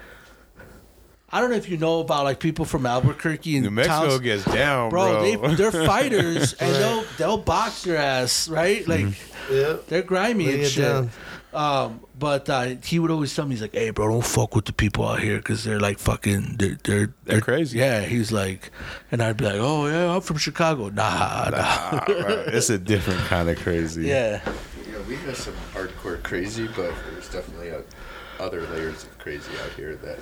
I 1.29 1.41
don't 1.41 1.49
know 1.49 1.57
if 1.57 1.67
you 1.67 1.77
know 1.77 1.99
about 1.99 2.23
like 2.23 2.39
people 2.39 2.63
from 2.63 2.85
Albuquerque 2.85 3.55
and 3.57 3.65
New 3.65 3.71
Mexico 3.71 4.09
towns, 4.09 4.21
gets 4.21 4.45
down, 4.45 4.89
bro. 4.91 5.35
bro. 5.37 5.49
They 5.49 5.55
they're 5.55 5.71
fighters 5.87 6.53
and 6.53 6.73
they'll 6.75 7.03
they'll 7.17 7.37
box 7.39 7.85
your 7.85 7.97
ass, 7.97 8.47
right? 8.47 8.87
Like 8.87 9.07
Yeah. 9.51 9.77
they're 9.87 10.03
grimy 10.03 10.45
Lay 10.45 10.61
and 10.61 10.71
shit. 10.71 10.83
down. 10.85 11.09
Um, 11.55 12.01
but 12.19 12.49
uh, 12.49 12.75
he 12.83 12.99
would 12.99 13.11
always 13.11 13.33
tell 13.35 13.45
me, 13.45 13.51
he's 13.51 13.61
like, 13.61 13.73
"Hey, 13.73 13.89
bro, 13.89 14.09
don't 14.09 14.25
fuck 14.25 14.55
with 14.55 14.65
the 14.65 14.73
people 14.73 15.07
out 15.07 15.21
here 15.21 15.37
because 15.37 15.63
they're 15.63 15.79
like 15.79 15.99
fucking, 15.99 16.57
they're, 16.57 16.77
they're 16.83 17.13
They're 17.23 17.41
crazy. 17.41 17.79
Yeah, 17.79 18.01
he's 18.01 18.31
like, 18.31 18.71
and 19.11 19.21
I'd 19.23 19.37
be 19.37 19.45
like, 19.45 19.55
"Oh 19.57 19.87
yeah, 19.87 20.13
I'm 20.13 20.21
from 20.21 20.37
Chicago." 20.37 20.89
Nah, 20.89 21.49
nah. 21.49 21.57
Ah, 21.57 22.05
right. 22.07 22.47
It's 22.47 22.69
a 22.69 22.77
different 22.77 23.21
kind 23.21 23.49
of 23.49 23.57
crazy. 23.59 24.03
yeah. 24.03 24.41
Yeah, 24.89 25.01
we 25.07 25.15
have 25.17 25.37
some 25.37 25.53
hardcore 25.73 26.21
crazy, 26.23 26.67
but 26.67 26.93
there's 27.11 27.29
definitely 27.29 27.71
uh 27.71 27.81
other 28.39 28.61
layers 28.67 29.03
of 29.03 29.17
crazy 29.17 29.51
out 29.63 29.71
here 29.71 29.95
that 29.95 30.19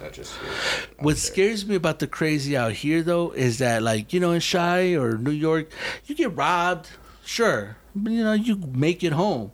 not 0.00 0.12
just 0.12 0.34
here. 0.38 0.50
What 0.98 1.12
there. 1.12 1.16
scares 1.16 1.66
me 1.66 1.74
about 1.74 1.98
the 1.98 2.06
crazy 2.06 2.56
out 2.56 2.72
here, 2.72 3.02
though, 3.02 3.32
is 3.32 3.58
that 3.58 3.82
like 3.82 4.12
you 4.12 4.20
know 4.20 4.30
in 4.32 4.40
Chi 4.40 4.94
or 4.94 5.18
New 5.18 5.30
York, 5.32 5.70
you 6.06 6.14
get 6.14 6.36
robbed, 6.36 6.90
sure, 7.24 7.76
but 7.94 8.12
you 8.12 8.22
know 8.22 8.32
you 8.32 8.56
make 8.56 9.02
it 9.04 9.12
home, 9.12 9.52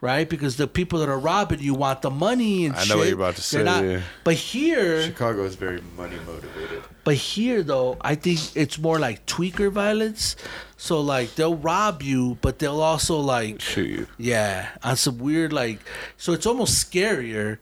right? 0.00 0.28
Because 0.28 0.56
the 0.56 0.66
people 0.66 0.98
that 1.00 1.08
are 1.08 1.18
robbing 1.18 1.60
you 1.60 1.74
want 1.74 2.02
the 2.02 2.10
money 2.10 2.66
and 2.66 2.76
shit. 2.76 2.84
I 2.84 2.88
know 2.88 2.94
shit. 2.94 2.98
what 2.98 3.06
you're 3.08 3.14
about 3.16 3.36
to 3.36 3.56
They're 3.56 3.66
say, 3.66 3.92
yeah. 3.92 4.00
But 4.24 4.34
here, 4.34 5.02
Chicago 5.02 5.44
is 5.44 5.54
very 5.54 5.80
money 5.96 6.16
motivated. 6.26 6.82
but 7.04 7.14
here 7.14 7.62
though, 7.62 7.96
I 8.00 8.14
think 8.14 8.40
it's 8.56 8.78
more 8.78 8.98
like 8.98 9.24
tweaker 9.26 9.70
violence. 9.70 10.36
So 10.76 11.00
like 11.00 11.34
they'll 11.36 11.56
rob 11.56 12.02
you, 12.02 12.36
but 12.42 12.58
they'll 12.58 12.80
also 12.82 13.18
like 13.18 13.60
Shoot 13.60 13.88
you. 13.88 14.06
yeah, 14.18 14.68
on 14.82 14.96
some 14.96 15.18
weird 15.18 15.52
like 15.52 15.80
so 16.16 16.32
it's 16.32 16.46
almost 16.46 16.74
scarier, 16.92 17.58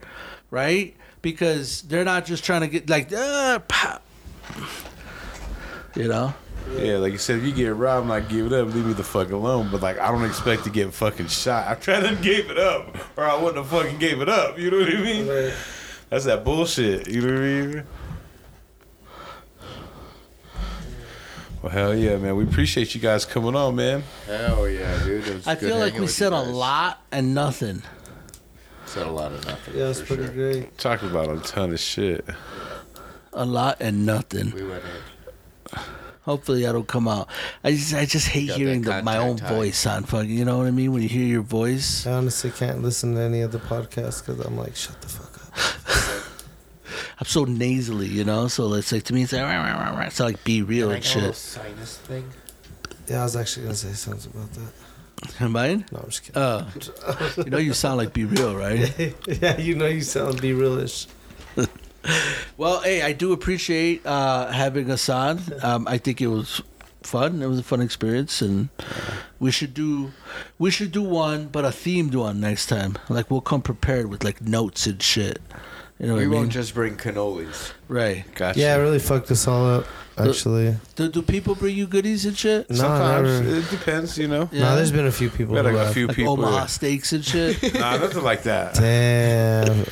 right? 0.51 0.97
Because 1.23 1.83
they're 1.83 2.05
not 2.05 2.27
just 2.27 2.45
trying 2.45 2.61
to 2.63 2.69
get 2.69 2.91
like 2.91 3.13
uh, 3.13 3.61
pop. 3.61 4.03
You 5.97 6.09
know? 6.09 6.35
Yeah, 6.73 6.97
like 6.97 7.13
you 7.13 7.19
said, 7.19 7.39
if 7.39 7.45
you 7.45 7.53
get 7.53 7.75
robbed, 7.77 8.09
like 8.09 8.29
give 8.29 8.47
it 8.47 8.53
up, 8.53 8.75
leave 8.75 8.87
me 8.87 8.95
the 8.95 9.05
fuck 9.05 9.31
alone. 9.31 9.69
But 9.71 9.83
like, 9.83 9.99
I 9.99 10.11
don't 10.11 10.25
expect 10.25 10.65
to 10.65 10.71
get 10.71 10.93
fucking 10.93 11.29
shot. 11.29 11.69
I 11.69 11.75
tried 11.75 12.09
to 12.09 12.17
give 12.17 12.51
it 12.51 12.59
up, 12.59 12.97
or 13.17 13.25
I 13.25 13.37
wouldn't 13.37 13.57
have 13.57 13.69
fucking 13.69 13.99
gave 13.99 14.21
it 14.21 14.29
up. 14.29 14.59
You 14.59 14.71
know 14.71 14.79
what 14.79 14.95
I 14.95 15.01
mean? 15.01 15.53
That's 16.11 16.25
that 16.25 16.45
bullshit. 16.45 17.09
You 17.09 17.21
know 17.21 17.33
what 17.35 17.43
I 17.43 17.67
mean? 17.67 17.85
Well, 21.63 21.73
hell 21.73 21.95
yeah, 21.95 22.17
man. 22.17 22.37
We 22.37 22.45
appreciate 22.45 22.95
you 22.95 23.01
guys 23.01 23.25
coming 23.25 23.57
on, 23.57 23.77
man. 23.77 24.03
Hell 24.27 24.69
yeah, 24.69 25.03
dude. 25.03 25.47
I 25.47 25.55
feel 25.55 25.79
like 25.79 25.99
we 25.99 26.07
said 26.07 26.33
a 26.33 26.43
lot 26.43 27.03
and 27.11 27.35
nothing. 27.35 27.83
Said 28.87 29.07
a 29.07 29.11
lot 29.11 29.33
of 29.33 29.47
nothing. 29.47 29.75
Yeah, 29.77 29.89
it's 29.89 30.03
pretty 30.03 30.25
sure. 30.25 30.33
great. 30.35 30.77
Talking 30.77 31.11
about 31.11 31.31
a 31.31 31.41
ton 31.41 31.73
of 31.73 31.81
shit. 31.81 32.25
A 33.33 33.45
lot 33.45 33.79
and 33.81 34.05
nothing. 34.05 34.51
We 34.51 34.63
went 34.63 34.85
in. 34.85 35.14
Hopefully, 36.25 36.67
I 36.67 36.73
don't 36.73 36.89
come 36.89 37.07
out. 37.07 37.29
I 37.63 37.73
just, 37.73 37.95
I 37.95 38.07
just 38.07 38.29
hate 38.29 38.51
hearing 38.51 38.83
the, 38.83 39.03
my 39.03 39.19
own 39.19 39.37
contact 39.37 39.51
high. 39.51 39.57
voice 39.57 39.87
on 39.87 40.05
fucking. 40.05 40.31
You 40.31 40.45
know 40.47 40.59
what 40.59 40.67
I 40.67 40.71
mean? 40.71 40.93
When 40.93 41.03
you 41.03 41.09
hear 41.09 41.27
your 41.27 41.43
voice, 41.43 42.07
I 42.07 42.13
honestly 42.13 42.51
can't 42.51 42.83
listen 42.83 43.15
to 43.15 43.21
any 43.21 43.43
of 43.43 43.53
the 43.53 43.59
podcasts 43.59 44.25
because 44.25 44.41
I'm 44.41 44.57
like, 44.57 44.75
shut 44.75 45.01
the 45.03 45.09
fuck 45.09 45.35
up. 45.37 46.25
I'm 47.19 47.27
so 47.27 47.45
nasally. 47.45 48.09
You 48.09 48.25
know, 48.25 48.49
so 48.49 48.73
it's 48.75 48.91
like 48.91 49.03
to 49.05 49.13
me, 49.13 49.25
it's 49.25 49.33
like, 49.33 49.43
rah, 49.43 49.51
rah, 49.51 49.91
rah, 49.91 49.99
rah. 49.99 50.07
it's 50.07 50.19
like 50.19 50.43
be 50.45 50.63
real 50.63 50.91
and 50.91 51.05
shit. 51.05 51.35
sinus 51.35 51.99
thing. 51.99 52.31
Yeah, 53.07 53.21
I 53.21 53.25
was 53.25 53.37
actually 53.37 53.65
gonna 53.65 53.77
say 53.77 53.93
something 53.93 54.33
about 54.33 54.51
that. 54.53 55.49
Mine? 55.49 55.85
No, 55.93 56.01
I'm 56.01 56.11
just 56.11 56.23
kidding. 56.23 56.43
Uh, 56.43 56.71
you 57.37 57.51
know, 57.51 57.59
you 57.59 57.73
sound 57.73 57.99
like 57.99 58.13
be 58.13 58.25
real, 58.25 58.57
right? 58.57 59.15
yeah, 59.27 59.59
you 59.59 59.75
know 59.75 59.87
you 59.87 60.03
sound 60.03 60.41
be 60.41 60.53
realish. 60.53 61.07
Well, 62.57 62.81
hey, 62.83 63.03
I 63.03 63.13
do 63.13 63.33
appreciate 63.33 64.05
uh, 64.07 64.51
having 64.53 64.91
us 64.91 65.09
on. 65.09 65.41
Um, 65.63 65.89
I 65.89 65.99
think 65.99 66.21
it 66.21 66.29
was 66.29 66.61
fun. 67.03 67.43
It 67.43 67.47
was 67.47 67.59
a 67.59 67.63
fun 67.63 67.81
experience, 67.81 68.41
and 68.43 68.69
we 69.39 69.51
should 69.51 69.75
do 69.75 70.13
we 70.59 70.71
should 70.71 70.93
do 70.93 71.03
one, 71.03 71.47
but 71.49 71.65
a 71.65 71.69
themed 71.69 72.15
one 72.15 72.41
next 72.41 72.67
time. 72.67 72.97
Like 73.09 73.31
we'll 73.31 73.41
come 73.41 73.63
prepared 73.63 74.09
with 74.09 74.23
like 74.25 74.41
notes 74.41 74.87
and 74.87 75.03
shit. 75.03 75.41
You 75.99 76.07
know 76.09 76.15
what 76.15 76.19
we 76.21 76.25
I 76.25 76.29
mean? 76.29 76.39
won't 76.41 76.53
just 76.53 76.75
bring 76.75 76.97
cannolis. 76.97 77.73
right. 77.89 78.25
Gotcha. 78.35 78.59
Yeah, 78.59 78.77
it 78.77 78.81
really 78.81 78.99
fucked 78.99 79.31
us 79.31 79.47
all 79.47 79.65
up. 79.67 79.87
Actually, 80.17 80.77
Do, 80.95 81.09
do 81.09 81.23
people 81.23 81.57
bring 81.57 81.75
you 81.77 81.89
goodies 81.89 82.25
and 82.25 82.37
shit? 82.39 82.71
no, 82.71 82.77
Sometimes 82.77 83.29
never. 83.41 83.57
it 83.57 83.69
depends, 83.71 84.17
you 84.17 84.29
know. 84.29 84.49
No, 84.53 84.77
there's 84.77 84.93
been 84.93 85.07
a 85.07 85.13
few 85.13 85.29
people. 85.29 85.55
We 85.55 85.57
had 85.57 85.67
like 85.67 85.89
a 85.89 85.93
few 85.93 86.07
like 86.07 86.15
people. 86.17 86.35
Omaha 86.35 86.67
steaks 86.67 87.13
and 87.13 87.25
shit. 87.25 87.61
Nah, 87.75 87.97
nothing 87.97 88.23
like 88.23 88.45
that. 88.45 88.75
Damn. 88.75 89.85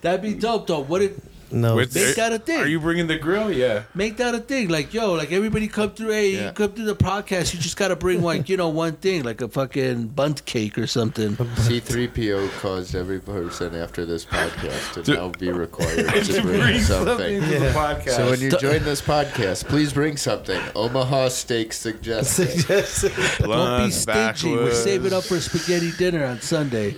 That'd 0.00 0.22
be 0.22 0.32
dope 0.34 0.66
though. 0.66 0.80
What 0.80 1.02
if 1.02 1.12
No. 1.50 1.76
With- 1.76 1.94
Make 1.94 2.16
that 2.16 2.32
a 2.32 2.38
thing. 2.38 2.60
Are 2.60 2.66
you 2.66 2.80
bringing 2.80 3.06
the 3.06 3.18
grill? 3.18 3.52
Yeah. 3.52 3.82
make 3.94 4.16
that 4.16 4.34
a 4.34 4.40
thing? 4.40 4.68
Like 4.68 4.92
yo, 4.92 5.12
like 5.12 5.30
everybody 5.32 5.68
come 5.68 5.90
through. 5.90 6.10
Hey, 6.10 6.30
you 6.30 6.38
Yeah. 6.38 6.52
come 6.52 6.72
through 6.72 6.86
the 6.86 6.96
podcast. 6.96 7.54
You 7.54 7.60
just 7.60 7.76
gotta 7.76 7.94
bring 7.96 8.22
like 8.22 8.48
you 8.48 8.56
know 8.56 8.68
one 8.68 8.94
thing, 8.94 9.22
like 9.22 9.40
a 9.40 9.48
fucking 9.48 10.08
Bundt 10.08 10.44
cake 10.44 10.76
or 10.76 10.86
something. 10.86 11.36
C3PO 11.36 12.48
caused 12.60 12.94
every 12.94 13.20
person 13.20 13.74
after 13.76 14.04
this 14.04 14.24
podcast 14.24 14.94
to 14.94 15.02
To- 15.04 15.14
now 15.14 15.28
be 15.28 15.50
required 15.52 16.06
to 16.24 16.42
bring 16.42 16.80
something. 16.80 17.40
to 17.42 17.58
the 17.60 17.70
podcast. 17.74 18.16
So 18.16 18.30
when 18.30 18.40
you 18.40 18.50
join 18.50 18.82
this 18.82 19.00
podcast, 19.00 19.66
please 19.68 19.92
bring 19.92 20.16
something. 20.16 20.60
Omaha 20.74 21.28
Steak 21.28 21.72
suggested. 21.72 22.48
Don't 22.66 23.40
be 23.40 23.46
Lunch, 23.46 23.92
stingy. 23.92 24.50
We're 24.50 24.56
backwoods. 24.56 24.82
saving 24.82 25.12
up 25.12 25.24
for 25.24 25.38
spaghetti 25.40 25.92
dinner 25.92 26.24
on 26.26 26.40
Sunday. 26.40 26.96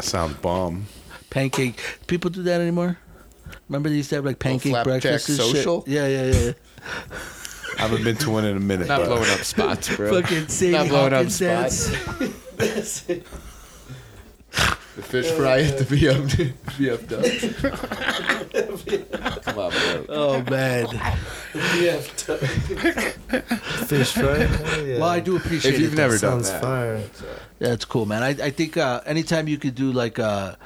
Sounds 0.00 0.34
bomb. 0.36 0.86
Pancake. 1.30 1.80
People 2.06 2.30
do 2.30 2.42
that 2.44 2.60
anymore? 2.60 2.98
Remember 3.72 3.88
they 3.88 3.96
used 3.96 4.10
to 4.10 4.16
have 4.16 4.26
like 4.26 4.38
pancake 4.38 4.72
flapjack 4.72 5.00
breakfast 5.00 5.28
and 5.30 5.38
social? 5.38 5.80
shit. 5.84 5.88
Yeah, 5.94 6.06
yeah, 6.06 6.24
yeah. 6.26 6.52
I 7.78 7.82
haven't 7.88 8.04
been 8.04 8.16
to 8.16 8.28
one 8.30 8.44
in 8.44 8.54
a 8.54 8.60
minute. 8.60 8.86
Not 8.86 9.00
but- 9.00 9.06
blowing 9.06 9.30
up 9.30 9.38
spots, 9.44 9.96
bro. 9.96 10.20
Fucking 10.20 10.48
Sadie 10.48 10.72
Not 10.72 10.88
blowing 10.88 11.12
up 11.14 11.24
Hawkins 11.24 11.38
dance. 11.38 11.74
spots. 11.86 13.04
The 14.94 15.02
fish 15.02 15.30
fry 15.30 15.62
at 15.62 15.78
the 15.78 15.84
BM 15.84 16.28
Come 19.42 19.58
on, 19.58 19.70
bro. 19.70 20.04
Oh 20.10 20.42
man. 20.50 20.86
fish 23.86 24.12
fry. 24.12 24.38
Hell 24.38 24.86
yeah. 24.86 24.98
Well, 25.00 25.08
I 25.08 25.20
do 25.20 25.36
appreciate 25.36 25.74
If 25.74 25.80
you've 25.80 25.94
it. 25.94 25.96
never 25.96 26.18
done 26.18 26.44
Sounds 26.44 26.50
that, 26.50 26.62
fire. 26.62 27.02
That's 27.58 27.84
cool, 27.84 28.06
man. 28.06 28.22
I, 28.22 28.30
I 28.30 28.50
think 28.50 28.76
uh, 28.76 29.00
anytime 29.06 29.48
you 29.48 29.58
could 29.58 29.74
do 29.74 29.92
like 29.92 30.18
uh, 30.18 30.56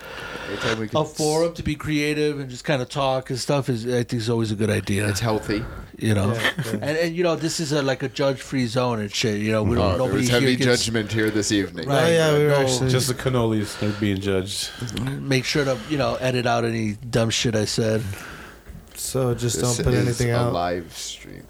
anytime 0.48 0.78
we 0.78 0.86
a 0.86 0.88
can, 0.88 1.04
forum 1.04 1.54
to 1.54 1.62
be 1.62 1.76
creative 1.76 2.40
and 2.40 2.50
just 2.50 2.64
kind 2.64 2.82
of 2.82 2.88
talk 2.88 3.30
and 3.30 3.38
stuff 3.38 3.68
is 3.68 3.86
I 3.86 4.02
think 4.02 4.14
is 4.14 4.30
always 4.30 4.50
a 4.50 4.56
good 4.56 4.70
idea. 4.70 5.08
it's 5.08 5.20
healthy. 5.20 5.64
You 5.98 6.14
know, 6.14 6.32
Yeah, 6.34 6.52
yeah. 6.64 6.70
and 6.72 6.84
and 6.98 7.16
you 7.16 7.22
know 7.22 7.36
this 7.36 7.58
is 7.58 7.72
a 7.72 7.80
like 7.82 8.02
a 8.02 8.08
judge 8.10 8.40
free 8.42 8.66
zone 8.66 9.00
and 9.00 9.10
shit. 9.12 9.40
You 9.40 9.52
know, 9.52 9.62
we 9.62 9.76
don't 9.76 9.84
Oh, 9.84 9.88
there 9.90 9.98
nobody 9.98 10.16
was 10.18 10.28
here 10.28 10.40
heavy 10.40 10.56
gets- 10.56 10.84
judgment 10.84 11.10
here 11.10 11.30
this 11.30 11.50
evening. 11.52 11.88
Right. 11.88 12.04
Oh 12.04 12.08
yeah, 12.10 12.32
we 12.36 12.44
were 12.44 12.50
No, 12.50 12.56
actually. 12.56 12.90
Just 12.90 13.08
the 13.08 13.14
cannolis 13.14 13.82
are 13.82 13.98
being 13.98 14.20
judged. 14.20 14.70
Make 15.22 15.44
sure 15.46 15.64
to 15.64 15.78
you 15.88 15.96
know 15.96 16.16
edit 16.16 16.44
out 16.46 16.64
any 16.66 16.92
dumb 17.08 17.30
shit 17.30 17.54
I 17.56 17.64
said. 17.64 18.02
so 18.94 19.34
just 19.34 19.60
This 19.60 19.76
don't 19.76 19.84
put 19.86 19.94
is 19.94 20.06
anything 20.06 20.30
a 20.32 20.36
out. 20.38 20.52
live 20.52 20.96
stream. 20.96 21.46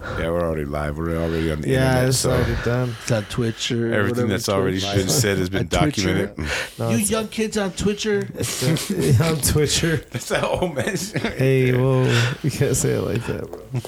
Yeah, 0.00 0.30
we're 0.30 0.42
already 0.42 0.64
live. 0.64 0.96
We're 0.98 1.16
already 1.16 1.50
on 1.50 1.60
the 1.60 1.68
Yeah, 1.68 1.88
internet. 1.90 2.08
it's 2.08 2.18
so 2.18 2.30
already 2.30 2.56
done. 2.64 2.94
It's 3.02 3.12
on 3.12 3.24
Twitcher. 3.24 3.92
everything 3.94 4.28
that's 4.28 4.48
already 4.48 4.80
Twitch. 4.80 4.94
been 4.94 5.08
said 5.08 5.38
has 5.38 5.48
been 5.58 5.68
documented. 5.68 6.36
No, 6.78 6.88
you 6.90 6.94
it's- 6.96 7.10
young 7.10 7.28
kids 7.28 7.56
on 7.56 7.72
Twitcher, 7.72 8.28
it's 8.34 9.20
on 9.20 9.36
Twitcher. 9.38 9.96
That's 10.10 10.28
that 10.28 10.44
old 10.44 10.74
man. 10.74 10.96
shit. 10.96 11.20
Hey, 11.22 11.72
whoa! 11.76 12.04
You 12.42 12.50
can't 12.50 12.76
say 12.76 12.90
it 12.92 13.02
like 13.02 13.24
that, 13.26 13.50
bro. 13.50 13.80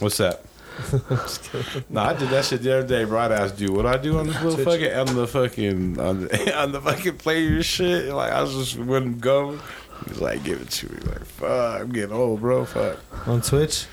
What's 0.00 0.16
that? 0.18 0.42
no, 1.90 2.00
I 2.00 2.14
did 2.14 2.28
that 2.30 2.44
shit 2.46 2.62
the 2.62 2.78
other 2.78 2.86
day. 2.86 3.04
Bro, 3.04 3.18
I 3.18 3.26
asked 3.34 3.56
dude, 3.58 3.70
what 3.70 3.84
I 3.86 3.96
do 3.98 4.18
on 4.18 4.26
this 4.28 4.40
little 4.42 4.64
fucking 4.64 4.92
on 4.94 5.14
the 5.14 5.26
fucking 5.26 6.00
on 6.00 6.20
the, 6.26 6.58
on 6.58 6.72
the 6.72 6.80
fucking 6.80 7.18
player 7.18 7.62
shit. 7.62 8.06
Like 8.14 8.32
I 8.32 8.40
was 8.42 8.54
just 8.54 8.78
wouldn't 8.78 9.20
go. 9.20 9.58
He's 10.08 10.20
like, 10.20 10.42
give 10.44 10.60
it 10.62 10.70
to 10.70 10.90
me. 10.90 10.98
Like 11.00 11.24
fuck, 11.24 11.82
I'm 11.82 11.92
getting 11.92 12.12
old, 12.14 12.40
bro. 12.40 12.64
Fuck. 12.64 12.98
On 13.28 13.42
Twitch. 13.42 13.86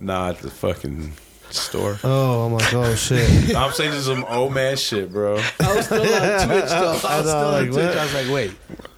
Nah, 0.00 0.30
at 0.30 0.38
the 0.38 0.50
fucking 0.50 1.12
store. 1.50 1.98
Oh, 2.04 2.46
I'm 2.46 2.52
like, 2.52 2.72
oh 2.74 2.94
shit. 2.94 3.54
I'm 3.56 3.72
saying 3.72 3.90
this 3.90 4.00
is 4.00 4.06
some 4.06 4.24
old 4.24 4.52
man 4.54 4.76
shit, 4.76 5.10
bro. 5.12 5.36
I 5.60 5.74
was 5.76 5.86
still 5.86 6.00
on 6.02 6.46
Twitch 6.48 6.68
though. 6.68 6.90
I 6.90 6.92
was 6.92 7.04
I 7.04 7.16
know, 7.16 7.22
still 7.22 7.36
on 7.36 7.52
like, 7.52 7.64
Twitch. 7.72 7.76
what? 7.86 7.98
I 7.98 8.04
was 8.04 8.14
like, 8.14 8.28
wait. 8.30 8.54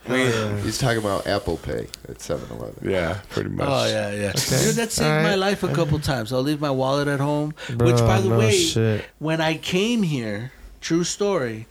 Uh, 0.09 0.56
He's 0.62 0.78
talking 0.78 0.98
about 0.98 1.27
Apple 1.28 1.56
Pay 1.59 1.86
at 2.09 2.18
7-Eleven. 2.18 2.90
Yeah, 2.90 3.20
pretty 3.28 3.51
much. 3.51 3.68
Oh 3.70 3.86
yeah, 3.86 4.10
yeah. 4.10 4.32
Dude, 4.32 4.74
that 4.74 4.90
saved 4.90 5.09
All 5.09 5.22
my 5.22 5.28
right. 5.31 5.39
life 5.39 5.62
a 5.62 5.72
couple 5.72 6.01
times. 6.01 6.32
I'll 6.32 6.43
leave 6.43 6.60
my 6.60 6.70
wallet 6.70 7.06
at 7.06 7.20
home. 7.20 7.55
Bro, 7.77 7.86
which, 7.93 8.01
by 8.01 8.20
the 8.20 8.31
no 8.31 8.39
way, 8.39 8.51
shit. 8.52 9.05
when 9.20 9.40
I 9.40 9.56
came 9.56 10.02
here, 10.02 10.51
true 10.81 11.05
story. 11.05 11.68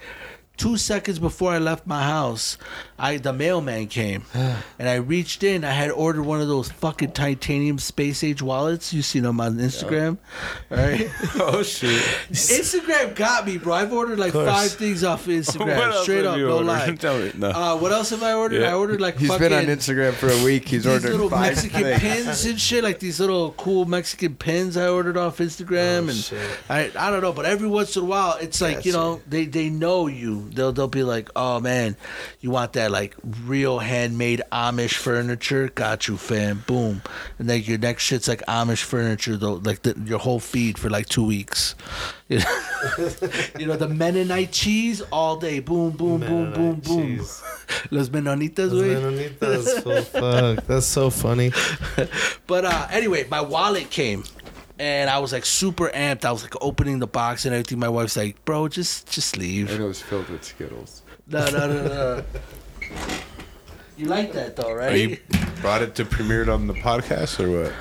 Two 0.56 0.78
seconds 0.78 1.20
before 1.20 1.52
I 1.52 1.58
left 1.58 1.86
my 1.88 2.04
house, 2.04 2.58
I 3.00 3.18
the 3.18 3.34
mailman 3.34 3.88
came, 3.88 4.24
and 4.34 4.90
I 4.90 4.96
reached 4.96 5.44
in. 5.44 5.64
I 5.64 5.72
had 5.72 5.92
ordered 5.92 6.24
one 6.24 6.42
of 6.42 6.48
those 6.48 6.70
fucking 6.72 7.12
titanium 7.12 7.80
space 7.80 8.24
age 8.24 8.42
wallets. 8.42 8.94
You 8.94 9.02
seen 9.02 9.24
them 9.24 9.40
on 9.40 9.58
Instagram, 9.58 10.18
right? 10.70 11.10
Oh 11.42 11.64
shit. 11.64 12.02
Instagram 12.32 13.16
got 13.16 13.46
me, 13.46 13.58
bro. 13.58 13.74
I've 13.74 13.94
ordered 13.94 14.20
like 14.20 14.34
course. 14.34 14.48
five 14.50 14.72
things 14.72 15.04
off 15.04 15.26
Instagram. 15.28 15.94
Straight 16.04 16.26
up, 16.26 16.38
you 16.38 16.48
no 16.48 16.54
ordered? 16.58 16.66
lie. 16.68 16.96
Tell 17.00 17.18
me. 17.20 17.32
No. 17.36 17.50
Uh, 17.50 17.78
what 17.78 17.92
else 17.92 18.10
have 18.10 18.24
I 18.24 18.34
ordered? 18.34 18.62
Yeah. 18.62 18.72
I 18.72 18.74
ordered 18.76 19.00
like 19.02 19.18
He's 19.18 19.30
fucking 19.30 19.50
been 19.50 19.70
on 19.70 19.76
Instagram 19.76 20.14
for 20.14 20.28
a 20.30 20.44
week. 20.44 20.68
He's 20.68 20.84
these 20.84 20.94
ordered 20.94 21.12
little 21.12 21.30
five 21.30 21.54
Mexican 21.56 21.82
things. 21.84 22.00
pins 22.02 22.46
and 22.46 22.60
shit, 22.60 22.84
like 22.84 23.00
these 23.00 23.20
little 23.20 23.52
cool 23.54 23.86
Mexican 23.86 24.36
pins 24.36 24.76
I 24.78 24.88
ordered 24.90 25.18
off 25.18 25.38
Instagram, 25.38 26.06
Oh, 26.06 26.10
and 26.10 26.18
shit. 26.18 26.50
I 26.70 26.92
I 26.98 27.10
don't 27.12 27.22
know, 27.22 27.34
but 27.34 27.46
every 27.46 27.68
once 27.68 27.96
in 27.96 28.04
a 28.04 28.06
while, 28.06 28.38
it's 28.42 28.62
like 28.62 28.86
you 28.86 28.92
Gotcha. 28.92 29.04
know 29.04 29.22
they 29.28 29.46
they 29.46 29.70
know 29.70 30.08
you. 30.08 30.50
They'll 30.50 30.72
they'll 30.72 30.88
be 30.88 31.04
like, 31.04 31.30
oh 31.36 31.60
man, 31.60 31.96
you 32.42 32.52
want 32.52 32.74
that 32.74 32.89
like 32.90 33.16
real 33.46 33.80
handmade 33.80 34.42
Amish 34.52 34.96
furniture? 34.96 35.70
Got 35.70 36.08
you, 36.08 36.18
fam. 36.18 36.64
Boom, 36.68 37.02
and 37.38 37.50
then 37.50 37.62
your 37.62 37.78
next 37.78 38.04
shit's 38.04 38.28
like 38.28 38.42
Amish 38.48 38.84
furniture 38.84 39.38
though, 39.38 39.54
like 39.64 39.82
the, 39.84 39.96
your 40.06 40.20
whole 40.20 40.40
feed 40.40 40.78
for 40.78 40.90
like 40.90 41.08
two 41.08 41.26
weeks. 41.26 41.76
You 42.30 42.38
know, 42.38 42.62
you 43.60 43.66
know, 43.66 43.76
the 43.76 43.88
Mennonite 43.90 44.52
cheese 44.52 45.02
all 45.12 45.38
day. 45.38 45.60
Boom, 45.62 45.90
boom, 45.98 46.20
boom, 46.20 46.30
boom, 46.30 46.52
Mennonite 46.52 46.84
boom. 46.84 47.18
cheese. 47.18 47.42
Los 47.92 48.10
Menonitas, 48.10 48.70
Those 48.70 48.84
güey. 48.84 49.02
Menonitas, 49.40 49.82
full 49.82 50.02
fuck. 50.04 50.64
That's 50.68 50.86
so 50.86 51.10
funny. 51.10 51.52
But 52.46 52.66
uh, 52.66 52.88
anyway, 52.92 53.26
my 53.32 53.42
wallet 53.42 53.90
came, 53.90 54.26
and 54.78 55.10
I 55.10 55.18
was 55.18 55.34
like 55.34 55.44
super 55.44 55.90
amped. 55.90 56.24
I 56.24 56.32
was 56.32 56.44
like 56.44 56.54
opening 56.62 57.00
the 57.00 57.08
box 57.08 57.46
and 57.46 57.56
everything. 57.56 57.80
My 57.80 57.90
wife's 57.90 58.16
like, 58.16 58.46
"Bro, 58.46 58.68
just 58.68 59.10
just 59.12 59.36
leave." 59.36 59.72
And 59.72 59.82
it 59.84 59.88
was 59.88 60.00
filled 60.00 60.30
with 60.30 60.44
Skittles. 60.44 61.02
No, 61.26 61.50
no, 61.50 61.68
no, 61.68 61.84
no. 61.88 62.24
You 63.98 64.06
like 64.06 64.32
that 64.34 64.56
though, 64.56 64.72
Are 64.72 64.96
you 64.96 65.10
right? 65.10 65.56
brought 65.62 65.82
it 65.82 65.96
to 65.96 66.06
premiere 66.06 66.42
it 66.44 66.50
on 66.50 66.68
the 66.68 66.74
podcast 66.74 67.40
or 67.44 67.64
what? 67.64 67.74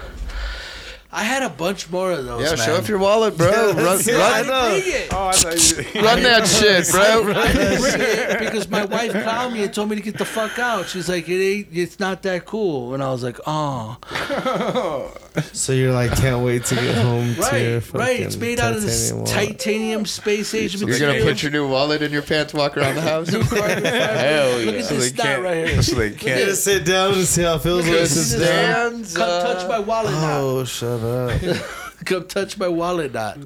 I 1.10 1.24
had 1.24 1.42
a 1.42 1.48
bunch 1.48 1.88
more 1.90 2.12
of 2.12 2.26
those. 2.26 2.42
Yeah, 2.42 2.56
man. 2.56 2.66
show 2.66 2.76
off 2.76 2.86
your 2.88 2.98
wallet, 2.98 3.36
bro. 3.38 3.48
run, 3.48 3.78
I 3.78 3.82
run, 3.82 3.98
didn't 3.98 4.82
bring 4.84 4.94
it. 4.94 5.08
Oh, 5.12 5.32
I 5.32 6.00
you. 6.00 6.02
run 6.06 6.22
that 6.22 6.46
shit, 6.46 6.90
bro. 6.90 7.32
I 7.34 7.52
didn't 7.52 7.80
bring 7.80 7.94
it 8.00 8.38
because 8.40 8.68
my 8.68 8.84
wife 8.84 9.12
called 9.24 9.54
me 9.54 9.62
and 9.64 9.72
told 9.72 9.88
me 9.88 9.96
to 9.96 10.02
get 10.02 10.18
the 10.18 10.26
fuck 10.26 10.58
out. 10.58 10.86
She's 10.86 11.08
like, 11.08 11.26
"It 11.28 11.42
ain't. 11.42 11.68
It's 11.72 11.98
not 11.98 12.22
that 12.24 12.44
cool." 12.44 12.92
And 12.92 13.02
I 13.02 13.10
was 13.10 13.22
like, 13.22 13.38
"Oh, 13.46 13.96
So 15.52 15.72
you're 15.72 15.92
like, 15.92 16.10
can't 16.16 16.44
wait 16.44 16.64
to 16.66 16.74
get 16.74 16.96
home 16.96 17.34
to 17.36 17.58
your 17.60 17.78
right, 17.80 17.94
right. 17.94 18.20
It's 18.20 18.36
made 18.36 18.58
out 18.58 18.74
of 18.74 18.82
this 18.82 19.10
titanium 19.10 19.24
wallet. 19.24 19.58
titanium 19.58 20.06
space 20.06 20.52
age 20.54 20.72
material. 20.80 20.98
You're 20.98 21.12
gonna 21.20 21.24
put 21.32 21.42
your 21.42 21.52
new 21.52 21.68
wallet 21.68 22.02
in 22.02 22.10
your 22.10 22.22
pants, 22.22 22.52
walk 22.52 22.76
around 22.76 22.96
the 22.96 23.00
house. 23.02 23.28
Hell 23.28 23.42
Hell 23.42 24.58
Look 24.58 24.74
yeah! 24.74 24.80
at 24.80 24.84
So 24.84 24.94
this 24.96 25.12
they 25.12 25.22
can't. 25.22 25.42
right 25.42 25.68
here. 25.68 25.82
So 25.82 25.94
they 25.94 26.08
You're 26.08 26.16
can't. 26.18 26.40
gonna 26.40 26.54
sit 26.56 26.84
down 26.84 27.14
and 27.14 27.24
see 27.24 27.42
how 27.42 27.54
it 27.54 27.62
feels 27.62 27.84
when 27.84 27.88
it 27.88 27.92
Look 27.92 28.00
at 28.02 28.08
sits 28.08 28.32
this 28.32 28.48
down. 28.48 28.92
Come 29.04 29.42
touch 29.54 29.68
my 29.68 29.78
wallet 29.78 30.10
knot. 30.12 30.40
Oh, 30.40 30.64
shut 30.64 30.97
up. 31.04 31.40
Come 32.04 32.26
touch 32.28 32.58
my 32.58 32.68
wallet 32.68 33.12
knot. 33.12 33.38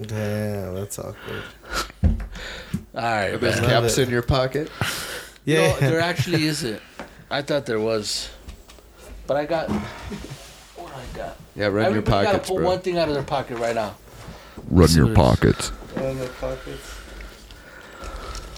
Damn, 0.00 0.74
that's 0.74 0.98
awkward. 0.98 1.42
All 2.02 2.12
right, 2.94 3.36
There's 3.36 3.60
man. 3.60 3.70
Caps 3.70 3.98
it. 3.98 4.04
in 4.04 4.10
your 4.10 4.22
pocket. 4.22 4.70
Yeah. 5.44 5.68
No, 5.72 5.76
there 5.80 6.00
actually 6.00 6.44
isn't. 6.44 6.80
I 7.30 7.42
thought 7.42 7.66
there 7.66 7.80
was, 7.80 8.28
but 9.26 9.36
I 9.36 9.44
got. 9.46 9.68
What 9.70 10.92
I 10.94 11.16
got? 11.16 11.36
Yeah, 11.54 11.66
run 11.66 11.74
your 11.74 11.84
Everybody 11.86 12.04
gotta 12.04 12.26
pockets, 12.38 12.48
pull 12.48 12.56
bro. 12.58 12.66
one 12.66 12.80
thing 12.80 12.98
out 12.98 13.08
of 13.08 13.14
their 13.14 13.22
pocket 13.22 13.58
right 13.58 13.74
now. 13.74 13.96
Run 14.70 14.90
your 14.90 15.14
pockets. 15.14 15.72
In 15.96 16.18
the 16.18 16.26
pockets. 16.40 16.94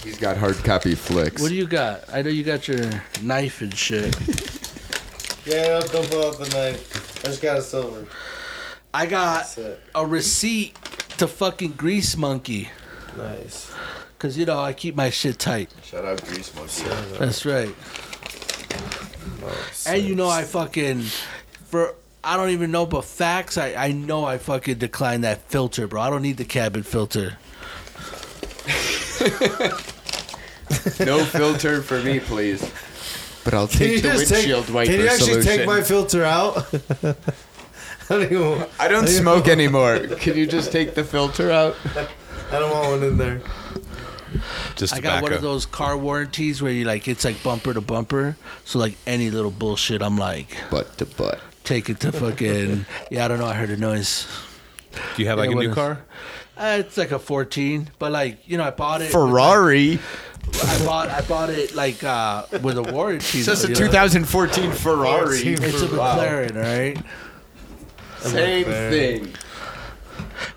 He's 0.03 0.19
got 0.19 0.37
hard 0.37 0.57
copy 0.65 0.95
flicks. 0.95 1.41
What 1.43 1.49
do 1.49 1.55
you 1.55 1.67
got? 1.67 2.05
I 2.13 2.23
know 2.23 2.31
you 2.31 2.43
got 2.43 2.67
your 2.69 2.89
knife 3.23 3.61
and 3.61 3.75
shit. 3.75 4.15
Yeah, 5.51 5.81
don't 5.81 6.09
pull 6.09 6.27
out 6.29 6.39
the 6.39 6.49
knife. 6.51 7.25
I 7.25 7.29
just 7.29 7.43
got 7.43 7.59
a 7.59 7.63
silver. 7.63 8.07
I 8.95 9.07
got 9.07 9.59
a 9.97 10.07
receipt 10.07 10.77
to 11.19 11.27
fucking 11.27 11.73
Grease 11.73 12.17
Monkey. 12.17 12.71
Nice. 13.17 13.73
Cause 14.21 14.37
you 14.37 14.47
know 14.47 14.61
I 14.61 14.73
keep 14.73 14.95
my 14.95 15.11
shit 15.11 15.41
tight. 15.41 15.73
Shout 15.83 16.05
out 16.05 16.25
Grease 16.25 16.55
Monkey. 16.55 16.85
That's 17.19 17.45
right. 17.45 17.75
Oh, 19.43 19.71
and 19.89 20.03
you 20.03 20.15
know 20.15 20.29
I 20.29 20.45
fucking 20.45 21.01
for 21.65 21.97
I 22.23 22.37
don't 22.37 22.51
even 22.51 22.71
know, 22.71 22.87
but 22.87 23.05
facts 23.05 23.59
I 23.59 23.75
I 23.75 23.91
know 23.91 24.25
I 24.25 24.39
fucking 24.39 24.79
declined 24.79 25.25
that 25.25 25.43
filter, 25.51 25.89
bro. 25.89 26.01
I 26.01 26.11
don't 26.11 26.23
need 26.23 26.37
the 26.37 26.45
cabin 26.45 26.85
filter. 26.85 27.39
No 31.01 31.25
filter 31.25 31.83
for 31.83 32.01
me, 32.01 32.21
please. 32.21 32.63
But 33.45 33.55
I'll 33.55 33.69
Can 33.69 33.83
you 33.89 34.01
take 34.01 34.03
the 34.03 34.09
just 34.19 34.29
take? 34.33 34.75
wiper 34.75 34.91
Can 34.93 35.01
you 35.01 35.07
actually 35.09 35.31
solution. 35.43 35.57
take 35.59 35.67
my 35.67 35.83
filter 35.83 36.25
out? 36.25 36.57
I 37.05 37.15
don't 38.19 38.23
even. 38.33 38.67
I 38.79 38.89
don't 38.89 39.07
smoke 39.09 39.49
anymore. 39.49 39.99
Can 40.19 40.37
you 40.37 40.47
just 40.47 40.73
take 40.73 40.95
the 40.95 41.05
filter 41.05 41.51
out? 41.51 41.77
I 42.53 42.59
don't 42.59 42.71
want 42.71 43.01
one 43.01 43.03
in 43.09 43.17
there. 43.19 43.41
Just 44.77 44.93
I 44.93 44.97
to 44.97 45.03
got 45.03 45.23
one 45.23 45.33
of 45.33 45.43
those 45.43 45.67
car 45.67 45.97
warranties 45.97 46.61
where 46.63 46.71
you 46.73 46.85
like 46.85 47.09
it's 47.09 47.25
like 47.25 47.43
bumper 47.43 47.73
to 47.75 47.81
bumper. 47.81 48.37
So 48.65 48.79
like 48.79 48.97
any 49.07 49.31
little 49.31 49.51
bullshit, 49.51 50.03
I'm 50.03 50.17
like 50.19 50.57
Butt 50.71 50.99
to 50.99 51.07
butt. 51.07 51.41
take 51.65 51.89
it 51.89 52.01
to 52.01 52.13
fucking 52.13 52.87
yeah. 53.11 53.25
I 53.25 53.29
don't 53.29 53.39
know. 53.39 53.47
I 53.47 53.55
heard 53.55 53.71
a 53.71 53.77
noise. 53.77 54.27
Do 55.17 55.23
you 55.23 55.29
have 55.29 55.39
like 55.39 55.51
Yeah, 55.51 55.57
a 55.57 55.61
new 55.61 55.69
is- 55.71 55.75
car? 55.75 56.05
Uh, 56.57 56.77
it's 56.81 56.99
like 56.99 57.11
a 57.11 57.19
14, 57.19 57.91
but 57.99 58.13
like 58.13 58.47
you 58.47 58.59
know, 58.59 58.65
I 58.65 58.71
bought 58.71 59.01
it. 59.01 59.05
with, 59.05 59.13
Ferrari. 59.13 59.93
like- 59.93 60.01
I 60.63 60.85
bought 60.85 61.09
I 61.09 61.21
bought 61.23 61.51
it 61.51 61.75
like 61.75 62.03
uh 62.05 62.47
with 62.63 62.79
a 62.79 62.83
warranty. 62.83 63.39
It's 63.39 63.47
just 63.47 63.65
a 63.65 63.69
you 63.69 63.75
know? 63.75 63.81
2014 63.81 64.73
Ferrari. 64.73 65.39
It's 65.39 65.83
a 65.83 65.87
McLaren, 65.87 66.57
right? 66.57 67.03
Same 68.21 68.65
thing. 68.65 69.33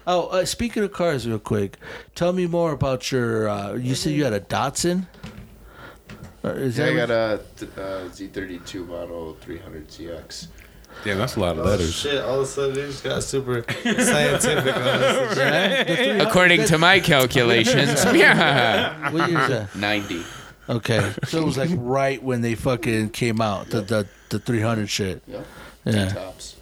Oh, 0.06 0.28
uh, 0.28 0.46
speaking 0.46 0.84
of 0.84 0.92
cars, 0.92 1.28
real 1.28 1.40
quick, 1.40 1.78
tell 2.14 2.34
me 2.34 2.46
more 2.46 2.74
about 2.74 3.12
your. 3.12 3.48
Uh, 3.48 3.74
you 3.74 3.96
said 3.96 4.12
you 4.14 4.26
had 4.26 4.34
a 4.34 4.42
Datsun. 4.42 5.08
Or 6.44 6.52
is 6.52 6.78
Yeah, 6.78 6.88
I 6.88 6.94
that 6.94 7.08
got 7.08 7.10
a 7.10 7.82
uh, 7.82 8.10
Z32 8.10 8.86
model 8.86 9.38
300 9.40 9.88
ZX. 9.88 10.48
Damn, 11.04 11.18
that's 11.18 11.36
a 11.36 11.40
lot 11.40 11.58
of 11.58 11.66
letters. 11.66 11.94
Shit! 11.94 12.24
All 12.24 12.36
of 12.38 12.42
a 12.44 12.46
sudden, 12.46 12.76
you 12.76 12.88
just 12.88 13.04
got 13.04 13.24
super 13.24 13.64
scientific 13.84 14.76
on 14.76 14.82
us. 14.82 15.38
Yeah? 15.38 15.84
The 15.84 15.96
300 15.96 16.28
According 16.28 16.66
to 16.66 16.78
my 16.78 17.00
calculations, 17.00 18.06
yeah. 18.14 19.10
What 19.12 19.30
year 19.30 19.40
is 19.40 19.48
that? 19.50 19.76
90. 19.76 20.24
Okay, 20.70 21.12
so 21.26 21.42
it 21.42 21.46
was 21.46 21.58
like 21.58 21.70
right 21.74 22.24
when 22.24 22.42
they 22.42 22.56
fucking 22.56 23.10
came 23.10 23.42
out, 23.42 23.70
the 23.70 23.82
the, 23.82 24.08
the 24.30 24.40
300 24.40 24.90
shit. 24.90 25.22
Yep. 25.28 25.46
Yeah, 25.86 26.10
Tops. 26.10 26.56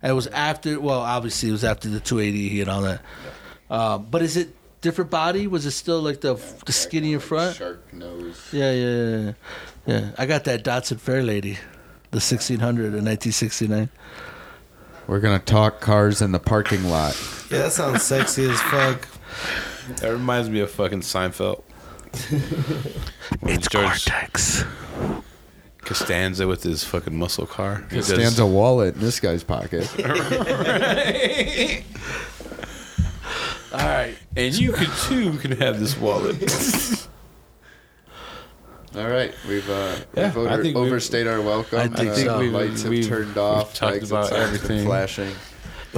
it 0.00 0.12
was 0.12 0.28
after. 0.28 0.78
Well, 0.78 1.00
obviously 1.00 1.48
it 1.48 1.52
was 1.52 1.64
after 1.64 1.88
the 1.88 1.98
280 1.98 2.60
and 2.60 2.70
all 2.70 2.82
that. 2.82 3.00
Um, 3.68 4.06
but 4.08 4.22
is 4.22 4.36
it 4.36 4.54
different 4.80 5.10
body? 5.10 5.48
Was 5.48 5.66
it 5.66 5.72
still 5.72 6.00
like 6.00 6.20
the 6.20 6.34
the 6.66 6.72
skinny 6.72 7.14
in 7.14 7.20
front? 7.20 7.56
Shark 7.56 7.92
nose. 7.92 8.48
Yeah, 8.52 8.70
yeah, 8.70 8.86
yeah, 8.86 9.18
yeah. 9.18 9.32
yeah. 9.86 10.10
I 10.16 10.26
got 10.26 10.44
that 10.44 10.62
Datsun 10.62 10.98
Fairlady, 10.98 11.58
the 12.10 12.16
1600 12.16 12.58
in 12.86 13.04
1969. 13.04 13.88
We're 15.06 15.20
going 15.20 15.38
to 15.38 15.44
talk 15.44 15.80
cars 15.80 16.20
in 16.20 16.32
the 16.32 16.38
parking 16.38 16.84
lot. 16.84 17.16
Yeah, 17.50 17.58
that 17.58 17.72
sounds 17.72 18.02
sexy 18.02 18.48
as 18.48 18.60
fuck. 18.62 19.08
That 20.00 20.10
reminds 20.12 20.50
me 20.50 20.60
of 20.60 20.70
fucking 20.70 21.00
Seinfeld. 21.00 21.62
it's 23.42 23.68
George 23.68 24.04
Cortex. 24.06 24.64
Costanza 25.80 26.46
with 26.46 26.62
his 26.62 26.84
fucking 26.84 27.16
muscle 27.16 27.46
car. 27.46 27.86
He 27.90 27.96
does- 27.96 28.08
Stands 28.08 28.38
a 28.38 28.44
wallet 28.46 28.94
in 28.96 29.00
this 29.00 29.20
guy's 29.20 29.42
pocket. 29.42 29.88
All 33.72 33.78
right. 33.78 34.14
and 34.36 34.54
you 34.58 34.72
could 34.72 34.90
too 35.06 35.38
can 35.38 35.52
have 35.58 35.78
this 35.80 35.96
wallet. 35.96 36.36
All 38.98 39.08
right, 39.08 39.32
we've 39.48 39.68
uh, 39.70 39.96
Yeah, 40.16 40.32
we've 40.34 40.46
I 40.48 40.52
over- 40.54 40.62
think 40.62 40.76
we've- 40.76 40.86
overstayed 40.88 41.26
our 41.26 41.40
welcome. 41.40 41.78
I 41.78 41.88
think 41.88 42.10
Uh, 42.10 42.14
so. 42.16 42.38
we've- 42.40 42.52
lights 42.54 42.82
have 42.82 42.90
we've- 42.90 43.08
turned 43.08 43.28
we've 43.28 43.38
off. 43.38 43.74
talked 43.74 43.92
lights 43.92 44.10
about 44.10 44.24
and 44.24 44.28
signs 44.28 44.38
been 44.38 44.54
everything. 44.56 44.86
flashing. 44.86 45.30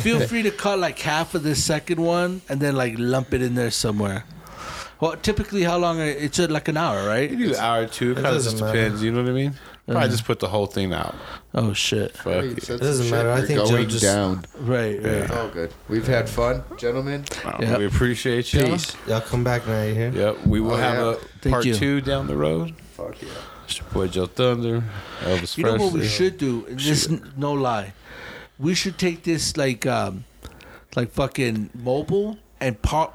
Feel 0.00 0.20
free 0.28 0.42
to 0.42 0.50
cut 0.50 0.78
like 0.78 0.98
half 0.98 1.34
of 1.34 1.42
this 1.42 1.64
second 1.64 1.98
one 2.00 2.42
and 2.48 2.60
then 2.60 2.76
like 2.76 2.94
lump 2.98 3.32
it 3.34 3.42
in 3.42 3.54
there 3.54 3.70
somewhere. 3.70 4.24
Well, 5.00 5.16
typically, 5.16 5.62
how 5.62 5.78
long? 5.78 5.98
Are, 6.00 6.04
it's 6.04 6.38
uh, 6.38 6.46
like 6.50 6.68
an 6.68 6.76
hour, 6.76 7.06
right? 7.08 7.30
You 7.30 7.36
do 7.38 7.48
an 7.54 7.60
hour 7.60 7.82
or 7.82 7.86
two. 7.86 8.10
It 8.12 8.14
kind 8.16 8.26
of 8.26 8.34
doesn't 8.34 8.50
just 8.52 8.62
matter. 8.62 8.78
depends. 8.78 9.02
You 9.02 9.12
know 9.12 9.22
what 9.22 9.30
I 9.30 9.32
mean? 9.32 9.54
Probably 9.88 10.10
just 10.10 10.24
put 10.26 10.38
the 10.38 10.46
whole 10.48 10.66
thing 10.66 10.92
out. 10.92 11.16
Oh 11.54 11.72
shit! 11.72 12.16
Fuck 12.16 12.26
Hey, 12.26 12.48
it. 12.50 12.58
It 12.70 12.78
doesn't 12.78 13.06
some 13.06 13.10
matter. 13.10 13.28
shit. 13.28 13.36
I 13.36 13.40
We're 13.40 13.46
think 13.46 13.60
Joe 13.60 13.68
going 13.76 13.88
just- 13.88 14.02
down. 14.04 14.44
Right, 14.60 14.96
right. 15.02 15.04
It's 15.06 15.32
all 15.32 15.48
good. 15.48 15.72
We've 15.88 16.06
had 16.06 16.28
fun, 16.28 16.62
gentlemen. 16.76 17.24
Uh, 17.44 17.52
Yeah. 17.60 17.78
We 17.78 17.86
appreciate 17.86 18.52
you. 18.52 18.62
Peace. 18.66 18.94
Y'all 19.08 19.20
come 19.22 19.42
back 19.42 19.66
now. 19.66 19.82
You 19.82 19.94
hear? 19.94 20.10
Yep. 20.14 20.46
We 20.46 20.60
will 20.60 20.72
Oh, 20.74 20.76
have 20.76 20.94
yeah. 21.42 21.48
a 21.48 21.50
part 21.50 21.64
two 21.64 22.00
down 22.02 22.28
the 22.28 22.36
road. 22.36 22.74
Fuck 23.00 23.22
yeah. 23.22 23.28
It's 23.64 23.78
your 23.78 23.88
boy 23.88 24.08
Joe 24.08 24.26
Thunder, 24.26 24.84
Elvis 25.20 25.56
You 25.56 25.64
know 25.64 25.76
what 25.76 25.92
we 25.92 26.06
should 26.06 26.36
do? 26.36 26.66
And 26.66 26.78
This 26.78 27.08
no 27.36 27.52
lie. 27.54 27.94
We 28.58 28.74
should 28.74 28.98
take 28.98 29.22
this 29.22 29.56
like 29.56 29.86
um 29.86 30.24
like 30.96 31.10
fucking 31.10 31.70
mobile 31.72 32.38
and 32.60 32.80
park 32.82 33.14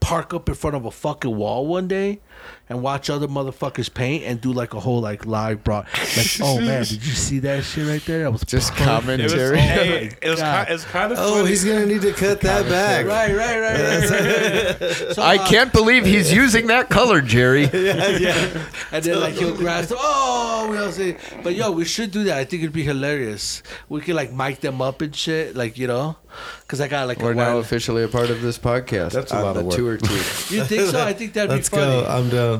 park 0.00 0.34
up 0.34 0.48
in 0.48 0.54
front 0.56 0.74
of 0.74 0.84
a 0.84 0.90
fucking 0.90 1.36
wall 1.36 1.66
one 1.66 1.86
day 1.86 2.20
and 2.68 2.82
watch 2.82 3.08
other 3.10 3.28
motherfuckers 3.28 3.92
paint 3.92 4.24
and 4.24 4.40
do 4.40 4.52
like 4.52 4.74
a 4.74 4.80
whole 4.80 5.00
like 5.00 5.24
live 5.24 5.62
broad 5.62 5.86
like 6.16 6.26
oh 6.42 6.58
man 6.60 6.82
did 6.84 7.04
you 7.06 7.12
see 7.12 7.38
that 7.38 7.62
shit 7.62 7.86
right 7.86 8.04
there 8.06 8.24
that 8.24 8.32
was 8.32 8.42
Just 8.42 8.72
perfect. 8.72 9.08
It 9.20 9.22
was, 9.22 9.32
commentary. 9.32 9.58
hey, 9.58 10.10
it 10.20 10.30
was, 10.30 10.40
God. 10.40 10.66
ki- 10.66 10.74
it's 10.74 10.84
kind 10.84 11.12
of 11.12 11.18
Oh, 11.20 11.36
funny. 11.36 11.48
he's 11.48 11.64
gonna 11.64 11.86
need 11.86 12.02
to 12.02 12.12
cut 12.12 12.40
that 12.40 12.68
back. 12.68 13.06
right 13.06 13.34
right 13.36 13.60
right, 13.60 14.80
right. 14.80 14.92
so, 15.14 15.22
I 15.22 15.36
uh, 15.36 15.46
can't 15.46 15.72
believe 15.72 16.04
he's 16.04 16.32
using 16.44 16.66
that 16.68 16.88
color, 16.90 17.20
Jerry. 17.20 17.64
yeah, 17.72 18.08
yeah. 18.18 18.62
and 18.92 19.04
then 19.04 19.20
like 19.20 19.34
he'll 19.34 19.56
grab 19.56 19.84
some, 19.84 19.98
oh 20.00 20.68
we 20.70 20.76
all 20.78 20.90
say 20.90 21.16
but 21.42 21.54
yo 21.54 21.70
we 21.70 21.84
should 21.84 22.10
do 22.10 22.24
that 22.24 22.36
I 22.38 22.44
think 22.44 22.62
it'd 22.62 22.72
be 22.72 22.82
hilarious 22.82 23.62
we 23.88 24.00
could 24.00 24.14
like 24.16 24.32
mic 24.32 24.60
them 24.60 24.82
up 24.82 25.00
and 25.02 25.14
shit 25.14 25.54
like 25.54 25.78
you 25.78 25.86
know 25.86 26.16
because 26.60 26.80
I 26.80 26.88
got 26.88 27.06
like 27.08 27.18
We're 27.20 27.32
a 27.32 27.34
now 27.34 27.58
officially 27.58 28.02
a 28.02 28.08
part 28.08 28.28
of 28.28 28.42
this 28.42 28.58
podcast. 28.58 29.12
That's 29.12 29.32
a 29.32 29.36
on 29.36 29.42
lot 29.42 29.56
of 29.56 29.64
work. 29.66 29.74
tour 29.74 29.96
team. 29.96 30.16
You 30.50 30.64
think 30.64 30.90
so? 30.90 31.02
I 31.02 31.14
think 31.14 31.32
that'd 31.32 31.48
Let's 31.50 31.70
be 31.70 31.76
funny. 31.78 32.02
go. 32.02 32.06
I'm 32.06 32.28
done. 32.28 32.55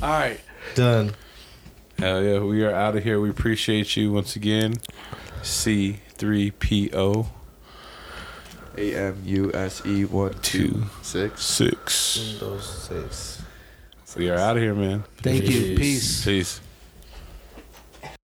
All 0.00 0.08
right. 0.10 0.40
Done. 0.74 1.14
Hell 1.98 2.22
yeah, 2.22 2.38
we 2.38 2.62
are 2.64 2.72
out 2.72 2.96
of 2.96 3.02
here. 3.02 3.20
We 3.20 3.30
appreciate 3.30 3.96
you 3.96 4.12
once 4.12 4.36
again. 4.36 4.74
C3PO 5.42 7.26
A 8.76 8.94
M 8.94 9.22
U 9.24 9.50
S 9.52 9.82
E 9.84 10.04
one 10.04 10.34
two 10.40 10.68
two 10.68 10.84
six. 11.02 11.44
six. 11.44 12.36
Those 12.38 12.64
six. 12.84 13.42
We 14.16 14.30
are 14.30 14.36
out 14.36 14.56
of 14.56 14.62
here, 14.62 14.74
man. 14.74 15.02
Thank 15.18 15.48
you. 15.50 15.76
Peace. 15.76 16.24
Peace. 16.24 16.60